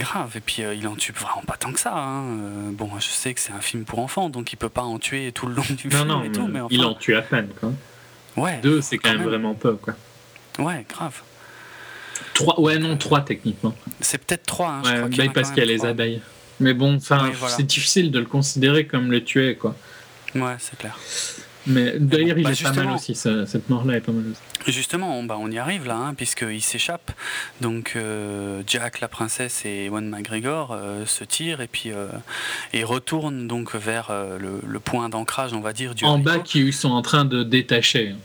grave. 0.02 0.32
Et 0.36 0.40
puis 0.40 0.64
il 0.76 0.88
en 0.88 0.96
tue 0.96 1.12
vraiment 1.14 1.44
pas 1.46 1.58
tant 1.58 1.72
que 1.72 1.80
ça. 1.80 1.94
Hein. 1.96 2.24
bon, 2.72 2.90
je 3.00 3.08
sais 3.08 3.34
que 3.34 3.40
c'est 3.40 3.54
un 3.54 3.62
film 3.62 3.86
pour 3.86 4.00
enfants, 4.00 4.30
donc 4.30 4.54
il 4.54 4.58
peut 4.58 4.70
pas 4.70 4.84
en 4.84 5.00
tuer 5.00 5.32
tout 5.32 5.48
le 5.48 5.56
long 5.56 5.64
du 5.70 5.90
film 5.90 6.08
non, 6.08 6.24
et 6.24 6.32
tout. 6.32 6.48
Mais 6.48 6.60
il 6.70 6.84
en 6.84 6.94
tue 6.94 7.16
à 7.16 7.22
peine, 7.22 7.50
quoi. 7.60 7.72
Ouais. 8.38 8.60
Deux, 8.62 8.82
c'est 8.82 8.98
quand, 8.98 9.12
même, 9.12 9.24
vraiment 9.24 9.54
peu, 9.54 9.74
quoi. 9.76 9.94
Ouais, 10.60 10.86
grave. 10.88 11.22
Trois, 12.34 12.60
ouais, 12.62 12.78
non, 12.78 12.98
trois 12.98 13.22
techniquement. 13.22 13.76
C'est 14.00 14.24
peut-être 14.24 14.46
trois. 14.46 14.70
Hein, 14.70 14.84
ouais, 14.84 15.12
je 15.12 15.22
crois 15.22 15.34
parce 15.34 15.50
qu'il 15.50 15.60
y 15.60 15.62
a 15.62 15.66
les 15.66 15.86
abeilles. 15.86 16.22
Mais 16.60 16.74
bon, 16.74 16.96
enfin, 16.96 17.32
c'est 17.48 17.66
difficile 17.66 18.12
de 18.12 18.20
le 18.20 18.26
considérer 18.26 18.86
comme 18.86 19.12
le 19.12 19.24
tuer, 19.24 19.56
quoi. 19.56 19.76
Ouais, 20.36 20.56
c'est 20.60 20.78
clair. 20.78 20.98
Mais 21.68 21.94
d'ailleurs, 22.00 22.38
il 22.38 22.44
bah, 22.44 22.52
est 22.52 22.64
pas 22.64 22.72
mal 22.72 22.96
aussi, 22.96 23.14
cette 23.16 23.70
mort-là 23.70 23.98
est 23.98 24.02
pas 24.02 24.12
mal 24.12 24.26
aussi. 24.32 24.72
Justement, 24.72 25.18
on, 25.18 25.24
bah, 25.24 25.38
on 25.40 25.50
y 25.52 25.60
arrive 25.60 25.86
là, 25.86 25.96
hein, 25.96 26.14
puisqu'il 26.14 26.62
s'échappe. 26.62 27.12
Donc, 27.62 27.94
euh, 27.96 28.64
Jack, 28.66 29.00
la 29.00 29.08
princesse 29.08 29.64
et 29.66 29.86
Ewan 29.86 30.08
McGregor 30.10 30.72
euh, 30.72 31.06
se 31.06 31.24
tirent 31.24 31.62
et 31.62 31.68
puis 31.68 31.92
euh, 31.92 32.08
et 32.74 32.84
retournent 32.84 33.48
donc 33.48 33.76
vers 33.76 34.12
le, 34.12 34.80
point 34.80 35.10
d'ancrage, 35.10 35.54
on 35.54 35.62
va 35.62 35.74
dire, 35.74 35.94
du. 35.94 36.06
En 36.06 36.18
bas, 36.18 36.40
qui 36.40 36.72
sont 36.74 36.92
en 36.92 37.02
train 37.02 37.26
de 37.26 37.44
détacher. 37.44 38.16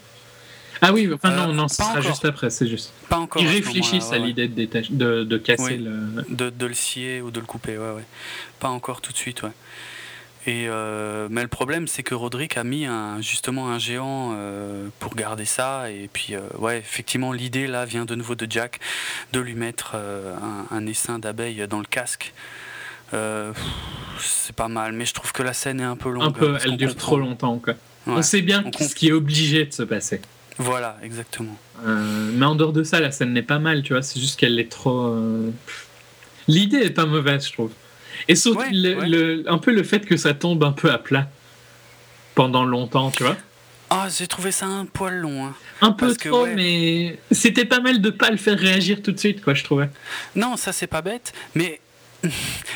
Ah 0.83 0.93
oui, 0.93 1.09
enfin 1.13 1.31
non, 1.31 1.53
non, 1.53 1.69
ce 1.69 1.77
sera 1.77 2.01
juste 2.01 2.25
après, 2.25 2.51
c'est 2.51 2.67
juste. 2.67 2.93
Pas 3.09 3.19
encore. 3.19 3.43
Ils 3.43 3.49
réfléchissent 3.49 4.13
à 4.13 4.19
l'idée 4.19 4.49
de, 4.49 4.65
de, 4.91 5.25
de, 5.25 5.39
casser 5.39 5.79
le. 5.79 6.25
De, 6.29 6.51
de, 6.51 6.67
le 6.67 6.75
scier 6.75 7.23
ou 7.23 7.31
de 7.31 7.41
le 7.41 7.47
couper, 7.47 7.79
ouais, 7.79 7.93
ouais. 7.93 8.05
Pas 8.61 8.69
encore 8.69 9.01
tout 9.01 9.13
de 9.13 9.17
suite, 9.17 9.43
ouais. 9.43 9.53
Et, 10.47 10.67
euh, 10.69 11.27
mais 11.29 11.43
le 11.43 11.49
problème, 11.49 11.89
c'est 11.89 12.05
que 12.05 12.15
Roderick 12.15 12.57
a 12.57 12.63
mis 12.63 12.87
un, 12.87 13.21
justement 13.21 13.69
un 13.69 13.81
géant 13.81 14.33
euh, 14.35 14.89
pour 15.01 15.17
garder 15.17 15.45
ça. 15.45 15.91
Et 15.91 16.09
puis, 16.13 16.35
euh, 16.35 16.41
ouais, 16.59 16.79
effectivement, 16.79 17.33
l'idée 17.33 17.67
là 17.67 17.85
vient 17.85 18.05
de 18.05 18.15
nouveau 18.15 18.37
de 18.37 18.47
Jack 18.49 18.79
de 19.33 19.41
lui 19.41 19.55
mettre 19.55 19.97
un, 19.97 20.87
essaim 20.87 21.19
d'abeilles 21.19 21.67
dans 21.69 21.81
le 21.81 21.85
casque. 21.85 22.33
c'est 23.11 24.55
pas 24.55 24.69
mal, 24.69 24.93
mais 24.93 25.05
je 25.05 25.15
trouve 25.15 25.33
que 25.33 25.43
la 25.43 25.53
scène 25.53 25.81
est 25.81 25.85
un 25.85 25.97
peu 25.97 26.11
longue. 26.11 26.23
Un 26.23 26.31
peu, 26.31 26.57
elle 26.65 26.77
dure 26.77 26.95
trop 26.95 27.19
longtemps. 27.19 27.59
Quoi. 27.59 27.75
on 28.07 28.23
sait 28.23 28.43
bien 28.43 28.65
ce 28.79 28.95
qui 28.95 29.09
est 29.09 29.13
obligé 29.13 29.65
de 29.65 29.73
se 29.73 29.83
passer. 29.83 30.21
Voilà, 30.59 30.97
exactement. 31.03 31.59
mais 31.85 32.47
en 32.47 32.55
dehors 32.55 32.73
de 32.73 32.85
ça, 32.85 33.01
la 33.01 33.11
scène 33.11 33.33
n'est 33.33 33.43
pas 33.43 33.59
mal, 33.59 33.83
tu 33.83 33.95
vois. 33.95 34.03
C'est 34.03 34.21
juste 34.21 34.39
qu'elle 34.39 34.61
est 34.61 34.71
trop. 34.71 35.13
L'idée 36.47 36.79
est 36.79 36.91
pas 36.91 37.07
mauvaise, 37.07 37.49
je 37.49 37.53
trouve. 37.53 37.73
Et 38.29 38.35
surtout, 38.35 38.61
un 38.61 39.59
peu 39.59 39.73
le 39.73 39.83
fait 39.83 40.01
que 40.01 40.17
ça 40.17 40.35
tombe 40.35 40.65
un 40.65 40.73
peu 40.73 40.91
à 40.91 40.99
plat 40.99 41.29
pendant 42.35 42.65
longtemps, 42.65 43.11
tu 43.11 43.23
vois. 43.23 43.37
Ah, 43.89 44.09
j'ai 44.17 44.27
trouvé 44.27 44.51
ça 44.51 44.67
un 44.67 44.85
poil 44.85 45.15
long. 45.15 45.47
Hein. 45.47 45.55
Un 45.81 45.93
peu 45.93 46.15
trop, 46.15 46.47
mais 46.47 47.19
c'était 47.31 47.65
pas 47.65 47.81
mal 47.81 48.01
de 48.01 48.11
pas 48.11 48.31
le 48.31 48.37
faire 48.37 48.59
réagir 48.59 49.01
tout 49.03 49.13
de 49.13 49.19
suite, 49.19 49.43
quoi, 49.43 49.55
je 49.55 49.63
trouvais. 49.63 49.89
Non, 50.35 50.57
ça 50.57 50.73
c'est 50.73 50.89
pas 50.89 51.03
bête, 51.03 51.33
mais 51.55 51.81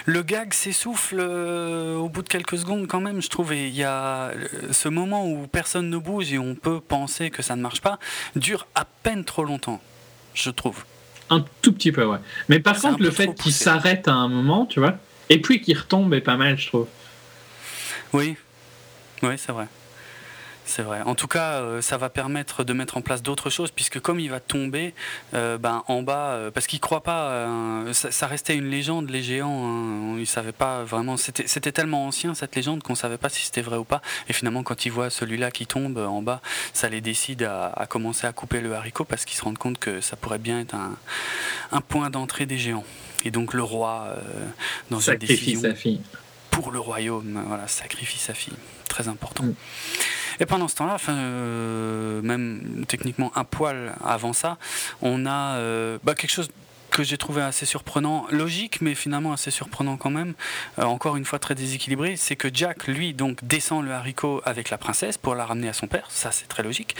le 0.06 0.22
gag 0.22 0.52
s'essouffle 0.54 1.18
euh, 1.18 1.96
au 1.96 2.08
bout 2.08 2.22
de 2.22 2.28
quelques 2.28 2.58
secondes 2.58 2.86
quand 2.86 3.00
même, 3.00 3.20
je 3.20 3.28
trouve. 3.28 3.52
Et 3.52 3.68
il 3.68 3.74
y 3.74 3.82
a 3.82 4.28
euh, 4.28 4.46
ce 4.70 4.88
moment 4.88 5.26
où 5.26 5.46
personne 5.48 5.90
ne 5.90 5.96
bouge 5.96 6.32
et 6.32 6.38
on 6.38 6.54
peut 6.54 6.80
penser 6.80 7.30
que 7.30 7.42
ça 7.42 7.56
ne 7.56 7.62
marche 7.62 7.80
pas, 7.80 7.98
dure 8.36 8.66
à 8.74 8.84
peine 8.84 9.24
trop 9.24 9.44
longtemps, 9.44 9.80
je 10.34 10.50
trouve. 10.50 10.84
Un 11.28 11.44
tout 11.62 11.72
petit 11.72 11.92
peu, 11.92 12.04
ouais. 12.04 12.18
Mais 12.48 12.60
par 12.60 12.78
contre, 12.80 13.02
le 13.02 13.10
fait 13.10 13.34
qu'il 13.34 13.52
s'arrête 13.52 14.08
à 14.08 14.14
un 14.14 14.28
moment, 14.28 14.66
tu 14.66 14.80
vois, 14.80 14.96
et 15.30 15.40
puis 15.40 15.62
qui 15.62 15.72
retombe 15.72 16.12
est 16.12 16.20
pas 16.20 16.36
mal, 16.36 16.58
je 16.58 16.66
trouve. 16.66 16.88
Oui, 18.12 18.36
oui, 19.22 19.34
c'est 19.38 19.52
vrai. 19.52 19.66
C'est 20.66 20.82
vrai. 20.82 21.00
En 21.02 21.16
tout 21.16 21.26
cas, 21.26 21.54
euh, 21.54 21.82
ça 21.82 21.96
va 21.96 22.10
permettre 22.10 22.62
de 22.62 22.72
mettre 22.72 22.96
en 22.96 23.00
place 23.00 23.22
d'autres 23.22 23.50
choses, 23.50 23.72
puisque 23.72 23.98
comme 23.98 24.20
il 24.20 24.30
va 24.30 24.38
tomber 24.38 24.94
euh, 25.34 25.58
ben, 25.58 25.82
en 25.88 26.02
bas, 26.02 26.30
euh, 26.30 26.50
parce 26.52 26.68
qu'il 26.68 26.78
croit 26.78 27.02
pas, 27.02 27.52
ça, 27.92 28.26
restait 28.28 28.54
une 28.54 28.70
légende, 28.70 29.10
les 29.10 29.22
géants, 29.22 29.66
hein, 29.66 30.24
savaient 30.26 30.52
pas 30.52 30.84
vraiment, 30.84 31.16
c'était 31.16 31.72
tellement 31.72 32.06
ancien 32.06 32.34
cette 32.34 32.54
légende 32.54 32.84
qu'on 32.84 32.94
savait 32.94 33.18
pas 33.18 33.28
si 33.28 33.44
c'était 33.44 33.62
vrai 33.62 33.78
ou 33.78 33.84
pas. 33.84 34.00
Et 34.28 34.32
finalement, 34.32 34.62
quand 34.62 34.84
ils 34.84 34.92
voient 34.92 35.10
celui-là 35.10 35.50
qui 35.50 35.66
tombe 35.66 35.98
en 35.98 36.22
bas, 36.22 36.40
ça 36.72 36.88
les 36.88 37.00
décide 37.00 37.42
à, 37.42 37.86
commencer 37.88 38.28
à 38.28 38.32
couper 38.32 38.60
le 38.60 38.72
haricot, 38.74 39.04
parce 39.04 39.24
qu'ils 39.24 39.38
se 39.38 39.42
rendent 39.42 39.58
compte 39.58 39.78
que 39.78 40.00
ça 40.00 40.14
pourrait 40.14 40.38
bien 40.38 40.60
être 40.60 40.76
un 41.72 41.80
point 41.80 42.10
d'entrée 42.10 42.46
des 42.46 42.58
géants. 42.58 42.84
Et 43.24 43.30
donc 43.30 43.54
le 43.54 43.62
roi, 43.62 44.14
dans 44.90 45.00
sacrifie 45.00 45.52
une 45.52 45.60
décision 45.60 45.60
sa 45.60 45.74
fille. 45.74 46.00
pour 46.50 46.70
le 46.70 46.78
royaume, 46.78 47.42
voilà, 47.46 47.68
sacrifie 47.68 48.18
sa 48.18 48.34
fille. 48.34 48.56
Très 48.88 49.08
important. 49.08 49.44
Mm. 49.44 49.54
Et 50.40 50.46
pendant 50.46 50.68
ce 50.68 50.74
temps-là, 50.76 50.94
enfin, 50.94 51.14
euh, 51.14 52.22
même 52.22 52.84
techniquement 52.88 53.30
un 53.36 53.44
poil 53.44 53.94
avant 54.02 54.32
ça, 54.32 54.56
on 55.02 55.26
a 55.26 55.56
euh, 55.56 55.98
bah, 56.02 56.14
quelque 56.14 56.30
chose 56.30 56.48
que 57.02 57.08
j'ai 57.08 57.18
trouvé 57.18 57.42
assez 57.42 57.66
surprenant, 57.66 58.26
logique, 58.30 58.80
mais 58.80 58.94
finalement 58.94 59.32
assez 59.32 59.50
surprenant 59.50 59.96
quand 59.96 60.10
même, 60.10 60.34
euh, 60.78 60.84
encore 60.84 61.16
une 61.16 61.24
fois 61.24 61.38
très 61.38 61.54
déséquilibré, 61.54 62.16
c'est 62.16 62.36
que 62.36 62.48
Jack, 62.52 62.86
lui, 62.86 63.14
donc 63.14 63.38
descend 63.42 63.84
le 63.84 63.92
haricot 63.92 64.42
avec 64.44 64.70
la 64.70 64.78
princesse 64.78 65.18
pour 65.18 65.34
la 65.34 65.44
ramener 65.44 65.68
à 65.68 65.72
son 65.72 65.86
père, 65.86 66.06
ça 66.10 66.32
c'est 66.32 66.46
très 66.46 66.62
logique. 66.62 66.96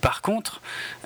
Par 0.00 0.22
contre, 0.22 0.60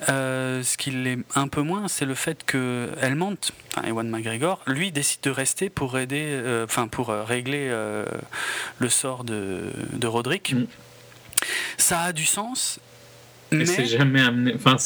ce 0.07 0.77
qui 0.77 0.91
l'est 0.91 1.19
un 1.35 1.47
peu 1.47 1.61
moins, 1.61 1.87
c'est 1.87 2.05
le 2.05 2.15
fait 2.15 2.43
que 2.45 2.89
Helmont, 3.01 3.37
enfin 3.71 3.87
Ewan 3.87 4.09
McGregor, 4.09 4.61
lui 4.67 4.91
décide 4.91 5.21
de 5.21 5.29
rester 5.29 5.69
pour 5.69 5.97
aider, 5.97 6.41
enfin 6.63 6.87
pour 6.87 7.09
régler 7.09 7.69
le 8.79 8.89
sort 8.89 9.23
de, 9.23 9.71
de 9.93 10.07
Roderick. 10.07 10.53
Mm. 10.53 10.65
Ça 11.77 12.01
a 12.01 12.13
du 12.13 12.25
sens. 12.25 12.79
Mais, 13.51 13.65
c'est 13.65 13.85
jamais 13.85 14.21
amené. 14.21 14.53
Enfin, 14.55 14.77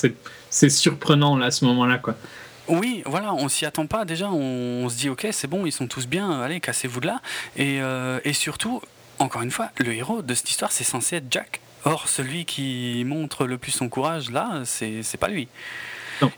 c'est 0.50 0.70
surprenant 0.70 1.38
là, 1.38 1.48
à 1.48 1.52
ce 1.52 1.66
moment-là, 1.66 1.98
quoi. 1.98 2.16
Oui, 2.70 3.04
voilà, 3.06 3.34
on 3.34 3.50
s'y 3.50 3.66
attend 3.66 3.88
pas. 3.88 4.06
Déjà, 4.06 4.30
on, 4.30 4.88
se 4.90 4.96
dit, 4.96 5.10
ok, 5.10 5.28
c'est 5.32 5.48
bon, 5.48 5.66
ils 5.66 5.72
sont 5.72 5.88
tous 5.88 6.08
bien, 6.08 6.42
allez, 6.42 6.60
cassez-vous 6.60 7.00
de 7.02 7.08
là. 7.08 7.22
Et, 7.58 7.82
euh, 7.82 8.20
et 8.24 8.34
surtout, 8.34 8.82
encore 9.18 9.42
une 9.42 9.52
fois, 9.52 9.72
le 9.78 9.94
héros 9.94 10.22
de 10.22 10.34
cette 10.34 10.50
histoire, 10.50 10.72
c'est 10.72 10.84
censé 10.84 11.18
être 11.18 11.28
Jack. 11.30 11.62
Or, 11.86 12.08
celui 12.08 12.46
qui 12.46 13.04
montre 13.06 13.46
le 13.46 13.58
plus 13.58 13.72
son 13.72 13.90
courage, 13.90 14.32
là, 14.32 14.62
c'est 14.66 15.20
pas 15.20 15.30
lui. 15.30 15.48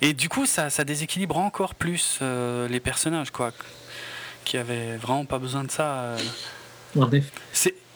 Et 0.02 0.14
du 0.14 0.30
coup, 0.30 0.46
ça, 0.46 0.70
ça 0.70 0.84
déséquilibre 0.84 1.38
encore 1.38 1.76
plus 1.76 2.20
euh, 2.22 2.68
les 2.68 2.80
personnages, 2.80 3.32
quoi. 3.32 3.52
Qui 4.46 4.58
avaient 4.58 4.98
vraiment 4.98 5.26
pas 5.26 5.40
besoin 5.40 5.64
de 5.64 5.72
ça. 5.72 5.94
Euh. 5.94 6.18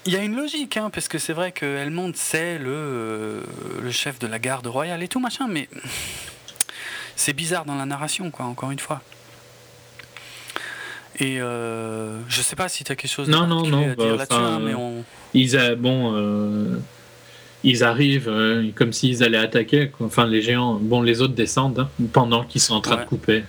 Il 0.08 0.14
y 0.14 0.18
a 0.18 0.24
une 0.24 0.36
logique, 0.36 0.78
hein, 0.78 0.92
parce 0.92 1.08
que 1.08 1.18
c'est 1.18 1.34
vrai 1.34 1.52
que 1.52 1.66
Helmond, 1.66 2.12
c'est 2.16 2.60
le, 2.60 2.70
euh, 2.70 3.42
le 3.82 3.92
chef 3.92 4.20
de 4.20 4.28
la 4.28 4.38
garde 4.38 4.68
royale 4.68 5.02
et 5.02 5.08
tout, 5.08 5.20
machin, 5.20 5.48
mais 5.50 5.68
c'est 7.16 7.34
bizarre 7.34 7.66
dans 7.66 7.76
la 7.76 7.86
narration, 7.86 8.32
quoi, 8.32 8.46
encore 8.46 8.72
une 8.72 8.80
fois. 8.80 9.02
Et 11.20 11.40
euh, 11.40 12.20
je 12.28 12.42
sais 12.42 12.56
pas 12.56 12.68
si 12.68 12.84
tu 12.84 12.92
as 12.92 12.96
quelque 12.96 13.12
chose 13.12 13.30
non, 13.30 13.48
non, 13.48 13.66
non, 13.66 13.84
à 13.84 13.96
dire 13.96 13.96
bah, 13.96 14.16
là-dessus, 14.18 14.34
hein, 14.34 14.60
mais 14.62 14.74
on... 14.74 15.06
Ils, 15.34 15.58
a, 15.58 15.76
bon, 15.76 16.14
euh, 16.14 16.78
ils 17.64 17.84
arrivent 17.84 18.28
euh, 18.28 18.70
comme 18.76 18.92
s'ils 18.92 19.24
allaient 19.24 19.38
attaquer. 19.38 19.92
Enfin, 20.02 20.26
les 20.26 20.42
géants, 20.42 20.76
bon, 20.76 21.02
les 21.02 21.22
autres 21.22 21.34
descendent 21.34 21.80
hein, 21.80 21.90
pendant 22.12 22.44
qu'ils 22.44 22.62
sont 22.62 22.74
en 22.74 22.82
train 22.82 22.98
de 22.98 23.06
couper. 23.06 23.44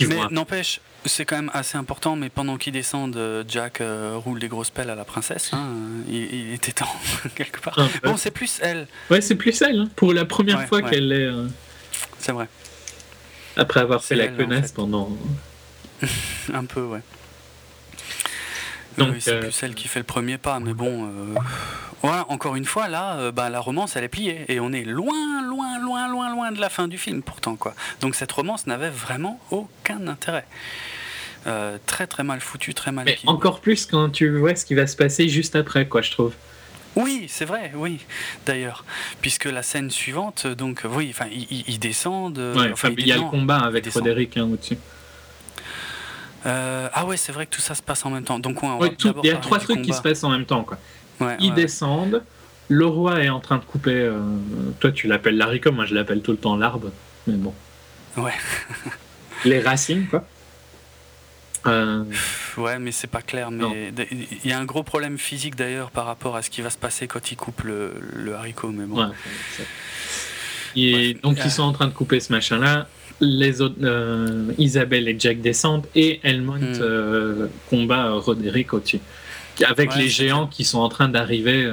Mais 0.00 0.16
n'empêche, 0.32 0.80
c'est 1.04 1.24
quand 1.24 1.36
même 1.36 1.52
assez 1.54 1.78
important, 1.78 2.16
mais 2.16 2.30
pendant 2.30 2.56
qu'ils 2.56 2.72
descendent, 2.72 3.44
Jack 3.46 3.80
roule 4.24 4.40
des 4.40 4.48
grosses 4.48 4.70
pelles 4.70 4.90
à 4.90 4.96
la 4.96 5.04
princesse. 5.04 5.52
Hein, 5.52 5.68
il, 6.08 6.52
était 6.52 6.72
temps, 6.72 6.92
quelque 7.36 7.60
part. 7.60 7.78
bon, 8.02 8.16
c'est 8.16 8.32
plus 8.32 8.58
elle. 8.60 8.88
Ouais, 9.08 9.20
c'est 9.20 9.36
plus 9.36 9.62
elle. 9.62 9.78
Hein, 9.78 9.88
pour 9.94 10.12
la 10.12 10.24
première 10.24 10.66
fois 10.66 10.82
qu'elle 10.82 11.12
est. 11.12 11.30
C'est 12.18 12.32
vrai. 12.32 12.48
Après 13.56 13.80
avoir 13.80 14.02
fait 14.04 14.14
la 14.14 14.28
connaisse 14.28 14.72
pendant. 14.72 15.10
un 16.52 16.64
peu, 16.64 16.82
ouais. 16.82 17.00
Donc, 18.98 19.16
c'est 19.18 19.32
euh, 19.32 19.40
plus 19.40 19.52
celle 19.52 19.74
qui 19.74 19.88
fait 19.88 20.00
le 20.00 20.04
premier 20.04 20.38
pas, 20.38 20.60
mais 20.60 20.74
bon. 20.74 21.10
Euh, 22.04 22.14
encore 22.28 22.54
une 22.54 22.64
fois, 22.64 22.88
là, 22.88 23.16
euh, 23.16 23.32
bah, 23.32 23.50
la 23.50 23.60
romance, 23.60 23.96
elle 23.96 24.04
est 24.04 24.08
pliée. 24.08 24.44
Et 24.48 24.60
on 24.60 24.72
est 24.72 24.84
loin, 24.84 25.42
loin, 25.42 25.78
loin, 25.80 26.08
loin, 26.08 26.30
loin 26.30 26.52
de 26.52 26.60
la 26.60 26.68
fin 26.68 26.88
du 26.88 26.98
film, 26.98 27.22
pourtant, 27.22 27.56
quoi. 27.56 27.74
Donc, 28.00 28.14
cette 28.14 28.30
romance 28.30 28.66
n'avait 28.66 28.90
vraiment 28.90 29.40
aucun 29.50 30.06
intérêt. 30.06 30.46
très, 31.86 32.06
très 32.06 32.24
mal 32.24 32.40
foutu, 32.40 32.74
très 32.74 32.92
mal 32.92 33.04
Mais 33.04 33.18
encore 33.26 33.60
plus 33.60 33.86
quand 33.86 34.10
tu 34.10 34.38
vois 34.38 34.54
ce 34.54 34.64
qui 34.64 34.74
va 34.74 34.86
se 34.86 34.96
passer 34.96 35.28
juste 35.28 35.56
après, 35.56 35.88
quoi, 35.88 36.02
je 36.02 36.10
trouve. 36.10 36.34
Oui, 36.96 37.26
c'est 37.28 37.44
vrai, 37.44 37.72
oui, 37.74 38.00
d'ailleurs. 38.46 38.84
Puisque 39.20 39.46
la 39.46 39.62
scène 39.62 39.90
suivante, 39.90 40.46
donc, 40.46 40.82
oui, 40.88 41.08
enfin, 41.10 41.26
ils, 41.30 41.78
descendent. 41.78 42.40
enfin, 42.72 42.90
il 42.96 43.06
y 43.06 43.12
a 43.12 43.16
le 43.16 43.22
combat 43.22 43.58
avec 43.58 43.88
Frédéric 43.90 44.36
hein, 44.36 44.48
au-dessus. 44.52 44.78
Euh, 46.46 46.88
ah 46.92 47.06
ouais, 47.06 47.16
c'est 47.16 47.32
vrai 47.32 47.46
que 47.46 47.54
tout 47.54 47.60
ça 47.60 47.74
se 47.74 47.82
passe 47.82 48.04
en 48.04 48.10
même 48.10 48.24
temps. 48.24 48.38
Donc 48.38 48.58
il 48.62 49.28
y 49.28 49.30
a 49.30 49.36
trois 49.36 49.58
trucs 49.58 49.82
qui 49.82 49.92
se 49.92 50.02
passent 50.02 50.24
en 50.24 50.30
même 50.30 50.44
temps. 50.44 50.64
Quoi. 50.64 50.78
Ils 51.40 51.54
descendent. 51.54 52.22
Le 52.68 52.86
roi 52.86 53.22
est 53.22 53.28
en 53.28 53.40
train 53.40 53.58
de 53.58 53.64
couper. 53.64 53.94
Euh, 53.94 54.18
toi, 54.80 54.90
tu 54.90 55.06
l'appelles 55.06 55.36
l'haricot, 55.36 55.70
moi 55.70 55.84
je 55.84 55.94
l'appelle 55.94 56.22
tout 56.22 56.30
le 56.30 56.38
temps 56.38 56.56
l'arbre. 56.56 56.90
Mais 57.26 57.34
bon. 57.34 57.52
Ouais. 58.16 58.32
Les 59.44 59.60
racines, 59.60 60.06
quoi. 60.06 60.24
Euh, 61.66 62.04
ouais, 62.56 62.78
mais 62.78 62.92
c'est 62.92 63.06
pas 63.06 63.22
clair. 63.22 63.50
Mais 63.50 63.92
il 64.44 64.50
y 64.50 64.52
a 64.52 64.58
un 64.58 64.64
gros 64.64 64.82
problème 64.82 65.18
physique 65.18 65.56
d'ailleurs 65.56 65.90
par 65.90 66.06
rapport 66.06 66.36
à 66.36 66.42
ce 66.42 66.50
qui 66.50 66.60
va 66.62 66.70
se 66.70 66.78
passer 66.78 67.06
quand 67.06 67.32
il 67.32 67.36
coupe 67.36 67.62
le, 67.62 68.34
haricot. 68.34 68.70
Mais 68.70 68.84
bon. 68.84 69.10
et 70.76 71.14
donc 71.22 71.38
ils 71.44 71.50
sont 71.50 71.62
en 71.62 71.72
train 71.72 71.86
de 71.86 71.92
couper 71.92 72.20
ce 72.20 72.32
machin-là 72.32 72.86
les 73.20 73.60
autres, 73.60 73.76
euh, 73.82 74.52
Isabelle 74.58 75.08
et 75.08 75.16
Jack 75.18 75.40
descendent 75.40 75.86
et 75.94 76.18
Elmont 76.24 76.58
hmm. 76.58 76.80
euh, 76.80 77.46
combat 77.70 78.10
Roderick 78.10 78.74
au-dessus. 78.74 78.98
Avec 79.64 79.94
les 79.94 80.08
géants 80.08 80.48
qui 80.48 80.64
sont 80.64 80.80
en 80.80 80.88
train 80.88 81.08
d'arriver. 81.08 81.72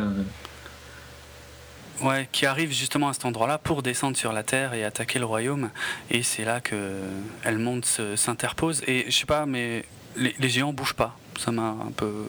Euh. 2.01 2.07
Ouais, 2.07 2.29
qui 2.31 2.45
arrivent 2.45 2.73
justement 2.73 3.09
à 3.09 3.13
cet 3.13 3.25
endroit-là 3.25 3.57
pour 3.57 3.83
descendre 3.83 4.17
sur 4.17 4.33
la 4.33 4.43
Terre 4.43 4.73
et 4.73 4.83
attaquer 4.83 5.19
le 5.19 5.25
royaume. 5.25 5.69
Et 6.09 6.23
c'est 6.23 6.45
là 6.45 6.61
que 6.61 6.99
Elmont 7.43 7.81
s'interpose. 8.15 8.83
Et 8.87 9.05
je 9.07 9.15
sais 9.15 9.25
pas, 9.25 9.45
mais 9.45 9.85
les, 10.15 10.35
les 10.39 10.49
géants 10.49 10.73
bougent 10.73 10.95
pas. 10.95 11.17
Ça 11.39 11.51
m'a 11.51 11.75
un 11.87 11.91
peu 11.95 12.25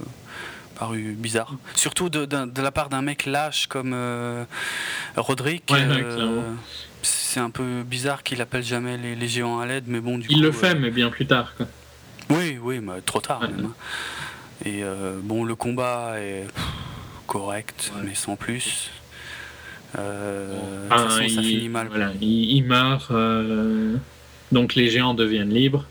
paru 0.78 1.15
bizarre. 1.19 1.55
Surtout 1.74 2.09
de, 2.09 2.24
de, 2.24 2.62
la 2.62 2.70
part 2.70 2.89
d'un 2.89 3.03
mec 3.03 3.27
lâche 3.27 3.66
comme 3.66 3.94
Roderick. 5.16 5.70
Ouais, 5.70 5.86
c'est 7.03 7.40
un 7.40 7.51
peu 7.51 7.82
bizarre 7.82 8.23
qu'il 8.23 8.40
appelle 8.40 8.62
jamais 8.62 8.97
les, 8.97 9.28
géants 9.28 9.61
à 9.61 9.66
l'aide, 9.66 9.85
mais 9.86 10.01
bon, 10.01 10.19
du 10.19 10.27
Il 10.31 10.43
le 10.43 10.53
fait, 10.53 10.74
euh, 10.74 10.78
mais 10.78 10.90
bien 10.90 11.11
plus 11.11 11.27
tard. 11.27 11.55
Quoi. 11.57 11.66
Oui, 12.31 12.59
oui, 12.61 12.81
mais 12.81 13.01
trop 13.01 13.20
tard 13.20 13.40
même. 13.40 13.66
Hein. 13.66 13.74
Et 14.65 14.85
euh, 14.85 15.19
bon, 15.23 15.44
le 15.44 15.55
combat 15.55 16.20
est 16.20 16.47
correct, 17.27 17.93
mais 18.05 18.15
sans 18.15 18.36
plus. 18.36 18.90
Euh, 19.98 20.56
ça 20.89 21.20
finit 21.20 21.69
mal. 21.69 21.89
Voilà, 21.89 22.12
il, 22.20 22.62
meurt, 22.62 23.12
donc 24.51 24.74
les 24.74 24.89
géants 24.89 25.14
deviennent 25.14 25.52
libres. 25.52 25.86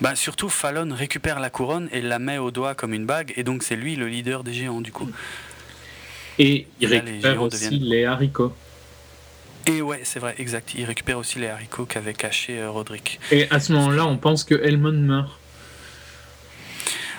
Bah, 0.00 0.14
surtout, 0.14 0.48
Fallon 0.48 0.94
récupère 0.94 1.40
la 1.40 1.50
couronne 1.50 1.88
et 1.92 2.00
la 2.00 2.18
met 2.18 2.38
au 2.38 2.50
doigt 2.50 2.74
comme 2.74 2.92
une 2.92 3.06
bague, 3.06 3.32
et 3.36 3.42
donc 3.42 3.62
c'est 3.62 3.76
lui 3.76 3.96
le 3.96 4.06
leader 4.06 4.44
des 4.44 4.52
géants 4.52 4.80
du 4.80 4.92
coup. 4.92 5.08
Et 6.38 6.66
il 6.80 6.86
récupère 6.88 7.42
aussi 7.42 7.78
les 7.78 8.04
haricots. 8.04 8.52
Et 9.66 9.82
ouais, 9.82 10.00
c'est 10.04 10.20
vrai, 10.20 10.34
exact. 10.38 10.74
Il 10.78 10.84
récupère 10.84 11.18
aussi 11.18 11.38
les 11.38 11.48
haricots 11.48 11.84
qu'avait 11.84 12.14
cachés 12.14 12.58
euh, 12.58 12.70
Roderick. 12.70 13.20
Et 13.30 13.50
à 13.50 13.60
ce 13.60 13.72
moment-là, 13.72 14.06
on 14.06 14.16
pense 14.16 14.44
que 14.44 14.54
Elmond 14.54 14.92
meurt. 14.92 15.38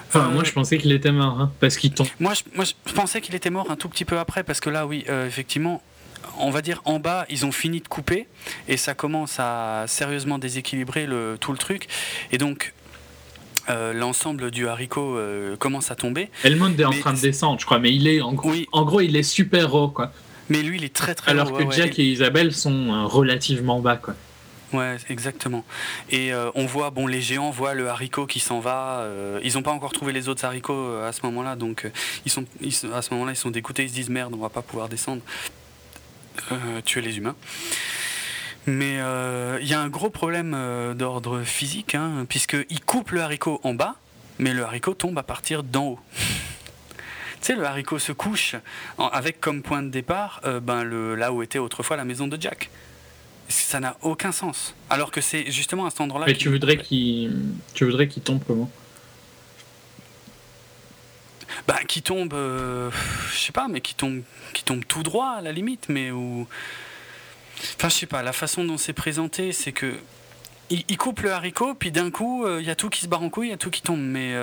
Enfin, 0.08 0.30
moi, 0.30 0.44
je 0.44 0.52
pensais 0.52 0.80
qu'il 0.80 0.92
était 0.92 1.12
mort, 1.12 1.40
hein, 1.40 1.52
parce 1.60 1.78
qu'il 1.78 1.92
tombe. 1.92 2.08
Moi 2.20 2.34
je, 2.34 2.42
moi, 2.56 2.66
je 2.66 2.94
pensais 2.94 3.22
qu'il 3.22 3.36
était 3.36 3.52
mort 3.52 3.70
un 3.70 3.76
tout 3.76 3.90
petit 3.90 4.06
peu 4.06 4.18
après, 4.18 4.44
parce 4.44 4.60
que 4.60 4.72
là, 4.72 4.88
oui, 4.88 5.06
euh, 5.10 5.28
effectivement, 5.28 5.84
on 6.38 6.50
va 6.50 6.62
dire 6.62 6.82
en 6.86 7.00
bas, 7.00 7.26
ils 7.30 7.46
ont 7.46 7.52
fini 7.52 7.82
de 7.82 7.88
couper, 7.88 8.28
et 8.68 8.78
ça 8.78 8.94
commence 8.94 9.40
à 9.40 9.86
sérieusement 9.88 10.38
déséquilibrer 10.38 11.06
le, 11.06 11.38
tout 11.40 11.52
le 11.52 11.58
truc. 11.58 11.88
Et 12.32 12.38
donc, 12.38 12.74
euh, 13.70 13.94
l'ensemble 13.94 14.52
du 14.52 14.68
haricot 14.68 15.20
commence 15.60 15.92
à 15.92 15.96
tomber. 15.96 16.30
Elmond 16.44 16.76
est 16.78 16.86
en 16.86 16.92
train 16.92 17.14
de 17.14 17.20
descendre, 17.20 17.60
je 17.60 17.66
crois, 17.66 17.80
mais 17.80 17.94
il 17.94 18.08
est 18.08 18.22
en 18.22 18.34
gros, 18.34 18.54
en 18.72 18.84
gros, 18.84 19.02
il 19.02 19.16
est 19.16 19.24
super 19.24 19.74
haut, 19.74 19.90
quoi. 19.90 20.12
Mais 20.50 20.64
lui, 20.64 20.78
il 20.78 20.84
est 20.84 20.94
très 20.94 21.16
très 21.16 21.32
Alors 21.32 21.54
que 21.54 21.72
Jack 21.72 22.00
et 22.00 22.04
Isabelle 22.04 22.54
sont 22.54 22.92
euh, 22.92 23.06
relativement 23.06 23.80
bas, 23.80 23.98
quoi. 23.98 24.16
Ouais, 24.74 24.98
exactement. 25.10 25.64
Et 26.12 26.32
euh, 26.32 26.52
on 26.54 26.66
voit, 26.66 26.92
bon, 26.92 27.08
les 27.08 27.22
géants 27.22 27.50
voient 27.50 27.74
le 27.74 27.90
haricot 27.90 28.28
qui 28.28 28.40
s'en 28.40 28.60
va. 28.60 29.00
Euh, 29.00 29.40
ils 29.44 29.54
n'ont 29.54 29.64
pas 29.64 29.72
encore 29.72 29.94
trouvé 29.94 30.14
les 30.14 30.30
autres 30.30 30.46
haricots 30.46 30.98
à 30.98 31.12
ce 31.12 31.22
moment-là, 31.24 31.56
donc 31.56 31.90
ils 32.26 32.32
sont, 32.32 32.46
à 32.94 33.02
ce 33.02 33.14
moment-là, 33.14 33.32
ils 33.32 33.36
sont 33.36 33.50
dégoûtés. 33.50 33.84
Ils 33.84 33.90
se 33.90 33.96
disent 33.96 34.10
merde, 34.10 34.34
on 34.36 34.42
va 34.42 34.50
pas 34.50 34.62
pouvoir 34.62 34.88
descendre, 34.88 35.22
tuer 36.86 37.02
les 37.02 37.18
humains. 37.18 37.36
Mais 38.66 39.00
il 39.62 39.68
y 39.68 39.74
a 39.74 39.80
un 39.80 39.90
gros 39.90 40.10
problème 40.10 40.56
d'ordre 40.98 41.44
physique, 41.44 41.96
hein, 41.96 42.26
puisqu'ils 42.28 42.82
coupent 42.82 43.12
le 43.12 43.22
haricot 43.22 43.60
en 43.64 43.74
bas, 43.74 43.96
mais 44.38 44.54
le 44.54 44.64
haricot 44.64 44.94
tombe 44.94 45.18
à 45.18 45.24
partir 45.24 45.64
d'en 45.64 45.86
haut. 45.86 46.00
Tu 47.42 47.48
sais, 47.48 47.56
le 47.56 47.66
haricot 47.66 48.00
se 48.00 48.12
couche 48.12 48.56
avec 48.98 49.40
comme 49.40 49.62
point 49.62 49.82
de 49.82 49.90
départ 49.90 50.42
euh, 50.44 50.60
ben, 50.60 50.84
le, 50.84 51.16
là 51.16 51.32
où 51.32 51.42
était 51.42 51.60
autrefois 51.60 51.96
la 51.96 52.04
maison 52.04 52.28
de 52.28 52.40
Jack. 52.40 52.70
Ça 53.48 53.80
n'a 53.80 53.96
aucun 54.02 54.32
sens. 54.32 54.76
Alors 54.90 55.10
que 55.10 55.22
c'est 55.22 55.50
justement 55.50 55.86
à 55.86 55.90
cet 55.90 56.02
endroit-là. 56.02 56.26
Mais 56.28 56.34
tu 56.34 56.50
voudrais 56.50 56.78
qu'il 56.78 57.34
tu 57.74 57.86
voudrais 57.86 58.08
qu'il 58.08 58.24
tombe 58.24 58.42
comment? 58.46 58.70
Bah, 61.68 61.80
qui 61.88 62.02
tombe, 62.02 62.34
euh, 62.34 62.90
je 63.34 63.38
sais 63.38 63.52
pas, 63.52 63.68
mais 63.68 63.82
qui 63.82 63.96
tombe, 63.96 64.22
qui 64.54 64.64
tombe 64.64 64.84
tout 64.86 65.04
droit 65.04 65.36
à 65.38 65.42
la 65.42 65.52
limite, 65.52 65.90
mais 65.90 66.12
où. 66.12 66.48
Enfin, 67.76 67.90
je 67.90 67.96
sais 67.96 68.06
pas, 68.06 68.24
la 68.24 68.34
façon 68.34 68.64
dont 68.64 68.78
c'est 68.78 68.94
présenté, 68.94 69.52
c'est 69.52 69.72
que. 69.72 69.94
Il, 70.72 70.98
coupe 70.98 71.22
le 71.22 71.32
haricot, 71.32 71.74
puis 71.74 71.92
d'un 71.92 72.12
coup, 72.12 72.46
il 72.46 72.50
euh, 72.50 72.62
y 72.62 72.70
a 72.70 72.76
tout 72.76 72.90
qui 72.90 73.02
se 73.02 73.08
barre 73.08 73.24
en 73.24 73.30
couille, 73.30 73.48
il 73.48 73.52
y 73.52 73.54
a 73.54 73.58
tout 73.58 73.72
qui 73.72 73.82
tombe, 73.82 74.00
mais. 74.00 74.36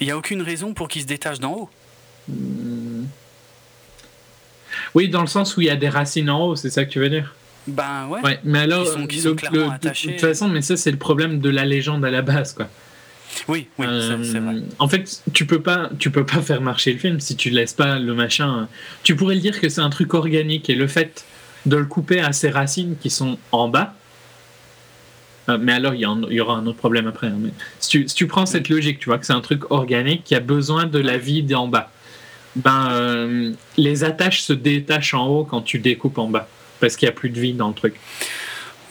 Il 0.00 0.06
n'y 0.06 0.10
a 0.10 0.16
aucune 0.18 0.42
raison 0.42 0.74
pour 0.74 0.88
qu'il 0.88 1.02
se 1.02 1.06
détache 1.06 1.38
d'en 1.38 1.52
haut. 1.52 1.70
Hmm. 2.28 3.04
Oui, 4.94 5.08
dans 5.08 5.20
le 5.20 5.26
sens 5.26 5.56
où 5.56 5.60
il 5.60 5.68
y 5.68 5.70
a 5.70 5.76
des 5.76 5.88
racines 5.88 6.28
en 6.28 6.44
haut, 6.44 6.56
c'est 6.56 6.70
ça 6.70 6.84
que 6.84 6.90
tu 6.90 6.98
veux 6.98 7.08
dire? 7.08 7.34
Ben 7.66 8.08
ouais. 8.08 8.40
mais 8.42 8.58
alors, 8.58 8.84
qui 9.06 9.20
sont, 9.20 9.36
clairement 9.36 9.70
attachés. 9.70 10.08
De 10.08 10.12
toute 10.12 10.20
façon, 10.22 10.48
mais 10.48 10.62
ça, 10.62 10.76
c'est 10.76 10.90
le 10.90 10.98
problème 10.98 11.38
de 11.38 11.48
la 11.48 11.64
légende 11.64 12.04
à 12.04 12.10
la 12.10 12.22
base, 12.22 12.52
quoi. 12.52 12.68
Oui, 13.48 13.68
oui, 13.78 13.86
c'est 14.22 14.38
vrai. 14.38 14.54
Euh, 14.54 14.60
en 14.78 14.88
fait, 14.88 15.22
tu 15.32 15.46
peux 15.46 15.60
pas, 15.60 15.90
tu 15.98 16.10
peux 16.10 16.26
pas 16.26 16.42
faire 16.42 16.60
marcher 16.60 16.92
le 16.92 16.98
film 16.98 17.20
si 17.20 17.36
tu 17.36 17.50
laisses 17.50 17.72
pas 17.72 17.98
le 17.98 18.14
machin. 18.14 18.68
Tu 19.02 19.16
pourrais 19.16 19.34
le 19.34 19.40
dire 19.40 19.60
que 19.60 19.68
c'est 19.68 19.80
un 19.80 19.90
truc 19.90 20.14
organique 20.14 20.68
et 20.70 20.74
le 20.74 20.86
fait 20.86 21.24
de 21.66 21.76
le 21.76 21.84
couper 21.84 22.20
à 22.20 22.32
ses 22.32 22.50
racines 22.50 22.96
qui 23.00 23.10
sont 23.10 23.38
en 23.52 23.68
bas, 23.68 23.94
euh, 25.48 25.58
mais 25.60 25.72
alors, 25.72 25.94
il 25.94 26.00
y, 26.00 26.40
aura 26.40 26.56
un 26.56 26.66
autre 26.66 26.78
problème 26.78 27.06
après. 27.06 27.26
Hein, 27.26 27.38
si, 27.80 28.04
tu, 28.04 28.26
prends 28.26 28.46
cette 28.46 28.68
logique, 28.68 28.98
tu 28.98 29.06
vois 29.06 29.18
que 29.18 29.26
c'est 29.26 29.32
un 29.32 29.40
truc 29.40 29.70
organique 29.70 30.24
qui 30.24 30.34
a 30.34 30.40
besoin 30.40 30.86
de 30.86 30.98
la 30.98 31.18
vie 31.18 31.42
d'en 31.42 31.68
bas, 31.68 31.90
ben, 32.56 32.90
euh, 32.92 33.52
les 33.76 34.04
attaches 34.04 34.42
se 34.42 34.52
détachent 34.52 35.14
en 35.14 35.26
haut 35.26 35.44
quand 35.44 35.62
tu 35.62 35.78
découpes 35.78 36.18
en 36.18 36.28
bas, 36.28 36.48
parce 36.80 36.96
qu'il 36.96 37.06
n'y 37.06 37.10
a 37.10 37.14
plus 37.14 37.30
de 37.30 37.40
vie 37.40 37.54
dans 37.54 37.68
le 37.68 37.74
truc. 37.74 37.94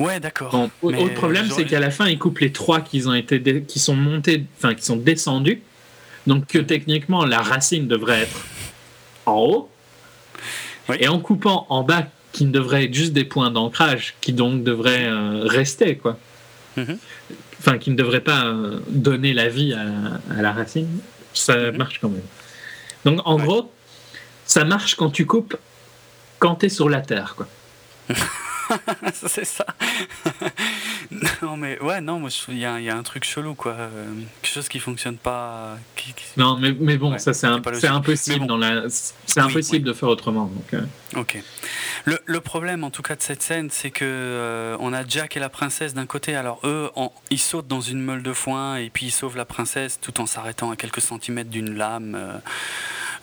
Ouais, 0.01 0.19
d'accord. 0.19 0.69
Autre 0.81 1.13
problème, 1.13 1.47
c'est 1.51 1.65
qu'à 1.65 1.79
la 1.79 1.91
fin, 1.91 2.07
ils 2.07 2.17
coupent 2.17 2.39
les 2.39 2.51
trois 2.51 2.81
qui, 2.81 3.05
ont 3.07 3.13
été 3.13 3.63
qui 3.63 3.79
sont 3.79 3.95
montés, 3.95 4.45
enfin, 4.57 4.73
qui 4.73 4.83
sont 4.83 4.95
descendus, 4.95 5.61
donc 6.27 6.47
que 6.47 6.57
techniquement, 6.57 7.25
la 7.25 7.41
racine 7.41 7.87
devrait 7.87 8.21
être 8.21 8.45
en 9.25 9.39
haut, 9.39 9.69
et 10.99 11.07
en 11.07 11.19
coupant 11.19 11.67
en 11.69 11.83
bas, 11.83 12.07
qui 12.31 12.45
ne 12.45 12.51
devrait 12.51 12.85
être 12.85 12.93
juste 12.93 13.13
des 13.13 13.25
points 13.25 13.51
d'ancrage, 13.51 14.15
qui 14.21 14.33
donc 14.33 14.63
devraient 14.63 15.07
euh, 15.07 15.43
rester, 15.43 15.97
quoi. 15.97 16.17
Mhm. 16.77 16.97
Enfin, 17.59 17.77
qui 17.77 17.91
ne 17.91 17.95
devraient 17.95 18.21
pas 18.21 18.45
euh, 18.45 18.79
donner 18.87 19.33
la 19.33 19.49
vie 19.49 19.73
à, 19.73 20.41
la 20.41 20.51
racine, 20.51 20.87
ça 21.33 21.57
mhm. 21.57 21.77
marche 21.77 21.99
quand 21.99 22.09
même. 22.09 22.23
Donc, 23.05 23.19
en 23.25 23.37
gros, 23.37 23.71
ça 24.45 24.63
marche 24.63 24.95
quand 24.95 25.11
tu 25.11 25.25
coupes 25.25 25.57
quand 26.39 26.55
tu 26.55 26.65
es 26.65 26.69
sur 26.69 26.89
la 26.89 27.01
terre, 27.01 27.35
quoi. 27.35 27.47
c'est 29.13 29.45
ça. 29.45 29.65
non, 31.41 31.57
mais 31.57 31.79
ouais, 31.81 32.01
non, 32.01 32.19
moi, 32.19 32.29
il 32.49 32.57
y, 32.57 32.65
a 32.65 32.95
un 32.95 33.03
truc 33.03 33.23
chelou, 33.23 33.55
quoi. 33.55 33.73
Euh, 33.73 34.05
quelque 34.41 34.53
chose 34.53 34.69
qui 34.69 34.79
fonctionne 34.79 35.17
pas. 35.17 35.77
Non, 36.37 36.57
mais, 36.57 36.75
mais 36.79 36.97
bon, 36.97 37.17
ça, 37.17 37.33
c'est 37.33 37.47
impossible, 37.47 38.47
dans 38.47 38.57
la... 38.57 38.83
c'est 38.89 39.39
impossible 39.39 39.85
de 39.85 39.93
faire 39.93 40.09
autrement. 40.09 40.45
Donc, 40.45 40.73
euh. 40.73 40.81
Ok. 41.15 41.41
Le, 42.05 42.19
le, 42.25 42.41
problème, 42.41 42.83
en 42.83 42.89
tout 42.89 43.01
cas, 43.01 43.15
de 43.15 43.21
cette 43.21 43.43
scène, 43.43 43.69
c'est 43.69 43.91
que 43.91 44.05
euh, 44.05 44.77
on 44.79 44.93
a 44.93 45.05
Jack 45.07 45.37
et 45.37 45.39
la 45.39 45.49
princesse 45.49 45.93
d'un 45.93 46.05
côté. 46.05 46.35
Alors, 46.35 46.59
eux, 46.63 46.89
ils 47.29 47.39
sautent 47.39 47.67
dans 47.67 47.81
une 47.81 48.01
meule 48.01 48.23
de 48.23 48.33
foin 48.33 48.77
et 48.77 48.89
puis 48.89 49.07
ils 49.07 49.11
sauvent 49.11 49.37
la 49.37 49.45
princesse 49.45 49.99
tout 50.01 50.19
en 50.21 50.25
s'arrêtant 50.25 50.71
à 50.71 50.75
quelques 50.75 51.01
centimètres 51.01 51.49
d'une 51.49 51.75
lame. 51.75 52.41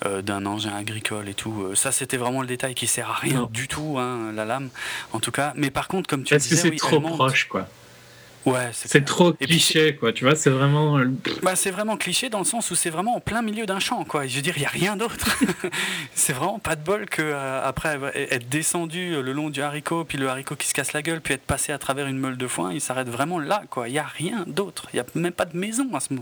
Euh, 0.05 0.21
d'un 0.21 0.45
engin 0.45 0.73
agricole 0.73 1.27
et 1.27 1.33
tout. 1.33 1.61
Euh, 1.61 1.75
ça, 1.75 1.91
c'était 1.91 2.15
vraiment 2.15 2.39
le 2.39 2.47
détail 2.47 2.73
qui 2.73 2.87
sert 2.87 3.09
à 3.09 3.15
rien 3.15 3.49
du 3.51 3.67
tout, 3.67 3.97
hein, 3.99 4.31
la 4.33 4.45
lame, 4.45 4.69
en 5.11 5.19
tout 5.19 5.31
cas. 5.31 5.51
Mais 5.57 5.71
par 5.71 5.89
contre, 5.89 6.07
comme 6.07 6.23
tu 6.23 6.33
Parce 6.33 6.47
disais, 6.47 6.69
que 6.69 6.77
c'est 6.77 6.77
trop 6.77 7.01
proche, 7.01 7.49
quoi. 7.49 7.67
Ouais, 8.45 8.69
c'est 8.71 9.03
trop 9.03 9.33
cliché, 9.33 9.97
quoi. 9.97 10.13
Tu 10.13 10.23
vois, 10.23 10.35
c'est 10.35 10.51
vraiment. 10.51 10.97
Euh, 10.99 11.11
bah, 11.43 11.57
c'est 11.57 11.71
vraiment 11.71 11.97
cliché 11.97 12.29
dans 12.29 12.39
le 12.39 12.45
sens 12.45 12.71
où 12.71 12.75
c'est 12.75 12.89
vraiment 12.89 13.17
en 13.17 13.19
plein 13.19 13.41
milieu 13.41 13.65
d'un 13.65 13.79
champ, 13.79 14.05
quoi. 14.05 14.25
Je 14.25 14.37
veux 14.37 14.41
dire, 14.41 14.53
il 14.55 14.61
y 14.61 14.65
a 14.65 14.69
rien 14.69 14.95
d'autre. 14.95 15.37
c'est 16.15 16.31
vraiment 16.31 16.59
pas 16.59 16.77
de 16.77 16.81
bol 16.81 17.05
que 17.07 17.33
après 17.65 17.99
être 18.15 18.47
descendu 18.47 19.21
le 19.21 19.33
long 19.33 19.49
du 19.49 19.61
haricot, 19.61 20.05
puis 20.05 20.17
le 20.17 20.29
haricot 20.29 20.55
qui 20.55 20.67
se 20.69 20.73
casse 20.73 20.93
la 20.93 21.01
gueule, 21.01 21.19
puis 21.19 21.33
être 21.33 21.45
passé 21.45 21.73
à 21.73 21.77
travers 21.77 22.07
une 22.07 22.19
meule 22.19 22.37
de 22.37 22.47
foin, 22.47 22.71
il 22.71 22.79
s'arrête 22.79 23.09
vraiment 23.09 23.39
là, 23.39 23.63
quoi. 23.69 23.89
Il 23.89 23.95
y 23.95 23.99
a 23.99 24.05
rien 24.05 24.45
d'autre. 24.47 24.87
Il 24.93 24.95
y 24.95 25.01
a 25.01 25.05
même 25.15 25.33
pas 25.33 25.45
de 25.45 25.57
maison 25.57 25.89
à 25.93 25.99
ce 25.99 26.13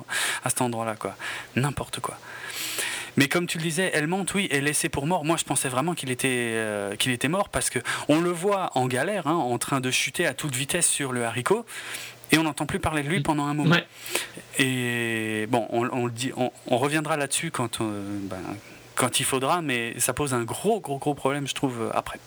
à 0.44 0.50
cet 0.50 0.62
endroit-là, 0.62 0.96
quoi. 0.96 1.16
N'importe 1.56 2.00
quoi. 2.00 2.18
Mais 3.18 3.28
comme 3.28 3.48
tu 3.48 3.58
le 3.58 3.64
disais, 3.64 3.90
elle 3.94 4.08
monte, 4.08 4.34
oui, 4.36 4.48
et 4.52 4.62
laissée 4.62 4.90
pour 4.90 5.08
mort. 5.08 5.26
Moi, 5.26 5.38
je 5.38 5.44
pensais 5.44 5.70
vraiment 5.70 5.96
qu'il 5.96 6.12
était, 6.12 6.52
euh, 6.54 6.96
qu'il 6.96 7.12
était 7.12 7.28
mort 7.28 7.50
parce 7.50 7.72
que 7.72 7.80
on 8.08 8.22
le 8.22 8.30
voit 8.30 8.70
en 8.76 8.86
galère, 8.86 9.26
hein, 9.26 9.34
en 9.34 9.58
train 9.58 9.82
de 9.82 9.90
chuter 9.90 10.28
à 10.28 10.36
toute 10.36 10.56
vitesse 10.56 10.88
sur 10.88 11.12
le 11.12 11.26
haricot. 11.26 11.66
Et 12.32 12.38
on 12.38 12.44
n'entend 12.44 12.66
plus 12.66 12.80
parler 12.80 13.04
de 13.04 13.08
lui 13.08 13.22
pendant 13.22 13.46
un 13.46 13.54
moment. 13.54 13.78
Et 14.60 15.48
bon, 15.50 15.66
on, 15.70 16.06
le 16.06 16.12
dit, 16.12 16.32
on, 16.36 16.78
reviendra 16.78 17.18
là-dessus 17.18 17.52
quand, 17.52 17.82
euh, 17.82 18.02
ben, 18.24 18.38
quand 18.96 19.20
il 19.20 19.24
faudra, 19.24 19.62
mais 19.62 19.98
ça 19.98 20.14
pose 20.14 20.34
un 20.34 20.44
gros, 20.44 20.80
gros, 20.82 20.98
gros 20.98 21.14
problème, 21.14 21.48
je 21.48 21.56
trouve, 21.56 21.90
après. 21.94 22.20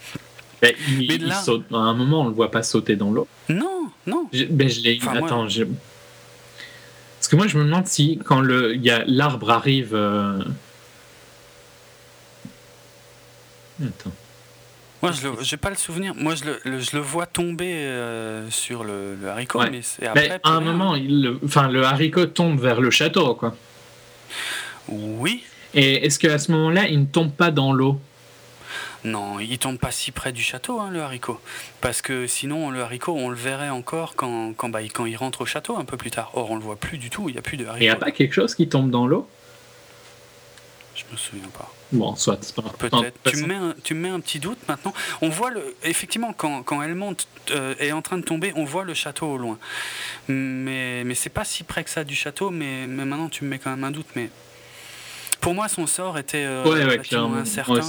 Ben, 0.62 0.74
mais 0.96 1.16
il 1.16 1.32
saute. 1.34 1.66
À 1.72 1.76
un 1.76 1.94
moment, 1.94 2.22
on 2.22 2.28
le 2.28 2.34
voit 2.34 2.50
pas 2.50 2.62
sauter 2.62 2.96
dans 2.96 3.10
l'eau. 3.10 3.28
Non, 3.48 3.90
non. 4.06 4.26
Je, 4.32 4.44
ben, 4.44 4.68
je 4.68 4.80
l'ai. 4.80 4.98
Attends, 5.06 5.46
Parce 5.46 7.28
que 7.28 7.36
moi, 7.36 7.46
je 7.46 7.58
me 7.58 7.64
demande 7.64 7.86
si, 7.86 8.18
quand 8.24 8.40
le, 8.40 8.74
y 8.76 8.90
a, 8.90 9.04
l'arbre 9.06 9.50
arrive. 9.50 9.94
Euh, 9.94 10.42
Attends. 13.82 14.12
Moi, 15.02 15.12
je 15.12 15.28
n'ai 15.28 15.56
pas 15.56 15.70
le 15.70 15.76
souvenir. 15.76 16.14
Moi, 16.14 16.34
je 16.34 16.44
le, 16.44 16.80
je 16.80 16.94
le 16.94 17.02
vois 17.02 17.24
tomber 17.26 17.72
euh, 17.72 18.50
sur 18.50 18.84
le, 18.84 19.16
haricot, 19.26 19.62
mais 19.70 19.80
après. 20.06 20.40
à 20.42 20.50
un 20.50 20.60
moment, 20.60 20.94
il, 20.94 21.22
le, 21.22 21.40
enfin, 21.44 21.68
le 21.68 21.84
haricot 21.84 22.26
tombe 22.26 22.60
vers 22.60 22.80
le 22.80 22.90
château, 22.90 23.34
quoi. 23.34 23.56
Oui. 24.88 25.44
Et 25.72 26.04
est-ce 26.04 26.18
qu'à 26.18 26.38
ce 26.38 26.52
moment-là, 26.52 26.86
il 26.88 27.00
ne 27.00 27.06
tombe 27.06 27.32
pas 27.32 27.50
dans 27.50 27.72
l'eau? 27.72 27.98
Non, 29.04 29.40
il 29.40 29.56
tombe 29.56 29.78
pas 29.78 29.90
si 29.90 30.10
près 30.10 30.32
du 30.32 30.42
château, 30.42 30.78
hein, 30.80 30.90
le 30.92 31.00
haricot. 31.00 31.40
Parce 31.80 32.02
que 32.02 32.26
sinon, 32.26 32.70
le 32.70 32.82
haricot, 32.82 33.14
on 33.16 33.30
le 33.30 33.36
verrait 33.36 33.70
encore 33.70 34.14
quand, 34.14 34.52
quand, 34.54 34.68
bah, 34.68 34.82
quand 34.82 35.06
il 35.06 35.16
rentre 35.16 35.42
au 35.42 35.46
château 35.46 35.78
un 35.78 35.86
peu 35.86 35.96
plus 35.96 36.10
tard. 36.10 36.32
Or, 36.34 36.50
on 36.50 36.56
le 36.56 36.62
voit 36.62 36.76
plus 36.76 36.98
du 36.98 37.08
tout, 37.08 37.30
il 37.30 37.32
n'y 37.32 37.38
a 37.38 37.42
plus 37.42 37.56
de 37.56 37.64
haricot. 37.64 37.80
Il 37.80 37.86
n'y 37.86 37.90
a 37.90 37.96
pas 37.96 38.10
quelque 38.10 38.34
chose 38.34 38.54
qui 38.54 38.68
tombe 38.68 38.90
dans 38.90 39.06
l'eau? 39.06 39.26
Je 41.06 41.12
me 41.12 41.18
souviens 41.18 41.48
pas. 41.48 41.72
Bon, 41.92 42.14
soit, 42.14 42.38
Peut-être. 42.78 43.14
Tu, 43.24 43.36
me 43.38 43.46
mets 43.46 43.54
un, 43.54 43.74
tu 43.82 43.94
mets 43.94 44.08
un 44.08 44.20
petit 44.20 44.38
doute 44.38 44.58
maintenant. 44.68 44.92
On 45.22 45.28
voit 45.28 45.50
le. 45.50 45.74
Effectivement, 45.82 46.32
quand, 46.32 46.62
quand 46.62 46.82
elle 46.82 46.94
monte 46.94 47.26
euh, 47.50 47.74
est 47.78 47.92
en 47.92 48.02
train 48.02 48.18
de 48.18 48.22
tomber, 48.22 48.52
on 48.54 48.64
voit 48.64 48.84
le 48.84 48.94
château 48.94 49.26
au 49.26 49.36
loin. 49.38 49.58
Mais, 50.28 51.02
mais 51.04 51.14
c'est 51.14 51.30
pas 51.30 51.44
si 51.44 51.64
près 51.64 51.82
que 51.82 51.90
ça 51.90 52.04
du 52.04 52.14
château, 52.14 52.50
mais, 52.50 52.86
mais 52.86 53.04
maintenant 53.04 53.28
tu 53.28 53.44
me 53.44 53.50
mets 53.50 53.58
quand 53.58 53.70
même 53.70 53.84
un 53.84 53.90
doute. 53.90 54.06
Mais 54.14 54.30
pour 55.40 55.54
moi, 55.54 55.68
son 55.68 55.86
sort 55.86 56.18
était 56.18 56.44
euh, 56.44 56.64
ouais, 56.64 56.84
ouais, 56.84 57.40
incertain. 57.40 57.82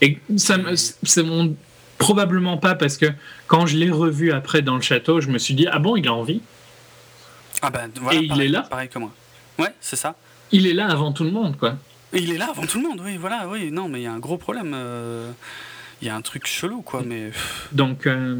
Et 0.00 0.18
ça 0.36 0.56
c'est 0.74 1.22
mon. 1.22 1.54
Probablement 1.98 2.58
pas 2.58 2.76
parce 2.76 2.96
que 2.96 3.06
quand 3.48 3.66
je 3.66 3.76
l'ai 3.76 3.90
revu 3.90 4.30
après 4.30 4.62
dans 4.62 4.76
le 4.76 4.82
château, 4.82 5.20
je 5.20 5.28
me 5.30 5.38
suis 5.38 5.54
dit 5.54 5.66
ah 5.68 5.80
bon 5.80 5.96
il 5.96 6.06
a 6.06 6.14
envie? 6.14 6.42
Ah 7.60 7.70
ben 7.70 7.90
voilà. 8.00 8.20
Et 8.20 8.22
il 8.22 8.40
est 8.40 8.46
là. 8.46 8.62
Pareil 8.62 8.88
que 8.88 9.00
moi. 9.00 9.10
Ouais, 9.58 9.74
c'est 9.80 9.96
ça. 9.96 10.14
Il 10.52 10.68
est 10.68 10.74
là 10.74 10.86
avant 10.86 11.12
tout 11.12 11.24
le 11.24 11.32
monde 11.32 11.56
quoi. 11.56 11.76
Il 12.12 12.32
est 12.32 12.38
là 12.38 12.48
avant 12.50 12.64
tout 12.66 12.80
le 12.80 12.88
monde, 12.88 13.00
oui, 13.04 13.16
voilà, 13.18 13.46
oui. 13.48 13.70
Non, 13.70 13.88
mais 13.88 14.00
il 14.00 14.04
y 14.04 14.06
a 14.06 14.12
un 14.12 14.18
gros 14.18 14.38
problème. 14.38 14.72
Euh, 14.74 15.30
il 16.00 16.08
y 16.08 16.10
a 16.10 16.16
un 16.16 16.22
truc 16.22 16.46
chelou, 16.46 16.80
quoi. 16.80 17.02
Mais... 17.04 17.30
Donc, 17.72 18.06
euh, 18.06 18.36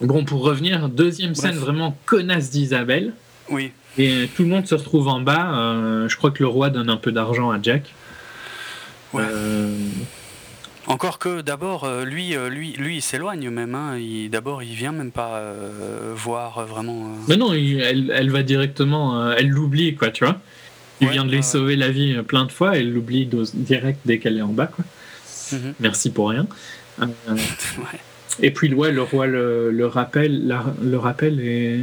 bon, 0.00 0.24
pour 0.24 0.42
revenir, 0.42 0.88
deuxième 0.88 1.34
scène 1.34 1.56
vraiment 1.56 1.96
connasse 2.06 2.50
d'Isabelle. 2.50 3.14
Oui. 3.50 3.72
Et 3.98 4.28
tout 4.34 4.42
le 4.42 4.48
monde 4.48 4.66
se 4.66 4.74
retrouve 4.74 5.08
en 5.08 5.20
bas. 5.20 5.54
Euh, 5.54 6.08
je 6.08 6.16
crois 6.16 6.30
que 6.30 6.42
le 6.42 6.48
roi 6.48 6.70
donne 6.70 6.88
un 6.88 6.96
peu 6.96 7.10
d'argent 7.10 7.50
à 7.50 7.60
Jack. 7.60 7.92
Ouais. 9.12 9.24
Encore 10.86 11.18
que 11.18 11.42
d'abord, 11.42 11.88
lui, 12.04 12.34
lui, 12.50 12.72
lui, 12.72 12.96
il 12.96 13.02
s'éloigne 13.02 13.50
même. 13.50 13.74
Hein. 13.74 13.98
D'abord, 14.30 14.62
il 14.62 14.74
vient 14.74 14.92
même 14.92 15.12
pas 15.12 15.42
voir 16.14 16.64
vraiment. 16.66 17.08
Mais 17.28 17.36
non, 17.36 17.52
elle, 17.52 18.12
elle, 18.14 18.30
va 18.30 18.42
directement, 18.42 19.32
elle 19.32 19.48
l'oublie, 19.48 19.94
quoi, 19.94 20.10
tu 20.10 20.24
vois. 20.24 20.40
Il 21.02 21.08
vient 21.08 21.24
de 21.24 21.32
lui 21.32 21.42
sauver 21.42 21.76
la 21.76 21.90
vie 21.90 22.14
euh, 22.14 22.22
plein 22.22 22.44
de 22.44 22.52
fois 22.52 22.76
et 22.76 22.82
l'oublie 22.82 23.28
direct 23.54 24.00
dès 24.04 24.18
qu'elle 24.18 24.38
est 24.38 24.42
en 24.42 24.52
bas. 24.52 24.66
Quoi. 24.66 24.84
Mhm. 25.52 25.74
Merci 25.80 26.10
pour 26.10 26.30
rien. 26.30 26.46
Euh, 27.00 27.06
et 28.40 28.50
puis 28.50 28.72
ouais, 28.72 28.92
le 28.92 29.02
roi 29.02 29.26
le, 29.26 29.86
rappelle, 29.86 30.56
le 30.82 30.96
rappelle 30.98 31.40
et, 31.40 31.80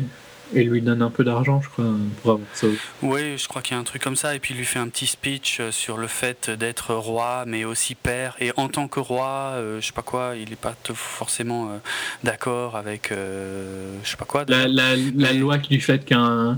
et, 0.56 0.64
lui 0.64 0.82
donne 0.82 1.02
un 1.02 1.10
peu 1.10 1.24
d'argent, 1.24 1.62
je 1.62 1.70
crois, 1.70 1.86
pour 2.22 2.32
avoir 2.32 2.48
sauvé. 2.54 2.78
Oui, 3.02 3.38
je 3.38 3.48
crois 3.48 3.62
qu'il 3.62 3.76
y 3.76 3.78
a 3.78 3.80
un 3.80 3.84
truc 3.84 4.02
comme 4.02 4.16
ça. 4.16 4.36
Et 4.36 4.40
puis 4.40 4.54
il 4.54 4.58
lui 4.58 4.66
fait 4.66 4.80
un 4.80 4.88
petit 4.88 5.08
speech 5.08 5.60
euh, 5.60 5.72
sur 5.72 5.98
le 5.98 6.08
fait 6.08 6.50
d'être 6.50 6.94
roi, 6.94 7.44
mais 7.46 7.66
aussi 7.66 7.96
père. 7.96 8.38
Et 8.40 8.52
en 8.56 8.70
tant 8.70 8.88
que 8.88 9.02
roi, 9.02 9.56
je 9.80 9.86
sais 9.86 9.94
pas 9.94 10.02
quoi, 10.02 10.34
il 10.38 10.50
n'est 10.50 10.56
pas 10.56 10.76
forcément 10.94 11.80
d'accord 12.24 12.78
avec, 12.78 13.10
je 13.12 14.10
sais 14.10 14.18
pas 14.18 14.26
quoi. 14.26 14.46
La, 14.48 14.68
la, 14.68 14.96
la 14.96 15.34
loi 15.34 15.58
qui 15.58 15.74
lui 15.74 15.82
fait 15.82 16.06
qu'un 16.06 16.58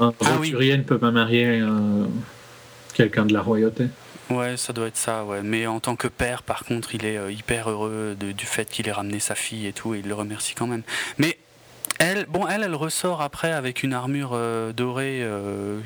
un 0.00 0.12
ah 0.20 0.38
ne 0.40 0.82
peut 0.82 0.98
pas 0.98 1.10
marier 1.10 1.60
euh, 1.60 2.06
quelqu'un 2.94 3.26
de 3.26 3.32
la 3.32 3.42
royauté. 3.42 3.86
Ouais, 4.30 4.56
ça 4.56 4.72
doit 4.72 4.86
être 4.86 4.96
ça, 4.96 5.24
ouais. 5.24 5.42
Mais 5.42 5.66
en 5.66 5.80
tant 5.80 5.96
que 5.96 6.08
père, 6.08 6.42
par 6.42 6.64
contre, 6.64 6.94
il 6.94 7.04
est 7.04 7.18
euh, 7.18 7.30
hyper 7.30 7.70
heureux 7.70 8.16
du 8.18 8.46
fait 8.46 8.68
qu'il 8.70 8.88
ait 8.88 8.92
ramené 8.92 9.20
sa 9.20 9.34
fille 9.34 9.66
et 9.66 9.72
tout, 9.72 9.94
et 9.94 9.98
il 9.98 10.08
le 10.08 10.14
remercie 10.14 10.54
quand 10.54 10.66
même. 10.66 10.82
Mais 11.18 11.38
elle, 11.98 12.26
bon, 12.26 12.46
elle, 12.48 12.62
elle 12.62 12.74
ressort 12.74 13.20
après 13.20 13.52
avec 13.52 13.82
une 13.82 13.92
armure 13.92 14.30
euh, 14.32 14.72
dorée 14.72 15.26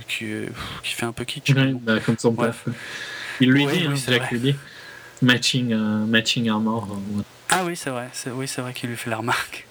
qui, 0.08 0.26
qui 0.82 0.94
fait 0.94 1.06
un 1.06 1.12
peu 1.12 1.24
kitsch. 1.24 1.52
Bah, 1.54 1.98
comme 2.00 2.18
son 2.18 2.32
père. 2.32 2.54
Il 3.40 3.50
lui 3.50 3.66
dit, 3.66 3.86
hein, 3.86 4.54
matching, 5.22 5.74
matching 6.06 6.48
armor. 6.48 6.88
Ah 7.50 7.62
oui, 7.64 7.76
c'est 7.76 7.90
vrai, 7.90 8.08
oui, 8.32 8.46
c'est 8.46 8.60
vrai 8.60 8.72
qu'il 8.72 8.90
lui 8.90 8.96
fait 8.96 9.10
la 9.10 9.16
remarque. 9.16 9.67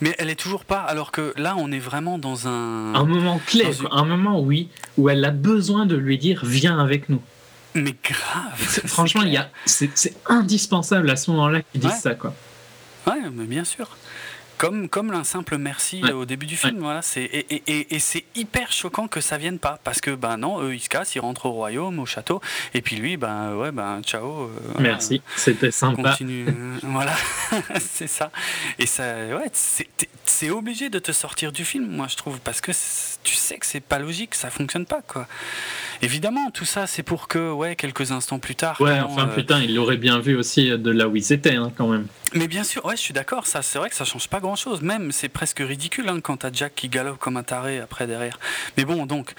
Mais 0.00 0.14
elle 0.18 0.30
est 0.30 0.36
toujours 0.36 0.64
pas, 0.64 0.80
alors 0.80 1.12
que 1.12 1.32
là, 1.36 1.54
on 1.58 1.72
est 1.72 1.78
vraiment 1.78 2.18
dans 2.18 2.48
un. 2.48 2.94
Un 2.94 3.04
moment 3.04 3.40
clé, 3.46 3.66
un 3.90 4.04
moment, 4.04 4.40
oui, 4.40 4.68
où 4.96 5.08
elle 5.08 5.24
a 5.24 5.30
besoin 5.30 5.86
de 5.86 5.96
lui 5.96 6.18
dire 6.18 6.44
Viens 6.44 6.78
avec 6.78 7.08
nous. 7.08 7.22
Mais 7.74 7.94
grave 8.02 8.56
Franchement, 8.86 9.22
c'est 9.66 10.14
indispensable 10.26 11.10
à 11.10 11.16
ce 11.16 11.30
moment-là 11.32 11.60
qu'il 11.62 11.80
dise 11.80 12.00
ça, 12.00 12.14
quoi. 12.14 12.34
Ouais, 13.06 13.20
mais 13.32 13.44
bien 13.44 13.64
sûr. 13.64 13.96
Comme, 14.58 14.88
comme 14.88 15.10
un 15.10 15.24
simple 15.24 15.58
merci 15.58 16.02
au 16.04 16.24
début 16.24 16.46
du 16.46 16.56
film, 16.56 16.78
voilà, 16.78 17.02
c'est, 17.02 17.22
et, 17.22 17.62
et, 17.66 17.94
et, 17.94 17.98
c'est 17.98 18.24
hyper 18.34 18.72
choquant 18.72 19.06
que 19.06 19.20
ça 19.20 19.36
vienne 19.36 19.58
pas, 19.58 19.78
parce 19.84 20.00
que 20.00 20.10
ben 20.10 20.36
non, 20.36 20.62
eux 20.62 20.74
ils 20.74 20.80
se 20.80 20.88
cassent, 20.88 21.14
ils 21.14 21.20
rentrent 21.20 21.46
au 21.46 21.52
royaume, 21.52 21.98
au 21.98 22.06
château, 22.06 22.40
et 22.72 22.80
puis 22.80 22.96
lui, 22.96 23.16
ben 23.16 23.54
ouais, 23.54 23.72
ben 23.72 24.00
ciao. 24.02 24.44
Euh, 24.44 24.48
merci, 24.78 25.20
c'était 25.36 25.70
sympa. 25.70 26.10
Continue, 26.10 26.48
euh, 26.48 26.78
voilà, 26.82 27.14
c'est 27.80 28.06
ça. 28.06 28.30
Et 28.78 28.86
ça, 28.86 29.04
ouais, 29.26 29.50
c'est, 30.26 30.50
obligé 30.50 30.90
de 30.90 30.98
te 30.98 31.12
sortir 31.12 31.52
du 31.52 31.64
film, 31.64 31.86
moi 31.86 32.06
je 32.08 32.16
trouve, 32.16 32.38
parce 32.40 32.60
que 32.60 32.72
tu 33.22 33.34
sais 33.34 33.58
que 33.58 33.66
c'est 33.66 33.80
pas 33.80 33.98
logique, 33.98 34.34
ça 34.34 34.50
fonctionne 34.50 34.86
pas, 34.86 35.02
quoi. 35.02 35.26
Évidemment, 36.02 36.50
tout 36.50 36.64
ça, 36.64 36.86
c'est 36.86 37.02
pour 37.02 37.28
que, 37.28 37.50
ouais, 37.52 37.76
quelques 37.76 38.12
instants 38.12 38.38
plus 38.38 38.54
tard. 38.54 38.80
Ouais, 38.80 39.00
enfin, 39.00 39.28
euh, 39.28 39.34
putain, 39.34 39.60
il 39.60 39.74
l'aurait 39.74 39.96
bien 39.96 40.18
vu 40.18 40.36
aussi 40.36 40.68
de 40.68 40.90
là 40.90 41.08
où 41.08 41.16
ils 41.16 41.32
étaient, 41.32 41.56
hein, 41.56 41.72
quand 41.76 41.88
même. 41.88 42.06
Mais 42.34 42.48
bien 42.48 42.64
sûr, 42.64 42.84
ouais, 42.84 42.96
je 42.96 43.00
suis 43.00 43.14
d'accord, 43.14 43.46
ça, 43.46 43.62
c'est 43.62 43.78
vrai 43.78 43.88
que 43.88 43.96
ça 43.96 44.04
change 44.04 44.28
pas 44.28 44.40
grand 44.40 44.56
chose. 44.56 44.82
Même, 44.82 45.12
c'est 45.12 45.28
presque 45.28 45.60
ridicule 45.60 46.08
hein, 46.08 46.20
quand 46.20 46.38
t'as 46.38 46.52
Jack 46.52 46.74
qui 46.74 46.88
galope 46.88 47.18
comme 47.18 47.36
un 47.36 47.42
taré 47.42 47.80
après 47.80 48.06
derrière. 48.06 48.38
Mais 48.76 48.84
bon, 48.84 49.06
donc, 49.06 49.34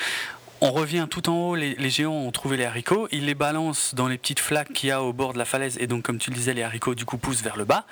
on 0.61 0.71
revient 0.71 1.07
tout 1.09 1.29
en 1.29 1.49
haut, 1.49 1.55
les, 1.55 1.89
géants 1.89 2.13
ont 2.13 2.31
trouvé 2.31 2.57
les 2.57 2.65
haricots, 2.65 3.07
ils 3.11 3.25
les 3.25 3.35
balancent 3.35 3.93
dans 3.95 4.07
les 4.07 4.17
petites 4.17 4.39
flaques 4.39 4.73
qu'il 4.73 4.89
y 4.89 4.91
a 4.91 5.01
au 5.03 5.13
bord 5.13 5.33
de 5.33 5.37
la 5.37 5.45
falaise, 5.45 5.77
et 5.79 5.87
donc 5.87 6.03
comme 6.03 6.17
tu 6.17 6.29
le 6.29 6.35
disais, 6.35 6.53
les 6.53 6.63
haricots 6.63 6.95
du 6.95 7.05
coup 7.05 7.17
poussent 7.17 7.43
vers 7.43 7.57
le 7.57 7.65
bas, 7.65 7.85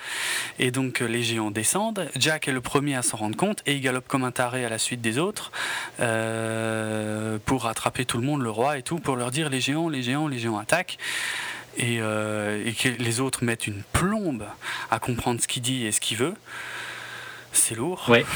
et 0.60 0.72
donc 0.72 1.00
les 1.00 1.24
géants 1.24 1.52
descendent, 1.52 2.10
Jack 2.16 2.48
est 2.48 2.52
le 2.52 2.62
premier 2.62 2.96
à 2.96 3.02
s'en 3.02 3.18
rendre 3.18 3.38
compte, 3.38 3.62
et 3.66 3.76
il 3.76 3.82
galope 3.82 4.08
comme 4.08 4.24
un 4.24 4.32
taré 4.32 4.66
à 4.66 4.70
la 4.70 4.80
suite 4.80 5.02
des 5.02 5.18
autres, 5.18 5.52
euh, 6.00 7.38
pour 7.46 7.64
rattraper 7.64 8.06
tout 8.06 8.18
le 8.18 8.26
monde, 8.26 8.42
le 8.42 8.52
roi 8.52 8.78
et 8.78 8.84
tout, 8.84 9.00
pour 9.00 9.16
leur 9.16 9.32
dire 9.32 9.50
les 9.50 9.62
géants, 9.62 9.90
les 9.90 10.04
géants, 10.04 10.28
les 10.28 10.40
géants 10.40 10.58
attaquent. 10.58 10.98
Et, 11.78 11.98
euh, 12.00 12.64
et 12.66 12.72
que 12.72 12.88
les 12.88 13.20
autres 13.20 13.44
mettent 13.44 13.68
une 13.68 13.84
plombe 13.92 14.46
à 14.92 15.00
comprendre 15.00 15.42
ce 15.42 15.48
qu'il 15.48 15.62
dit 15.62 15.86
et 15.86 15.92
ce 15.92 16.00
qu'il 16.00 16.16
veut. 16.16 16.34
C'est 17.56 17.76
lourd. 17.76 18.06
Ouais. 18.10 18.26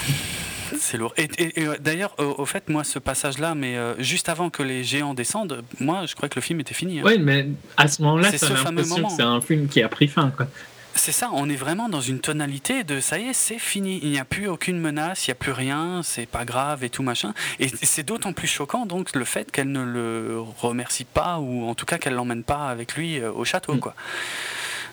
C'est 0.78 0.98
lourd. 0.98 1.14
Et, 1.18 1.28
euh, 1.58 1.78
d'ailleurs, 1.80 2.16
au, 2.20 2.46
fait, 2.46 2.70
moi, 2.70 2.84
ce 2.84 3.00
passage-là, 3.00 3.56
mais 3.56 3.76
euh, 3.76 3.96
juste 4.00 4.30
avant 4.30 4.50
que 4.50 4.64
les 4.64 4.84
géants 4.84 5.14
descendent, 5.14 5.64
moi, 5.80 6.06
je 6.06 6.16
croyais 6.16 6.30
que 6.30 6.36
le 6.36 6.41
film 6.41 6.60
était 6.60 6.74
fini. 6.74 7.00
Hein. 7.00 7.04
Oui, 7.06 7.18
mais 7.20 7.48
à 7.78 7.88
ce 7.88 8.02
moment-là, 8.04 8.32
c'est 8.32 8.50
l'impression 8.50 9.08
que 9.08 9.14
c'est 9.14 9.22
un 9.22 9.41
film 9.41 9.68
qui 9.68 9.82
a 9.82 9.90
pris 9.90 10.08
fin. 10.08 10.32
Quoi. 10.36 10.48
C'est 10.96 11.12
ça, 11.12 11.30
on 11.34 11.50
est 11.50 11.56
vraiment 11.56 11.88
dans 11.88 12.02
une 12.02 12.20
tonalité 12.20 12.84
de 12.84 13.00
ça 13.00 13.20
y 13.20 13.30
est, 13.30 13.34
c'est 13.34 13.60
fini. 13.60 14.00
Il 14.04 14.10
n'y 14.10 14.20
a 14.20 14.26
plus 14.26 14.48
aucune 14.48 14.80
menace, 14.80 15.28
il 15.28 15.30
n'y 15.30 15.34
a 15.34 15.36
plus 15.36 15.52
rien, 15.52 16.02
c'est 16.04 16.26
pas 16.26 16.46
grave 16.46 16.84
et 16.84 16.90
tout 16.90 17.04
machin. 17.04 17.34
Et 17.60 17.70
c'est 17.84 18.04
d'autant 18.04 18.34
plus 18.34 18.48
choquant 18.48 18.86
donc 18.86 19.16
le 19.16 19.24
fait 19.24 19.50
qu'elle 19.52 19.72
ne 19.72 19.84
le 19.84 20.40
remercie 20.58 21.06
pas 21.06 21.40
ou 21.40 21.70
en 21.70 21.76
tout 21.76 21.86
cas 21.86 22.00
qu'elle 22.00 22.16
l'emmène 22.16 22.44
pas 22.44 22.68
avec 22.68 22.96
lui 22.96 23.20
euh, 23.20 23.32
au 23.32 23.46
château, 23.46 23.76
mm. 23.76 23.80
quoi. 23.80 23.96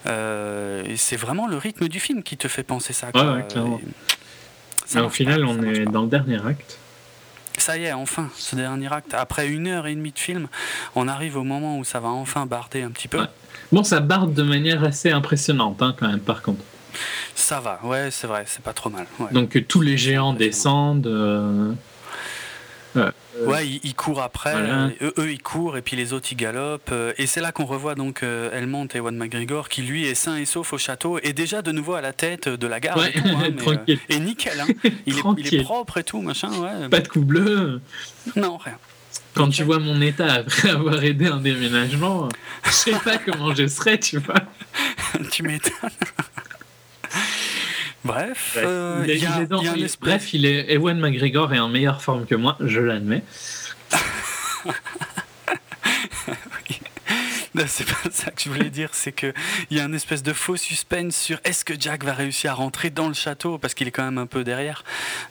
c'est 0.05 1.17
vraiment 1.17 1.49
le 1.49 1.57
rythme 1.57 1.89
du 1.89 1.99
film 1.99 2.23
qui 2.23 2.37
te 2.37 2.47
fait 2.47 2.63
penser 2.63 2.93
ça. 2.93 3.11
Quoi. 3.11 3.43
Mais 4.95 5.01
au 5.01 5.11
final, 5.11 5.45
on 5.45 5.63
est 5.63 5.85
dans 5.85 6.03
le 6.03 6.09
dernier 6.09 6.45
acte. 6.47 6.79
Ça 7.59 7.77
y 7.79 7.85
est, 7.85 7.93
enfin, 7.93 8.29
ce 8.37 8.55
dernier 8.55 8.93
acte. 8.93 9.15
Après 9.15 9.49
une 9.49 9.67
heure 9.67 9.87
et 9.87 9.95
demie 9.95 10.13
de 10.13 10.19
film, 10.19 10.47
on 10.95 11.09
arrive 11.09 11.37
au 11.37 11.43
moment 11.43 11.79
où 11.79 11.85
ça 11.85 12.01
va 12.01 12.09
enfin 12.09 12.47
barder 12.47 12.83
un 12.83 12.91
petit 12.91 13.09
peu. 13.09 13.27
Bon, 13.73 13.83
ça 13.83 14.01
barde 14.01 14.35
de 14.35 14.43
manière 14.43 14.85
assez 14.85 15.11
impressionnante, 15.11 15.81
hein, 15.83 15.95
quand 15.99 16.07
même, 16.07 16.21
par 16.21 16.43
contre. 16.43 16.63
Ça 17.35 17.61
va, 17.61 17.81
ouais, 17.85 18.11
c'est 18.11 18.27
vrai, 18.27 18.45
c'est 18.47 18.63
pas 18.63 18.73
trop 18.73 18.91
mal. 18.91 19.07
Donc 19.33 19.67
tous 19.69 19.81
les 19.81 19.97
géants 19.97 20.33
descendent. 20.33 21.07
Euh, 21.07 21.73
euh, 22.97 23.11
ouais, 23.47 23.67
ils, 23.67 23.95
courent 23.95 24.23
après, 24.23 24.55
eux, 25.01 25.31
ils 25.31 25.43
courent 25.43 25.77
et 25.77 25.83
puis 25.83 25.97
les 25.97 26.13
autres 26.13 26.29
ils 26.33 26.37
galopent. 26.37 26.91
Euh, 26.93 27.13
et 27.19 27.27
c'est 27.27 27.41
là 27.41 27.53
qu'on 27.53 27.65
revoit 27.65 27.95
donc 27.95 28.23
euh, 28.23 28.51
Elmont 28.53 28.87
et 28.95 28.99
Ewan 28.99 29.17
McGregor 29.17 29.69
qui 29.69 29.83
lui 29.83 30.07
est 30.07 30.15
sain 30.15 30.37
et 30.37 30.45
sauf 30.45 30.73
au 30.73 30.79
château 30.79 31.19
et 31.23 31.33
déjà 31.33 31.63
de 31.63 31.73
nouveau 31.73 31.95
à 31.95 32.01
la 32.01 32.13
tête 32.13 32.49
de 32.49 32.67
la 32.67 32.81
gare. 32.81 33.05
et, 33.07 33.19
hein, 33.19 33.97
et 34.09 34.19
nickel, 34.19 34.61
hein. 34.61 34.67
il, 35.07 35.19
est, 35.19 35.63
propre 35.63 35.99
et 35.99 36.05
tout, 36.05 36.23
machin. 36.23 36.51
Ouais. 36.51 36.89
Pas 36.89 37.01
de 37.01 37.09
coup 37.09 37.23
bleu. 37.23 37.81
Non, 38.37 38.57
rien. 38.57 38.79
Quand 39.35 39.51
tu 39.51 39.65
vois 39.65 39.79
mon 39.79 40.01
état 40.01 40.33
après 40.33 40.71
avoir 40.71 41.03
aidé 41.03 41.27
un 41.27 41.37
déménagement, 41.37 42.29
je 42.65 42.71
sais 42.71 42.93
pas 43.05 43.19
comment 43.19 43.55
je 43.55 43.67
serais, 43.67 43.99
tu 43.99 44.19
vois. 44.19 44.41
tu 45.31 45.43
m'étonnes. 45.43 45.91
Bref, 48.07 48.59
il, 49.07 49.19
y 49.19 49.27
a, 49.27 49.47
Bref, 50.01 50.35
il 50.35 50.47
est 50.47 50.75
Ewan 50.75 50.99
McGregor 50.99 51.53
est 51.53 51.59
en 51.59 51.69
meilleure 51.69 52.03
forme 52.03 52.27
que 52.27 52.35
moi, 52.35 52.57
je 52.61 52.81
l'admets. 52.81 53.23
c'est 57.67 57.87
pas 57.87 58.11
ça 58.11 58.31
que 58.31 58.43
je 58.43 58.51
voulais 58.51 58.71
dire, 58.71 58.91
c'est 58.93 59.13
qu'il 59.13 59.33
y 59.71 59.81
a 59.81 59.85
un 59.85 59.93
espèce 59.93 60.23
de 60.23 60.33
faux 60.33 60.57
suspense 60.57 61.17
sur 61.17 61.39
est-ce 61.45 61.65
que 61.65 61.75
Jack 61.79 62.05
va 62.05 62.13
réussir 62.13 62.53
à 62.53 62.55
rentrer 62.55 62.91
dans 62.91 63.09
le 63.09 63.15
château, 63.15 63.59
parce 63.59 63.75
qu'il 63.75 63.89
est 63.89 63.91
quand 63.91 64.05
même 64.05 64.19
un 64.19 64.27
peu 64.27 64.45
derrière, 64.45 64.85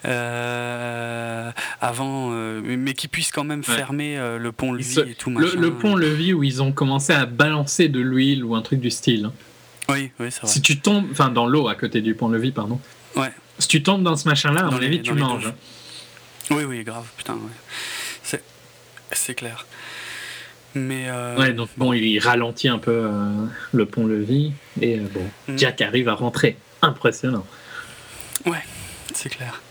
euh, 0.06 1.52
avant, 1.82 2.30
euh, 2.32 2.62
mais 2.62 2.94
qu'il 2.94 3.10
puisse 3.10 3.32
quand 3.32 3.44
même 3.44 3.64
fermer 3.64 4.18
euh, 4.18 4.38
le 4.38 4.52
pont-levis 4.52 5.00
et 5.00 5.16
tout. 5.16 5.30
Le, 5.30 5.56
le 5.56 5.74
pont-levis 5.74 6.34
où 6.34 6.44
ils 6.44 6.62
ont 6.62 6.72
commencé 6.72 7.14
à 7.14 7.26
balancer 7.26 7.90
de 7.90 8.00
l'huile 8.00 8.44
ou 8.44 8.56
un 8.56 8.62
truc 8.62 8.80
du 8.80 8.92
style. 8.92 9.30
Oui, 9.90 10.12
oui, 10.20 10.32
c'est 10.32 10.41
vrai. 10.41 10.48
Si 10.48 10.62
tu 10.62 10.80
tombes, 10.80 11.07
enfin 11.12 11.30
dans 11.30 11.48
l'eau 11.48 11.68
à 11.68 11.76
côté 11.76 12.02
du 12.02 12.16
pont-levis, 12.16 12.52
pardon. 12.52 12.80
Ouais. 13.16 13.32
Si 13.60 13.68
tu 13.68 13.84
tombes 13.84 14.03
dans 14.03 14.16
ce 14.16 14.28
machin-là, 14.28 14.62
à 14.62 14.72
mon 14.72 14.78
avis, 14.78 15.02
tu 15.02 15.14
manges. 15.14 15.53
Oui, 16.52 16.64
oui, 16.64 16.84
grave, 16.84 17.06
putain, 17.18 17.34
ouais. 17.34 17.40
C'est, 18.22 18.44
c'est 19.12 19.36
clair. 19.36 19.66
Mais 20.76 21.06
euh... 21.07 21.38
Ouais, 21.38 21.53
donc 21.53 21.70
bon, 21.78 21.94
il 21.94 22.20
ralentit 22.20 22.68
un 22.68 22.78
peu 22.78 22.91
euh, 22.91 23.45
le 23.72 23.86
pont-levis 23.86 24.52
et 24.82 24.99
euh, 24.99 25.03
bon, 25.14 25.24
mm. 25.48 25.57
Jack 25.57 25.82
arrive 25.82 26.10
à 26.10 26.16
rentrer. 26.16 26.57
Impressionnant. 26.82 27.45
Ouais, 28.45 28.64
c'est 29.14 29.30
clair 29.30 29.62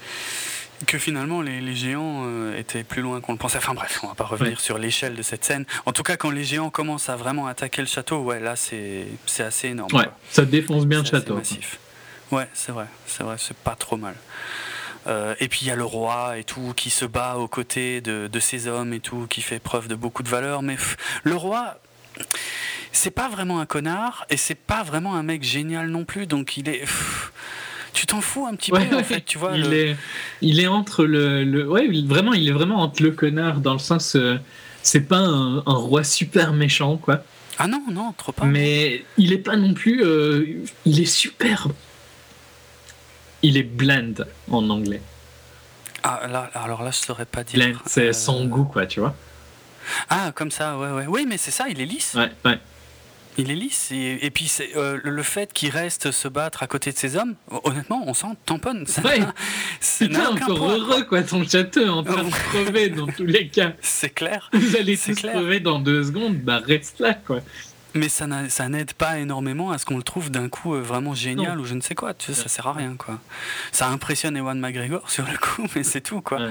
que 0.84 0.98
finalement 0.98 1.40
les, 1.40 1.74
géants 1.74 2.22
euh, 2.26 2.58
étaient 2.58 2.84
plus 2.84 3.02
loin 3.02 3.20
qu'on 3.20 3.32
le 3.32 3.38
pensait. 3.38 3.58
Enfin 3.58 3.74
bref, 3.74 4.00
on 4.02 4.08
va 4.08 4.14
pas 4.14 4.24
revenir 4.24 4.60
sur 4.60 4.78
l'échelle 4.78 5.14
de 5.14 5.22
cette 5.22 5.44
scène. 5.44 5.64
En 5.86 5.92
tout 5.92 6.02
cas, 6.02 6.16
quand 6.16 6.30
les 6.30 6.44
géants 6.44 6.70
commencent 6.70 7.08
à 7.08 7.16
vraiment 7.16 7.46
attaquer 7.46 7.82
le 7.82 7.88
château, 7.88 8.18
ouais, 8.18 8.40
là 8.40 8.56
c'est 8.56 9.06
assez 9.38 9.68
énorme. 9.68 9.94
Ouais, 9.94 10.08
ça 10.30 10.44
défonce 10.44 10.86
bien 10.86 11.00
le 11.00 11.04
château. 11.06 11.36
Massif. 11.36 11.78
Ouais, 12.30 12.48
c'est 12.54 12.72
vrai, 12.72 12.86
c'est 13.06 13.22
vrai, 13.22 13.36
c'est 13.38 13.56
pas 13.56 13.76
trop 13.76 13.96
mal. 13.96 14.14
Euh, 15.06 15.34
et 15.38 15.48
puis 15.48 15.60
il 15.62 15.68
y 15.68 15.70
a 15.70 15.76
le 15.76 15.84
roi 15.84 16.38
et 16.38 16.44
tout 16.44 16.72
qui 16.74 16.88
se 16.88 17.04
bat 17.04 17.36
aux 17.36 17.48
côtés 17.48 18.00
de, 18.00 18.26
de, 18.26 18.40
ces 18.40 18.66
hommes 18.68 18.94
et 18.94 19.00
tout, 19.00 19.26
qui 19.28 19.42
fait 19.42 19.58
preuve 19.58 19.86
de 19.86 19.94
beaucoup 19.94 20.22
de 20.22 20.28
valeur. 20.28 20.62
Mais 20.62 20.76
le 21.24 21.34
roi, 21.34 21.78
c'est 22.92 23.10
pas 23.10 23.28
vraiment 23.28 23.60
un 23.60 23.66
connard 23.66 24.24
et 24.30 24.36
c'est 24.36 24.54
pas 24.54 24.82
vraiment 24.82 25.14
un 25.14 25.22
mec 25.22 25.42
génial 25.42 25.88
non 25.88 26.04
plus. 26.04 26.26
Donc 26.26 26.56
il 26.56 26.68
est 26.68 26.84
tu 27.94 28.06
t'en 28.06 28.20
fous 28.20 28.46
un 28.46 28.54
petit 28.54 28.70
peu 28.70 28.78
en 28.78 29.02
fait, 29.02 29.22
tu 29.24 29.38
vois. 29.38 29.56
Il, 29.56 29.72
est, 29.72 29.96
il 30.42 30.60
est 30.60 30.66
entre 30.66 31.04
le, 31.04 31.44
le, 31.44 31.66
ouais, 31.66 31.88
vraiment, 32.04 32.34
il 32.34 32.48
est 32.48 32.52
vraiment 32.52 32.82
entre 32.82 33.02
le 33.02 33.12
connard 33.12 33.60
dans 33.60 33.72
le 33.72 33.78
sens, 33.78 34.16
euh, 34.16 34.36
c'est 34.82 35.08
pas 35.08 35.18
un, 35.18 35.62
roi 35.64 36.04
super 36.04 36.52
méchant 36.52 36.96
quoi. 36.96 37.22
Ah 37.56 37.68
non, 37.68 37.84
non, 37.90 38.12
trop 38.16 38.32
pas. 38.32 38.44
Mais 38.44 39.04
il 39.16 39.32
est 39.32 39.38
pas 39.38 39.56
non 39.56 39.72
plus, 39.74 40.04
euh, 40.04 40.64
il 40.84 41.00
est 41.00 41.06
super. 41.06 41.68
Il 43.42 43.56
est 43.56 43.62
bland 43.62 44.24
en 44.50 44.68
anglais. 44.70 45.02
Ah 46.02 46.26
là, 46.28 46.50
alors 46.54 46.82
là, 46.82 46.90
je 46.90 46.98
saurais 46.98 47.24
pas 47.24 47.44
dire. 47.44 47.64
Blend, 47.64 47.78
c'est 47.86 48.12
son 48.12 48.44
euh, 48.44 48.46
goût 48.46 48.64
quoi, 48.64 48.86
tu 48.86 49.00
vois. 49.00 49.14
Ah, 50.10 50.32
comme 50.34 50.50
ça, 50.50 50.76
ouais, 50.78 50.90
ouais. 50.90 51.06
Oui, 51.06 51.26
mais 51.28 51.38
c'est 51.38 51.50
ça, 51.50 51.68
il 51.68 51.80
est 51.80 51.86
lisse. 51.86 52.14
Ouais, 52.14 52.30
ouais. 52.44 52.58
Il 53.36 53.50
est 53.50 53.54
lisse. 53.54 53.90
Et, 53.92 54.30
puis 54.30 54.46
c'est, 54.46 54.76
euh, 54.76 54.98
le 55.02 55.22
fait 55.22 55.52
qu'il 55.52 55.70
reste 55.70 56.10
se 56.10 56.28
battre 56.28 56.62
à 56.62 56.66
côté 56.66 56.92
de 56.92 56.96
ces 56.96 57.16
hommes, 57.16 57.34
honnêtement, 57.64 58.04
on 58.06 58.14
s'en 58.14 58.34
tamponne. 58.46 58.86
Ça 58.86 59.02
ouais. 59.02 59.20
C'est 59.80 60.16
encore 60.16 60.70
heureux, 60.70 61.04
quoi, 61.04 61.22
ton 61.22 61.44
château 61.44 61.88
en 61.88 62.02
train 62.02 62.22
de 62.22 62.30
crever 62.30 62.90
dans 62.90 63.06
tous 63.06 63.26
les 63.26 63.48
cas. 63.48 63.72
C'est 63.80 64.10
clair. 64.10 64.50
Vous 64.52 64.76
allez 64.76 64.96
tous 64.96 65.14
crever 65.14 65.60
dans 65.60 65.78
deux 65.78 66.04
secondes, 66.04 66.36
bah 66.36 66.60
reste 66.64 67.00
là, 67.00 67.14
quoi. 67.14 67.40
Mais 67.94 68.08
ça, 68.08 68.26
ça 68.48 68.68
n'aide 68.68 68.92
pas 68.92 69.18
énormément 69.18 69.70
à 69.70 69.78
ce 69.78 69.86
qu'on 69.86 69.96
le 69.96 70.02
trouve 70.02 70.30
d'un 70.30 70.48
coup 70.48 70.74
euh, 70.74 70.80
vraiment 70.80 71.14
génial 71.14 71.60
ou 71.60 71.64
je 71.64 71.74
ne 71.74 71.80
sais 71.80 71.94
quoi. 71.94 72.12
Tu 72.12 72.26
sais, 72.26 72.42
ça 72.42 72.48
sert 72.48 72.66
à 72.66 72.72
rien, 72.72 72.96
quoi. 72.96 73.20
Ça 73.70 73.88
impressionne 73.88 74.36
Ewan 74.36 74.58
McGregor 74.58 75.08
sur 75.08 75.24
le 75.24 75.38
coup, 75.38 75.66
mais 75.76 75.84
c'est 75.84 76.00
tout, 76.00 76.20
quoi. 76.20 76.48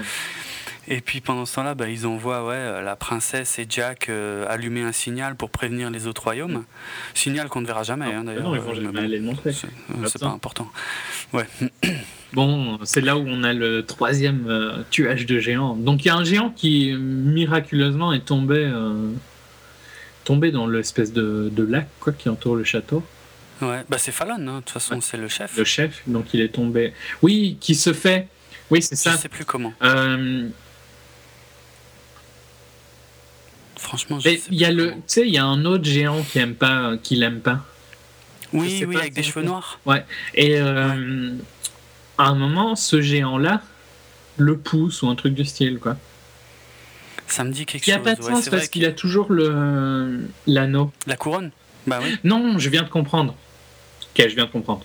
Et 0.88 1.00
puis 1.00 1.20
pendant 1.20 1.46
ce 1.46 1.54
temps-là, 1.56 1.74
bah, 1.74 1.88
ils 1.88 2.06
envoient 2.06 2.46
ouais, 2.46 2.54
euh, 2.54 2.82
la 2.82 2.96
princesse 2.96 3.58
et 3.58 3.66
Jack 3.68 4.08
euh, 4.08 4.46
allumer 4.48 4.82
un 4.82 4.92
signal 4.92 5.34
pour 5.34 5.50
prévenir 5.50 5.90
les 5.90 6.06
autres 6.06 6.22
royaumes. 6.22 6.64
Signal 7.14 7.48
qu'on 7.48 7.62
ne 7.62 7.66
verra 7.66 7.82
jamais, 7.82 8.12
hein, 8.12 8.24
d'ailleurs. 8.24 8.44
Non, 8.44 8.54
ils 8.54 8.60
vont 8.60 8.74
jamais 8.74 9.00
aller 9.00 9.18
le 9.18 9.24
montrer. 9.24 9.52
C'est 9.52 10.20
pas 10.20 10.28
important. 10.28 10.68
Ouais. 11.32 11.46
Bon, 12.32 12.80
c'est 12.82 13.00
là 13.00 13.16
où 13.16 13.22
on 13.24 13.44
a 13.44 13.52
le 13.52 13.86
troisième 13.86 14.46
euh, 14.48 14.82
tuage 14.90 15.24
de 15.24 15.38
géants. 15.38 15.76
Donc 15.76 16.04
il 16.04 16.08
y 16.08 16.10
a 16.10 16.16
un 16.16 16.24
géant 16.24 16.50
qui 16.50 16.92
miraculeusement 16.92 18.12
est 18.12 18.24
tombé, 18.24 18.68
tombé 20.24 20.50
dans 20.50 20.66
l'espèce 20.66 21.12
de, 21.12 21.48
de, 21.52 21.62
lac 21.62 21.86
quoi, 22.00 22.12
qui 22.12 22.28
entoure 22.28 22.56
le 22.56 22.64
château. 22.64 23.04
Ouais, 23.62 23.84
bah 23.88 23.98
c'est 23.98 24.10
Fallon, 24.10 24.34
hein. 24.48 24.56
de 24.56 24.58
toute 24.62 24.70
façon 24.70 25.00
c'est 25.00 25.16
le 25.16 25.28
chef. 25.28 25.56
Le 25.56 25.62
chef, 25.62 26.02
donc 26.08 26.34
il 26.34 26.40
est 26.40 26.48
tombé. 26.48 26.92
Oui, 27.22 27.56
qui 27.60 27.76
se 27.76 27.92
fait. 27.92 28.26
Oui, 28.68 28.82
c'est 28.82 28.96
ça. 28.96 29.12
Je 29.12 29.18
sais 29.18 29.28
plus 29.28 29.44
comment. 29.44 29.72
Franchement, 33.84 34.18
il 34.24 34.56
y 34.56 34.64
a 34.64 34.72
le, 34.72 34.92
tu 34.92 34.96
sais, 35.06 35.26
il 35.26 35.32
y 35.32 35.36
a 35.36 35.44
un 35.44 35.66
autre 35.66 35.84
géant 35.84 36.22
qui 36.22 36.38
aime 36.38 36.54
pas, 36.54 36.96
qui 37.02 37.16
l'aime 37.16 37.40
pas. 37.40 37.60
Oui, 38.54 38.82
oui, 38.88 38.96
avec 38.96 39.12
des 39.12 39.22
cheveux 39.22 39.44
noirs. 39.44 39.78
Ouais. 39.84 40.04
Et 40.34 40.58
euh, 40.58 41.32
à 42.16 42.28
un 42.28 42.34
moment, 42.34 42.76
ce 42.76 43.02
géant-là 43.02 43.60
le 44.38 44.56
pousse 44.56 45.02
ou 45.02 45.08
un 45.08 45.14
truc 45.14 45.34
du 45.34 45.44
style, 45.44 45.78
quoi. 45.78 45.98
Ça 47.26 47.44
me 47.44 47.52
dit 47.52 47.66
quelque 47.66 47.84
chose. 47.84 47.94
Il 47.94 48.00
n'y 48.02 48.08
a 48.08 48.14
pas 48.14 48.14
de 48.14 48.22
sens 48.22 48.48
parce 48.48 48.68
qu'il 48.68 48.86
a 48.86 48.92
toujours 48.92 49.30
le 49.30 50.28
l'anneau. 50.46 50.90
La 51.06 51.16
couronne? 51.16 51.50
Bah 51.86 52.00
oui. 52.02 52.16
Non, 52.24 52.58
je 52.58 52.70
viens 52.70 52.84
de 52.84 52.88
comprendre. 52.88 53.34
Ok, 54.02 54.28
je 54.28 54.34
viens 54.34 54.46
de 54.46 54.50
comprendre. 54.50 54.84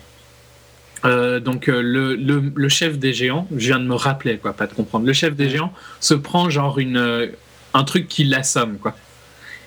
Euh, 1.05 1.39
donc 1.39 1.69
euh, 1.69 1.81
le, 1.81 2.15
le, 2.15 2.51
le, 2.53 2.69
chef 2.69 2.99
des 2.99 3.13
géants, 3.13 3.47
je 3.51 3.67
viens 3.67 3.79
de 3.79 3.85
me 3.85 3.95
rappeler 3.95 4.37
quoi, 4.37 4.51
pas 4.51 4.67
de 4.67 4.73
comprendre. 4.73 5.05
Le 5.05 5.13
chef 5.13 5.35
des 5.35 5.49
géants 5.49 5.71
se 6.01 6.13
prend 6.13 6.49
genre 6.49 6.79
une 6.79 7.31
un 7.73 7.83
truc 7.83 8.07
qui 8.07 8.23
l'assomme, 8.23 8.77
quoi. 8.77 8.95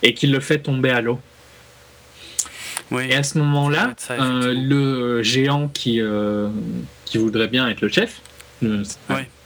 Et 0.03 0.15
qui 0.15 0.27
le 0.27 0.41
fait 0.41 0.59
tomber 0.59 0.91
à 0.91 1.01
l'eau. 1.01 1.21
Oui, 2.91 3.05
et 3.09 3.15
à 3.15 3.23
ce 3.23 3.39
moment-là, 3.39 3.95
euh, 4.11 4.53
le 4.55 5.23
géant 5.23 5.69
qui, 5.69 6.01
euh, 6.01 6.49
qui 7.05 7.19
voudrait 7.19 7.49
bien 7.49 7.69
être 7.69 7.81
le 7.81 7.89
chef 7.89 8.21
On 8.63 8.67
ne 8.69 8.85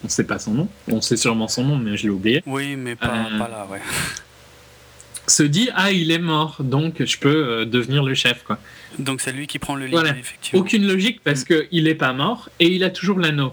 sait 0.08 0.24
pas 0.24 0.38
son 0.38 0.52
nom. 0.52 0.68
On 0.88 1.00
sait 1.00 1.16
sûrement 1.16 1.46
son 1.46 1.64
nom, 1.64 1.76
mais 1.76 1.96
je 1.96 2.04
l'ai 2.04 2.10
oublié. 2.10 2.42
Oui, 2.46 2.74
mais 2.76 2.96
pas, 2.96 3.06
là, 3.06 3.66
ouais. 3.70 3.80
Se 5.28 5.42
dit 5.42 5.70
ah 5.74 5.90
il 5.90 6.12
est 6.12 6.20
mort, 6.20 6.58
donc 6.60 7.04
je 7.04 7.18
peux 7.18 7.66
devenir 7.66 8.04
le 8.04 8.14
chef 8.14 8.44
quoi. 8.44 8.60
Donc 9.00 9.20
c'est 9.20 9.32
lui 9.32 9.48
qui 9.48 9.58
prend 9.58 9.74
le 9.74 9.86
livre, 9.86 10.06
effectivement. 10.06 10.60
Aucune 10.60 10.86
logique 10.86 11.20
parce 11.24 11.42
mm. 11.42 11.66
qu'il 11.68 11.84
n'est 11.84 11.96
pas 11.96 12.12
mort 12.12 12.48
et 12.60 12.68
il 12.68 12.84
a 12.84 12.90
toujours 12.90 13.18
l'anneau. 13.18 13.52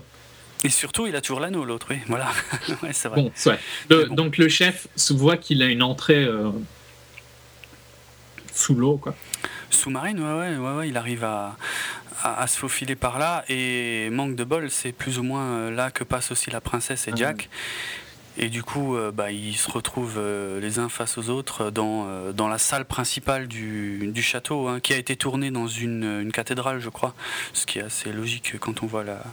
Et 0.64 0.70
surtout, 0.70 1.08
il 1.08 1.16
a 1.16 1.22
toujours 1.22 1.42
l'anneau, 1.42 1.66
l'autre, 1.66 1.88
oui. 1.90 1.98
Voilà. 2.08 2.30
ouais, 2.84 2.94
c'est 2.94 3.10
vrai. 3.10 3.32
Bon, 3.90 4.08
Donc 4.12 4.38
le 4.38 4.48
chef 4.48 4.88
voit 5.12 5.38
qu'il 5.38 5.62
a 5.62 5.66
une 5.66 5.84
entrée 5.84 6.24
euh, 6.24 6.52
sous 8.54 8.74
l'eau, 8.74 8.98
quoi. 8.98 9.14
Sous-marine, 9.70 10.20
ouais, 10.20 10.56
ouais, 10.56 10.76
ouais, 10.76 10.88
il 10.88 10.96
arrive 10.96 11.24
à, 11.24 11.58
à, 12.24 12.48
se 12.48 12.58
faufiler 12.58 12.96
par 12.96 13.20
là. 13.20 13.44
Et 13.50 14.10
manque 14.12 14.36
de 14.36 14.44
bol, 14.46 14.70
c'est 14.70 14.94
plus 14.94 15.20
ou 15.20 15.24
moins 15.24 15.44
euh, 15.44 15.72
là 15.72 15.92
que 15.92 16.06
passe 16.06 16.32
aussi 16.32 16.50
la 16.50 16.62
princesse 16.62 17.08
et 17.08 17.12
ah 17.14 17.18
Jack. 17.18 17.50
Et 18.38 18.50
du 18.50 18.64
coup, 18.64 18.96
euh, 18.96 19.12
bah, 19.12 19.32
ils 19.32 19.58
se 19.58 19.70
retrouvent 19.70 20.22
les 20.62 20.80
uns 20.80 20.90
face 20.90 21.18
aux 21.18 21.30
autres 21.30 21.72
dans, 21.72 22.32
dans 22.32 22.48
la 22.48 22.58
salle 22.58 22.86
principale 22.86 23.48
du, 23.48 24.12
du 24.14 24.22
château, 24.22 24.68
hein, 24.70 24.80
qui 24.80 24.94
a 24.94 24.98
été 24.98 25.18
tournée 25.18 25.52
dans 25.52 25.68
une, 25.68 26.22
une, 26.22 26.32
cathédrale, 26.32 26.80
je 26.80 26.90
crois. 26.90 27.14
Ce 27.52 27.66
qui 27.66 27.80
est 27.80 27.84
assez 27.84 28.14
logique 28.14 28.58
quand 28.60 28.82
on 28.82 28.86
voit 28.86 29.04
la, 29.04 29.24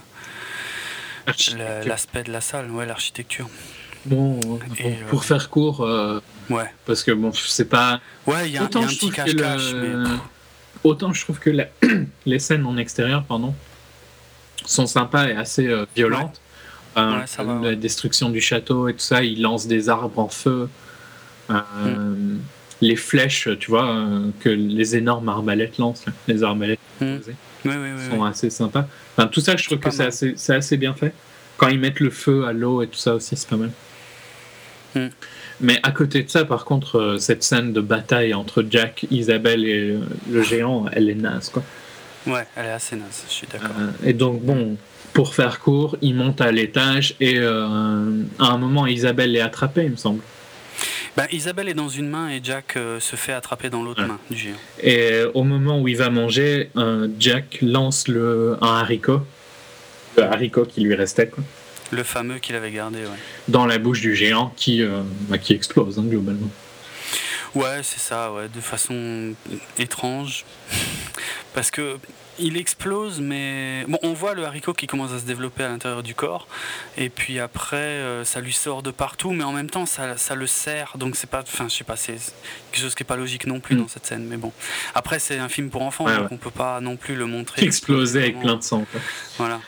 L'aspect 1.85 2.23
de 2.23 2.31
la 2.31 2.41
salle, 2.41 2.69
ouais, 2.71 2.85
l'architecture. 2.85 3.49
Bon, 4.05 4.39
pour 5.09 5.19
euh, 5.19 5.23
faire 5.23 5.49
court, 5.49 5.81
euh, 5.81 6.19
ouais. 6.49 6.65
parce 6.85 7.03
que 7.03 7.11
bon, 7.11 7.31
c'est 7.33 7.69
pas. 7.69 7.99
Ouais, 8.25 8.49
il 8.49 8.53
y 8.53 8.57
a, 8.57 8.63
un 8.63 8.67
petit 8.67 9.11
cache-cache, 9.11 9.73
mais. 9.73 10.09
Autant 10.83 11.13
je 11.13 11.21
trouve 11.21 11.37
que 11.37 11.51
les 12.25 12.39
scènes 12.39 12.65
en 12.65 12.75
extérieur, 12.77 13.23
pardon, 13.23 13.53
sont 14.65 14.87
sympas 14.87 15.27
et 15.27 15.33
assez 15.33 15.67
euh, 15.67 15.85
violentes. 15.95 16.41
la 16.95 17.75
destruction 17.75 18.29
du 18.29 18.41
château 18.41 18.87
et 18.87 18.93
tout 18.93 18.99
ça, 18.99 19.23
ils 19.23 19.41
lancent 19.41 19.67
des 19.67 19.89
arbres 19.89 20.17
en 20.17 20.29
feu. 20.29 20.69
Mm. 21.49 22.39
Les 22.81 22.95
flèches, 22.95 23.49
tu 23.59 23.69
vois, 23.69 24.03
que 24.39 24.49
les 24.49 24.95
énormes 24.95 25.29
arbalètes 25.29 25.77
lancent, 25.77 26.05
les 26.27 26.41
arbalètes. 26.41 26.79
Mm 26.99 27.17
sont 27.63 28.23
assez 28.23 28.49
sympas. 28.49 28.87
Enfin, 29.15 29.27
tout 29.27 29.41
ça, 29.41 29.55
je 29.55 29.65
trouve 29.65 29.79
que 29.79 29.91
c'est 29.91 30.05
assez, 30.05 30.35
assez, 30.49 30.77
bien 30.77 30.93
fait. 30.93 31.13
Quand 31.57 31.67
ils 31.67 31.79
mettent 31.79 31.99
le 31.99 32.09
feu 32.09 32.45
à 32.45 32.53
l'eau 32.53 32.81
et 32.81 32.87
tout 32.87 32.97
ça 32.97 33.15
aussi, 33.15 33.35
c'est 33.35 33.49
pas 33.49 33.57
mal. 33.57 33.71
Hmm. 34.95 35.09
Mais 35.61 35.79
à 35.83 35.91
côté 35.91 36.23
de 36.23 36.29
ça, 36.29 36.43
par 36.43 36.65
contre, 36.65 36.99
euh, 36.99 37.17
cette 37.17 37.43
scène 37.43 37.71
de 37.71 37.81
bataille 37.81 38.33
entre 38.33 38.65
Jack, 38.67 39.05
Isabelle 39.11 39.65
et 39.65 39.97
le 40.29 40.43
géant, 40.43 40.85
elle 40.91 41.09
est 41.09 41.15
naze, 41.15 41.49
quoi. 41.49 41.63
Ouais, 42.25 42.45
elle 42.55 42.65
est 42.65 42.71
assez 42.71 42.95
naze, 42.95 43.23
je 43.27 43.33
suis 43.33 43.47
d'accord. 43.47 43.69
Euh, 43.79 43.91
et 44.03 44.13
donc, 44.13 44.41
bon, 44.41 44.77
pour 45.13 45.35
faire 45.35 45.59
court, 45.59 45.97
ils 46.01 46.15
montent 46.15 46.41
à 46.41 46.51
l'étage 46.51 47.15
et 47.19 47.35
euh, 47.37 48.23
à 48.39 48.45
un 48.45 48.57
moment, 48.57 48.87
Isabelle 48.87 49.35
est 49.35 49.41
attrapée, 49.41 49.85
il 49.85 49.91
me 49.91 49.95
semble. 49.97 50.21
Bah, 51.17 51.27
Isabelle 51.31 51.67
est 51.67 51.73
dans 51.73 51.89
une 51.89 52.07
main 52.07 52.29
et 52.29 52.39
Jack 52.41 52.77
euh, 52.77 52.99
se 53.01 53.17
fait 53.17 53.33
attraper 53.33 53.69
dans 53.69 53.83
l'autre 53.83 54.03
main 54.03 54.17
du 54.29 54.37
géant. 54.37 54.55
Et 54.79 55.11
euh, 55.11 55.31
au 55.33 55.43
moment 55.43 55.81
où 55.81 55.87
il 55.87 55.97
va 55.97 56.09
manger, 56.09 56.69
euh, 56.77 57.09
Jack 57.19 57.59
lance 57.61 58.07
le, 58.07 58.57
un 58.61 58.77
haricot, 58.77 59.21
le 60.15 60.23
haricot 60.23 60.65
qui 60.65 60.81
lui 60.81 60.95
restait. 60.95 61.27
Quoi. 61.27 61.43
Le 61.91 62.03
fameux 62.03 62.39
qu'il 62.39 62.55
avait 62.55 62.71
gardé, 62.71 62.99
ouais. 62.99 63.19
Dans 63.49 63.65
la 63.65 63.77
bouche 63.77 63.99
du 63.99 64.15
géant 64.15 64.53
qui, 64.55 64.81
bah, 65.27 65.37
qui 65.37 65.53
explose 65.53 65.99
hein, 65.99 66.03
globalement. 66.05 66.49
Ouais, 67.53 67.81
c'est 67.83 67.99
ça, 67.99 68.31
ouais, 68.31 68.47
de 68.47 68.61
façon 68.61 69.33
étrange. 69.77 70.45
Parce 71.53 71.69
que 71.69 71.97
il 72.39 72.57
explose, 72.57 73.19
mais 73.19 73.85
bon, 73.87 73.99
on 74.03 74.13
voit 74.13 74.33
le 74.33 74.45
haricot 74.45 74.73
qui 74.73 74.87
commence 74.87 75.11
à 75.11 75.19
se 75.19 75.25
développer 75.25 75.63
à 75.63 75.69
l'intérieur 75.69 76.03
du 76.03 76.15
corps, 76.15 76.47
et 76.97 77.09
puis 77.09 77.39
après, 77.39 77.77
euh, 77.77 78.23
ça 78.23 78.41
lui 78.41 78.53
sort 78.53 78.83
de 78.83 78.91
partout, 78.91 79.31
mais 79.31 79.43
en 79.43 79.51
même 79.51 79.69
temps, 79.69 79.85
ça, 79.85 80.17
ça 80.17 80.35
le 80.35 80.47
serre, 80.47 80.93
donc 80.97 81.15
c'est 81.15 81.29
pas, 81.29 81.41
enfin, 81.41 81.67
je 81.67 81.75
sais 81.75 81.83
pas, 81.83 81.95
c'est 81.95 82.17
quelque 82.71 82.81
chose 82.81 82.95
qui 82.95 83.03
est 83.03 83.05
pas 83.05 83.15
logique 83.15 83.45
non 83.45 83.59
plus 83.59 83.75
mm. 83.75 83.79
dans 83.79 83.87
cette 83.87 84.05
scène, 84.05 84.25
mais 84.25 84.37
bon. 84.37 84.51
Après, 84.95 85.19
c'est 85.19 85.37
un 85.37 85.49
film 85.49 85.69
pour 85.69 85.81
enfants, 85.81 86.05
donc 86.05 86.31
on 86.31 86.37
peut 86.37 86.51
pas 86.51 86.81
non 86.81 86.97
plus 86.97 87.15
le 87.15 87.25
montrer. 87.25 87.63
Exploser 87.63 88.19
avec 88.19 88.39
plein 88.39 88.55
de 88.55 88.63
sang. 88.63 88.85
Voilà. 89.37 89.59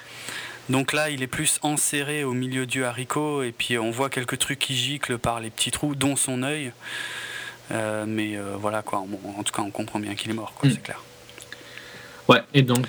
Donc 0.70 0.94
là, 0.94 1.10
il 1.10 1.22
est 1.22 1.28
plus 1.28 1.60
enserré 1.62 2.24
au 2.24 2.34
milieu 2.34 2.66
du 2.66 2.86
haricot, 2.86 3.44
et 3.44 3.52
puis 3.52 3.78
on 3.78 3.92
voit 3.92 4.10
quelques 4.10 4.40
trucs 4.40 4.60
qui 4.60 4.76
giclent 4.76 5.18
par 5.18 5.40
les 5.40 5.50
petits 5.50 5.72
trous, 5.72 5.96
dont 5.96 6.16
son 6.16 6.44
œil. 6.44 6.72
Euh, 7.72 8.06
mais 8.08 8.36
euh, 8.36 8.56
voilà 8.58 8.82
quoi, 8.82 9.00
en 9.00 9.44
tout 9.44 9.54
cas, 9.54 9.62
on 9.62 9.72
comprend 9.72 10.00
bien 10.00 10.16
qu'il 10.16 10.32
est 10.32 10.36
mort, 10.36 10.54
mm. 10.64 10.70
c'est 10.70 10.84
clair. 10.84 11.02
Ouais, 12.28 12.42
et 12.54 12.62
donc. 12.62 12.88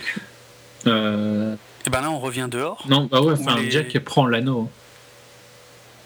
Euh... 0.86 1.56
Et 1.86 1.90
ben 1.90 2.00
là, 2.00 2.10
on 2.10 2.20
revient 2.20 2.48
dehors. 2.50 2.84
Non, 2.88 3.08
bah 3.10 3.20
ouais, 3.20 3.34
enfin, 3.34 3.56
Jack 3.68 3.98
prend 4.00 4.26
l'anneau. 4.26 4.70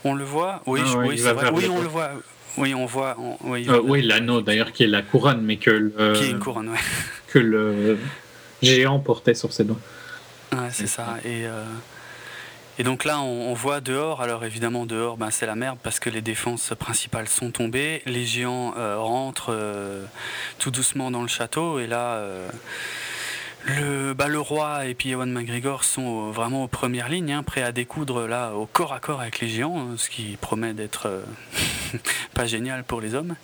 On 0.04 0.14
le 0.14 0.24
voit? 0.24 0.62
Oui, 0.66 0.80
ah 0.84 0.98
oui, 0.98 1.16
vrai. 1.16 1.50
oui 1.52 1.68
on 1.70 1.80
le 1.80 1.88
voit. 1.88 2.10
Oui, 2.56 2.74
on 2.74 2.86
voit. 2.86 3.16
oui, 3.44 3.66
euh, 3.68 3.80
oui 3.84 4.02
l'anneau 4.02 4.40
d'ailleurs 4.40 4.72
qui 4.72 4.84
est 4.84 4.88
la 4.88 5.02
couronne, 5.02 5.42
mais 5.42 5.56
que 5.56 5.70
le. 5.70 6.12
Qui 6.14 6.24
est 6.24 6.30
une 6.30 6.38
couronne, 6.38 6.70
ouais. 6.70 6.78
Que 7.28 7.38
le 7.38 7.98
géant 8.62 8.98
portait 9.00 9.34
sur 9.34 9.52
ses 9.52 9.64
doigts. 9.64 9.78
Ouais, 10.52 10.68
c'est 10.72 10.86
ça. 10.86 11.16
Et. 11.24 11.46
Euh... 11.46 11.64
Et 12.80 12.84
donc 12.84 13.04
là, 13.04 13.20
on, 13.20 13.54
voit 13.54 13.80
dehors, 13.80 14.20
alors 14.20 14.44
évidemment 14.44 14.86
dehors, 14.86 15.16
ben, 15.16 15.32
c'est 15.32 15.46
la 15.46 15.56
merde 15.56 15.78
parce 15.82 15.98
que 15.98 16.10
les 16.10 16.20
défenses 16.20 16.74
principales 16.78 17.26
sont 17.26 17.50
tombées, 17.50 18.02
les 18.06 18.24
géants 18.24 18.72
euh, 18.76 18.96
rentrent 18.98 19.52
tout 20.60 20.70
doucement 20.70 21.10
dans 21.10 21.22
le 21.22 21.26
château, 21.26 21.80
et 21.80 21.88
là, 21.88 22.22
le, 23.68 24.14
bah, 24.14 24.28
le 24.28 24.40
roi 24.40 24.86
et 24.86 24.94
puis 24.94 25.10
Ewan 25.10 25.30
McGregor 25.30 25.84
sont 25.84 26.30
vraiment 26.30 26.64
aux 26.64 26.68
premières 26.68 27.08
lignes, 27.08 27.32
hein, 27.32 27.42
prêts 27.42 27.62
à 27.62 27.72
découdre 27.72 28.26
là 28.26 28.52
au 28.54 28.66
corps 28.66 28.92
à 28.92 29.00
corps 29.00 29.20
avec 29.20 29.40
les 29.40 29.48
géants, 29.48 29.78
hein, 29.78 29.94
ce 29.96 30.08
qui 30.08 30.36
promet 30.40 30.74
d'être 30.74 31.06
euh, 31.06 31.22
pas 32.34 32.46
génial 32.46 32.84
pour 32.84 33.00
les 33.00 33.14
hommes. 33.14 33.36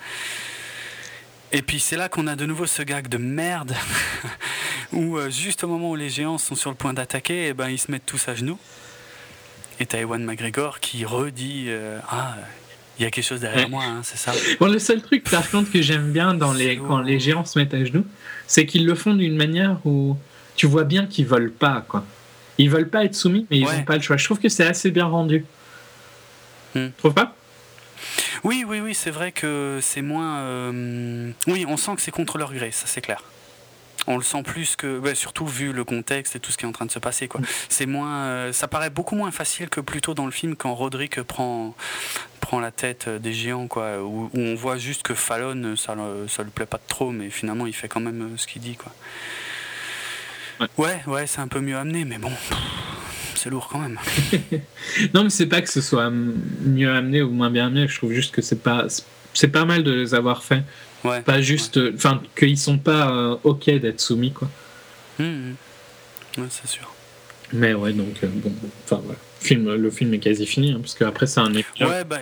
Et 1.52 1.62
puis 1.62 1.78
c'est 1.78 1.96
là 1.96 2.08
qu'on 2.08 2.26
a 2.26 2.36
de 2.36 2.46
nouveau 2.46 2.66
ce 2.66 2.82
gag 2.82 3.08
de 3.08 3.18
merde, 3.18 3.76
où 4.92 5.18
euh, 5.18 5.30
juste 5.30 5.62
au 5.64 5.68
moment 5.68 5.90
où 5.90 5.96
les 5.96 6.10
géants 6.10 6.38
sont 6.38 6.54
sur 6.54 6.70
le 6.70 6.76
point 6.76 6.94
d'attaquer, 6.94 7.48
eh 7.48 7.52
ben, 7.54 7.68
ils 7.68 7.78
se 7.78 7.90
mettent 7.90 8.06
tous 8.06 8.28
à 8.28 8.34
genoux. 8.34 8.58
Et 9.80 9.86
t'as 9.86 10.00
Ewan 10.00 10.24
McGregor 10.24 10.80
qui 10.80 11.04
redit 11.04 11.66
euh, 11.68 11.98
Ah, 12.08 12.36
il 12.98 13.02
y 13.02 13.06
a 13.06 13.10
quelque 13.10 13.24
chose 13.24 13.40
derrière 13.40 13.68
moi, 13.68 13.84
hein, 13.84 14.00
c'est 14.04 14.16
ça. 14.16 14.32
Bon, 14.60 14.66
le 14.66 14.78
seul 14.78 15.02
truc, 15.02 15.28
par 15.28 15.50
contre, 15.50 15.70
que 15.70 15.82
j'aime 15.82 16.12
bien 16.12 16.34
dans 16.34 16.52
les, 16.52 16.76
quand 16.76 17.00
les 17.00 17.18
géants 17.18 17.44
se 17.44 17.58
mettent 17.58 17.74
à 17.74 17.84
genoux, 17.84 18.06
c'est 18.46 18.66
qu'ils 18.66 18.86
le 18.86 18.94
font 18.94 19.14
d'une 19.14 19.36
manière 19.36 19.78
où 19.84 20.16
tu 20.56 20.66
vois 20.66 20.84
bien 20.84 21.06
qu'ils 21.06 21.26
veulent 21.26 21.52
pas, 21.52 21.84
quoi. 21.88 22.04
Ils 22.58 22.70
veulent 22.70 22.88
pas 22.88 23.04
être 23.04 23.16
soumis, 23.16 23.46
mais 23.50 23.58
ils 23.58 23.64
n'ont 23.64 23.82
pas 23.84 23.96
le 23.96 24.02
choix. 24.02 24.16
Je 24.16 24.24
trouve 24.24 24.38
que 24.38 24.48
c'est 24.48 24.66
assez 24.66 24.92
bien 24.92 25.06
rendu. 25.06 25.44
Hmm. 26.74 26.86
Tu 26.86 26.92
trouves 26.98 27.14
pas? 27.14 27.34
Oui, 28.44 28.64
oui, 28.66 28.80
oui, 28.80 28.94
c'est 28.94 29.10
vrai 29.10 29.32
que 29.32 29.80
c'est 29.82 30.02
moins. 30.02 30.38
Euh, 30.38 31.32
oui, 31.48 31.64
on 31.68 31.76
sent 31.76 31.96
que 31.96 32.02
c'est 32.02 32.12
contre 32.12 32.38
leur 32.38 32.52
gré, 32.52 32.70
ça 32.70 32.86
c'est 32.86 33.00
clair 33.00 33.22
on 34.06 34.16
le 34.16 34.22
sent 34.22 34.42
plus 34.42 34.76
que, 34.76 34.98
bah, 34.98 35.14
surtout 35.14 35.46
vu 35.46 35.72
le 35.72 35.84
contexte 35.84 36.36
et 36.36 36.40
tout 36.40 36.52
ce 36.52 36.58
qui 36.58 36.64
est 36.64 36.68
en 36.68 36.72
train 36.72 36.86
de 36.86 36.90
se 36.90 36.98
passer. 36.98 37.28
Quoi. 37.28 37.40
C'est 37.68 37.86
moins, 37.86 38.24
euh, 38.26 38.52
ça 38.52 38.68
paraît 38.68 38.90
beaucoup 38.90 39.16
moins 39.16 39.30
facile 39.30 39.68
que 39.68 39.80
plutôt 39.80 40.14
dans 40.14 40.26
le 40.26 40.32
film 40.32 40.56
quand 40.56 40.74
Roderick 40.74 41.22
prend, 41.22 41.74
prend 42.40 42.60
la 42.60 42.70
tête 42.70 43.08
des 43.08 43.32
géants, 43.32 43.66
quoi, 43.66 44.02
où, 44.02 44.30
on 44.34 44.54
voit 44.54 44.76
juste 44.76 45.02
que 45.02 45.14
Fallon, 45.14 45.76
ça, 45.76 45.96
ça 46.28 46.42
lui 46.42 46.50
plaît 46.50 46.66
pas 46.66 46.80
trop, 46.88 47.10
mais 47.10 47.30
finalement 47.30 47.66
il 47.66 47.74
fait 47.74 47.88
quand 47.88 48.00
même 48.00 48.22
euh, 48.22 48.36
ce 48.36 48.46
qu'il 48.46 48.62
dit. 48.62 48.76
Quoi. 48.76 48.92
Ouais, 50.76 51.00
ouais, 51.06 51.26
c'est 51.26 51.40
un 51.40 51.48
peu 51.48 51.60
mieux 51.60 51.76
amené, 51.76 52.04
mais 52.04 52.18
bon, 52.18 52.30
c'est 53.34 53.50
lourd 53.50 53.68
quand 53.70 53.78
même. 53.78 53.98
non, 55.14 55.24
mais 55.24 55.30
c'est 55.30 55.46
pas 55.46 55.62
que 55.62 55.70
ce 55.70 55.80
soit 55.80 56.10
mieux 56.10 56.90
amené 56.90 57.22
ou 57.22 57.30
moins 57.30 57.50
bien 57.50 57.66
amené, 57.66 57.88
je 57.88 57.96
trouve 57.96 58.12
juste 58.12 58.34
que 58.34 58.42
c'est 58.42 58.62
pas, 58.62 58.86
c'est 59.32 59.48
pas 59.48 59.64
mal 59.64 59.82
de 59.82 59.92
les 59.92 60.14
avoir 60.14 60.42
fait. 61.12 61.24
Pas 61.24 61.40
juste. 61.40 61.78
Enfin, 61.94 62.22
qu'ils 62.36 62.58
sont 62.58 62.78
pas 62.78 63.10
euh, 63.10 63.36
OK 63.44 63.66
d'être 63.66 64.00
soumis, 64.00 64.32
quoi. 64.32 64.48
Mmh, 65.18 65.24
mmh. 65.24 65.54
Ouais, 66.38 66.46
c'est 66.50 66.68
sûr. 66.68 66.92
Mais 67.52 67.74
ouais, 67.74 67.92
donc, 67.92 68.16
euh, 68.22 68.28
bon, 68.28 68.52
enfin, 68.84 69.00
voilà. 69.04 69.18
Film, 69.40 69.74
le 69.74 69.90
film 69.90 70.14
est 70.14 70.18
quasi 70.18 70.46
fini, 70.46 70.72
hein, 70.72 70.78
parce 70.80 70.94
qu'après, 70.94 71.26
c'est 71.26 71.40
un. 71.40 71.52
Ouais, 71.52 72.04
bah. 72.04 72.20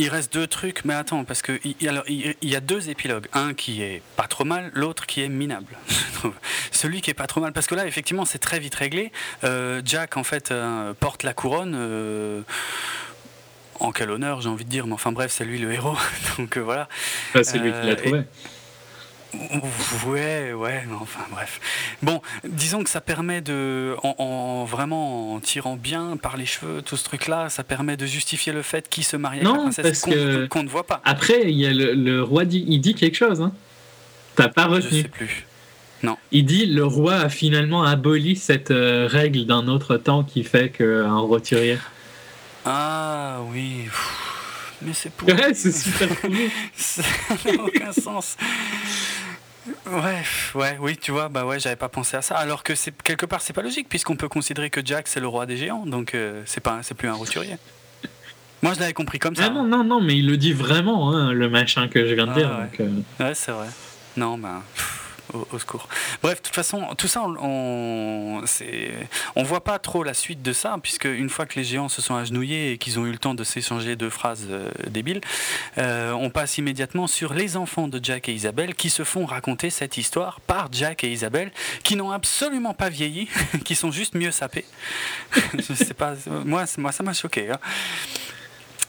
Il 0.00 0.10
reste 0.10 0.32
deux 0.32 0.46
trucs, 0.46 0.84
mais 0.84 0.94
attends, 0.94 1.24
parce 1.24 1.42
que 1.42 1.58
il, 1.64 1.88
alors, 1.88 2.04
il, 2.06 2.36
y 2.40 2.54
a 2.54 2.60
deux 2.60 2.88
épilogues. 2.88 3.26
Un 3.32 3.52
qui 3.52 3.82
est 3.82 4.00
pas 4.14 4.28
trop 4.28 4.44
mal, 4.44 4.70
l'autre 4.72 5.06
qui 5.06 5.22
est 5.22 5.28
minable. 5.28 5.76
Celui 6.70 7.00
qui 7.00 7.10
est 7.10 7.14
pas 7.14 7.26
trop 7.26 7.40
mal, 7.40 7.52
parce 7.52 7.66
que 7.66 7.74
là, 7.74 7.84
effectivement, 7.84 8.24
c'est 8.24 8.38
très 8.38 8.60
vite 8.60 8.76
réglé. 8.76 9.10
Euh, 9.42 9.82
Jack, 9.84 10.16
en 10.16 10.22
fait, 10.22 10.54
porte 11.00 11.24
la 11.24 11.34
couronne 11.34 12.44
en 13.80 13.92
quel 13.92 14.10
honneur, 14.10 14.40
j'ai 14.40 14.48
envie 14.48 14.64
de 14.64 14.70
dire, 14.70 14.86
mais 14.86 14.94
enfin 14.94 15.12
bref, 15.12 15.32
c'est 15.32 15.44
lui 15.44 15.58
le 15.58 15.72
héros. 15.72 15.96
Donc 16.38 16.56
euh, 16.56 16.60
voilà. 16.60 16.88
c'est 17.34 17.58
lui 17.58 17.70
qui 17.70 17.86
l'a 17.86 17.92
euh, 17.92 17.96
trouvé. 17.96 18.22
Ouais, 20.06 20.54
ouais, 20.54 20.84
mais 20.88 20.94
enfin 20.98 21.20
bref. 21.30 21.60
Bon, 22.02 22.22
disons 22.44 22.82
que 22.82 22.88
ça 22.88 23.02
permet 23.02 23.42
de, 23.42 23.94
en, 24.02 24.64
vraiment 24.64 25.34
en 25.34 25.40
tirant 25.40 25.76
bien 25.76 26.16
par 26.16 26.38
les 26.38 26.46
cheveux 26.46 26.80
tout 26.80 26.96
ce 26.96 27.04
truc-là, 27.04 27.50
ça 27.50 27.62
permet 27.62 27.98
de 27.98 28.06
justifier 28.06 28.54
le 28.54 28.62
fait 28.62 28.88
qu'il 28.88 29.04
se 29.04 29.18
marie 29.18 29.40
avec 29.40 29.52
la 29.52 29.58
princesse 29.58 30.06
qu'on 30.48 30.62
ne 30.62 30.68
voit 30.68 30.86
pas. 30.86 31.02
Après, 31.04 31.42
il 31.44 31.58
y 31.58 31.66
a 31.66 31.72
le, 31.72 32.22
roi 32.22 32.46
dit, 32.46 32.64
il 32.68 32.80
dit 32.80 32.94
quelque 32.94 33.16
chose. 33.16 33.42
Hein. 33.42 33.52
T'as 34.34 34.48
pas 34.48 34.66
retenu. 34.66 34.90
Je 34.90 35.02
sais 35.02 35.08
plus. 35.08 35.46
Non. 36.02 36.16
Il 36.30 36.46
dit 36.46 36.64
le 36.64 36.84
roi 36.84 37.14
a 37.14 37.28
finalement 37.28 37.82
aboli 37.82 38.36
cette 38.36 38.72
règle 38.72 39.44
d'un 39.44 39.68
autre 39.68 39.96
temps 39.96 40.24
qui 40.24 40.42
fait 40.42 40.70
qu'un 40.70 41.18
roturier. 41.18 41.76
Ah 42.64 43.17
oui. 43.42 43.88
Mais 44.82 44.92
c'est 44.92 45.10
pour. 45.10 45.28
Ouais, 45.28 45.54
c'est 45.54 45.72
super 45.72 46.08
Ça 46.76 47.02
n'a 47.44 47.62
aucun 47.62 47.92
sens. 47.92 48.36
Ouais, 49.86 50.22
ouais, 50.54 50.78
oui, 50.80 50.96
tu 50.96 51.10
vois, 51.10 51.28
bah 51.28 51.44
ouais, 51.44 51.60
j'avais 51.60 51.76
pas 51.76 51.88
pensé 51.88 52.16
à 52.16 52.22
ça. 52.22 52.36
Alors 52.36 52.62
que 52.62 52.74
c'est 52.74 52.94
quelque 53.02 53.26
part, 53.26 53.42
c'est 53.42 53.52
pas 53.52 53.62
logique 53.62 53.88
puisqu'on 53.88 54.16
peut 54.16 54.28
considérer 54.28 54.70
que 54.70 54.80
Jack 54.84 55.08
c'est 55.08 55.20
le 55.20 55.28
roi 55.28 55.46
des 55.46 55.56
géants, 55.56 55.84
donc 55.84 56.14
euh, 56.14 56.42
c'est 56.46 56.62
pas, 56.62 56.78
c'est 56.82 56.94
plus 56.94 57.08
un 57.08 57.14
roturier. 57.14 57.56
Moi, 58.62 58.72
je 58.74 58.80
l'avais 58.80 58.92
compris 58.92 59.18
comme 59.18 59.36
ça. 59.36 59.44
Ah 59.46 59.50
non, 59.50 59.64
non, 59.64 59.84
non, 59.84 60.00
mais 60.00 60.16
il 60.16 60.26
le 60.26 60.36
dit 60.36 60.52
vraiment, 60.52 61.12
hein, 61.12 61.32
le 61.32 61.48
machin 61.48 61.86
que 61.88 62.08
je 62.08 62.14
viens 62.14 62.26
de 62.26 62.34
dire. 62.34 62.50
Ah 62.52 62.62
ouais, 62.62 62.86
euh. 62.86 63.24
ouais 63.24 63.34
c'est 63.34 63.52
vrai. 63.52 63.68
Non, 64.16 64.38
bah 64.38 64.62
au, 65.32 65.58
secours. 65.58 65.88
Bref, 66.22 66.38
de 66.38 66.46
toute 66.46 66.54
façon, 66.54 66.94
tout 66.96 67.08
ça, 67.08 67.22
on 67.22 68.42
on 69.36 69.42
voit 69.42 69.64
pas 69.64 69.78
trop 69.78 70.02
la 70.02 70.14
suite 70.14 70.42
de 70.42 70.52
ça, 70.52 70.76
puisque 70.82 71.04
une 71.04 71.28
fois 71.28 71.46
que 71.46 71.58
les 71.58 71.64
géants 71.64 71.88
se 71.88 72.02
sont 72.02 72.14
agenouillés 72.14 72.72
et 72.72 72.78
qu'ils 72.78 72.98
ont 72.98 73.06
eu 73.06 73.12
le 73.12 73.18
temps 73.18 73.34
de 73.34 73.44
s'échanger 73.44 73.96
deux 73.96 74.10
phrases 74.10 74.46
euh, 74.50 74.70
débiles, 74.88 75.20
euh, 75.78 76.12
on 76.12 76.30
passe 76.30 76.58
immédiatement 76.58 77.06
sur 77.06 77.34
les 77.34 77.56
enfants 77.56 77.88
de 77.88 78.00
Jack 78.02 78.28
et 78.28 78.32
Isabelle 78.32 78.74
qui 78.74 78.90
se 78.90 79.04
font 79.04 79.26
raconter 79.26 79.70
cette 79.70 79.96
histoire 79.96 80.40
par 80.40 80.68
Jack 80.72 81.04
et 81.04 81.10
Isabelle, 81.10 81.52
qui 81.82 81.96
n'ont 81.96 82.10
absolument 82.10 82.74
pas 82.74 82.88
vieilli, 82.88 83.28
qui 83.64 83.74
sont 83.74 83.90
juste 83.90 84.14
mieux 84.14 84.30
sapés. 84.30 84.64
Je 85.58 85.92
pas, 85.92 86.14
moi, 86.44 86.64
moi 86.76 86.92
ça 86.92 87.02
m'a 87.02 87.12
choqué. 87.12 87.50
Hein. 87.50 87.58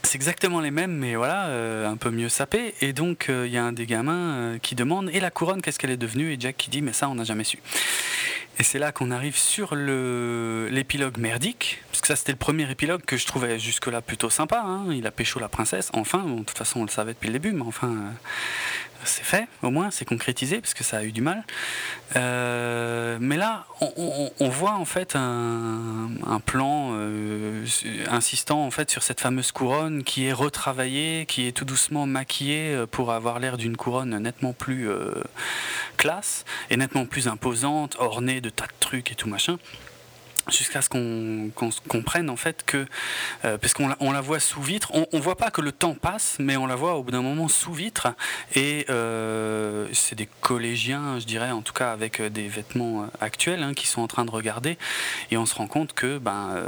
C'est 0.03 0.15
exactement 0.15 0.59
les 0.61 0.71
mêmes, 0.71 0.93
mais 0.93 1.15
voilà, 1.15 1.47
euh, 1.47 1.87
un 1.87 1.97
peu 1.97 2.09
mieux 2.09 2.29
sapé. 2.29 2.73
Et 2.81 2.93
donc, 2.93 3.25
il 3.27 3.33
euh, 3.33 3.47
y 3.47 3.57
a 3.57 3.63
un 3.63 3.73
des 3.73 3.85
gamins 3.85 4.31
euh, 4.33 4.57
qui 4.57 4.75
demande 4.75 5.09
Et 5.13 5.19
la 5.19 5.29
couronne, 5.29 5.61
qu'est-ce 5.61 5.77
qu'elle 5.77 5.91
est 5.91 5.97
devenue? 5.97 6.33
Et 6.33 6.37
Jack 6.39 6.57
qui 6.57 6.69
dit 6.69 6.81
Mais 6.81 6.93
ça, 6.93 7.09
on 7.09 7.15
n'a 7.15 7.23
jamais 7.23 7.43
su. 7.43 7.59
Et 8.57 8.63
c'est 8.63 8.79
là 8.79 8.91
qu'on 8.91 9.11
arrive 9.11 9.37
sur 9.37 9.73
l'épilogue 9.75 11.17
merdique, 11.17 11.81
parce 11.91 12.01
que 12.01 12.07
ça, 12.07 12.17
c'était 12.17 12.33
le 12.33 12.37
premier 12.37 12.69
épilogue 12.69 13.01
que 13.05 13.15
je 13.15 13.25
trouvais 13.25 13.57
jusque-là 13.57 14.01
plutôt 14.01 14.29
sympa. 14.29 14.61
Hein. 14.65 14.87
Il 14.91 15.07
a 15.07 15.11
pécho 15.11 15.39
la 15.39 15.47
princesse, 15.47 15.89
enfin. 15.93 16.23
de 16.25 16.43
toute 16.43 16.57
façon, 16.57 16.81
on 16.81 16.83
le 16.83 16.89
savait 16.89 17.13
depuis 17.13 17.27
le 17.27 17.33
début, 17.33 17.53
mais 17.53 17.61
enfin, 17.61 17.95
c'est 19.03 19.23
fait, 19.23 19.47
au 19.63 19.71
moins, 19.71 19.91
c'est 19.91 20.05
concrétisé, 20.05 20.59
parce 20.59 20.73
que 20.73 20.83
ça 20.83 20.97
a 20.97 21.03
eu 21.03 21.11
du 21.11 21.21
mal. 21.21 21.43
Euh, 22.15 23.17
mais 23.21 23.37
là, 23.37 23.65
on, 24.39 24.49
voit 24.49 24.73
en 24.73 24.85
fait 24.85 25.15
un, 25.15 26.09
plan 26.45 26.91
euh, 26.93 27.65
insistant 28.09 28.65
en 28.65 28.71
fait 28.71 28.89
sur 28.89 29.03
cette 29.03 29.19
fameuse 29.19 29.51
couronne 29.51 30.03
qui 30.03 30.25
est 30.25 30.33
retravaillée, 30.33 31.25
qui 31.27 31.47
est 31.47 31.51
tout 31.51 31.65
doucement 31.65 32.07
maquillée 32.07 32.73
euh, 32.73 32.85
pour 32.87 33.11
avoir 33.11 33.39
l'air 33.39 33.57
d'une 33.57 33.77
couronne 33.77 34.17
nettement 34.17 34.53
plus 34.53 34.89
classe 35.97 36.45
et 36.69 36.77
nettement 36.77 37.05
plus 37.05 37.27
imposante, 37.27 37.95
ornée 37.99 38.41
de 38.41 38.49
tas 38.49 38.65
de 38.65 38.71
trucs 38.79 39.11
et 39.11 39.15
tout 39.15 39.29
machin 39.29 39.57
jusqu'à 40.51 40.81
ce 40.81 40.89
qu'on 40.89 41.51
comprenne 41.87 42.29
en 42.29 42.35
fait 42.35 42.63
que, 42.65 42.85
euh, 43.45 43.57
parce 43.57 43.73
qu'on 43.73 44.11
la, 44.11 44.21
voit 44.21 44.39
sous 44.39 44.61
vitre, 44.61 44.91
on, 44.93 45.05
on 45.13 45.19
voit 45.19 45.37
pas 45.37 45.51
que 45.51 45.61
le 45.61 45.71
temps 45.71 45.93
passe, 45.93 46.37
mais 46.39 46.57
on 46.57 46.67
la 46.67 46.75
voit 46.75 46.95
au 46.95 47.03
bout 47.03 47.11
d'un 47.11 47.21
moment 47.21 47.47
sous 47.47 47.73
vitre, 47.73 48.07
et 48.55 48.85
euh, 48.89 49.87
c'est 49.93 50.15
des 50.15 50.29
collégiens, 50.41 51.19
je 51.19 51.25
dirais, 51.25 51.51
en 51.51 51.61
tout 51.61 51.73
cas 51.73 51.91
avec 51.91 52.21
des 52.21 52.47
vêtements 52.47 53.03
euh, 53.03 53.07
actuels, 53.21 53.63
hein, 53.63 53.73
qui 53.73 53.87
sont 53.87 54.01
en 54.01 54.07
train 54.07 54.25
de 54.25 54.31
regarder, 54.31 54.77
et 55.31 55.37
on 55.37 55.45
se 55.45 55.55
rend 55.55 55.67
compte 55.67 55.93
que 55.93 56.17
ben, 56.17 56.63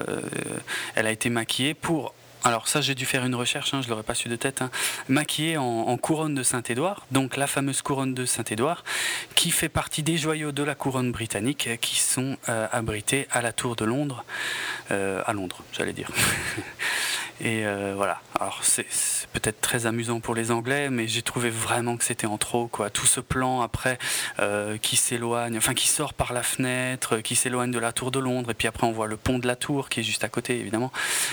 a 0.95 1.11
été 1.11 1.30
maquillée 1.30 1.74
pour 1.74 2.14
alors 2.44 2.68
ça 2.68 2.82
j'ai 2.82 2.95
dû 2.95 3.06
faire 3.06 3.26
une 3.26 3.36
recherche, 3.36 3.74
hein, 3.74 3.82
je 3.82 3.90
l'aurais 3.90 4.03
pas 4.03 4.16
su 4.16 4.30
de 4.30 4.36
tête, 4.36 4.61
hein. 4.61 4.72
maquillée 5.08 5.58
en, 5.58 5.98
couronne 5.98 6.34
de 6.34 6.44
Saint-Édouard, 6.44 7.06
donc 7.11 7.38
la 7.38 7.48
fameuse 7.48 7.82
couronne 7.82 8.14
de 8.14 8.26
Saint-Édouard, 8.26 8.84
qui 9.36 9.52
fait 9.52 9.70
partie 9.70 10.03
des 10.03 10.18
joyaux 10.18 10.52
de 10.52 10.64
la 10.64 10.76
couronne 10.76 11.11
britannique 11.11 11.70
qui 11.82 12.00
sont 12.00 12.38
euh, 12.50 12.68
abrités 12.72 13.28
à 13.32 13.42
la 13.42 13.53
Tour 13.53 13.76
de 13.76 13.86
Londres, 13.86 14.24
euh, 14.90 15.22
à 15.26 15.34
Londres 15.34 15.64
j'allais 15.74 15.94
dire. 15.94 16.10
Et 17.44 17.66
euh, 17.66 17.94
voilà. 17.95 18.22
Alors 18.40 18.60
c'est 18.64 18.86
peut-être 19.34 19.61
très 19.61 19.88
amusant 19.88 20.20
pour 20.20 20.36
les 20.36 20.52
Anglais, 20.52 20.92
mais 20.92 21.08
j'ai 21.08 21.24
trouvé 21.24 21.50
vraiment 21.50 21.98
que 21.98 22.03
c'était 22.03 22.28
en 22.28 22.38
trop. 22.38 22.68
Quoi. 22.68 22.92
Tout 22.92 23.08
ce 23.08 23.20
plan 23.20 23.61
après 23.61 23.98
euh, 24.40 24.78
qui 24.78 24.95
s'éloigne, 24.95 25.58
enfin 25.58 25.74
qui 25.74 25.88
sort 25.88 26.14
par 26.14 26.34
la 26.34 26.44
fenêtre, 26.44 27.18
qui 27.18 27.36
s'éloigne 27.36 27.72
de 27.72 27.80
la 27.80 27.94
tour 27.94 28.11
de 28.11 28.20
Londres, 28.20 28.52
et 28.52 28.53
puis 28.53 28.68
après 28.68 28.86
on 28.86 28.92
voit 28.92 29.08
le 29.08 29.18
pont 29.18 29.40
de 29.40 29.48
la 29.48 29.56
tour 29.56 29.90
qui 29.90 30.02
est 30.02 30.03
juste 30.03 30.24
à 30.24 30.30
côté 30.30 30.60
évidemment, 30.60 30.92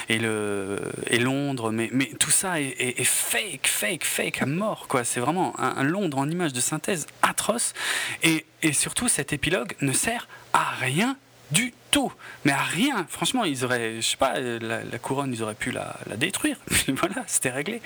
et, 0.08 0.18
le, 0.18 0.80
et 1.08 1.18
Londres. 1.18 1.72
Mais, 1.72 1.90
mais 1.92 2.06
tout 2.18 2.30
ça 2.30 2.58
est, 2.58 3.04
fake, 3.04 3.66
fake, 3.66 4.04
fake 4.04 4.42
à 4.42 4.46
mort. 4.46 4.86
Quoi. 4.88 5.04
C'est 5.04 5.20
vraiment 5.20 5.54
un, 5.60 5.82
Londres 5.82 6.18
en 6.18 6.30
image 6.30 6.54
de 6.54 6.60
synthèse 6.60 7.06
atroce. 7.20 7.74
Et, 8.22 8.46
et 8.62 8.72
surtout 8.72 9.08
cet 9.08 9.34
épilogue 9.34 9.74
ne 9.82 9.92
sert 9.92 10.26
à 10.54 10.70
rien 10.80 11.18
du 11.50 11.72
tout. 11.90 12.12
Mais 12.44 12.52
à 12.52 12.62
rien. 12.62 13.06
Franchement, 13.08 13.44
ils 13.44 13.64
auraient, 13.64 13.96
je 13.96 14.06
sais 14.06 14.16
pas, 14.16 14.38
la, 14.38 14.98
couronne, 15.00 15.32
ils 15.32 15.42
auraient 15.42 15.54
pu 15.54 15.70
la, 15.70 15.96
détruire. 16.16 16.56
voilà, 16.88 17.24
c'était 17.26 17.50
réglé. 17.50 17.80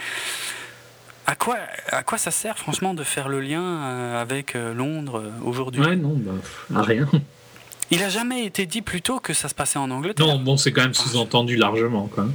À 1.26 1.36
quoi, 1.36 1.56
à 1.90 2.02
quoi 2.02 2.18
ça 2.18 2.30
sert, 2.32 2.58
franchement, 2.58 2.94
de 2.94 3.04
faire 3.04 3.28
le 3.28 3.40
lien 3.40 3.62
euh, 3.62 4.20
avec 4.20 4.56
euh, 4.56 4.74
Londres 4.74 5.20
euh, 5.20 5.30
aujourd'hui? 5.44 5.80
Ouais, 5.80 5.94
non, 5.94 6.16
bah, 6.16 6.32
à 6.74 6.82
rien. 6.82 7.08
Il 7.92 8.02
a 8.02 8.08
jamais 8.08 8.46
été 8.46 8.64
dit 8.66 8.80
plus 8.80 9.02
tôt 9.02 9.20
que 9.20 9.34
ça 9.34 9.48
se 9.48 9.54
passait 9.54 9.78
en 9.78 9.90
Angleterre. 9.90 10.26
Non, 10.26 10.38
bon, 10.38 10.56
c'est 10.56 10.72
quand 10.72 10.80
même 10.80 10.94
sous-entendu 10.94 11.56
largement, 11.56 12.08
quoi. 12.08 12.26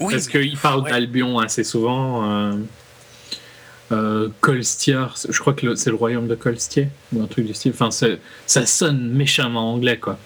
Oui, 0.00 0.12
Parce 0.12 0.28
qu'il 0.28 0.56
parle 0.56 0.88
d'Albion 0.88 1.38
assez 1.38 1.64
souvent. 1.64 2.28
Euh, 2.28 2.56
Colstier, 4.40 5.06
je 5.28 5.38
crois 5.40 5.54
que 5.54 5.74
c'est 5.74 5.90
le 5.90 5.96
royaume 5.96 6.28
de 6.28 6.34
Colstier, 6.34 6.88
ou 7.12 7.22
un 7.22 7.26
truc 7.26 7.46
du 7.46 7.54
style. 7.54 7.72
Enfin, 7.74 7.90
ça 7.90 8.66
sonne 8.66 9.10
méchamment 9.10 9.72
anglais, 9.72 9.98
quoi. 9.98 10.18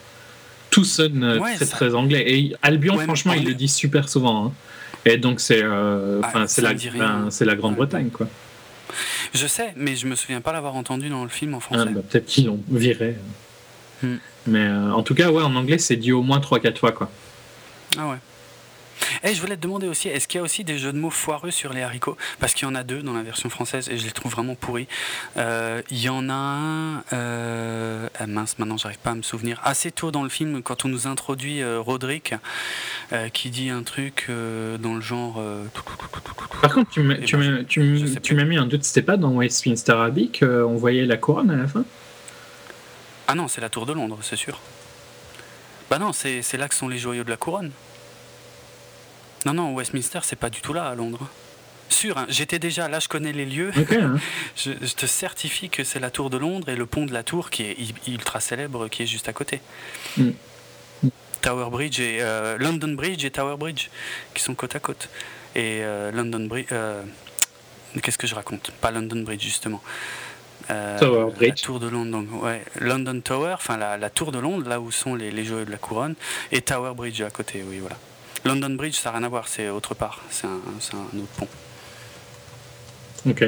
Tout 0.70 0.84
sonne 0.84 1.22
euh, 1.22 1.38
très, 1.38 1.66
très 1.66 1.94
anglais. 1.94 2.24
Et 2.26 2.56
Albion, 2.62 2.98
franchement, 2.98 3.34
il 3.34 3.44
le 3.44 3.54
dit 3.54 3.68
super 3.68 4.08
souvent. 4.08 4.46
Hein. 4.46 4.52
Et 5.04 5.18
donc, 5.18 5.40
c'est 5.40 5.62
euh, 5.62 6.20
ah, 6.22 6.46
c'est 6.46 6.62
la, 6.62 6.72
la 6.72 7.56
Grande-Bretagne, 7.56 8.08
quoi. 8.08 8.26
Je 9.34 9.46
sais, 9.46 9.72
mais 9.76 9.96
je 9.96 10.06
me 10.06 10.14
souviens 10.14 10.40
pas 10.40 10.52
l'avoir 10.52 10.74
entendu 10.74 11.08
dans 11.08 11.22
le 11.22 11.28
film 11.28 11.54
en 11.54 11.60
français. 11.60 11.84
Ah, 11.86 11.90
bah, 11.90 12.00
peut-être 12.08 12.26
qu'ils 12.26 12.46
l'ont 12.46 12.60
viré. 12.70 13.16
Hmm. 14.02 14.16
Mais 14.46 14.66
en 14.68 15.02
tout 15.02 15.14
cas, 15.14 15.30
ouais, 15.30 15.42
en 15.42 15.54
anglais, 15.54 15.78
c'est 15.78 15.96
dit 15.96 16.12
au 16.12 16.22
moins 16.22 16.40
3-4 16.40 16.78
fois, 16.78 16.92
quoi. 16.92 17.10
Ah 17.98 18.08
ouais. 18.08 18.16
Et 19.22 19.28
eh, 19.30 19.34
je 19.34 19.40
voulais 19.40 19.56
te 19.56 19.62
demander 19.62 19.88
aussi, 19.88 20.08
est-ce 20.08 20.28
qu'il 20.28 20.38
y 20.38 20.40
a 20.40 20.42
aussi 20.42 20.64
des 20.64 20.78
jeux 20.78 20.92
de 20.92 20.98
mots 20.98 21.10
foireux 21.10 21.50
sur 21.50 21.72
les 21.72 21.82
haricots? 21.82 22.16
Parce 22.40 22.54
qu'il 22.54 22.66
y 22.66 22.70
en 22.70 22.74
a 22.74 22.82
deux 22.82 23.02
dans 23.02 23.12
la 23.12 23.22
version 23.22 23.48
française 23.50 23.88
et 23.88 23.98
je 23.98 24.04
les 24.04 24.10
trouve 24.10 24.32
vraiment 24.32 24.54
pourris. 24.54 24.88
Euh, 25.36 25.82
il 25.90 26.00
y 26.00 26.08
en 26.08 26.28
a 26.28 26.32
un, 26.32 27.04
euh, 27.12 28.08
ah 28.18 28.26
mince, 28.26 28.58
maintenant 28.58 28.76
j'arrive 28.76 28.98
pas 28.98 29.10
à 29.10 29.14
me 29.14 29.22
souvenir, 29.22 29.60
assez 29.64 29.90
tôt 29.90 30.10
dans 30.10 30.22
le 30.22 30.28
film, 30.28 30.62
quand 30.62 30.84
on 30.84 30.88
nous 30.88 31.06
introduit 31.06 31.62
euh, 31.62 31.80
Roderick, 31.80 32.34
qui 33.32 33.50
dit 33.50 33.68
un 33.68 33.82
truc 33.82 34.28
dans 34.28 34.94
le 34.94 35.00
genre. 35.00 35.42
Par 36.62 36.72
contre, 36.72 36.90
tu 36.90 37.00
m'as 37.00 37.16
tu 37.16 37.36
ben, 37.36 37.64
tu, 37.66 37.80
mis 38.34 38.56
un 38.56 38.66
doute, 38.66 38.84
c'était 38.84 39.02
pas 39.02 39.16
dans 39.16 39.32
Westminster 39.32 39.92
Abbey 39.92 40.30
qu'on 40.38 40.76
voyait 40.76 41.04
la 41.04 41.16
couronne 41.16 41.50
à 41.50 41.56
la 41.56 41.66
fin? 41.66 41.84
Ah 43.28 43.34
non, 43.34 43.48
c'est 43.48 43.60
la 43.60 43.68
tour 43.68 43.86
de 43.86 43.92
Londres, 43.92 44.18
c'est 44.22 44.36
sûr. 44.36 44.60
Bah 45.90 45.98
non, 45.98 46.12
c'est 46.12 46.56
là 46.56 46.68
que 46.68 46.74
sont 46.74 46.88
les 46.88 46.98
joyaux 46.98 47.24
de 47.24 47.30
la 47.30 47.36
couronne. 47.36 47.70
Non, 49.44 49.54
non, 49.54 49.74
Westminster, 49.74 50.20
c'est 50.22 50.36
pas 50.36 50.50
du 50.50 50.60
tout 50.60 50.72
là 50.72 50.84
à 50.84 50.94
Londres. 50.94 51.28
Sûr, 51.88 52.16
hein, 52.16 52.26
j'étais 52.28 52.58
déjà 52.58 52.88
là, 52.88 53.00
je 53.00 53.08
connais 53.08 53.32
les 53.32 53.44
lieux. 53.44 53.70
Hein. 53.76 54.16
je, 54.56 54.72
te 54.72 55.06
certifie 55.06 55.68
que 55.68 55.84
c'est 55.84 56.00
la 56.00 56.10
tour 56.10 56.30
de 56.30 56.38
Londres 56.38 56.68
et 56.68 56.76
le 56.76 56.86
pont 56.86 57.04
de 57.04 57.12
la 57.12 57.22
tour 57.22 57.50
qui 57.50 57.64
est 57.64 57.76
ultra 58.08 58.40
célèbre, 58.40 58.88
qui 58.88 59.02
est 59.02 59.06
juste 59.06 59.28
à 59.28 59.32
côté. 59.32 59.60
Mm. 60.16 60.30
Tower 61.42 61.70
Bridge 61.70 62.00
et 62.00 62.18
euh, 62.20 62.56
London 62.56 62.94
Bridge 62.94 63.24
et 63.24 63.30
Tower 63.30 63.56
Bridge 63.56 63.88
qui 64.32 64.42
sont 64.42 64.54
côte 64.54 64.74
à 64.76 64.80
côte. 64.80 65.08
Et 65.54 65.80
euh, 65.82 66.10
London 66.12 66.46
Bridge. 66.46 66.68
Euh, 66.72 67.02
qu'est-ce 68.00 68.18
que 68.18 68.26
je 68.26 68.34
raconte? 68.34 68.70
Pas 68.80 68.90
London 68.90 69.22
Bridge 69.22 69.42
justement. 69.42 69.82
Tower 70.68 71.32
Bridge. 71.34 71.60
La 71.60 71.66
tour 71.66 71.80
de 71.80 71.88
Londres, 71.88 72.24
ouais, 72.42 72.64
London 72.80 73.20
Tower, 73.20 73.54
enfin 73.54 73.76
la, 73.76 74.10
tour 74.10 74.32
de 74.32 74.38
Londres, 74.38 74.66
là 74.68 74.80
où 74.80 74.90
sont 74.90 75.14
les, 75.14 75.30
les 75.30 75.44
jeux 75.44 75.66
de 75.66 75.70
la 75.70 75.76
couronne, 75.76 76.14
et 76.50 76.62
Tower 76.62 76.94
Bridge 76.94 77.20
à 77.20 77.30
côté, 77.30 77.62
oui, 77.68 77.80
voilà. 77.80 77.98
London 78.44 78.70
Bridge, 78.70 78.96
ça 78.96 79.10
n'a 79.10 79.18
rien 79.18 79.26
à 79.26 79.28
voir, 79.28 79.48
c'est 79.48 79.68
autre 79.68 79.94
part, 79.94 80.20
c'est 80.30 80.46
un, 80.46 80.56
autre 81.18 81.32
pont. 81.36 81.48
Ok. 83.26 83.44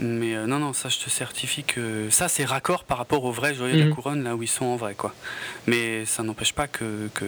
Mais 0.00 0.36
euh, 0.36 0.46
non, 0.46 0.60
non, 0.60 0.72
ça 0.72 0.88
je 0.88 0.98
te 0.98 1.10
certifie 1.10 1.64
que 1.64 2.08
ça 2.08 2.28
c'est 2.28 2.44
raccord 2.44 2.84
par 2.84 2.98
rapport 2.98 3.24
aux 3.24 3.32
vrais 3.32 3.54
joyaux 3.54 3.76
de 3.76 3.82
la 3.82 3.88
couronne, 3.88 4.22
là 4.22 4.36
où 4.36 4.42
ils 4.44 4.48
sont 4.48 4.66
en 4.66 4.76
vrai, 4.76 4.94
quoi. 4.94 5.12
Mais 5.66 6.04
ça 6.04 6.22
n'empêche 6.22 6.52
pas 6.52 6.68
que, 6.68 7.08
que, 7.14 7.24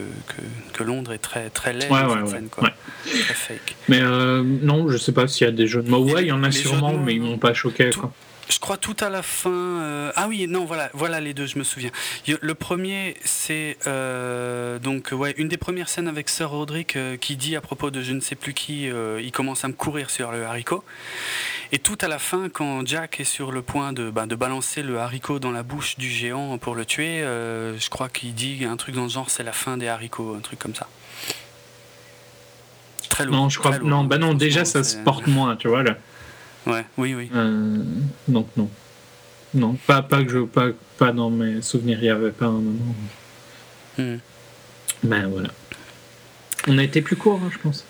que, 0.72 0.84
Londres 0.84 1.12
est 1.12 1.18
très, 1.18 1.50
très 1.50 1.72
laid 1.72 1.90
ouais, 1.90 2.04
ouais, 2.04 2.30
scène, 2.30 2.48
quoi. 2.48 2.70
Très 3.04 3.34
fake. 3.34 3.74
Mais 3.88 4.00
euh, 4.00 4.44
non, 4.44 4.88
je 4.88 4.98
sais 4.98 5.12
pas 5.12 5.26
s'il 5.26 5.46
y 5.46 5.48
a 5.48 5.52
des 5.52 5.66
jeux 5.66 5.82
de 5.82 5.90
mots. 5.90 6.04
Ouais, 6.04 6.22
il 6.22 6.28
y 6.28 6.32
en 6.32 6.44
a 6.44 6.52
sûrement, 6.52 6.92
mais 6.92 7.14
ils 7.14 7.22
m'ont 7.22 7.38
pas 7.38 7.54
choqué, 7.54 7.90
quoi. 7.90 8.12
Je 8.50 8.58
crois 8.58 8.76
tout 8.76 8.96
à 8.98 9.10
la 9.10 9.22
fin. 9.22 9.50
Euh, 9.50 10.12
ah 10.16 10.26
oui, 10.26 10.46
non, 10.48 10.64
voilà, 10.64 10.90
voilà 10.92 11.20
les 11.20 11.34
deux, 11.34 11.46
je 11.46 11.56
me 11.56 11.62
souviens. 11.62 11.90
Le 12.26 12.54
premier, 12.54 13.16
c'est 13.24 13.78
euh, 13.86 14.80
donc 14.80 15.10
ouais, 15.12 15.34
une 15.36 15.46
des 15.46 15.56
premières 15.56 15.88
scènes 15.88 16.08
avec 16.08 16.28
Sir 16.28 16.50
Roderick 16.50 16.96
euh, 16.96 17.16
qui 17.16 17.36
dit 17.36 17.54
à 17.54 17.60
propos 17.60 17.92
de 17.92 18.02
je 18.02 18.12
ne 18.12 18.18
sais 18.18 18.34
plus 18.34 18.52
qui, 18.52 18.86
il 18.88 19.32
commence 19.32 19.64
à 19.64 19.68
me 19.68 19.72
courir 19.72 20.10
sur 20.10 20.32
le 20.32 20.44
haricot. 20.44 20.82
Et 21.70 21.78
tout 21.78 21.98
à 22.00 22.08
la 22.08 22.18
fin, 22.18 22.48
quand 22.48 22.84
Jack 22.84 23.20
est 23.20 23.24
sur 23.24 23.52
le 23.52 23.62
point 23.62 23.92
de, 23.92 24.10
bah, 24.10 24.26
de 24.26 24.34
balancer 24.34 24.82
le 24.82 24.98
haricot 24.98 25.38
dans 25.38 25.52
la 25.52 25.62
bouche 25.62 25.96
du 25.96 26.10
géant 26.10 26.58
pour 26.58 26.74
le 26.74 26.84
tuer, 26.84 27.20
je 27.20 27.88
crois 27.88 28.08
qu'il 28.08 28.34
dit 28.34 28.64
un 28.64 28.76
truc 28.76 28.96
dans 28.96 29.04
le 29.04 29.08
genre 29.08 29.30
c'est 29.30 29.44
la 29.44 29.52
fin 29.52 29.76
des 29.76 29.86
haricots, 29.86 30.34
un 30.36 30.40
truc 30.40 30.58
comme 30.58 30.74
ça. 30.74 30.88
Très 33.08 33.24
lourd. 33.24 33.36
Non, 33.36 33.48
je 33.48 33.60
crois. 33.60 33.78
non, 33.78 34.02
bah 34.02 34.18
non, 34.18 34.34
déjà 34.34 34.64
ça 34.64 34.82
se 34.82 34.96
porte 34.96 35.28
moins, 35.28 35.54
tu 35.54 35.68
vois 35.68 35.84
là. 35.84 35.96
Ouais, 36.66 36.84
oui, 36.98 37.14
oui. 37.14 37.30
Euh, 37.34 37.82
donc 38.28 38.48
non. 38.56 38.68
Non, 39.54 39.74
pas, 39.86 40.02
pas 40.02 40.22
que 40.22 40.30
je 40.30 40.38
pas, 40.40 40.68
pas 40.98 41.12
dans 41.12 41.30
mes 41.30 41.60
souvenirs, 41.62 41.98
il 42.00 42.04
n'y 42.04 42.08
avait 42.10 42.30
pas 42.30 42.46
un 42.46 42.52
moment. 42.52 42.94
Hmm. 43.98 44.16
Ben 45.02 45.26
voilà. 45.26 45.48
On 46.68 46.78
a 46.78 46.84
été 46.84 47.00
plus 47.00 47.16
court, 47.16 47.40
hein, 47.42 47.50
je 47.52 47.58
pense. 47.58 47.84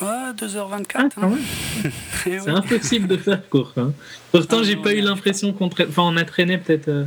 Ouais, 0.00 0.32
2h24. 0.36 0.86
Ah, 0.94 1.20
hein. 1.22 1.38
Eh 2.26 2.40
c'est 2.40 2.50
impossible 2.50 3.08
de 3.08 3.16
faire 3.16 3.48
court. 3.48 3.72
Hein. 3.76 3.92
Pourtant, 4.30 4.58
ah, 4.60 4.62
j'ai 4.62 4.76
pas 4.76 4.92
eu 4.92 5.00
l'impression 5.00 5.52
qu'on 5.52 5.66
enfin, 5.66 6.02
on 6.02 6.16
a 6.16 6.24
traîné 6.24 6.58
peut-être. 6.58 6.88
Euh. 6.88 7.04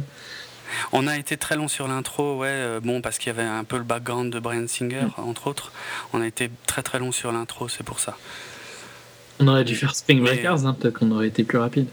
On 0.92 1.08
a 1.08 1.18
été 1.18 1.38
très 1.38 1.56
long 1.56 1.68
sur 1.68 1.88
l'intro, 1.88 2.38
ouais, 2.38 2.48
euh, 2.50 2.80
bon, 2.80 3.02
parce 3.02 3.18
qu'il 3.18 3.28
y 3.28 3.30
avait 3.32 3.48
un 3.48 3.64
peu 3.64 3.78
le 3.78 3.84
background 3.84 4.32
de 4.32 4.40
Brian 4.40 4.68
Singer, 4.68 5.06
mm. 5.18 5.22
entre 5.22 5.48
autres. 5.48 5.72
On 6.14 6.22
a 6.22 6.28
été 6.28 6.50
très 6.68 6.82
très 6.82 7.00
long 7.00 7.12
sur 7.12 7.32
l'intro, 7.32 7.68
c'est 7.68 7.84
pour 7.84 8.00
ça. 8.00 8.18
On 9.40 9.48
aurait 9.48 9.64
dû 9.64 9.76
faire 9.76 9.96
Spring 9.96 10.22
Breakers, 10.22 10.66
hein, 10.66 10.76
peut-être 10.78 11.00
qu'on 11.00 11.12
aurait 11.12 11.28
été 11.28 11.44
plus 11.44 11.58
rapide. 11.58 11.88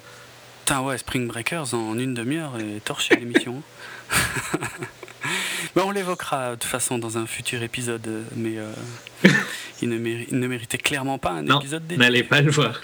Putain, 0.64 0.80
ouais, 0.80 0.98
Spring 0.98 1.28
Breakers 1.28 1.74
en 1.74 1.96
une 1.96 2.14
demi-heure 2.14 2.58
et 2.58 2.80
torché 2.80 3.14
l'émission. 3.14 3.62
Mais 5.76 5.82
on 5.84 5.92
l'évoquera 5.92 6.50
de 6.50 6.54
toute 6.56 6.64
façon 6.64 6.98
dans 6.98 7.18
un 7.18 7.26
futur 7.26 7.62
épisode, 7.62 8.24
mais 8.34 8.58
euh, 8.58 8.72
il, 9.82 9.88
ne 9.88 9.96
ne, 9.96 10.46
méritait 10.48 10.78
clairement 10.78 11.18
pas 11.18 11.30
un 11.30 11.46
épisode 11.46 11.86
dédié. 11.86 11.98
N'allez 11.98 12.24
pas 12.24 12.40
le 12.40 12.50
voir. 12.50 12.80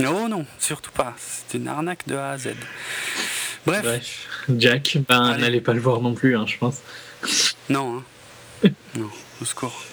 Non, 0.00 0.28
non, 0.28 0.44
surtout 0.58 0.90
pas. 0.90 1.14
C'est 1.18 1.58
une 1.58 1.68
arnaque 1.68 2.06
de 2.08 2.16
A 2.16 2.30
à 2.30 2.38
Z. 2.38 2.48
Bref. 3.64 4.28
Jack, 4.58 4.98
ben, 5.08 5.36
n'allez 5.38 5.60
pas 5.60 5.72
le 5.72 5.80
voir 5.80 6.00
non 6.00 6.14
plus, 6.14 6.36
hein, 6.36 6.46
je 6.48 6.58
pense. 6.58 6.80
Non, 7.68 8.02
hein. 8.64 8.70
non, 8.96 9.08
au 9.40 9.44
secours. 9.44 9.84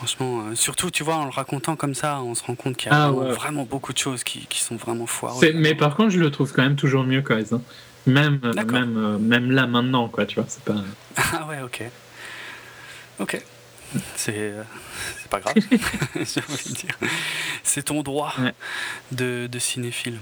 Franchement, 0.00 0.46
euh, 0.46 0.54
surtout, 0.54 0.90
tu 0.90 1.04
vois, 1.04 1.16
en 1.16 1.24
le 1.24 1.30
racontant 1.30 1.76
comme 1.76 1.94
ça, 1.94 2.22
on 2.22 2.34
se 2.34 2.42
rend 2.42 2.54
compte 2.54 2.78
qu'il 2.78 2.90
y 2.90 2.94
a 2.94 3.04
ah, 3.04 3.10
vraiment, 3.10 3.64
beaucoup 3.64 3.92
de 3.92 3.98
choses 3.98 4.24
qui, 4.24 4.46
qui 4.46 4.60
sont 4.60 4.76
vraiment 4.76 5.04
foireuses. 5.04 5.52
Mais 5.54 5.74
par 5.74 5.94
contre, 5.94 6.08
je 6.08 6.18
le 6.18 6.30
trouve 6.30 6.54
quand 6.54 6.62
même 6.62 6.76
toujours 6.76 7.04
mieux, 7.04 7.20
quoi. 7.20 7.36
Hein. 7.36 7.60
Même, 8.06 8.40
même, 8.66 8.96
euh, 8.96 9.18
même 9.18 9.50
là, 9.50 9.66
maintenant, 9.66 10.08
quoi, 10.08 10.24
tu 10.24 10.36
vois. 10.36 10.46
C'est 10.48 10.64
pas... 10.64 10.76
Ah 11.34 11.46
ouais, 11.46 11.60
ok. 11.60 11.82
Ok. 13.18 13.42
C'est 14.16 14.32
euh, 14.36 14.62
pas 15.28 15.40
grave, 15.40 15.54
dire. 15.58 16.96
C'est 17.62 17.82
ton 17.82 18.02
droit 18.02 18.32
de, 19.12 19.48
de 19.52 19.58
cinéphile. 19.58 20.18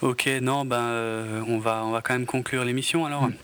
Ok, 0.00 0.28
non, 0.42 0.64
ben, 0.64 0.80
euh, 0.80 1.44
on, 1.46 1.60
va, 1.60 1.84
on 1.84 1.92
va 1.92 2.00
quand 2.00 2.14
même 2.14 2.26
conclure 2.26 2.64
l'émission 2.64 3.06
alors. 3.06 3.28
Mm. 3.28 3.34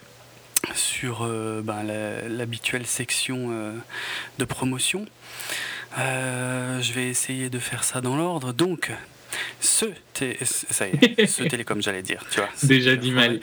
Sur 0.74 1.26
ben, 1.62 1.82
l'habituelle 2.28 2.86
section 2.86 3.74
de 4.38 4.44
promotion. 4.44 5.06
je 5.96 6.92
vais 6.92 7.08
essayer 7.08 7.50
de 7.50 7.58
faire 7.58 7.84
ça 7.84 8.00
dans 8.00 8.16
l'ordre. 8.16 8.52
Donc, 8.52 8.90
ce, 9.60 9.86
ça 10.70 10.86
y 10.88 10.92
est, 11.02 11.26
ce 11.26 11.42
télécom, 11.44 11.82
j'allais 11.82 12.02
dire, 12.02 12.24
tu 12.30 12.40
vois. 12.40 12.48
Déjà 12.62 12.96
dit 12.96 13.12
mal. 13.12 13.40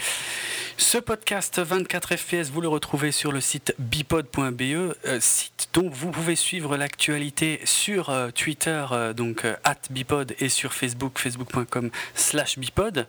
Ce 0.77 0.97
podcast 0.97 1.59
24 1.59 2.17
FPS, 2.17 2.49
vous 2.51 2.59
le 2.59 2.67
retrouvez 2.67 3.13
sur 3.13 3.31
le 3.31 3.39
site 3.39 3.73
bipod.be, 3.79 4.61
euh, 4.61 5.19
site 5.21 5.69
dont 5.73 5.89
vous 5.89 6.11
pouvez 6.11 6.35
suivre 6.35 6.75
l'actualité 6.75 7.61
sur 7.63 8.09
euh, 8.09 8.29
Twitter, 8.31 8.85
euh, 8.91 9.13
donc 9.13 9.45
at 9.63 9.77
bipod, 9.89 10.35
et 10.39 10.49
sur 10.49 10.73
Facebook, 10.73 11.17
facebook.com 11.17 11.91
slash 12.13 12.59
bipod. 12.59 13.07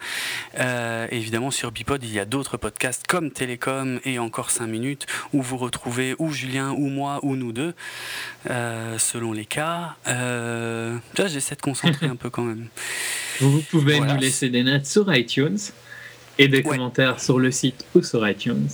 évidemment, 1.10 1.50
sur 1.50 1.72
bipod, 1.72 2.04
il 2.04 2.12
y 2.12 2.20
a 2.20 2.24
d'autres 2.24 2.56
podcasts 2.56 3.04
comme 3.08 3.32
Télécom 3.32 3.98
et 4.04 4.20
encore 4.20 4.52
5 4.52 4.68
minutes, 4.68 5.06
où 5.32 5.42
vous 5.42 5.56
retrouvez 5.56 6.14
ou 6.20 6.30
Julien, 6.30 6.70
ou 6.70 6.86
moi, 6.86 7.18
ou 7.24 7.34
nous 7.34 7.52
deux, 7.52 7.74
selon 8.46 9.32
les 9.32 9.44
cas. 9.44 9.96
là, 10.06 11.26
j'essaie 11.26 11.56
de 11.56 11.62
concentrer 11.62 12.06
un 12.10 12.16
peu 12.16 12.30
quand 12.30 12.44
même. 12.44 12.68
Vous 13.40 13.60
pouvez 13.62 13.98
nous 13.98 14.16
laisser 14.18 14.50
des 14.50 14.62
notes 14.62 14.86
sur 14.86 15.12
iTunes. 15.12 15.58
Et 16.38 16.48
des 16.48 16.62
commentaires 16.62 17.20
sur 17.20 17.38
le 17.38 17.50
site 17.50 17.84
ou 17.94 18.02
sur 18.02 18.28
iTunes. 18.28 18.68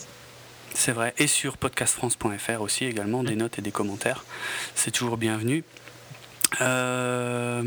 C'est 0.74 0.92
vrai. 0.92 1.14
Et 1.18 1.26
sur 1.26 1.56
podcastfrance.fr 1.56 2.60
aussi 2.60 2.84
également, 2.84 3.22
des 3.22 3.36
notes 3.36 3.58
et 3.58 3.62
des 3.62 3.72
commentaires. 3.72 4.24
C'est 4.74 4.90
toujours 4.90 5.16
bienvenu. 5.16 5.64
Euh, 6.60 7.62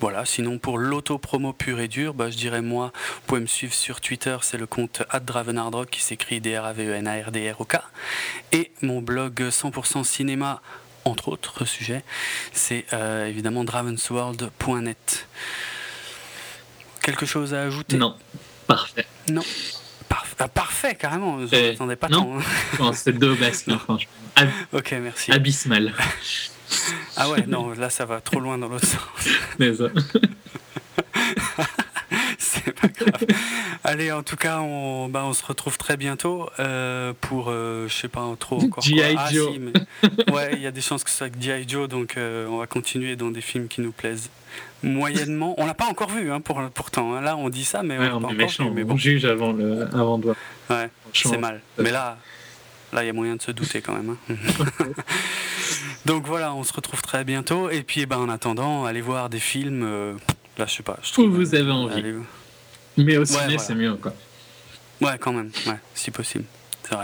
voilà, 0.00 0.24
sinon 0.24 0.58
pour 0.58 0.78
l'auto-promo 0.78 1.52
pur 1.52 1.78
et 1.78 1.88
dur, 1.88 2.14
bah, 2.14 2.30
je 2.30 2.36
dirais 2.36 2.62
moi, 2.62 2.92
vous 2.94 3.20
pouvez 3.26 3.40
me 3.40 3.46
suivre 3.46 3.74
sur 3.74 4.00
Twitter, 4.00 4.36
c'est 4.42 4.56
le 4.56 4.66
compte 4.66 5.02
@dravenardrock 5.26 5.90
qui 5.90 6.00
s'écrit 6.00 6.40
D-R-A-V-E-N-A-R-D-R-O-K. 6.40 7.76
Et 8.52 8.70
mon 8.82 9.02
blog 9.02 9.42
100% 9.50 10.04
cinéma, 10.04 10.62
entre 11.04 11.28
autres 11.28 11.64
sujets, 11.64 12.02
c'est 12.52 12.86
euh, 12.92 13.26
évidemment 13.26 13.64
dravensworld.net. 13.64 15.26
Quelque 17.02 17.26
chose 17.26 17.54
à 17.54 17.62
ajouter? 17.62 17.96
Non. 17.96 18.16
Parfait. 18.74 19.06
Non. 19.28 19.42
Ah, 20.42 20.48
parfait, 20.48 20.94
carrément. 20.94 21.46
Je 21.46 21.70
n'attendais 21.70 21.96
pas 21.96 22.08
non. 22.08 22.38
non 22.78 22.94
c'est 22.94 23.12
deux 23.12 23.34
basques, 23.34 23.70
franchement. 23.76 24.10
ok, 24.72 24.94
merci. 25.02 25.30
Abysmal. 25.32 25.92
ah 27.16 27.28
ouais, 27.28 27.44
non, 27.46 27.72
là 27.72 27.90
ça 27.90 28.06
va 28.06 28.22
trop 28.22 28.40
loin 28.40 28.56
dans 28.56 28.68
l'autre 28.68 28.86
sens. 28.86 29.00
c'est 32.38 32.72
pas 32.72 32.88
grave. 32.88 33.26
Allez, 33.84 34.10
en 34.12 34.22
tout 34.22 34.36
cas, 34.36 34.60
on, 34.60 35.10
bah, 35.10 35.24
on 35.26 35.34
se 35.34 35.44
retrouve 35.44 35.76
très 35.76 35.98
bientôt 35.98 36.48
euh, 36.58 37.12
pour, 37.20 37.48
euh, 37.48 37.86
je 37.86 37.94
sais 37.94 38.08
pas 38.08 38.26
trop 38.38 38.62
encore. 38.62 38.82
G.I. 38.82 39.16
Ah, 39.18 39.28
Joe. 39.30 39.58
ouais, 40.32 40.52
il 40.54 40.62
y 40.62 40.66
a 40.66 40.70
des 40.70 40.80
chances 40.80 41.04
que 41.04 41.10
ce 41.10 41.16
soit 41.16 41.26
avec 41.26 41.42
G.I. 41.42 41.68
Joe, 41.68 41.86
donc 41.86 42.16
euh, 42.16 42.46
on 42.46 42.56
va 42.58 42.66
continuer 42.66 43.14
dans 43.14 43.30
des 43.30 43.42
films 43.42 43.68
qui 43.68 43.82
nous 43.82 43.92
plaisent 43.92 44.30
moyennement. 44.82 45.54
On 45.58 45.66
l'a 45.66 45.74
pas 45.74 45.86
encore 45.86 46.10
vu, 46.10 46.30
hein, 46.30 46.40
pour, 46.40 46.60
pourtant. 46.70 47.14
Hein. 47.14 47.20
Là, 47.20 47.36
on 47.36 47.48
dit 47.48 47.64
ça, 47.64 47.82
mais 47.82 47.98
on, 47.98 48.24
on, 48.24 48.32
méchant, 48.32 48.70
mais 48.70 48.84
bon. 48.84 48.94
on 48.94 48.96
juge 48.96 49.24
avant, 49.24 49.52
le, 49.52 49.82
avant 49.94 50.18
de 50.18 50.24
voir. 50.24 50.36
Ouais, 50.68 50.90
c'est 51.12 51.38
mal. 51.38 51.60
Mais 51.78 51.90
là, 51.90 52.18
là, 52.92 53.02
il 53.02 53.06
y 53.06 53.10
a 53.10 53.12
moyen 53.12 53.36
de 53.36 53.42
se 53.42 53.50
douter 53.50 53.80
quand 53.80 53.94
même. 53.94 54.16
Hein. 54.30 54.34
Donc 56.06 56.26
voilà, 56.26 56.54
on 56.54 56.64
se 56.64 56.72
retrouve 56.72 57.02
très 57.02 57.24
bientôt. 57.24 57.70
Et 57.70 57.82
puis, 57.82 58.06
ben, 58.06 58.18
en 58.18 58.28
attendant, 58.28 58.84
allez 58.84 59.00
voir 59.00 59.28
des 59.28 59.40
films. 59.40 59.82
Euh, 59.84 60.14
là, 60.58 60.66
je 60.66 60.74
sais 60.74 60.82
pas. 60.82 60.98
Je 61.02 61.12
trouve 61.12 61.30
vous 61.30 61.54
avez 61.54 61.70
envie. 61.70 62.04
Mais 62.96 63.16
au 63.16 63.24
ciné, 63.24 63.58
c'est 63.58 63.74
mieux, 63.74 63.94
quoi. 63.94 64.14
Ouais, 65.00 65.16
quand 65.18 65.32
même. 65.32 65.50
Ouais, 65.66 65.78
si 65.94 66.10
possible. 66.10 66.44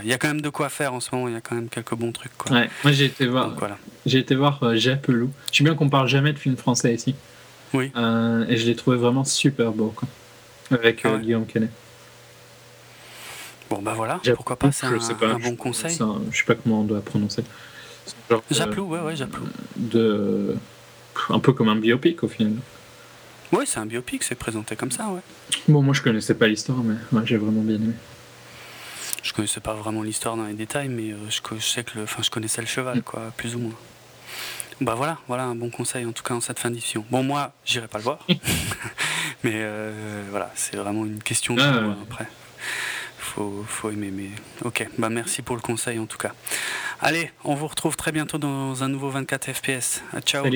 Il 0.02 0.08
y 0.08 0.12
a 0.12 0.18
quand 0.18 0.28
même 0.28 0.40
de 0.40 0.48
quoi 0.48 0.68
faire 0.68 0.92
en 0.94 1.00
ce 1.00 1.14
moment. 1.14 1.28
Il 1.28 1.34
y 1.34 1.36
a 1.36 1.40
quand 1.40 1.54
même 1.54 1.68
quelques 1.68 1.94
bons 1.94 2.12
trucs. 2.12 2.36
Quoi. 2.36 2.52
Ouais, 2.52 2.70
moi 2.82 2.92
j'ai 2.92 3.04
été 3.04 3.26
voir. 3.26 3.54
voilà. 3.56 3.78
J'ai 4.04 4.18
été 4.18 4.34
voir 4.34 4.62
euh, 4.62 4.76
Japelou. 4.76 5.30
Je 5.52 5.58
sais 5.58 5.64
bien 5.64 5.74
qu'on 5.74 5.88
parle 5.88 6.08
jamais 6.08 6.32
de 6.32 6.38
films 6.38 6.56
français 6.56 6.94
ici. 6.94 7.14
Oui. 7.74 7.92
Euh, 7.96 8.46
et 8.48 8.56
je 8.56 8.66
l'ai 8.66 8.76
trouvé 8.76 8.96
vraiment 8.96 9.24
super 9.24 9.72
beau, 9.72 9.92
quoi. 9.94 10.08
Avec 10.70 11.04
euh, 11.04 11.14
ah 11.14 11.18
Guillaume 11.18 11.46
Canet. 11.46 11.70
Bon, 13.70 13.82
bah 13.82 13.94
voilà, 13.94 14.20
pourquoi 14.34 14.56
pas, 14.56 14.70
c'est 14.70 14.86
un, 14.86 14.92
un, 15.22 15.38
bon 15.40 15.56
conseil. 15.56 15.98
je 16.30 16.38
sais 16.38 16.44
pas 16.44 16.54
comment 16.54 16.82
on 16.82 16.84
doit 16.84 17.00
prononcer. 17.00 17.42
Japlou, 18.50 18.84
ouais, 18.84 19.00
ouais, 19.00 19.16
Japlou. 19.16 19.44
De... 19.76 20.54
Un 21.30 21.40
peu 21.40 21.52
comme 21.52 21.68
un 21.68 21.76
biopic 21.76 22.22
au 22.22 22.28
final. 22.28 22.52
Ouais, 23.52 23.66
c'est 23.66 23.78
un 23.78 23.86
biopic, 23.86 24.22
c'est 24.22 24.34
présenté 24.34 24.76
comme 24.76 24.90
ça, 24.90 25.08
ouais. 25.08 25.20
Bon, 25.68 25.82
moi 25.82 25.94
je 25.94 26.02
connaissais 26.02 26.34
pas 26.34 26.46
l'histoire, 26.46 26.78
mais 26.78 26.94
ouais, 27.12 27.26
j'ai 27.26 27.36
vraiment 27.36 27.62
bien 27.62 27.76
aimé. 27.76 27.94
Je 29.22 29.32
connaissais 29.32 29.60
pas 29.60 29.74
vraiment 29.74 30.02
l'histoire 30.02 30.36
dans 30.36 30.44
les 30.44 30.54
détails, 30.54 30.88
mais 30.88 31.12
euh, 31.12 31.16
je, 31.28 31.40
je, 31.56 31.64
sais 31.64 31.82
que 31.82 31.98
le, 31.98 32.06
je 32.06 32.30
connaissais 32.30 32.60
le 32.60 32.66
cheval, 32.66 32.98
mm. 32.98 33.02
quoi, 33.02 33.32
plus 33.36 33.56
ou 33.56 33.58
moins. 33.58 33.74
Bah 34.80 34.94
voilà, 34.94 35.18
voilà 35.26 35.44
un 35.44 35.54
bon 35.54 35.70
conseil 35.70 36.04
en 36.04 36.12
tout 36.12 36.22
cas 36.22 36.34
en 36.34 36.40
cette 36.40 36.58
fin 36.58 36.70
d'édition. 36.70 37.04
Bon 37.10 37.22
moi, 37.22 37.52
j'irai 37.64 37.88
pas 37.88 37.98
le 37.98 38.04
voir, 38.04 38.18
mais 39.42 39.52
euh, 39.54 40.22
voilà, 40.30 40.50
c'est 40.54 40.76
vraiment 40.76 41.06
une 41.06 41.22
question 41.22 41.54
de 41.54 41.62
ah, 41.62 41.96
après. 42.02 42.26
Faut, 43.18 43.64
faut 43.66 43.90
aimer, 43.90 44.10
mais 44.10 44.30
ok. 44.64 44.88
Bah 44.98 45.08
merci 45.08 45.42
pour 45.42 45.56
le 45.56 45.62
conseil 45.62 45.98
en 45.98 46.06
tout 46.06 46.18
cas. 46.18 46.32
Allez, 47.00 47.30
on 47.44 47.54
vous 47.54 47.66
retrouve 47.66 47.96
très 47.96 48.12
bientôt 48.12 48.38
dans 48.38 48.82
un 48.82 48.88
nouveau 48.88 49.10
24 49.10 49.52
FPS. 49.52 50.02
Ciao. 50.24 50.46